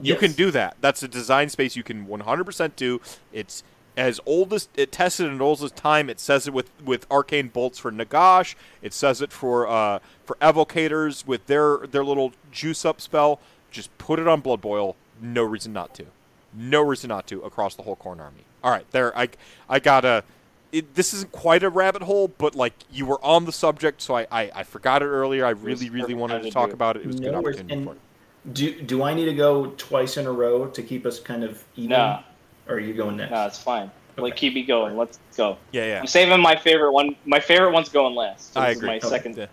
You 0.00 0.14
Yes. 0.14 0.20
can 0.20 0.32
do 0.32 0.50
that. 0.52 0.76
That's 0.80 1.02
a 1.02 1.08
design 1.08 1.48
space 1.48 1.76
you 1.76 1.82
can 1.82 2.06
100% 2.06 2.76
do. 2.76 3.00
It's 3.32 3.62
as 3.96 4.20
old 4.24 4.54
as 4.54 4.68
it 4.74 4.90
tested 4.90 5.26
and 5.26 5.42
old 5.42 5.62
as 5.62 5.70
time. 5.72 6.08
It 6.08 6.18
says 6.18 6.46
it 6.46 6.54
with 6.54 6.70
with 6.82 7.06
arcane 7.10 7.48
bolts 7.48 7.78
for 7.78 7.92
Nagash. 7.92 8.54
It 8.80 8.94
says 8.94 9.20
it 9.20 9.32
for 9.32 9.66
uh, 9.68 9.98
for 10.24 10.36
evocators 10.40 11.26
with 11.26 11.46
their 11.46 11.78
their 11.86 12.04
little 12.04 12.32
juice 12.50 12.84
up 12.86 13.00
spell. 13.02 13.38
Just 13.70 13.96
put 13.98 14.18
it 14.18 14.26
on 14.26 14.40
blood 14.40 14.60
boil. 14.62 14.96
No 15.20 15.42
reason 15.44 15.72
not 15.74 15.94
to. 15.96 16.06
No 16.54 16.80
reason 16.80 17.08
not 17.08 17.26
to 17.28 17.40
across 17.42 17.74
the 17.74 17.82
whole 17.82 17.96
Khorne 17.96 18.20
army. 18.20 18.44
All 18.64 18.70
right, 18.70 18.90
there. 18.92 19.16
I 19.16 19.28
I 19.68 19.78
gotta. 19.78 20.24
It, 20.72 20.94
this 20.94 21.12
isn't 21.12 21.32
quite 21.32 21.62
a 21.62 21.68
rabbit 21.68 22.00
hole, 22.00 22.28
but 22.28 22.54
like 22.54 22.72
you 22.90 23.04
were 23.04 23.22
on 23.22 23.44
the 23.44 23.52
subject, 23.52 24.00
so 24.00 24.16
I 24.16 24.26
I, 24.32 24.50
I 24.54 24.62
forgot 24.62 25.02
it 25.02 25.06
earlier. 25.06 25.44
I 25.44 25.50
really 25.50 25.90
really 25.90 26.14
wanted 26.14 26.38
to 26.38 26.44
to 26.44 26.50
talk 26.50 26.72
about 26.72 26.96
it. 26.96 27.00
It 27.02 27.08
was 27.08 27.16
a 27.16 27.24
good 27.24 27.34
opportunity 27.34 27.74
And 27.74 27.84
for 27.84 27.92
it. 27.92 28.00
Do 28.52 28.82
do 28.82 29.02
I 29.02 29.14
need 29.14 29.26
to 29.26 29.34
go 29.34 29.66
twice 29.76 30.16
in 30.16 30.26
a 30.26 30.32
row 30.32 30.66
to 30.66 30.82
keep 30.82 31.06
us 31.06 31.20
kind 31.20 31.44
of 31.44 31.62
even? 31.76 31.90
Nah. 31.90 32.22
Or 32.68 32.76
are 32.76 32.80
you 32.80 32.94
going 32.94 33.16
next? 33.16 33.30
No, 33.30 33.46
it's 33.46 33.58
fine. 33.58 33.90
Like 34.16 34.36
keep 34.36 34.54
me 34.54 34.64
going. 34.64 34.96
Let's 34.96 35.18
go. 35.36 35.56
Yeah, 35.72 35.86
yeah. 35.86 36.00
I'm 36.00 36.06
saving 36.06 36.40
my 36.40 36.56
favorite 36.56 36.92
one. 36.92 37.16
My 37.24 37.40
favorite 37.40 37.72
one's 37.72 37.88
going 37.88 38.14
last. 38.14 38.52
So 38.52 38.60
I 38.60 38.70
agree. 38.70 38.96
Is 38.96 39.02
my 39.04 39.08
second. 39.08 39.36
Yeah, 39.36 39.46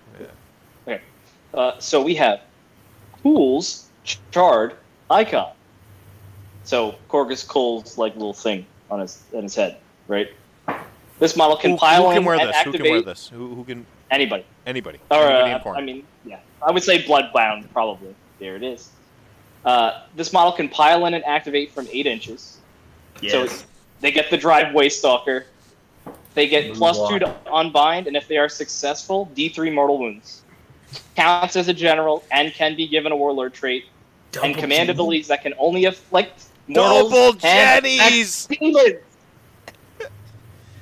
yeah. 0.88 0.98
Uh, 1.53 1.80
so 1.80 2.02
we 2.02 2.16
have 2.16 2.41
Khul's 3.22 3.90
charred 4.32 4.76
icon. 5.10 5.53
So 6.64 6.95
Korghos 7.10 7.48
Khul's 7.48 7.98
like 7.98 8.14
little 8.14 8.34
thing 8.34 8.66
on 8.91 8.99
his 8.99 9.24
on 9.34 9.44
his 9.44 9.56
head, 9.56 9.78
right? 10.07 10.30
This 11.20 11.36
model 11.36 11.57
can 11.57 11.72
Who, 11.72 11.78
pile 11.78 12.07
who 12.07 12.16
can 12.16 12.26
wear 12.26 12.40
and 12.40 12.49
this? 12.49 12.57
Who 12.64 12.72
can 12.72 12.84
wear 12.84 13.02
this? 13.02 13.28
Who, 13.28 13.53
who 13.53 13.64
can? 13.64 13.86
anybody. 14.11 14.45
Anybody. 14.66 14.99
Or 15.11 15.18
Anybody 15.18 15.70
uh, 15.70 15.72
in. 15.72 15.78
I 15.78 15.82
mean, 15.82 16.03
yeah, 16.26 16.40
I 16.66 16.72
would 16.72 16.84
say 16.84 17.03
bloodbound 17.03 17.72
probably. 17.74 18.16
There 18.40 18.56
it 18.56 18.64
is. 18.64 18.90
Uh, 19.66 20.03
this 20.16 20.32
model 20.32 20.53
can 20.53 20.70
pile 20.70 21.06
in 21.06 21.14
and 21.14 21.24
activate 21.26 21.72
from 21.72 21.88
eight 21.91 22.07
inches. 22.07 22.57
Yes. 23.22 23.66
They 24.02 24.11
get 24.11 24.30
the 24.30 24.38
driveway 24.38 24.90
stalker. 24.90 25.45
They 26.34 26.48
get 26.48 26.74
plus 26.74 26.98
two 27.10 27.20
to 27.20 27.36
unbind, 27.52 28.07
and 28.07 28.16
if 28.16 28.28
they 28.28 28.38
are 28.38 28.48
successful, 28.48 29.30
D3 29.36 29.74
mortal 29.74 29.98
wounds. 29.98 30.44
Counts 31.16 31.56
as 31.56 31.68
a 31.68 31.74
general 31.74 32.24
and 32.32 32.53
can 32.53 32.76
be 32.76 32.88
given 32.88 33.11
a 33.11 33.16
warlord 33.16 33.53
trait, 33.53 33.86
Double 34.32 34.48
and 34.48 34.56
command 34.57 34.88
G. 34.88 34.91
abilities 34.91 35.28
that 35.28 35.44
can 35.44 35.53
only 35.57 35.86
afflict 35.86 36.45
mortals 36.68 37.11
Double 37.11 37.32
and 37.44 37.84
Jennies! 37.84 38.45
affect 38.45 38.60
demons. 38.61 38.99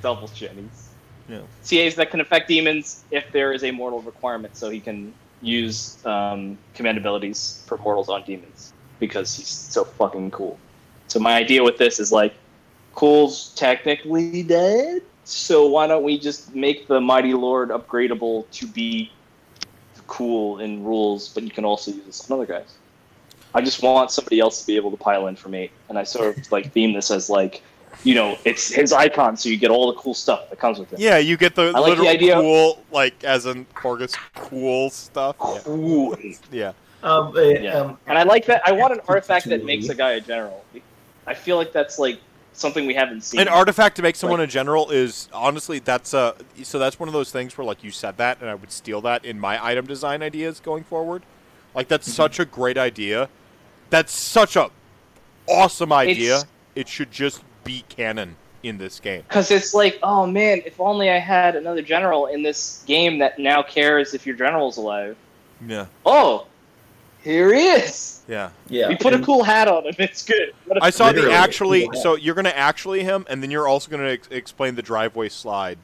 Double 0.01 0.27
Jennies. 0.27 0.89
Yeah. 1.27 1.41
CAs 1.67 1.95
that 1.95 2.11
can 2.11 2.21
affect 2.21 2.47
demons 2.47 3.03
if 3.11 3.31
there 3.31 3.51
is 3.51 3.63
a 3.63 3.71
mortal 3.71 4.01
requirement, 4.01 4.55
so 4.55 4.69
he 4.69 4.79
can 4.79 5.13
use 5.41 6.03
um, 6.05 6.57
command 6.73 6.97
abilities 6.97 7.63
for 7.67 7.77
mortals 7.77 8.09
on 8.09 8.23
demons 8.23 8.73
because 8.99 9.35
he's 9.35 9.47
so 9.47 9.83
fucking 9.83 10.31
cool. 10.31 10.57
So 11.07 11.19
my 11.19 11.35
idea 11.35 11.63
with 11.63 11.77
this 11.77 11.99
is 11.99 12.11
like, 12.11 12.33
Khul's 12.95 13.53
technically 13.55 14.41
dead, 14.41 15.03
so 15.23 15.67
why 15.67 15.85
don't 15.85 16.03
we 16.03 16.17
just 16.17 16.55
make 16.55 16.87
the 16.87 16.99
Mighty 16.99 17.33
Lord 17.33 17.69
upgradable 17.69 18.49
to 18.51 18.65
be 18.65 19.11
cool 20.07 20.59
in 20.59 20.83
rules, 20.83 21.29
but 21.29 21.43
you 21.43 21.51
can 21.51 21.63
also 21.63 21.91
use 21.91 22.05
this 22.05 22.31
on 22.31 22.39
other 22.39 22.47
guys. 22.47 22.73
I 23.53 23.61
just 23.61 23.83
want 23.83 24.09
somebody 24.11 24.39
else 24.39 24.61
to 24.61 24.67
be 24.67 24.75
able 24.77 24.91
to 24.91 24.97
pile 24.97 25.27
in 25.27 25.35
for 25.35 25.49
me, 25.49 25.69
and 25.89 25.97
I 25.99 26.03
sort 26.03 26.37
of 26.37 26.51
like 26.51 26.71
theme 26.71 26.93
this 26.93 27.11
as 27.11 27.29
like, 27.29 27.61
you 28.03 28.15
know, 28.15 28.37
it's 28.45 28.69
his 28.69 28.93
icon, 28.93 29.35
so 29.37 29.49
you 29.49 29.57
get 29.57 29.69
all 29.71 29.91
the 29.91 29.99
cool 29.99 30.13
stuff 30.13 30.49
that 30.49 30.59
comes 30.59 30.79
with 30.79 30.93
it. 30.93 30.99
Yeah, 30.99 31.17
you 31.17 31.35
get 31.37 31.55
the 31.55 31.71
I 31.75 31.79
like 31.79 31.83
the 31.83 31.89
literal 32.03 32.07
idea- 32.07 32.35
cool, 32.35 32.83
like 32.91 33.23
as 33.23 33.45
in 33.45 33.65
Korghos 33.75 34.15
cool 34.35 34.89
stuff. 34.89 35.35
Yeah. 35.41 35.59
Cool. 35.63 36.17
yeah. 36.51 36.71
Um, 37.03 37.35
uh, 37.35 37.41
Yeah. 37.41 37.73
um, 37.79 37.97
And 38.07 38.17
I 38.17 38.23
like 38.23 38.45
that. 38.45 38.61
I 38.65 38.71
want 38.71 38.93
an 38.93 39.01
artifact 39.07 39.47
that 39.49 39.63
makes 39.65 39.89
a 39.89 39.95
guy 39.95 40.11
a 40.13 40.21
general. 40.21 40.63
I 41.25 41.33
feel 41.33 41.57
like 41.57 41.71
that's 41.73 41.99
like 41.99 42.19
something 42.53 42.87
we 42.87 42.93
haven't 42.95 43.21
seen. 43.23 43.39
An 43.39 43.47
artifact 43.47 43.95
to 43.97 44.01
make 44.01 44.15
someone 44.15 44.39
Like- 44.39 44.49
a 44.49 44.51
general 44.51 44.89
is 44.89 45.29
honestly 45.31 45.77
that's 45.79 46.13
uh 46.13 46.33
so 46.63 46.79
that's 46.79 46.99
one 46.99 47.07
of 47.07 47.13
those 47.13 47.31
things 47.31 47.55
where 47.57 47.65
like 47.65 47.83
you 47.83 47.91
said 47.91 48.17
that 48.17 48.39
and 48.41 48.49
I 48.49 48.55
would 48.55 48.71
steal 48.71 48.99
that 49.01 49.23
in 49.25 49.39
my 49.39 49.63
item 49.63 49.85
design 49.85 50.23
ideas 50.23 50.59
going 50.59 50.83
forward. 50.83 51.21
Like 51.75 51.87
that's 51.87 52.07
Mm-hmm. 52.07 52.15
such 52.15 52.39
a 52.39 52.45
great 52.45 52.77
idea. 52.77 53.29
That's 53.91 54.11
such 54.17 54.55
a 54.55 54.69
awesome 55.47 55.91
idea. 55.93 56.37
It's- 56.37 56.45
It 56.75 56.87
should 56.87 57.11
just 57.11 57.41
be 57.67 57.83
canon 57.89 58.35
in 58.63 58.77
this 58.77 58.99
game. 58.99 59.23
Because 59.27 59.51
it's 59.51 59.73
like, 59.73 59.99
oh 60.03 60.25
man, 60.25 60.61
if 60.65 60.79
only 60.79 61.09
I 61.09 61.19
had 61.19 61.55
another 61.55 61.81
general 61.81 62.27
in 62.27 62.41
this 62.43 62.83
game 62.87 63.19
that 63.19 63.37
now 63.39 63.61
cares 63.61 64.13
if 64.13 64.25
your 64.25 64.35
general's 64.35 64.77
alive. 64.77 65.15
Yeah. 65.65 65.85
Oh, 66.05 66.47
here 67.23 67.53
he 67.53 67.67
is. 67.67 68.21
Yeah. 68.27 68.49
yeah. 68.69 68.89
we 68.89 68.95
put 68.95 69.13
a 69.13 69.19
cool 69.19 69.43
hat 69.43 69.67
on 69.67 69.85
him. 69.85 69.95
It's 69.99 70.23
good. 70.23 70.53
What 70.65 70.77
a- 70.77 70.83
I 70.83 70.89
saw 70.89 71.11
the 71.11 71.31
actually. 71.31 71.87
cool. 71.89 72.01
So 72.01 72.15
you're 72.15 72.35
gonna 72.35 72.49
actually 72.49 73.03
him, 73.03 73.25
and 73.29 73.41
then 73.43 73.51
you're 73.51 73.67
also 73.67 73.89
gonna 73.91 74.09
ex- 74.09 74.27
explain 74.31 74.75
the 74.75 74.81
driveway 74.81 75.29
slide 75.29 75.77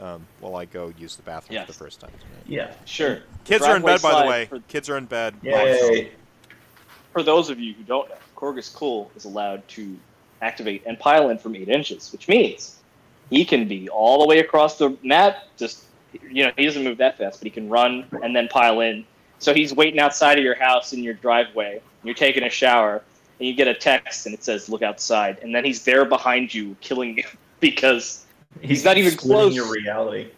um, 0.00 0.26
while 0.40 0.56
I 0.56 0.64
go 0.64 0.92
use 0.98 1.16
the 1.16 1.22
bathroom 1.22 1.54
Yes. 1.56 1.66
for 1.66 1.72
the 1.72 1.78
first 1.78 2.00
time. 2.00 2.10
tonight. 2.10 2.44
Yeah. 2.46 2.74
sure. 2.84 3.20
Kids 3.44 3.64
are 3.64 3.76
in 3.76 3.82
bed, 3.82 4.02
by 4.02 4.22
the 4.22 4.28
way. 4.28 4.46
For, 4.46 4.60
Kids 4.60 4.88
are 4.88 4.96
in 4.96 5.06
bed. 5.06 5.34
Yay. 5.42 6.10
for 7.12 7.22
those 7.22 7.50
of 7.50 7.58
you 7.58 7.74
who 7.74 7.82
don't 7.82 8.08
know, 8.08 8.14
Korghos 8.36 8.74
Khul 8.74 9.14
is 9.16 9.24
allowed 9.26 9.66
to 9.68 9.96
activate 10.42 10.82
and 10.86 10.98
pile 10.98 11.28
in 11.30 11.38
from 11.38 11.54
eight 11.56 11.68
inches, 11.68 12.12
which 12.12 12.28
means 12.28 12.76
he 13.28 13.44
can 13.44 13.68
be 13.68 13.88
all 13.88 14.20
the 14.20 14.26
way 14.26 14.38
across 14.38 14.78
the 14.78 14.96
map. 15.02 15.36
Just 15.56 15.84
you 16.30 16.44
know, 16.44 16.52
he 16.56 16.64
doesn't 16.64 16.82
move 16.84 16.98
that 16.98 17.18
fast, 17.18 17.40
but 17.40 17.44
he 17.44 17.50
can 17.50 17.68
run 17.68 18.04
and 18.22 18.34
then 18.34 18.48
pile 18.48 18.80
in. 18.80 19.04
So 19.38 19.54
he's 19.54 19.72
waiting 19.72 20.00
outside 20.00 20.38
of 20.38 20.44
your 20.44 20.56
house 20.56 20.92
in 20.92 21.02
your 21.02 21.14
driveway. 21.14 21.80
You're 22.02 22.14
taking 22.14 22.42
a 22.42 22.50
shower, 22.50 23.02
and 23.38 23.48
you 23.48 23.54
get 23.54 23.68
a 23.68 23.74
text, 23.74 24.26
and 24.26 24.34
it 24.34 24.42
says 24.42 24.68
"Look 24.68 24.82
outside," 24.82 25.38
and 25.42 25.54
then 25.54 25.64
he's 25.64 25.84
there 25.84 26.04
behind 26.04 26.52
you, 26.52 26.76
killing 26.80 27.16
you 27.18 27.24
because 27.60 28.26
He's 28.60 28.84
not 28.84 28.98
even 28.98 29.16
close. 29.16 29.54
Your 29.54 29.70
reality. 29.70 30.28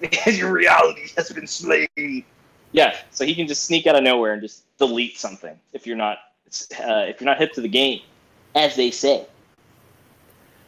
Because 0.00 0.36
your 0.36 0.52
reality 0.52 1.08
has 1.16 1.30
been 1.30 1.46
slain. 1.46 2.24
Yeah, 2.72 2.96
so 3.12 3.24
he 3.24 3.34
can 3.34 3.46
just 3.46 3.64
sneak 3.64 3.86
out 3.86 3.94
of 3.94 4.02
nowhere 4.02 4.32
and 4.32 4.42
just 4.42 4.64
delete 4.76 5.18
something 5.18 5.56
if 5.72 5.86
you're 5.86 5.96
not 5.96 6.18
uh, 6.80 7.06
if 7.08 7.20
you're 7.20 7.26
not 7.26 7.38
hip 7.38 7.52
to 7.52 7.60
the 7.60 7.68
game, 7.68 8.00
as 8.54 8.76
they 8.76 8.90
say. 8.90 9.26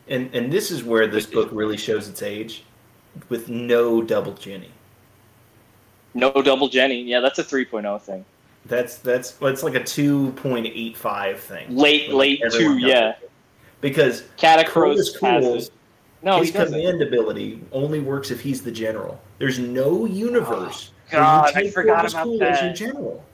And 0.08 0.32
and 0.34 0.52
this 0.52 0.70
is 0.70 0.84
where 0.84 1.06
this 1.06 1.26
book 1.26 1.48
really 1.52 1.76
shows 1.76 2.08
its 2.08 2.22
age, 2.22 2.64
with 3.28 3.48
no 3.48 4.02
double 4.02 4.34
Jenny. 4.34 4.70
No 6.14 6.30
double 6.32 6.68
Jenny. 6.68 7.02
Yeah, 7.02 7.20
that's 7.20 7.38
a 7.38 7.44
3.0 7.44 8.00
thing. 8.00 8.24
That's 8.66 8.98
that's 8.98 9.40
well, 9.40 9.52
it's 9.52 9.62
like 9.62 9.74
a 9.74 9.84
two 9.84 10.32
point 10.32 10.66
eight 10.66 10.96
five 10.96 11.38
thing. 11.38 11.76
Late, 11.76 12.10
late 12.10 12.40
Everyone 12.44 12.80
two, 12.80 12.86
yeah. 12.86 13.10
it. 13.10 13.30
Because 13.80 14.22
Catacross 14.36 14.66
Corvus 14.66 15.20
has 15.20 15.44
Cools, 15.44 15.66
it. 15.66 15.72
No, 16.22 16.40
his 16.40 16.48
he 16.48 16.54
command 16.54 17.02
ability 17.02 17.60
only 17.70 18.00
works 18.00 18.30
if 18.32 18.40
he's 18.40 18.62
the 18.62 18.72
general. 18.72 19.20
There's 19.38 19.58
no 19.58 20.04
universe. 20.06 20.90
Oh, 21.12 21.16
where 21.16 21.20
you 21.20 21.26
God, 21.26 21.44
I 21.54 21.62
take 21.62 21.72
forgot 21.72 22.10
about 22.10 22.26
Khul 22.26 22.42
as 22.42 22.60
your 22.60 22.68
that. 22.70 22.76
general. 22.76 23.24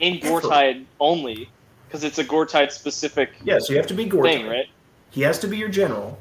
In 0.00 0.18
Goretide 0.18 0.84
only, 1.00 1.48
because 1.94 2.02
it's 2.02 2.18
a 2.18 2.24
Goretide 2.24 2.72
specific. 2.72 3.30
Yeah, 3.44 3.60
so 3.60 3.72
you 3.72 3.76
have 3.76 3.86
to 3.86 3.94
be 3.94 4.06
Goretide, 4.06 4.22
thing, 4.24 4.46
right? 4.48 4.66
He 5.10 5.22
has 5.22 5.38
to 5.38 5.46
be 5.46 5.56
your 5.56 5.68
general. 5.68 6.18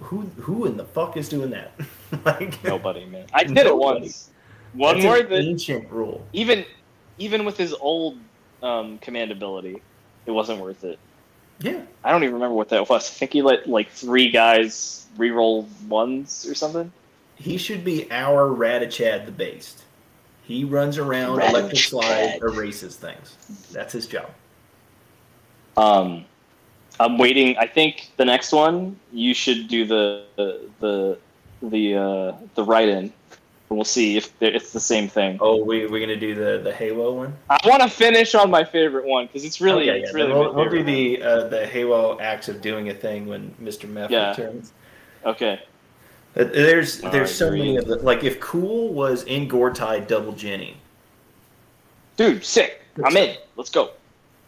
Who 0.00 0.22
who 0.40 0.64
in 0.64 0.78
the 0.78 0.84
fuck 0.84 1.18
is 1.18 1.28
doing 1.28 1.50
that? 1.50 1.72
like 2.24 2.64
Nobody, 2.64 3.04
man. 3.04 3.26
I 3.34 3.44
did 3.44 3.58
it 3.58 3.76
once. 3.76 4.30
One 4.72 4.94
that's 4.94 5.04
more 5.04 5.18
an 5.18 5.28
that 5.28 5.40
ancient 5.42 5.90
rule. 5.90 6.26
even 6.32 6.64
even 7.18 7.44
with 7.44 7.58
his 7.58 7.74
old 7.74 8.16
um, 8.62 8.96
command 8.98 9.30
ability, 9.30 9.82
it 10.24 10.30
wasn't 10.30 10.60
worth 10.60 10.84
it. 10.84 10.98
Yeah. 11.60 11.82
I 12.02 12.10
don't 12.10 12.22
even 12.22 12.34
remember 12.34 12.54
what 12.54 12.70
that 12.70 12.88
was. 12.88 13.10
I 13.10 13.12
think 13.12 13.34
he 13.34 13.42
let 13.42 13.68
like 13.68 13.90
three 13.90 14.30
guys 14.30 15.06
reroll 15.18 15.66
ones 15.86 16.46
or 16.48 16.54
something. 16.54 16.90
He 17.34 17.58
should 17.58 17.84
be 17.84 18.10
our 18.10 18.48
Radachad 18.48 19.26
the 19.26 19.32
Based. 19.32 19.84
He 20.44 20.64
runs 20.64 20.96
around, 20.96 21.42
electric 21.42 21.76
slide, 21.76 22.38
erases 22.40 22.96
things. 22.96 23.36
That's 23.70 23.92
his 23.92 24.06
job. 24.06 24.30
Um, 25.78 26.24
I'm 27.00 27.16
waiting. 27.18 27.56
I 27.58 27.66
think 27.66 28.10
the 28.16 28.24
next 28.24 28.52
one 28.52 28.98
you 29.12 29.32
should 29.34 29.68
do 29.68 29.84
the 29.86 30.24
the 30.80 31.18
the 31.62 31.94
uh, 31.96 32.36
the 32.56 32.64
write-in, 32.64 32.96
and 32.98 33.12
we'll 33.70 33.84
see 33.84 34.16
if 34.16 34.32
it's 34.42 34.72
the 34.72 34.80
same 34.80 35.08
thing. 35.08 35.38
Oh, 35.40 35.62
we 35.64 35.86
we're 35.86 36.00
gonna 36.00 36.16
do 36.16 36.34
the 36.34 36.60
the 36.62 36.72
Halo 36.72 37.12
one. 37.14 37.36
I 37.48 37.58
want 37.64 37.82
to 37.82 37.88
finish 37.88 38.34
on 38.34 38.50
my 38.50 38.64
favorite 38.64 39.04
one 39.06 39.26
because 39.26 39.44
it's 39.44 39.60
really 39.60 39.88
Okay, 39.88 40.00
it's 40.00 40.10
yeah, 40.10 40.16
really 40.16 40.32
we'll, 40.34 40.52
we'll 40.54 40.68
do 40.68 40.82
the 40.82 41.22
uh, 41.22 41.48
the 41.48 41.66
Halo 41.66 42.18
acts 42.20 42.48
of 42.48 42.60
doing 42.60 42.88
a 42.88 42.94
thing 42.94 43.26
when 43.26 43.54
Mr. 43.62 43.88
Meth 43.88 44.10
Yeah. 44.10 44.30
returns. 44.30 44.72
Okay. 45.24 45.60
Uh, 46.36 46.44
There's 46.44 47.00
there's 47.00 47.34
so 47.34 47.50
many 47.50 47.76
of 47.76 47.86
the 47.86 47.96
like 47.96 48.24
if 48.24 48.40
Khul 48.40 48.90
was 48.90 49.22
in 49.24 49.48
Goretide 49.48 50.06
double 50.08 50.32
Jenny, 50.32 50.76
Dude, 52.16 52.44
sick. 52.44 52.82
I'm 53.04 53.16
in. 53.16 53.36
Let's 53.56 53.70
go. 53.70 53.90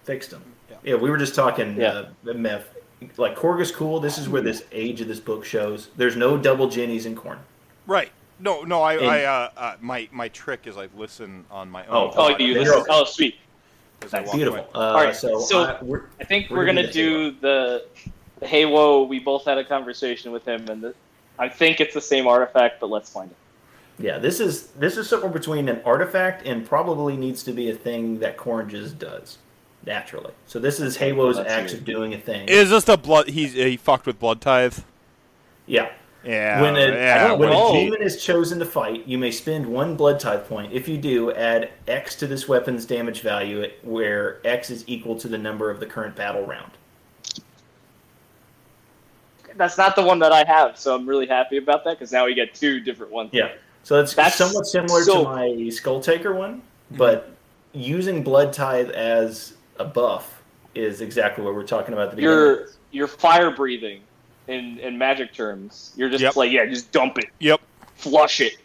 fixed 0.05 0.32
him. 0.32 0.43
Yeah. 0.82 0.94
Yeah, 0.94 1.01
we 1.01 1.11
were 1.11 1.19
just 1.19 1.35
talking 1.35 1.77
Yeah. 1.77 1.89
uh, 1.89 2.09
the 2.24 2.35
Meth. 2.35 2.74
Like 3.16 3.35
Korghos 3.35 3.73
Khul, 3.73 4.01
this 4.02 4.19
is 4.19 4.28
where 4.28 4.43
this 4.43 4.65
age 4.73 5.01
of 5.01 5.09
this 5.09 5.20
book 5.20 5.44
shows. 5.44 5.89
There's 5.97 6.16
no 6.16 6.36
double 6.36 6.69
Jennies 6.69 7.07
in 7.07 7.16
Khorne. 7.16 7.39
Right. 7.86 8.11
No, 8.39 8.62
no. 8.62 8.82
I, 8.82 8.94
And- 8.94 9.07
I 9.07 9.24
uh, 9.24 9.51
uh, 9.57 9.74
my 9.81 10.09
my 10.12 10.28
trick 10.28 10.66
is 10.66 10.77
I 10.77 10.89
listen 10.97 11.44
on 11.51 11.70
my 11.70 11.85
Oh, 11.86 12.05
own. 12.09 12.12
Oh, 12.15 12.28
Fine. 12.28 12.40
you 12.47 12.55
listen. 12.55 12.74
okay. 12.81 12.86
Oh, 12.90 13.05
sweet. 13.05 13.36
I 14.02 14.07
That's 14.07 14.32
beautiful. 14.32 14.66
Uh, 14.74 14.78
All 14.78 14.94
right, 14.94 15.15
so 15.16 15.40
so- 15.40 15.62
I, 15.65 15.82
we're, 15.82 16.05
I 16.20 16.24
think 16.24 16.48
We're 16.51 16.59
we're, 16.59 16.66
gonna 16.66 16.82
gonna 16.82 16.93
do 16.93 17.31
do 17.32 17.36
the, 17.40 17.85
the 18.40 18.47
Hey 18.47 18.65
Whoa. 18.66 19.02
We 19.05 19.19
both 19.19 19.44
had 19.44 19.59
a 19.59 19.65
conversation 19.65 20.32
with 20.32 20.47
him, 20.47 20.69
and 20.69 20.82
the, 20.82 20.94
I 21.39 21.48
think 21.51 21.81
it's 21.81 21.93
the 21.94 22.01
same 22.01 22.27
artifact, 22.27 22.81
but 22.81 22.89
let's 22.90 23.11
find 23.11 23.31
it. 23.31 23.36
yeah, 24.02 24.19
this 24.19 24.40
is 24.40 24.69
this 24.69 24.97
is 24.98 25.07
somewhere 25.09 25.31
between 25.31 25.69
an 25.69 25.81
artifact 25.85 26.47
and 26.47 26.66
probably 26.66 27.16
needs 27.16 27.43
to 27.44 27.52
be 27.52 27.69
a 27.70 27.74
thing 27.74 28.19
that 28.20 28.36
Khorne 28.39 28.69
just 28.69 28.98
does 28.98 29.36
naturally. 29.86 30.32
So 30.47 30.59
this 30.59 30.81
is 30.81 30.97
Halo's 30.97 31.36
Let's 31.36 31.51
acts 31.51 31.73
of 31.73 31.85
doing 31.85 32.15
a 32.15 32.19
thing. 32.19 32.48
Is 32.48 32.70
this 32.70 32.85
the 32.85 32.97
blood? 32.97 33.28
He's 33.28 33.52
he 33.55 33.77
fucked 33.77 34.07
with 34.07 34.19
blood 34.19 34.40
tithe. 34.40 34.78
yeah. 35.66 35.90
Yeah. 36.23 36.61
when 36.61 36.77
a, 36.77 36.86
yeah. 36.89 37.32
when 37.32 37.48
a 37.51 37.73
demon 37.73 38.02
is 38.02 38.23
chosen 38.23 38.59
to 38.59 38.66
fight, 38.66 39.07
you 39.07 39.16
may 39.16 39.31
spend 39.31 39.65
one 39.66 39.97
blood 39.97 40.20
tithe 40.20 40.44
point. 40.47 40.70
If 40.70 40.86
you 40.86 40.98
do, 40.98 41.32
add 41.32 41.70
X 41.89 42.15
to 42.16 42.27
this 42.27 42.47
weapon's 42.47 42.85
damage 42.85 43.23
value, 43.23 43.66
where 43.82 44.39
X 44.47 44.69
is 44.69 44.85
equal 44.86 45.19
to 45.19 45.28
the 45.28 45.39
number 45.39 45.70
of 45.70 45.81
the 45.81 45.86
current 45.86 46.15
battle 46.15 46.44
round. 46.44 46.73
That's 49.57 49.78
not 49.78 49.97
the 49.97 50.02
one 50.02 50.19
that 50.19 50.31
I 50.32 50.44
have, 50.44 50.78
so 50.78 50.94
I'm 50.94 51.09
really 51.09 51.27
happy 51.27 51.57
about 51.57 51.85
that 51.85 51.98
because 51.98 52.12
now 52.12 52.27
we 52.27 52.35
get 52.35 52.55
two 52.55 52.81
different 52.81 53.12
ones. 53.12 53.31
Yeah. 53.32 53.52
So 53.82 53.98
it's 53.98 54.15
That's 54.15 54.36
somewhat 54.36 54.66
similar 54.66 55.02
so- 55.02 55.24
to 55.24 55.24
my 55.24 55.48
Skulltaker 55.48 56.35
one, 56.36 56.62
but 56.90 57.31
using 57.73 58.23
Blood 58.23 58.52
Tithe 58.52 58.90
as 58.90 59.55
a 59.81 59.85
buff 59.85 60.43
is 60.74 61.01
exactly 61.01 61.43
what 61.44 61.55
we're 61.55 61.66
talking 61.66 61.93
about 61.94 62.05
at 62.05 62.11
the 62.11 62.16
beginning. 62.16 62.36
You're 62.36 62.69
you're 62.93 63.07
fire 63.09 63.51
breathing 63.51 64.02
in 64.47 64.78
in 64.78 64.97
magic 64.98 65.32
terms. 65.32 65.93
You're 65.97 66.11
just 66.11 66.23
Yep. 66.23 66.36
like 66.36 66.52
yeah, 66.52 66.66
just 66.66 66.93
dump 66.93 67.19
it, 67.19 67.27
Yep. 67.40 67.61
flush 67.97 68.40
it. 68.40 68.59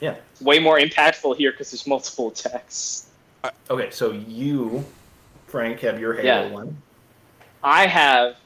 Yeah. 0.00 0.14
Way 0.40 0.58
more 0.58 0.78
impactful 0.78 1.36
here 1.36 1.50
because 1.50 1.70
there's 1.70 1.86
multiple 1.86 2.28
attacks. 2.28 3.06
Okay, 3.70 3.90
so 3.90 4.12
you, 4.12 4.84
Frank, 5.46 5.80
have 5.80 5.98
your 6.00 6.14
Halo 6.14 6.24
Yeah. 6.46 6.50
one. 6.52 6.76
I 7.62 7.86
have 7.86 8.36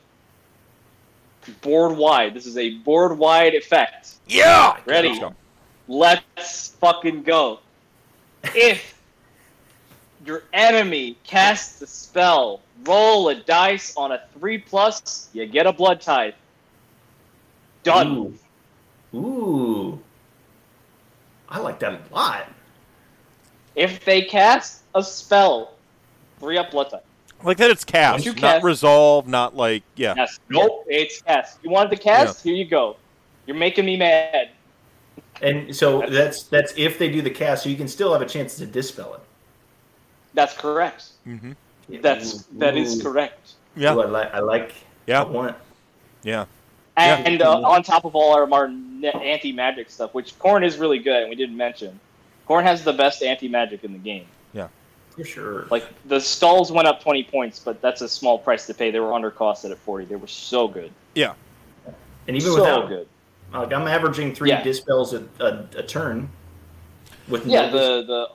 board 1.62 1.96
wide. 1.96 2.34
This 2.34 2.46
is 2.46 2.56
a 2.56 2.70
board 2.78 3.16
wide 3.18 3.54
effect. 3.54 4.10
Yeah. 4.26 4.76
Ready? 4.86 5.08
Let's 5.08 5.20
go. 5.20 5.34
Let's 5.88 6.68
fucking 6.80 7.22
go. 7.24 7.60
If 8.54 8.99
your 10.24 10.42
enemy 10.52 11.16
casts 11.24 11.80
a 11.82 11.86
spell, 11.86 12.60
roll 12.84 13.28
a 13.28 13.34
dice 13.34 13.94
on 13.96 14.12
a 14.12 14.22
three 14.38 14.58
plus, 14.58 15.28
you 15.32 15.46
get 15.46 15.66
a 15.66 15.72
blood 15.72 16.00
tithe. 16.00 16.34
Done. 17.82 18.36
Ooh. 19.14 19.18
Ooh. 19.18 20.00
I 21.48 21.58
like 21.58 21.78
that 21.80 21.92
a 21.92 22.14
lot. 22.14 22.48
If 23.74 24.04
they 24.04 24.22
cast 24.22 24.82
a 24.94 25.02
spell, 25.02 25.74
three 26.38 26.58
up 26.58 26.70
blood 26.70 26.90
tithe. 26.90 27.00
Like 27.42 27.56
that. 27.56 27.70
It's 27.70 27.84
cast, 27.84 28.12
Once 28.14 28.26
you 28.26 28.32
not 28.32 28.40
cast- 28.40 28.64
resolve, 28.64 29.26
not 29.26 29.56
like 29.56 29.82
yeah. 29.96 30.14
Yes. 30.16 30.38
Nope. 30.48 30.84
It's 30.88 31.22
cast. 31.22 31.58
You 31.62 31.70
wanted 31.70 31.90
to 31.90 31.96
cast? 31.96 32.42
Here 32.42 32.54
you 32.54 32.66
go. 32.66 32.96
You're 33.46 33.56
making 33.56 33.86
me 33.86 33.96
mad. 33.96 34.50
And 35.40 35.74
so 35.74 36.04
that's 36.06 36.42
that's 36.44 36.74
if 36.76 36.98
they 36.98 37.10
do 37.10 37.22
the 37.22 37.30
cast, 37.30 37.62
so 37.62 37.70
you 37.70 37.76
can 37.76 37.88
still 37.88 38.12
have 38.12 38.20
a 38.20 38.26
chance 38.26 38.56
to 38.56 38.66
dispel 38.66 39.14
it. 39.14 39.20
That's 40.34 40.54
correct. 40.54 41.08
Mm-hmm. 41.26 41.52
That's 42.00 42.44
that 42.58 42.76
is 42.76 43.02
correct. 43.02 43.52
Yeah. 43.76 43.94
Ooh, 43.94 44.02
I 44.02 44.06
like. 44.06 44.34
I 44.34 44.38
like. 44.40 44.74
Yeah. 45.06 45.22
I 45.22 45.24
want. 45.24 45.56
Yeah. 46.22 46.44
And, 46.96 47.24
Yeah. 47.24 47.30
and 47.32 47.42
uh, 47.42 47.60
on 47.68 47.82
top 47.82 48.04
of 48.04 48.14
all 48.14 48.34
our, 48.34 48.52
our 48.52 48.66
anti 49.22 49.52
magic 49.52 49.90
stuff, 49.90 50.14
which 50.14 50.38
Khorne 50.38 50.64
is 50.64 50.76
really 50.78 50.98
good, 50.98 51.22
and 51.22 51.30
we 51.30 51.34
didn't 51.36 51.56
mention, 51.56 51.98
Khorne 52.48 52.62
has 52.64 52.84
the 52.84 52.92
best 52.92 53.22
anti 53.22 53.48
magic 53.48 53.84
in 53.84 53.92
the 53.92 53.98
game. 53.98 54.26
Yeah, 54.52 54.68
for 55.16 55.24
sure. 55.24 55.66
Like 55.70 55.86
the 56.06 56.20
stalls 56.20 56.70
went 56.70 56.86
up 56.86 57.02
twenty 57.02 57.24
points, 57.24 57.58
but 57.58 57.80
that's 57.80 58.02
a 58.02 58.08
small 58.08 58.38
price 58.38 58.66
to 58.66 58.74
pay. 58.74 58.90
They 58.90 59.00
were 59.00 59.10
undercosted 59.12 59.70
at 59.70 59.78
forty. 59.78 60.04
They 60.04 60.16
were 60.16 60.26
so 60.26 60.68
good, 60.68 60.92
Yeah, 61.14 61.34
and 62.28 62.36
even 62.36 62.52
so 62.52 62.54
without, 62.60 62.88
good. 62.88 63.08
like, 63.52 63.72
I'm 63.72 63.86
averaging 63.88 64.34
three 64.34 64.50
Yeah. 64.50 64.62
dispels 64.62 65.14
a, 65.14 65.24
a, 65.40 65.64
a 65.78 65.82
turn. 65.82 66.28
With 67.28 67.46
Yeah, 67.46 67.70
no- 67.70 67.72
the 68.02 68.06
the 68.06 68.28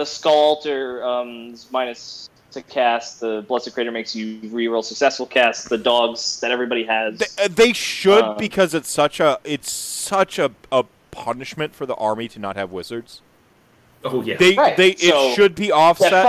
the 0.00 0.06
skull 0.06 0.32
altar 0.32 1.04
um, 1.04 1.54
minus 1.70 2.30
to 2.52 2.62
cast. 2.62 3.20
The 3.20 3.42
Bloodsecrator 3.42 3.92
makes 3.92 4.16
you 4.16 4.40
reroll 4.40 4.82
successful 4.82 5.26
casts. 5.26 5.68
The 5.68 5.76
dogs 5.76 6.40
that 6.40 6.50
everybody 6.50 6.84
has. 6.84 7.18
They, 7.18 7.44
uh, 7.44 7.48
they 7.48 7.72
should 7.74 8.24
Um, 8.24 8.36
because 8.38 8.74
it's 8.74 8.90
such 8.90 9.20
a 9.20 9.38
it's 9.44 9.70
such 9.70 10.38
a, 10.38 10.50
a 10.72 10.84
punishment 11.10 11.74
for 11.74 11.84
the 11.84 11.94
army 11.96 12.28
to 12.28 12.38
not 12.38 12.56
have 12.56 12.72
wizards. 12.72 13.20
oh 14.02 14.22
yeah. 14.22 14.38
They 14.38 14.56
Right, 14.56 14.76
they 14.76 14.94
so- 14.96 15.28
it 15.30 15.34
should 15.34 15.54
be 15.54 15.70
offset. 15.70 16.26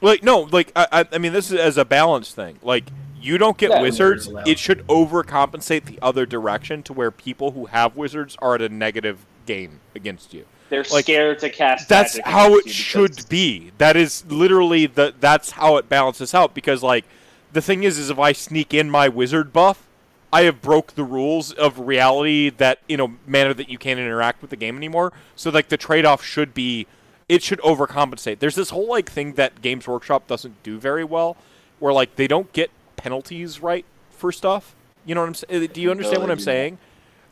Like 0.00 0.22
no, 0.22 0.40
like 0.40 0.72
I, 0.74 0.86
I 0.92 1.06
I 1.12 1.18
mean 1.18 1.32
this 1.34 1.50
is 1.50 1.58
as 1.58 1.76
a 1.76 1.84
balance 1.84 2.32
thing. 2.32 2.58
Like 2.62 2.84
you 3.20 3.36
don't 3.36 3.58
get 3.58 3.70
Yeah. 3.70 3.82
wizards, 3.82 4.30
it 4.46 4.58
should 4.58 4.86
overcompensate 4.86 5.84
the 5.84 5.98
other 6.00 6.24
direction 6.24 6.82
to 6.84 6.92
where 6.94 7.10
people 7.10 7.50
who 7.52 7.66
have 7.66 7.94
wizards 7.94 8.36
are 8.40 8.54
at 8.54 8.62
a 8.62 8.68
negative 8.70 9.26
gain 9.44 9.80
against 9.94 10.32
you. 10.32 10.46
They're 10.68 10.84
Like, 10.90 11.04
scared 11.04 11.38
to 11.40 11.50
cast. 11.50 11.88
That's 11.88 12.16
magic 12.16 12.26
how 12.26 12.54
it 12.56 12.68
should 12.68 13.10
because- 13.12 13.26
be. 13.26 13.70
That 13.78 13.96
is 13.96 14.24
literally 14.28 14.86
the 14.86 15.14
that's 15.20 15.52
how 15.52 15.76
it 15.76 15.88
balances 15.88 16.34
out 16.34 16.54
because 16.54 16.82
like 16.82 17.04
the 17.52 17.60
thing 17.62 17.84
is 17.84 17.98
is 17.98 18.10
if 18.10 18.18
I 18.18 18.32
sneak 18.32 18.74
in 18.74 18.90
my 18.90 19.08
wizard 19.08 19.52
buff, 19.52 19.86
I 20.32 20.42
have 20.42 20.60
broke 20.60 20.94
the 20.94 21.04
rules 21.04 21.52
of 21.52 21.78
reality 21.78 22.50
that 22.50 22.80
in 22.88 23.00
a 23.00 23.08
manner 23.26 23.54
that 23.54 23.68
you 23.68 23.78
can't 23.78 24.00
interact 24.00 24.42
with 24.42 24.50
the 24.50 24.56
game 24.56 24.76
anymore. 24.76 25.12
So 25.36 25.50
like 25.50 25.68
the 25.68 25.76
trade-off 25.76 26.24
should 26.24 26.52
be 26.52 26.86
it 27.28 27.42
should 27.42 27.60
overcompensate. 27.60 28.38
There's 28.40 28.54
this 28.56 28.70
whole 28.70 28.88
like 28.88 29.10
thing 29.10 29.34
that 29.34 29.62
Games 29.62 29.86
Workshop 29.88 30.26
doesn't 30.26 30.62
do 30.62 30.78
very 30.78 31.04
well 31.04 31.36
where 31.78 31.92
like 31.92 32.16
they 32.16 32.26
don't 32.26 32.52
get 32.52 32.70
penalties 32.96 33.60
right 33.60 33.84
for 34.10 34.32
stuff. 34.32 34.74
You 35.04 35.14
know 35.14 35.20
what 35.22 35.28
I'm 35.28 35.34
saying? 35.34 35.66
Do 35.72 35.80
you 35.80 35.90
understand 35.92 36.22
what 36.22 36.30
I'm 36.30 36.40
saying? 36.40 36.78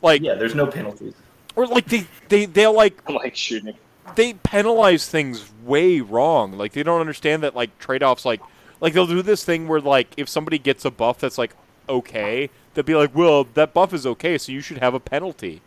Like 0.02 0.22
yeah, 0.22 0.34
there's 0.34 0.54
no 0.54 0.66
penalties. 0.66 1.14
Or 1.56 1.66
like 1.66 1.86
they 1.86 2.06
they 2.28 2.46
they'll 2.46 2.72
like 2.74 3.00
I'm 3.06 3.14
like 3.24 3.36
shooting. 3.36 3.76
they 4.16 4.34
penalize 4.34 5.08
things 5.08 5.50
way 5.64 6.00
wrong. 6.00 6.56
Like 6.58 6.72
they 6.72 6.82
don't 6.82 7.00
understand 7.00 7.42
that 7.42 7.54
like 7.54 7.78
trade 7.78 8.02
offs 8.02 8.24
like 8.24 8.40
like 8.80 8.92
they'll 8.92 9.06
do 9.06 9.22
this 9.22 9.44
thing 9.44 9.68
where 9.68 9.80
like 9.80 10.08
if 10.16 10.28
somebody 10.28 10.58
gets 10.58 10.84
a 10.84 10.90
buff 10.90 11.18
that's 11.20 11.38
like 11.38 11.52
okay, 11.88 12.48
they'll 12.72 12.84
be 12.84 12.94
like, 12.94 13.14
well, 13.14 13.44
that 13.54 13.74
buff 13.74 13.92
is 13.92 14.06
okay, 14.06 14.38
so 14.38 14.50
you 14.52 14.60
should 14.60 14.78
have 14.78 14.94
a 14.94 15.00
penalty. 15.00 15.60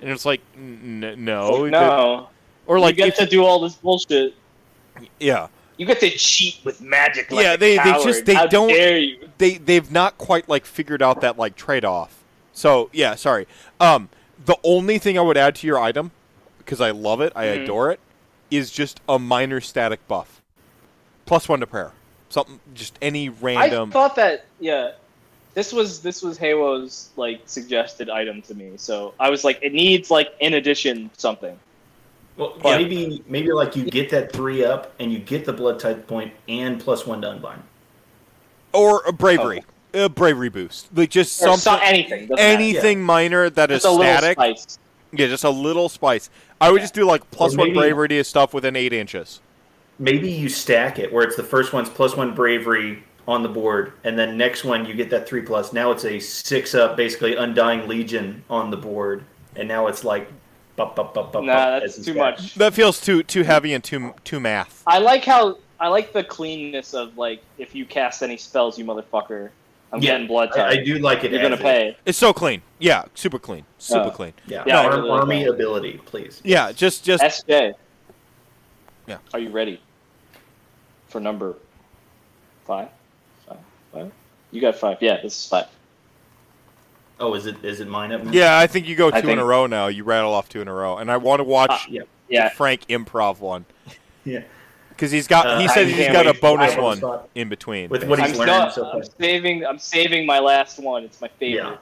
And 0.00 0.10
it's 0.10 0.26
like, 0.26 0.42
n- 0.54 1.00
no, 1.24 1.64
no. 1.66 2.28
or 2.66 2.78
like 2.78 2.96
you 2.98 3.04
get 3.04 3.08
if, 3.14 3.16
to 3.20 3.26
do 3.26 3.42
all 3.44 3.60
this 3.60 3.74
bullshit. 3.76 4.34
Yeah. 5.18 5.48
You 5.78 5.86
get 5.86 6.00
to 6.00 6.10
cheat 6.10 6.60
with 6.64 6.80
magic. 6.82 7.32
Like 7.32 7.42
Yeah, 7.44 7.56
they- 7.56 7.78
they 7.78 7.92
just- 8.04 8.26
they 8.26 8.34
How 8.34 8.46
don't- 8.46 8.68
Dare 8.68 8.98
you? 8.98 9.28
They 9.38 9.54
they've 9.56 9.90
not 9.90 10.18
quite 10.18 10.48
like 10.48 10.64
figured 10.66 11.02
out 11.02 11.22
that 11.22 11.38
like 11.38 11.56
trade 11.56 11.84
off. 11.84 12.22
So 12.52 12.90
yeah, 12.92 13.14
sorry. 13.14 13.46
Um, 13.80 14.08
the 14.44 14.56
only 14.64 14.98
thing 14.98 15.18
I 15.18 15.22
would 15.22 15.36
add 15.36 15.54
to 15.56 15.66
your 15.66 15.78
item, 15.78 16.10
because 16.58 16.80
I 16.80 16.90
love 16.90 17.20
it, 17.20 17.32
I 17.36 17.46
Mhm. 17.46 17.62
adore 17.64 17.90
it, 17.90 18.00
is 18.50 18.70
just 18.70 19.00
a 19.08 19.18
minor 19.18 19.60
static 19.60 20.06
buff, 20.08 20.40
plus 21.26 21.48
one 21.48 21.60
to 21.60 21.66
prayer. 21.66 21.92
Something, 22.28 22.60
just 22.74 22.98
any 23.00 23.28
random. 23.28 23.90
I 23.90 23.92
thought 23.92 24.16
that 24.16 24.44
yeah, 24.60 24.92
this 25.54 25.72
was 25.72 26.00
this 26.02 26.22
was 26.22 26.36
Haywo's 26.38 27.10
like 27.16 27.40
suggested 27.46 28.10
item 28.10 28.42
to 28.42 28.54
me. 28.54 28.72
So 28.76 29.14
I 29.20 29.30
was 29.30 29.44
like, 29.44 29.58
it 29.62 29.72
needs 29.72 30.10
like 30.10 30.34
in 30.40 30.54
addition 30.54 31.10
something. 31.16 31.58
Well, 32.36 32.54
Yeah. 32.64 32.78
maybe 32.78 33.22
maybe 33.28 33.52
like 33.52 33.76
you 33.76 33.84
get 33.84 34.10
that 34.10 34.32
three 34.32 34.64
up 34.64 34.92
and 34.98 35.12
you 35.12 35.20
get 35.20 35.44
the 35.44 35.52
blood 35.52 35.78
tithe 35.78 36.06
point 36.08 36.32
and 36.48 36.80
plus 36.80 37.06
one 37.06 37.22
to 37.22 37.30
unbind. 37.30 37.62
or 38.72 39.04
a 39.06 39.12
bravery, 39.12 39.62
a 39.94 40.08
bravery 40.08 40.48
boost, 40.48 40.88
like 40.96 41.10
just 41.10 41.40
Or 41.42 41.56
something, 41.56 41.58
so, 41.60 41.78
anything. 41.86 42.20
doesn't 42.26 42.36
matter. 42.36 42.42
anything 42.48 43.02
minor 43.02 43.48
that 43.50 43.70
is 43.70 43.82
Just 43.82 43.86
a 43.86 43.90
little 43.90 44.16
static. 44.18 44.36
spice. 44.38 44.78
Yeah, 45.12 45.28
just 45.28 45.44
a 45.44 45.50
little 45.50 45.88
spice. 45.88 46.28
I 46.60 46.70
would 46.72 46.80
just 46.80 46.94
do 46.94 47.04
like 47.04 47.30
plus 47.30 47.54
Or 47.54 47.58
one 47.58 47.72
bravery 47.72 48.08
to 48.08 48.24
stuff 48.24 48.52
within 48.52 48.74
eight 48.76 48.92
inches. 48.92 49.40
Maybe 49.98 50.30
you 50.30 50.48
stack 50.48 50.98
it 50.98 51.12
where 51.12 51.22
it's 51.24 51.36
the 51.36 51.44
first 51.44 51.72
one's 51.72 51.88
plus 51.88 52.16
one 52.16 52.34
bravery 52.34 53.04
on 53.28 53.42
the 53.42 53.48
board, 53.48 53.92
and 54.02 54.18
then 54.18 54.36
next 54.36 54.64
one 54.64 54.84
you 54.84 54.92
get 54.94 55.08
that 55.10 55.26
three 55.28 55.42
plus. 55.42 55.72
Now 55.72 55.92
it's 55.92 56.04
a 56.04 56.18
six 56.18 56.74
up, 56.74 56.96
basically 56.96 57.36
undying 57.36 57.86
legion 57.88 58.42
on 58.50 58.70
the 58.70 58.76
board, 58.76 59.24
and 59.56 59.68
now 59.68 59.86
it's 59.86 60.02
like, 60.04 60.28
bup, 60.76 60.96
bup, 60.96 61.14
bup, 61.14 61.32
bup, 61.32 61.44
Nah, 61.44 61.78
that's 61.80 61.96
too 61.96 62.02
stack. 62.02 62.16
much. 62.16 62.54
That 62.56 62.74
feels 62.74 63.00
too 63.00 63.22
too 63.22 63.44
heavy 63.44 63.72
and 63.72 63.82
too 63.84 64.14
too 64.24 64.40
math. 64.40 64.82
I 64.86 64.98
like 64.98 65.24
how 65.24 65.58
I 65.78 65.88
like 65.88 66.12
the 66.12 66.24
cleanness 66.24 66.92
of 66.92 67.16
like 67.16 67.40
if 67.56 67.74
you 67.74 67.86
cast 67.86 68.22
any 68.22 68.36
spells, 68.36 68.76
you 68.78 68.84
motherfucker. 68.84 69.50
I'm 69.94 70.02
Yeah, 70.02 70.12
getting 70.12 70.26
blood 70.26 70.50
I, 70.58 70.70
I 70.70 70.76
do 70.84 70.98
like 70.98 71.22
it. 71.22 71.30
You're 71.30 71.40
gonna 71.40 71.54
is. 71.54 71.60
pay. 71.62 71.96
It's 72.04 72.18
so 72.18 72.32
clean. 72.32 72.62
Yeah, 72.80 73.04
super 73.14 73.38
clean. 73.38 73.64
Super 73.78 74.06
Oh. 74.08 74.10
clean. 74.10 74.32
Yeah, 74.48 74.64
Yeah, 74.66 74.80
I 74.80 74.84
Arm- 74.86 74.96
really 75.02 75.10
army 75.10 75.44
that. 75.44 75.50
ability, 75.50 76.00
please. 76.04 76.40
Yeah, 76.44 76.72
just 76.72 77.04
just 77.04 77.22
SJ. 77.22 77.74
Yeah. 79.06 79.18
Are 79.32 79.38
you 79.38 79.50
ready 79.50 79.80
for 81.06 81.20
number 81.20 81.54
five? 82.66 82.88
Five? 83.46 83.58
Five? 83.92 84.12
You 84.50 84.60
got 84.60 84.74
five. 84.74 84.98
Yeah, 85.00 85.20
this 85.22 85.38
is 85.38 85.46
five. 85.46 85.66
Oh, 87.20 87.34
is 87.34 87.46
it 87.46 87.64
is 87.64 87.78
it 87.78 87.86
mine 87.86 88.10
up? 88.10 88.24
now? 88.24 88.32
yeah. 88.32 88.58
I 88.58 88.66
think 88.66 88.88
you 88.88 88.96
go 88.96 89.12
two 89.12 89.28
I 89.28 89.32
in 89.32 89.38
a 89.38 89.44
row 89.44 89.66
now. 89.68 89.86
You 89.86 90.02
rattle 90.02 90.32
off 90.32 90.48
two 90.48 90.60
in 90.60 90.66
a 90.66 90.74
row, 90.74 90.96
and 90.98 91.08
I 91.08 91.18
want 91.18 91.38
to 91.38 91.44
watch 91.44 91.70
Ah, 91.70 91.84
yeah, 91.88 92.02
Yeah. 92.28 92.48
Frank 92.48 92.88
improv 92.88 93.38
one 93.38 93.64
yeah. 94.24 94.40
Because 94.96 95.10
he's 95.10 95.26
got. 95.26 95.46
Uh, 95.46 95.58
he 95.58 95.64
I 95.64 95.74
said 95.74 95.86
he's 95.88 95.96
can't 95.96 96.12
got 96.12 96.26
a 96.26 96.34
bonus 96.38 96.74
I 96.74 96.80
one 96.80 96.98
thought- 96.98 97.28
in 97.34 97.48
between. 97.48 97.90
With 97.90 98.04
what 98.04 98.20
I'm, 98.20 98.26
he's 98.28 98.36
still, 98.36 98.46
learning 98.46 98.70
so 98.72 98.90
I'm 98.90 99.04
saving. 99.04 99.66
I'm 99.66 99.78
saving 99.78 100.26
my 100.26 100.38
last 100.38 100.78
one. 100.78 101.04
It's 101.04 101.20
my 101.20 101.28
favorite. 101.28 101.64
Yeah. 101.64 101.76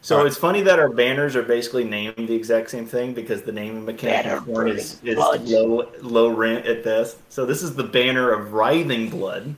So 0.00 0.16
Alright. 0.16 0.28
it's 0.30 0.38
funny 0.38 0.62
that 0.62 0.78
our 0.78 0.88
banners 0.88 1.34
are 1.34 1.42
basically 1.42 1.82
named 1.82 2.14
the 2.16 2.34
exact 2.34 2.70
same 2.70 2.86
thing 2.86 3.14
because 3.14 3.42
the 3.42 3.50
naming 3.50 3.84
mechanic 3.84 4.26
Banner 4.26 4.36
of 4.36 4.44
Khorne 4.44 4.70
is, 4.76 5.00
is 5.02 5.16
low 5.16 5.90
low 6.02 6.28
rent 6.28 6.66
at 6.66 6.84
best. 6.84 7.16
So 7.32 7.44
this 7.44 7.62
is 7.64 7.74
the 7.74 7.82
banner 7.82 8.30
of 8.30 8.52
writhing 8.52 9.10
blood. 9.10 9.56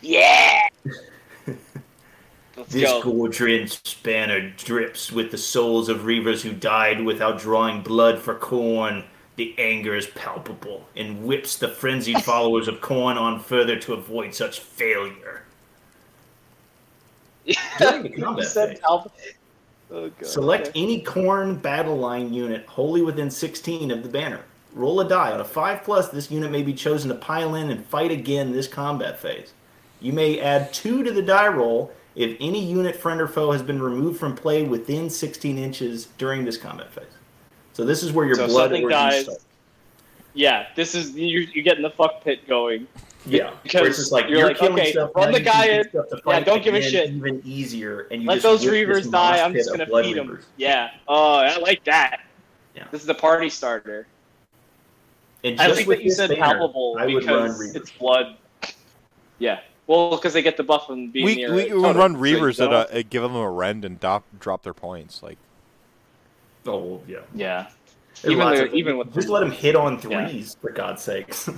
Yeah. 0.00 0.62
This 2.68 2.84
go. 2.84 3.02
gore-drenched 3.02 4.02
banner 4.02 4.50
drips 4.50 5.10
with 5.10 5.30
the 5.30 5.38
souls 5.38 5.88
of 5.88 6.00
reavers 6.00 6.42
who 6.42 6.52
died 6.52 7.02
without 7.02 7.38
drawing 7.38 7.82
blood 7.82 8.18
for 8.18 8.34
Khorne. 8.34 9.04
The 9.36 9.54
anger 9.58 9.94
is 9.94 10.06
palpable 10.08 10.86
and 10.94 11.24
whips 11.24 11.56
the 11.56 11.68
frenzied 11.68 12.22
followers 12.22 12.68
of 12.68 12.80
Khorne 12.80 13.16
on 13.16 13.40
further 13.40 13.76
to 13.80 13.94
avoid 13.94 14.34
such 14.34 14.60
failure. 14.60 15.44
During 17.78 18.02
the 18.02 18.10
combat 18.20 18.46
phase. 18.46 18.80
Oh, 19.90 20.10
Select 20.22 20.68
Okay. 20.68 20.82
any 20.82 21.02
Khorne 21.02 21.60
battle 21.60 21.96
line 21.96 22.32
unit 22.32 22.64
wholly 22.66 23.02
within 23.02 23.30
16 23.30 23.90
of 23.90 24.02
the 24.02 24.08
banner. 24.08 24.40
Roll 24.74 25.00
a 25.00 25.08
die. 25.08 25.32
On 25.32 25.40
a 25.40 25.44
5 25.44 25.82
plus, 25.82 26.08
this 26.08 26.30
unit 26.30 26.50
may 26.50 26.62
be 26.62 26.72
chosen 26.72 27.08
to 27.10 27.14
pile 27.14 27.54
in 27.54 27.70
and 27.70 27.84
fight 27.86 28.10
again 28.10 28.52
this 28.52 28.66
combat 28.68 29.20
phase. 29.20 29.52
You 30.00 30.12
may 30.12 30.40
add 30.40 30.72
2 30.72 31.02
to 31.04 31.12
the 31.12 31.22
die 31.22 31.48
roll 31.48 31.92
if 32.14 32.36
any 32.40 32.64
unit, 32.64 32.96
friend, 32.96 33.20
or 33.20 33.28
foe 33.28 33.52
has 33.52 33.62
been 33.62 33.82
removed 33.82 34.18
from 34.18 34.34
play 34.34 34.64
within 34.64 35.08
16 35.10 35.58
inches 35.58 36.06
during 36.18 36.44
this 36.44 36.56
combat 36.56 36.92
phase. 36.92 37.04
So 37.72 37.84
this 37.84 38.02
is 38.02 38.12
where 38.12 38.26
your 38.26 38.36
So 38.36 38.46
blood 38.46 38.70
something 38.70 38.88
dies. 38.88 39.24
start. 39.24 39.38
Yeah, 40.34 40.66
this 40.76 40.94
is 40.94 41.14
you're, 41.14 41.42
you're 41.42 41.64
getting 41.64 41.82
the 41.82 41.90
fuck 41.90 42.22
pit 42.24 42.46
going. 42.48 42.86
Yeah, 43.24 43.52
Because 43.62 43.80
where 43.82 43.88
it's 43.90 43.98
just 43.98 44.10
like 44.12 44.28
you're 44.28 44.38
you're, 44.38 44.48
like, 44.48 44.58
killing 44.58 44.72
okay, 44.80 44.90
stuff. 44.92 45.12
run 45.14 45.30
the 45.30 45.38
you 45.38 45.44
guy 45.44 45.66
in. 45.66 45.88
Yeah, 46.26 46.40
don't 46.40 46.64
give 46.64 46.74
a 46.74 46.78
again 46.78 46.90
shit. 46.90 47.10
Even 47.10 47.40
easier, 47.44 48.08
and 48.10 48.22
you 48.22 48.28
Let 48.28 48.40
just 48.40 48.42
those 48.42 48.64
reavers 48.64 49.10
die. 49.10 49.38
I'm 49.44 49.52
just 49.52 49.70
gonna 49.70 49.86
feed 49.86 50.16
them. 50.16 50.28
reavers. 50.28 50.42
Yeah. 50.56 50.90
Oh, 51.06 51.36
I 51.36 51.56
like 51.58 51.84
that. 51.84 52.22
Yeah. 52.74 52.86
This 52.90 53.00
is 53.00 53.06
the 53.06 53.14
party 53.14 53.48
starter. 53.48 54.06
And 55.44 55.60
I 55.60 55.66
just 55.68 55.80
like 55.80 55.86
with 55.86 55.98
that 55.98 56.04
you 56.04 56.10
said 56.10 56.30
banner, 56.30 56.40
palpable 56.42 56.96
I 56.98 57.06
would 57.06 57.24
run 57.24 57.42
because 57.48 57.76
it's 57.76 57.90
blood. 57.92 58.36
Yeah. 59.38 59.60
Well, 59.86 60.10
because 60.16 60.32
they 60.32 60.42
get 60.42 60.56
the 60.56 60.62
buff 60.62 60.86
from 60.86 61.10
being 61.10 61.24
we 61.24 61.34
near. 61.36 61.54
we 61.54 61.68
a 61.70 61.78
would 61.78 61.96
run 61.96 62.16
reavers 62.16 62.58
don't 62.58 62.70
that 62.70 62.92
uh, 62.92 63.02
give 63.08 63.22
them 63.22 63.36
a 63.36 63.48
rend 63.50 63.84
and 63.84 64.00
drop 64.00 64.24
drop 64.40 64.62
their 64.62 64.74
points. 64.74 65.22
Like 65.22 65.38
Oh 66.66 66.78
well, 66.78 67.02
yeah. 67.08 67.18
Yeah. 67.34 67.66
There's 68.22 68.32
Even 68.34 68.44
lots 68.44 68.58
the- 68.60 68.66
of- 68.66 68.74
even 68.74 68.98
with- 68.98 69.14
just 69.14 69.28
let 69.28 69.42
him 69.42 69.50
hit 69.50 69.74
on 69.76 69.98
Yeah. 70.08 70.28
threes 70.28 70.56
for 70.60 70.70
God's 70.70 71.02
sakes. 71.02 71.48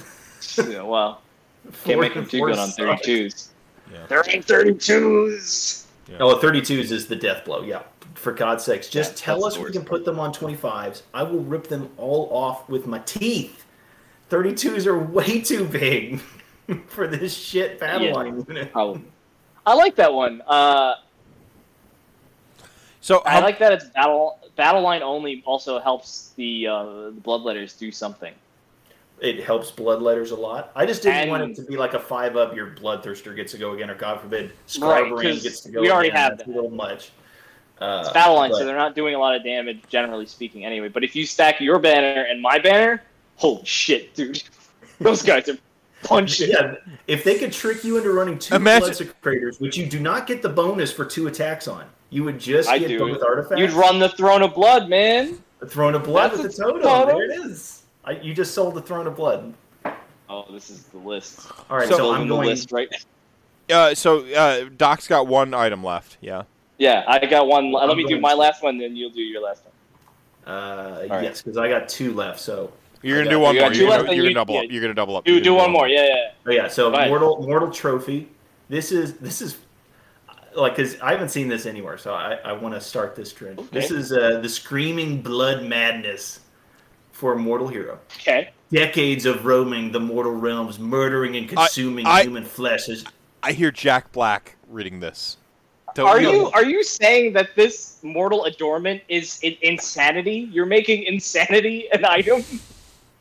yeah 0.69 0.83
well, 0.83 1.21
can't 1.65 1.77
Four- 1.77 1.97
make 2.03 2.15
them 2.15 2.27
too 2.27 2.39
four 2.39 2.49
good 2.51 2.59
on 2.59 2.69
32s. 2.71 3.49
Yeah. 3.93 4.07
They're 4.09 4.19
on 4.21 4.25
32s. 4.25 5.85
Oh, 6.21 6.37
32s 6.37 6.91
is 6.91 7.07
the 7.07 7.17
death 7.17 7.45
blow. 7.45 7.63
Yeah, 7.63 7.83
for 8.15 8.33
God's 8.33 8.65
sakes, 8.65 8.89
just 8.89 9.13
Yeah, 9.13 9.25
tell 9.27 9.45
us 9.45 9.59
we 9.59 9.71
can 9.73 9.85
put 9.85 10.05
them 10.05 10.19
on 10.21 10.33
25s. 10.33 11.03
I 11.13 11.23
will 11.23 11.41
rip 11.41 11.67
them 11.69 11.91
all 11.99 12.29
off 12.31 12.69
with 12.69 12.87
my 12.87 12.99
teeth. 13.01 13.65
32s 14.31 14.87
are 14.87 14.99
way 14.99 15.41
too 15.43 15.65
big 15.67 16.21
for 16.89 17.07
this 17.07 17.35
shit 17.37 17.79
battle 17.79 18.07
Yeah. 18.07 18.13
line 18.15 18.45
unit. 18.49 18.73
Probably. 18.73 19.03
I 19.67 19.75
like 19.75 19.97
that 19.97 20.13
one. 20.13 20.43
Uh, 20.47 20.95
so. 23.01 23.23
I 23.25 23.33
how- 23.35 23.41
like 23.43 23.59
that 23.59 23.73
it's 23.73 23.85
battle 23.87 24.39
battle 24.57 24.83
line 24.83 25.03
only. 25.03 25.43
Also 25.47 25.79
helps 25.79 26.33
the 26.37 26.67
uh, 26.67 26.85
the 26.85 27.21
bloodletters 27.25 27.79
do 27.79 27.91
something. 27.91 28.33
It 29.21 29.45
helps 29.45 29.71
bloodletters 29.71 30.33
a 30.33 30.35
lot. 30.35 30.73
I 30.75 30.85
just 30.87 31.03
didn't 31.03 31.17
And- 31.23 31.31
want 31.31 31.43
it 31.51 31.55
to 31.57 31.63
be 31.63 31.77
like 31.77 31.95
a 31.95 32.01
five 32.01 32.37
up. 32.37 32.55
Your 32.55 32.69
bloodthirster 32.71 33.35
gets 33.35 33.53
to 33.53 33.59
go 33.59 33.73
again, 33.73 33.89
or 33.91 33.95
God 33.95 34.21
forbid, 34.21 34.53
Right, 34.81 35.05
Skarbrand 35.05 35.23
'cause 35.23 35.43
gets 35.43 35.61
to 35.61 35.71
go. 35.71 35.81
we 35.81 35.91
already 35.91 36.09
again. 36.09 36.21
have 36.21 36.31
That's 36.39 36.49
a 36.49 36.51
that. 36.53 36.55
little 36.57 36.71
much. 36.71 37.11
Uh, 37.81 38.03
It's 38.05 38.13
battle 38.13 38.35
line, 38.37 38.51
but- 38.51 38.59
so 38.59 38.65
they're 38.67 38.77
not 38.77 38.95
doing 38.95 39.15
a 39.15 39.19
lot 39.19 39.35
of 39.37 39.43
damage, 39.45 39.81
generally 39.89 40.27
speaking, 40.27 40.65
anyway. 40.65 40.89
But 40.89 41.05
if 41.05 41.15
you 41.17 41.27
stack 41.27 41.61
your 41.61 41.79
banner 41.79 42.23
and 42.23 42.41
my 42.43 42.59
banner, 42.59 43.03
holy 43.37 43.65
shit, 43.65 44.15
dude, 44.15 44.43
those 45.01 45.23
guys 45.23 45.49
are 45.49 45.59
punching. 46.03 46.51
Yeah, 46.51 46.75
if 47.07 47.25
they 47.25 47.39
could 47.39 47.53
trick 47.53 47.83
you 47.85 47.97
into 47.97 48.11
running 48.11 48.39
two 48.39 48.55
Imagine- 48.57 48.91
Bloodsecrators, 48.91 49.61
which 49.61 49.77
you 49.77 49.87
do 49.87 50.01
not 50.01 50.27
get 50.27 50.43
the 50.43 50.49
bonus 50.49 50.93
for 50.93 51.05
two 51.05 51.27
attacks 51.29 51.67
on, 51.69 51.85
you 52.15 52.23
would 52.23 52.39
just 52.39 52.69
I 52.69 52.78
get 52.78 52.89
do. 52.89 52.99
both 53.01 53.23
artifacts. 53.24 53.59
You'd 53.61 53.73
run 53.73 53.99
the 53.99 54.09
throne 54.09 54.43
of 54.43 54.55
blood, 54.55 54.89
man. 54.89 55.39
the 55.59 55.66
throne 55.66 55.95
of 55.97 56.05
blood 56.05 56.31
That's 56.31 56.43
with 56.45 56.57
the 56.57 56.62
totem. 56.62 56.82
totem. 56.82 57.16
There 57.19 57.31
it 57.31 57.41
is. 57.47 57.82
I, 58.05 58.12
you 58.12 58.32
just 58.35 58.55
sold 58.55 58.74
the 58.74 58.82
throne 58.82 59.09
of 59.09 59.16
blood. 59.16 59.53
Oh, 60.28 60.45
this 60.53 60.70
is 60.70 60.85
the 60.85 60.99
list. 60.99 61.49
All 61.69 61.77
right, 61.78 61.89
So- 61.89 61.97
so, 61.97 62.15
I'm 62.15 62.28
the 62.28 62.35
going. 62.36 62.49
list 62.49 62.70
right. 62.70 62.89
uh, 63.70 63.95
so 63.95 64.24
uh, 64.32 64.66
Doc's 64.77 65.09
got 65.09 65.27
one 65.27 65.55
item 65.55 65.82
left. 65.82 66.19
Yeah. 66.20 66.45
Yeah, 66.78 67.03
I 67.09 67.24
got 67.27 67.47
one. 67.49 67.73
Let 67.73 67.91
I'm 67.91 67.97
me 67.97 68.05
do 68.05 68.20
my 68.20 68.32
last 68.32 68.62
one, 68.62 68.78
then 68.78 68.95
you'll 68.95 69.11
do 69.11 69.20
your 69.20 69.43
last 69.43 69.65
one. 69.65 70.55
Uh, 70.55 71.07
right. 71.11 71.24
yes, 71.24 71.43
because 71.43 71.57
I 71.57 71.69
got 71.69 71.89
two 71.89 72.15
left. 72.15 72.39
So, 72.41 72.73
You're 73.03 73.19
gonna 73.19 73.31
do 73.31 73.36
got- 73.36 73.43
one 73.43 73.55
you 73.57 73.61
more. 73.61 73.70
got 73.70 73.74
two 73.74 73.81
You're 73.82 73.91
left, 73.91 74.05
gonna, 74.05 74.16
you're 74.16 74.24
gonna 74.24 74.35
double 74.35 74.55
yeah. 74.55 74.61
up. 74.61 74.66
You're 74.70 74.82
gonna 74.82 74.95
double 74.95 75.16
up. 75.16 75.24
Do 75.24 75.32
You're 75.32 75.41
do 75.43 75.55
one 75.55 75.70
more. 75.73 75.89
Yeah, 75.89 76.05
yeah. 76.07 76.31
oh 76.47 76.51
yeah, 76.51 76.69
so 76.69 76.91
Go 76.93 77.09
mortal 77.09 77.43
mortal 77.43 77.70
trophy. 77.70 78.28
This 78.69 78.93
is 78.93 79.15
this 79.19 79.41
is 79.43 79.59
like 80.57 80.77
because 80.77 81.01
I 81.01 81.13
haven't 81.13 81.31
seen 81.31 81.49
this 81.49 81.67
anywhere, 81.67 81.99
so 81.99 82.15
I, 82.15 82.35
I 82.45 82.53
want 82.53 82.75
to 82.75 82.81
start 82.81 83.15
this 83.15 83.33
trend. 83.33 83.59
Okay. 83.59 83.69
This 83.73 83.91
is 83.91 84.13
uh, 84.13 84.41
the 84.41 84.49
screaming 84.49 85.23
blood 85.23 85.65
madness 85.65 86.41
for 87.13 87.33
a 87.33 87.39
mortal 87.39 87.69
hero. 87.69 87.99
Okay. 88.21 88.51
Decades 88.71 89.27
of 89.27 89.47
roaming 89.47 89.93
the 89.93 90.01
mortal 90.01 90.33
realms, 90.33 90.79
murdering 90.79 91.37
and 91.37 91.49
consuming 91.49 92.07
I- 92.07 92.23
human 92.23 92.45
flesh 92.45 92.89
is 92.89 93.05
I 93.43 93.53
hear 93.53 93.71
Jack 93.71 94.11
Black 94.13 94.57
reading 94.69 95.01
this. 95.01 95.37
Don't 95.95 96.09
Are 96.09 96.21
you? 96.21 96.33
you 96.33 96.51
are 96.51 96.65
you 96.65 96.83
saying 96.83 97.35
that 97.35 97.55
this 97.55 98.01
mortal 98.03 98.47
adornment 98.47 99.03
is 99.09 99.39
in- 99.43 99.57
insanity? 99.63 100.49
You're 100.51 100.67
making 100.67 101.05
insanity 101.05 101.89
an 101.93 102.05
item? 102.05 102.43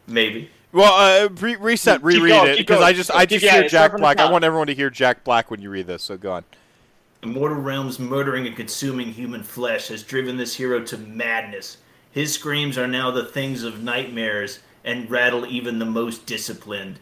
maybe. 0.08 0.50
Well, 0.72 0.94
uh, 1.26 1.30
re- 1.30 1.56
reset, 1.58 2.04
reread 2.04 2.32
going, 2.32 2.52
it 2.54 2.58
because. 2.58 2.82
I 2.82 2.94
just 2.94 3.12
I 3.12 3.28
just 3.28 3.46
yeah, 3.46 3.60
hear 3.60 3.70
Jack 3.70 3.96
Black. 3.96 4.20
I 4.20 4.32
want 4.32 4.44
everyone 4.44 4.68
to 4.68 4.74
hear 4.74 4.90
Jack 4.90 5.24
Black 5.24 5.52
when 5.52 5.62
you 5.62 5.70
read 5.70 5.86
this. 5.86 6.02
So 6.02 6.18
go 6.18 6.32
on. 6.32 6.46
The 7.24 7.30
mortal 7.30 7.62
realms 7.62 8.00
murdering 8.00 8.45
and 8.48 8.54
consuming 8.54 9.14
human 9.14 9.44
flesh 9.44 9.88
has 9.88 10.04
driven 10.04 10.36
this 10.36 10.56
hero 10.56 10.84
to 10.84 10.98
madness. 10.98 11.78
His 12.12 12.34
screams 12.34 12.78
are 12.78 12.86
now 12.86 13.12
the 13.12 13.24
things 13.24 13.64
of 13.64 13.82
nightmares 13.82 14.60
and 14.84 15.10
rattle 15.10 15.45
even 15.45 15.80
the 15.80 15.86
most 15.86 16.26
disciplined. 16.26 17.00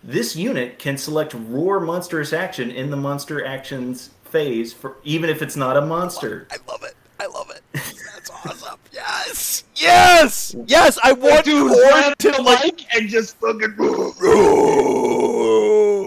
This 0.00 0.36
unit 0.36 0.78
can 0.78 0.96
select 0.96 1.34
roar 1.34 1.80
monstrous 1.80 2.32
action 2.32 2.70
in 2.70 2.90
the 2.92 2.96
monster 2.96 3.44
actions 3.44 4.10
phase 4.22 4.72
for 4.72 4.98
even 5.02 5.28
if 5.28 5.42
it's 5.42 5.56
not 5.56 5.76
a 5.76 5.80
monster. 5.84 6.46
I 6.52 6.58
love 6.70 6.84
it. 6.84 6.94
I 7.18 7.26
love 7.26 7.50
it. 7.50 7.60
That's 7.72 8.30
awesome. 8.30 8.78
Yes. 8.92 9.64
Yes. 9.74 10.54
Yes. 10.68 11.00
I 11.02 11.10
want 11.14 11.44
Dude, 11.44 11.66
Korn 11.72 11.80
grab 11.90 12.18
to 12.18 12.42
like. 12.42 12.86
and 12.94 13.08
just 13.08 13.36
fucking 13.38 13.74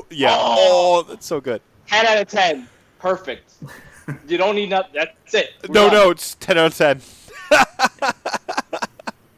Yeah. 0.10 0.38
Oh. 0.40 1.04
Oh, 1.04 1.06
that's 1.06 1.26
so 1.26 1.42
good. 1.42 1.62
ten 1.88 2.06
out 2.06 2.18
of 2.18 2.30
ten. 2.30 2.70
Perfect. 3.02 3.54
You 4.28 4.38
don't 4.38 4.56
need 4.56 4.70
nothing. 4.70 4.92
That's 4.94 5.34
it. 5.34 5.52
We're 5.68 5.74
No, 5.74 5.90
done. 5.90 5.94
no, 5.94 6.10
it's 6.12 6.36
ten 6.36 6.58
out 6.58 6.68
of 6.68 6.78
ten. 6.78 7.02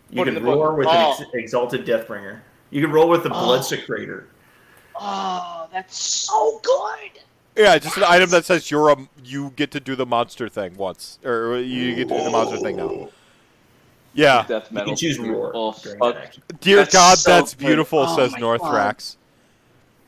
You 0.09 0.17
Put 0.17 0.25
can 0.25 0.33
the 0.35 0.41
book. 0.41 0.55
roar 0.55 0.75
with 0.75 0.87
Oh. 0.89 1.15
an 1.17 1.23
ex- 1.23 1.33
exalted 1.33 1.85
Deathbringer. 1.85 2.39
You 2.69 2.81
can 2.81 2.91
roll 2.91 3.07
with 3.09 3.23
the 3.23 3.29
Oh. 3.31 3.33
Bloodsecrator. 3.33 4.25
Oh, 4.99 5.67
that's 5.71 5.97
so 5.97 6.59
good. 6.61 7.21
Yeah, 7.55 7.77
just 7.79 7.97
an 7.97 8.03
item 8.03 8.29
that 8.31 8.45
says 8.45 8.69
you're 8.69 8.89
a 8.89 8.97
you 9.23 9.51
get 9.55 9.71
to 9.71 9.79
do 9.79 9.95
the 9.95 10.05
monster 10.05 10.49
thing 10.49 10.75
once, 10.75 11.19
or 11.23 11.57
you 11.57 11.95
get 11.95 12.07
to 12.09 12.17
do 12.17 12.23
the 12.23 12.29
monster 12.29 12.57
thing 12.57 12.75
now. 12.77 12.83
Oh. 12.83 13.11
Yeah, 14.13 14.45
Death 14.47 14.67
You 14.69 14.75
metal. 14.75 14.87
can 14.89 14.95
choose 14.97 15.17
roar 15.19 15.51
Oh, 15.55 15.73
during 15.81 15.97
fuck. 15.99 16.13
that 16.15 16.23
action. 16.25 16.43
dear 16.61 16.77
That's 16.77 16.93
God, 16.93 17.17
so 17.17 17.29
that's 17.31 17.53
beautiful, 17.55 17.99
Oh 17.99 18.15
says 18.15 18.31
my 18.33 18.39
Northrax. 18.39 19.15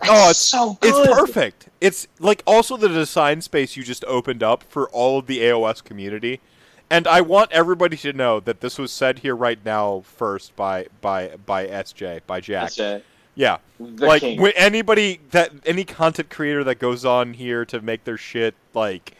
That's 0.01 0.11
Oh, 0.11 0.29
it's 0.29 0.39
so 0.39 0.77
it's 0.81 1.07
perfect. 1.13 1.69
It's 1.81 2.07
like 2.19 2.43
also 2.45 2.77
the 2.77 2.89
design 2.89 3.41
space 3.41 3.75
you 3.75 3.83
just 3.83 4.03
opened 4.05 4.43
up 4.43 4.63
for 4.63 4.89
all 4.89 5.19
of 5.19 5.27
the 5.27 5.39
AOS 5.39 5.83
community. 5.83 6.41
And 6.89 7.07
I 7.07 7.21
want 7.21 7.51
everybody 7.51 7.97
to 7.97 8.13
know 8.13 8.39
that 8.41 8.61
this 8.61 8.77
was 8.77 8.91
said 8.91 9.19
here 9.19 9.35
right 9.35 9.59
now 9.65 10.01
first 10.05 10.55
by 10.55 10.87
by 11.01 11.31
by 11.45 11.65
SJ, 11.67 12.21
by 12.27 12.39
Jack. 12.41 12.63
That's 12.63 12.79
it. 12.79 13.05
Yeah. 13.33 13.57
The 13.79 14.05
like 14.05 14.21
king. 14.21 14.39
when 14.41 14.53
anybody 14.55 15.19
that 15.31 15.51
any 15.65 15.83
content 15.83 16.29
creator 16.29 16.63
that 16.63 16.75
goes 16.75 17.03
on 17.03 17.33
here 17.33 17.65
to 17.65 17.81
make 17.81 18.03
their 18.03 18.17
shit 18.17 18.53
like 18.73 19.13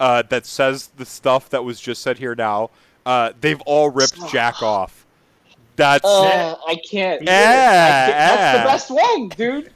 uh, 0.00 0.22
that 0.30 0.44
says 0.46 0.88
the 0.96 1.06
stuff 1.06 1.48
that 1.50 1.62
was 1.64 1.80
just 1.80 2.02
said 2.02 2.18
here 2.18 2.34
now, 2.34 2.70
uh, 3.06 3.32
they've 3.40 3.60
all 3.62 3.88
ripped 3.88 4.18
Jack 4.30 4.60
off. 4.62 5.06
That's 5.76 6.04
Uh, 6.04 6.56
I 6.66 6.74
can't. 6.90 7.22
Yeah, 7.22 8.06
I 8.08 8.10
can't- 8.12 8.16
That's 8.16 8.88
the 8.88 8.94
best 8.96 9.06
one, 9.08 9.28
dude. 9.28 9.72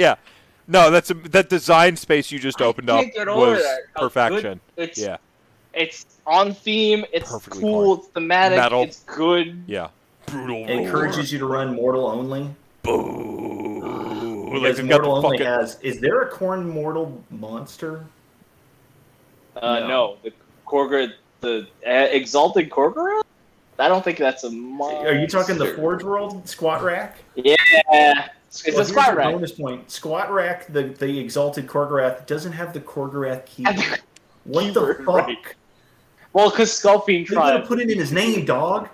Yeah. 0.00 0.14
No, 0.66 0.90
that's 0.90 1.10
a, 1.10 1.14
that 1.14 1.48
design 1.50 1.96
space 1.96 2.30
you 2.32 2.38
just 2.38 2.62
opened 2.62 2.88
up 2.90 3.02
can't 3.02 3.12
get 3.14 3.28
over 3.28 3.52
was 3.52 3.62
that. 3.62 3.78
How 3.94 4.02
perfection. 4.02 4.60
good- 4.76 4.82
It's 4.88 4.98
Yeah, 4.98 5.16
it's 5.74 6.06
on 6.26 6.54
theme. 6.54 7.04
It's 7.12 7.30
Perfectly 7.30 7.60
cool. 7.62 7.86
carved. 7.96 8.04
It's 8.04 8.12
thematic. 8.14 8.58
Metal. 8.58 8.82
It's 8.84 9.00
good. 9.00 9.62
yeah. 9.66 9.88
Brutal. 10.26 10.64
It 10.64 10.70
encourages 10.70 11.32
you 11.32 11.38
to 11.40 11.46
run 11.46 11.74
mortal 11.74 12.06
only. 12.06 12.48
Boo. 12.82 14.50
Like 14.52 14.52
Because 14.62 14.76
they've 14.76 14.88
got 14.88 15.02
the 15.02 15.02
mortal 15.08 15.24
only 15.26 15.38
fucking 15.38 15.46
has. 15.46 15.78
Is 15.82 16.00
there 16.00 16.22
a 16.22 16.30
Khorne 16.30 16.64
mortal 16.66 17.20
monster? 17.30 18.04
Uh, 19.56 19.80
No. 19.80 19.88
no. 19.88 20.16
the 20.22 20.32
Korgra, 20.66 21.12
the 21.40 21.66
uh, 21.86 21.90
exalted 21.90 22.70
Korgra. 22.70 23.22
I 23.78 23.88
don't 23.88 24.04
think 24.04 24.18
that's 24.18 24.44
a 24.44 24.50
monster. 24.50 25.08
Are 25.08 25.14
you 25.14 25.26
talking 25.26 25.58
the 25.58 25.66
Forge 25.74 26.04
World 26.04 26.48
squat 26.48 26.82
rack? 26.82 27.16
Yeah, 27.34 27.56
it's 28.50 28.66
Well, 28.72 28.80
a 28.80 28.84
squat 28.84 29.16
rack. 29.16 29.32
Bonus 29.32 29.52
point: 29.52 29.90
squat 29.90 30.30
rack. 30.32 30.66
The 30.72 30.84
the 30.84 31.18
exalted 31.18 31.66
Khorgorath 31.66 32.26
doesn't 32.26 32.52
have 32.52 32.72
the 32.72 32.80
Khorgorath 32.80 33.46
key. 33.46 33.64
What 34.44 34.72
the 34.74 34.94
fuck? 35.04 35.26
right. 35.26 35.36
Well, 36.32 36.48
because 36.50 36.70
Skullfiend 36.70 37.28
You 37.28 37.34
gotta 37.36 37.64
put 37.66 37.78
it 37.78 37.90
in 37.90 37.98
his 37.98 38.10
name, 38.10 38.44
dog. 38.46 38.88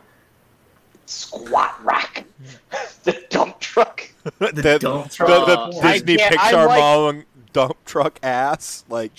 squat 1.06 1.78
rack, 1.84 2.24
the 3.04 3.24
dump 3.30 3.60
truck. 3.60 4.10
The 4.24 4.50
the, 4.52 4.78
dump 4.80 5.10
truck. 5.10 5.28
the 5.46 5.86
I 5.86 5.92
Disney 5.92 6.16
Pixar 6.16 6.66
like- 6.66 6.78
mom 6.80 7.24
dump 7.52 7.76
truck 7.86 8.18
ass 8.22 8.84
like 8.90 9.14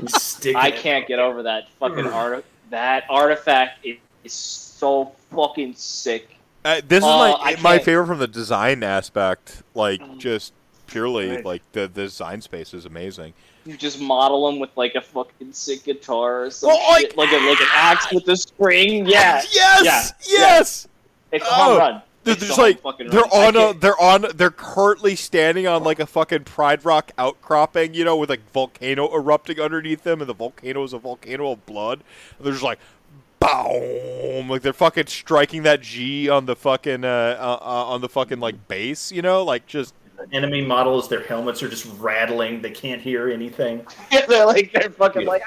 just 0.00 0.46
I 0.56 0.70
can't 0.70 1.06
get 1.06 1.18
over 1.18 1.42
that 1.42 1.68
fucking 1.80 2.06
art. 2.06 2.44
That 2.70 3.04
artifact 3.10 3.84
is, 3.84 3.98
is 4.22 4.32
so 4.32 5.12
fucking 5.34 5.74
sick. 5.74 6.33
Uh, 6.64 6.80
this 6.86 6.98
is 6.98 7.04
Uh, 7.04 7.16
my 7.18 7.32
I 7.40 7.56
my 7.60 7.78
favorite 7.78 8.06
from 8.06 8.18
the 8.18 8.26
design 8.26 8.82
aspect. 8.82 9.62
Like 9.74 10.00
Mm. 10.00 10.18
just 10.18 10.52
purely 10.86 11.28
Right. 11.30 11.44
like 11.44 11.62
the, 11.72 11.80
the 11.82 12.04
design 12.04 12.40
space 12.40 12.72
is 12.74 12.86
amazing. 12.86 13.34
You 13.66 13.76
just 13.76 14.00
model 14.00 14.46
them 14.46 14.58
with 14.60 14.70
like 14.76 14.94
a 14.94 15.00
fucking 15.00 15.52
sick 15.52 15.84
guitar 15.84 16.44
or 16.44 16.50
something, 16.50 16.78
Well, 16.78 16.90
like- 16.92 17.16
like 17.16 17.32
a 17.32 17.36
like 17.46 17.60
an 17.60 17.68
axe 17.72 18.06
with 18.12 18.28
a 18.28 18.36
spring. 18.36 19.06
Yeah, 19.06 19.42
Yes, 19.52 20.12
yeah, 20.26 20.38
yes. 20.38 20.88
it's 21.32 21.44
a 21.44 21.48
Oh, 21.50 21.78
run. 21.78 22.02
They're 22.24 22.32
It's 22.32 22.42
a 22.42 22.46
just 22.46 22.58
home 22.58 22.78
like 22.84 22.98
they're 22.98 23.20
run. 23.20 23.56
On 23.56 23.56
a 23.56 23.74
they're 23.74 24.00
on 24.00 24.26
they're 24.34 24.50
currently 24.50 25.14
standing 25.16 25.66
on 25.66 25.84
like 25.84 25.98
a 26.00 26.06
fucking 26.06 26.44
Pride 26.44 26.82
Rock 26.82 27.12
outcropping, 27.18 27.92
you 27.92 28.04
know, 28.04 28.16
with 28.16 28.30
like 28.30 28.50
volcano 28.52 29.14
erupting 29.14 29.60
underneath 29.60 30.04
them, 30.04 30.20
and 30.20 30.28
the 30.30 30.34
volcano 30.34 30.82
is 30.84 30.94
a 30.94 30.98
volcano 30.98 31.50
of 31.50 31.66
blood. 31.66 32.02
And 32.38 32.46
they're 32.46 32.52
just 32.54 32.64
like, 32.64 32.78
boom, 33.46 34.48
like 34.48 34.62
they're 34.62 34.72
fucking 34.72 35.06
striking 35.06 35.62
that 35.64 35.80
G 35.80 36.28
on 36.28 36.46
the 36.46 36.56
fucking 36.56 37.04
uh, 37.04 37.36
uh, 37.38 37.58
uh 37.60 37.84
on 37.86 38.00
the 38.00 38.08
fucking 38.08 38.40
like 38.40 38.68
base, 38.68 39.12
you 39.12 39.22
know, 39.22 39.42
like 39.44 39.66
just 39.66 39.94
Enemy 40.32 40.62
models, 40.62 41.08
their 41.08 41.22
helmets 41.22 41.62
are 41.62 41.68
just 41.68 41.86
rattling. 41.98 42.62
They 42.62 42.70
can't 42.70 43.00
hear 43.00 43.28
anything. 43.30 43.86
they're 44.28 44.46
like 44.46 44.72
they're 44.72 44.90
fucking 44.90 45.22
Yeah. 45.22 45.28
like. 45.28 45.42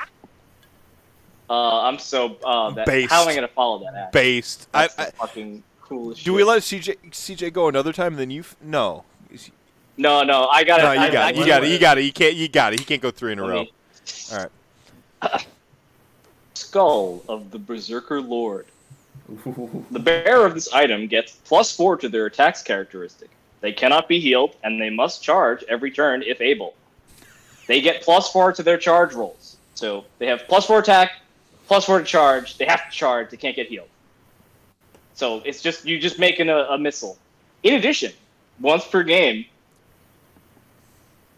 Uh, 1.49 1.83
I'm 1.83 1.97
so 1.97 2.37
uh, 2.43 2.71
that, 2.71 2.85
Based. 2.85 3.09
how 3.09 3.21
am 3.21 3.29
I 3.29 3.35
gonna 3.35 3.47
follow 3.47 3.79
that? 3.79 3.95
Act? 3.95 4.11
based. 4.11 4.67
I, 4.73 4.81
That's 4.81 4.99
I, 4.99 5.05
the 5.05 5.11
fucking 5.13 5.63
coolest. 5.81 6.25
do 6.25 6.31
shit. 6.31 6.35
we 6.35 6.43
let 6.43 6.61
CJ 6.61 6.97
CJ 7.11 7.53
go 7.53 7.69
another 7.69 7.93
time? 7.93 8.17
Then 8.17 8.29
you 8.29 8.41
f- 8.41 8.57
no. 8.61 9.05
No, 9.97 10.23
no, 10.23 10.47
I 10.47 10.63
got 10.63 10.81
it. 10.81 10.83
No, 10.83 10.91
you 10.91 10.99
I, 10.99 11.09
got 11.09 11.25
I 11.25 11.29
it. 11.29 11.35
You 11.35 11.41
can 11.41 11.47
got 11.47 11.63
it. 11.63 11.69
You 11.71 11.79
got 11.79 11.97
it. 11.97 12.01
You 12.03 12.11
can't. 12.11 12.35
You 12.35 12.47
got 12.49 12.73
it. 12.73 12.79
He 12.79 12.85
can't 12.85 13.01
go 13.01 13.09
three 13.11 13.31
in 13.31 13.39
a 13.39 13.45
Let 13.45 13.49
row. 13.51 13.63
me- 13.63 13.71
All 14.33 14.49
right. 15.23 15.47
Skull 16.77 17.23
of 17.27 17.49
the 17.49 17.57
Berserker 17.57 18.21
Lord. 18.21 18.67
The 19.89 19.99
bearer 19.99 20.45
of 20.45 20.53
this 20.53 20.71
item 20.71 21.07
gets 21.07 21.31
plus 21.31 21.75
four 21.75 21.97
to 21.97 22.07
their 22.07 22.27
attacks 22.27 22.61
characteristic. 22.61 23.31
They 23.61 23.71
cannot 23.71 24.07
be 24.07 24.19
healed, 24.19 24.55
and 24.63 24.79
they 24.79 24.91
must 24.91 25.23
charge 25.23 25.63
every 25.67 25.89
turn 25.89 26.21
if 26.21 26.39
able. 26.39 26.75
They 27.65 27.81
get 27.81 28.03
plus 28.03 28.31
four 28.31 28.53
to 28.53 28.61
their 28.61 28.77
charge 28.77 29.15
rolls. 29.15 29.57
So 29.73 30.05
they 30.19 30.27
have 30.27 30.43
plus 30.47 30.67
four 30.67 30.77
attack, 30.77 31.13
plus 31.65 31.83
four 31.85 31.97
to 31.97 32.05
charge. 32.05 32.59
They 32.59 32.65
have 32.65 32.85
to 32.85 32.91
charge. 32.91 33.31
They 33.31 33.37
can't 33.37 33.55
get 33.55 33.69
healed. 33.69 33.89
So 35.15 35.41
it's 35.45 35.63
just 35.63 35.83
you 35.83 35.97
just 35.97 36.19
making 36.19 36.49
a, 36.49 36.57
a 36.57 36.77
missile. 36.77 37.17
In 37.63 37.73
addition, 37.73 38.11
once 38.59 38.87
per 38.87 39.01
game, 39.01 39.45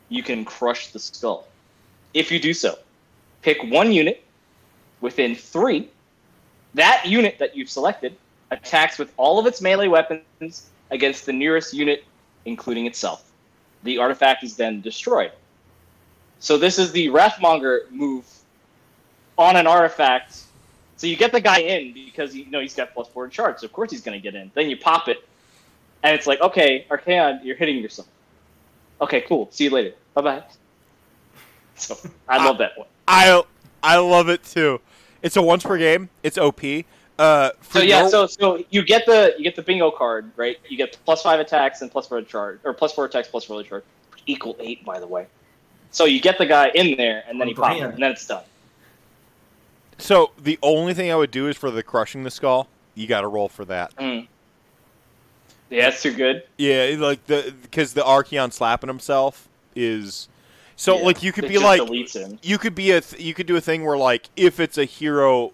you 0.09 0.21
can 0.21 0.43
crush 0.43 0.91
the 0.91 0.99
skull. 0.99 1.47
If 2.13 2.29
you 2.29 2.41
do 2.41 2.53
so, 2.53 2.77
pick 3.41 3.63
one 3.63 3.93
unit 3.93 4.25
within 5.01 5.35
three 5.35 5.89
that 6.73 7.05
unit 7.05 7.37
that 7.39 7.55
you've 7.55 7.69
selected 7.69 8.15
attacks 8.51 8.97
with 8.97 9.11
all 9.17 9.39
of 9.39 9.45
its 9.45 9.61
melee 9.61 9.87
weapons 9.87 10.69
against 10.91 11.25
the 11.25 11.33
nearest 11.33 11.73
unit, 11.73 12.03
including 12.45 12.85
itself. 12.85 13.31
The 13.83 13.97
artifact 13.97 14.43
is 14.43 14.55
then 14.55 14.81
destroyed. 14.81 15.31
So 16.39 16.57
this 16.57 16.79
is 16.79 16.91
the 16.91 17.07
Wrathmonger 17.07 17.89
move 17.91 18.25
on 19.37 19.55
an 19.55 19.67
artifact. 19.67 20.43
So 20.97 21.07
you 21.07 21.15
get 21.15 21.31
the 21.31 21.41
guy 21.41 21.59
in 21.59 21.93
because 21.93 22.35
you 22.35 22.45
know 22.49 22.59
he's 22.59 22.75
got 22.75 22.93
plus 22.93 23.07
four 23.07 23.25
in 23.25 23.31
charge, 23.31 23.59
so 23.59 23.65
of 23.65 23.73
course 23.73 23.91
he's 23.91 24.01
going 24.01 24.19
to 24.19 24.21
get 24.21 24.35
in. 24.35 24.51
Then 24.53 24.69
you 24.69 24.77
pop 24.77 25.07
it, 25.07 25.17
and 26.03 26.13
it's 26.13 26.27
like, 26.27 26.41
okay, 26.41 26.85
Archaon, 26.89 27.43
you're 27.43 27.55
hitting 27.55 27.77
yourself. 27.77 28.07
Okay, 29.01 29.21
cool. 29.21 29.47
See 29.51 29.65
you 29.65 29.69
later. 29.69 29.95
Bye 30.13 30.21
bye. 30.21 30.43
So 31.75 31.95
I 32.27 32.45
love 32.45 32.57
that 32.57 32.77
one. 32.77 32.89
I 33.07 33.41
I 33.83 33.97
love 33.97 34.29
it 34.29 34.43
too. 34.43 34.81
It's 35.21 35.35
a 35.37 35.41
once 35.41 35.63
per 35.63 35.77
game. 35.77 36.09
It's 36.23 36.37
OP. 36.37 36.85
Uh, 37.17 37.51
So 37.69 37.79
yeah, 37.81 38.01
your- 38.01 38.09
so 38.09 38.27
so 38.27 38.63
you 38.69 38.83
get 38.83 39.05
the 39.05 39.33
you 39.37 39.43
get 39.43 39.55
the 39.55 39.61
bingo 39.61 39.91
card, 39.91 40.31
right? 40.37 40.57
You 40.69 40.77
get 40.77 40.97
plus 41.05 41.21
five 41.21 41.39
attacks 41.39 41.81
and 41.81 41.91
plus 41.91 42.07
four 42.07 42.21
charge, 42.21 42.59
or 42.63 42.73
plus 42.73 42.93
four 42.93 43.05
attacks 43.05 43.27
plus 43.27 43.43
four 43.43 43.61
charge, 43.63 43.83
equal 44.25 44.55
eight, 44.59 44.85
by 44.85 44.99
the 44.99 45.07
way. 45.07 45.27
So 45.91 46.05
you 46.05 46.21
get 46.21 46.37
the 46.37 46.45
guy 46.45 46.69
in 46.75 46.95
there, 46.97 47.23
and 47.27 47.39
then 47.41 47.47
you 47.49 47.55
pop 47.55 47.75
him, 47.75 47.89
and 47.91 48.01
then 48.01 48.11
it's 48.11 48.25
done. 48.27 48.43
so 49.97 50.31
the 50.41 50.57
only 50.61 50.93
thing 50.93 51.11
I 51.11 51.15
would 51.15 51.31
do 51.31 51.47
is 51.47 51.57
for 51.57 51.71
the 51.71 51.83
crushing 51.83 52.23
the 52.23 52.31
skull. 52.31 52.67
You 52.95 53.07
got 53.07 53.21
to 53.21 53.27
roll 53.27 53.49
for 53.49 53.65
that. 53.65 53.95
Mm. 53.97 54.27
Yeah, 55.69 55.89
that's 55.89 56.01
too 56.01 56.13
good. 56.13 56.43
Yeah, 56.57 56.95
like 56.97 57.25
the 57.27 57.53
because 57.61 57.93
the 57.93 58.01
Archaon 58.01 58.51
slapping 58.53 58.87
himself 58.87 59.47
is 59.75 60.27
so 60.79 60.97
Yeah. 60.97 61.03
like 61.05 61.21
you 61.23 61.31
could 61.33 61.43
It 61.43 61.47
be 61.49 61.53
just 61.55 61.65
like 61.65 62.15
him. 62.15 62.39
you 62.41 62.57
could 62.57 62.73
be 62.73 62.91
a 62.91 63.01
th- 63.01 63.21
you 63.21 63.33
could 63.33 63.47
do 63.47 63.57
a 63.57 63.61
thing 63.61 63.83
where 63.83 63.97
like 63.97 64.29
if 64.37 64.59
it's 64.61 64.77
a 64.77 64.85
hero 64.85 65.51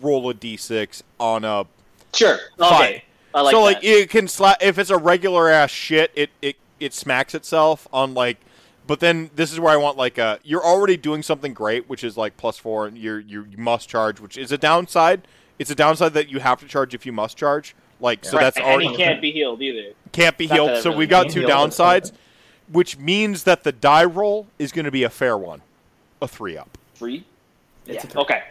roll 0.00 0.30
a 0.30 0.34
d6 0.34 1.02
on 1.18 1.44
a 1.44 1.66
Sure. 2.14 2.38
Fine. 2.58 2.72
Okay. 2.82 3.04
I 3.34 3.40
like 3.40 3.50
so 3.52 3.58
that. 3.58 3.64
like 3.64 3.84
it 3.84 4.08
can 4.10 4.28
slap 4.28 4.62
if 4.62 4.78
it's 4.78 4.90
a 4.90 4.96
regular 4.96 5.48
ass 5.48 5.70
shit 5.70 6.12
it 6.14 6.30
it 6.40 6.56
it 6.78 6.94
smacks 6.94 7.34
itself 7.34 7.88
on 7.92 8.14
like 8.14 8.38
but 8.86 9.00
then 9.00 9.30
this 9.34 9.52
is 9.52 9.58
where 9.58 9.72
I 9.72 9.76
want 9.76 9.96
like 9.96 10.16
a 10.18 10.38
you're 10.44 10.64
already 10.64 10.96
doing 10.96 11.22
something 11.22 11.52
great 11.54 11.88
which 11.88 12.04
is 12.04 12.16
like 12.16 12.36
plus 12.36 12.58
4 12.58 12.86
and 12.86 12.96
you're 12.98 13.18
you 13.20 13.44
you 13.50 13.56
must 13.58 13.88
charge 13.88 14.20
which 14.20 14.36
is 14.38 14.52
a 14.52 14.58
downside 14.58 15.26
it's 15.58 15.70
a 15.70 15.74
downside 15.74 16.12
that 16.14 16.28
you 16.30 16.40
have 16.40 16.60
to 16.60 16.66
charge 16.66 16.94
if 16.94 17.04
you 17.06 17.12
must 17.12 17.36
charge 17.36 17.74
Like 18.00 18.24
so 18.24 18.36
Right, 18.36 18.44
that's 18.44 18.56
and 18.58 18.66
already 18.66 18.88
he 18.88 18.96
can't 18.96 19.20
be 19.22 19.30
healed 19.32 19.62
either. 19.62 19.94
can't 20.12 20.36
be 20.36 20.46
not 20.46 20.54
healed. 20.54 20.82
So 20.82 20.90
really 20.90 20.98
we've 21.00 21.08
got 21.08 21.30
two 21.30 21.40
heal, 21.40 21.48
but- 21.48 21.54
downsides, 21.70 22.12
which 22.72 22.98
means 22.98 23.44
that 23.44 23.62
the 23.64 23.72
die 23.72 24.04
roll 24.04 24.46
is 24.58 24.72
going 24.72 24.84
to 24.86 24.90
be 24.90 25.02
a 25.04 25.10
fair 25.10 25.36
one, 25.36 25.62
a 26.20 26.26
three 26.28 26.56
up. 26.56 26.78
Three. 26.94 27.24
It's 27.86 28.04
yeah. 28.04 28.10
three. 28.10 28.22
Okay. 28.22 28.42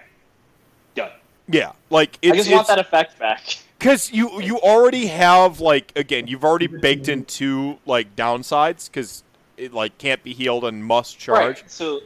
Done. 0.96 1.12
Yeah, 1.50 1.72
like 1.90 2.18
it's 2.22 2.34
I 2.34 2.38
just 2.38 2.52
want 2.52 2.68
that 2.68 2.80
effect 2.80 3.20
back. 3.20 3.42
Because 3.82 4.12
you 4.12 4.40
you 4.44 4.60
already 4.60 5.08
have 5.08 5.60
like 5.60 5.92
again 5.96 6.28
you've 6.28 6.44
already 6.46 6.68
baked 6.68 7.10
in 7.10 7.26
two 7.26 7.80
like 7.88 8.16
downsides 8.16 8.86
because 8.86 9.24
it 9.58 9.74
like 9.74 9.98
can't 9.98 10.22
be 10.24 10.34
healed 10.34 10.66
and 10.66 10.86
must 10.86 11.18
charge. 11.18 11.62
Right. 11.62 11.72
So 11.72 12.02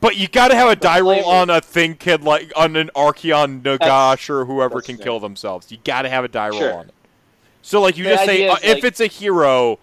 But 0.00 0.16
you 0.16 0.28
got 0.28 0.48
to 0.48 0.54
have 0.54 0.70
a 0.70 0.76
die 0.76 1.00
roll 1.00 1.22
on 1.26 1.50
a 1.50 1.60
thing 1.60 1.96
kid 1.96 2.22
like 2.24 2.50
on 2.56 2.74
an 2.74 2.88
Archaon 2.96 3.60
Nagash 3.60 4.30
or 4.30 4.46
whoever 4.46 4.80
can 4.80 4.96
fair. 4.96 5.04
kill 5.04 5.20
themselves. 5.20 5.70
You 5.70 5.76
got 5.84 6.02
to 6.02 6.08
have 6.08 6.24
a 6.24 6.28
die 6.28 6.48
roll 6.48 6.58
Sure. 6.58 6.72
on 6.72 6.88
it. 6.88 6.94
So 7.60 7.82
like 7.82 7.98
you 7.98 8.04
The 8.04 8.10
just 8.12 8.24
say 8.24 8.48
uh, 8.48 8.54
is, 8.54 8.60
if 8.62 8.74
like- 8.76 8.84
it's 8.84 9.00
a 9.00 9.06
hero, 9.06 9.78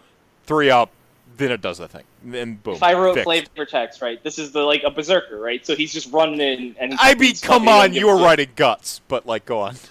three 0.48 0.72
up, 0.72 0.90
then 1.38 1.52
it 1.52 1.62
does 1.62 1.78
the 1.78 1.88
thing. 1.88 2.04
And 2.34 2.62
boom. 2.62 2.76
if 2.76 2.84
I 2.84 2.94
wrote 2.94 3.14
fixed. 3.14 3.26
flavor 3.26 3.66
text, 3.66 4.02
right, 4.02 4.22
this 4.24 4.40
is 4.40 4.52
the 4.52 4.62
like 4.62 4.84
a 4.84 4.92
berserker, 4.92 5.40
right? 5.40 5.66
So 5.66 5.76
he's 5.76 5.94
just 5.94 6.12
running 6.12 6.40
in 6.40 6.76
and. 6.80 6.96
I 7.00 7.16
mean, 7.16 7.36
come 7.36 7.68
on, 7.68 7.94
you 7.94 8.08
were 8.08 8.14
giving- 8.14 8.26
writing 8.26 8.50
guts, 8.56 9.02
but 9.08 9.26
like, 9.26 9.46
go 9.46 9.60
on. 9.62 9.76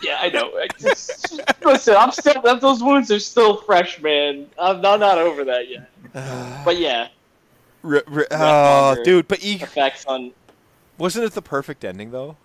Yeah, 0.00 0.18
I 0.20 0.28
know. 0.28 0.52
I 0.56 0.68
just, 0.78 1.42
listen, 1.64 1.96
I'm 1.96 2.12
still 2.12 2.40
that 2.42 2.60
those 2.60 2.80
wounds 2.80 3.10
are 3.10 3.18
still 3.18 3.56
fresh, 3.56 4.00
man. 4.00 4.46
I'm 4.56 4.80
not 4.80 5.00
not 5.00 5.18
over 5.18 5.44
that 5.46 5.68
yet. 5.68 5.90
But 6.64 6.78
yeah, 6.78 7.08
R- 7.82 8.04
r- 8.06 8.26
oh, 8.30 9.02
dude, 9.02 9.26
but 9.26 9.42
you, 9.42 9.56
effects 9.56 10.06
on 10.06 10.30
wasn't 10.98 11.24
it 11.24 11.32
the 11.32 11.42
perfect 11.42 11.84
ending 11.84 12.12
though? 12.12 12.36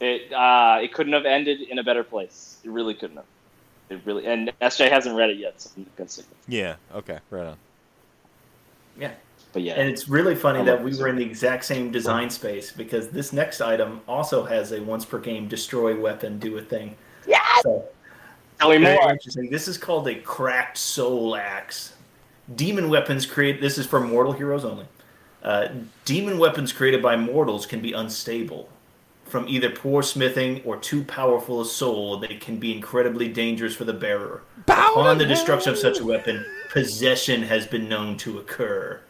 it. 0.00 0.32
Uh, 0.32 0.78
it 0.82 0.94
couldn't 0.94 1.12
have 1.12 1.26
ended 1.26 1.60
in 1.60 1.78
a 1.78 1.84
better 1.84 2.02
place. 2.02 2.56
It 2.64 2.70
really 2.70 2.94
couldn't 2.94 3.16
have. 3.16 3.26
It 3.90 4.00
really 4.04 4.26
and 4.26 4.52
SJ 4.60 4.90
hasn't 4.90 5.16
read 5.16 5.30
it 5.30 5.38
yet, 5.38 5.60
so 5.60 5.70
I'm 5.76 5.86
gonna 5.96 6.08
say. 6.08 6.22
Yeah. 6.48 6.76
Okay. 6.94 7.18
Right 7.30 7.46
on. 7.46 7.56
Yeah. 8.98 9.12
But 9.52 9.62
yeah, 9.62 9.74
And 9.74 9.88
it's 9.88 10.08
really 10.08 10.34
funny 10.34 10.60
I 10.60 10.64
that 10.64 10.82
we 10.82 10.96
were 10.98 11.06
in 11.06 11.14
the 11.14 11.24
exact 11.24 11.64
same 11.64 11.92
design 11.92 12.28
space 12.28 12.72
because 12.72 13.08
this 13.10 13.32
next 13.32 13.60
item 13.60 14.00
also 14.08 14.44
has 14.44 14.72
a 14.72 14.82
once 14.82 15.04
per 15.04 15.20
game 15.20 15.46
destroy 15.46 15.98
weapon 15.98 16.40
do 16.40 16.58
a 16.58 16.62
thing. 16.62 16.96
yeah. 17.26 17.38
So 17.62 17.84
Tell 18.58 18.70
me 18.70 18.78
more. 18.78 19.10
interesting. 19.10 19.50
This 19.50 19.68
is 19.68 19.78
called 19.78 20.08
a 20.08 20.14
cracked 20.16 20.76
soul 20.78 21.36
axe. 21.36 21.94
Demon 22.56 22.88
weapons 22.88 23.26
create. 23.26 23.60
This 23.60 23.78
is 23.78 23.86
for 23.86 24.00
mortal 24.00 24.32
heroes 24.32 24.64
only. 24.64 24.86
Uh, 25.42 25.68
demon 26.04 26.38
weapons 26.38 26.72
created 26.72 27.02
by 27.02 27.16
mortals 27.16 27.64
can 27.66 27.80
be 27.80 27.92
unstable. 27.92 28.68
From 29.34 29.48
either 29.48 29.68
poor 29.68 30.04
smithing 30.04 30.62
or 30.64 30.76
too 30.76 31.02
powerful 31.02 31.60
a 31.60 31.64
soul, 31.64 32.18
they 32.18 32.36
can 32.36 32.58
be 32.58 32.72
incredibly 32.72 33.26
dangerous 33.26 33.74
for 33.74 33.84
the 33.84 33.92
bearer. 33.92 34.42
Upon 34.68 35.18
the 35.18 35.26
destruction 35.26 35.72
of 35.72 35.76
such 35.76 35.98
a 35.98 36.04
weapon, 36.04 36.46
possession 36.70 37.42
has 37.42 37.66
been 37.66 37.88
known 37.88 38.16
to 38.18 38.38
occur. 38.38 39.00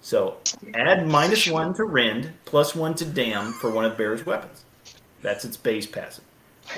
So 0.00 0.38
add 0.74 1.06
minus 1.06 1.46
one 1.46 1.74
to 1.74 1.84
rend, 1.84 2.32
plus 2.44 2.74
one 2.74 2.94
to 2.94 3.04
damn 3.04 3.52
for 3.52 3.70
one 3.70 3.84
of 3.84 3.92
the 3.92 3.98
bearer's 3.98 4.26
weapons. 4.26 4.64
That's 5.22 5.44
its 5.44 5.56
base 5.56 5.86
passive. 5.86 6.24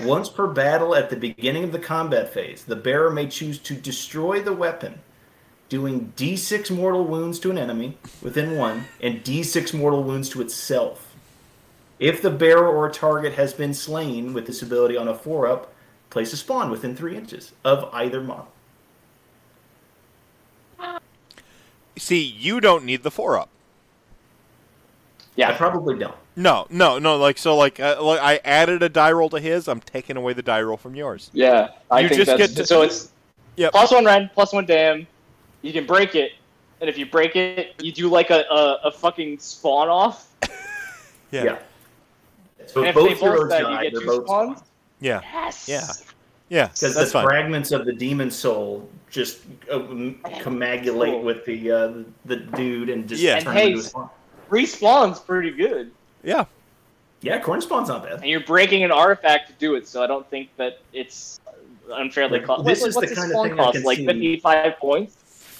Once 0.02 0.28
per 0.28 0.46
battle 0.46 0.94
at 0.94 1.08
the 1.08 1.16
beginning 1.16 1.64
of 1.64 1.72
the 1.72 1.78
combat 1.78 2.34
phase, 2.34 2.64
the 2.64 2.76
bearer 2.76 3.10
may 3.10 3.28
choose 3.28 3.58
to 3.60 3.74
destroy 3.74 4.42
the 4.42 4.52
weapon, 4.52 4.98
doing 5.70 6.12
d6 6.18 6.70
mortal 6.70 7.06
wounds 7.06 7.38
to 7.38 7.50
an 7.50 7.56
enemy 7.56 7.96
within 8.20 8.58
one 8.58 8.84
and 9.00 9.24
d6 9.24 9.72
mortal 9.72 10.02
wounds 10.02 10.28
to 10.28 10.42
itself. 10.42 11.05
If 11.98 12.20
the 12.22 12.30
bearer 12.30 12.68
or 12.68 12.90
target 12.90 13.32
has 13.34 13.54
been 13.54 13.72
slain 13.72 14.34
with 14.34 14.46
this 14.46 14.62
ability 14.62 14.96
on 14.96 15.08
a 15.08 15.14
4 15.14 15.46
up, 15.46 15.72
place 16.10 16.32
a 16.32 16.36
spawn 16.36 16.70
within 16.70 16.94
3 16.94 17.16
inches 17.16 17.52
of 17.64 17.88
either 17.92 18.20
model. 18.20 18.48
See, 21.96 22.22
you 22.22 22.60
don't 22.60 22.84
need 22.84 23.02
the 23.02 23.10
four 23.10 23.38
up. 23.38 23.48
Yeah, 25.34 25.50
I 25.50 25.54
probably 25.54 25.98
don't. 25.98 26.14
No, 26.36 26.66
no, 26.68 26.98
no. 26.98 27.16
Like 27.16 27.38
so, 27.38 27.56
like, 27.56 27.80
uh, 27.80 27.96
like 28.02 28.20
I 28.20 28.38
added 28.44 28.82
a 28.82 28.88
die 28.90 29.12
roll 29.12 29.30
to 29.30 29.40
his. 29.40 29.66
I'm 29.68 29.80
taking 29.80 30.16
away 30.18 30.34
the 30.34 30.42
die 30.42 30.60
roll 30.62 30.76
from 30.76 30.94
yours. 30.94 31.30
yeah. 31.32 31.70
I 31.90 32.00
You 32.00 32.08
think 32.08 32.18
just 32.24 32.36
that's 32.36 32.52
get 32.52 32.56
to- 32.60 32.66
so. 32.66 32.82
It's 32.82 33.12
Yep. 33.56 33.72
plus 33.72 33.90
one 33.90 34.04
rend, 34.04 34.30
plus 34.34 34.52
one 34.52 34.66
dam. 34.66 35.06
You 35.62 35.72
can 35.72 35.86
break 35.86 36.14
it, 36.14 36.32
and 36.82 36.90
if 36.90 36.98
you 36.98 37.06
break 37.06 37.34
it, 37.36 37.74
you 37.82 37.90
do 37.90 38.08
like 38.08 38.28
a 38.28 38.40
a, 38.50 38.80
a 38.88 38.92
fucking 38.92 39.38
spawn 39.38 39.88
off. 39.88 40.28
Yeah. 41.32 41.42
Yeah. 41.42 41.58
So 42.66 42.80
And 42.84 42.88
if 42.90 42.90
if 42.90 42.94
both 42.94 43.08
both 43.10 43.18
heroes 43.20 43.48
die, 43.50 43.60
die, 43.62 43.70
you 43.82 43.90
get 43.90 43.92
they're 43.92 44.00
two 44.02 44.06
both 44.06 44.24
spawns. 44.26 44.62
Yeah. 45.00 45.20
Yes. 45.22 45.68
Yeah. 45.68 45.86
Yeah. 46.48 46.66
Because 46.68 46.94
the 46.94 47.06
fine. 47.06 47.24
fragments 47.26 47.72
of 47.72 47.84
the 47.86 47.92
demon 47.92 48.30
soul 48.30 48.88
just 49.10 49.38
uh, 49.70 49.76
m- 49.80 50.20
commagulate 50.40 51.10
Cool. 51.12 51.22
with 51.22 51.44
the 51.44 51.70
uh, 51.70 51.92
the 52.24 52.36
dude 52.36 52.88
and 52.90 53.08
just 53.08 53.22
Yeah. 53.22 53.38
turn 53.40 53.48
And 53.48 53.58
hey, 53.58 53.66
into 53.68 53.80
a 53.80 53.82
spawn. 53.84 54.10
Respawn's 54.50 55.18
pretty 55.20 55.50
good, 55.50 55.90
Yeah. 56.22 56.44
Yeah, 57.22 57.40
Khorne 57.40 57.62
spawn's 57.62 57.88
not 57.88 58.04
bad. 58.04 58.20
and 58.20 58.26
you're 58.26 58.40
breaking 58.40 58.84
an 58.84 58.92
artifact 58.92 59.48
to 59.48 59.54
do 59.54 59.74
it. 59.74 59.88
So 59.88 60.02
I 60.04 60.06
don't 60.06 60.28
think 60.30 60.50
that 60.58 60.80
it's 60.92 61.40
unfairly 61.90 62.38
Like, 62.38 62.46
cost. 62.46 62.64
this 62.64 62.82
Like, 62.82 62.88
is 62.90 62.94
what's 62.96 63.08
the 63.08 63.14
the 63.14 63.20
kind 63.20 63.30
of 63.32 63.34
spawn 63.34 63.48
thing 63.48 63.58
I 63.60 63.62
cost? 63.64 63.74
can 63.76 63.82
Like 63.84 63.98
see- 63.98 64.06
55 64.06 64.78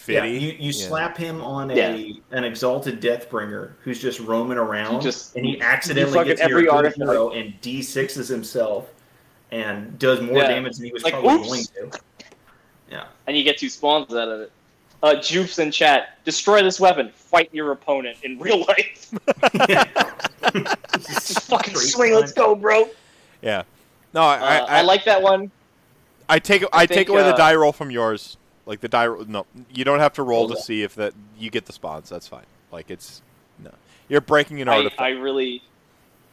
points. 0.07 0.09
Yeah, 0.09 0.25
you, 0.25 0.49
you 0.53 0.71
Yeah. 0.73 0.87
slap 0.89 1.17
him 1.17 1.41
on 1.43 1.71
a 1.71 1.75
Yeah. 1.75 2.13
an 2.33 2.45
exalted 2.45 3.01
Deathbringer 3.01 3.73
who's 3.83 4.01
just 4.01 4.21
roaming 4.21 4.59
around, 4.59 5.01
just- 5.03 5.35
and 5.37 5.45
he 5.45 5.61
accidentally 5.61 6.25
gets 6.25 6.41
every 6.41 6.63
a 6.63 6.65
good 6.67 6.71
artifact. 6.75 6.99
hero 6.99 7.31
and 7.31 7.55
d6s 7.61 8.29
himself, 8.29 8.87
and 9.51 9.99
does 9.99 10.21
more 10.21 10.39
Yeah. 10.39 10.49
damage 10.49 10.77
than 10.77 10.87
he 10.87 10.93
was 10.93 11.03
Like, 11.05 11.13
probably 11.15 11.59
oops. 11.61 11.69
going 11.69 11.91
to. 11.91 11.99
Yeah, 12.91 13.05
and 13.27 13.37
you 13.37 13.43
get 13.45 13.59
two 13.59 13.69
spawns 13.69 14.15
out 14.15 14.29
of 14.29 14.41
it. 14.41 14.53
Uh, 15.03 15.15
Jupes 15.17 15.59
in 15.59 15.71
chat, 15.71 16.19
destroy 16.25 16.63
this 16.63 16.81
weapon, 16.81 17.11
fight 17.15 17.51
your 17.53 17.71
opponent 17.73 18.17
in 18.23 18.39
real 18.39 18.61
life. 18.67 19.11
Just 20.99 21.43
fucking 21.49 21.75
Straight 21.75 21.91
swing, 21.93 22.15
let's 22.15 22.33
go, 22.33 22.55
bro. 22.55 22.89
Yeah. 23.43 23.65
No, 24.15 24.23
I, 24.23 24.37
Uh, 24.37 24.41
I, 24.41 24.57
I, 24.59 24.79
I, 24.79 24.83
like 24.83 25.05
that 25.05 25.21
one. 25.21 25.51
I 26.29 26.39
take 26.39 26.65
I, 26.73 26.87
take 26.87 26.97
think, 26.97 27.09
away 27.11 27.23
the 27.23 27.35
uh, 27.35 27.37
die 27.37 27.55
roll 27.55 27.73
from 27.73 27.91
yours. 27.91 28.37
Like 28.67 28.81
the 28.81 28.89
die. 28.89 29.07
No, 29.27 29.47
you 29.73 29.85
don't 29.85 30.01
have 30.01 30.13
to 30.15 30.23
roll 30.23 30.49
to 30.49 30.57
see 30.57 30.83
if 30.83 30.95
that 30.97 31.15
you 31.39 31.51
get 31.51 31.67
the 31.67 31.73
spawns. 31.73 32.09
That's 32.09 32.27
fine. 32.27 32.45
Like 32.73 32.91
it's 32.91 33.23
no. 33.63 33.71
You're 34.09 34.21
breaking 34.21 34.61
an 34.61 34.69
I, 34.69 34.79
artifact. 34.79 35.01
I 35.01 35.11
really, 35.11 35.63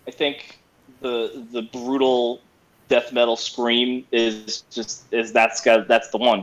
I 0.08 0.12
think 0.12 0.60
the 1.02 1.45
the 1.52 1.62
brutal 1.62 2.42
death 2.90 3.14
metal 3.14 3.36
scream 3.38 4.06
is 4.12 4.62
just 4.72 5.03
is 5.14 5.32
that's 5.32 5.62
got 5.62 5.88
that's 5.88 6.10
the 6.10 6.18
one. 6.18 6.40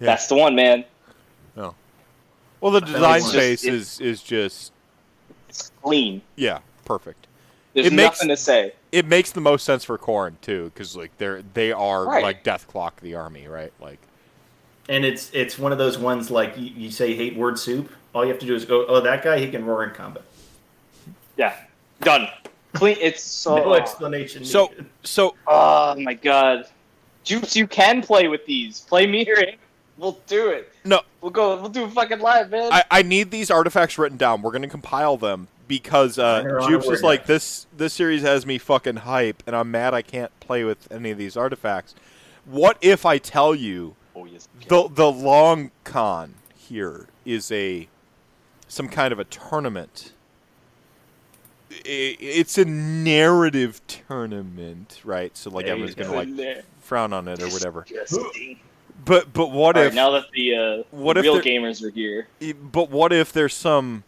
Yeah. 0.00 0.06
That's 0.06 0.26
the 0.28 0.34
one, 0.34 0.54
man. 0.56 0.84
No. 1.56 1.74
Well, 2.60 2.72
the 2.72 2.80
design 2.80 3.20
space 3.20 3.62
just- 3.62 4.00
is 4.00 4.00
is 4.00 4.22
just 4.22 4.72
It's 5.50 5.70
clean. 5.82 6.22
yeah 6.36 6.60
perfect. 6.86 7.26
There's 7.74 7.88
It 7.88 7.92
makes- 7.92 8.16
nothing 8.18 8.28
to 8.28 8.36
say. 8.36 8.72
It 8.92 9.06
makes 9.06 9.32
the 9.32 9.40
most 9.40 9.64
sense 9.64 9.84
for 9.84 9.98
Khorne 9.98 10.40
too, 10.40 10.70
because 10.72 10.96
like 10.96 11.10
they're 11.18 11.42
they 11.54 11.70
are 11.72 12.06
Right. 12.06 12.22
like 12.22 12.44
Dethklok 12.44 12.96
the 13.02 13.14
army, 13.16 13.46
right? 13.48 13.72
Like 13.80 13.98
and 14.88 15.04
it's 15.04 15.30
it's 15.32 15.58
one 15.58 15.72
of 15.72 15.78
those 15.78 15.98
ones 15.98 16.30
like 16.30 16.56
you, 16.58 16.66
you 16.66 16.90
say 16.90 17.14
hate 17.14 17.36
word 17.36 17.58
soup. 17.58 17.90
All 18.14 18.24
you 18.24 18.30
have 18.30 18.40
to 18.40 18.46
do 18.46 18.54
is 18.54 18.64
go, 18.64 18.86
oh, 18.86 19.00
that 19.00 19.22
guy 19.22 19.38
he 19.38 19.50
can 19.50 19.64
roar 19.64 19.84
in 19.84 19.90
combat. 19.90 20.22
Yeah, 21.36 21.56
done. 22.00 22.28
Clean. 22.74 22.96
It's 23.00 23.22
so. 23.22 23.56
No 23.56 23.74
explanation. 23.74 24.44
so 24.44 24.66
needed. 24.66 24.86
so 25.02 25.34
Oh 25.46 25.94
my 25.98 26.14
god, 26.14 26.66
Jupes, 27.24 27.56
you 27.56 27.66
can 27.66 28.02
play 28.02 28.28
with 28.28 28.44
these. 28.46 28.80
Play 28.80 29.06
mirroring. 29.06 29.56
We'll 29.96 30.18
do 30.26 30.48
it. 30.48 30.72
no. 30.84 31.02
We'll 31.20 31.30
go. 31.30 31.60
We'll 31.60 31.70
do 31.70 31.84
a 31.84 31.90
fucking 31.90 32.18
live, 32.18 32.50
man. 32.50 32.72
I, 32.72 32.84
I 32.90 33.02
need 33.02 33.30
these 33.30 33.50
artifacts 33.50 33.96
written 33.96 34.18
down. 34.18 34.42
We're 34.42 34.50
gonna 34.50 34.68
compile 34.68 35.16
them 35.16 35.48
because 35.68 36.18
uh, 36.18 36.42
They're 36.42 36.60
Jupes 36.60 36.88
a 36.88 36.92
is 36.92 37.02
like 37.02 37.26
this. 37.26 37.66
This 37.74 37.94
series 37.94 38.22
has 38.22 38.44
me 38.44 38.58
fucking 38.58 38.96
hype, 38.96 39.42
and 39.46 39.56
I'm 39.56 39.70
mad 39.70 39.94
I 39.94 40.02
can't 40.02 40.38
play 40.40 40.64
with 40.64 40.90
any 40.92 41.10
of 41.10 41.18
these 41.18 41.36
artifacts. 41.36 41.94
What 42.44 42.76
if 42.80 43.06
I 43.06 43.18
tell 43.18 43.54
you 43.54 43.94
oh 44.14 44.24
yes. 44.24 44.48
the 44.68 44.88
the 44.88 45.10
long 45.10 45.70
con 45.84 46.34
here 46.54 47.06
is 47.24 47.50
a 47.52 47.88
some 48.68 48.88
kind 48.88 49.12
of 49.12 49.18
a 49.18 49.24
tournament. 49.24 50.12
It's 51.70 52.56
a 52.56 52.64
narrative 52.64 53.80
tournament, 53.88 55.00
right? 55.04 55.36
So 55.36 55.50
like 55.50 55.66
There 55.66 55.76
you 55.76 55.84
everyone's 55.84 55.94
gonna 55.94 56.46
like 56.46 56.64
frown 56.80 57.12
on 57.12 57.26
it 57.28 57.42
or 57.42 57.48
whatever. 57.48 57.84
But 59.04 59.32
but 59.32 59.50
what 59.50 59.76
All 59.76 59.82
if 59.82 59.88
right, 59.88 59.94
now 59.94 60.10
that 60.12 60.30
the 60.32 60.54
uh, 60.56 60.82
what 60.90 61.16
real 61.16 61.34
there- 61.34 61.42
gamers 61.42 61.82
are 61.82 61.90
here, 61.90 62.28
but 62.72 62.90
what 62.90 63.12
if 63.12 63.32
there's 63.32 63.54
some 63.54 64.04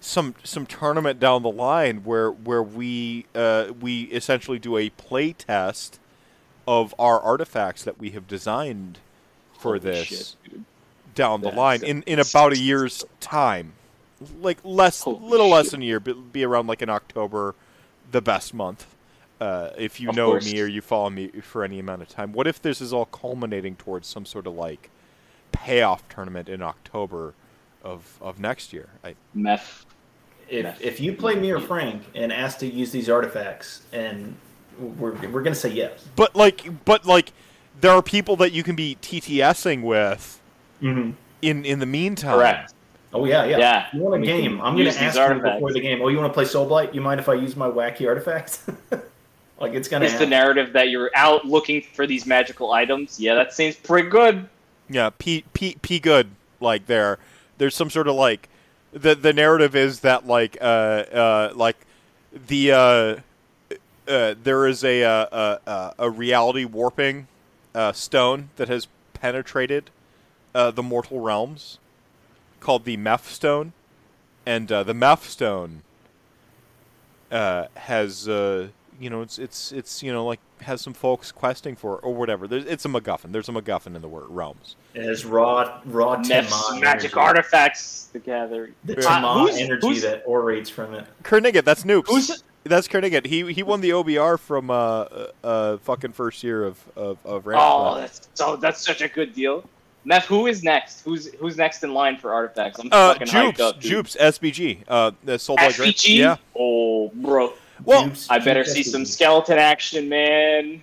some 0.00 0.34
some 0.42 0.66
tournament 0.66 1.20
down 1.20 1.42
the 1.42 1.50
line 1.50 2.04
where 2.04 2.30
where 2.30 2.62
we 2.62 3.26
uh, 3.34 3.72
we 3.80 4.02
essentially 4.04 4.58
do 4.58 4.76
a 4.76 4.90
play 4.90 5.32
test 5.32 6.00
of 6.66 6.94
our 6.98 7.20
artifacts 7.20 7.84
that 7.84 7.98
we 7.98 8.10
have 8.10 8.26
designed 8.26 8.98
for 9.64 9.78
Holy 9.78 9.92
this 9.92 10.06
shit, 10.08 10.36
dude. 10.44 10.64
down 11.14 11.40
the 11.40 11.50
line 11.50 11.82
in, 11.84 12.02
in 12.02 12.18
about 12.20 12.52
a 12.52 12.58
year's 12.58 13.04
time, 13.20 13.72
like 14.40 14.58
less, 14.64 15.02
Holy 15.02 15.18
little 15.20 15.48
less 15.48 15.70
than 15.72 15.82
a 15.82 15.84
year, 15.84 16.00
but 16.00 16.32
be 16.32 16.44
around 16.44 16.66
like 16.66 16.82
in 16.82 16.88
October, 16.90 17.54
the 18.10 18.20
best 18.22 18.54
month. 18.54 18.86
uh, 19.40 19.70
if 19.76 20.00
you 20.00 20.10
Of 20.10 20.16
know 20.16 20.26
course. 20.32 20.52
me 20.52 20.60
or 20.60 20.66
you 20.66 20.80
follow 20.80 21.10
me 21.10 21.28
for 21.42 21.64
any 21.64 21.78
amount 21.78 22.02
of 22.02 22.08
time. 22.08 22.32
What 22.32 22.46
if 22.46 22.62
this 22.62 22.80
is 22.80 22.92
all 22.92 23.06
culminating 23.06 23.76
towards 23.76 24.06
some 24.08 24.24
sort 24.24 24.46
of 24.46 24.54
like 24.54 24.90
payoff 25.52 26.08
tournament 26.08 26.48
in 26.48 26.62
October 26.62 27.34
of 27.82 28.18
of 28.20 28.38
next 28.38 28.72
year? 28.72 28.88
I, 29.02 29.14
Meth. 29.34 29.84
If, 30.48 30.80
if 30.80 31.00
you 31.00 31.14
play 31.14 31.34
me 31.36 31.50
or 31.50 31.58
Frank 31.60 32.02
and 32.14 32.32
ask 32.32 32.58
to 32.58 32.66
use 32.66 32.92
these 32.92 33.08
artifacts, 33.08 33.82
and 33.92 34.36
we're, 34.78 35.12
we're 35.12 35.42
going 35.42 35.54
to 35.54 35.54
say 35.54 35.70
yes. 35.70 36.04
but 36.16 36.36
like, 36.36 36.84
but 36.84 37.06
like, 37.06 37.32
there 37.80 37.92
are 37.92 38.02
people 38.02 38.36
that 38.36 38.52
you 38.52 38.62
can 38.62 38.76
be 38.76 38.96
TTSing 39.00 39.82
with 39.82 40.40
Mm-hmm. 40.82 41.12
in 41.40 41.64
in 41.64 41.78
the 41.78 41.86
meantime. 41.86 42.36
Correct. 42.36 42.74
Oh 43.12 43.24
yeah, 43.24 43.44
yeah. 43.44 43.58
Yeah. 43.58 43.86
You 43.92 44.00
want 44.00 44.22
a 44.22 44.26
game? 44.26 44.60
I'm 44.60 44.74
going 44.74 44.86
to 44.86 44.90
these 44.90 44.96
ask 44.96 45.16
you 45.16 45.40
before 45.40 45.72
the 45.72 45.80
game. 45.80 46.02
Oh, 46.02 46.08
you 46.08 46.18
want 46.18 46.30
to 46.30 46.34
play 46.34 46.44
Soulblight? 46.44 46.92
You 46.92 47.00
mind 47.00 47.20
if 47.20 47.28
I 47.28 47.34
use 47.34 47.54
my 47.56 47.68
wacky 47.68 48.08
artifacts? 48.08 48.66
like 49.60 49.72
it's 49.72 49.88
going 49.88 50.00
to 50.02 50.08
It's 50.08 50.18
the 50.18 50.26
narrative 50.26 50.72
that 50.72 50.90
you're 50.90 51.10
out 51.14 51.44
looking 51.44 51.80
for 51.80 52.06
these 52.06 52.26
magical 52.26 52.72
items. 52.72 53.20
Yeah, 53.20 53.34
that 53.36 53.54
seems 53.54 53.76
pretty 53.76 54.08
good. 54.10 54.48
Yeah, 54.90 55.10
P 55.16 55.44
P 55.54 55.76
P 55.80 56.00
good 56.00 56.30
like 56.60 56.86
there. 56.86 57.18
There's 57.56 57.76
some 57.76 57.88
sort 57.88 58.08
of 58.08 58.16
like 58.16 58.48
the 58.92 59.14
the 59.14 59.32
narrative 59.32 59.76
is 59.76 60.00
that 60.00 60.26
like 60.26 60.58
uh 60.60 60.64
uh 60.64 61.52
like 61.54 61.76
the 62.48 62.72
uh 62.72 63.16
uh 64.10 64.34
there 64.42 64.66
is 64.66 64.82
a 64.84 65.04
uh, 65.04 65.58
uh, 65.66 65.92
a 65.98 66.10
reality 66.10 66.64
warping 66.64 67.28
uh, 67.74 67.92
stone 67.92 68.50
that 68.56 68.68
has 68.68 68.88
penetrated 69.12 69.90
uh, 70.54 70.70
the 70.70 70.82
mortal 70.82 71.20
realms 71.20 71.78
called 72.60 72.84
the 72.84 72.96
Meph 72.96 73.24
stone, 73.26 73.72
and 74.46 74.70
uh, 74.70 74.82
the 74.82 74.92
Meph 74.94 75.24
stone 75.24 75.82
uh, 77.30 77.66
has 77.74 78.28
uh, 78.28 78.68
you 79.00 79.10
know 79.10 79.22
it's 79.22 79.38
it's 79.38 79.72
it's 79.72 80.02
you 80.02 80.12
know 80.12 80.24
like 80.24 80.40
has 80.60 80.80
some 80.80 80.94
folks 80.94 81.32
questing 81.32 81.74
for 81.76 81.96
it 81.96 82.00
or 82.04 82.14
whatever. 82.14 82.46
There's, 82.46 82.64
it's 82.64 82.84
a 82.84 82.88
MacGuffin. 82.88 83.32
There's 83.32 83.48
a 83.48 83.52
MacGuffin 83.52 83.94
in 83.96 84.00
the 84.02 84.08
word 84.08 84.26
realms. 84.28 84.76
It 84.94 85.02
has 85.02 85.24
raw, 85.24 85.80
raw 85.84 86.16
Meth's 86.18 86.72
magic 86.80 87.10
energy. 87.12 87.14
artifacts 87.16 88.08
together. 88.12 88.70
The 88.84 88.96
Uh, 88.98 89.02
Tema 89.02 89.32
who's- 89.34 89.58
energy 89.58 89.86
who's- 89.86 90.02
that 90.02 90.22
orates 90.26 90.70
from 90.70 90.94
it. 90.94 91.06
Kernigan, 91.22 91.64
that's 91.64 91.82
Noops. 91.84 92.06
Who's 92.08 92.42
That's 92.64 92.88
Kernigan. 92.88 93.26
He 93.26 93.52
he 93.52 93.62
won 93.62 93.80
the 93.82 93.90
OBR 93.90 94.38
from 94.38 94.70
uh 94.70 94.74
uh, 94.74 95.26
uh 95.44 95.76
fucking 95.78 96.12
first 96.12 96.42
year 96.42 96.64
of 96.64 96.78
of 96.96 97.18
of 97.24 97.46
Oh, 97.46 97.50
Ramsbot. 97.50 98.00
that's 98.00 98.28
so 98.34 98.56
that's 98.56 98.84
such 98.84 99.02
a 99.02 99.08
good 99.08 99.34
deal. 99.34 99.68
Meth, 100.06 100.24
who 100.26 100.46
is 100.46 100.62
next? 100.62 101.02
Who's 101.02 101.32
who's 101.34 101.56
next 101.56 101.82
in 101.84 101.92
line 101.94 102.16
for 102.18 102.32
artifacts? 102.32 102.78
I'm 102.78 102.88
uh, 102.90 103.12
fucking 103.14 103.26
hyped 103.28 103.46
Jupes, 103.56 103.60
up. 103.60 103.80
dude. 103.80 103.90
Jupes, 103.90 104.16
SBG, 104.20 104.78
uh, 104.88 105.10
the 105.24 105.38
Soul 105.38 105.56
Boy 105.56 105.72
Great. 105.76 106.08
Yeah. 106.08 106.36
Oh, 106.58 107.08
bro. 107.14 107.52
Well, 107.84 108.04
Dupes, 108.06 108.30
I 108.30 108.38
better 108.38 108.62
Dupes 108.64 108.74
see 108.74 108.82
some 108.82 109.04
skeleton 109.04 109.58
action, 109.58 110.08
man. 110.08 110.82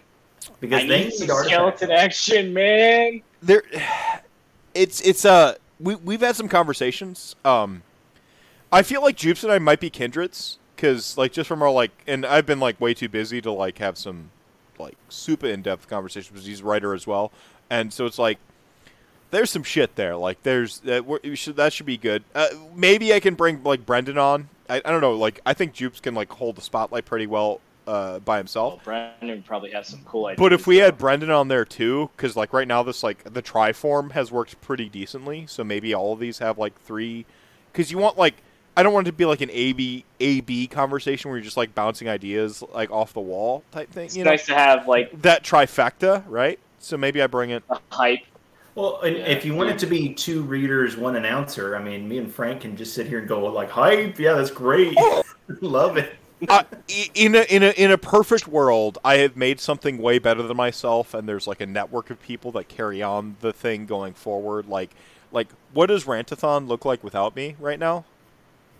because 0.59 0.83
I 0.83 0.87
they 0.87 0.97
need 0.99 1.03
need 1.05 1.13
some 1.13 1.29
artifacts. 1.31 1.49
skeleton 1.53 1.91
action, 1.91 2.53
man. 2.53 3.21
there, 3.43 3.63
it's 4.73 5.01
it's 5.01 5.23
uh 5.25 5.55
we 5.79 5.95
we've 5.95 6.21
had 6.21 6.35
some 6.35 6.47
conversations. 6.47 7.35
Um, 7.45 7.83
I 8.71 8.81
feel 8.83 9.01
like 9.01 9.17
Jupes 9.17 9.43
and 9.43 9.51
I 9.51 9.59
might 9.59 9.79
be 9.79 9.89
kindreds 9.89 10.57
because 10.81 11.15
like 11.15 11.31
just 11.31 11.47
from 11.47 11.61
our 11.61 11.69
like, 11.69 11.91
and 12.07 12.25
I've 12.25 12.47
been 12.47 12.59
like 12.59 12.81
way 12.81 12.95
too 12.95 13.07
busy 13.07 13.39
to 13.41 13.51
like 13.51 13.77
have 13.77 13.97
some 13.97 14.31
like 14.79 14.97
super 15.09 15.45
in 15.45 15.61
depth 15.61 15.87
conversations 15.87 16.31
because 16.31 16.45
he's 16.47 16.61
a 16.61 16.65
writer 16.65 16.95
as 16.95 17.05
well, 17.05 17.31
and 17.69 17.93
so 17.93 18.05
it's 18.05 18.19
like. 18.19 18.39
There's 19.29 19.49
some 19.49 19.63
shit 19.63 19.95
there. 19.95 20.17
Like, 20.17 20.43
there's 20.43 20.79
that. 20.79 21.05
we 21.05 21.37
should 21.37 21.55
that 21.55 21.71
should 21.71 21.85
be 21.85 21.95
good. 21.95 22.25
Uh, 22.35 22.49
maybe 22.75 23.13
I 23.13 23.21
can 23.21 23.35
bring 23.35 23.63
like 23.63 23.85
Brendan 23.85 24.17
on. 24.17 24.49
I, 24.69 24.81
I 24.83 24.91
don't 24.91 24.99
know. 24.99 25.13
Like, 25.13 25.39
I 25.45 25.53
think 25.53 25.71
Jupes 25.71 26.01
can 26.01 26.13
like 26.13 26.29
hold 26.33 26.57
the 26.57 26.61
spotlight 26.61 27.05
pretty 27.05 27.27
well 27.27 27.61
uh, 27.87 28.19
by 28.19 28.37
himself. 28.37 28.85
Well, 28.85 29.13
Brandon 29.19 29.41
probably 29.41 29.71
has 29.71 29.87
some 29.87 30.01
cool 30.03 30.25
ideas. 30.25 30.37
But 30.37 30.51
if 30.51 30.67
we 30.67 30.79
though. 30.79 30.85
had 30.85 30.97
Brendan 30.97 31.29
on 31.31 31.47
there 31.47 31.63
too, 31.63 32.09
because 32.15 32.35
like 32.35 32.51
right 32.51 32.67
now 32.67 32.83
this 32.83 33.03
like 33.03 33.33
the 33.33 33.41
try 33.41 33.71
form 33.71 34.09
has 34.09 34.33
worked 34.33 34.59
pretty 34.59 34.89
decently, 34.89 35.45
so 35.47 35.63
maybe 35.63 35.93
all 35.93 36.11
of 36.11 36.19
these 36.19 36.39
have 36.39 36.57
like 36.57 36.77
three, 36.81 37.25
because 37.71 37.89
you 37.89 37.97
want 37.97 38.17
like 38.17 38.35
I 38.75 38.83
don't 38.83 38.93
want 38.93 39.07
it 39.07 39.11
to 39.11 39.17
be 39.17 39.25
like 39.25 39.41
an 39.41 39.49
A 39.51 39.73
B 39.73 40.05
A 40.19 40.41
B 40.41 40.67
conversation 40.67 41.29
where 41.29 41.37
you're 41.37 41.43
just 41.43 41.57
like 41.57 41.75
bouncing 41.75 42.07
ideas 42.07 42.63
like 42.73 42.89
off 42.91 43.13
the 43.13 43.19
wall 43.21 43.63
type 43.71 43.91
thing. 43.91 44.05
it's 44.05 44.15
You 44.15 44.23
know 44.23 44.31
nice 44.31 44.45
to 44.45 44.55
have 44.55 44.87
like 44.87 45.21
that 45.21 45.43
trifecta, 45.43 46.23
right? 46.27 46.59
So 46.79 46.97
maybe 46.97 47.21
I 47.21 47.27
bring 47.27 47.49
it. 47.51 47.63
a 47.69 47.79
hype. 47.91 48.19
Well, 48.75 49.01
and 49.01 49.17
Yeah. 49.17 49.25
if 49.25 49.43
you 49.43 49.53
want 49.53 49.69
it 49.69 49.79
to 49.79 49.85
be 49.85 50.13
two 50.13 50.43
readers, 50.43 50.95
one 50.95 51.17
announcer, 51.17 51.75
I 51.75 51.83
mean, 51.83 52.07
me 52.07 52.17
and 52.17 52.33
Frank 52.33 52.61
can 52.61 52.77
just 52.77 52.93
sit 52.93 53.07
here 53.07 53.19
and 53.19 53.27
go 53.27 53.45
like, 53.47 53.69
"Hype, 53.69 54.17
yeah, 54.17 54.33
that's 54.33 54.49
great, 54.51 54.97
love 55.61 55.97
it." 55.97 56.13
uh, 56.49 56.63
in 57.13 57.35
a 57.35 57.41
in 57.53 57.61
a 57.63 57.69
in 57.71 57.91
a 57.91 57.97
perfect 57.97 58.47
world, 58.47 58.97
I 59.03 59.17
have 59.17 59.35
made 59.35 59.59
something 59.59 59.97
way 59.97 60.17
better 60.17 60.41
than 60.41 60.55
myself, 60.57 61.13
and 61.13 61.27
there's 61.27 61.45
like 61.45 61.59
a 61.61 61.65
network 61.67 62.09
of 62.09 62.21
people 62.21 62.51
that 62.53 62.69
carry 62.69 63.01
on 63.03 63.35
the 63.41 63.51
thing 63.51 63.85
going 63.85 64.13
forward. 64.13 64.67
Like, 64.67 64.91
like 65.33 65.49
what 65.73 65.87
does 65.87 66.05
Rantathon 66.05 66.67
look 66.67 66.85
like 66.85 67.03
without 67.03 67.35
me 67.35 67.57
right 67.59 67.77
now? 67.77 68.05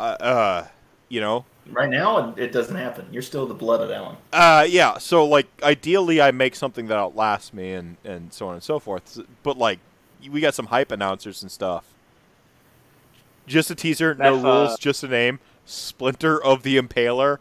Uh, 0.01 0.23
uh 0.23 0.67
you 1.09 1.19
know, 1.21 1.45
Right 1.69 1.89
now, 1.89 2.29
it- 2.35 2.39
it 2.45 2.51
doesn't 2.51 2.75
happen. 2.75 3.05
You're 3.11 3.21
still 3.21 3.45
the 3.45 3.53
blood 3.53 3.81
of 3.81 3.89
that 3.89 4.03
one. 4.03 4.17
uh, 4.33 4.65
yeah. 4.67 4.97
So 4.97 5.25
like, 5.25 5.47
ideally, 5.61 6.19
I 6.21 6.31
make 6.31 6.55
something 6.55 6.87
that 6.87 6.97
outlasts 6.97 7.53
me, 7.53 7.73
and 7.73 7.97
and 8.03 8.33
so 8.33 8.47
on 8.47 8.55
and 8.55 8.63
so 8.63 8.79
forth. 8.79 9.19
But 9.43 9.57
like, 9.57 9.79
we 10.29 10.41
got 10.41 10.55
some 10.55 10.67
hype 10.67 10.91
announcers 10.91 11.41
and 11.43 11.51
stuff. 11.51 11.85
Just 13.47 13.69
a 13.71 13.75
teaser, 13.75 14.13
no 14.15 14.35
That's, 14.35 14.45
uh, 14.45 14.47
rules, 14.47 14.79
just 14.79 15.03
a 15.03 15.07
name. 15.07 15.39
Splinter 15.65 16.41
of 16.41 16.63
the 16.63 16.77
Impaler. 16.77 17.37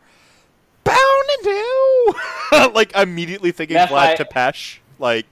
Bound 0.84 0.98
and 0.98 1.44
do. 1.44 2.14
like 2.74 2.94
immediately 2.96 3.52
thinking 3.52 3.76
Neph, 3.76 3.88
Vlad 3.88 3.98
I- 3.98 4.16
Tepesh. 4.16 4.78
Like, 4.98 5.26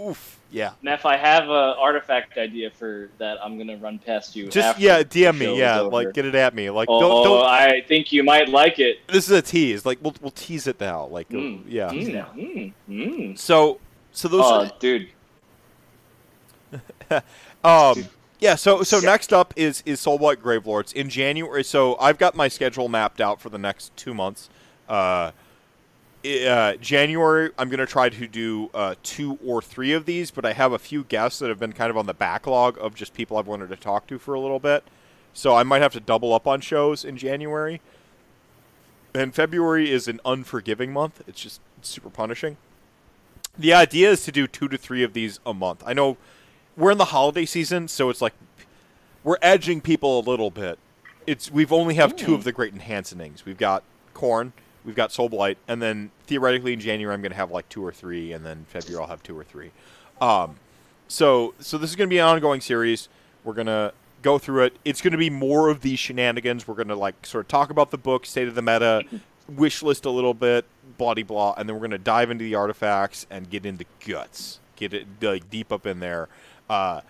oof, 0.00 0.33
yeah. 0.50 0.72
Neff, 0.82 1.04
I 1.06 1.16
have 1.16 1.48
a 1.48 1.74
artifact 1.78 2.38
idea 2.38 2.70
for 2.70 3.08
that. 3.18 3.38
I'm 3.42 3.58
gonna 3.58 3.76
run 3.76 3.98
past 3.98 4.36
you. 4.36 4.48
Just 4.48 4.78
yeah, 4.78 5.02
DM 5.02 5.38
me, 5.38 5.58
yeah, 5.58 5.80
like 5.80 6.12
get 6.14 6.24
it 6.26 6.34
at 6.34 6.54
me. 6.54 6.70
Like 6.70 6.88
oh, 6.90 7.00
don't 7.00 7.24
don't. 7.24 7.44
I 7.46 7.82
think 7.88 8.12
you 8.12 8.22
might 8.22 8.48
like 8.48 8.78
it. 8.78 8.98
This 9.08 9.24
is 9.26 9.30
a 9.32 9.42
tease. 9.42 9.84
Like 9.84 9.98
we'll 10.02 10.14
we'll 10.20 10.30
tease 10.30 10.66
it 10.66 10.78
now. 10.80 11.06
Like 11.06 11.28
Mm, 11.28 11.64
yeah. 11.66 11.88
mm, 11.90 12.12
now. 12.12 12.72
mm. 12.88 13.38
So 13.38 13.80
so 14.12 14.28
those 14.28 14.44
Oh, 14.44 14.64
are 14.66 14.72
dude. 14.78 15.08
Um, 17.64 17.94
Dude. 17.94 18.08
yeah. 18.40 18.54
So 18.56 18.82
so 18.82 18.98
Yeah. 18.98 19.06
next 19.10 19.32
up 19.32 19.54
is 19.56 19.82
is 19.86 19.98
Soulblight 20.00 20.36
Gravelords 20.36 20.92
in 20.92 21.08
January. 21.08 21.64
So 21.64 21.96
I've 21.98 22.18
got 22.18 22.34
my 22.34 22.48
schedule 22.48 22.88
mapped 22.88 23.20
out 23.20 23.40
for 23.40 23.48
the 23.48 23.58
next 23.58 23.96
two 23.96 24.12
months. 24.12 24.50
Uh, 24.88 25.30
uh, 26.24 26.76
January, 26.76 27.50
I'm 27.58 27.68
gonna 27.68 27.86
try 27.86 28.08
to 28.08 28.26
do 28.26 28.70
uh, 28.72 28.94
two 29.02 29.38
or 29.44 29.60
three 29.60 29.92
of 29.92 30.06
these, 30.06 30.30
but 30.30 30.44
I 30.44 30.52
have 30.52 30.72
a 30.72 30.78
few 30.78 31.04
guests 31.04 31.38
that 31.40 31.48
have 31.48 31.58
been 31.58 31.72
kind 31.72 31.90
of 31.90 31.96
on 31.96 32.06
the 32.06 32.14
backlog 32.14 32.78
of 32.80 32.94
just 32.94 33.14
people 33.14 33.36
I've 33.36 33.46
wanted 33.46 33.68
to 33.68 33.76
talk 33.76 34.06
to 34.08 34.18
for 34.18 34.34
a 34.34 34.40
little 34.40 34.58
bit. 34.58 34.84
So 35.34 35.54
I 35.54 35.64
might 35.64 35.82
have 35.82 35.92
to 35.94 36.00
double 36.00 36.32
up 36.32 36.46
on 36.46 36.60
shows 36.60 37.04
in 37.04 37.16
January. 37.16 37.80
And 39.14 39.34
February 39.34 39.90
is 39.90 40.08
an 40.08 40.20
unforgiving 40.24 40.92
month. 40.92 41.22
It's 41.26 41.40
just 41.40 41.60
super 41.82 42.10
punishing. 42.10 42.56
The 43.58 43.72
idea 43.72 44.10
is 44.10 44.24
to 44.24 44.32
do 44.32 44.46
two 44.46 44.68
to 44.68 44.78
three 44.78 45.02
of 45.02 45.12
these 45.12 45.40
a 45.44 45.54
month. 45.54 45.82
I 45.86 45.92
know 45.92 46.16
we're 46.76 46.90
in 46.90 46.98
the 46.98 47.06
holiday 47.06 47.44
season, 47.44 47.86
so 47.88 48.10
it's 48.10 48.20
like 48.20 48.32
we're 49.22 49.38
edging 49.42 49.80
people 49.80 50.18
a 50.18 50.22
little 50.22 50.50
bit. 50.50 50.78
It's 51.26 51.50
we've 51.50 51.72
only 51.72 51.94
have 51.94 52.16
two 52.16 52.34
of 52.34 52.44
the 52.44 52.52
great 52.52 52.74
enhancings. 52.74 53.44
We've 53.44 53.58
got 53.58 53.84
Khorne, 54.14 54.52
we've 54.84 54.94
got 54.94 55.10
Soulblight, 55.10 55.56
and 55.68 55.80
then 55.80 56.10
theoretically 56.26 56.72
in 56.72 56.80
January 56.80 57.14
I'm 57.14 57.22
going 57.22 57.32
to 57.32 57.36
have 57.36 57.50
like 57.50 57.68
two 57.68 57.84
or 57.84 57.92
three, 57.92 58.32
and 58.32 58.44
then 58.44 58.66
February 58.68 59.02
I'll 59.02 59.08
have 59.08 59.22
two 59.22 59.36
or 59.36 59.44
three. 59.44 59.70
Um, 60.20 60.56
so 61.08 61.54
so 61.58 61.78
this 61.78 61.90
is 61.90 61.96
going 61.96 62.08
to 62.08 62.14
be 62.14 62.18
an 62.18 62.26
ongoing 62.26 62.60
series. 62.60 63.08
We're 63.44 63.54
gonna 63.54 63.92
go 64.24 64.38
through 64.38 64.64
it. 64.64 64.76
It's 64.84 65.00
going 65.00 65.12
to 65.12 65.18
be 65.18 65.30
more 65.30 65.68
of 65.68 65.82
these 65.82 65.98
shenanigans. 65.98 66.66
We're 66.66 66.74
going 66.74 66.88
to 66.88 66.96
like 66.96 67.26
sort 67.26 67.44
of 67.44 67.48
talk 67.48 67.70
about 67.70 67.90
the 67.90 67.98
book, 67.98 68.26
state 68.26 68.48
of 68.48 68.54
the 68.54 68.62
meta, 68.62 69.04
wish 69.48 69.82
list 69.82 70.06
a 70.06 70.10
little 70.10 70.34
bit, 70.34 70.64
blah 70.98 71.14
blah, 71.14 71.54
and 71.56 71.68
then 71.68 71.76
we're 71.76 71.80
going 71.80 71.90
to 71.90 71.98
dive 71.98 72.30
into 72.30 72.42
the 72.42 72.54
artifacts 72.54 73.26
and 73.30 73.48
get 73.48 73.66
into 73.66 73.84
guts, 74.04 74.58
get 74.76 74.92
it 74.92 75.06
like 75.20 75.48
deep 75.50 75.70
up 75.70 75.86
in 75.86 76.00
there. 76.00 76.28
Uh, 76.68 77.02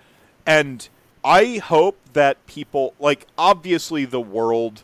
and 0.45 0.89
I 1.25 1.59
hope 1.59 1.97
that 2.13 2.45
people 2.47 2.95
like 2.99 3.27
obviously 3.39 4.05
the 4.05 4.21
world 4.21 4.83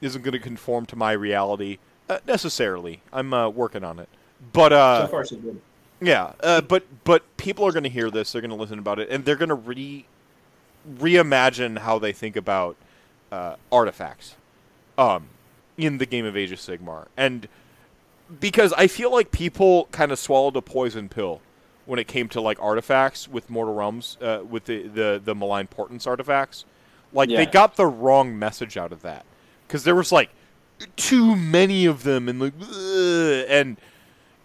isn't 0.00 0.22
going 0.22 0.32
to 0.32 0.38
conform 0.38 0.84
to 0.86 0.96
my 0.96 1.12
reality 1.12 1.78
uh, 2.08 2.18
necessarily. 2.26 3.00
I'm 3.12 3.32
uh, 3.32 3.48
working 3.48 3.84
on 3.84 3.98
it, 3.98 4.08
but 4.52 4.72
uh, 4.72 5.06
so 5.06 5.10
far, 5.10 5.24
so 5.24 5.36
good. 5.36 5.60
yeah, 6.00 6.32
uh, 6.40 6.60
but 6.60 6.84
but 7.04 7.36
people 7.36 7.66
are 7.66 7.72
going 7.72 7.84
to 7.84 7.90
hear 7.90 8.10
this. 8.10 8.32
They're 8.32 8.40
going 8.40 8.50
to 8.50 8.56
listen 8.56 8.78
about 8.78 8.98
it, 8.98 9.08
and 9.10 9.24
they're 9.24 9.36
going 9.36 9.48
to 9.48 9.54
re 9.54 10.06
reimagine 10.98 11.78
how 11.78 11.98
they 11.98 12.12
think 12.12 12.36
about 12.36 12.76
uh, 13.30 13.56
artifacts 13.70 14.34
um, 14.98 15.28
in 15.76 15.98
the 15.98 16.06
game 16.06 16.24
of 16.24 16.36
Age 16.36 16.52
of 16.52 16.58
Sigmar, 16.58 17.06
and 17.16 17.48
because 18.40 18.72
I 18.74 18.86
feel 18.86 19.12
like 19.12 19.30
people 19.30 19.88
kind 19.92 20.12
of 20.12 20.18
swallowed 20.18 20.56
a 20.56 20.62
poison 20.62 21.08
pill 21.08 21.40
when 21.84 21.98
it 21.98 22.06
came 22.06 22.28
to 22.28 22.40
like 22.40 22.60
artifacts 22.60 23.28
with 23.28 23.50
Mortal 23.50 23.74
Realms, 23.74 24.16
uh, 24.20 24.42
with 24.48 24.64
the, 24.66 24.86
the 24.88 25.20
the 25.22 25.34
malign 25.34 25.66
portents 25.66 26.06
artifacts. 26.06 26.64
Like 27.12 27.28
they 27.28 27.44
got 27.44 27.76
the 27.76 27.86
wrong 27.86 28.38
message 28.38 28.78
out 28.78 28.90
of 28.90 29.02
that 29.02 29.26
because 29.66 29.84
there 29.84 29.94
was 29.94 30.12
like 30.12 30.30
too 30.96 31.36
many 31.36 31.86
of 31.86 32.02
them 32.04 32.28
and 32.28 32.40
like 32.40 32.52
and 33.48 33.76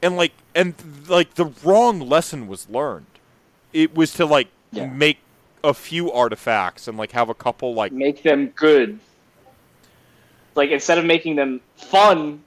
and 0.02 0.18
like 0.18 0.34
and 0.56 0.74
like 1.08 1.36
the 1.36 1.46
wrong 1.64 2.00
lesson 2.00 2.48
was 2.48 2.70
learned. 2.70 3.06
It 3.74 3.96
was 3.96 4.14
to 4.14 4.26
like 4.26 4.48
Yeah. 4.72 4.88
make 4.88 5.20
a 5.64 5.74
few 5.74 6.12
artifacts 6.12 6.88
and 6.88 6.98
like 6.98 7.12
have 7.12 7.30
a 7.30 7.34
couple 7.34 7.74
like 7.74 7.92
Make 7.92 8.24
them 8.24 8.48
good. 8.56 9.00
Like 10.56 10.72
instead 10.72 10.98
of 10.98 11.06
making 11.06 11.36
them 11.36 11.62
fun, 11.76 12.44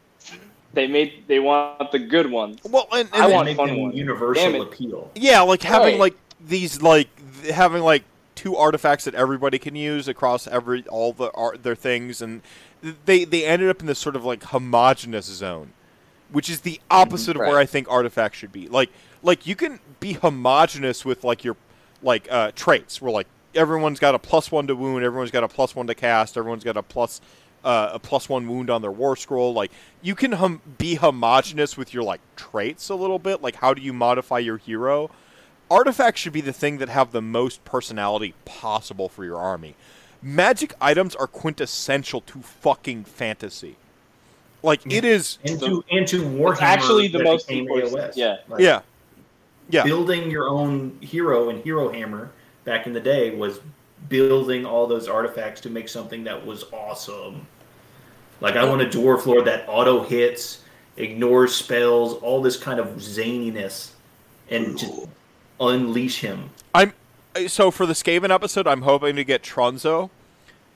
they 0.75 0.87
made 0.87 1.25
they 1.27 1.39
want 1.39 1.93
the 1.93 1.99
good 1.99 2.31
ones. 2.31 2.59
well 2.65 2.89
and, 2.93 3.09
and 3.13 3.23
I 3.23 3.27
want 3.29 3.47
make 3.47 3.57
fun 3.57 3.69
them 3.69 3.81
ones. 3.81 3.93
Damn 3.95 3.99
universal 3.99 4.55
it. 4.55 4.61
appeal. 4.63 5.11
Yeah, 5.15 5.41
like 5.43 5.63
having 5.63 5.95
Right. 5.95 6.01
like 6.01 6.15
these 6.41 6.83
like 6.83 7.09
having 7.51 7.83
like 7.83 8.05
two 8.35 8.57
artifacts 8.57 9.05
that 9.05 9.15
everybody 9.15 9.59
can 9.59 9.77
use 9.77 10.09
across 10.09 10.47
every 10.47 10.83
all 10.89 11.13
the 11.13 11.31
art 11.33 11.63
their 11.63 11.75
things 11.75 12.23
and 12.23 12.43
th- 12.43 12.53
they 13.05 13.25
they 13.25 13.45
ended 13.45 13.69
up 13.69 13.81
in 13.81 13.87
this 13.87 13.99
sort 13.99 14.17
of 14.17 14.25
like 14.25 14.43
homogenous 14.45 15.27
zone, 15.27 15.73
which 16.31 16.49
is 16.49 16.61
the 16.61 16.81
opposite 16.91 17.37
of 17.37 17.41
where 17.41 17.59
I 17.59 17.67
think 17.67 17.89
artifacts 17.91 18.39
should 18.39 18.53
be. 18.53 18.69
Like 18.69 18.91
like 19.23 19.47
you 19.47 19.57
can 19.57 19.81
be 20.01 20.15
homogenous 20.15 21.05
with 21.05 21.25
like 21.25 21.45
your 21.45 21.57
like 22.03 22.27
uh 22.31 22.53
traits 22.55 23.01
where 23.01 23.13
like 23.13 23.27
everyone's 23.55 23.99
got 23.99 24.15
a 24.15 24.19
plus 24.19 24.51
1 24.51 24.69
to 24.69 24.77
wound, 24.77 25.05
everyone's 25.05 25.31
got 25.31 25.45
a 25.45 25.49
plus 25.49 25.75
1 25.75 25.89
to 25.89 25.95
cast, 25.95 26.37
everyone's 26.37 26.65
got 26.65 26.77
a 26.77 26.83
plus 26.83 27.21
uh, 27.65 27.91
a 27.93 27.99
plus 27.99 28.29
one 28.29 28.49
wound 28.49 28.71
on 28.71 28.83
their 28.83 28.91
war 28.91 29.17
scroll. 29.17 29.53
Like 29.53 29.71
you 30.03 30.15
can 30.15 30.33
hum- 30.33 30.63
be 30.79 30.95
homogenous 30.95 31.77
with 31.77 31.93
your 31.93 32.03
like 32.03 32.21
traits 32.37 32.89
a 32.89 32.95
little 32.95 33.19
bit. 33.19 33.43
Like 33.43 33.57
how 33.57 33.75
do 33.75 33.83
you 33.83 33.93
modify 33.93 34.39
your 34.39 34.57
hero? 34.57 35.11
Artifacts 35.71 36.21
should 36.21 36.33
be 36.33 36.41
the 36.41 36.53
thing 36.53 36.79
that 36.79 36.89
have 36.89 37.13
the 37.13 37.23
most 37.23 37.65
personality 37.65 38.35
possible 38.45 39.09
for 39.09 39.25
your 39.25 39.39
army. 39.39 39.77
Magic 40.23 40.75
items 40.81 41.15
are 41.15 41.27
quintessential 41.27 42.21
to 42.23 42.41
fucking 42.41 43.05
fantasy. 43.05 43.77
Like 44.63 44.81
it 44.93 45.05
is. 45.05 45.39
into 45.45 45.67
to 45.67 45.85
and 45.91 46.07
to 46.09 46.23
Warhammer, 46.23 46.53
It's 46.53 46.63
actually 46.63 47.09
the 47.09 47.23
most 47.23 47.51
important- 47.51 47.93
AOS. 47.95 48.17
yeah. 48.17 48.37
Like, 48.49 48.61
Yeah. 48.61 48.81
Yeah. 49.71 49.85
building 49.85 50.31
your 50.31 50.49
own 50.49 50.99
hero 51.01 51.49
and 51.49 51.63
Hero 51.65 51.91
Hammer 51.91 52.31
back 52.65 52.87
in 52.87 52.93
the 52.93 53.01
day 53.01 53.31
was 53.35 53.61
building 54.09 54.67
all 54.67 54.87
those 54.87 55.09
artifacts 55.09 55.61
to 55.63 55.71
make 55.71 55.89
something 55.89 56.25
that 56.25 56.45
was 56.45 56.65
awesome. 56.73 57.47
Like 58.41 58.57
I 58.57 58.65
want 58.65 58.83
a 58.83 58.87
dwarf 58.87 59.25
lord 59.27 59.45
that 59.47 59.65
auto 59.69 60.03
hits, 60.03 60.59
ignores 60.97 61.55
spells, 61.55 62.15
all 62.15 62.43
this 62.43 62.57
kind 62.59 62.81
of 62.81 62.89
zaniness, 62.97 63.91
and 64.51 64.77
just 64.77 64.93
unleash 65.61 66.21
him. 66.21 66.51
I'm 66.75 66.93
so 67.47 67.71
for 67.71 67.87
the 67.87 67.93
Skaven 67.95 68.31
episode. 68.31 68.67
I'm 68.67 68.83
hoping 68.83 69.17
to 69.17 69.25
get 69.25 69.43
Tronzo, 69.43 70.11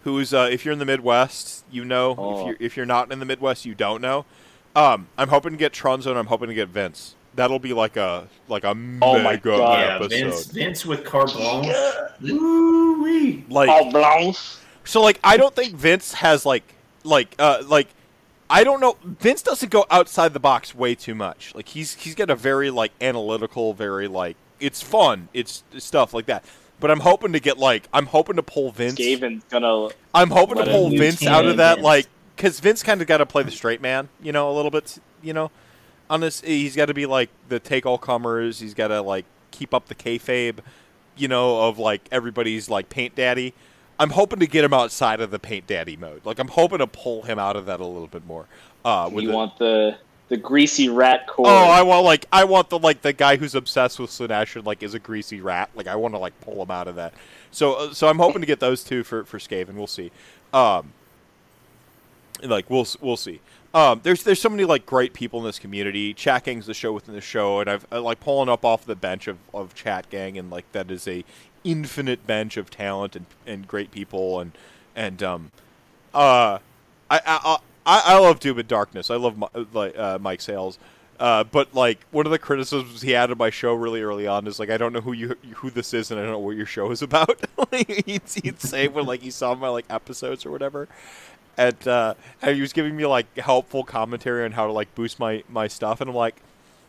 who's 0.05 0.33
uh, 0.34 0.49
if 0.50 0.65
you're 0.65 0.73
in 0.73 0.78
the 0.78 0.84
Midwest, 0.84 1.65
you 1.70 1.84
know. 1.84 2.12
If 2.12 2.18
Oh. 2.18 2.47
you're 2.47 2.57
if 2.60 2.76
you're 2.76 2.86
not 2.86 3.10
in 3.12 3.18
the 3.18 3.26
Midwest, 3.26 3.65
you 3.65 3.74
don't 3.74 4.00
know. 4.00 4.24
Um, 4.76 5.08
I'm 5.16 5.28
hoping 5.28 5.52
to 5.52 5.57
get 5.57 5.73
Tronzo, 5.73 6.07
and 6.08 6.18
I'm 6.18 6.26
hoping 6.26 6.49
to 6.49 6.55
get 6.55 6.68
Vince. 6.68 7.15
That'll 7.36 7.58
be 7.58 7.73
like 7.73 7.97
a 7.97 8.28
like 8.49 8.65
a 8.65 8.70
Oh 8.70 9.18
my 9.18 9.33
mega 9.33 9.41
God. 9.57 9.78
Yeah, 9.81 9.97
episode. 9.97 10.10
Vince, 10.10 10.47
Vince 10.47 10.86
with 10.86 11.05
carte 11.05 11.33
blanche. 11.33 11.74
Woo-wee. 12.20 13.44
Like 13.49 13.68
All 13.68 14.34
so, 14.84 15.00
like 15.00 15.18
I 15.24 15.36
don't 15.36 15.55
think 15.55 15.74
Vince 15.74 16.15
has 16.15 16.44
like 16.47 16.74
like 17.02 17.34
uh 17.39 17.62
like 17.66 17.89
I 18.50 18.62
don't 18.62 18.81
know. 18.81 18.97
Vince 19.02 19.42
doesn't 19.42 19.70
go 19.73 19.86
outside 19.91 20.33
the 20.33 20.41
box 20.41 20.74
way 20.74 20.94
too 20.94 21.15
much. 21.15 21.55
Like 21.55 21.68
he's 21.70 21.94
he's 21.94 22.15
got 22.15 22.31
a 22.31 22.36
very 22.36 22.70
like 22.70 22.92
analytical, 23.00 23.74
very 23.74 24.07
like 24.07 24.36
it's 24.60 24.83
fun. 24.83 25.28
It's 25.33 25.65
stuff 25.78 26.15
like 26.15 26.26
that. 26.26 26.44
But 26.81 26.91
I'm 26.91 27.00
hoping 27.00 27.33
to 27.33 27.41
get 27.41 27.58
like 27.58 27.89
I'm 27.92 28.07
hoping 28.07 28.36
to 28.36 28.42
pull 28.42 28.70
Vince. 28.70 28.94
Skaven's 28.94 29.44
gonna 29.49 29.89
I'm 30.15 30.31
hoping 30.31 30.57
to 30.57 30.65
pull 30.65 30.91
Vince 30.91 31.26
out 31.26 31.47
of 31.47 31.57
that, 31.58 31.81
like, 31.81 32.07
because 32.36 32.60
Vince 32.60 32.83
kind 32.83 33.00
of 33.00 33.07
got 33.07 33.18
to 33.18 33.26
play 33.26 33.42
the 33.42 33.50
straight 33.50 33.81
man, 33.81 34.08
you 34.23 34.33
know, 34.33 34.50
a 34.50 34.55
little 34.55 34.70
bit, 34.70 34.99
you 35.23 35.33
know. 35.33 35.50
On 36.10 36.20
this, 36.20 36.41
he's 36.42 36.76
got 36.76 36.86
to 36.86 36.94
be 36.94 37.07
like 37.07 37.31
the 37.49 37.58
take 37.58 37.86
all 37.86 37.97
comers. 37.99 38.60
He's 38.60 38.74
got 38.74 38.89
to 38.89 39.00
like 39.00 39.24
keep 39.50 39.73
up 39.73 39.86
the 39.86 39.94
kayfabe, 39.94 40.58
you 41.16 41.28
know, 41.28 41.68
of 41.68 41.78
like 41.78 42.07
everybody's 42.12 42.68
like 42.68 42.89
paint 42.89 43.15
daddy. 43.15 43.55
I'm 43.99 44.10
hoping 44.10 44.41
to 44.41 44.47
get 44.47 44.65
him 44.65 44.74
outside 44.74 45.20
of 45.20 45.31
the 45.31 45.39
paint 45.39 45.68
daddy 45.68 45.97
mode. 45.97 46.26
Like, 46.26 46.41
I'm 46.41 46.49
hoping 46.49 46.78
to 46.78 46.86
pull 46.89 47.23
him 47.23 47.39
out 47.39 47.55
of 47.55 47.66
that 47.66 47.78
a 47.78 47.86
little 47.86 48.08
bit 48.08 48.26
more. 48.26 48.47
Uh, 48.84 49.08
with 49.10 49.23
you 49.23 49.31
the- 49.31 49.36
want 49.36 49.57
the 49.58 49.97
the 50.28 50.36
greasy 50.36 50.89
rat 50.89 51.27
core. 51.27 51.47
Oh, 51.47 51.51
I 51.51 51.83
want 51.83 52.05
like 52.05 52.27
I 52.33 52.44
want 52.44 52.70
the 52.70 52.78
like 52.78 53.03
the 53.03 53.12
guy 53.12 53.36
who's 53.36 53.55
obsessed 53.55 53.99
with 53.99 54.11
Slaanesh 54.11 54.57
and 54.57 54.67
like 54.67 54.83
is 54.83 54.94
a 54.94 54.99
greasy 54.99 55.41
rat. 55.41 55.70
Like 55.75 55.86
I 55.86 55.97
want 55.97 56.15
to 56.15 56.19
like 56.19 56.39
pull 56.41 56.62
him 56.62 56.70
out 56.70 56.89
of 56.89 56.97
that. 56.97 57.15
So 57.51 57.75
uh, 57.75 57.94
so 57.94 58.09
I'm 58.09 58.19
hoping 58.19 58.41
to 58.41 58.47
get 58.47 58.61
those 58.61 58.83
two 58.85 59.05
for 59.05 59.25
for 59.25 59.39
Skaven. 59.39 59.75
We'll 59.75 59.86
see. 59.86 60.11
Um, 60.53 60.93
like 62.43 62.69
we'll 62.70 62.86
we'll 63.01 63.17
see. 63.17 63.41
Um, 63.75 64.01
there's 64.05 64.23
there's 64.23 64.41
so 64.41 64.49
many 64.49 64.65
like 64.65 64.86
great 64.86 65.12
people 65.12 65.41
in 65.41 65.44
this 65.44 65.59
community. 65.59 66.15
Chat 66.15 66.44
Gang's 66.44 66.67
the 66.67 66.75
show 66.75 66.93
within 66.93 67.15
the 67.15 67.20
show, 67.20 67.61
and 67.61 67.69
I've 67.69 67.86
uh, 67.91 68.01
like 68.01 68.20
pulling 68.20 68.49
up 68.49 68.65
off 68.65 68.85
the 68.85 68.94
bench 68.94 69.27
of, 69.27 69.39
of 69.53 69.75
Chat 69.75 70.09
Gang, 70.11 70.39
and 70.39 70.49
like 70.49 70.70
that 70.73 70.91
is 70.91 71.09
a 71.09 71.25
infinite 71.65 72.27
bench 72.27 72.57
of 72.57 72.70
talent 72.70 73.17
and, 73.17 73.27
and 73.47 73.67
great 73.67 73.91
people, 73.91 74.39
and 74.39 74.53
and 74.94 75.23
um, 75.23 75.51
uh, 76.15 76.59
I 77.11 77.17
I 77.17 77.20
I, 77.27 77.57
I 77.87 78.03
I 78.15 78.19
love 78.19 78.41
Doom 78.41 78.59
and 78.59 78.69
Darkness. 78.69 79.11
I 79.11 79.17
love 79.17 79.43
like 79.73 79.97
uh, 79.99 80.19
Mike 80.21 80.41
Sales. 80.41 80.79
Uh, 81.21 81.45
but 81.45 81.73
like 81.75 82.01
one 82.11 82.27
of 82.27 82.33
the 82.33 82.39
criticisms 82.41 83.03
he 83.03 83.13
had 83.13 83.31
of 83.31 83.39
my 83.39 83.49
show 83.49 83.73
really 83.73 84.03
early 84.03 84.27
on 84.27 84.47
is 84.49 84.59
like 84.59 84.69
I 84.69 84.77
don't 84.77 84.93
know 84.93 85.01
who 85.01 85.13
you 85.13 85.37
who 85.57 85.71
this 85.71 85.95
is 85.95 86.11
and 86.11 86.19
I 86.19 86.25
don't 86.25 86.33
know 86.33 86.39
what 86.41 86.57
your 86.57 86.67
show 86.67 86.91
is 86.91 87.03
about. 87.03 87.41
He'd, 87.71 88.23
he'd 88.43 88.61
say 88.61 88.89
when 88.89 89.07
like 89.07 89.21
he 89.23 89.31
saw 89.31 89.55
my 89.55 89.69
like 89.69 89.85
episodes 89.89 90.45
or 90.45 90.51
whatever, 90.51 90.89
and 91.57 91.87
uh, 91.87 92.15
and 92.43 92.55
he 92.57 92.61
was 92.61 92.73
giving 92.73 92.97
me 92.97 93.07
like 93.07 93.37
helpful 93.39 93.85
commentary 93.85 94.45
on 94.45 94.53
how 94.53 94.67
to 94.67 94.73
like 94.73 94.93
boost 94.95 95.19
my 95.21 95.45
my 95.49 95.69
stuff, 95.69 96.01
and 96.01 96.11
I'm 96.11 96.17
like, 96.17 96.37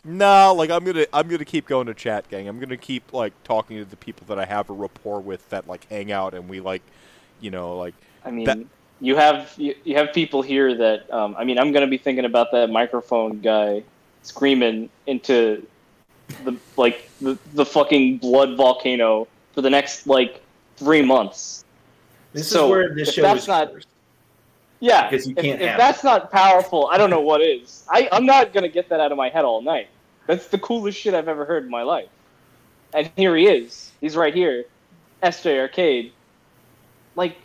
no, 0.03 0.53
like 0.55 0.69
I'm 0.71 0.83
gonna 0.83 1.05
I'm 1.13 1.27
gonna 1.27 1.45
keep 1.45 1.67
going 1.67 1.85
to 1.87 1.93
chat 1.93 2.27
gang. 2.29 2.47
I'm 2.47 2.59
gonna 2.59 2.77
keep 2.77 3.13
like 3.13 3.33
talking 3.43 3.77
to 3.77 3.85
the 3.85 3.95
people 3.95 4.25
that 4.27 4.39
I 4.39 4.45
have 4.45 4.69
a 4.69 4.73
rapport 4.73 5.19
with 5.19 5.47
that 5.49 5.67
like 5.67 5.87
hang 5.89 6.11
out 6.11 6.33
and 6.33 6.49
we 6.49 6.59
like, 6.61 6.81
you 7.41 7.51
know, 7.51 7.77
like 7.77 7.93
I 8.23 8.31
mean, 8.31 8.45
that- 8.45 8.59
you 9.01 9.15
have 9.15 9.53
you, 9.57 9.75
you 9.83 9.95
have 9.95 10.13
people 10.13 10.41
here 10.41 10.75
that 10.75 11.11
um, 11.13 11.35
I 11.37 11.43
mean, 11.43 11.59
I'm 11.59 11.71
gonna 11.71 11.87
be 11.87 11.97
thinking 11.97 12.25
about 12.25 12.51
that 12.51 12.69
microphone 12.69 13.41
guy 13.41 13.83
screaming 14.23 14.89
into 15.07 15.65
the 16.43 16.55
like 16.77 17.09
the, 17.21 17.37
the 17.53 17.65
fucking 17.65 18.17
blood 18.17 18.55
volcano 18.57 19.27
for 19.53 19.61
the 19.61 19.69
next 19.69 20.07
like 20.07 20.41
three 20.77 21.01
months. 21.01 21.63
This 22.33 22.49
So, 22.49 22.65
is 22.65 22.69
where 22.71 22.93
this 22.95 23.09
if 23.09 23.15
show 23.15 23.21
that's 23.21 23.43
is 23.43 23.47
not- 23.47 23.73
cursed. 23.73 23.87
Yeah, 24.81 25.09
Because 25.09 25.25
you 25.25 25.33
if, 25.37 25.43
can't 25.43 25.61
if 25.61 25.69
have 25.69 25.77
that's 25.79 26.03
not 26.03 26.31
powerful, 26.31 26.89
I 26.91 26.97
don't 26.97 27.09
know 27.09 27.21
what 27.21 27.41
is. 27.41 27.85
I 27.89 28.09
I'm 28.11 28.25
not 28.25 28.53
gonna 28.53 28.67
get 28.67 28.89
that 28.89 28.99
out 28.99 29.11
of 29.11 29.17
my 29.17 29.29
head 29.29 29.45
all 29.45 29.61
night. 29.61 29.87
That's 30.27 30.47
the 30.47 30.57
coolest 30.57 30.99
shit 30.99 31.13
I've 31.13 31.27
ever 31.29 31.45
heard 31.45 31.63
in 31.63 31.69
my 31.69 31.83
life. 31.83 32.09
And 32.93 33.09
here 33.15 33.35
he 33.35 33.47
is. 33.47 33.91
He's 34.01 34.15
right 34.15 34.33
here, 34.33 34.65
SJ 35.23 35.59
Arcade. 35.59 36.11
Like, 37.15 37.37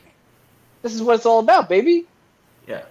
this 0.82 0.94
is 0.94 1.02
what 1.02 1.16
it's 1.16 1.26
all 1.26 1.40
about, 1.40 1.68
baby. 1.68 2.06
Yeah. 2.66 2.82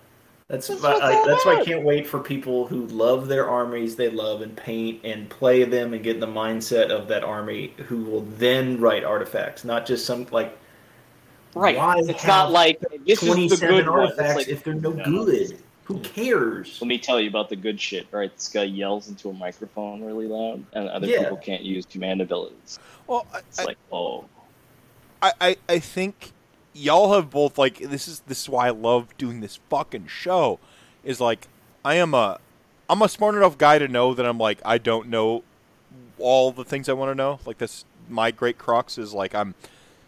That's 0.47 0.67
That's 0.67 0.81
why 0.81 0.89
what's 0.93 1.01
I, 1.03 1.13
all 1.15 1.27
that's 1.27 1.45
why 1.45 1.55
I 1.59 1.63
can't 1.63 1.83
wait 1.83 2.07
for 2.07 2.19
people 2.19 2.65
who 2.65 2.87
love 2.87 3.27
their 3.27 3.47
armies 3.47 3.95
they 3.95 4.09
love 4.09 4.41
and 4.41 4.57
paint 4.57 4.99
and 5.03 5.29
play 5.29 5.63
them 5.63 5.93
and 5.93 6.03
get 6.03 6.15
in 6.15 6.19
the 6.19 6.27
mindset 6.27 6.89
of 6.89 7.07
that 7.09 7.23
army 7.23 7.73
who 7.87 8.03
will 8.03 8.21
then 8.21 8.79
write 8.79 9.03
artifacts, 9.03 9.63
not 9.63 9.85
just 9.85 10.05
some 10.05 10.25
like 10.31 10.57
Right. 11.55 11.77
Why 11.77 11.95
it's 11.99 12.25
not 12.25 12.51
like 12.51 12.79
this 13.05 13.21
is 13.23 13.59
the 13.59 13.67
good 13.67 13.87
one. 13.87 13.99
Artifacts 13.99 14.35
like, 14.35 14.47
if 14.47 14.63
they're 14.63 14.73
no 14.75 14.91
No. 14.91 15.03
good. 15.03 15.57
Who 15.85 15.99
cares? 16.01 16.77
let 16.79 16.87
me 16.87 16.99
tell 16.99 17.19
you 17.19 17.29
about 17.29 17.49
the 17.49 17.55
good 17.55 17.81
shit. 17.81 18.05
Right, 18.11 18.31
this 18.35 18.47
guy 18.47 18.63
yells 18.63 19.07
into 19.09 19.29
a 19.29 19.33
microphone 19.33 20.03
really 20.03 20.27
loud, 20.27 20.63
and 20.73 20.87
other 20.89 21.07
Yeah. 21.07 21.23
people 21.23 21.37
can't 21.37 21.63
use 21.63 21.85
command 21.87 22.21
abilities. 22.21 22.77
well, 23.07 23.25
I, 23.33 23.39
It's 23.39 23.63
like, 23.65 23.77
oh, 23.91 24.25
I, 25.21 25.33
I, 25.41 25.57
I 25.67 25.79
think 25.79 26.31
y'all 26.73 27.13
have 27.13 27.29
both 27.29 27.57
like 27.57 27.79
this 27.79 28.07
is 28.07 28.21
this 28.21 28.41
is 28.43 28.49
why 28.49 28.67
I 28.67 28.71
love 28.71 29.15
doing 29.17 29.41
this 29.41 29.59
fucking 29.69 30.07
show. 30.07 30.59
Is 31.03 31.19
like 31.19 31.47
I 31.83 31.95
am 31.95 32.13
a 32.13 32.39
I'm 32.89 33.01
a 33.01 33.09
smart 33.09 33.35
enough 33.35 33.57
guy 33.57 33.79
to 33.79 33.87
know 33.87 34.13
that 34.13 34.25
I'm 34.25 34.37
like 34.37 34.59
I 34.65 34.77
don't 34.77 35.09
know 35.09 35.43
all 36.17 36.51
the 36.51 36.65
things 36.65 36.89
I 36.89 36.93
want 36.93 37.11
to 37.11 37.15
know. 37.15 37.39
Like 37.45 37.57
that's 37.57 37.85
my 38.07 38.31
great 38.31 38.57
crux 38.57 38.97
is 38.97 39.13
like 39.13 39.33
I'm 39.33 39.55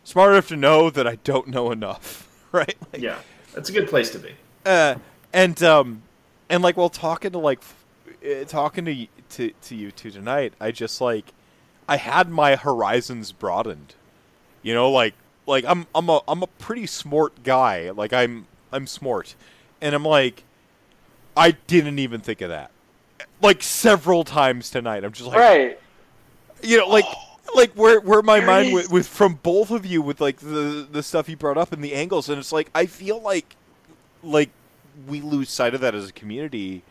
smart 0.04 0.32
enough 0.32 0.48
to 0.50 0.56
know 0.58 0.90
that 0.90 1.08
I 1.08 1.16
don't 1.24 1.48
know 1.48 1.72
enough. 1.72 2.28
Right? 2.54 2.76
Like, 2.92 3.02
Yeah. 3.02 3.16
That's 3.54 3.70
a 3.70 3.72
good 3.72 3.88
place 3.88 4.10
to 4.10 4.20
be. 4.20 4.32
uh, 4.66 4.96
and 5.32 5.64
um, 5.64 6.02
and 6.50 6.62
like 6.62 6.76
while 6.76 6.90
talking 6.90 7.32
to 7.32 7.38
like 7.38 7.62
uh, 8.26 8.44
talking 8.44 8.84
to, 8.84 9.08
to 9.30 9.54
to 9.62 9.74
you 9.74 9.90
two 9.92 10.12
tonight, 10.12 10.54
I 10.60 10.72
just 10.72 11.00
like 11.00 11.32
I 11.88 11.96
had 11.96 12.30
my 12.30 12.58
horizons 12.58 13.32
broadened. 13.32 13.96
You 14.64 14.74
know, 14.74 14.92
like 14.92 15.14
like 15.52 15.66
I'm 15.68 15.86
I'm 15.94 16.10
a 16.10 16.22
I'm 16.28 16.42
a 16.42 16.48
pretty 16.48 16.88
smart 16.88 17.44
guy. 17.44 17.92
Like 17.92 18.14
I'm 18.14 18.48
I'm 18.72 18.88
smart, 18.88 19.36
and 19.82 19.94
I'm 19.94 20.06
like 20.06 20.44
I 21.36 21.52
didn't 21.52 22.00
even 22.00 22.22
think 22.22 22.42
of 22.42 22.50
that. 22.50 22.72
Like 23.42 23.62
several 23.62 24.24
times 24.24 24.70
tonight, 24.70 25.04
I'm 25.04 25.12
just 25.12 25.28
like 25.28 25.38
right. 25.38 25.80
you 26.64 26.78
know, 26.78 26.88
like 26.88 27.06
oh. 27.06 27.38
like 27.54 27.74
where 27.74 28.00
where 28.00 28.22
my 28.22 28.40
mind 28.40 28.70
is. 28.70 28.74
with, 28.74 28.92
with 28.92 29.08
from 29.08 29.36
both 29.44 29.72
of 29.72 29.86
you 29.86 30.02
with 30.02 30.22
like 30.22 30.38
the 30.38 30.88
the 30.90 31.04
stuff 31.04 31.28
you 31.28 31.36
brought 31.36 31.58
up 31.58 31.74
and 31.74 31.84
the 31.84 31.94
angles, 31.94 32.30
and 32.30 32.40
it's 32.40 32.54
like 32.54 32.72
I 32.74 32.86
feel 32.86 33.22
like 33.22 33.58
like 34.24 34.50
we 35.06 35.20
lose 35.20 35.50
sight 35.50 35.76
of 35.76 35.82
that 35.82 35.94
as 35.94 36.10
a 36.10 36.14
community 36.14 36.82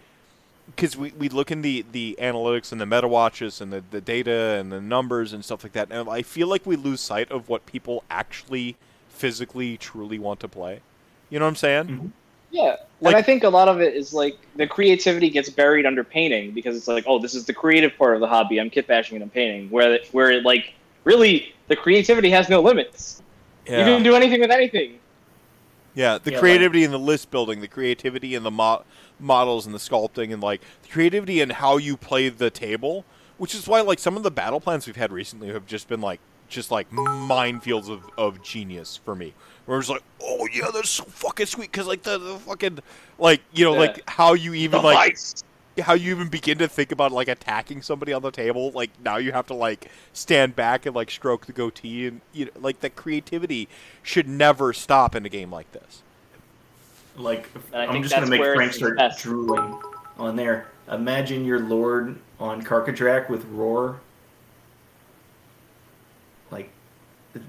because 0.74 0.96
we, 0.96 1.12
we 1.18 1.28
look 1.28 1.50
in 1.50 1.62
the, 1.62 1.84
the 1.92 2.16
analytics 2.20 2.72
and 2.72 2.80
the 2.80 2.86
meta 2.86 3.08
watches 3.08 3.60
and 3.60 3.72
the, 3.72 3.82
the 3.90 4.00
data 4.00 4.56
and 4.58 4.70
the 4.72 4.80
numbers 4.80 5.32
and 5.32 5.44
stuff 5.44 5.62
like 5.62 5.72
that, 5.72 5.88
and 5.90 6.08
I 6.08 6.22
feel 6.22 6.48
like 6.48 6.66
we 6.66 6.76
lose 6.76 7.00
sight 7.00 7.30
of 7.30 7.48
what 7.48 7.66
people 7.66 8.04
actually 8.10 8.76
physically 9.08 9.76
truly 9.76 10.18
want 10.18 10.40
to 10.40 10.48
play. 10.48 10.80
You 11.28 11.38
know 11.38 11.44
what 11.44 11.50
I'm 11.50 11.56
saying? 11.56 11.84
Mm-hmm. 11.86 12.06
Yeah, 12.52 12.76
Like- 13.00 13.14
and 13.14 13.16
I 13.16 13.22
think 13.22 13.44
a 13.44 13.48
lot 13.48 13.68
of 13.68 13.80
it 13.80 13.94
is 13.94 14.12
like 14.12 14.36
the 14.56 14.66
creativity 14.66 15.30
gets 15.30 15.48
buried 15.48 15.86
under 15.86 16.02
painting 16.02 16.50
because 16.50 16.76
it's 16.76 16.88
like, 16.88 17.04
oh, 17.06 17.18
this 17.20 17.34
is 17.34 17.44
the 17.44 17.52
creative 17.54 17.96
part 17.96 18.14
of 18.14 18.20
the 18.20 18.26
hobby. 18.26 18.58
I'm 18.58 18.70
kit 18.70 18.86
bashing 18.88 19.16
and 19.16 19.22
I'm 19.22 19.30
painting. 19.30 19.70
Where 19.70 20.00
where 20.10 20.30
it, 20.32 20.44
like 20.44 20.74
really 21.04 21.54
the 21.68 21.76
creativity 21.76 22.28
has 22.30 22.48
no 22.48 22.60
limits. 22.60 23.22
You 23.66 23.74
can 23.76 24.02
do 24.02 24.16
anything 24.16 24.40
with 24.40 24.50
anything. 24.50 24.98
Yeah, 25.94 26.18
the 26.18 26.30
Yeah, 26.32 26.36
like- 26.36 26.40
creativity 26.40 26.82
in 26.82 26.90
the 26.90 26.98
list 26.98 27.30
building, 27.30 27.60
the 27.60 27.68
creativity 27.68 28.34
in 28.34 28.42
the 28.42 28.50
mo- 28.50 28.82
models 29.20 29.66
and 29.66 29.74
the 29.74 29.78
sculpting, 29.78 30.32
and 30.32 30.42
like 30.42 30.60
the 30.82 30.88
creativity 30.88 31.40
and 31.40 31.52
how 31.52 31.76
you 31.76 31.96
play 31.96 32.28
the 32.28 32.50
table, 32.50 33.04
which 33.38 33.54
is 33.54 33.66
why 33.68 33.80
like 33.80 33.98
some 33.98 34.16
of 34.16 34.22
the 34.22 34.30
battle 34.30 34.60
plans 34.60 34.86
we've 34.86 34.96
had 34.96 35.12
recently 35.12 35.48
have 35.48 35.66
just 35.66 35.88
been 35.88 36.00
like 36.00 36.20
just 36.48 36.70
like 36.70 36.90
minefields 36.90 37.88
of, 37.88 38.02
of 38.18 38.42
genius 38.42 38.96
for 38.96 39.14
me. 39.14 39.34
Where 39.66 39.78
it's 39.78 39.88
like, 39.88 40.02
oh 40.22 40.48
yeah, 40.52 40.68
that's 40.72 40.90
so 40.90 41.04
fucking 41.04 41.46
sweet 41.46 41.70
because 41.70 41.86
like 41.86 42.02
the, 42.02 42.18
the 42.18 42.34
fucking 42.40 42.80
like 43.18 43.40
you 43.52 43.64
know 43.64 43.74
Yeah. 43.74 43.78
like 43.80 44.10
how 44.10 44.32
you 44.32 44.52
even 44.54 44.80
The 44.80 44.86
like 44.86 45.10
vice. 45.10 45.44
how 45.80 45.94
you 45.94 46.10
even 46.12 46.28
begin 46.28 46.58
to 46.58 46.66
think 46.66 46.90
about 46.90 47.12
like 47.12 47.28
attacking 47.28 47.82
somebody 47.82 48.12
on 48.12 48.22
the 48.22 48.32
table 48.32 48.72
like 48.72 48.90
now 49.04 49.16
you 49.18 49.30
have 49.30 49.46
to 49.46 49.54
like 49.54 49.88
stand 50.12 50.56
back 50.56 50.86
and 50.86 50.96
like 50.96 51.08
stroke 51.10 51.46
the 51.46 51.52
goatee 51.52 52.06
and 52.08 52.20
you 52.32 52.46
know 52.46 52.50
like 52.58 52.80
the 52.80 52.90
creativity 52.90 53.68
should 54.02 54.26
never 54.26 54.72
stop 54.72 55.14
in 55.14 55.24
a 55.24 55.28
game 55.28 55.52
like 55.52 55.70
this 55.72 56.02
Like, 57.20 57.48
And 57.72 57.82
I 57.82 57.84
I'm 57.86 57.92
think 57.92 58.04
just 58.04 58.14
gonna 58.14 58.26
make 58.30 58.40
Frank 58.42 58.72
start 58.72 58.96
best. 58.96 59.22
drooling 59.22 59.78
on 60.18 60.36
there. 60.36 60.66
Imagine 60.90 61.44
your 61.44 61.60
lord 61.60 62.18
on 62.38 62.62
Karkadrak 62.62 63.28
with 63.28 63.44
Roar. 63.46 64.00
Like, 66.50 66.70
it- 67.34 67.42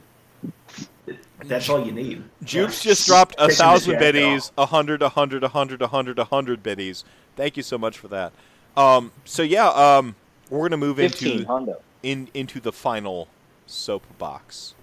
it- 1.08 1.18
that's 1.46 1.70
all 1.70 1.86
you 1.86 1.92
need. 1.92 2.24
Jukes 2.44 2.86
Yeah. 2.86 2.92
just 2.92 3.08
dropped 3.08 3.36
a 3.40 3.50
thousand 3.50 3.94
jack 3.94 4.00
biddies, 4.00 4.52
a 4.58 4.68
hundred, 4.68 5.02
a 5.02 5.10
hundred, 5.10 5.44
a 5.44 5.48
hundred, 5.50 5.82
a 5.82 5.88
hundred, 5.88 6.20
a 6.20 6.26
hundred 6.26 6.62
biddies. 6.62 7.04
Thank 7.36 7.58
you 7.58 7.64
so 7.64 7.78
much 7.78 7.98
for 7.98 8.08
that. 8.10 8.34
Um, 8.78 9.12
so 9.26 9.42
yeah, 9.42 9.70
um, 9.70 10.16
we're 10.50 10.68
gonna 10.68 10.78
move 10.78 11.00
into 11.00 11.46
Hondo. 11.46 11.82
in 12.04 12.28
into 12.34 12.60
the 12.60 12.72
final 12.72 13.28
soapbox. 13.68 14.76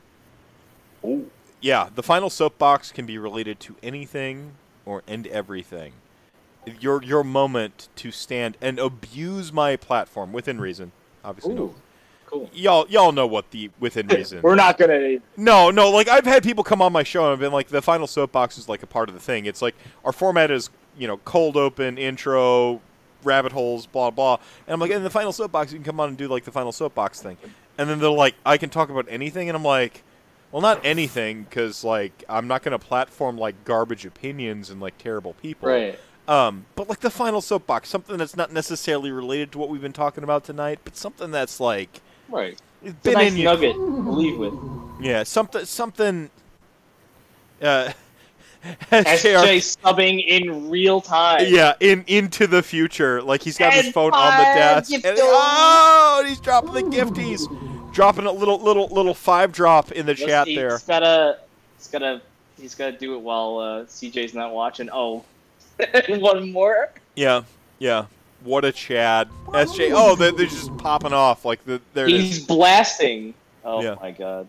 Ooh. 1.05 1.31
Yeah, 1.61 1.89
the 1.95 2.03
final 2.03 2.31
soapbox 2.31 2.91
can 2.93 3.07
be 3.07 3.19
related 3.19 3.61
to 3.61 3.77
anything 3.83 4.53
or 4.89 5.03
and 5.07 5.27
everything. 5.27 5.93
Your 6.81 7.03
your 7.03 7.23
moment 7.23 7.89
to 7.97 8.11
stand 8.11 8.57
and 8.61 8.79
abuse 8.79 9.53
my 9.53 9.77
platform 9.77 10.33
within 10.33 10.61
reason. 10.61 10.93
Obviously, 11.25 11.55
no. 11.55 11.63
Ooh. 11.63 11.75
Cool. 12.27 12.51
Y'all 12.53 12.87
y'all 12.91 13.13
know 13.13 13.27
what 13.27 13.51
the 13.53 13.71
within 13.81 14.07
reason. 14.09 14.43
We're 14.43 14.55
not 14.55 14.77
gonna. 14.77 15.19
No, 15.37 15.71
no, 15.71 15.91
like 15.91 16.09
I've 16.09 16.27
had 16.27 16.43
people 16.43 16.63
come 16.65 16.83
on 16.83 16.93
my 16.93 17.03
show 17.03 17.25
and 17.25 17.33
I've 17.33 17.39
been 17.39 17.53
like, 17.53 17.69
the 17.69 17.81
final 17.81 18.07
soapbox 18.07 18.59
is 18.59 18.69
like 18.69 18.83
a 18.83 18.87
part 18.87 19.09
of 19.09 19.15
the 19.15 19.21
thing. 19.21 19.47
It's 19.47 19.63
like 19.63 19.75
our 20.05 20.13
format 20.13 20.51
is, 20.51 20.69
you 20.99 21.07
know, 21.07 21.19
cold 21.19 21.57
open, 21.57 21.97
intro, 21.97 22.83
rabbit 23.25 23.53
holes, 23.53 23.87
blah 23.87 24.11
blah. 24.11 24.39
And 24.67 24.75
I'm 24.75 24.81
like, 24.81 24.91
in 24.91 25.05
the 25.05 25.11
final 25.11 25.33
soapbox, 25.33 25.73
you 25.73 25.79
can 25.79 25.85
come 25.85 26.01
on 26.01 26.11
and 26.11 26.19
do 26.19 26.29
like 26.29 26.45
the 26.45 26.53
final 26.53 26.73
soapbox 26.73 27.23
thing. 27.23 27.39
And 27.79 27.89
then 27.89 27.99
they're 27.99 28.11
like, 28.11 28.35
I 28.45 28.59
can 28.59 28.69
talk 28.71 28.91
about 28.91 29.07
anything, 29.09 29.49
and 29.49 29.57
I'm 29.57 29.65
like, 29.65 30.03
well, 30.53 30.63
not 30.63 30.85
anything, 30.85 31.45
because 31.45 31.85
like 31.85 32.25
I'm 32.29 32.47
not 32.49 32.63
gonna 32.63 32.79
platform 32.79 33.37
like 33.39 33.65
garbage 33.65 34.05
opinions 34.07 34.71
and 34.71 34.81
like 34.81 34.97
terrible 34.99 35.35
people. 35.35 35.69
Right. 35.69 35.99
Um, 36.27 36.67
but 36.75 36.89
like 36.91 37.01
the 37.01 37.11
final 37.11 37.41
soapbox, 37.41 37.89
something 37.89 38.19
that's 38.19 38.37
not 38.37 38.53
necessarily 38.53 39.11
related 39.11 39.51
to 39.53 39.59
what 39.59 39.71
we've 39.71 39.81
been 39.81 39.95
talking 39.95 40.25
about 40.25 40.45
tonight, 40.45 40.79
but 40.85 40.97
something 40.97 41.31
that's 41.31 41.59
like 41.59 42.01
Right. 42.29 42.59
it's 42.83 42.95
It's 43.03 43.07
a 43.07 43.13
nice 43.13 43.35
you. 43.35 43.45
nugget 43.45 43.75
to 43.75 44.11
leave 44.13 44.37
with. 44.39 44.53
Yeah, 45.01 45.23
something 45.23 45.65
something. 45.65 46.29
Uh, 47.63 47.93
SJ 48.91 49.77
subbing 49.83 50.23
in 50.27 50.69
real 50.69 51.01
time. 51.01 51.45
yeah, 51.49 51.75
in 51.81 52.05
into 52.09 52.47
the 52.47 52.63
future, 52.63 53.23
like 53.23 53.41
he's 53.43 53.57
got 53.57 53.73
his 53.73 53.89
phone 53.93 54.13
on 54.13 54.37
the 54.37 54.45
desk. 54.45 54.93
And, 54.93 55.03
oh, 55.07 56.17
and 56.21 56.29
he's 56.29 56.41
dropping 56.41 56.73
the 56.75 56.83
gifties, 56.83 57.47
dropping 57.99 58.27
a 58.27 58.31
little 58.33 58.61
little 58.61 58.87
little 58.89 59.13
five 59.13 59.51
drop 59.51 59.91
in 59.91 60.07
the 60.07 60.13
Let's 60.13 60.25
chat 60.25 60.47
see, 60.47 60.55
there. 60.55 60.71
He's 60.79 60.83
gotta. 60.85 61.39
He's 61.79 61.89
gotta. 61.89 62.23
He's 62.57 62.75
gotta 62.77 62.93
do 62.97 63.15
it 63.17 63.19
while 63.21 63.59
uh, 63.59 63.85
CJ's 63.87 64.35
not 64.35 64.53
watching. 64.55 64.89
Oh, 64.93 65.25
one 66.09 66.53
more. 66.53 66.93
Yeah, 67.17 67.43
yeah. 67.81 68.07
What 68.45 68.65
a 68.65 68.71
Chad, 68.71 69.29
SJ. 69.49 69.91
Oh, 69.93 70.15
they're, 70.15 70.31
they're 70.31 70.47
just 70.47 70.77
popping 70.79 71.13
off 71.13 71.45
like 71.45 71.65
the 71.65 71.81
there 71.93 72.07
He's 72.07 72.39
is. 72.39 72.47
blasting. 72.47 73.35
Oh 73.65 73.83
Yeah. 73.83 73.97
my 74.01 74.13
god. 74.13 74.47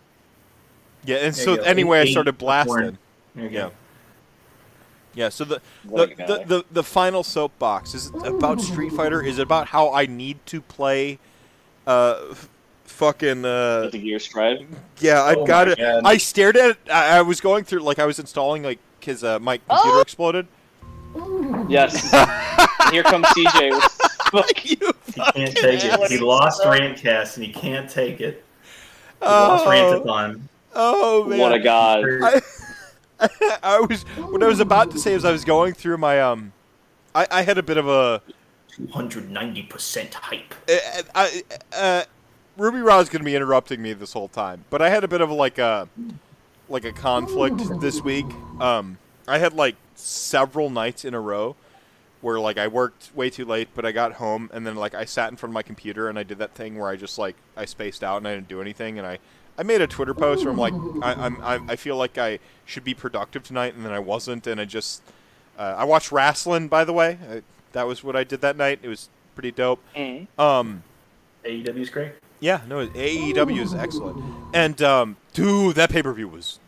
Yeah, 1.06 1.16
and 1.18 1.34
There 1.34 1.44
so 1.46 1.52
you 1.54 1.58
go. 1.58 1.64
anyway, 1.64 2.02
I 2.02 2.06
started 2.06 2.38
blasting. 2.38 2.74
popcorn. 2.76 2.98
There 3.36 3.46
you 3.46 3.50
Yeah. 3.58 3.70
Yeah, 5.16 5.30
so 5.30 5.44
the 5.44 5.60
the, 5.86 6.06
the, 6.06 6.44
the 6.46 6.66
the 6.72 6.84
final 6.84 7.24
soapbox 7.24 7.96
is 7.96 8.12
about 8.24 8.62
Street 8.62 8.94
Fighter? 8.94 9.24
Is 9.24 9.40
it 9.40 9.42
about 9.42 9.68
how 9.70 9.92
I 9.92 10.06
need 10.06 10.38
to 10.46 10.62
play? 10.62 11.18
Uh, 11.88 12.20
f- 12.30 12.48
fucking 12.90 13.46
uh, 13.46 13.90
the 13.92 13.98
Gear 14.00 14.20
Strive. 14.20 14.66
yeah, 15.00 15.24
I've 15.24 15.38
Oh 15.38 15.46
got 15.46 15.68
it. 15.70 15.78
God. 15.78 16.02
I 16.06 16.18
stared 16.18 16.58
at 16.58 16.72
it. 16.72 16.78
I, 16.92 17.18
I 17.18 17.22
was 17.22 17.40
going 17.40 17.64
through 17.64 17.80
like 17.82 18.00
I 18.00 18.06
was 18.06 18.20
installing 18.20 18.64
like 18.64 18.80
because 19.00 19.24
uh, 19.24 19.40
my 19.40 19.58
computer 19.58 19.98
Oh! 19.98 20.02
exploded. 20.02 20.48
Yes. 21.70 21.94
Here 22.92 23.04
comes 23.04 23.26
CJ. 23.28 23.72
With 23.72 23.84
fuck. 24.32 24.66
you 24.70 24.94
He 25.06 25.14
can't 25.14 25.56
take 25.56 25.84
it. 25.84 26.12
He 26.12 26.18
lost 26.20 26.62
Rantcast 26.64 27.38
and 27.38 27.46
he 27.46 27.52
can't 27.54 27.90
take 27.90 28.22
it. 28.22 28.44
He 29.20 29.26
Oh, 29.26 29.28
lost 29.28 29.66
Rantathon. 29.66 30.42
oh 30.76 31.26
man! 31.26 31.40
What 31.40 31.54
a 31.54 31.60
god. 31.60 32.04
I, 32.22 32.42
I 33.64 33.80
was 33.80 34.04
what 34.04 34.44
I 34.44 34.48
was 34.48 34.60
about 34.60 34.92
to 34.92 35.00
say 35.00 35.14
is 35.14 35.26
I 35.26 35.32
was 35.32 35.44
going 35.44 35.74
through 35.74 35.98
my 35.98 36.22
um, 36.22 36.54
I, 37.16 37.28
I 37.32 37.42
had 37.42 37.58
a 37.58 37.64
bit 37.64 37.78
of 37.78 37.88
a 37.88 38.22
290% 38.80 40.14
hype. 40.14 40.54
uh, 40.70 41.02
I, 41.16 41.44
uh, 41.76 42.04
Ruby 42.60 42.80
Ra's 42.80 43.08
going 43.08 43.22
to 43.22 43.26
be 43.26 43.36
interrupting 43.36 43.82
me 43.82 43.94
this 43.94 44.12
whole 44.12 44.28
time, 44.28 44.66
but 44.70 44.82
I 44.82 44.90
had 44.90 45.06
a 45.06 45.08
bit 45.08 45.22
of 45.22 45.32
like 45.32 45.58
a 45.58 45.88
like 46.68 46.84
a 46.84 46.92
conflict 46.92 47.80
this 47.80 48.02
week. 48.02 48.26
Um, 48.60 48.98
I 49.28 49.40
had 49.40 49.54
like 49.54 49.76
several 49.96 50.70
nights 50.70 51.06
in 51.06 51.14
a 51.14 51.22
row 51.22 51.56
where 52.22 52.38
like 52.38 52.58
I 52.58 52.68
worked 52.68 53.16
way 53.16 53.30
too 53.30 53.46
late, 53.46 53.70
but 53.74 53.86
I 53.86 53.94
got 53.94 54.14
home 54.14 54.50
and 54.54 54.68
then 54.68 54.76
like 54.76 54.94
I 54.94 55.06
sat 55.06 55.32
in 55.32 55.38
front 55.38 55.52
of 55.52 55.54
my 55.54 55.64
computer 55.64 56.10
and 56.10 56.20
I 56.20 56.24
did 56.24 56.38
that 56.40 56.54
thing 56.54 56.78
where 56.78 56.90
I 56.90 56.98
just 56.98 57.18
like 57.18 57.38
I 57.56 57.64
spaced 57.64 58.04
out 58.04 58.18
and 58.18 58.28
I 58.28 58.36
didn't 58.36 58.50
do 58.50 58.62
anything 58.62 59.00
and 59.00 59.08
I. 59.08 59.20
I 59.58 59.64
made 59.64 59.82
a 59.82 59.88
Twitter 59.88 60.14
post 60.14 60.46
where 60.46 60.54
I'm 60.54 60.58
like, 60.58 60.74
I, 61.04 61.26
I'm, 61.26 61.44
I'm, 61.44 61.70
I 61.70 61.76
feel 61.76 61.98
like 61.98 62.18
I 62.18 62.40
should 62.64 62.86
be 62.86 62.94
productive 62.94 63.44
tonight, 63.44 63.76
and 63.76 63.86
then 63.86 63.92
I 63.92 64.00
wasn't, 64.00 64.48
and 64.48 64.62
I 64.62 64.64
just, 64.64 65.02
uh, 65.58 65.76
I 65.78 65.84
watched 65.84 66.14
wrestling, 66.14 66.70
by 66.70 66.86
the 66.86 66.94
way. 66.94 67.18
I, 67.30 67.42
that 67.74 67.86
was 67.86 68.02
what 68.02 68.16
I 68.16 68.24
did 68.24 68.40
that 68.40 68.56
night. 68.56 68.80
It 68.82 68.88
was 68.88 69.10
pretty 69.36 69.52
dope. 69.52 69.84
Mm. 69.98 70.28
Um, 70.40 70.84
AEW's 71.44 71.90
great. 71.90 72.14
Yeah, 72.40 72.62
no, 72.68 72.86
AEW 72.88 73.60
is 73.62 73.74
excellent. 73.74 74.24
And 74.54 74.82
um, 74.82 75.18
dude, 75.34 75.76
that 75.76 75.90
pay 75.90 76.02
per 76.04 76.14
view 76.14 76.28
was 76.28 76.60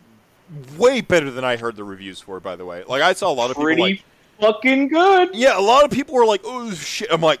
way 0.76 1.00
better 1.00 1.30
than 1.30 1.44
I 1.44 1.56
heard 1.56 1.76
the 1.76 1.84
reviews 1.84 2.20
for. 2.20 2.38
By 2.40 2.56
the 2.56 2.64
way, 2.64 2.84
like 2.84 3.02
I 3.02 3.12
saw 3.14 3.30
a 3.30 3.34
lot 3.34 3.50
of 3.50 3.56
people 3.56 3.64
Pretty 3.64 3.80
like, 3.82 4.04
fucking 4.40 4.88
good. 4.88 5.34
yeah, 5.34 5.58
a 5.58 5.60
lot 5.60 5.84
of 5.84 5.90
people 5.90 6.14
were 6.14 6.26
like, 6.26 6.42
oh 6.44 6.70
shit. 6.72 7.08
I'm 7.10 7.20
like, 7.20 7.40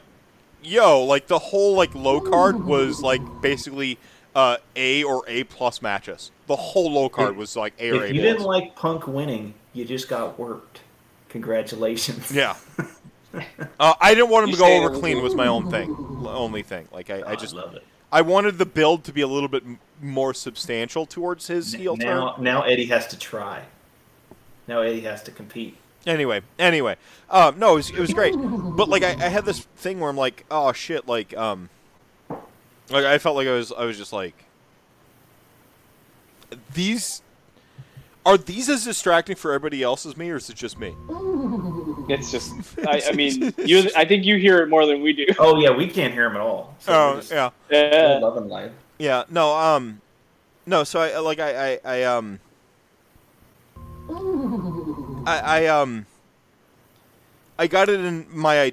yo, 0.62 1.04
like 1.04 1.26
the 1.26 1.38
whole 1.38 1.74
like 1.74 1.94
low 1.94 2.20
card 2.20 2.64
was 2.64 3.02
like 3.02 3.20
basically 3.42 3.98
uh, 4.34 4.56
A 4.76 5.02
or 5.04 5.24
A 5.28 5.44
plus 5.44 5.82
matches. 5.82 6.30
The 6.46 6.56
whole 6.56 6.90
low 6.92 7.08
card 7.08 7.32
If- 7.32 7.36
was 7.36 7.56
like 7.56 7.74
A 7.78 7.90
or 7.90 7.94
If 7.96 8.02
A 8.10 8.14
you 8.14 8.20
plus. 8.20 8.32
didn't 8.34 8.46
like 8.46 8.74
Punk 8.76 9.06
winning, 9.06 9.54
you 9.74 9.84
just 9.84 10.08
got 10.08 10.38
worked. 10.38 10.80
Congratulations. 11.28 12.30
yeah. 12.32 12.56
Uh, 13.80 13.94
I 14.00 14.14
didn't 14.14 14.28
want 14.28 14.44
him 14.44 14.50
You 14.50 14.56
to 14.56 14.60
go 14.62 14.76
over 14.84 14.90
clean. 14.98 15.16
was- 15.16 15.30
Was 15.32 15.34
my 15.34 15.46
own 15.46 15.70
thing, 15.70 15.94
only 16.26 16.62
thing. 16.62 16.86
Like 16.92 17.08
I, 17.10 17.22
Oh, 17.22 17.28
I 17.28 17.36
just, 17.36 17.54
love 17.54 17.74
it. 17.74 17.82
I 18.12 18.20
wanted 18.20 18.58
the 18.58 18.66
build 18.66 19.04
to 19.04 19.12
be 19.12 19.22
a 19.22 19.26
little 19.26 19.48
bit 19.48 19.64
more 20.00 20.34
substantial 20.34 21.06
towards 21.06 21.46
his 21.46 21.72
heel 21.72 21.96
turn. 21.96 22.18
Now, 22.18 22.36
now 22.38 22.62
Eddie 22.62 22.86
has 22.86 23.06
to 23.08 23.18
try. 23.18 23.64
Now 24.68 24.82
Eddie 24.82 25.00
has 25.00 25.22
to 25.24 25.30
compete. 25.30 25.78
Anyway, 26.06 26.42
anyway, 26.58 26.96
um, 27.30 27.58
no, 27.58 27.72
it 27.72 27.76
was, 27.76 27.90
it 27.90 27.98
was 27.98 28.12
great. 28.12 28.34
But 28.36 28.88
like, 28.88 29.02
I, 29.02 29.12
I 29.12 29.28
had 29.28 29.44
this 29.44 29.60
thing 29.76 29.98
where 29.98 30.10
I'm 30.10 30.16
like, 30.16 30.44
oh 30.50 30.72
shit, 30.72 31.08
like, 31.08 31.34
um, 31.36 31.70
like 32.90 33.04
I 33.04 33.18
felt 33.18 33.36
like 33.36 33.48
I 33.48 33.52
was, 33.52 33.72
I 33.72 33.84
was 33.84 33.96
just 33.96 34.12
like, 34.12 34.44
these 36.74 37.22
are 38.26 38.36
these 38.36 38.68
as 38.68 38.84
distracting 38.84 39.36
for 39.36 39.52
everybody 39.52 39.82
else 39.82 40.04
as 40.04 40.16
me, 40.16 40.30
or 40.30 40.36
is 40.36 40.50
it 40.50 40.56
just 40.56 40.78
me? 40.78 40.94
It's 42.08 42.30
just. 42.30 42.52
I, 42.86 43.02
I 43.08 43.12
mean, 43.12 43.52
you. 43.58 43.90
I 43.96 44.04
think 44.04 44.24
you 44.24 44.36
hear 44.36 44.60
it 44.62 44.68
more 44.68 44.86
than 44.86 45.02
we 45.02 45.12
do. 45.12 45.26
Oh 45.38 45.58
yeah, 45.60 45.70
we 45.70 45.86
can't 45.88 46.12
hear 46.12 46.26
him 46.26 46.34
at 46.34 46.40
all. 46.40 46.74
So 46.80 46.92
Oh 46.92 47.10
we're 47.14 47.20
just- 47.20 47.30
yeah, 47.32 47.50
we're 47.70 47.90
Yeah. 47.90 48.18
loving 48.18 48.48
life. 48.48 48.72
yeah, 48.98 49.24
no, 49.30 49.54
um, 49.56 50.00
no. 50.66 50.84
So 50.84 51.00
I 51.00 51.18
like 51.18 51.38
I, 51.40 51.72
I, 51.74 51.80
I 51.84 52.02
um, 52.04 52.40
I, 55.26 55.40
I 55.44 55.66
um. 55.66 56.06
I 57.58 57.66
got 57.66 57.88
it 57.88 58.00
in 58.00 58.26
my 58.30 58.72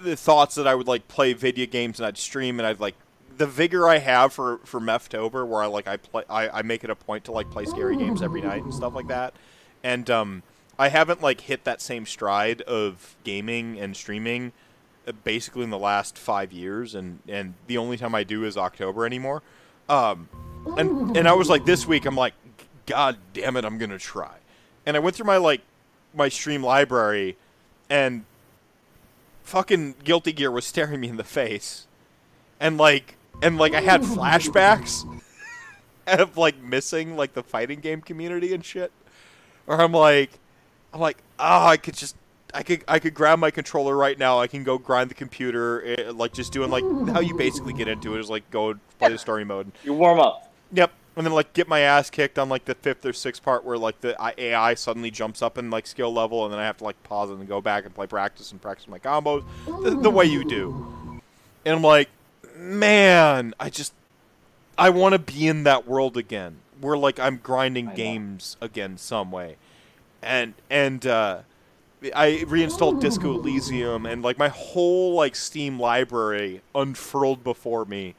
the 0.00 0.16
thoughts 0.16 0.54
that 0.56 0.66
I 0.66 0.74
would 0.74 0.86
like 0.88 1.08
play 1.08 1.32
video 1.34 1.66
games 1.66 1.98
and 2.00 2.06
I'd 2.06 2.16
stream 2.18 2.58
and 2.58 2.66
I'd 2.66 2.80
like 2.80 2.94
the 3.36 3.46
vigor 3.46 3.88
I 3.88 3.98
have 3.98 4.32
for 4.32 4.58
for 4.64 4.80
Meftober, 4.80 5.46
where 5.46 5.62
I 5.62 5.66
like 5.66 5.86
I 5.86 5.96
play 5.98 6.24
I, 6.28 6.48
I 6.58 6.62
make 6.62 6.82
it 6.84 6.90
a 6.90 6.96
point 6.96 7.24
to 7.24 7.32
like 7.32 7.50
play 7.50 7.64
scary 7.64 7.96
games 7.96 8.22
every 8.22 8.40
night 8.40 8.62
and 8.64 8.74
stuff 8.74 8.94
like 8.94 9.08
that, 9.08 9.34
and 9.84 10.08
um, 10.10 10.42
I 10.78 10.88
haven't 10.88 11.22
like 11.22 11.42
hit 11.42 11.64
that 11.64 11.82
same 11.82 12.06
stride 12.06 12.62
of 12.62 13.16
gaming 13.24 13.78
and 13.78 13.96
streaming 13.96 14.52
uh, 15.06 15.12
basically 15.24 15.64
in 15.64 15.70
the 15.70 15.78
last 15.78 16.16
five 16.16 16.52
years, 16.52 16.94
and 16.94 17.20
and 17.28 17.54
the 17.66 17.78
only 17.78 17.96
time 17.96 18.14
I 18.14 18.24
do 18.24 18.44
is 18.44 18.56
October 18.56 19.04
anymore. 19.04 19.42
Um, 19.88 20.28
and 20.76 21.16
and 21.16 21.26
I 21.26 21.32
was 21.32 21.48
like 21.48 21.64
this 21.64 21.86
week 21.86 22.06
I'm 22.06 22.14
like, 22.16 22.34
God 22.86 23.16
damn 23.32 23.56
it, 23.56 23.64
I'm 23.64 23.78
gonna 23.78 23.98
try, 23.98 24.36
and 24.86 24.96
I 24.96 25.00
went 25.00 25.16
through 25.16 25.26
my 25.26 25.38
like 25.38 25.62
my 26.14 26.28
stream 26.28 26.62
library, 26.62 27.36
and 27.90 28.24
fucking 29.42 29.96
Guilty 30.04 30.32
Gear 30.32 30.50
was 30.50 30.64
staring 30.66 31.00
me 31.00 31.08
in 31.08 31.16
the 31.16 31.24
face, 31.24 31.86
and 32.60 32.78
like 32.78 33.16
and 33.42 33.58
like 33.58 33.74
I 33.74 33.80
had 33.80 34.02
flashbacks 34.02 35.04
of 36.06 36.36
like 36.36 36.62
missing 36.62 37.16
like 37.16 37.34
the 37.34 37.42
fighting 37.42 37.80
game 37.80 38.00
community 38.00 38.54
and 38.54 38.64
shit. 38.64 38.92
Or 39.66 39.80
I'm 39.80 39.92
like, 39.92 40.38
I'm 40.98 41.02
like, 41.02 41.18
oh, 41.38 41.66
I 41.66 41.76
could 41.76 41.94
just, 41.94 42.16
I 42.52 42.64
could, 42.64 42.82
I 42.88 42.98
could 42.98 43.14
grab 43.14 43.38
my 43.38 43.52
controller 43.52 43.96
right 43.96 44.18
now. 44.18 44.40
I 44.40 44.48
can 44.48 44.64
go 44.64 44.78
grind 44.78 45.10
the 45.10 45.14
computer, 45.14 45.84
eh, 45.86 46.10
like 46.12 46.32
just 46.32 46.52
doing 46.52 46.70
like 46.70 46.82
how 47.14 47.20
you 47.20 47.36
basically 47.36 47.72
get 47.72 47.86
into 47.86 48.16
it 48.16 48.20
is 48.20 48.28
like 48.28 48.50
go 48.50 48.74
play 48.98 49.10
the 49.10 49.18
story 49.18 49.44
mode. 49.44 49.70
You 49.84 49.94
warm 49.94 50.18
up. 50.18 50.52
Yep. 50.72 50.90
And 51.14 51.24
then 51.24 51.34
like 51.34 51.52
get 51.52 51.68
my 51.68 51.80
ass 51.80 52.10
kicked 52.10 52.36
on 52.36 52.48
like 52.48 52.64
the 52.64 52.74
fifth 52.74 53.06
or 53.06 53.12
sixth 53.12 53.44
part 53.44 53.64
where 53.64 53.78
like 53.78 54.00
the 54.00 54.16
AI 54.38 54.74
suddenly 54.74 55.12
jumps 55.12 55.40
up 55.40 55.56
in 55.56 55.70
like 55.70 55.86
skill 55.86 56.12
level, 56.12 56.44
and 56.44 56.52
then 56.52 56.58
I 56.58 56.64
have 56.64 56.78
to 56.78 56.84
like 56.84 57.00
pause 57.04 57.30
it 57.30 57.34
and 57.34 57.46
go 57.46 57.60
back 57.60 57.84
and 57.84 57.94
play 57.94 58.08
practice 58.08 58.50
and 58.50 58.60
practice 58.60 58.88
my 58.88 58.98
combos 58.98 59.44
the, 59.66 59.90
the 59.90 60.10
way 60.10 60.24
you 60.24 60.44
do. 60.44 61.20
And 61.64 61.76
I'm 61.76 61.82
like, 61.82 62.08
man, 62.56 63.54
I 63.60 63.70
just 63.70 63.94
I 64.76 64.90
want 64.90 65.12
to 65.12 65.20
be 65.20 65.46
in 65.46 65.62
that 65.62 65.86
world 65.86 66.16
again. 66.16 66.56
Where 66.80 66.96
like 66.96 67.20
I'm 67.20 67.36
grinding 67.36 67.94
games 67.94 68.56
again 68.60 68.98
some 68.98 69.30
way, 69.30 69.58
and 70.22 70.54
and 70.70 71.06
uh, 71.06 71.40
I 72.14 72.44
reinstalled 72.46 73.00
Disco 73.00 73.34
Elysium, 73.34 74.06
and 74.06 74.22
like 74.22 74.38
my 74.38 74.48
whole 74.48 75.14
like 75.14 75.34
Steam 75.36 75.80
library 75.80 76.62
unfurled 76.74 77.42
before 77.42 77.84
me, 77.84 78.14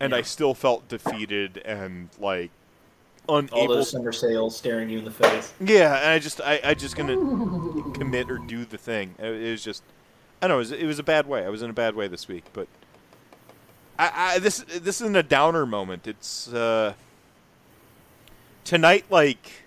and 0.00 0.14
I 0.14 0.22
still 0.22 0.54
felt 0.54 0.88
defeated 0.88 1.58
and 1.58 2.08
like 2.18 2.50
unable. 3.28 3.58
All 3.58 3.68
those 3.68 3.90
summer 3.90 4.12
sales 4.12 4.56
staring 4.56 4.88
you 4.88 4.98
in 4.98 5.04
the 5.04 5.10
face. 5.10 5.52
Yeah, 5.60 5.96
and 5.98 6.10
I 6.10 6.18
just 6.18 6.40
I 6.40 6.60
I 6.64 6.74
just 6.74 6.96
gonna 6.96 7.16
commit 7.92 8.30
or 8.30 8.38
do 8.38 8.64
the 8.64 8.78
thing. 8.78 9.14
It, 9.18 9.26
it 9.26 9.50
was 9.50 9.62
just 9.62 9.82
I 10.40 10.48
don't 10.48 10.56
know. 10.56 10.56
It 10.56 10.58
was, 10.58 10.72
it 10.72 10.86
was 10.86 10.98
a 10.98 11.04
bad 11.04 11.26
way. 11.26 11.44
I 11.44 11.48
was 11.48 11.62
in 11.62 11.70
a 11.70 11.74
bad 11.74 11.94
way 11.94 12.08
this 12.08 12.28
week, 12.28 12.44
but 12.52 12.68
I, 13.98 14.34
I 14.34 14.38
this 14.38 14.64
this 14.66 15.00
isn't 15.00 15.16
a 15.16 15.22
downer 15.22 15.66
moment. 15.66 16.06
It's 16.06 16.52
uh, 16.52 16.94
tonight 18.64 19.04
like 19.10 19.64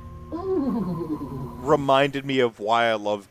reminded 1.62 2.26
me 2.26 2.40
of 2.40 2.60
why 2.60 2.86
I 2.86 2.96
love 2.96 3.28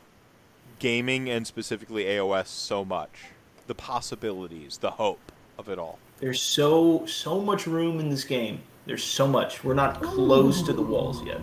gaming 0.79 1.29
and 1.29 1.45
specifically 1.45 2.05
AOS 2.05 2.47
so 2.47 2.83
much. 2.83 3.25
The 3.67 3.75
possibilities, 3.75 4.77
the 4.77 4.91
hope 4.91 5.31
of 5.57 5.69
it 5.69 5.77
all. 5.77 5.99
There's 6.19 6.41
so 6.41 7.05
so 7.05 7.39
much 7.39 7.67
room 7.67 7.99
in 7.99 8.09
this 8.09 8.23
game. 8.23 8.61
There's 8.85 9.03
so 9.03 9.27
much. 9.27 9.63
We're 9.63 9.73
not 9.73 10.01
close 10.01 10.61
to 10.63 10.73
the 10.73 10.81
walls 10.81 11.23
yet. 11.23 11.41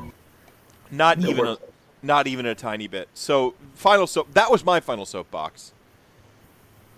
Not 0.91 1.19
Nowhere 1.19 1.35
even 1.35 1.47
a, 1.47 1.57
not 2.03 2.27
even 2.27 2.47
a 2.47 2.55
tiny 2.55 2.87
bit. 2.89 3.09
So 3.15 3.55
final 3.75 4.07
soap. 4.07 4.33
That 4.35 4.51
was 4.51 4.65
my 4.65 4.81
final 4.81 5.07
soapbox. 5.07 5.73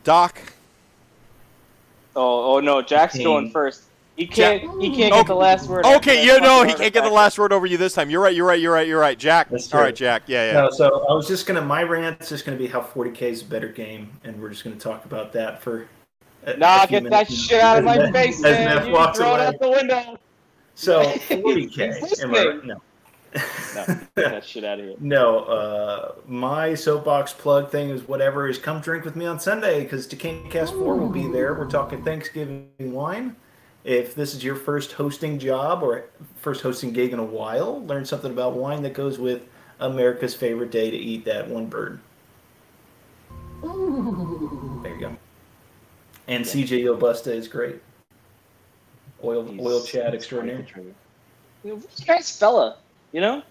Doc, 0.03 0.41
Oh, 2.17 2.57
oh 2.57 2.61
no, 2.61 2.83
Jack's 2.83 3.17
going 3.17 3.51
first. 3.51 3.85
He 4.17 4.27
can't. 4.27 4.63
He 4.83 4.91
can't 4.95 5.13
Okay. 5.13 5.21
get 5.21 5.27
the 5.29 5.35
last 5.35 5.69
word. 5.69 5.87
Okay, 5.87 6.23
you 6.25 6.33
That's 6.33 6.43
know 6.43 6.65
he 6.65 6.75
can't 6.75 6.93
get 6.93 7.05
the 7.05 7.11
last 7.11 7.39
word 7.39 7.53
over 7.53 7.65
you 7.65 7.79
this 7.79 7.95
time. 7.95 8.11
You're 8.11 8.21
right. 8.21 8.35
You're 8.35 8.47
right. 8.47 8.61
You're 8.61 8.73
right. 8.73 8.87
You're 8.87 9.01
right. 9.01 9.19
Jack. 9.19 9.49
All 9.51 9.81
right. 9.81 9.95
Jack. 9.95 10.25
Yeah, 10.27 10.47
yeah. 10.53 10.61
No, 10.61 10.71
so 10.71 11.07
I 11.09 11.15
was 11.15 11.27
just 11.27 11.47
gonna 11.47 11.63
my 11.63 11.83
rant's 11.83 12.29
just 12.29 12.45
gonna 12.45 12.59
be 12.59 12.67
how 12.67 12.81
40k 12.83 13.23
is 13.23 13.43
a 13.43 13.47
better 13.47 13.69
game, 13.69 14.11
and 14.25 14.41
we're 14.41 14.51
just 14.51 14.63
gonna 14.65 14.77
talk 14.77 15.05
about 15.07 15.33
that 15.33 15.63
for. 15.63 15.89
A, 16.47 16.57
Nah, 16.57 16.85
a 16.85 16.87
few 16.87 17.01
get 17.01 17.11
that 17.11 17.31
shit 17.33 17.61
out 17.61 17.79
of 17.79 17.85
my 17.85 17.97
As 17.99 18.11
face, 18.13 18.41
Neff- 18.41 18.53
as 18.53 18.59
man! 18.67 18.77
Neff 18.77 18.87
You 18.87 18.93
walks 18.93 19.19
throw 19.19 19.35
it 19.37 19.41
out 19.41 19.59
the 19.61 19.71
window. 19.71 20.19
So 20.75 21.03
40k. 21.29 22.23
am 22.23 22.35
I 22.35 22.47
right? 22.47 22.65
No. 22.65 22.77
No, 23.35 23.85
get 23.87 24.15
that 24.17 24.45
shit 24.45 24.65
out 24.65 24.81
of 24.81 24.87
here. 24.87 24.95
No, 24.99 25.41
uh, 25.45 26.13
my 26.27 26.75
soapbox 26.75 27.33
plug 27.33 27.71
thing 27.71 27.91
is 27.91 28.09
whatever 28.09 28.49
is 28.49 28.59
come 28.59 28.81
drink 28.81 29.05
with 29.05 29.15
me 29.17 29.25
on 29.27 29.39
Sunday 29.39 29.85
because 29.85 30.07
Cast 30.07 30.73
4 30.75 30.97
will 30.97 31.09
be 31.09 31.29
there. 31.29 31.55
We're 31.55 31.71
talking 31.71 32.03
Thanksgiving 32.03 32.69
wine. 32.79 33.37
If 33.85 34.15
this 34.15 34.35
is 34.35 34.45
your 34.45 34.57
first 34.57 34.93
hosting 34.93 35.39
job 35.39 35.83
or 35.83 36.05
first 36.41 36.61
hosting 36.61 36.93
gig 36.93 37.13
in 37.13 37.19
a 37.19 37.25
while, 37.25 37.85
learn 37.87 38.05
something 38.05 38.31
about 38.31 38.53
wine 38.55 38.83
that 38.83 38.93
goes 38.93 39.19
with 39.19 39.47
America's 39.81 40.35
favorite 40.35 40.71
day 40.71 40.91
to 40.91 40.97
eat 40.97 41.25
that 41.25 41.49
one 41.49 41.67
bird. 41.67 41.99
There 43.63 44.95
you 44.95 45.01
go. 45.01 45.17
And 46.29 46.45
CJ 46.45 46.85
Obusta 46.85 47.29
is 47.29 47.49
great. 47.49 47.81
Oil, 49.25 49.45
He's- 49.45 49.61
oil 49.67 49.83
Chad 49.83 50.13
he's 50.13 50.23
extraordinaire. 50.23 50.57
quite 50.73 50.85
the 51.65 51.73
trigger. 51.73 51.83
Nice 52.09 52.39
fella, 52.39 52.77
you 53.13 53.21
know. 53.21 53.43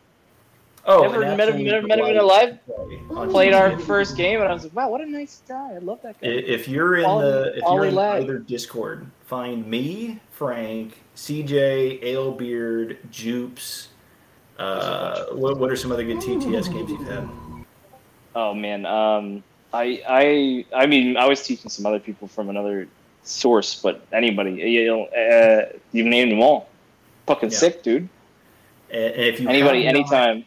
Oh, 0.85 1.01
Never 1.01 1.21
and 1.23 1.37
met 1.37 1.49
him- 1.49 1.63
never 1.63 1.85
met 1.85 1.99
him 1.99 2.05
in 2.05 2.11
a 2.15 2.19
delighted 2.19 2.59
live- 2.65 2.65
to 2.65 2.73
play 2.73 3.17
on 3.17 3.29
Played 3.29 3.53
our 3.53 3.77
first 3.79 4.15
game, 4.15 4.39
and 4.39 4.49
I 4.49 4.53
was 4.53 4.63
like, 4.63 4.75
"Wow, 4.75 4.89
what 4.89 5.01
a 5.01 5.05
nice 5.05 5.41
guy! 5.47 5.73
I 5.75 5.77
love 5.79 6.01
that 6.03 6.19
guy." 6.21 6.27
If 6.29 6.67
you're 6.67 6.95
in 6.97 7.05
Ollie- 7.05 7.25
the 7.25 7.49
if 7.49 7.55
you're 7.57 7.65
Ollie 7.67 7.87
in 7.89 7.95
Lag. 7.95 8.23
either 8.23 8.37
Discord, 8.39 9.05
find 9.29 9.65
me, 9.67 10.19
Frank, 10.31 10.97
CJ, 11.15 12.01
Alebeard, 12.03 12.97
Jupes. 13.11 13.89
Uh, 14.57 15.25
what, 15.33 15.57
what 15.59 15.69
are 15.71 15.75
some 15.75 15.91
other 15.91 16.03
good 16.03 16.17
TTS 16.17 16.73
games 16.73 16.89
you've 16.89 17.07
had? 17.07 17.29
Oh 18.35 18.53
man, 18.53 18.85
um, 18.85 19.43
I 19.71 20.01
I 20.07 20.65
I 20.75 20.85
mean, 20.87 21.15
I 21.15 21.27
was 21.27 21.45
teaching 21.45 21.69
some 21.69 21.85
other 21.85 21.99
people 21.99 22.27
from 22.27 22.49
another 22.49 22.87
source, 23.23 23.75
but 23.81 24.05
anybody, 24.11 24.53
you 24.53 24.87
know, 24.87 25.05
uh, 25.05 25.69
you've 25.91 26.07
named 26.07 26.31
them 26.31 26.41
all. 26.41 26.67
Fucking 27.27 27.51
Yeah. 27.51 27.57
sick, 27.57 27.83
dude. 27.83 28.09
And, 28.89 29.03
and 29.13 29.21
if 29.23 29.39
you 29.39 29.47
Anybody, 29.47 29.83
have 29.85 29.93
not- 29.93 29.99
anytime. 29.99 30.45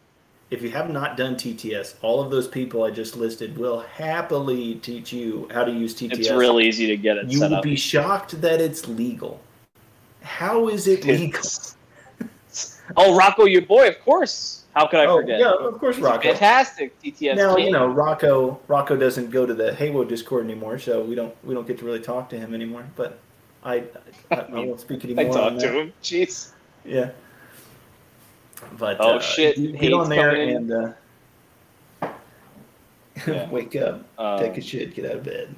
If 0.52 0.60
you 0.60 0.70
have 0.70 0.90
not 0.90 1.16
done 1.16 1.34
TTS, 1.34 1.94
all 2.02 2.20
of 2.20 2.30
those 2.30 2.46
people 2.46 2.84
I 2.84 2.90
just 2.90 3.16
listed 3.16 3.56
will 3.56 3.80
happily 3.80 4.74
teach 4.76 5.10
you 5.10 5.48
how 5.50 5.64
to 5.64 5.72
use 5.72 5.94
TTS. 5.94 6.18
It's 6.18 6.30
real 6.30 6.60
easy 6.60 6.86
to 6.88 6.96
get 6.98 7.16
it 7.16 7.28
You 7.28 7.40
will 7.40 7.62
be 7.62 7.74
shocked 7.74 8.38
that 8.42 8.60
it's 8.60 8.86
legal. 8.86 9.40
How 10.20 10.68
is 10.68 10.86
it 10.86 11.06
legal? 11.06 11.40
oh, 12.98 13.16
Rocco, 13.16 13.46
your 13.46 13.62
boy, 13.62 13.88
of 13.88 13.98
course. 14.00 14.64
How 14.74 14.86
could 14.86 15.00
I 15.00 15.06
oh, 15.06 15.20
forget? 15.20 15.40
yeah, 15.40 15.52
of 15.52 15.78
course, 15.78 15.96
He's 15.96 16.04
Rocco. 16.04 16.28
Fantastic 16.28 17.00
TTS. 17.02 17.36
Now 17.36 17.56
you 17.56 17.70
know 17.70 17.86
Rocco. 17.86 18.60
Rocco 18.68 18.96
doesn't 18.96 19.30
go 19.30 19.46
to 19.46 19.54
the 19.54 19.74
Halo 19.74 20.04
Discord 20.04 20.44
anymore, 20.44 20.78
so 20.78 21.02
we 21.02 21.14
don't 21.14 21.34
we 21.44 21.54
don't 21.54 21.66
get 21.66 21.78
to 21.78 21.84
really 21.84 22.00
talk 22.00 22.28
to 22.30 22.38
him 22.38 22.54
anymore. 22.54 22.86
But 22.96 23.18
I 23.64 23.84
I, 24.30 24.36
I 24.36 24.46
won't 24.50 24.80
speak 24.80 25.04
I 25.04 25.08
anymore. 25.08 25.26
on 25.26 25.50
talked 25.52 25.60
to 25.60 25.72
him. 25.72 25.92
Jeez. 26.02 26.52
Yeah. 26.84 27.10
But 28.78 28.96
Oh, 29.00 29.16
uh, 29.16 29.20
shit, 29.20 29.56
get, 29.56 29.72
get 29.72 29.80
hate's 29.80 29.94
on 29.94 30.08
there 30.08 30.34
and 30.34 30.72
uh, 30.72 30.92
Yeah. 33.26 33.48
wake 33.50 33.76
up, 33.76 34.04
Um, 34.18 34.38
take 34.38 34.56
a 34.56 34.60
shit, 34.60 34.94
get 34.94 35.04
out 35.04 35.16
of 35.16 35.24
bed. 35.24 35.54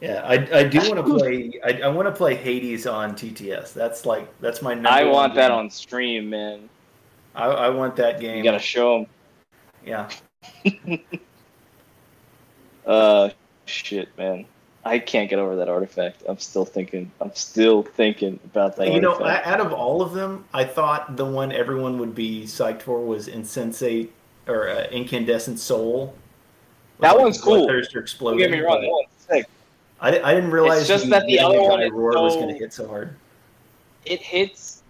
Yeah, 0.00 0.22
I, 0.24 0.34
I 0.60 0.64
do 0.64 0.78
want 0.78 0.96
to 0.96 1.02
play. 1.18 1.52
I, 1.64 1.82
I 1.82 1.88
want 1.88 2.06
to 2.06 2.12
play 2.12 2.34
Hades 2.36 2.86
on 2.86 3.14
TTS. 3.14 3.72
That's 3.74 4.06
like 4.06 4.28
that's 4.40 4.62
my. 4.62 4.74
Number 4.74 4.88
I 4.90 5.02
one 5.04 5.12
want 5.12 5.34
that 5.34 5.50
on 5.50 5.68
stream, 5.70 6.30
man. 6.30 6.68
I, 7.34 7.46
I 7.46 7.68
want 7.68 7.96
that 7.96 8.20
game. 8.20 8.38
You 8.38 8.44
gotta 8.44 8.58
show 8.58 8.98
him. 9.00 9.06
Yeah. 9.84 10.08
Uh, 12.86 13.28
shit, 13.66 14.08
man. 14.16 14.46
I 14.84 14.98
can't 14.98 15.28
get 15.28 15.38
over 15.38 15.56
that 15.56 15.68
artifact. 15.68 16.22
I'm 16.28 16.38
still 16.38 16.64
thinking. 16.64 17.10
I'm 17.20 17.34
still 17.34 17.82
thinking 17.82 18.38
about 18.44 18.76
that. 18.76 18.92
You 18.92 19.00
know, 19.00 19.12
artifact. 19.12 19.46
out 19.46 19.60
of 19.60 19.72
all 19.72 20.00
of 20.02 20.12
them, 20.12 20.44
I 20.54 20.64
thought 20.64 21.16
the 21.16 21.24
one 21.24 21.52
everyone 21.52 21.98
would 21.98 22.14
be 22.14 22.44
psyched 22.44 22.82
for 22.82 23.00
was 23.04 23.28
Insensate 23.28 24.12
or 24.46 24.68
uh, 24.68 24.86
Incandescent 24.90 25.58
Soul. 25.58 26.14
That 27.00 27.12
Like 27.12 27.20
one's 27.20 27.40
cool. 27.40 27.66
Bloodthirster 27.66 28.18
Don't 28.18 28.38
get 28.38 28.50
me 28.50 28.60
wrong. 28.60 28.80
That 28.80 28.90
one's 28.90 29.08
sick. 29.18 29.46
I, 30.00 30.20
I 30.20 30.34
didn't 30.34 30.50
realize 30.50 30.80
It's 30.80 30.88
just 30.88 31.04
the 31.04 31.10
that 31.10 31.26
the 31.26 31.40
other 31.40 31.60
one 31.60 31.80
Guy 31.80 31.86
is 31.86 31.92
roar 31.92 32.22
was 32.22 32.36
going 32.36 32.48
to 32.48 32.54
hit 32.54 32.72
so 32.72 32.86
hard. 32.86 33.14
It 34.04 34.20
hits 34.20 34.82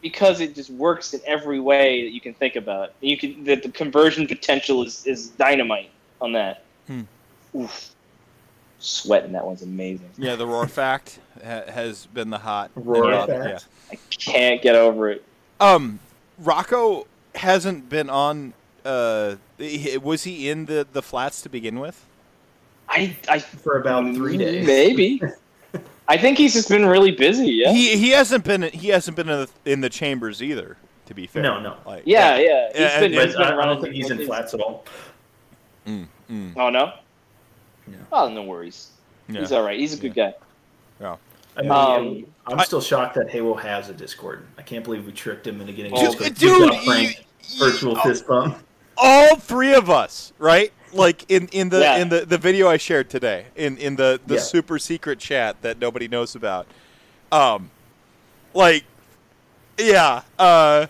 because 0.00 0.40
it 0.40 0.54
just 0.54 0.70
works 0.70 1.14
in 1.14 1.20
every 1.26 1.60
way 1.60 2.04
that 2.04 2.12
you 2.12 2.20
can 2.20 2.34
think 2.34 2.56
about. 2.56 2.92
You 3.00 3.16
can 3.16 3.44
the, 3.44 3.56
the 3.56 3.70
conversion 3.70 4.26
potential 4.26 4.84
is, 4.84 5.06
is 5.06 5.28
dynamite 5.30 5.90
on 6.20 6.32
that. 6.32 6.64
Hmm. 6.86 7.02
Oof. 7.54 7.90
Sweating 8.84 9.32
that 9.32 9.46
one's 9.46 9.62
amazing. 9.62 10.10
Yeah, 10.18 10.34
the 10.34 10.46
roar 10.46 10.66
fact 10.66 11.20
ha- 11.44 11.62
has 11.68 12.06
been 12.06 12.30
the 12.30 12.38
hot 12.38 12.70
Roar 12.74 13.26
fact? 13.28 13.66
I 13.92 13.96
can't 14.10 14.60
get 14.60 14.74
over 14.74 15.08
it. 15.10 15.24
Um, 15.60 16.00
Rocco 16.38 17.06
hasn't 17.36 17.88
been 17.88 18.10
on 18.10 18.52
uh 18.84 19.36
Was 20.02 20.24
he 20.24 20.48
in 20.50 20.66
the 20.66 20.84
the 20.92 21.00
flats 21.02 21.42
to 21.42 21.48
begin 21.48 21.78
with? 21.78 22.04
I, 22.88 23.16
I 23.28 23.38
for 23.38 23.78
about 23.78 24.14
three 24.16 24.36
days. 24.36 24.66
Maybe. 24.66 25.22
I 26.08 26.16
think 26.16 26.36
he's 26.36 26.52
just 26.54 26.68
been 26.68 26.84
really 26.84 27.12
busy. 27.12 27.50
Yeah. 27.52 27.72
He 27.72 27.96
he 27.96 28.10
hasn't 28.10 28.44
been 28.44 28.62
he 28.62 28.88
hasn't 28.88 29.16
been 29.16 29.28
in 29.28 29.46
the, 29.64 29.70
in 29.72 29.80
the 29.80 29.88
chambers 29.90 30.42
either. 30.42 30.76
To 31.06 31.14
be 31.14 31.26
fair, 31.28 31.42
No, 31.42 31.60
no. 31.60 31.76
Like, 31.86 32.02
yeah, 32.06 32.38
yeah. 32.38 32.68
He's 32.72 32.80
Yeah, 32.80 33.00
been, 33.00 33.04
and- 33.04 33.14
he's 33.14 33.36
But 33.36 33.48
been 33.48 33.58
I, 33.58 33.62
I 33.62 33.66
don't 33.66 33.80
think 33.80 33.94
he's 33.94 34.10
in 34.10 34.26
flats 34.26 34.54
at 34.54 34.60
all. 34.60 34.84
Mm, 35.86 36.06
mm, 36.30 36.52
Oh 36.56 36.70
no. 36.70 36.92
No. 37.86 37.98
Oh, 38.12 38.28
no 38.28 38.42
worries. 38.44 38.90
yeah. 39.28 39.40
He's 39.40 39.52
all 39.52 39.62
right. 39.62 39.78
He's 39.78 39.94
a 39.94 39.98
good 39.98 40.14
guy. 40.14 40.34
I 41.54 41.60
mean, 41.62 41.70
Um, 41.70 42.26
I'm 42.46 42.60
I- 42.60 42.64
still 42.64 42.80
shocked 42.80 43.14
that 43.16 43.28
Halo 43.30 43.54
has 43.54 43.88
a 43.90 43.92
Discord. 43.92 44.46
I 44.56 44.62
can't 44.62 44.82
believe 44.84 45.04
we 45.04 45.12
tricked 45.12 45.46
him 45.46 45.60
into 45.60 45.72
getting 45.74 45.92
Dude, 45.92 46.04
all 46.06 46.12
the 46.14 46.30
dude, 46.30 46.38
good 46.38 46.74
you- 46.74 46.84
Frank, 46.84 47.26
you- 47.50 47.58
virtual 47.58 47.98
oh, 47.98 48.02
fist 48.02 48.26
bump. 48.26 48.56
all 48.96 49.36
three 49.36 49.74
of 49.74 49.90
us, 49.90 50.32
right? 50.38 50.72
Like 50.94 51.30
in, 51.30 51.48
in 51.48 51.68
the 51.68 51.80
Yeah. 51.80 51.96
in 51.96 52.08
the, 52.08 52.24
the 52.24 52.38
video 52.38 52.68
I 52.68 52.76
shared 52.78 53.10
today, 53.10 53.46
in, 53.56 53.76
in 53.78 53.96
the, 53.96 54.18
the 54.26 54.36
Yeah. 54.36 54.40
super 54.40 54.78
secret 54.78 55.18
chat 55.18 55.60
that 55.62 55.78
nobody 55.78 56.08
knows 56.08 56.34
about. 56.34 56.66
Um 57.30 57.70
like 58.54 58.84
yeah, 59.78 60.22
uh 60.38 60.86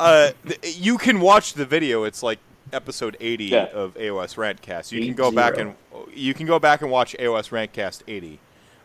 uh 0.00 0.30
th- 0.46 0.76
you 0.78 0.98
can 0.98 1.20
watch 1.20 1.54
the 1.54 1.64
video. 1.66 2.02
It's 2.04 2.22
like 2.22 2.38
episode 2.72 3.16
80 3.20 3.44
Yeah. 3.46 3.64
of 3.72 3.94
AOS 3.94 4.36
Rantcast. 4.36 4.92
You 4.92 5.04
can 5.04 5.14
go 5.14 5.30
back 5.30 5.56
and 5.58 5.74
you 6.14 6.34
can 6.34 6.46
go 6.46 6.58
back 6.58 6.82
and 6.82 6.90
watch 6.90 7.14
AOS 7.18 7.50
Rantcast 7.50 8.02
80. 8.06 8.38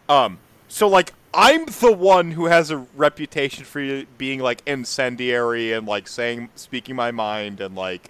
Um 0.09 0.39
so 0.67 0.87
like 0.87 1.13
I'm 1.33 1.65
the 1.65 1.91
one 1.91 2.31
who 2.31 2.45
has 2.45 2.69
a 2.71 2.77
reputation 2.95 3.65
for 3.65 4.03
being 4.17 4.39
like 4.39 4.61
incendiary 4.67 5.73
and 5.73 5.87
like 5.87 6.07
saying 6.07 6.49
speaking 6.55 6.95
my 6.95 7.11
mind 7.11 7.59
and 7.59 7.75
like 7.75 8.09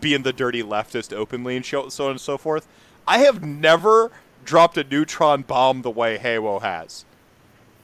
being 0.00 0.22
the 0.22 0.32
dirty 0.32 0.62
leftist 0.62 1.12
openly 1.14 1.56
and 1.56 1.64
so, 1.64 1.88
so 1.88 2.04
on 2.06 2.10
and 2.12 2.20
so 2.20 2.36
forth. 2.36 2.68
I 3.08 3.18
have 3.18 3.42
never 3.42 4.10
dropped 4.44 4.76
a 4.76 4.84
neutron 4.84 5.42
bomb 5.42 5.82
the 5.82 5.90
way 5.90 6.18
Halo 6.18 6.58
has. 6.58 7.04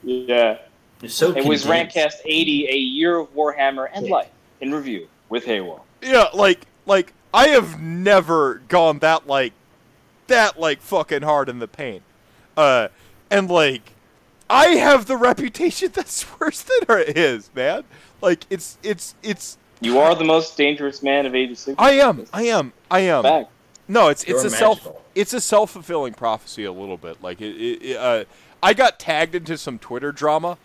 Yeah. 0.03 0.59
So 1.07 1.31
It 1.33 1.45
was 1.45 1.63
condensed. 1.63 1.97
Rantcast 1.97 2.21
80, 2.25 2.69
a 2.71 2.77
year 2.77 3.19
of 3.19 3.35
Warhammer 3.35 3.89
and 3.93 4.07
Yeah. 4.07 4.13
life 4.15 4.31
in 4.61 4.75
review 4.75 5.09
with 5.29 5.45
Halo. 5.45 5.83
Yeah, 6.03 6.27
like 6.35 6.61
like 6.87 7.13
I 7.33 7.49
have 7.49 7.81
never 7.81 8.63
gone 8.69 8.99
that 9.01 9.27
like 9.27 9.53
that 10.27 10.59
like 10.59 10.81
fucking 10.81 11.23
hard 11.23 11.49
in 11.49 11.59
the 11.59 11.69
paint. 11.69 12.03
Uh 12.57 12.89
and 13.31 13.51
like 13.51 13.93
I 14.49 14.67
have 14.69 15.07
the 15.07 15.17
reputation 15.17 15.91
that's 15.95 16.25
worse 16.39 16.63
than 16.63 17.15
his, 17.15 17.51
man. 17.55 17.85
Like 18.21 18.45
it's 18.51 18.79
it's 18.83 19.15
it's 19.23 19.59
You 19.81 19.99
are 19.99 20.15
the 20.15 20.25
most 20.25 20.57
dangerous 20.57 21.03
man 21.03 21.27
of 21.27 21.35
age 21.35 21.51
86. 21.51 21.77
I 21.79 21.93
am. 21.93 22.27
I 22.33 22.43
am. 22.45 22.73
I 22.91 23.01
am. 23.01 23.23
Fact. 23.23 23.51
No, 23.89 24.09
it's 24.09 24.23
it's 24.23 24.31
You're 24.31 24.47
a 24.47 24.51
self 24.51 24.89
it's 25.15 25.33
a 25.33 25.41
self 25.41 25.71
fulfilling 25.71 26.15
prophecy 26.15 26.65
a 26.65 26.73
little 26.73 26.97
bit. 26.97 27.23
Like 27.23 27.41
it, 27.41 27.55
it, 27.57 27.83
it, 27.83 27.97
uh, 27.97 28.25
I 28.63 28.75
got 28.75 28.99
tagged 28.99 29.35
into 29.35 29.57
some 29.57 29.79
Twitter 29.79 30.13
drama 30.13 30.59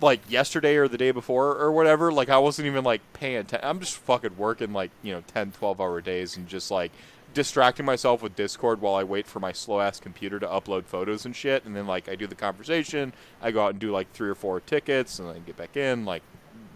like 0.00 0.20
yesterday 0.30 0.76
or 0.76 0.88
the 0.88 0.98
day 0.98 1.10
before 1.10 1.56
or 1.56 1.72
whatever. 1.72 2.12
Like 2.12 2.28
I 2.28 2.38
wasn't 2.38 2.66
even 2.66 2.84
like 2.84 3.00
paying 3.12 3.36
attention. 3.36 3.68
I'm 3.68 3.80
just 3.80 3.96
fucking 3.96 4.36
working 4.36 4.72
like 4.72 4.90
you 5.02 5.12
know 5.12 5.22
10, 5.34 5.52
12 5.52 5.80
hour 5.80 6.00
days 6.00 6.36
and 6.36 6.46
just 6.46 6.70
like 6.70 6.92
distracting 7.32 7.86
myself 7.86 8.22
with 8.22 8.34
Discord 8.34 8.80
while 8.80 8.94
I 8.94 9.04
wait 9.04 9.26
for 9.26 9.38
my 9.38 9.52
slow 9.52 9.80
ass 9.80 10.00
computer 10.00 10.40
to 10.40 10.46
upload 10.46 10.84
photos 10.84 11.24
and 11.24 11.34
shit. 11.34 11.64
And 11.64 11.76
then 11.76 11.86
like 11.86 12.08
I 12.08 12.14
do 12.14 12.26
the 12.26 12.34
conversation. 12.34 13.12
I 13.40 13.50
go 13.50 13.64
out 13.64 13.70
and 13.70 13.78
do 13.78 13.90
like 13.90 14.12
three 14.12 14.28
or 14.28 14.34
four 14.34 14.60
tickets 14.60 15.18
and 15.18 15.28
then 15.28 15.42
get 15.46 15.56
back 15.56 15.76
in. 15.76 16.04
Like 16.04 16.22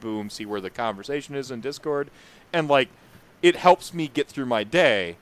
boom, 0.00 0.30
see 0.30 0.44
where 0.46 0.60
the 0.60 0.70
conversation 0.70 1.34
is 1.34 1.50
in 1.50 1.60
Discord, 1.60 2.10
and 2.52 2.68
like 2.68 2.88
it 3.42 3.56
helps 3.56 3.92
me 3.92 4.06
get 4.06 4.28
through 4.28 4.46
my 4.46 4.62
day. 4.62 5.16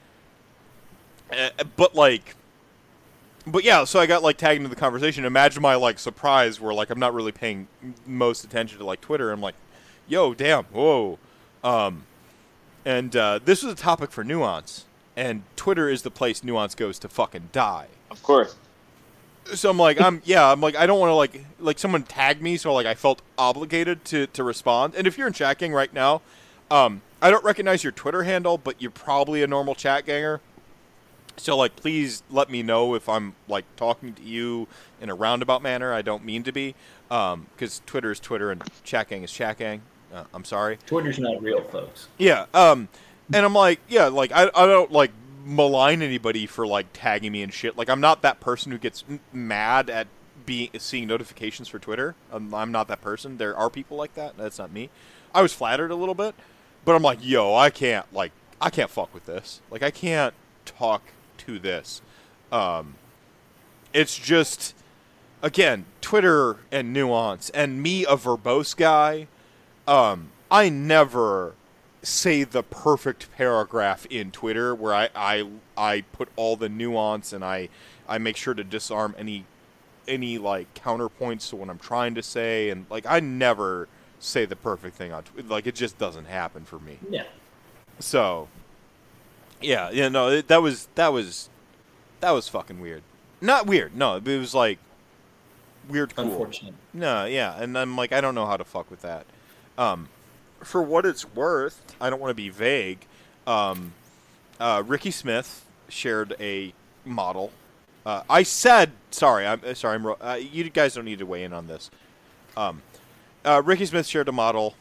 Uh, 1.33 1.51
but 1.77 1.95
like 1.95 2.37
but 3.47 3.65
yeah 3.65 3.85
so 3.85 3.99
i 3.99 4.07
got 4.07 4.23
like 4.23 4.37
tagged 4.37 4.59
into 4.59 4.69
the 4.69 4.77
conversation. 4.77 5.25
Imagine 5.25 5.63
my 5.63 5.75
like 5.75 5.99
surprise 5.99 6.61
where 6.61 6.73
like 6.75 6.91
i'm 6.91 7.01
not 7.01 7.15
really 7.15 7.33
paying 7.33 7.67
most 8.07 8.45
attention 8.45 8.79
to 8.79 8.85
like 8.85 9.01
twitter. 9.01 9.31
I'm 9.31 9.41
like 9.41 9.55
yo 10.09 10.35
damn 10.35 10.65
whoa. 10.65 11.19
Um 11.65 12.05
and 12.85 13.15
uh, 13.15 13.39
this 13.45 13.63
was 13.63 13.73
a 13.73 13.77
topic 13.77 14.11
for 14.11 14.25
nuance 14.25 14.87
and 15.17 15.43
twitter 15.57 15.89
is 15.89 16.03
the 16.03 16.11
place 16.11 16.43
nuance 16.43 16.75
goes 16.75 16.99
to 17.01 17.09
fucking 17.09 17.51
die. 17.53 17.87
Of 18.11 18.23
course. 18.23 18.57
so 19.55 19.71
i'm 19.71 19.79
like 19.79 20.01
i'm 20.01 20.23
yeah 20.25 20.51
i'm 20.51 20.61
like 20.61 20.77
i 20.77 20.87
don't 20.87 21.01
want 21.01 21.11
to 21.11 21.15
like 21.15 21.45
like 21.59 21.79
someone 21.79 22.03
tagged 22.05 22.41
me 22.43 22.57
so 22.57 22.73
like 22.73 22.87
i 22.87 22.95
felt 22.95 23.23
obligated 23.39 24.05
to 24.07 24.27
to 24.29 24.45
respond. 24.45 24.95
And 24.97 25.07
if 25.07 25.19
you're 25.19 25.27
in 25.27 25.33
chat 25.33 25.59
gang 25.59 25.73
right 25.73 25.93
now 25.93 26.23
um 26.71 27.03
i 27.21 27.31
don't 27.31 27.45
recognize 27.45 27.83
your 27.85 27.93
twitter 27.93 28.23
handle 28.23 28.57
but 28.57 28.81
you're 28.81 28.91
probably 28.93 29.43
a 29.43 29.47
normal 29.47 29.75
chat 29.75 30.07
ganger 30.07 30.41
so 31.37 31.57
like 31.57 31.75
please 31.77 32.23
let 32.31 32.51
me 32.51 32.63
know 32.63 32.95
if 32.95 33.09
i'm 33.09 33.35
like 33.49 33.65
talking 33.77 34.13
to 34.13 34.23
you 34.23 34.69
in 35.01 35.09
a 35.09 35.15
roundabout 35.15 35.63
manner 35.63 35.93
i 35.93 36.03
don't 36.03 36.25
mean 36.25 36.43
to 36.43 36.53
be 36.53 36.75
um 37.11 37.47
because 37.55 37.81
twitter 37.87 38.11
is 38.11 38.21
twitter 38.21 38.51
and 38.51 38.63
chat 38.85 39.09
gang 39.09 39.23
is 39.23 39.33
chat 39.33 39.59
gang 39.59 39.83
uh, 40.15 40.25
i'm 40.35 40.45
sorry 40.45 40.79
Twitter's 40.87 41.19
not 41.19 41.43
real, 41.43 41.63
folks. 41.63 42.09
yeah. 42.19 42.45
Um, 42.53 42.89
and 43.33 43.47
I'm 43.47 43.55
like, 43.55 43.81
yeah, 43.89 44.09
like 44.09 44.31
I, 44.33 44.51
I 44.55 44.67
don't 44.67 44.93
like 44.93 45.11
malign 45.45 46.03
anybody 46.03 46.47
for 46.47 46.67
like 46.67 46.87
tagging 46.93 47.33
me 47.33 47.43
and 47.43 47.53
shit. 47.53 47.79
Like 47.79 47.89
I'm 47.89 48.01
not 48.01 48.21
that 48.23 48.39
person 48.41 48.73
who 48.73 48.79
gets 48.79 49.05
mad 49.33 49.89
at 49.89 50.07
being 50.45 50.69
seeing 50.79 51.07
notifications 51.07 51.69
for 51.69 51.79
Twitter. 51.79 52.15
Um, 52.31 52.53
I'm 52.55 52.71
not 52.73 52.89
that 52.89 53.01
person. 53.01 53.39
There 53.39 53.57
are 53.57 53.71
people 53.71 53.97
like 53.97 54.15
that. 54.15 54.37
That's 54.37 54.59
not 54.59 54.71
me. 54.71 54.91
I 55.35 55.41
was 55.41 55.55
flattered 55.55 55.91
a 55.91 55.95
little 55.95 56.15
bit, 56.15 56.35
but 56.85 56.95
I'm 56.95 57.03
like, 57.03 57.19
yo, 57.23 57.55
I 57.55 57.71
can't 57.71 58.13
like 58.13 58.33
I 58.61 58.69
can't 58.69 58.91
fuck 58.91 59.15
with 59.15 59.25
this. 59.25 59.63
Like 59.71 59.83
I 59.83 59.91
can't 59.91 60.35
talk 60.67 61.03
to 61.39 61.59
this. 61.59 62.03
Um, 62.51 62.95
it's 63.93 64.19
just 64.19 64.75
again 65.43 65.85
Twitter 66.01 66.59
and 66.71 66.93
nuance 66.93 67.51
and 67.51 67.83
me 67.83 68.05
a 68.05 68.17
verbose 68.17 68.77
guy 68.77 69.27
um, 69.87 70.31
I 70.51 70.69
never 70.69 71.55
say 72.03 72.45
the 72.45 72.63
perfect 72.63 73.31
paragraph 73.33 74.07
in 74.07 74.31
Twitter 74.31 74.75
where 74.75 74.95
I, 74.95 75.09
I 75.15 75.49
I 75.77 76.01
put 76.13 76.29
all 76.37 76.57
the 76.57 76.69
nuance 76.69 77.33
and 77.33 77.45
I 77.45 77.69
I 78.09 78.19
make 78.19 78.37
sure 78.37 78.55
to 78.55 78.65
disarm 78.65 79.15
any 79.19 79.45
any 80.09 80.39
like 80.39 80.75
counterpoints 80.75 81.49
to 81.51 81.57
what 81.57 81.71
I'm 81.71 81.79
trying 81.79 82.15
to 82.17 82.23
say 82.23 82.71
and 82.71 82.87
like 82.91 83.07
I 83.07 83.21
never 83.21 83.89
say 84.19 84.45
the 84.45 84.57
perfect 84.57 84.97
thing 84.97 85.13
on 85.13 85.23
Twitter. 85.25 85.49
Like 85.49 85.67
it 85.67 85.75
just 85.75 85.99
doesn't 85.99 86.27
happen 86.27 86.65
for 86.65 86.79
me. 86.79 86.99
Yeah. 87.09 87.25
So 87.99 88.49
yeah, 89.63 89.91
yeah, 89.91 90.09
no, 90.09 90.29
it, 90.29 90.49
that 90.49 90.63
was 90.63 90.89
that 90.95 91.13
was 91.13 91.49
that 92.21 92.31
was 92.31 92.49
fucking 92.49 92.81
weird. 92.81 93.03
Not 93.41 93.67
weird. 93.67 93.97
No, 93.97 94.17
it 94.17 94.25
was 94.39 94.55
like 94.55 94.79
weird 95.89 96.15
cool. 96.15 96.25
Unfortunate. 96.27 96.75
No, 96.93 97.25
yeah, 97.25 97.61
and 97.61 97.77
I'm 97.77 97.97
like, 97.97 98.13
I 98.13 98.21
don't 98.21 98.35
know 98.35 98.47
how 98.47 98.57
to 98.57 98.65
fuck 98.65 98.91
with 98.91 99.03
that. 99.03 99.27
Um, 99.77 100.09
for 100.61 100.83
what 100.83 101.05
it's 101.05 101.25
worth, 101.35 101.83
I 102.01 102.09
don't 102.11 102.21
want 102.21 102.31
to 102.31 102.35
be 102.35 102.49
vague. 102.51 103.07
Um, 103.47 103.95
uh, 104.61 104.83
Ricky 104.87 105.11
Smith 105.11 105.67
shared 105.89 106.35
a 106.39 106.73
model. 107.05 107.51
Uh, 108.07 108.23
I 108.31 108.43
said, 108.43 108.93
sorry, 109.11 109.47
I'm 109.47 109.61
uh, 109.67 109.75
sorry, 109.75 109.95
I'm. 109.97 110.07
ro- 110.07 110.19
Uh, 110.21 110.39
you 110.41 110.69
guys 110.71 110.95
don't 110.95 111.05
need 111.05 111.19
to 111.19 111.27
weigh 111.27 111.45
in 111.45 111.53
on 111.53 111.67
this. 111.67 111.91
Um, 112.57 112.83
uh, 113.45 113.63
Ricky 113.65 113.87
Smith 113.87 114.07
shared 114.07 114.29
a 114.29 114.33
model. 114.33 114.75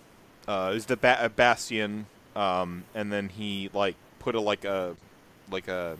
Uh, 0.47 0.73
is 0.75 0.87
the 0.87 0.97
ba- 0.97 1.31
Bastion, 1.35 2.07
um, 2.35 2.83
and 2.95 3.11
then 3.13 3.29
he 3.29 3.69
like 3.73 3.95
put 4.21 4.35
a 4.35 4.39
like 4.39 4.65
a 4.65 4.95
like 5.49 5.67
a 5.67 5.97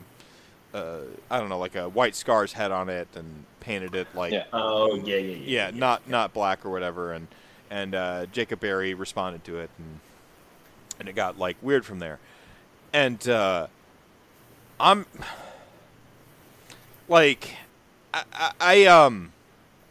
uh, 0.72 1.00
I 1.30 1.38
don't 1.38 1.48
know 1.48 1.58
like 1.58 1.74
a 1.74 1.88
white 1.88 2.14
scar's 2.14 2.52
head 2.52 2.70
on 2.70 2.88
it 2.88 3.08
and 3.14 3.44
painted 3.60 3.94
it 3.94 4.06
like 4.14 4.32
Yeah. 4.32 4.44
Oh 4.52 4.94
yeah, 4.94 5.16
yeah, 5.16 5.36
yeah. 5.36 5.68
yeah, 5.68 5.70
not 5.74 6.08
not 6.08 6.32
black 6.32 6.64
or 6.64 6.70
whatever, 6.70 7.12
and 7.12 7.26
and 7.68 7.94
uh, 7.94 8.26
Jacob 8.26 8.60
Berry 8.60 8.94
responded 8.94 9.44
to 9.44 9.58
it, 9.58 9.70
and 9.76 10.00
and 11.00 11.08
it 11.08 11.14
got 11.14 11.38
like 11.38 11.56
weird 11.60 11.84
from 11.84 11.98
there, 11.98 12.20
and 12.92 13.28
uh, 13.28 13.66
I'm 14.78 15.04
like, 17.08 17.56
I, 18.14 18.22
I, 18.32 18.52
I 18.60 18.84
um, 18.86 19.32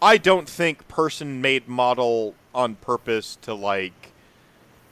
I 0.01 0.17
don't 0.17 0.47
think 0.47 0.87
person 0.87 1.41
made 1.41 1.67
model 1.67 2.33
on 2.55 2.75
purpose 2.75 3.37
to 3.41 3.53
like 3.53 4.13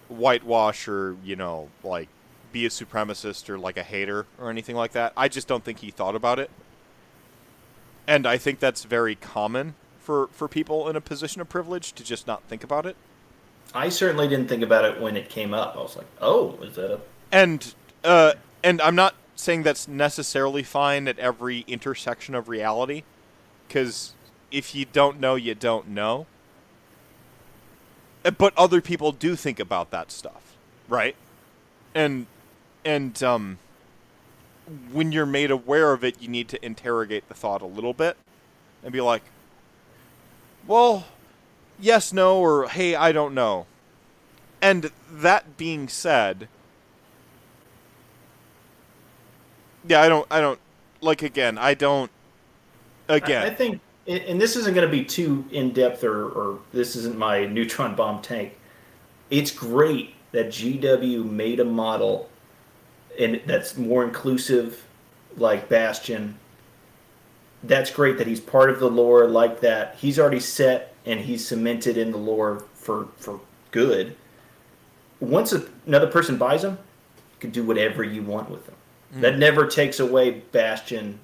whitewash 0.10 0.88
or 0.88 1.16
you 1.24 1.36
know 1.36 1.70
like 1.84 2.10
be 2.52 2.66
a 2.66 2.70
supremacist 2.70 3.50
or 3.50 3.58
like 3.58 3.78
a 3.78 3.84
hater 3.84 4.26
or 4.40 4.50
anything 4.50 4.76
like 4.76 4.92
that. 4.94 5.14
I 5.16 5.28
just 5.28 5.48
don't 5.48 5.64
think 5.64 5.80
he 5.80 5.92
thought 5.92 6.16
about 6.16 6.40
it 6.40 6.50
and 8.10 8.26
I 8.26 8.40
think 8.40 8.60
that's 8.60 8.86
very 8.86 9.14
common 9.14 9.76
for 10.00 10.28
for 10.32 10.48
people 10.48 10.90
in 10.90 10.96
a 10.96 11.02
position 11.02 11.42
of 11.42 11.48
privilege 11.48 11.94
to 11.94 12.04
just 12.04 12.26
not 12.26 12.42
think 12.46 12.64
about 12.64 12.88
it. 12.88 12.96
I 13.74 13.90
certainly 13.90 14.28
didn't 14.28 14.48
think 14.48 14.64
about 14.64 14.84
it 14.84 15.00
when 15.00 15.16
it 15.16 15.30
came 15.30 15.54
up. 15.54 15.76
I 15.78 15.80
was 15.80 15.96
like, 15.96 16.08
oh, 16.20 16.58
is 16.64 16.76
that 16.76 16.92
a 16.92 17.00
And 17.32 17.76
uh, 18.04 18.34
and 18.64 18.82
I'm 18.82 18.96
not 18.96 19.14
saying 19.36 19.62
that's 19.62 19.88
necessarily 19.88 20.64
fine 20.64 21.08
at 21.08 21.20
every 21.20 21.60
intersection 21.68 22.34
of 22.34 22.50
reality, 22.50 23.04
because 23.68 24.14
if 24.50 24.74
you 24.74 24.86
don't 24.92 25.20
know, 25.20 25.36
you 25.36 25.54
don't 25.54 25.90
know. 25.90 26.26
But 28.38 28.58
other 28.58 28.82
people 28.82 29.12
do 29.12 29.36
think 29.36 29.60
about 29.60 29.92
that 29.92 30.12
stuff, 30.12 30.58
right? 30.90 31.16
And 31.94 32.26
and 32.86 33.22
um, 33.24 33.58
when 34.92 35.12
you're 35.12 35.26
made 35.26 35.52
aware 35.52 35.94
of 35.94 36.04
it, 36.04 36.22
you 36.22 36.28
need 36.28 36.48
to 36.50 36.66
interrogate 36.66 37.28
the 37.28 37.34
thought 37.34 37.62
a 37.62 37.66
little 37.66 37.94
bit 37.94 38.18
and 38.84 38.94
be 38.94 39.02
like, 39.02 39.24
well, 40.68 41.06
yes, 41.80 42.14
no, 42.14 42.40
or 42.40 42.68
hey, 42.68 42.96
I 42.96 43.12
don't 43.12 43.34
know. 43.34 43.66
And 44.62 44.92
that 45.12 45.58
being 45.58 45.88
said, 45.88 46.48
yeah, 49.88 50.02
I 50.02 50.10
don't, 50.10 50.28
I 50.30 50.42
don't, 50.42 50.60
like 51.02 51.22
again, 51.22 51.58
I 51.58 51.74
don't, 51.74 52.12
again. 53.08 53.44
I, 53.44 53.48
I 53.48 53.54
think, 53.54 53.82
and 54.08 54.42
this 54.42 54.56
isn't 54.56 54.74
going 54.74 54.88
to 54.88 54.92
be 54.92 55.06
too 55.06 55.46
in 55.52 55.72
depth, 55.72 56.04
or, 56.04 56.30
or 56.30 56.60
this 56.74 56.96
isn't 56.96 57.18
my 57.18 57.46
neutron 57.46 57.96
bomb 57.96 58.22
tank. 58.22 58.58
It's 59.30 59.52
great 59.52 60.16
that 60.32 60.48
GW 60.48 61.30
made 61.30 61.60
a 61.60 61.66
model, 61.66 62.29
and 63.20 63.42
that's 63.46 63.78
more 63.78 64.04
inclusive, 64.04 64.86
like 65.38 65.70
Bastion. 65.70 66.38
That's 67.62 67.92
great 67.92 68.18
that 68.18 68.26
he's 68.26 68.40
part 68.40 68.70
of 68.70 68.80
the 68.80 68.90
lore 68.90 69.28
like 69.28 69.60
that. 69.60 69.96
He's 69.96 70.18
already 70.18 70.40
set 70.40 70.96
and 71.06 71.20
he's 71.20 71.46
cemented 71.46 71.98
in 71.98 72.12
the 72.12 72.18
lore 72.18 72.64
for 72.74 73.10
for 73.18 73.40
good. 73.72 74.16
Once 75.20 75.52
a, 75.52 75.66
another 75.86 76.08
person 76.08 76.38
buys 76.38 76.64
him, 76.64 76.74
you 77.18 77.40
can 77.40 77.52
do 77.52 77.64
whatever 77.64 78.04
you 78.04 78.24
want 78.24 78.50
with 78.50 78.66
them. 78.66 78.76
Mm. 79.16 79.22
That 79.22 79.38
never 79.38 79.68
takes 79.68 80.00
away 80.00 80.32
Bastion 80.52 81.20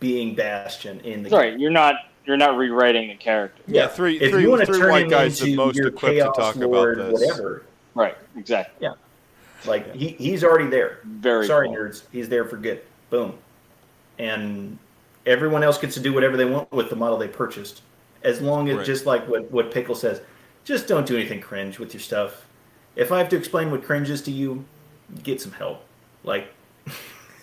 being 0.00 0.34
Bastion 0.34 1.00
in 1.00 1.22
the 1.22 1.30
Sorry, 1.30 1.52
game. 1.52 1.60
you're 1.60 1.70
not 1.70 1.94
you're 2.26 2.36
not 2.36 2.58
rewriting 2.58 3.08
the 3.08 3.14
character. 3.14 3.62
Yeah, 3.66 3.82
yeah 3.82 3.88
three 3.88 4.20
if 4.20 4.32
three, 4.32 4.42
you 4.42 4.50
want 4.50 4.66
to 4.66 4.72
turn 4.72 4.90
white 4.90 5.08
guys 5.08 5.40
the 5.40 5.56
most 5.56 5.78
equipped 5.78 6.18
to 6.18 6.32
talk 6.40 6.56
Lord, 6.56 7.00
about 7.00 7.12
this. 7.12 7.30
Whatever. 7.30 7.64
Right, 7.94 8.16
exactly. 8.36 8.86
Yeah. 8.86 8.92
Like 9.66 9.94
he, 9.94 10.08
he's 10.10 10.44
already 10.44 10.68
there. 10.68 11.00
Very 11.04 11.46
sorry, 11.46 11.68
cool. 11.68 11.76
nerds. 11.76 12.02
He's 12.12 12.28
there 12.28 12.44
for 12.44 12.56
good. 12.56 12.82
Boom. 13.10 13.38
And 14.18 14.78
everyone 15.26 15.62
else 15.62 15.78
gets 15.78 15.94
to 15.94 16.00
do 16.00 16.12
whatever 16.12 16.36
they 16.36 16.44
want 16.44 16.70
with 16.72 16.90
the 16.90 16.96
model 16.96 17.18
they 17.18 17.28
purchased. 17.28 17.82
As 18.22 18.40
long 18.40 18.68
as 18.68 18.78
right. 18.78 18.86
just 18.86 19.06
like 19.06 19.26
what, 19.28 19.50
what 19.50 19.70
Pickle 19.70 19.94
says, 19.94 20.20
just 20.64 20.88
don't 20.88 21.06
do 21.06 21.16
anything 21.16 21.40
cringe 21.40 21.78
with 21.78 21.94
your 21.94 22.00
stuff. 22.00 22.46
If 22.96 23.12
I 23.12 23.18
have 23.18 23.28
to 23.28 23.36
explain 23.36 23.70
what 23.70 23.84
cringe 23.84 24.10
is 24.10 24.22
to 24.22 24.32
you, 24.32 24.64
get 25.22 25.40
some 25.40 25.52
help. 25.52 25.84
Like 26.24 26.52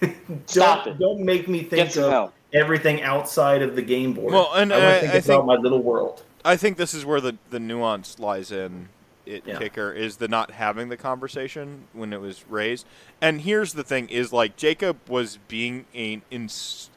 Stop 0.45 0.85
don't, 0.85 0.95
it. 0.95 1.00
don't 1.00 1.22
make 1.22 1.48
me 1.48 1.64
think 1.64 1.95
of 1.95 2.11
help. 2.11 2.34
everything 2.53 3.02
outside 3.02 3.61
of 3.61 3.76
the 3.76 3.82
game 3.82 4.14
board. 4.14 4.34
Well, 4.34 4.52
and 4.53 4.74
I, 4.74 4.98
I, 4.98 5.00
think 5.00 5.14
I 5.14 5.18
about 5.18 5.24
think 5.24 5.45
my 5.45 5.56
little 5.56 5.82
world. 5.82 6.24
I 6.44 6.58
think 6.58 6.77
this 6.77 6.94
is 6.94 7.06
where 7.06 7.22
the 7.22 7.38
the 7.50 7.60
nuance 7.60 8.19
lies 8.19 8.52
in 8.52 8.90
it 9.26 9.44
Yeah. 9.45 9.58
kicker 9.58 9.92
is 9.92 10.18
the 10.18 10.28
not 10.28 10.52
having 10.52 10.90
the 10.90 10.98
conversation 10.98 11.88
when 11.94 12.14
it 12.14 12.22
was 12.22 12.45
raised. 12.50 12.86
And 13.22 13.42
here's 13.42 13.74
the 13.74 13.84
thing: 13.84 14.10
is 14.10 14.32
like 14.34 14.56
Jacob 14.56 14.98
was 15.10 15.38
being 15.48 15.86
a 15.94 16.22
in, 16.32 16.50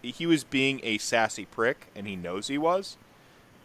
he 0.03 0.27
was 0.27 0.45
being 0.45 0.81
a 0.83 0.99
sassy 0.99 1.45
prick, 1.47 1.87
and 1.95 2.07
he 2.07 2.17
knows 2.17 2.49
he 2.49 2.59
was. 2.59 2.97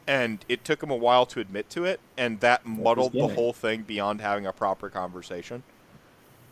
And 0.06 0.44
it 0.50 0.66
took 0.66 0.84
him 0.84 0.92
a 0.92 0.96
while 0.98 1.26
to 1.28 1.40
admit 1.40 1.70
to 1.72 1.86
it, 1.86 2.02
and 2.18 2.42
that 2.42 2.66
muddled 2.66 3.14
the 3.14 3.20
whole 3.36 3.54
thing 3.54 3.84
beyond 3.84 4.20
having 4.20 4.46
a 4.46 4.52
proper 4.52 4.90
conversation. 4.90 5.64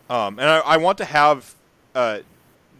Um, 0.09 0.39
and 0.39 0.49
I, 0.49 0.59
I 0.59 0.77
want 0.77 0.97
to 0.99 1.05
have 1.05 1.55
uh, 1.93 2.19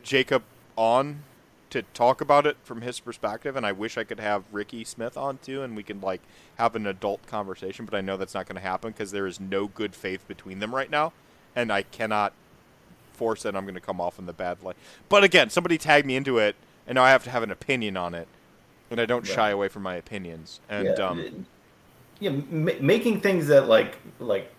Jacob 0.04 0.44
on 0.78 1.24
to 1.72 1.82
talk 1.94 2.22
about 2.22 2.46
it 2.46 2.58
from 2.64 2.82
his 2.82 3.00
perspective, 3.00 3.56
and 3.56 3.66
I 3.66 3.72
wish 3.72 3.98
I 3.98 4.04
could 4.04 4.20
have 4.20 4.44
Ricky 4.52 4.84
Smith 4.84 5.18
on 5.18 5.40
too, 5.40 5.64
and 5.64 5.76
we 5.76 5.84
can 5.84 6.00
like 6.00 6.22
have 6.58 6.76
an 6.76 6.86
adult 6.86 7.26
conversation. 7.28 7.86
But 7.86 7.96
I 7.96 8.02
know 8.02 8.18
that's 8.18 8.34
not 8.34 8.46
going 8.46 8.56
to 8.56 8.62
happen 8.62 8.92
because 8.92 9.12
there 9.12 9.28
is 9.28 9.40
no 9.40 9.68
good 9.68 9.96
faith 9.96 10.28
between 10.28 10.60
them 10.60 10.76
right 10.76 10.92
now, 10.92 11.14
and 11.56 11.72
I 11.72 11.82
cannot 11.84 12.34
force 13.14 13.44
that 13.44 13.56
I'm 13.56 13.64
going 13.64 13.76
to 13.76 13.82
come 13.82 14.00
off 14.00 14.20
in 14.20 14.26
the 14.26 14.34
bad 14.34 14.64
light. 14.64 14.76
But 15.10 15.24
again, 15.24 15.50
somebody 15.50 15.78
tagged 15.78 16.06
me 16.06 16.16
into 16.16 16.38
it, 16.38 16.56
and 16.88 16.96
now 16.96 17.04
I 17.04 17.10
have 17.10 17.24
to 17.24 17.30
have 17.30 17.44
an 17.44 17.52
opinion 17.52 17.98
on 17.98 18.14
it, 18.14 18.28
and 18.90 19.00
I 19.00 19.06
don't 19.06 19.26
shy 19.26 19.50
away 19.50 19.68
from 19.68 19.84
my 19.84 19.96
opinions. 19.96 20.60
And 20.70 20.86
yeah, 20.86 21.08
um, 21.08 21.46
yeah, 22.20 22.32
ma- 22.32 22.80
making 22.80 23.22
things 23.22 23.48
that 23.48 23.68
like 23.68 23.98
like 24.20 24.52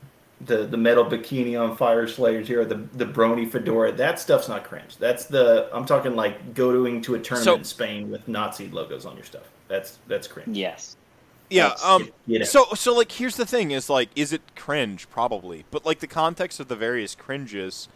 the 0.47 0.65
the 0.67 0.77
metal 0.77 1.05
bikini 1.05 1.61
on 1.61 1.77
Fyreslayers 1.77 2.47
here, 2.47 2.65
the 2.65 2.77
the 2.95 3.07
brony 3.07 3.51
fedora, 3.51 3.93
that 3.93 4.19
stuff's 4.21 4.49
not 4.49 4.65
cringe. 4.65 4.97
That's 4.97 5.25
the 5.27 5.69
I'm 5.73 5.85
talking 5.87 6.17
like 6.17 6.55
going 6.55 7.01
to 7.03 7.15
a 7.15 7.19
tournament 7.19 7.45
So- 7.45 7.55
in 7.57 7.65
Spain 7.65 8.11
with 8.11 8.27
Nazi 8.29 8.69
logos 8.69 9.07
on 9.07 9.17
your 9.17 9.25
stuff. 9.25 9.45
That's 9.69 9.99
that's 10.09 10.27
cringe. 10.27 10.57
Yes. 10.57 10.97
yeah, 11.51 11.69
That's- 11.69 11.85
um, 11.85 12.09
Get 12.29 12.43
it. 12.43 12.47
So 12.47 12.67
so 12.75 12.95
like 12.95 13.13
here's 13.13 13.37
the 13.37 13.47
thing 13.47 13.71
is 13.71 13.89
like 13.91 14.09
is 14.17 14.33
it 14.33 14.43
cringe 14.57 15.09
probably 15.11 15.65
but 15.71 15.85
like 15.87 16.01
the 16.01 16.07
context 16.07 16.61
of 16.61 16.69
the 16.69 16.77
various 16.77 17.15
cringes 17.15 17.89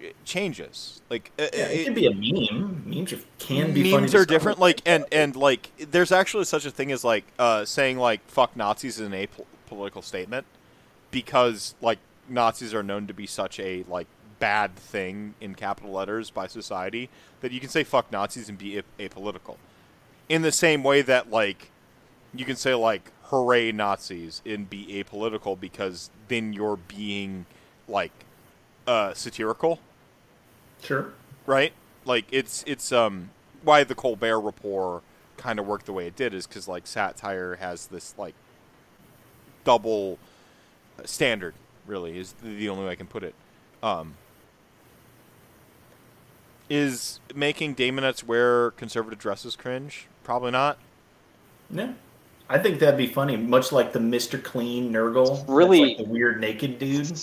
it 0.00 0.16
changes 0.24 1.00
like 1.08 1.30
uh, 1.38 1.42
Yeah, 1.54 1.66
it, 1.66 1.80
it- 1.80 1.84
can 1.84 1.94
be 1.94 2.06
a 2.06 2.10
meme. 2.12 2.82
Memes 2.84 3.12
are, 3.12 3.18
can 3.38 3.72
be 3.72 3.90
memes 3.94 4.10
to 4.12 4.18
are 4.18 4.24
different 4.24 4.58
like 4.58 4.82
and 4.84 5.04
and 5.12 5.36
like 5.36 5.70
there's 5.90 6.12
actually 6.12 6.44
such 6.44 6.66
a 6.66 6.70
thing 6.70 6.90
as 6.92 7.04
like 7.04 7.24
uh 7.38 7.64
saying 7.64 7.98
like 7.98 8.20
fuck 8.28 8.56
Nazis 8.56 8.98
is 8.98 9.06
an 9.06 9.12
apolitical 9.12 10.02
statement 10.02 10.44
because 11.14 11.74
like 11.80 11.98
Nazis 12.28 12.74
are 12.74 12.82
known 12.82 13.06
to 13.06 13.14
be 13.14 13.26
such 13.26 13.58
a 13.60 13.84
like 13.88 14.06
bad 14.40 14.76
thing 14.76 15.34
in 15.40 15.54
capital 15.54 15.92
letters 15.92 16.28
by 16.30 16.46
society 16.46 17.08
that 17.40 17.52
you 17.52 17.60
can 17.60 17.68
say 17.70 17.84
fuck 17.84 18.10
Nazis 18.12 18.48
and 18.48 18.58
be 18.58 18.82
apolitical 18.98 19.56
in 20.28 20.42
the 20.42 20.52
same 20.52 20.82
way 20.82 21.00
that 21.02 21.30
like 21.30 21.70
you 22.34 22.44
can 22.44 22.56
say 22.56 22.74
like 22.74 23.10
hooray 23.24 23.72
Nazis 23.72 24.42
and 24.44 24.68
be 24.68 24.86
apolitical 25.02 25.58
because 25.58 26.10
then 26.28 26.52
you're 26.52 26.76
being 26.76 27.46
like 27.88 28.12
uh 28.86 29.14
satirical 29.14 29.78
Sure. 30.82 31.12
right? 31.46 31.72
Like 32.04 32.26
it's 32.30 32.62
it's 32.66 32.92
um 32.92 33.30
why 33.62 33.84
the 33.84 33.94
Colbert 33.94 34.40
Report 34.40 35.02
kind 35.38 35.58
of 35.58 35.66
worked 35.66 35.86
the 35.86 35.92
way 35.92 36.06
it 36.06 36.16
did 36.16 36.34
is 36.34 36.46
because 36.46 36.68
like 36.68 36.86
satire 36.86 37.56
has 37.56 37.86
this 37.86 38.14
like 38.18 38.34
double 39.64 40.18
standard. 41.04 41.54
Really, 41.86 42.18
is 42.18 42.34
the 42.42 42.68
only 42.68 42.84
way 42.86 42.92
I 42.92 42.94
can 42.94 43.06
put 43.06 43.22
it. 43.22 43.34
Um, 43.82 44.14
is 46.70 47.20
making 47.34 47.74
Daemonettes 47.74 48.24
wear 48.24 48.70
conservative 48.72 49.18
dresses 49.18 49.54
cringe? 49.54 50.06
Probably 50.22 50.50
not. 50.50 50.78
Yeah. 51.70 51.92
I 52.48 52.58
think 52.58 52.78
that'd 52.78 52.96
be 52.96 53.06
funny, 53.06 53.36
much 53.36 53.72
like 53.72 53.92
the 53.92 53.98
Mr. 53.98 54.42
Clean 54.42 54.92
Nurgle. 54.92 55.44
Really- 55.48 55.94
like 55.94 55.96
the 55.98 56.04
weird 56.04 56.40
naked 56.40 56.78
dude. 56.78 57.18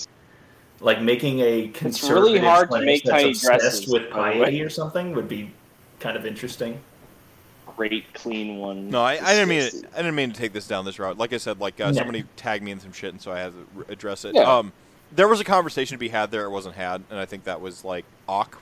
Like 0.79 1.01
making 1.01 1.41
a 1.41 1.67
conservative 1.69 2.23
really 2.23 2.39
hard 2.39 2.71
to 2.71 2.81
make 2.81 3.03
that's 3.03 3.11
tiny 3.11 3.29
obsessed 3.29 3.61
dresses, 3.61 3.87
with 3.87 4.09
by 4.09 4.33
the 4.33 4.39
way. 4.39 4.45
piety 4.45 4.61
or 4.63 4.69
something 4.69 5.13
would 5.13 5.27
be 5.27 5.51
kind 5.99 6.17
of 6.17 6.25
interesting. 6.25 6.79
Great 7.75 8.13
clean 8.13 8.57
one. 8.57 8.89
No, 8.89 9.01
I, 9.01 9.13
I 9.13 9.33
didn't 9.33 9.49
mean 9.49 9.61
it, 9.61 9.73
I 9.93 9.97
didn't 9.97 10.15
mean 10.15 10.31
to 10.31 10.37
take 10.37 10.53
this 10.53 10.67
down 10.67 10.85
this 10.85 10.99
route. 10.99 11.17
Like 11.17 11.33
I 11.33 11.37
said, 11.37 11.59
like 11.59 11.79
uh, 11.79 11.87
No. 11.91 11.93
somebody 11.93 12.23
tagged 12.35 12.63
me 12.63 12.71
in 12.71 12.79
some 12.79 12.91
shit, 12.91 13.11
and 13.13 13.21
so 13.21 13.31
I 13.31 13.39
had 13.39 13.53
to 13.53 13.85
address 13.91 14.25
it. 14.25 14.35
Yeah. 14.35 14.41
Um, 14.57 14.73
there 15.11 15.27
was 15.27 15.39
a 15.39 15.43
conversation 15.43 15.95
to 15.95 15.99
be 15.99 16.09
had 16.09 16.31
there. 16.31 16.45
It 16.45 16.49
wasn't 16.51 16.75
had, 16.75 17.03
and 17.09 17.19
I 17.19 17.25
think 17.25 17.43
that 17.45 17.59
was 17.61 17.83
like 17.83 18.05
awk, 18.27 18.61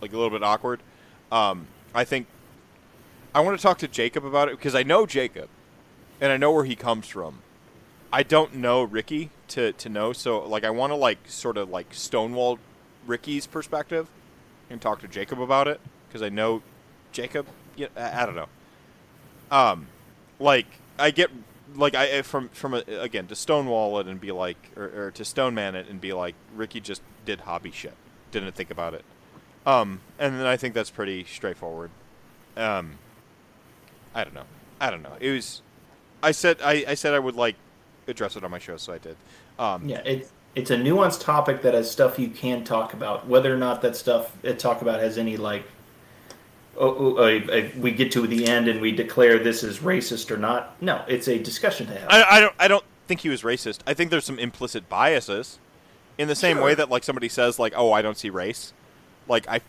like 0.00 0.12
a 0.12 0.16
little 0.16 0.30
bit 0.30 0.42
awkward. 0.42 0.80
Um, 1.32 1.66
I 1.94 2.04
think 2.04 2.26
I 3.34 3.40
want 3.40 3.58
to 3.58 3.62
talk 3.62 3.78
to 3.78 3.88
Jacob 3.88 4.24
about 4.24 4.48
it 4.48 4.56
because 4.56 4.74
I 4.74 4.82
know 4.82 5.06
Jacob, 5.06 5.48
and 6.20 6.32
I 6.32 6.36
know 6.36 6.50
where 6.52 6.64
he 6.64 6.76
comes 6.76 7.06
from. 7.06 7.40
I 8.12 8.22
don't 8.24 8.56
know 8.56 8.82
Ricky 8.82 9.30
to 9.48 9.72
to 9.72 9.88
know, 9.88 10.12
so 10.12 10.40
like 10.46 10.64
I 10.64 10.70
want 10.70 10.90
to 10.90 10.96
like 10.96 11.18
sort 11.26 11.56
of 11.56 11.70
like 11.70 11.88
stonewall 11.92 12.58
Ricky's 13.06 13.46
perspective 13.46 14.08
and 14.68 14.80
talk 14.80 15.00
to 15.00 15.08
Jacob 15.08 15.40
about 15.40 15.68
it 15.68 15.80
because 16.08 16.22
I 16.22 16.28
know 16.28 16.62
Jacob. 17.12 17.46
Yeah, 17.76 17.88
I, 17.96 18.22
I 18.22 18.26
don't 18.26 18.36
know. 18.36 18.48
Um, 19.50 19.86
like 20.38 20.66
I 20.98 21.10
get 21.10 21.30
like 21.74 21.94
I 21.94 22.22
from 22.22 22.48
from 22.50 22.74
a, 22.74 22.82
again 22.88 23.26
to 23.28 23.36
stonewall 23.36 23.98
it 24.00 24.06
and 24.06 24.20
be 24.20 24.32
like 24.32 24.58
or, 24.76 25.06
or 25.06 25.10
to 25.12 25.24
stoneman 25.24 25.74
it 25.74 25.88
and 25.88 26.00
be 26.00 26.12
like 26.12 26.34
Ricky 26.54 26.80
just 26.80 27.02
did 27.24 27.40
hobby 27.40 27.70
shit, 27.70 27.94
didn't 28.30 28.52
think 28.54 28.70
about 28.70 28.94
it. 28.94 29.04
Um, 29.66 30.00
and 30.18 30.38
then 30.38 30.46
I 30.46 30.56
think 30.56 30.74
that's 30.74 30.90
pretty 30.90 31.24
straightforward. 31.24 31.90
Um, 32.56 32.98
I 34.14 34.24
don't 34.24 34.34
know. 34.34 34.46
I 34.80 34.90
don't 34.90 35.02
know. 35.02 35.16
It 35.20 35.30
was. 35.30 35.62
I 36.22 36.32
said 36.32 36.58
I, 36.62 36.84
I 36.88 36.94
said 36.94 37.14
I 37.14 37.18
would 37.18 37.36
like 37.36 37.56
address 38.08 38.36
it 38.36 38.44
on 38.44 38.50
my 38.50 38.58
show, 38.58 38.76
so 38.76 38.92
I 38.92 38.98
did. 38.98 39.16
Um, 39.58 39.88
Yeah, 39.88 40.02
it's 40.04 40.32
it's 40.54 40.70
a 40.70 40.76
nuanced 40.76 41.22
topic 41.22 41.62
that 41.62 41.74
has 41.74 41.90
stuff 41.90 42.18
you 42.18 42.28
can 42.28 42.64
talk 42.64 42.92
about. 42.92 43.26
Whether 43.26 43.54
or 43.54 43.58
not 43.58 43.82
that 43.82 43.96
stuff 43.96 44.36
it 44.42 44.58
talk 44.58 44.82
about 44.82 45.00
has 45.00 45.16
any 45.16 45.36
like, 45.36 45.64
oh, 46.78 47.16
oh, 47.18 47.26
if 47.26 47.76
we 47.76 47.90
get 47.92 48.12
to 48.12 48.26
the 48.26 48.46
end 48.46 48.68
and 48.68 48.80
we 48.80 48.92
declare 48.92 49.38
this 49.38 49.62
is 49.62 49.78
racist 49.78 50.30
or 50.30 50.36
not. 50.36 50.80
No, 50.82 51.04
it's 51.08 51.28
a 51.28 51.38
discussion 51.38 51.86
to 51.88 51.94
have. 51.98 52.08
I, 52.10 52.22
I 52.36 52.40
don't 52.40 52.54
I 52.58 52.68
don't 52.68 52.84
think 53.06 53.20
he 53.20 53.28
was 53.28 53.42
racist. 53.42 53.80
I 53.86 53.94
think 53.94 54.10
there's 54.10 54.24
some 54.24 54.38
implicit 54.38 54.88
biases, 54.88 55.58
in 56.18 56.28
the 56.28 56.34
same 56.34 56.56
Sure. 56.58 56.66
way 56.66 56.74
that 56.74 56.90
like 56.90 57.02
somebody 57.04 57.28
says 57.28 57.58
like, 57.58 57.72
"Oh, 57.76 57.92
I 57.92 58.02
don't 58.02 58.16
see 58.16 58.30
race," 58.30 58.72
like 59.28 59.48
I, 59.48 59.60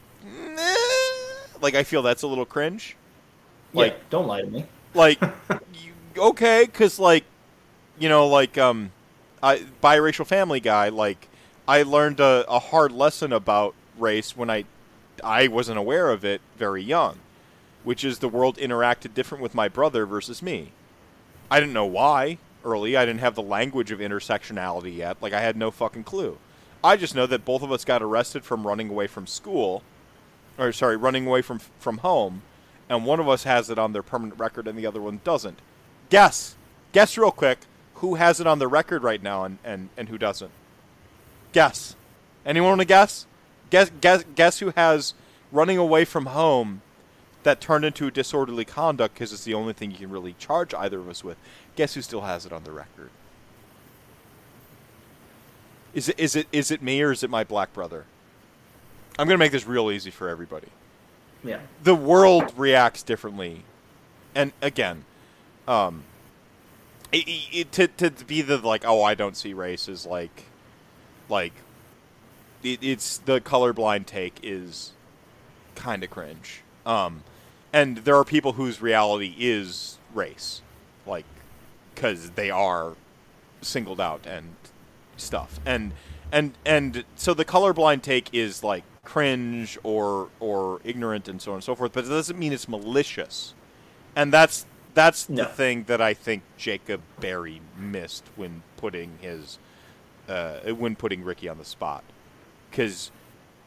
like 1.61 1.75
I 1.75 1.83
feel 1.83 2.01
that's 2.01 2.23
a 2.23 2.27
little 2.27 2.45
cringe. 2.45 2.95
Yeah, 3.73 3.79
like- 3.81 4.09
don't 4.09 4.27
lie 4.27 4.41
to 4.41 4.47
me. 4.47 4.65
Like, 4.93 5.21
you, 5.49 5.93
okay, 6.17 6.65
because 6.65 6.99
like, 6.99 7.23
you 7.97 8.09
know, 8.09 8.27
like 8.27 8.57
um, 8.57 8.91
I 9.41 9.65
biracial 9.81 10.25
family 10.25 10.59
guy. 10.59 10.89
Like, 10.89 11.29
I 11.67 11.83
learned 11.83 12.19
a, 12.19 12.45
a 12.49 12.59
hard 12.59 12.91
lesson 12.91 13.31
about 13.31 13.73
race 13.97 14.35
when 14.35 14.49
I 14.49 14.65
I 15.23 15.47
wasn't 15.47 15.77
aware 15.77 16.09
of 16.09 16.23
it 16.25 16.41
very 16.57 16.83
young, 16.83 17.19
which 17.83 18.03
is 18.03 18.19
the 18.19 18.29
world 18.29 18.57
interacted 18.57 19.13
different 19.13 19.41
with 19.41 19.55
my 19.55 19.67
brother 19.67 20.05
versus 20.05 20.41
me. 20.41 20.71
I 21.49 21.59
didn't 21.59 21.73
know 21.73 21.85
why 21.85 22.37
early. 22.63 22.95
I 22.95 23.05
didn't 23.05 23.19
have 23.21 23.35
the 23.35 23.41
language 23.41 23.91
of 23.91 23.99
intersectionality 23.99 24.95
yet. 24.95 25.17
Like 25.21 25.33
I 25.33 25.41
had 25.41 25.57
no 25.57 25.71
fucking 25.71 26.03
clue. 26.03 26.37
I 26.83 26.97
just 26.97 27.15
know 27.15 27.27
that 27.27 27.45
both 27.45 27.61
of 27.61 27.71
us 27.71 27.85
got 27.85 28.01
arrested 28.01 28.43
from 28.43 28.65
running 28.65 28.89
away 28.89 29.07
from 29.07 29.27
school, 29.27 29.83
or 30.57 30.71
sorry, 30.71 30.97
running 30.97 31.27
away 31.27 31.41
from 31.41 31.59
from 31.59 31.99
home, 31.99 32.41
and 32.89 33.05
one 33.05 33.19
of 33.19 33.29
us 33.29 33.43
has 33.43 33.69
it 33.69 33.77
on 33.77 33.93
their 33.93 34.03
permanent 34.03 34.39
record 34.39 34.67
and 34.67 34.77
the 34.77 34.85
other 34.85 35.01
one 35.01 35.21
doesn't. 35.23 35.59
Guess, 36.09 36.55
guess 36.91 37.17
real 37.17 37.31
quick, 37.31 37.59
who 37.95 38.15
has 38.15 38.39
it 38.39 38.47
on 38.47 38.59
their 38.59 38.67
record 38.67 39.03
right 39.03 39.21
now 39.21 39.43
and 39.43 39.59
and, 39.63 39.89
and 39.95 40.09
who 40.09 40.17
doesn't? 40.17 40.51
Guess. 41.51 41.95
Anyone 42.45 42.69
want 42.69 42.81
to 42.81 42.85
guess? 42.85 43.27
Guess 43.71 43.91
guess 44.01 44.23
guess 44.35 44.59
who 44.59 44.71
has 44.75 45.15
running 45.51 45.77
away 45.77 46.05
from 46.05 46.27
home 46.27 46.81
that 47.43 47.59
turned 47.59 47.83
into 47.83 48.11
disorderly 48.11 48.65
conduct 48.65 49.15
because 49.15 49.33
it's 49.33 49.43
the 49.43 49.55
only 49.55 49.73
thing 49.73 49.89
you 49.89 49.97
can 49.97 50.11
really 50.11 50.33
charge 50.33 50.73
either 50.75 50.99
of 50.99 51.09
us 51.09 51.23
with. 51.23 51.37
Guess 51.75 51.95
who 51.95 52.01
still 52.03 52.21
has 52.21 52.45
it 52.45 52.53
on 52.53 52.63
the 52.63 52.71
record? 52.71 53.09
Is 55.93 56.09
it 56.09 56.19
is 56.19 56.35
it 56.35 56.47
is 56.51 56.69
it 56.71 56.81
me 56.81 57.01
or 57.01 57.11
is 57.11 57.23
it 57.23 57.29
my 57.29 57.43
black 57.43 57.73
brother? 57.73 58.05
I'm 59.17 59.27
gonna 59.27 59.37
make 59.37 59.51
this 59.51 59.65
real 59.65 59.91
easy 59.91 60.11
for 60.11 60.29
everybody. 60.29 60.67
Yeah. 61.43 61.59
The 61.83 61.95
world 61.95 62.53
reacts 62.55 63.03
differently, 63.03 63.63
and 64.35 64.53
again, 64.61 65.05
um, 65.67 66.03
it, 67.11 67.25
it, 67.51 67.71
to 67.73 67.87
to 67.87 68.25
be 68.25 68.41
the 68.41 68.57
like 68.57 68.83
oh 68.85 69.03
I 69.03 69.15
don't 69.15 69.35
see 69.35 69.53
race 69.53 69.89
is 69.89 70.05
like, 70.05 70.43
like, 71.29 71.53
it, 72.63 72.79
it's 72.83 73.17
the 73.19 73.41
colorblind 73.41 74.05
take 74.05 74.39
is 74.43 74.91
kind 75.75 76.03
of 76.03 76.09
cringe. 76.09 76.61
Um, 76.85 77.23
and 77.73 77.97
there 77.97 78.15
are 78.15 78.25
people 78.25 78.53
whose 78.53 78.81
reality 78.81 79.35
is 79.39 79.97
race, 80.13 80.61
like, 81.05 81.25
because 81.93 82.31
they 82.31 82.49
are 82.49 82.95
singled 83.61 84.01
out 84.01 84.25
and 84.25 84.55
stuff. 85.17 85.59
And 85.65 85.93
and 86.31 86.53
and 86.65 87.03
so 87.15 87.33
the 87.33 87.45
colorblind 87.45 88.01
take 88.01 88.33
is 88.33 88.63
like 88.63 88.83
cringe 89.03 89.77
or 89.83 90.29
or 90.39 90.79
ignorant 90.83 91.27
and 91.27 91.41
so 91.41 91.51
on 91.51 91.55
and 91.55 91.63
so 91.63 91.75
forth, 91.75 91.93
but 91.93 92.05
it 92.05 92.09
doesn't 92.09 92.37
mean 92.39 92.53
it's 92.53 92.67
malicious. 92.67 93.53
And 94.15 94.33
that's 94.33 94.65
that's 94.93 95.29
No. 95.29 95.43
the 95.43 95.49
thing 95.49 95.83
that 95.85 96.01
I 96.01 96.13
think 96.13 96.43
Jacob 96.57 97.01
Berry 97.19 97.61
missed 97.77 98.25
when 98.35 98.63
putting 98.77 99.17
his 99.21 99.57
uh, 100.27 100.59
when 100.73 100.95
putting 100.95 101.23
Ricky 101.23 101.47
on 101.47 101.57
the 101.57 101.65
spot, 101.65 102.03
because 102.71 103.11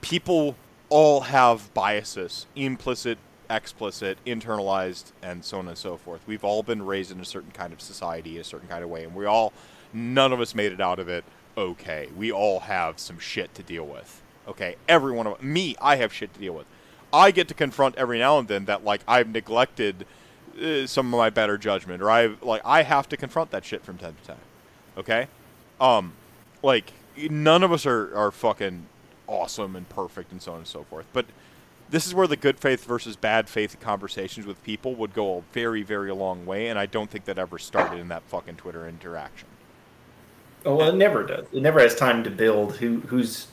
people 0.01 0.57
all 0.89 1.21
have 1.23 1.73
biases, 1.75 2.47
implicit, 2.57 3.19
explicit, 3.49 4.19
internalized, 4.27 5.13
and 5.23 5.45
so 5.45 5.59
on 5.59 5.69
and 5.69 5.79
so 5.79 5.97
forth. 5.97 6.23
We've 6.27 6.45
all 6.45 6.63
been 6.63 6.85
raised 6.85 7.13
in 7.13 7.21
a 7.21 7.25
certain 7.25 7.53
kind 7.53 7.73
of 7.73 7.81
society, 7.81 8.39
a 8.39 8.45
certain 8.45 8.69
kind 8.69 8.83
of 8.83 8.91
way, 8.91 9.05
and 9.05 9.15
we 9.15 9.27
all, 9.27 9.53
none 9.93 10.33
of 10.33 10.41
us 10.41 10.55
made 10.55 10.73
it 10.73 10.81
out 10.81 10.99
of 10.99 11.09
it 11.09 11.25
okay. 11.57 12.09
We 12.17 12.33
all 12.33 12.61
have 12.61 12.99
some 12.99 13.19
shit 13.19 13.55
to 13.55 13.63
deal 13.63 13.87
with. 13.87 14.23
Okay, 14.47 14.77
every 14.89 15.13
one 15.13 15.27
of 15.27 15.43
me, 15.43 15.77
I 15.81 15.97
have 15.97 16.13
shit 16.13 16.35
to 16.35 16.41
deal 16.41 16.55
with. 16.55 16.67
I 17.13 17.31
get 17.31 17.49
to 17.49 17.55
confront 17.55 17.97
every 17.97 18.19
now 18.19 18.39
and 18.39 18.49
then 18.49 18.65
that 18.67 18.85
like 18.85 19.01
I've 19.07 19.29
neglected 19.29 20.05
uh, 20.61 20.87
some 20.87 21.13
of 21.13 21.19
my 21.19 21.31
better 21.31 21.57
judgment, 21.57 22.03
or 22.03 22.11
I've 22.11 22.43
like 22.43 22.61
I 22.65 22.83
have 22.83 23.09
to 23.11 23.17
confront 23.17 23.51
that 23.53 23.65
shit 23.65 23.85
from 23.85 23.97
time 23.99 24.17
to 24.21 24.27
time. 24.27 24.43
Okay, 24.99 25.29
um, 25.81 26.13
like 26.63 26.93
none 27.17 27.63
of 27.63 27.73
us 27.73 27.87
are 27.87 28.15
are 28.17 28.31
fucking 28.31 28.87
awesome 29.27 29.77
and 29.77 29.89
perfect 29.89 30.33
and 30.33 30.41
so 30.41 30.53
on 30.53 30.59
and 30.59 30.67
so 30.67 30.85
forth. 30.85 31.07
But 31.13 31.27
this 31.91 32.07
is 32.07 32.15
where 32.15 32.27
the 32.27 32.37
good 32.37 32.59
faith 32.59 32.85
versus 32.85 33.17
bad 33.17 33.49
faith 33.49 33.79
conversations 33.81 34.47
with 34.47 34.63
people 34.63 34.95
would 34.95 35.15
go 35.15 35.39
a 35.39 35.43
very, 35.53 35.83
very 35.83 36.13
long 36.13 36.47
way, 36.47 36.69
and 36.69 36.79
I 36.79 36.87
don't 36.87 37.11
think 37.11 37.25
that 37.27 37.39
ever 37.39 37.59
started 37.59 37.99
in 38.01 38.09
that 38.09 38.23
fucking 38.25 38.57
Twitter 38.57 38.89
interaction. 38.89 39.49
Oh, 40.65 40.77
well, 40.77 40.89
it 40.89 40.97
never 40.97 41.23
does. 41.23 41.47
It 41.53 41.63
never 41.63 41.81
has 41.81 41.95
time 41.95 42.25
to 42.25 42.31
build 42.31 42.77
who 42.77 43.01
who's 43.01 43.49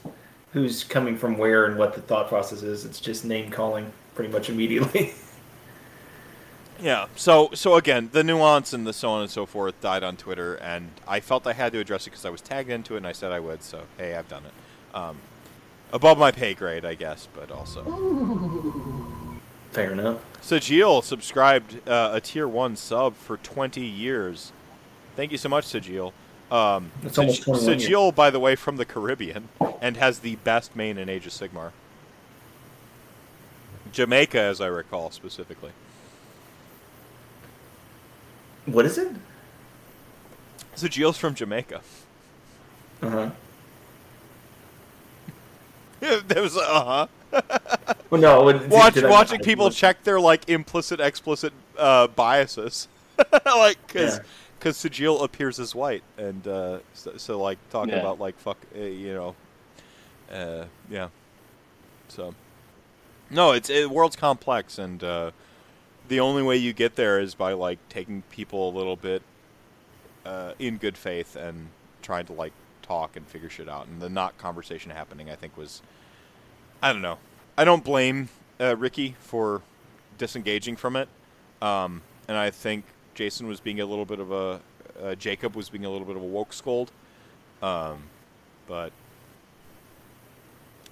who's 0.54 0.84
coming 0.84 1.18
from 1.18 1.38
where 1.38 1.66
and 1.66 1.78
what 1.78 1.94
the 1.94 2.02
thought 2.02 2.30
process 2.30 2.64
is. 2.64 2.86
It's 2.86 3.02
just 3.02 3.26
name 3.26 3.52
calling 3.52 3.92
pretty 4.16 4.32
much 4.32 4.50
immediately. 4.50 5.14
Yeah. 6.82 7.08
So 7.16 7.52
so 7.54 7.76
again, 7.76 8.10
the 8.12 8.24
nuance 8.24 8.74
and 8.74 8.88
the 8.88 8.94
so 8.94 9.10
on 9.10 9.22
and 9.22 9.30
so 9.30 9.46
forth 9.46 9.80
died 9.82 10.04
on 10.04 10.18
Twitter, 10.18 10.56
and 10.56 10.90
I 11.08 11.20
felt 11.20 11.46
I 11.46 11.54
had 11.54 11.72
to 11.74 11.80
address 11.80 12.08
it 12.08 12.10
because 12.10 12.26
I 12.26 12.30
was 12.30 12.42
tagged 12.42 12.70
into 12.70 12.96
it, 12.96 12.98
and 12.98 13.08
I 13.08 13.12
said 13.12 13.32
I 13.32 13.40
would. 13.40 13.62
So 13.62 13.84
hey, 13.98 14.16
I've 14.16 14.28
done 14.28 14.44
it. 14.46 14.96
Um, 14.96 15.18
above 15.94 16.18
my 16.18 16.32
pay 16.32 16.54
grade, 16.54 16.86
I 16.86 16.96
guess, 16.96 17.28
but 17.34 17.52
also. 17.52 17.84
Fair 19.72 19.92
enough. 19.92 20.20
Sajil 20.42 21.04
subscribed 21.04 21.88
uh, 21.88 22.12
a 22.14 22.22
tier 22.22 22.48
one 22.48 22.76
sub 22.76 23.16
for 23.16 23.38
20 23.38 23.82
years. 23.82 24.52
Thank 25.16 25.32
you 25.32 25.38
so 25.38 25.50
much, 25.50 25.66
Sajil. 25.66 26.14
Um, 26.52 26.92
That's 27.02 27.16
Saj- 27.16 27.42
21 27.42 27.80
years. 27.80 27.88
Sajil, 27.88 28.14
by 28.14 28.30
the 28.30 28.40
way, 28.40 28.56
from 28.56 28.78
the 28.78 28.86
Caribbean, 28.86 29.50
and 29.82 29.98
has 29.98 30.20
the 30.20 30.36
best 30.38 30.76
main 30.76 30.98
in 30.98 31.08
Age 31.10 31.26
of 31.26 31.32
Sigmar. 31.32 31.72
Jamaica, 33.94 34.40
as 34.40 34.60
I 34.62 34.68
recall 34.68 35.12
specifically. 35.12 35.72
What 38.66 38.86
is 38.86 38.98
it? 38.98 39.12
Sajil's 40.76 41.18
from 41.18 41.36
Jamaica. 41.36 41.82
Uh 43.02 43.10
huh. 43.10 43.30
there 46.28 46.42
was 46.42 46.58
uh 46.58 47.08
huh. 47.32 47.42
Well, 48.10 48.20
no. 48.22 48.50
it- 48.50 48.68
Watch, 48.68 48.96
did 48.96 49.06
I- 49.06 49.10
watching 49.10 49.40
I- 49.40 49.44
people 49.44 49.70
check 49.70 50.04
their 50.04 50.20
like 50.20 50.50
implicit, 50.50 51.00
explicit 51.00 51.54
uh, 51.78 52.08
biases, 52.08 52.88
like 53.46 53.78
because 53.88 54.18
Yeah. 54.18 54.24
because 54.60 54.78
Sajil 54.78 55.24
appears 55.24 55.60
as 55.60 55.74
white, 55.74 56.04
and 56.18 56.46
uh, 56.48 56.80
so, 56.94 57.18
so 57.18 57.40
like 57.42 57.58
talking 57.70 57.94
Yeah. 57.94 58.00
about 58.02 58.20
like 58.20 58.38
fuck, 58.38 58.58
uh, 58.76 58.82
you 58.82 59.14
know, 59.14 59.36
uh, 60.32 60.66
yeah. 60.90 61.08
So 62.10 62.36
no, 63.30 63.52
it's 63.54 63.70
it, 63.70 63.90
world's 63.90 64.16
complex, 64.18 64.78
and 64.78 65.02
uh, 65.04 65.32
the 66.10 66.20
only 66.20 66.44
way 66.44 66.58
you 66.58 66.74
get 66.74 66.96
there 66.98 67.20
is 67.20 67.34
by 67.36 67.54
like 67.54 67.80
taking 67.90 68.24
people 68.32 68.70
a 68.70 68.74
little 68.78 68.98
bit 68.98 69.22
uh, 70.26 70.54
in 70.60 70.78
good 70.78 70.98
faith 70.98 71.36
and 71.38 71.70
trying 72.02 72.26
to 72.26 72.34
like 72.34 72.52
talk 72.92 73.16
and 73.16 73.26
figure 73.26 73.50
shit 73.50 73.70
out. 73.70 73.88
And 73.88 74.02
the 74.02 74.10
not 74.10 74.38
conversation 74.38 74.92
happening, 74.92 75.30
I 75.30 75.36
think, 75.36 75.56
was 75.56 75.82
I 76.84 76.92
don't 76.92 77.02
know. 77.02 77.18
I 77.58 77.64
don't 77.64 77.84
blame 77.84 78.30
uh, 78.60 78.76
Ricky 78.76 79.16
for 79.20 79.62
disengaging 80.18 80.76
from 80.76 80.96
it, 80.96 81.08
um, 81.62 82.02
and 82.28 82.38
I 82.38 82.50
think 82.50 82.86
Jason 83.14 83.48
was 83.48 83.60
being 83.60 83.80
a 83.80 83.86
little 83.86 84.06
bit 84.06 84.20
of 84.20 84.32
a 84.32 84.60
uh, 85.02 85.16
Jacob 85.16 85.56
was 85.56 85.70
being 85.70 85.86
a 85.86 85.90
little 85.90 86.06
bit 86.06 86.16
of 86.16 86.22
a 86.22 86.26
woke 86.26 86.54
scold, 86.54 86.92
um, 87.62 88.04
but 88.68 88.92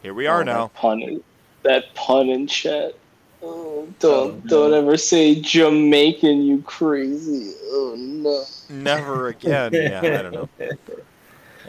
here 0.01 0.13
we 0.13 0.27
are 0.27 0.41
Oh, 0.41 0.43
now. 0.43 0.63
That 0.67 0.73
pun, 0.75 1.23
that 1.63 1.95
pun 1.95 2.29
in 2.29 2.47
chat. 2.47 2.93
Oh, 3.41 3.87
don't 3.99 4.31
Oh, 4.31 4.41
don't 4.47 4.73
ever 4.73 4.97
say 4.97 5.39
Jamaican, 5.39 6.43
you 6.43 6.61
crazy. 6.61 7.53
Oh 7.65 7.95
no. 7.97 8.43
Never 8.69 9.29
again. 9.29 9.73
yeah, 9.73 9.99
I 10.01 10.21
don't 10.21 10.33
know. 10.33 10.49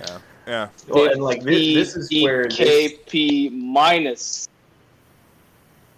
Yeah, 0.01 0.19
yeah. 0.47 0.69
Well, 0.89 1.13
and 1.13 1.23
like 1.23 1.43
this, 1.43 1.95
this 1.95 1.97
is 1.97 2.23
where 2.25 2.45
this, 2.45 2.59
KP 2.59 3.53
minus. 3.53 4.49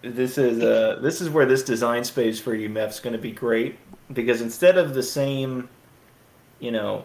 this 0.02 0.36
is 0.39 0.62
uh 0.62 0.98
this 1.00 1.20
is 1.20 1.31
where 1.31 1.47
this 1.47 1.62
design 1.62 2.05
space 2.05 2.40
for 2.40 2.56
UMF 2.56 2.90
is 2.90 3.00
going 3.00 3.12
to 3.12 3.22
be 3.22 3.32
great 3.32 3.78
because 4.12 4.40
instead 4.40 4.78
of 4.78 4.94
the 4.94 5.02
same, 5.02 5.68
you 6.58 6.70
know, 6.72 7.05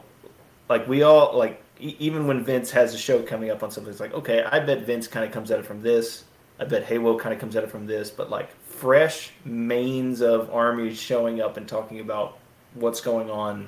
like 0.70 0.88
we 0.88 1.04
all 1.04 1.38
like 1.38 1.62
e- 1.80 1.96
even 2.00 2.28
when 2.28 2.44
Vince 2.44 2.72
has 2.72 2.94
a 2.94 2.98
show 2.98 3.22
coming 3.22 3.50
up 3.52 3.64
on 3.64 3.72
something, 3.72 3.92
it's 3.92 4.00
like 4.00 4.14
okay, 4.14 4.44
I 4.44 4.60
bet 4.60 4.86
Vince 4.86 5.08
kind 5.08 5.26
of 5.26 5.32
comes 5.32 5.52
at 5.52 5.60
it 5.60 5.66
from 5.66 5.82
this. 5.82 6.24
I 6.60 6.66
bet 6.66 6.88
Haywo 6.88 7.20
kind 7.20 7.34
of 7.36 7.40
comes 7.40 7.56
at 7.56 7.64
it 7.64 7.70
from 7.70 7.86
this, 7.86 8.10
but 8.10 8.32
like 8.32 8.50
fresh 8.64 9.32
mains 9.46 10.22
of 10.22 10.50
armies 10.52 11.00
showing 11.00 11.40
up 11.40 11.58
and 11.58 11.68
talking 11.68 12.00
about 12.00 12.40
what's 12.74 13.00
going 13.00 13.30
on, 13.30 13.68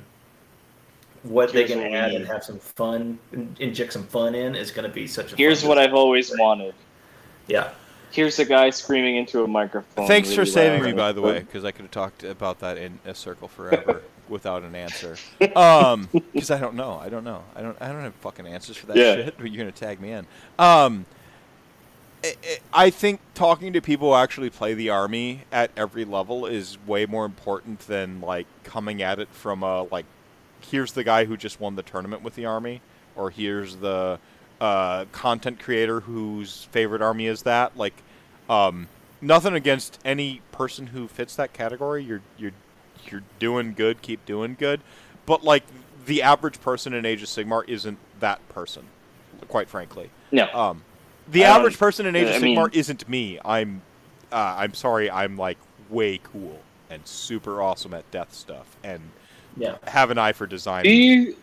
what 1.23 1.51
Here's 1.51 1.69
they 1.69 1.73
can 1.75 1.83
what 1.83 1.93
add 1.93 2.14
and 2.14 2.25
have 2.27 2.43
some 2.43 2.59
fun, 2.59 3.19
in- 3.33 3.56
inject 3.59 3.93
some 3.93 4.03
fun 4.06 4.35
in 4.35 4.56
is 4.56 4.72
going 4.72 4.88
to 4.88 4.93
be 4.93 5.07
such 5.07 5.33
a. 5.33 5.35
Here's 5.35 5.61
fun 5.61 5.69
what. 5.69 5.77
I've 5.77 5.93
always 5.93 6.31
wanted. 6.38 6.73
Yeah. 7.48 7.72
Here's 8.11 8.39
a 8.39 8.45
guy 8.45 8.72
screaming 8.72 9.17
into 9.17 9.43
a 9.43 9.48
microphone. 9.48 10.07
Thanks 10.07 10.33
for 10.33 10.43
saving 10.45 10.81
loud. 10.81 10.88
me, 10.88 10.93
by 10.93 11.11
the 11.11 11.22
way, 11.22 11.39
because 11.39 11.64
I 11.64 11.72
could 11.72 11.83
have 11.83 11.91
talked 11.91 12.23
about 12.23 12.59
that 12.59 12.77
in 12.77 12.98
a 13.06 13.14
circle 13.14 13.48
forever 13.48 14.01
without 14.30 14.64
an 14.64 14.73
answer. 14.75 15.15
Um, 15.56 16.09
because 16.33 16.49
I 16.49 16.59
don't 16.59 16.73
know. 16.73 16.93
I 16.93 17.09
don't 17.09 17.23
know. 17.23 17.43
I 17.56 17.61
don't. 17.61 17.77
I 17.80 17.89
don't 17.89 18.01
have 18.01 18.15
fucking 18.15 18.48
answers 18.48 18.77
for 18.77 18.88
that 18.88 18.98
Yeah. 18.98 19.15
shit. 19.15 19.38
But 19.38 19.51
you're 19.51 19.64
gonna 19.64 19.72
tag 19.72 20.01
me 20.01 20.11
in. 20.14 20.25
Um, 20.57 21.06
I- 22.23 22.35
I- 22.43 22.59
I 22.85 22.89
think 22.89 23.22
talking 23.35 23.73
to 23.73 23.81
people 23.81 24.09
who 24.09 24.15
actually 24.15 24.49
play 24.49 24.73
the 24.73 24.89
army 24.89 25.41
at 25.51 25.69
every 25.77 26.03
level 26.03 26.45
is 26.48 26.77
way 26.88 27.06
more 27.06 27.25
important 27.25 27.81
than 27.81 28.22
like 28.22 28.48
coming 28.64 29.01
at 29.03 29.19
it 29.19 29.30
from 29.31 29.61
a 29.61 29.83
like, 29.83 30.06
here's 30.61 30.93
the 30.93 31.03
guy 31.03 31.25
who 31.25 31.38
just 31.38 31.59
won 31.59 31.75
the 31.75 31.83
tournament 31.83 32.21
with 32.23 32.35
the 32.35 32.45
army, 32.45 32.81
or 33.15 33.29
here's 33.29 33.77
the 33.77 34.19
uh, 34.61 35.05
content 35.11 35.59
creator 35.59 36.01
whose 36.01 36.63
favorite 36.71 37.01
army 37.01 37.25
is 37.27 37.43
that. 37.43 37.77
Like, 37.77 37.93
um, 38.49 38.88
nothing 39.21 39.53
against 39.53 39.99
any 40.05 40.41
person 40.51 40.88
who 40.88 41.07
fits 41.07 41.35
that 41.35 41.53
category. 41.53 42.03
You're 42.03 42.21
you're 42.38 42.51
you're 43.09 43.23
doing 43.39 43.73
good. 43.73 44.01
Keep 44.01 44.25
doing 44.25 44.55
good. 44.59 44.81
But 45.25 45.43
like 45.43 45.63
the 46.05 46.21
average 46.21 46.59
person 46.61 46.93
in 46.93 47.05
Age 47.05 47.21
of 47.21 47.29
Sigmar 47.29 47.67
isn't 47.67 47.97
that 48.19 48.47
person, 48.49 48.83
quite 49.47 49.69
frankly. 49.69 50.09
No. 50.31 50.47
Um, 50.53 50.83
the 51.27 51.41
don't- 51.41 51.59
average 51.59 51.77
person 51.77 52.05
in 52.05 52.15
Age 52.15 52.27
I 52.27 52.31
of 52.31 52.41
mean- 52.41 52.57
Sigmar 52.57 52.73
isn't 52.73 53.07
me. 53.07 53.39
I'm, 53.45 53.81
uh, 54.31 54.55
I'm 54.57 54.73
sorry. 54.73 55.09
I'm 55.11 55.38
like 55.38 55.57
way 55.89 56.19
cool 56.23 56.59
and 56.89 57.05
super 57.05 57.61
awesome 57.61 57.93
at 57.93 58.09
death 58.11 58.33
stuff 58.33 58.75
and 58.83 59.01
Yeah. 59.59 59.77
have 59.88 60.09
an 60.11 60.17
eye 60.17 60.31
for 60.33 60.47
design. 60.47 60.83
do 60.83 60.89
you 60.91 61.35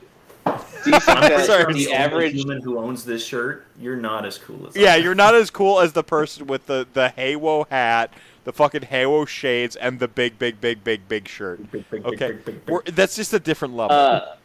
do 0.44 0.90
you 0.90 1.00
think 1.00 1.04
that 1.06 1.46
Sorry. 1.46 1.64
sure 1.64 1.72
the 1.72 1.86
the 1.86 1.92
average 1.92 2.32
human 2.34 2.60
who 2.62 2.78
owns 2.78 3.04
this 3.04 3.24
shirt. 3.24 3.66
You're 3.80 3.96
not 3.96 4.24
as 4.24 4.38
cool 4.38 4.66
as 4.68 4.76
Yeah, 4.76 4.94
am. 4.94 5.02
you're 5.02 5.14
not 5.14 5.34
as 5.34 5.50
cool 5.50 5.80
as 5.80 5.92
the 5.92 6.04
person 6.04 6.46
with 6.46 6.66
the 6.66 6.86
the 6.92 7.08
Halo 7.10 7.64
hat, 7.70 8.12
the 8.44 8.52
fucking 8.52 8.82
Halo 8.82 9.24
shades, 9.24 9.74
and 9.76 9.98
the 9.98 10.06
big, 10.08 10.38
big, 10.38 10.60
big, 10.60 10.82
big, 10.84 11.08
big 11.08 11.26
shirt. 11.28 11.58
Big, 11.72 11.88
big, 11.90 12.02
big, 12.04 12.06
Okay, 12.14 12.28
big, 12.32 12.44
big, 12.44 12.64
big. 12.66 12.72
We're, 12.72 12.82
that's 12.82 13.16
just 13.16 13.32
a 13.32 13.40
different 13.40 13.74
level. 13.74 13.96
Uh, 13.96 14.36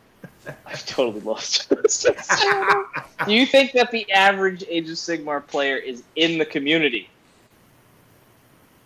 I've 0.65 0.83
totally 0.87 1.21
lost. 1.21 1.69
Do 3.25 3.33
you 3.33 3.45
think 3.45 3.73
that 3.73 3.91
the 3.91 4.11
average 4.11 4.63
Age 4.67 4.89
of 4.89 4.95
Sigmar 4.95 5.45
player 5.45 5.77
is 5.77 6.01
in 6.15 6.39
the 6.39 6.45
community? 6.45 7.09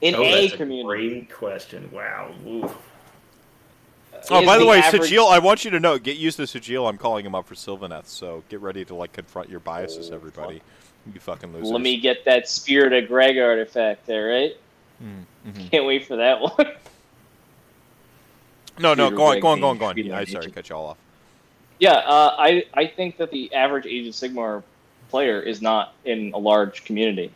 In 0.02 0.16
Oh, 0.16 0.24
a 0.24 0.42
that's 0.48 0.56
community? 0.58 0.86
great 1.22 1.32
question. 1.34 1.90
Wow. 1.94 2.32
Ooh. 2.46 2.70
Oh, 4.32 4.46
by 4.46 4.58
the, 4.58 4.66
way, 4.66 4.80
average- 4.80 5.12
Sajil, 5.12 5.30
I 5.32 5.40
want 5.40 5.66
you 5.66 5.72
to 5.72 5.80
know, 5.80 5.98
get 5.98 6.18
used 6.18 6.38
to 6.38 6.44
Sajil. 6.44 6.88
I'm 6.90 6.98
calling 6.98 7.26
him 7.26 7.36
up 7.36 7.48
for 7.48 7.56
Sylvaneth, 7.56 8.08
so 8.08 8.44
get 8.50 8.60
ready 8.62 8.84
to 8.86 8.96
like 8.96 9.14
confront 9.14 9.50
your 9.50 9.60
biases, 9.60 10.12
Oh, 10.12 10.16
everybody. 10.16 10.62
You 11.14 11.20
fucking 11.20 11.54
losers. 11.54 11.70
Let 11.70 11.82
me 11.82 12.00
get 12.00 12.26
that 12.26 12.50
Spirit 12.50 12.92
of 12.94 13.08
Greg 13.08 13.38
artifact 13.38 14.06
there, 14.08 14.28
right? 14.30 14.58
Mm, 15.04 15.52
mhm. 15.52 15.72
Can't 15.72 15.86
wait 15.86 16.06
for 16.06 16.16
that 16.16 16.42
one. 16.42 16.68
No, 18.80 18.94
no, 18.94 19.06
Peter 19.06 19.16
go 19.16 19.24
on, 19.26 19.40
go 19.40 19.48
on, 19.50 19.60
go 19.62 19.68
on, 19.70 19.78
go 19.78 19.86
on. 19.86 19.98
Yeah, 19.98 20.14
I 20.14 20.18
Lantern. 20.18 20.34
sorry, 20.34 20.52
cut 20.52 20.70
you 20.70 20.76
all 20.76 20.86
off. 20.88 20.98
yeah, 21.80 21.92
uh, 21.94 22.36
I 22.38 22.66
I 22.74 22.88
think 22.88 23.18
that 23.18 23.32
the 23.32 23.54
average 23.54 23.86
Age 23.86 24.08
of 24.08 24.14
Sigmar 24.14 24.64
player 25.10 25.40
is 25.40 25.62
not 25.62 25.94
in 26.04 26.32
a 26.34 26.38
large 26.38 26.84
community 26.84 27.32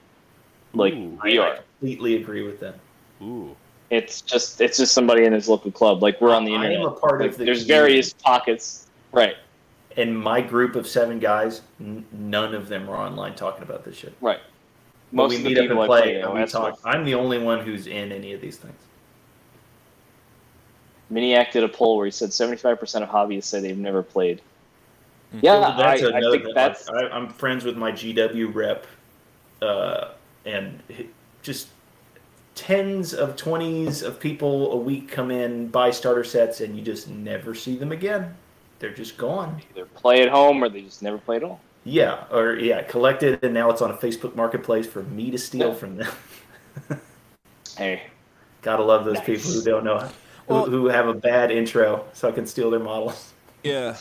like 0.73 0.93
Ooh. 0.93 1.17
we 1.23 1.39
I, 1.39 1.43
I 1.43 1.47
are. 1.49 1.55
completely 1.79 2.15
agree 2.15 2.43
with 2.43 2.59
that. 2.59 2.75
Ooh. 3.21 3.55
It's 3.89 4.21
just 4.21 4.61
it's 4.61 4.77
just 4.77 4.93
somebody 4.93 5.25
in 5.25 5.33
his 5.33 5.47
local 5.49 5.71
club. 5.71 6.03
Like 6.03 6.21
we're 6.21 6.33
on 6.35 6.45
the 6.45 6.53
internet. 6.53 6.77
I 6.77 6.81
am 6.81 6.87
a 6.87 6.91
part 6.91 7.21
Like, 7.21 7.31
of 7.31 7.37
the 7.37 7.45
there's 7.45 7.63
community. 7.63 7.89
various 7.93 8.13
pockets. 8.13 8.87
Right, 9.11 9.35
And 9.97 10.15
my 10.15 10.39
group 10.41 10.75
of 10.75 10.85
seven 10.87 11.17
guys, 11.17 11.61
n- 11.79 12.05
none 12.11 12.53
of 12.53 12.67
them 12.69 12.87
are 12.87 12.95
online 12.95 13.33
talking 13.33 13.63
about 13.63 13.83
this 13.83 13.95
shit. 13.97 14.13
right. 14.21 14.39
Most 15.11 15.31
we 15.31 15.37
of 15.37 15.41
the 15.43 15.49
meet 15.49 15.57
up 15.57 15.61
people 15.63 15.77
I 15.79 15.81
and 15.81 15.87
play, 15.89 16.01
play 16.01 16.21
and 16.21 16.33
we 16.35 16.45
talk. 16.45 16.79
I'm 16.85 17.03
the 17.03 17.15
only 17.15 17.39
one 17.39 17.65
who's 17.65 17.87
in 17.87 18.11
any 18.11 18.33
of 18.33 18.41
these 18.41 18.57
things. 18.57 18.79
Miniac 21.11 21.51
did 21.51 21.63
a 21.63 21.67
poll 21.67 21.97
where 21.97 22.05
he 22.05 22.11
said 22.11 22.29
75% 22.29 23.01
of 23.01 23.09
hobbyists 23.09 23.45
say 23.45 23.59
they've 23.59 23.75
never 23.77 24.03
played. 24.03 24.41
Mhm. 25.35 25.39
Yeah, 25.41 25.75
that's 25.75 26.03
I, 26.03 26.17
I 26.17 26.21
think 26.31 26.45
that's 26.53 26.87
I, 26.89 27.07
I'm 27.09 27.29
friends 27.29 27.65
with 27.65 27.75
my 27.77 27.91
GW 27.91 28.53
rep, 28.53 28.85
uh, 29.63 30.09
and 30.45 30.79
just 31.41 31.69
tens 32.59 33.13
of 33.13 33.37
twenties 33.37 34.01
of 34.01 34.19
people 34.19 34.73
a 34.73 34.75
week 34.75 35.09
come 35.09 35.31
in, 35.31 35.67
buy 35.69 35.91
starter 35.91 36.25
sets, 36.25 36.59
and 36.59 36.75
you 36.75 36.81
just 36.81 37.07
never 37.09 37.55
see 37.55 37.77
them 37.77 37.91
again. 37.93 38.35
They're 38.79 38.93
just 38.93 39.17
gone. 39.17 39.61
either 39.71 39.85
play 39.85 40.21
at 40.21 40.29
home 40.29 40.61
or 40.63 40.67
they 40.69 40.81
just 40.81 41.01
never 41.01 41.17
play 41.17 41.37
at 41.37 41.43
all. 41.43 41.61
Yeah, 41.85 42.25
or 42.31 42.55
yeah, 42.55 42.81
collected, 42.83 43.41
and 43.43 43.53
now 43.53 43.69
it's 43.69 43.81
on 43.81 43.91
a 43.91 43.93
Facebook 43.95 44.35
Marketplace 44.35 44.85
for 44.85 45.03
me 45.03 45.31
to 45.31 45.37
steal 45.37 45.69
Yeah. 45.69 45.73
from 45.75 45.95
them. 45.97 46.11
Hey, 47.77 48.03
Gotta 48.61 48.83
love 48.83 49.05
those 49.05 49.15
Nice. 49.15 49.25
people 49.25 49.51
who 49.51 49.63
don't 49.63 49.85
know, 49.85 49.99
who, 49.99 50.53
Well- 50.53 50.65
who 50.65 50.87
have 50.87 51.07
a 51.07 51.13
bad 51.13 51.49
intro, 51.51 52.03
so 52.13 52.27
I 52.27 52.31
can 52.33 52.45
steal 52.45 52.69
their 52.69 52.79
models. 52.81 53.31
Yeah. 53.63 53.95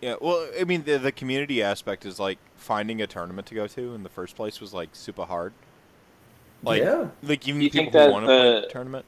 Yeah. 0.00 0.14
Well, 0.20 0.48
I 0.60 0.62
mean, 0.64 0.84
the, 0.84 0.98
the 0.98 1.10
community 1.12 1.60
aspect 1.62 2.06
is 2.06 2.20
like 2.20 2.38
finding 2.56 3.02
a 3.02 3.06
tournament 3.08 3.46
to 3.48 3.54
go 3.56 3.66
to 3.66 3.94
in 3.94 4.02
the 4.04 4.08
first 4.08 4.36
place 4.36 4.60
was 4.60 4.72
like 4.72 4.90
super 4.92 5.24
hard. 5.24 5.52
Like, 6.64 6.82
yeah, 6.82 7.06
like 7.22 7.46
even 7.48 7.60
You 7.60 7.70
people 7.70 7.84
think 7.84 7.92
who 7.92 7.98
that 7.98 8.12
want 8.12 8.24
to 8.24 8.26
play 8.26 8.54
the- 8.54 8.60
the 8.62 8.66
tournament. 8.68 9.04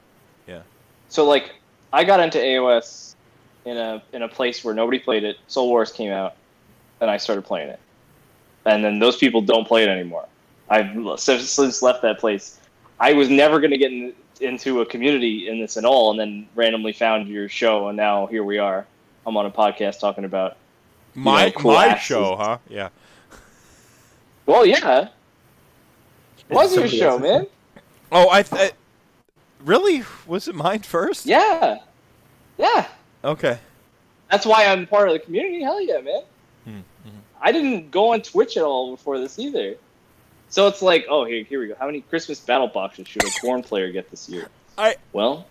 so 1.08 1.24
like 1.24 1.52
I 1.92 2.02
got 2.04 2.20
into 2.20 2.38
AOS 2.38 3.14
in 3.64 3.76
a 3.76 4.02
in 4.12 4.22
a 4.22 4.28
place 4.28 4.64
where 4.64 4.74
nobody 4.74 4.98
played 4.98 5.24
it. 5.24 5.36
Soul 5.48 5.68
Wars 5.68 5.92
came 5.92 6.10
out, 6.10 6.34
and 7.00 7.10
I 7.10 7.16
started 7.16 7.42
playing 7.44 7.68
it. 7.68 7.78
And 8.64 8.84
then 8.84 8.98
those 8.98 9.16
people 9.16 9.40
don't 9.40 9.66
play 9.66 9.84
it 9.84 9.88
anymore. 9.88 10.26
I've 10.68 10.90
since, 11.20 11.48
since 11.48 11.82
left 11.82 12.02
that 12.02 12.18
place. 12.18 12.58
I 12.98 13.12
was 13.12 13.28
never 13.28 13.60
going 13.60 13.70
to 13.70 13.78
get 13.78 13.92
in, 13.92 14.12
into 14.40 14.80
a 14.80 14.86
community 14.86 15.48
in 15.48 15.60
this 15.60 15.76
at 15.76 15.84
all, 15.84 16.10
and 16.10 16.18
then 16.18 16.48
randomly 16.56 16.92
found 16.92 17.28
your 17.28 17.48
show, 17.48 17.88
and 17.88 17.96
now 17.96 18.26
here 18.26 18.42
we 18.42 18.58
are. 18.58 18.84
I'm 19.24 19.36
on 19.36 19.46
a 19.46 19.50
podcast 19.50 20.00
talking 20.00 20.24
about. 20.24 20.56
My 21.14 21.46
know, 21.46 21.52
cool 21.52 21.72
my 21.74 21.86
axes. 21.86 22.06
show, 22.06 22.36
huh? 22.36 22.58
Yeah. 22.68 22.88
Well, 24.46 24.66
yeah, 24.66 25.02
it 25.02 25.12
was 26.48 26.74
your 26.74 26.88
show, 26.88 27.18
man. 27.18 27.46
Oh, 28.12 28.30
I 28.30 28.42
th- 28.42 28.72
really 29.64 30.04
was 30.26 30.48
it 30.48 30.54
mine 30.54 30.80
first? 30.80 31.26
Yeah, 31.26 31.78
yeah. 32.58 32.86
Okay. 33.24 33.58
That's 34.30 34.46
why 34.46 34.66
I'm 34.66 34.86
part 34.86 35.08
of 35.08 35.14
the 35.14 35.20
community. 35.20 35.62
Hell 35.62 35.80
yeah, 35.80 36.00
man. 36.00 36.22
Hmm, 36.64 36.78
mhm. 37.08 37.20
I 37.40 37.52
didn't 37.52 37.90
go 37.90 38.12
on 38.12 38.22
Twitch 38.22 38.56
at 38.56 38.62
all 38.62 38.90
before 38.92 39.18
this 39.18 39.38
either. 39.38 39.76
So 40.48 40.68
it's 40.68 40.82
like, 40.82 41.06
oh, 41.08 41.24
here, 41.24 41.42
here 41.44 41.60
we 41.60 41.68
go. 41.68 41.74
How 41.78 41.86
many 41.86 42.00
Christmas 42.02 42.38
battle 42.40 42.68
boxes 42.68 43.08
should 43.08 43.24
a 43.24 43.26
Khorne 43.26 43.64
player 43.64 43.90
get 43.90 44.10
this 44.10 44.28
year? 44.28 44.48
I 44.78 44.96
Well, 45.12 45.46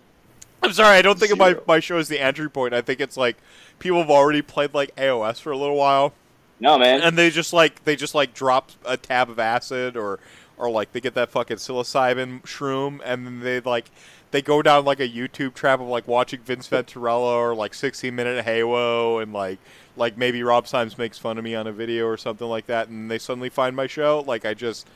I'm 0.64 0.72
sorry, 0.74 0.98
I 0.98 1.02
don't 1.02 1.20
think 1.20 1.32
of 1.32 1.38
my, 1.38 1.58
my 1.68 1.80
show 1.80 1.98
is 1.98 2.08
the 2.08 2.20
entry 2.20 2.50
point. 2.50 2.74
I 2.74 2.82
think 2.82 3.00
it's 3.00 3.18
like 3.18 3.38
people 3.80 4.00
have 4.00 4.10
already 4.10 4.42
played 4.42 4.74
like 4.74 4.96
AOS 4.96 5.40
for 5.40 5.52
a 5.52 5.58
little 5.58 5.76
while, 5.76 6.14
no, 6.60 6.80
man. 6.80 7.02
and 7.02 7.18
they 7.18 7.30
just 7.30 7.54
like 7.54 7.84
they 7.84 7.96
just 7.96 8.16
like 8.16 8.34
drop 8.34 8.72
a 8.86 8.98
tab 8.98 9.30
of 9.30 9.38
acid 9.38 9.96
or 9.98 10.20
or 10.58 10.70
like 10.70 10.92
they 10.92 11.02
get 11.02 11.14
that 11.16 11.30
fucking 11.30 11.58
psilocybin 11.58 12.42
shroom, 12.44 13.00
and 13.04 13.26
then 13.26 13.40
they 13.42 13.60
like 13.60 13.92
they 14.32 14.42
go 14.42 14.62
down 14.62 14.86
like 14.86 15.00
a 15.00 15.08
YouTube 15.08 15.54
trap 15.54 15.80
of 15.80 15.88
like 15.88 16.08
watching 16.08 16.40
Vince 16.42 16.68
Venturella 16.68 17.36
or 17.36 17.56
like 17.56 17.74
16 17.74 18.14
minute 18.16 18.44
Halo, 18.46 19.20
and 19.20 19.34
like 19.34 19.60
like 19.98 20.18
maybe 20.18 20.44
Rob 20.44 20.68
Symes 20.68 20.98
makes 20.98 21.18
fun 21.18 21.38
of 21.38 21.44
me 21.44 21.56
on 21.56 21.68
a 21.68 21.72
video 21.72 22.06
or 22.06 22.18
something 22.18 22.48
like 22.48 22.68
that, 22.68 22.88
and 22.90 23.10
they 23.10 23.18
suddenly 23.18 23.50
find 23.50 23.76
my 23.76 23.88
show. 23.88 24.24
Like 24.26 24.46
I 24.46 24.54
just 24.54 24.88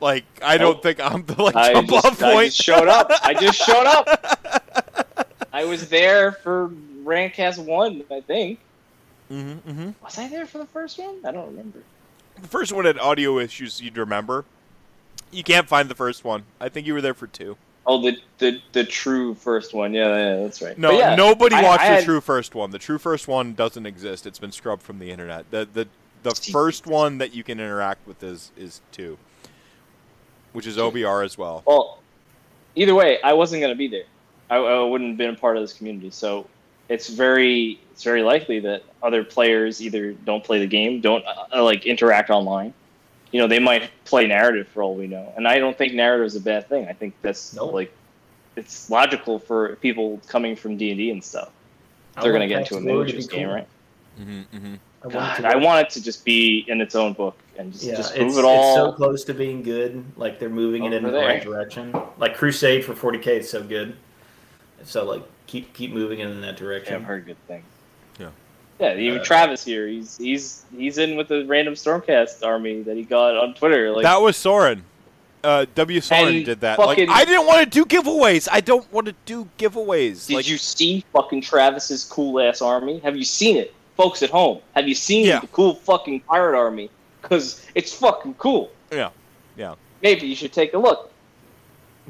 like 0.00 0.24
I 0.42 0.56
don't 0.58 0.74
Nope. 0.74 0.82
think 0.82 1.00
I'm 1.00 1.24
the 1.24 1.42
like 1.42 1.56
I 1.56 1.72
jump 1.72 1.90
just, 1.90 2.06
off 2.06 2.22
I 2.22 2.32
point. 2.32 2.46
just 2.52 2.62
showed 2.62 2.88
up. 2.88 3.10
I 3.22 3.34
just 3.34 3.58
showed 3.66 3.86
up. 3.86 4.06
I 5.52 5.64
was 5.64 5.88
there 5.88 6.32
for 6.32 6.70
Rantcast 7.04 7.64
1, 7.64 8.04
I 8.10 8.20
think. 8.20 8.60
Mm-hmm, 9.30 9.70
mm-hmm. 9.70 9.90
Was 10.04 10.18
I 10.18 10.28
there 10.28 10.46
for 10.46 10.58
the 10.58 10.66
first 10.66 10.98
one? 10.98 11.16
I 11.24 11.32
don't 11.32 11.46
remember. 11.46 11.80
The 12.40 12.48
first 12.48 12.72
one 12.72 12.84
had 12.84 12.98
audio 12.98 13.38
issues 13.38 13.80
you'd 13.80 13.98
remember. 13.98 14.44
You 15.30 15.42
can't 15.44 15.68
find 15.68 15.88
the 15.88 15.94
first 15.94 16.24
one. 16.24 16.44
I 16.60 16.68
think 16.68 16.86
you 16.86 16.94
were 16.94 17.00
there 17.00 17.14
for 17.14 17.26
two. 17.26 17.56
Oh, 17.86 18.00
the 18.02 18.16
the, 18.38 18.60
the 18.72 18.84
true 18.84 19.34
first 19.34 19.72
one. 19.74 19.94
Yeah, 19.94 20.08
yeah, 20.08 20.42
that's 20.42 20.60
right. 20.60 20.76
No, 20.78 20.90
yeah, 20.92 21.14
nobody 21.14 21.56
I- 21.56 21.62
watched 21.62 21.82
I 21.82 21.88
the 21.88 21.94
had- 21.96 22.04
true 22.04 22.20
first 22.20 22.54
one. 22.54 22.70
The 22.70 22.78
true 22.78 22.98
first 22.98 23.26
one 23.28 23.54
doesn't 23.54 23.86
exist. 23.86 24.26
It's 24.26 24.38
been 24.38 24.52
scrubbed 24.52 24.82
from 24.82 24.98
the 24.98 25.10
internet. 25.10 25.50
The 25.50 25.66
the 25.72 25.88
the 26.22 26.34
first 26.52 26.86
one 26.86 27.18
that 27.18 27.34
you 27.34 27.42
can 27.42 27.58
interact 27.58 28.06
with 28.06 28.22
is 28.22 28.50
is 28.56 28.80
two, 28.92 29.16
which 30.52 30.66
is 30.66 30.76
OBR 30.76 31.24
as 31.24 31.38
well. 31.38 31.62
Well, 31.66 31.98
either 32.74 32.94
way, 32.94 33.20
I 33.22 33.32
wasn't 33.32 33.60
going 33.62 33.72
to 33.72 33.78
be 33.78 33.88
there. 33.88 34.04
I, 34.50 34.56
I 34.56 34.82
wouldn't 34.84 35.10
have 35.10 35.18
been 35.18 35.34
a 35.34 35.38
part 35.38 35.56
of 35.56 35.62
this 35.62 35.72
community. 35.72 36.10
So 36.10 36.46
it's 36.88 37.08
very 37.08 37.80
it's 37.92 38.02
very 38.04 38.22
likely 38.22 38.60
that 38.60 38.82
other 39.02 39.24
players 39.24 39.80
either 39.80 40.12
don't 40.12 40.44
play 40.44 40.58
the 40.58 40.66
game, 40.66 41.00
don't 41.00 41.24
uh, 41.52 41.62
like 41.64 41.86
interact 41.86 42.28
online. 42.30 42.74
You 43.32 43.40
know, 43.40 43.46
they 43.46 43.58
might 43.60 43.90
play 44.04 44.26
narrative 44.26 44.66
for 44.68 44.82
all 44.82 44.94
we 44.94 45.06
know, 45.06 45.32
and 45.36 45.46
I 45.46 45.58
don't 45.58 45.76
think 45.76 45.94
narrative 45.94 46.26
is 46.26 46.36
a 46.36 46.40
bad 46.40 46.68
thing. 46.68 46.88
I 46.88 46.92
think 46.92 47.14
that's 47.22 47.54
Nope. 47.54 47.72
like 47.74 47.92
it's 48.56 48.90
logical 48.90 49.38
for 49.38 49.76
people 49.76 50.20
coming 50.28 50.56
from 50.56 50.76
D 50.76 50.90
and 50.90 50.98
D 50.98 51.10
and 51.10 51.22
stuff. 51.22 51.50
I 52.16 52.22
They're 52.22 52.32
going 52.32 52.42
to 52.42 52.48
get 52.48 52.58
into 52.58 52.74
a 52.74 52.78
Pax 52.78 52.86
miniatures 52.86 53.28
be 53.28 53.36
game, 53.36 53.46
cool. 53.46 53.54
right? 53.54 53.68
hmm 54.18 54.40
hmm 54.58 54.74
I 55.02 55.06
want, 55.06 55.38
it 55.38 55.42
God, 55.42 55.48
to 55.50 55.56
I 55.56 55.56
want 55.56 55.86
it 55.86 55.90
to 55.94 56.02
just 56.02 56.24
be 56.24 56.64
in 56.68 56.80
its 56.80 56.94
own 56.94 57.14
book 57.14 57.34
and 57.58 57.72
just, 57.72 57.86
Yeah, 57.86 57.96
just 57.96 58.16
it's, 58.16 58.34
move 58.34 58.38
it 58.38 58.44
all. 58.44 58.56
it's 58.56 58.74
so 58.74 58.92
close 58.92 59.24
to 59.24 59.34
being 59.34 59.62
good. 59.62 60.04
Like 60.16 60.38
they're 60.38 60.50
moving 60.50 60.84
it 60.84 60.92
in 60.92 61.04
the 61.04 61.12
right 61.12 61.42
direction. 61.42 61.94
Like 62.18 62.36
Crusade 62.36 62.84
for 62.84 62.94
40k 62.94 63.26
is 63.38 63.48
so 63.48 63.62
good. 63.62 63.96
So 64.84 65.04
like 65.04 65.22
keep 65.46 65.72
keep 65.72 65.92
moving 65.92 66.20
it 66.20 66.28
in 66.28 66.40
that 66.42 66.46
Yeah, 66.46 66.50
I've 66.50 66.58
direction. 66.58 67.02
heard 67.04 67.26
good 67.26 67.36
things. 67.46 67.64
Yeah. 68.80 68.94
Yeah, 68.94 68.98
even 68.98 69.20
Uh, 69.20 69.24
Travis 69.24 69.64
here. 69.64 69.86
He's 69.86 70.16
he's 70.16 70.64
he's 70.76 70.98
in 70.98 71.16
with 71.16 71.28
the 71.28 71.44
random 71.46 71.74
Stormcast 71.74 72.44
army 72.44 72.82
that 72.82 72.96
he 72.96 73.02
got 73.02 73.36
on 73.36 73.54
Twitter. 73.54 73.90
Like 73.90 74.04
that 74.04 74.20
was 74.20 74.36
Soren. 74.36 74.84
Uh, 75.42 75.64
W. 75.74 76.00
Soren 76.02 76.42
did 76.44 76.60
that. 76.60 76.78
Like 76.78 76.98
fucking- 76.98 77.08
I 77.10 77.24
didn't 77.24 77.46
want 77.46 77.60
to 77.64 77.66
do 77.70 77.84
giveaways. 77.86 78.46
I 78.52 78.60
don't 78.60 78.90
want 78.92 79.06
to 79.06 79.14
do 79.24 79.48
giveaways. 79.58 80.26
Did 80.26 80.34
like, 80.36 80.48
you 80.48 80.58
see 80.58 81.02
fucking 81.14 81.40
Travis's 81.40 82.04
cool 82.04 82.38
ass 82.40 82.60
army? 82.60 82.98
Have 82.98 83.16
you 83.16 83.24
seen 83.24 83.56
it, 83.56 83.72
folks 83.96 84.22
at 84.22 84.28
home? 84.30 84.60
Have 84.74 84.86
you 84.86 84.94
seen 84.94 85.24
Yeah. 85.26 85.40
the 85.40 85.46
cool 85.48 85.74
fucking 85.74 86.20
pirate 86.20 86.56
army? 86.58 86.90
because 87.22 87.66
it's 87.74 87.92
fucking 87.94 88.32
cool. 88.34 88.70
Yeah, 88.90 89.10
yeah. 89.56 89.74
Maybe 90.02 90.26
you 90.26 90.34
should 90.34 90.52
take 90.54 90.72
a 90.72 90.78
look. 90.78 91.10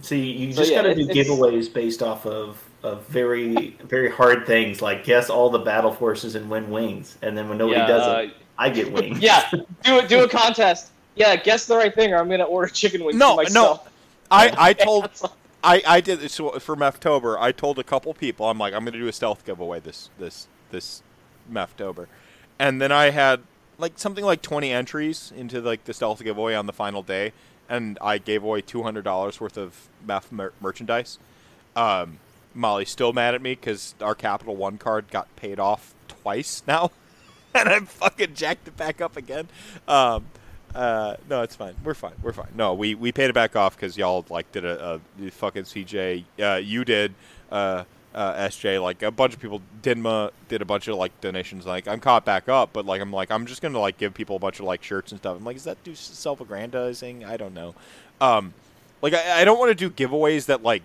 See, 0.03 0.21
you 0.31 0.53
So, 0.53 0.59
just 0.61 0.71
yeah, 0.73 0.83
got 0.83 0.95
to 0.95 0.95
do 0.95 1.07
giveaways 1.09 1.73
based 1.73 2.01
off 2.03 2.27
of, 2.27 2.63
of 2.83 3.07
very 3.07 3.77
very 3.85 4.11
hard 4.11 4.47
things 4.47 4.81
like 4.81 5.05
guess 5.05 5.29
all 5.31 5.51
the 5.51 5.59
battle 5.59 5.93
forces 5.93 6.35
and 6.35 6.49
win 6.51 6.71
wings, 6.71 7.19
and 7.23 7.37
then 7.37 7.49
when 7.49 7.59
nobody 7.59 7.81
yeah, 7.81 7.87
does 7.87 8.03
uh, 8.03 8.23
it, 8.23 8.35
I 8.59 8.71
get 8.71 8.93
wings. 8.93 9.19
yeah, 9.21 9.49
do 9.51 9.99
it. 9.99 10.09
Do 10.09 10.25
a 10.25 10.29
contest. 10.29 10.91
Yeah, 11.17 11.37
guess 11.37 11.67
the 11.67 11.77
right 11.77 11.95
thing, 11.95 12.13
or 12.13 12.19
I'm 12.19 12.29
gonna 12.29 12.45
order 12.45 12.69
chicken 12.69 13.05
wings 13.05 13.19
No, 13.19 13.37
for 13.37 13.53
no. 13.53 13.81
I, 14.31 14.55
I 14.57 14.73
told 14.85 15.11
I, 15.63 15.83
I 15.87 16.01
did 16.01 16.21
this 16.21 16.35
so 16.35 16.59
for 16.59 16.77
Meftober. 16.77 17.37
I 17.39 17.53
told 17.53 17.79
a 17.79 17.85
couple 17.85 18.15
people 18.15 18.47
I'm 18.47 18.59
like 18.59 18.73
I'm 18.73 18.85
going 18.85 18.93
to 18.93 18.99
do 18.99 19.09
a 19.09 19.13
stealth 19.13 19.45
giveaway 19.45 19.81
this 19.81 20.09
this 20.19 20.49
this 20.71 21.03
Meftober, 21.53 22.07
and 22.59 22.81
then 22.81 22.93
I 22.93 23.11
had 23.11 23.43
like 23.79 23.99
something 23.99 24.25
like 24.25 24.43
20 24.43 24.71
entries 24.71 25.33
into 25.37 25.61
like 25.61 25.85
the 25.85 25.95
stealth 25.95 26.23
giveaway 26.23 26.55
on 26.55 26.67
the 26.67 26.73
final 26.73 27.03
day, 27.03 27.33
and 27.69 27.99
I 28.01 28.19
gave 28.19 28.43
away 28.43 28.63
$200 28.63 29.41
worth 29.41 29.57
of 29.57 29.89
Mef 30.07 30.31
mer- 30.31 30.53
merchandise. 30.61 31.19
Um, 31.75 32.19
Molly's 32.55 32.91
still 32.91 33.13
mad 33.13 33.35
at 33.35 33.43
me 33.43 33.53
because 33.53 33.95
our 34.01 34.15
Capital 34.15 34.57
One 34.57 34.79
card 34.79 35.11
got 35.11 35.35
paid 35.37 35.61
off 35.61 35.95
twice 36.09 36.63
now, 36.67 36.91
and 37.55 37.69
I'm 37.69 37.87
fucking 37.87 38.35
jacked 38.35 38.69
it 38.69 38.77
back 38.77 39.01
up 39.01 39.17
again. 39.17 39.49
Um, 39.87 40.27
uh, 40.75 41.17
no, 41.29 41.43
it's 41.43 41.57
fine. 41.57 41.75
We're 41.83 41.95
fine. 41.95 42.15
We're 42.23 42.33
fine. 42.33 42.51
No, 42.55 42.75
we, 42.75 42.95
we 42.95 43.13
paid 43.13 43.31
it 43.31 43.35
back 43.35 43.57
off 43.57 43.77
because 43.77 43.97
y'all 43.97 44.25
like 44.31 44.51
did 44.53 44.65
a, 44.65 45.01
a 45.21 45.31
fucking 45.31 45.65
CJ. 45.65 46.25
Uh, 46.41 46.57
you 46.57 46.85
did. 46.85 47.15
Uh, 47.51 47.85
uh, 48.15 48.49
SJ, 48.49 48.83
like 48.83 49.03
a 49.03 49.11
bunch 49.11 49.35
of 49.35 49.41
people, 49.41 49.63
Dinma 49.83 50.33
did 50.49 50.63
a 50.63 50.65
bunch 50.65 50.89
of 50.89 50.97
like 50.97 51.19
donations. 51.21 51.67
Like 51.67 51.87
I'm 51.87 52.01
caught 52.01 52.25
back 52.25 52.49
up, 52.49 52.71
but 52.73 52.85
like 52.85 53.01
I'm 53.01 53.13
like 53.13 53.31
I'm 53.31 53.47
just 53.47 53.63
gonna 53.63 53.79
like 53.79 53.99
give 53.99 54.15
people 54.15 54.37
a 54.37 54.39
bunch 54.39 54.59
of 54.59 54.67
like 54.67 54.83
shirts 54.83 55.13
and 55.13 55.21
stuff. 55.21 55.37
I'm 55.37 55.45
like, 55.45 55.57
is 55.57 55.65
that 55.65 55.83
do 55.85 55.95
self-aggrandizing? 55.95 57.25
I 57.25 57.37
don't 57.37 57.55
know. 57.55 57.75
Um, 58.21 58.53
like 59.03 59.15
I, 59.15 59.43
I 59.43 59.45
don't 59.45 59.59
want 59.59 59.71
to 59.71 59.75
do 59.75 59.91
giveaways 59.91 60.47
that 60.47 60.63
like 60.63 60.83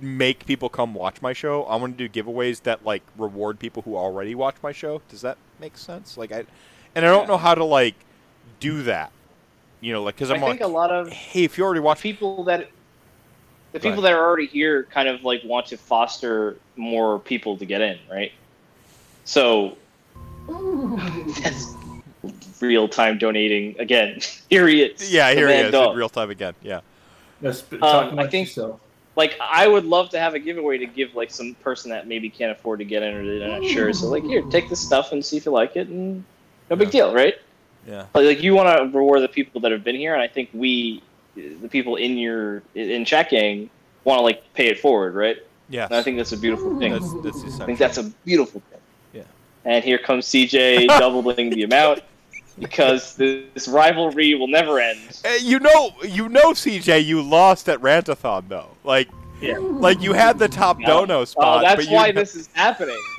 make 0.00 0.46
people 0.46 0.68
come 0.68 0.94
watch 0.94 1.20
my 1.22 1.32
show. 1.32 1.64
I 1.64 1.76
want 1.76 1.98
to 1.98 2.08
do 2.08 2.22
giveaways 2.22 2.62
that 2.62 2.84
like 2.84 3.02
reward 3.16 3.58
people 3.58 3.82
who 3.82 3.96
already 3.96 4.34
watch 4.34 4.56
my 4.62 4.72
show. 4.72 5.02
Does 5.08 5.20
that 5.22 5.36
make 5.60 5.76
sense? 5.76 6.16
Like 6.16 6.32
I, 6.32 6.44
and 6.94 7.04
I 7.04 7.08
don't 7.08 7.22
Yeah. 7.22 7.28
know 7.28 7.36
how 7.38 7.54
to 7.54 7.64
like 7.64 7.94
do 8.60 8.82
that. 8.84 9.10
You 9.80 9.92
know, 9.92 10.02
like 10.02 10.16
because 10.16 10.30
I 10.30 10.34
I'm 10.34 10.40
think 10.40 10.60
like, 10.60 10.60
a 10.60 10.66
lot 10.72 10.90
of 10.90 11.08
hey, 11.08 11.44
if 11.44 11.56
you 11.58 11.64
already 11.64 11.80
watch, 11.80 12.00
people 12.00 12.44
that 12.44 12.68
the 13.72 13.80
people 13.80 14.02
that 14.02 14.12
are 14.12 14.24
already 14.26 14.46
here 14.46 14.84
kind 14.84 15.08
of 15.08 15.22
like 15.22 15.42
want 15.44 15.66
to 15.66 15.76
foster 15.76 16.56
more 16.76 17.18
people 17.18 17.56
to 17.58 17.64
get 17.64 17.80
in, 17.80 17.98
right? 18.10 18.32
So 19.24 19.76
that's 21.42 21.66
real 22.60 22.88
time 22.88 23.18
donating 23.18 23.78
again. 23.78 24.20
here 24.50 24.66
he 24.66 24.82
is. 24.82 25.12
yeah, 25.12 25.32
here 25.32 25.48
he 25.48 25.54
is 25.54 25.72
real 25.96 26.08
time 26.08 26.30
again. 26.30 26.54
Yeah. 26.62 26.80
No, 27.40 27.52
sp- 27.54 27.74
Um, 27.74 27.80
talk 27.80 28.18
I 28.18 28.26
think- 28.26 28.48
yourself. 28.48 28.80
Like 29.18 29.36
I 29.40 29.66
would 29.66 29.84
love 29.84 30.10
to 30.10 30.18
have 30.20 30.34
a 30.34 30.38
giveaway 30.38 30.78
to 30.78 30.86
give 30.86 31.16
like 31.16 31.32
some 31.32 31.54
person 31.56 31.90
that 31.90 32.06
maybe 32.06 32.30
can't 32.30 32.52
afford 32.52 32.78
to 32.78 32.84
get 32.84 33.02
in 33.02 33.14
or 33.14 33.38
they're 33.38 33.48
not 33.48 33.64
sure. 33.64 33.92
So 33.92 34.06
like 34.06 34.22
here, 34.22 34.42
take 34.42 34.68
this 34.68 34.78
stuff 34.80 35.10
and 35.10 35.24
see 35.24 35.36
if 35.36 35.44
you 35.44 35.50
like 35.50 35.74
it, 35.74 35.88
and 35.88 36.24
no 36.70 36.76
big 36.76 36.86
Yeah. 36.86 36.92
deal, 36.92 37.14
right? 37.14 37.34
Yeah. 37.84 38.06
Like, 38.14 38.26
like 38.26 38.42
you 38.44 38.54
want 38.54 38.78
to 38.78 38.96
reward 38.96 39.20
the 39.22 39.28
people 39.28 39.60
that 39.62 39.72
have 39.72 39.82
been 39.82 39.96
here, 39.96 40.14
and 40.14 40.22
I 40.22 40.28
think 40.28 40.50
we, 40.54 41.02
the 41.34 41.68
people 41.68 41.96
in 41.96 42.16
your 42.16 42.62
in 42.76 43.04
checking, 43.04 43.68
want 44.04 44.18
to 44.18 44.22
like 44.22 44.54
pay 44.54 44.68
it 44.68 44.78
forward, 44.78 45.14
right? 45.16 45.38
Yeah. 45.68 45.86
And 45.86 45.94
I 45.96 46.02
think 46.04 46.16
that's 46.16 46.32
a 46.32 46.36
beautiful 46.36 46.78
thing. 46.78 46.92
that's 46.92 47.12
that's 47.14 47.60
I 47.60 47.66
think 47.66 47.80
that's 47.80 47.98
a 47.98 48.04
beautiful 48.24 48.62
thing. 48.70 48.80
Yeah. 49.12 49.22
And 49.64 49.84
here 49.84 49.98
comes 49.98 50.26
CJ 50.26 50.86
doubling 51.00 51.50
the 51.50 51.64
amount 51.64 52.02
because 52.60 53.14
this 53.16 53.68
rivalry 53.68 54.34
will 54.34 54.48
never 54.48 54.78
end. 54.80 54.98
You 55.40 55.58
know, 55.60 55.92
you 56.02 56.28
know, 56.28 56.52
CJ, 56.52 57.04
you 57.04 57.22
lost 57.22 57.68
at 57.68 57.80
Rantathon 57.80 58.48
though. 58.48 58.70
Like, 58.84 59.08
Yeah. 59.40 59.58
like 59.58 60.00
you 60.02 60.12
had 60.12 60.38
the 60.38 60.48
top 60.48 60.78
No. 60.78 60.86
dono 60.86 61.24
spot. 61.24 61.58
Oh, 61.58 61.60
that's 61.62 61.76
but 61.76 61.88
you 61.88 61.94
why 61.96 62.12
this 62.12 62.34
is 62.34 62.48
happening. 62.54 62.98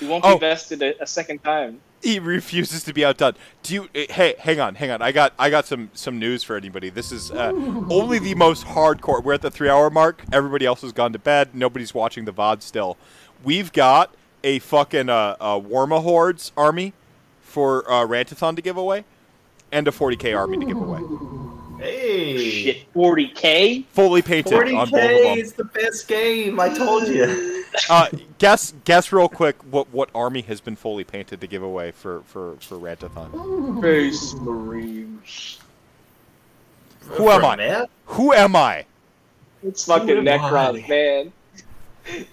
he 0.00 0.06
won't 0.06 0.22
be 0.24 0.30
Oh. 0.30 0.38
vested 0.38 0.82
a, 0.82 1.00
a 1.02 1.06
second 1.06 1.38
time. 1.44 1.80
he 2.02 2.18
refuses 2.18 2.82
to 2.84 2.92
be 2.92 3.02
outdone. 3.04 3.34
Do 3.62 3.72
you? 3.74 3.88
eh, 3.94 4.06
Hey, 4.10 4.34
hang 4.38 4.60
on, 4.60 4.74
hang 4.74 4.90
on. 4.90 5.00
I 5.00 5.10
got, 5.12 5.32
I 5.38 5.48
got 5.50 5.66
some, 5.66 5.90
some 5.94 6.18
news 6.18 6.42
for 6.42 6.54
anybody. 6.56 6.90
This 6.90 7.10
is 7.12 7.30
uh, 7.30 7.52
only 7.90 8.18
the 8.18 8.34
most 8.34 8.66
hardcore. 8.66 9.22
We're 9.24 9.32
at 9.34 9.40
the 9.42 9.50
three-hour 9.50 9.88
mark. 9.90 10.22
Everybody 10.32 10.66
else 10.66 10.82
has 10.82 10.92
gone 10.92 11.12
to 11.14 11.18
bed. 11.18 11.54
Nobody's 11.54 11.94
watching 11.94 12.24
the 12.26 12.32
VOD 12.32 12.60
still. 12.62 12.98
We've 13.42 13.72
got 13.72 14.14
a 14.42 14.58
fucking 14.58 15.08
uh, 15.08 15.36
uh, 15.40 15.58
Warmahordes 15.60 16.52
army 16.58 16.92
for 17.54 17.88
uh, 17.90 18.04
Rantathon 18.04 18.56
to 18.56 18.62
give 18.62 18.76
away, 18.76 19.04
and 19.70 19.86
a 19.86 19.92
40k 19.92 20.36
army 20.36 20.58
to 20.58 20.66
give 20.66 20.76
away. 20.76 21.00
Hey, 21.78 22.48
Shit, 22.50 22.92
40k? 22.94 23.84
Fully 23.86 24.22
painted 24.22 24.54
on 24.74 24.90
both 24.90 24.92
of 24.92 24.98
40k 25.00 25.22
them. 25.22 25.38
is 25.38 25.52
the 25.52 25.64
best 25.64 26.08
game. 26.08 26.58
I 26.58 26.68
told 26.68 27.06
you. 27.08 27.64
Uh, 27.90 28.08
guess, 28.38 28.72
guess 28.84 29.12
real 29.12 29.28
quick 29.28 29.56
what 29.70 29.88
what 29.92 30.08
army 30.14 30.40
has 30.42 30.60
been 30.60 30.76
fully 30.76 31.02
painted 31.04 31.40
to 31.40 31.46
give 31.46 31.62
away 31.62 31.90
for 31.90 32.22
for 32.26 32.56
for 32.60 32.76
Rantathon. 32.78 33.78
Space 33.80 34.34
Marines. 34.34 35.58
Who 37.00 37.28
am 37.30 37.44
I? 37.44 37.56
Matt? 37.56 37.90
Who 38.06 38.32
am 38.32 38.56
I? 38.56 38.84
It's 39.62 39.84
fucking 39.84 40.08
Who 40.08 40.18
am 40.18 40.24
Necrons, 40.24 40.84
I? 40.84 40.88
man. 40.88 41.32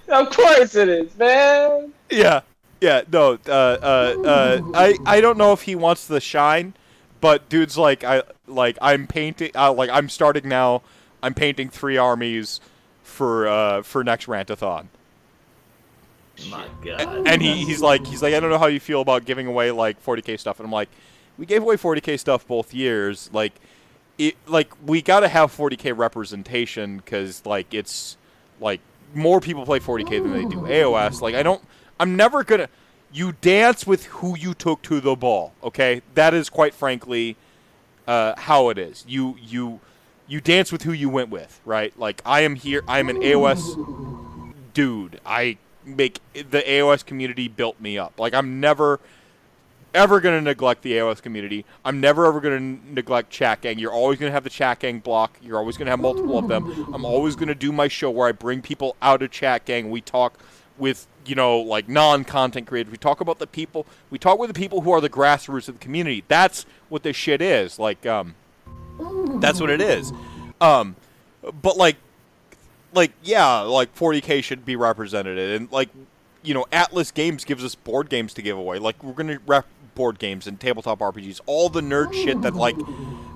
Of 0.10 0.30
course 0.32 0.76
it 0.76 0.90
is, 0.90 1.18
man. 1.18 1.92
Yeah, 2.10 2.42
yeah, 2.82 3.04
no, 3.12 3.38
uh, 3.48 3.52
uh, 3.52 4.16
uh, 4.26 4.62
I, 4.74 4.98
I 5.06 5.22
don't 5.22 5.38
know 5.38 5.54
if 5.54 5.62
he 5.62 5.76
wants 5.76 6.08
the 6.08 6.20
shine, 6.20 6.74
but 7.22 7.48
dude's 7.48 7.78
like, 7.78 8.04
I, 8.04 8.24
like, 8.48 8.78
I'm 8.82 9.06
painting, 9.08 9.52
uh, 9.56 9.72
like, 9.72 9.92
I'm 9.92 10.10
starting 10.10 10.50
now. 10.50 10.82
I'm 11.24 11.36
painting 11.36 11.70
three 11.70 11.98
armies 11.98 12.60
for, 13.04 13.48
uh, 13.48 13.84
for 13.84 14.04
next 14.04 14.26
Rantathon, 14.26 14.88
My 16.50 16.66
God. 16.84 17.28
and 17.28 17.40
he, 17.40 17.64
he's 17.64 17.80
like, 17.82 18.08
he's 18.08 18.24
like, 18.24 18.34
I 18.34 18.40
don't 18.40 18.50
know 18.50 18.58
how 18.58 18.66
you 18.66 18.80
feel 18.80 19.02
about 19.02 19.26
giving 19.26 19.46
away 19.46 19.70
like 19.70 20.04
40k 20.04 20.40
stuff, 20.40 20.60
and 20.60 20.66
I'm 20.66 20.72
like, 20.72 20.90
we 21.38 21.46
gave 21.46 21.62
away 21.62 21.76
40k 21.76 22.20
stuff 22.20 22.48
both 22.48 22.74
years, 22.74 23.30
like, 23.32 23.54
it, 24.18 24.36
like, 24.48 24.72
we 24.86 25.04
gotta 25.04 25.28
have 25.28 25.56
40k 25.56 25.96
representation 25.96 26.98
because, 26.98 27.46
like, 27.46 27.72
it's, 27.74 28.18
like, 28.60 28.80
more 29.14 29.40
people 29.40 29.66
play 29.66 29.80
40k 29.80 30.10
than 30.24 30.34
they 30.34 30.46
do 30.46 30.62
AOS. 30.62 31.22
Like, 31.22 31.36
I 31.36 31.44
don't, 31.44 31.62
I'm 32.02 32.16
never 32.16 32.44
gonna. 32.44 32.68
You 33.14 33.34
dance 33.34 33.86
with 33.86 34.06
who 34.06 34.36
you 34.36 34.56
took 34.56 34.82
to 34.84 35.00
the 35.00 35.16
ball. 35.16 35.54
Okay, 35.64 36.02
that 36.16 36.34
is 36.34 36.50
quite 36.50 36.74
frankly 36.74 37.36
uh, 38.08 38.34
how 38.38 38.70
it 38.70 38.80
is. 38.80 39.06
You 39.08 39.38
you 39.40 39.80
you 40.28 40.42
dance 40.42 40.72
with 40.72 40.82
who 40.82 40.94
you 40.94 41.10
went 41.10 41.30
with, 41.30 41.62
right? 41.64 41.98
Like 42.00 42.24
I 42.26 42.42
am 42.42 42.56
here. 42.56 42.82
I 42.88 42.98
am 43.00 43.10
an 43.10 43.18
AOS 43.18 44.54
dude. 44.74 45.20
I 45.24 45.58
make 45.86 46.20
the 46.34 46.64
AOS 46.64 47.06
community 47.06 47.48
built 47.48 47.80
me 47.80 48.00
up. 48.00 48.20
Like 48.20 48.34
I'm 48.34 48.60
never 48.60 49.00
ever 49.94 50.20
going 50.22 50.40
to 50.40 50.42
neglect 50.42 50.82
the 50.82 50.94
AOS 50.94 51.22
community. 51.22 51.66
I'm 51.84 52.00
never 52.00 52.26
ever 52.26 52.40
going 52.40 52.80
to 52.80 52.94
neglect 52.94 53.30
chat 53.30 53.62
gang. 53.62 53.78
You're 53.78 53.92
always 53.92 54.18
going 54.18 54.30
to 54.30 54.34
have 54.34 54.44
the 54.44 54.50
chat 54.50 54.80
gang 54.80 55.00
block. 55.00 55.38
You're 55.42 55.58
always 55.58 55.78
going 55.78 55.86
to 55.86 55.92
have 55.92 56.00
multiple 56.00 56.40
of 56.40 56.48
them. 56.48 56.94
I'm 56.94 57.06
always 57.06 57.36
going 57.36 57.50
to 57.50 57.56
do 57.56 57.72
my 57.72 57.88
show 57.88 58.10
where 58.10 58.28
I 58.28 58.32
bring 58.32 58.62
people 58.62 58.96
out 59.02 59.22
of 59.22 59.32
chat 59.32 59.66
gang. 59.66 59.92
We 59.92 60.02
talk 60.02 60.40
with, 60.78 61.08
you 61.26 61.36
know, 61.36 61.60
like 61.60 61.88
non-content 61.88 62.68
creators. 62.68 62.92
We 62.92 62.98
talk 62.98 63.22
about 63.22 63.40
the 63.40 63.48
people. 63.48 63.86
We 64.10 64.18
talk 64.18 64.40
with 64.40 64.50
the 64.50 64.60
people 64.60 64.82
who 64.82 64.92
are 64.92 65.02
the 65.02 65.10
grassroots 65.10 65.68
of 65.68 65.76
the 65.76 65.84
community. 65.84 66.24
That's 66.28 66.66
what 66.90 67.04
this 67.04 67.16
shit 67.16 67.42
is. 67.42 67.80
Like 67.80 68.06
um 68.06 68.36
that's 69.40 69.60
what 69.60 69.70
it 69.70 69.82
is. 69.82 70.12
Um 70.60 70.96
but 71.62 71.78
like 71.78 71.98
like 72.94 73.12
yeah, 73.24 73.60
like 73.60 73.96
40k 73.96 74.44
should 74.44 74.66
be 74.66 74.76
represented 74.76 75.38
and 75.38 75.72
like 75.72 75.90
you 76.44 76.54
know, 76.54 76.66
Atlas 76.72 77.12
Games 77.12 77.46
gives 77.46 77.64
us 77.64 77.76
board 77.76 78.10
games 78.10 78.34
to 78.34 78.42
give 78.42 78.58
away. 78.58 78.80
Like 78.80 79.04
we're 79.04 79.14
gonna 79.14 79.40
rep 79.46 79.66
board 79.96 80.20
games 80.20 80.48
and 80.48 80.60
tabletop 80.60 81.00
RPGs, 81.00 81.42
all 81.46 81.70
the 81.70 81.82
nerd 81.82 82.14
shit 82.14 82.42
that 82.42 82.56
like, 82.56 82.76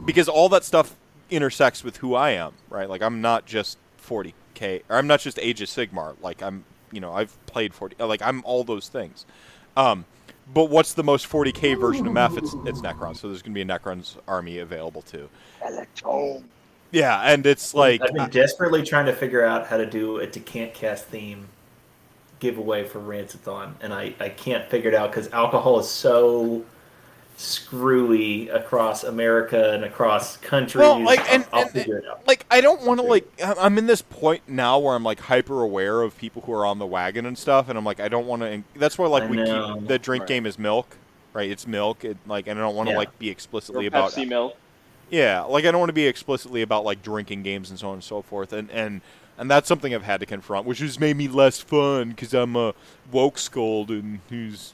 because 0.05 0.27
all 0.27 0.49
that 0.49 0.63
stuff 0.63 0.95
intersects 1.29 1.83
with 1.83 1.97
who 1.97 2.15
I 2.15 2.31
am, 2.31 2.53
right? 2.69 2.89
Like 2.89 3.01
I'm 3.01 3.21
not 3.21 3.45
just 3.45 3.77
40k, 4.01 4.83
or 4.89 4.97
I'm 4.97 5.07
not 5.07 5.19
just 5.19 5.39
Age 5.39 5.61
of 5.61 5.69
Sigmar. 5.69 6.15
Like 6.21 6.41
I'm, 6.41 6.65
you 6.95 7.01
know, 7.01 7.13
I've 7.13 7.37
played 7.45 7.73
40. 7.73 8.03
Like 8.03 8.21
I'm 8.21 8.41
all 8.45 8.63
those 8.63 8.87
things. 8.87 9.25
Um, 9.77 10.05
but 10.53 10.65
what's 10.65 10.93
the 10.93 11.03
most 11.03 11.27
40k 11.27 11.79
version 11.79 12.07
of 12.07 12.13
Meph? 12.13 12.37
It's 12.37 12.53
it's 12.65 12.81
Necron. 12.81 13.15
So 13.15 13.27
there's 13.27 13.41
gonna 13.41 13.53
be 13.53 13.61
a 13.61 13.65
Necron's 13.65 14.17
army 14.27 14.59
available 14.59 15.01
too. 15.01 15.29
Electron. 15.67 16.45
Yeah, 16.91 17.19
and 17.21 17.45
it's 17.45 17.73
like 17.73 18.01
I've 18.01 18.13
been 18.13 18.29
desperately 18.29 18.83
trying 18.83 19.07
to 19.07 19.13
figure 19.13 19.43
out 19.43 19.67
how 19.67 19.77
to 19.77 19.85
do 19.85 20.19
a 20.19 20.27
Decant 20.27 20.73
Cast 20.73 21.05
theme 21.05 21.47
giveaway 22.39 22.83
for 22.83 22.99
Rantathon, 22.99 23.73
and 23.81 23.93
I, 23.93 24.13
I 24.19 24.29
can't 24.29 24.69
figure 24.69 24.91
it 24.91 24.95
out 24.95 25.11
because 25.11 25.31
alcohol 25.31 25.79
is 25.79 25.89
so 25.89 26.63
screwy 27.37 28.49
across 28.49 29.03
America 29.03 29.73
and 29.73 29.83
across 29.83 30.37
countries. 30.37 30.79
Well, 30.81 31.03
like, 31.03 31.19
and- 31.31 31.43
I'll, 31.51 31.59
I'll 31.59 31.61
and- 31.63 31.71
figure 31.71 31.97
it 31.97 32.05
out. 32.07 32.25
like 32.27 32.45
I 32.49 32.61
don't 32.61 32.81
want 32.83 32.99
to 32.99 33.05
like 33.05 33.27
I- 33.43 33.55
I'm 33.59 33.77
in 33.77 33.87
this 33.87 34.01
point 34.01 34.43
now 34.47 34.79
where 34.79 34.95
I'm 34.95 35.03
like 35.03 35.19
hyper 35.19 35.61
aware 35.61 36.01
of 36.01 36.17
people 36.17 36.41
who 36.43 36.53
are 36.53 36.65
on 36.65 36.79
the 36.79 36.85
wagon 36.85 37.25
and 37.25 37.37
stuff, 37.37 37.69
and 37.69 37.77
I'm 37.77 37.85
like 37.85 37.99
I 37.99 38.07
don't 38.07 38.25
want 38.27 38.41
to. 38.41 38.63
That's 38.75 38.97
why 38.97 39.07
like 39.07 39.23
I 39.23 39.27
we 39.27 39.37
know. 39.37 39.75
keep 39.75 39.87
the 39.87 39.99
drink 39.99 40.21
Right. 40.21 40.27
game 40.27 40.45
is 40.45 40.57
milk, 40.59 40.97
right? 41.33 41.49
It's 41.49 41.67
milk. 41.67 42.05
It, 42.05 42.17
like, 42.27 42.47
and 42.47 42.59
I 42.59 42.61
don't 42.63 42.75
want 42.75 42.87
to 42.87 42.93
Yeah. 42.93 42.97
like 42.99 43.19
be 43.19 43.29
Or 43.29 43.31
explicitly 43.31 43.85
about 43.87 44.11
Pepsi 44.11 44.27
milk. 44.27 44.55
yeah, 45.09 45.41
like 45.41 45.65
I 45.65 45.71
don't 45.71 45.79
want 45.79 45.89
to 45.89 45.93
be 45.93 46.07
explicitly 46.07 46.61
about 46.61 46.83
like 46.85 47.01
drinking 47.01 47.43
games 47.43 47.69
and 47.69 47.79
so 47.79 47.87
on 47.89 47.93
and 47.95 48.03
so 48.03 48.21
forth, 48.21 48.53
and 48.53 48.69
and 48.71 49.01
and 49.37 49.51
that's 49.51 49.67
something 49.67 49.93
I've 49.93 50.03
had 50.03 50.21
to 50.21 50.25
confront, 50.25 50.65
which 50.65 50.79
has 50.79 50.97
made 50.97 51.17
me 51.17 51.27
less 51.27 51.59
fun 51.59 52.09
because 52.11 52.33
I'm 52.33 52.55
a 52.55 52.73
woke 53.11 53.37
scold 53.37 53.91
and 53.91 54.19
who's, 54.29 54.73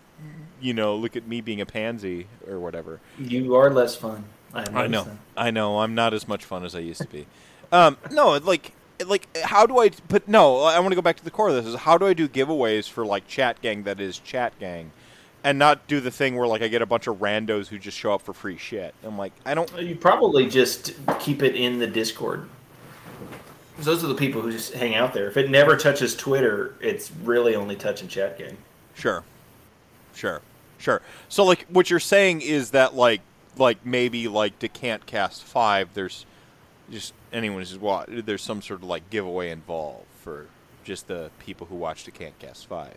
you 0.61 0.73
know, 0.73 0.95
look 0.95 1.15
at 1.15 1.27
me 1.27 1.41
being 1.41 1.61
a 1.61 1.65
pansy 1.65 2.27
or 2.47 2.59
whatever. 2.59 2.99
You 3.19 3.55
are 3.55 3.69
less 3.69 3.95
fun. 3.95 4.25
I, 4.53 4.61
I 4.61 4.87
know, 4.87 5.03
noticed 5.03 5.17
I 5.37 5.51
know, 5.51 5.79
I'm 5.79 5.95
not 5.95 6.13
as 6.13 6.27
much 6.27 6.45
fun 6.45 6.65
as 6.65 6.75
I 6.75 6.79
used 6.79 7.01
to 7.01 7.07
be. 7.07 7.27
um, 7.71 7.97
no, 8.11 8.37
like. 8.37 8.73
Like 9.03 9.35
how 9.35 9.65
do 9.65 9.79
I? 9.79 9.89
But 10.09 10.27
no, 10.27 10.59
I 10.59 10.79
want 10.79 10.91
to 10.91 10.95
go 10.95 11.01
back 11.01 11.17
to 11.17 11.23
the 11.23 11.31
core 11.31 11.49
of 11.49 11.55
this. 11.55 11.65
Is 11.65 11.73
how 11.73 11.97
do 11.97 12.05
I 12.05 12.13
do 12.13 12.29
giveaways 12.29 12.87
for 12.87 13.03
like 13.03 13.27
chat 13.27 13.59
gang 13.59 13.81
that 13.85 13.99
is 13.99 14.19
chat 14.19 14.53
gang, 14.59 14.91
and 15.43 15.57
not 15.57 15.87
do 15.87 15.99
the 15.99 16.11
thing 16.11 16.35
where 16.35 16.47
like 16.47 16.61
I 16.61 16.67
get 16.67 16.83
a 16.83 16.85
bunch 16.85 17.07
of 17.07 17.15
randos 17.15 17.67
who 17.67 17.79
just 17.79 17.97
show 17.97 18.13
up 18.13 18.21
for 18.21 18.31
free 18.31 18.57
shit. 18.57 18.93
I'm 19.03 19.17
like, 19.17 19.33
I 19.43 19.55
don't. 19.55 19.75
You 19.81 19.95
probably 19.95 20.47
just 20.47 20.93
keep 21.19 21.41
it 21.41 21.55
in 21.55 21.79
the 21.79 21.87
Discord. 21.87 22.47
Those 23.79 24.03
are 24.03 24.07
the 24.07 24.13
people 24.13 24.43
who 24.43 24.51
just 24.51 24.73
hang 24.73 24.93
out 24.93 25.15
there. 25.15 25.27
If 25.27 25.35
it 25.35 25.49
never 25.49 25.75
touches 25.77 26.15
Twitter, 26.15 26.75
it's 26.79 27.11
really 27.23 27.55
only 27.55 27.75
touching 27.75 28.07
chat 28.07 28.37
gang. 28.37 28.55
Sure. 28.93 29.23
Sure. 30.13 30.41
Sure. 30.77 31.01
So 31.29 31.43
like 31.43 31.65
what 31.69 31.89
you're 31.89 31.99
saying 31.99 32.41
is 32.41 32.71
that 32.71 32.95
like 32.95 33.21
like 33.57 33.85
maybe 33.85 34.27
like 34.27 34.57
Decant 34.59 35.05
Cast 35.05 35.43
5 35.43 35.93
there's 35.93 36.25
just 36.89 37.13
anyone 37.31 37.59
who's 37.59 37.77
what 37.77 38.07
there's 38.25 38.41
some 38.41 38.61
sort 38.61 38.81
of 38.81 38.87
like 38.87 39.09
giveaway 39.09 39.51
involved 39.51 40.05
for 40.21 40.47
just 40.83 41.07
the 41.07 41.29
people 41.39 41.67
who 41.67 41.75
watch 41.75 42.03
Decant 42.03 42.37
Cast 42.39 42.67
5. 42.67 42.93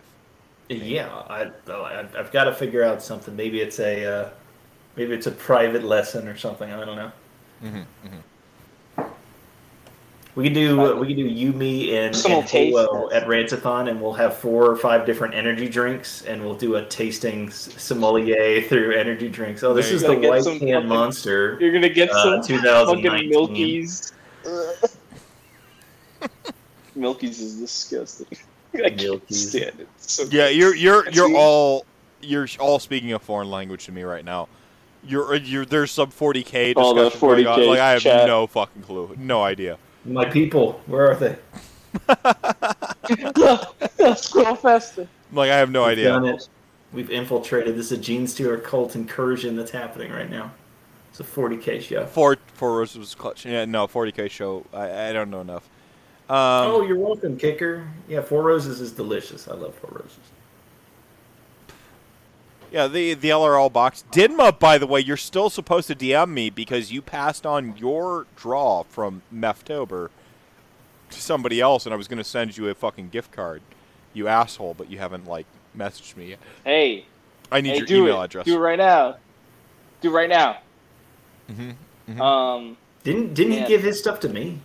Yeah, 0.70 1.08
I, 1.28 1.50
I've 2.16 2.32
got 2.32 2.44
to 2.44 2.54
figure 2.54 2.82
out 2.82 3.02
something. 3.02 3.36
Maybe 3.36 3.60
it's 3.60 3.78
a 3.78 4.04
uh, 4.04 4.30
maybe 4.96 5.12
it's 5.12 5.26
a 5.26 5.30
private 5.30 5.84
lesson 5.84 6.26
or 6.26 6.36
something. 6.38 6.72
I 6.72 6.84
don't 6.84 6.96
know. 6.96 7.12
We 10.36 10.44
can 10.44 10.52
do 10.52 10.94
we 10.96 11.06
can 11.06 11.16
do 11.16 11.22
you, 11.26 11.52
me, 11.52 11.96
and, 11.96 12.12
Personal 12.12 12.40
and 12.40 12.48
taste. 12.48 12.76
Holo 12.76 13.08
at 13.12 13.26
Rantathon, 13.28 13.88
and 13.88 14.00
we'll 14.02 14.14
have 14.14 14.36
four 14.36 14.64
or 14.68 14.74
five 14.74 15.06
different 15.06 15.32
energy 15.34 15.68
drinks, 15.68 16.22
and 16.22 16.42
we'll 16.44 16.56
do 16.56 16.74
a 16.74 16.84
tasting 16.86 17.48
s- 17.48 17.68
sommelier 17.80 18.60
through 18.62 18.96
energy 18.96 19.28
drinks. 19.28 19.62
Oh, 19.62 19.72
this 19.74 19.86
There 19.86 19.94
is 19.96 20.02
you 20.02 20.08
the 20.08 20.14
go. 20.16 20.20
Get 20.22 20.30
White 20.30 20.42
some 20.42 20.58
Can 20.58 20.72
fucking- 20.72 20.88
Monster. 20.88 21.56
You're 21.60 21.72
gonna 21.72 21.88
get 21.88 22.10
Uh, 22.10 22.42
some 22.42 22.42
2019. 22.58 23.32
fucking 23.32 23.54
Milkies. 23.54 24.12
Milkies 26.96 27.40
is 27.40 27.56
disgusting. 27.60 28.26
I 28.74 28.78
can't 28.90 28.96
Milkies. 29.00 29.34
stand 29.50 29.80
it. 29.80 29.88
So 29.98 30.24
Yeah, 30.30 30.48
you're 30.48 30.74
you're 30.74 31.08
you're 31.10 31.28
See? 31.28 31.36
all 31.36 31.86
you're 32.20 32.48
all 32.58 32.78
speaking 32.78 33.12
a 33.12 33.18
foreign 33.18 33.50
language 33.50 33.84
to 33.86 33.92
me 33.92 34.02
right 34.02 34.24
now. 34.24 34.48
You're 35.06 35.34
you're 35.36 35.64
there's 35.64 35.90
some 35.90 36.10
40k 36.10 36.74
All 36.76 36.94
the 36.94 37.04
discussion 37.04 37.28
going 37.28 37.46
on. 37.46 37.58
40K 37.60 37.66
Like 37.68 37.78
I 37.80 37.90
have 37.92 38.02
chat. 38.02 38.26
no 38.26 38.46
fucking 38.46 38.82
clue. 38.82 39.14
No 39.18 39.42
idea. 39.42 39.78
My 40.04 40.24
people, 40.26 40.80
where 40.86 41.10
are 41.10 41.16
they? 41.16 41.36
Scroll 44.16 44.54
faster. 44.56 45.08
Like 45.32 45.50
I 45.50 45.56
have 45.56 45.70
no 45.70 45.82
We've 45.82 45.92
idea. 45.92 46.08
done 46.08 46.26
it. 46.26 46.48
We've 46.92 47.10
infiltrated. 47.10 47.76
This 47.76 47.90
is 47.90 47.98
a 47.98 48.00
Genestealer 48.00 48.62
cult 48.62 48.94
incursion 48.94 49.56
that's 49.56 49.70
happening 49.70 50.12
right 50.12 50.30
now. 50.30 50.52
It's 51.10 51.20
a 51.20 51.24
40k 51.24 51.80
show. 51.80 52.06
Four 52.06 52.36
four 52.54 52.76
roses 52.76 52.98
was 52.98 53.14
clutch. 53.14 53.46
Yeah, 53.46 53.64
no 53.64 53.86
40k 53.86 54.30
show. 54.30 54.64
I, 54.72 55.08
I 55.08 55.12
don't 55.12 55.30
know 55.30 55.40
enough. 55.40 55.68
Um, 56.28 56.36
oh, 56.36 56.82
you're 56.86 56.98
welcome, 56.98 57.36
Kicker. 57.36 57.86
Yeah, 58.08 58.22
Four 58.22 58.44
Roses 58.44 58.80
is 58.80 58.92
delicious. 58.92 59.46
I 59.46 59.52
love 59.54 59.74
Four 59.74 59.90
Roses. 60.00 60.18
Yeah, 62.74 62.88
the 62.88 63.14
the 63.14 63.28
LRL 63.30 63.72
box. 63.72 64.02
Dinma, 64.10 64.50
by 64.50 64.78
the 64.78 64.86
way, 64.88 64.98
you're 64.98 65.16
still 65.16 65.48
supposed 65.48 65.86
to 65.86 65.94
DM 65.94 66.30
me 66.30 66.50
because 66.50 66.90
you 66.90 67.02
passed 67.02 67.46
on 67.46 67.76
your 67.76 68.26
draw 68.34 68.82
from 68.82 69.22
Meftober 69.32 70.08
to 71.10 71.20
somebody 71.22 71.60
else, 71.60 71.86
and 71.86 71.94
I 71.94 71.96
was 71.96 72.08
going 72.08 72.18
to 72.18 72.24
send 72.24 72.56
you 72.56 72.68
a 72.68 72.74
fucking 72.74 73.10
gift 73.10 73.30
card. 73.30 73.62
You 74.12 74.26
asshole, 74.26 74.74
but 74.74 74.90
you 74.90 74.98
haven't 74.98 75.24
like 75.28 75.46
messaged 75.78 76.16
me 76.16 76.30
yet. 76.30 76.40
Hey, 76.64 77.06
I 77.52 77.60
need 77.60 77.70
hey, 77.70 77.76
your 77.76 77.86
do 77.86 78.02
email 78.06 78.20
it. 78.22 78.24
address. 78.24 78.44
Do 78.44 78.56
it 78.56 78.58
right 78.58 78.78
now. 78.78 79.18
Do 80.00 80.10
it 80.10 80.12
right 80.12 80.28
now. 80.28 80.58
Mhm, 81.48 81.74
mhm. 82.10 82.20
Um, 82.20 82.76
Didn't 83.04 83.34
didn't 83.34 83.52
Yeah. 83.52 83.60
he 83.60 83.68
give 83.68 83.84
his 83.84 84.00
stuff 84.00 84.18
to 84.18 84.28
me? 84.28 84.58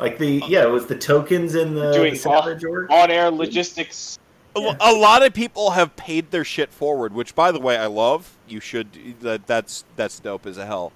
Like 0.00 0.18
the 0.18 0.42
yeah, 0.48 0.64
it 0.64 0.70
was 0.70 0.86
the 0.86 0.98
tokens 0.98 1.54
in 1.54 1.76
the, 1.76 1.92
Doing 1.92 2.14
the 2.14 2.18
salvage 2.18 2.64
org. 2.64 2.90
on-air 2.90 3.30
logistics. 3.30 4.18
A 4.56 4.76
A 4.80 4.92
lot 4.92 5.24
of 5.24 5.34
people 5.34 5.72
have 5.72 5.94
paid 5.96 6.30
their 6.30 6.44
shit 6.44 6.72
forward, 6.72 7.12
which, 7.12 7.34
by 7.34 7.52
the 7.52 7.60
way, 7.60 7.76
I 7.76 7.86
love. 7.86 8.36
You 8.48 8.60
should. 8.60 9.20
That 9.20 9.46
that's 9.46 9.84
that's 9.96 10.18
dope 10.18 10.46
as 10.46 10.56
a 10.56 10.66
hell. 10.66 10.92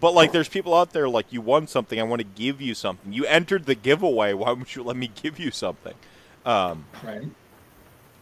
But 0.00 0.12
like, 0.14 0.32
there's 0.32 0.48
people 0.48 0.74
out 0.74 0.92
there 0.92 1.08
like 1.08 1.32
you 1.32 1.40
won 1.40 1.66
something. 1.66 1.98
I 1.98 2.04
want 2.04 2.20
to 2.20 2.26
give 2.26 2.60
you 2.60 2.74
something. 2.74 3.12
You 3.12 3.24
entered 3.26 3.66
the 3.66 3.74
giveaway. 3.74 4.32
Why 4.32 4.50
wouldn't 4.50 4.76
you 4.76 4.82
let 4.82 4.96
me 4.96 5.10
give 5.22 5.38
you 5.38 5.50
something? 5.50 5.94
Um, 6.46 6.84
Right. 7.02 7.28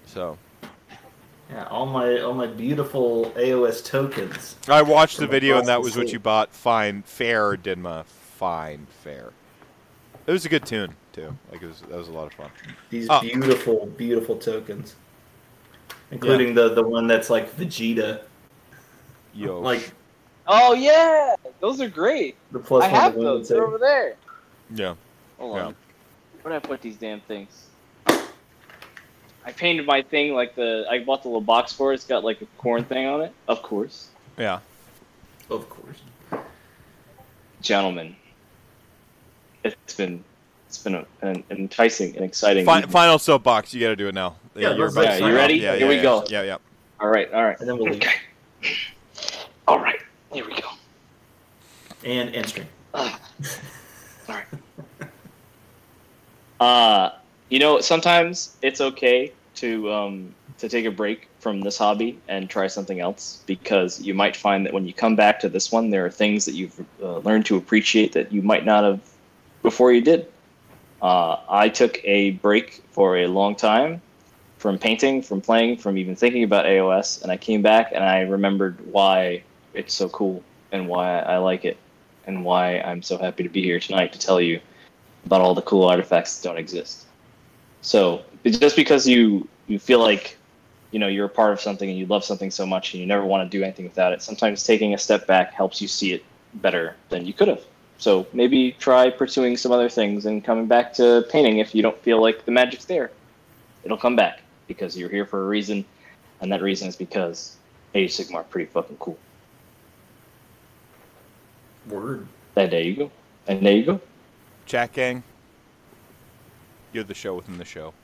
so 0.07 0.39
Yeah, 1.51 1.65
all 1.67 1.87
my 1.87 2.21
all 2.21 2.35
my 2.35 2.47
beautiful 2.47 3.33
AOS 3.37 3.85
tokens. 3.85 4.57
I 4.69 4.83
watched 4.83 5.19
the 5.19 5.27
video, 5.27 5.59
and 5.59 5.69
that 5.69 5.83
was 5.83 5.97
what 5.97 6.13
you 6.13 6.19
bought. 6.19 6.53
Fine, 6.53 7.03
fair, 7.03 7.57
Dinma. 7.57 8.05
Fine, 8.07 8.87
fair. 9.03 9.33
It 10.27 10.33
was 10.33 10.45
a 10.45 10.49
good 10.49 10.67
tune 10.67 10.95
too. 11.17 11.37
Like 11.51 11.63
it 11.63 11.67
was. 11.67 11.81
That 11.81 11.97
was 11.99 12.09
a 12.09 12.13
lot 12.13 12.27
of 12.27 12.35
fun. 12.35 12.51
These 12.91 13.09
Oh. 13.11 13.21
beautiful, 13.21 13.87
beautiful 13.87 14.37
tokens, 14.37 14.95
including 16.13 16.55
the 16.55 16.75
the 16.75 16.83
one 16.83 17.07
that's 17.09 17.29
like 17.31 17.51
Vegeta, 17.57 18.21
Yo, 19.35 19.59
like 19.61 19.91
Oh 20.47 20.75
yeah, 20.75 21.35
those 21.61 21.81
are 21.81 21.89
great. 21.89 22.37
the 22.53 22.59
plus 22.61 22.85
I 22.85 22.93
one. 22.93 23.01
have 23.01 23.15
those. 23.17 23.49
that's 23.49 23.49
They're 23.49 23.67
over 23.67 23.79
there. 23.79 24.15
yeah. 24.75 24.95
Hold 25.39 25.57
Yeah. 25.57 25.65
on. 25.67 25.77
Where 26.43 26.55
did 26.55 26.65
I 26.65 26.69
put 26.69 26.81
these 26.81 26.97
damn 26.97 27.21
things? 27.23 27.67
I 28.07 29.53
painted 29.53 29.87
my 29.87 30.03
thing 30.03 30.35
like 30.35 30.55
the. 30.55 30.87
I 30.91 31.03
bought 31.05 31.23
the 31.23 31.29
little 31.29 31.41
box 31.41 31.73
for 31.73 31.93
it. 31.93 31.97
It's 31.97 32.07
got 32.07 32.23
like 32.25 32.41
a 32.43 32.47
Khorne 32.63 32.87
thing 32.87 33.07
on 33.07 33.21
it. 33.23 33.33
Of 33.49 33.63
course, 33.63 34.09
Yeah. 34.37 34.61
Of 35.51 35.69
course. 35.71 36.01
gentlemen. 37.63 38.15
It's 39.65 39.95
been, 39.95 40.23
it's 40.77 40.85
been 40.85 40.95
a, 40.95 41.07
an 41.23 41.43
enticing 41.51 42.15
and 42.17 42.25
exciting. 42.25 42.65
Fi- 42.65 42.83
final 42.83 43.19
soapbox. 43.19 43.73
You 43.73 43.81
got 43.81 43.89
to 43.89 43.97
do 43.97 44.09
it 44.09 44.15
now. 44.15 44.37
Yeah, 44.55 44.75
you're 44.75 44.91
let's- 44.91 44.93
about 44.95 45.03
to 45.03 45.07
let's 45.09 45.19
sign 45.21 45.33
sign 45.33 45.37
off. 45.37 45.45
off. 45.45 45.51
Yeah, 45.51 45.57
Here 45.57 45.81
yeah, 45.81 45.89
we 45.89 45.97
yeah. 45.97 46.03
go. 46.03 46.25
Yeah, 46.29 46.43
yeah. 46.43 46.57
All 47.01 47.09
right, 47.09 47.33
all 47.33 47.45
right. 47.45 47.59
And 47.61 47.69
then 47.69 47.77
we'll 47.79 47.93
leave. 47.93 48.03
Okay. 48.03 48.73
All 49.69 49.79
right. 49.81 50.01
Here 50.33 50.47
we 50.47 50.55
go. 50.61 50.69
And 52.05 52.35
end 52.35 52.49
stream. 52.49 52.67
Ugh. 52.95 53.21
All 54.29 54.35
right. 54.35 54.47
Uh, 56.61 57.11
you 57.49 57.59
know, 57.59 57.81
sometimes 57.81 58.57
it's 58.63 58.81
okay 58.81 59.33
to 59.57 59.93
um, 59.93 60.35
to 60.59 60.69
take 60.69 60.85
a 60.87 60.91
break 60.91 61.29
from 61.41 61.61
this 61.61 61.77
hobby 61.79 62.19
and 62.29 62.49
try 62.49 62.67
something 62.67 63.01
else 63.01 63.43
because 63.47 64.01
you 64.01 64.15
might 64.15 64.37
find 64.37 64.65
that 64.67 64.73
when 64.73 64.87
you 64.87 64.93
come 64.95 65.17
back 65.17 65.39
to 65.41 65.49
this 65.49 65.71
one, 65.71 65.91
there 65.91 66.05
are 66.07 66.11
things 66.11 66.45
that 66.45 66.55
you've 66.55 66.85
uh, 67.03 67.19
learned 67.19 67.47
to 67.47 67.57
appreciate 67.57 68.13
that 68.13 68.33
you 68.33 68.43
might 68.43 68.65
not 68.65 68.85
have 68.85 69.01
before 69.63 69.93
you 69.93 70.01
did. 70.01 70.27
Uh, 71.03 71.37
I 71.49 71.69
took 71.69 72.01
a 72.05 72.31
break 72.33 72.83
for 72.91 73.19
a 73.19 73.27
long 73.27 73.55
time 73.55 74.01
from 74.59 74.79
painting, 74.79 75.23
from 75.23 75.41
playing, 75.41 75.77
from 75.77 75.99
even 75.99 76.17
thinking 76.17 76.43
about 76.43 76.65
AOS, 76.65 77.23
and 77.23 77.31
I 77.31 77.37
came 77.37 77.63
back 77.63 77.93
and 77.93 78.03
I 78.03 78.21
remembered 78.23 78.79
why 78.91 79.43
it's 79.75 79.95
so 79.95 80.09
cool 80.09 80.43
and 80.73 80.89
why 80.89 81.21
I 81.21 81.39
like 81.39 81.65
it 81.65 81.77
and 82.27 82.45
why 82.45 82.81
I'm 82.81 83.03
so 83.03 83.19
happy 83.19 83.43
to 83.43 83.49
be 83.49 83.63
here 83.63 83.79
tonight 83.79 84.13
to 84.13 84.19
tell 84.19 84.41
you 84.41 84.61
about 85.27 85.41
all 85.41 85.55
the 85.55 85.63
cool 85.63 85.85
artifacts 85.85 86.39
that 86.39 86.49
don't 86.49 86.59
exist. 86.59 87.07
So 87.83 88.25
just 88.45 88.77
because 88.77 89.07
you 89.07 89.47
you 89.67 89.79
feel 89.79 90.01
like 90.01 90.37
you 90.91 90.99
know 90.99 91.09
you're 91.09 91.27
a 91.27 91.37
part 91.41 91.53
of 91.53 91.61
something 91.61 91.89
and 91.89 91.99
you 91.99 92.07
love 92.07 92.25
something 92.25 92.51
so 92.51 92.67
much 92.67 92.95
and 92.95 93.01
you 93.01 93.07
never 93.07 93.25
want 93.25 93.49
to 93.49 93.59
do 93.59 93.63
anything 93.63 93.85
without 93.85 94.13
it. 94.13 94.23
Sometimes 94.23 94.65
taking 94.65 94.95
a 94.95 94.99
step 94.99 95.27
back 95.27 95.53
helps 95.53 95.81
you 95.81 95.89
see 95.89 96.13
it 96.13 96.25
better 96.55 96.97
than 97.11 97.27
you 97.27 97.33
could 97.33 97.49
have. 97.49 97.63
So 97.99 98.27
maybe 98.33 98.73
try 98.73 99.11
pursuing 99.11 99.57
some 99.57 99.73
other 99.73 99.89
things 99.89 100.27
and 100.27 100.45
coming 100.45 100.67
back 100.67 100.93
to 100.95 101.27
painting 101.31 101.59
if 101.59 101.75
you 101.75 101.83
don't 101.83 101.99
feel 102.03 102.21
like 102.21 102.45
the 102.45 102.51
magic's 102.53 102.85
there. 102.85 103.11
It'll 103.85 103.97
come 103.97 104.17
back 104.17 104.41
because 104.67 104.97
you're 104.97 105.09
here 105.09 105.25
for 105.25 105.45
a 105.45 105.47
reason, 105.49 105.85
and 106.41 106.53
that 106.53 106.61
reason 106.61 106.89
is 106.89 106.97
because 106.97 107.57
Age 107.95 108.19
of 108.19 108.27
Sigmar 108.27 108.49
pretty 108.51 108.71
fucking 108.71 108.97
cool. 108.99 109.17
Word. 111.89 112.27
And 112.57 112.71
there 112.71 112.83
you 112.83 112.97
go. 112.97 113.11
And 113.47 113.65
there 113.65 113.75
you 113.75 113.85
go. 113.85 114.01
Chat 114.67 114.93
gang. 114.93 115.23
You're 116.93 117.05
the 117.05 117.15
show 117.15 117.35
within 117.35 117.59
the 117.59 117.65
show. 117.65 117.95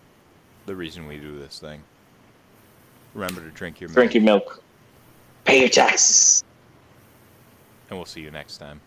The 0.66 0.76
reason 0.76 1.06
we 1.06 1.16
do 1.18 1.38
this 1.38 1.58
thing. 1.58 1.82
Remember 3.14 3.40
to 3.40 3.50
drink 3.50 3.80
your 3.80 3.88
milk, 3.88 3.94
Drink 3.96 4.14
your 4.14 4.22
milk. 4.22 4.62
Pay 5.44 5.60
your 5.60 5.68
taxes. 5.68 6.44
and 7.90 7.98
we'll 7.98 8.06
see 8.06 8.20
you 8.20 8.30
next 8.30 8.58
time. 8.58 8.80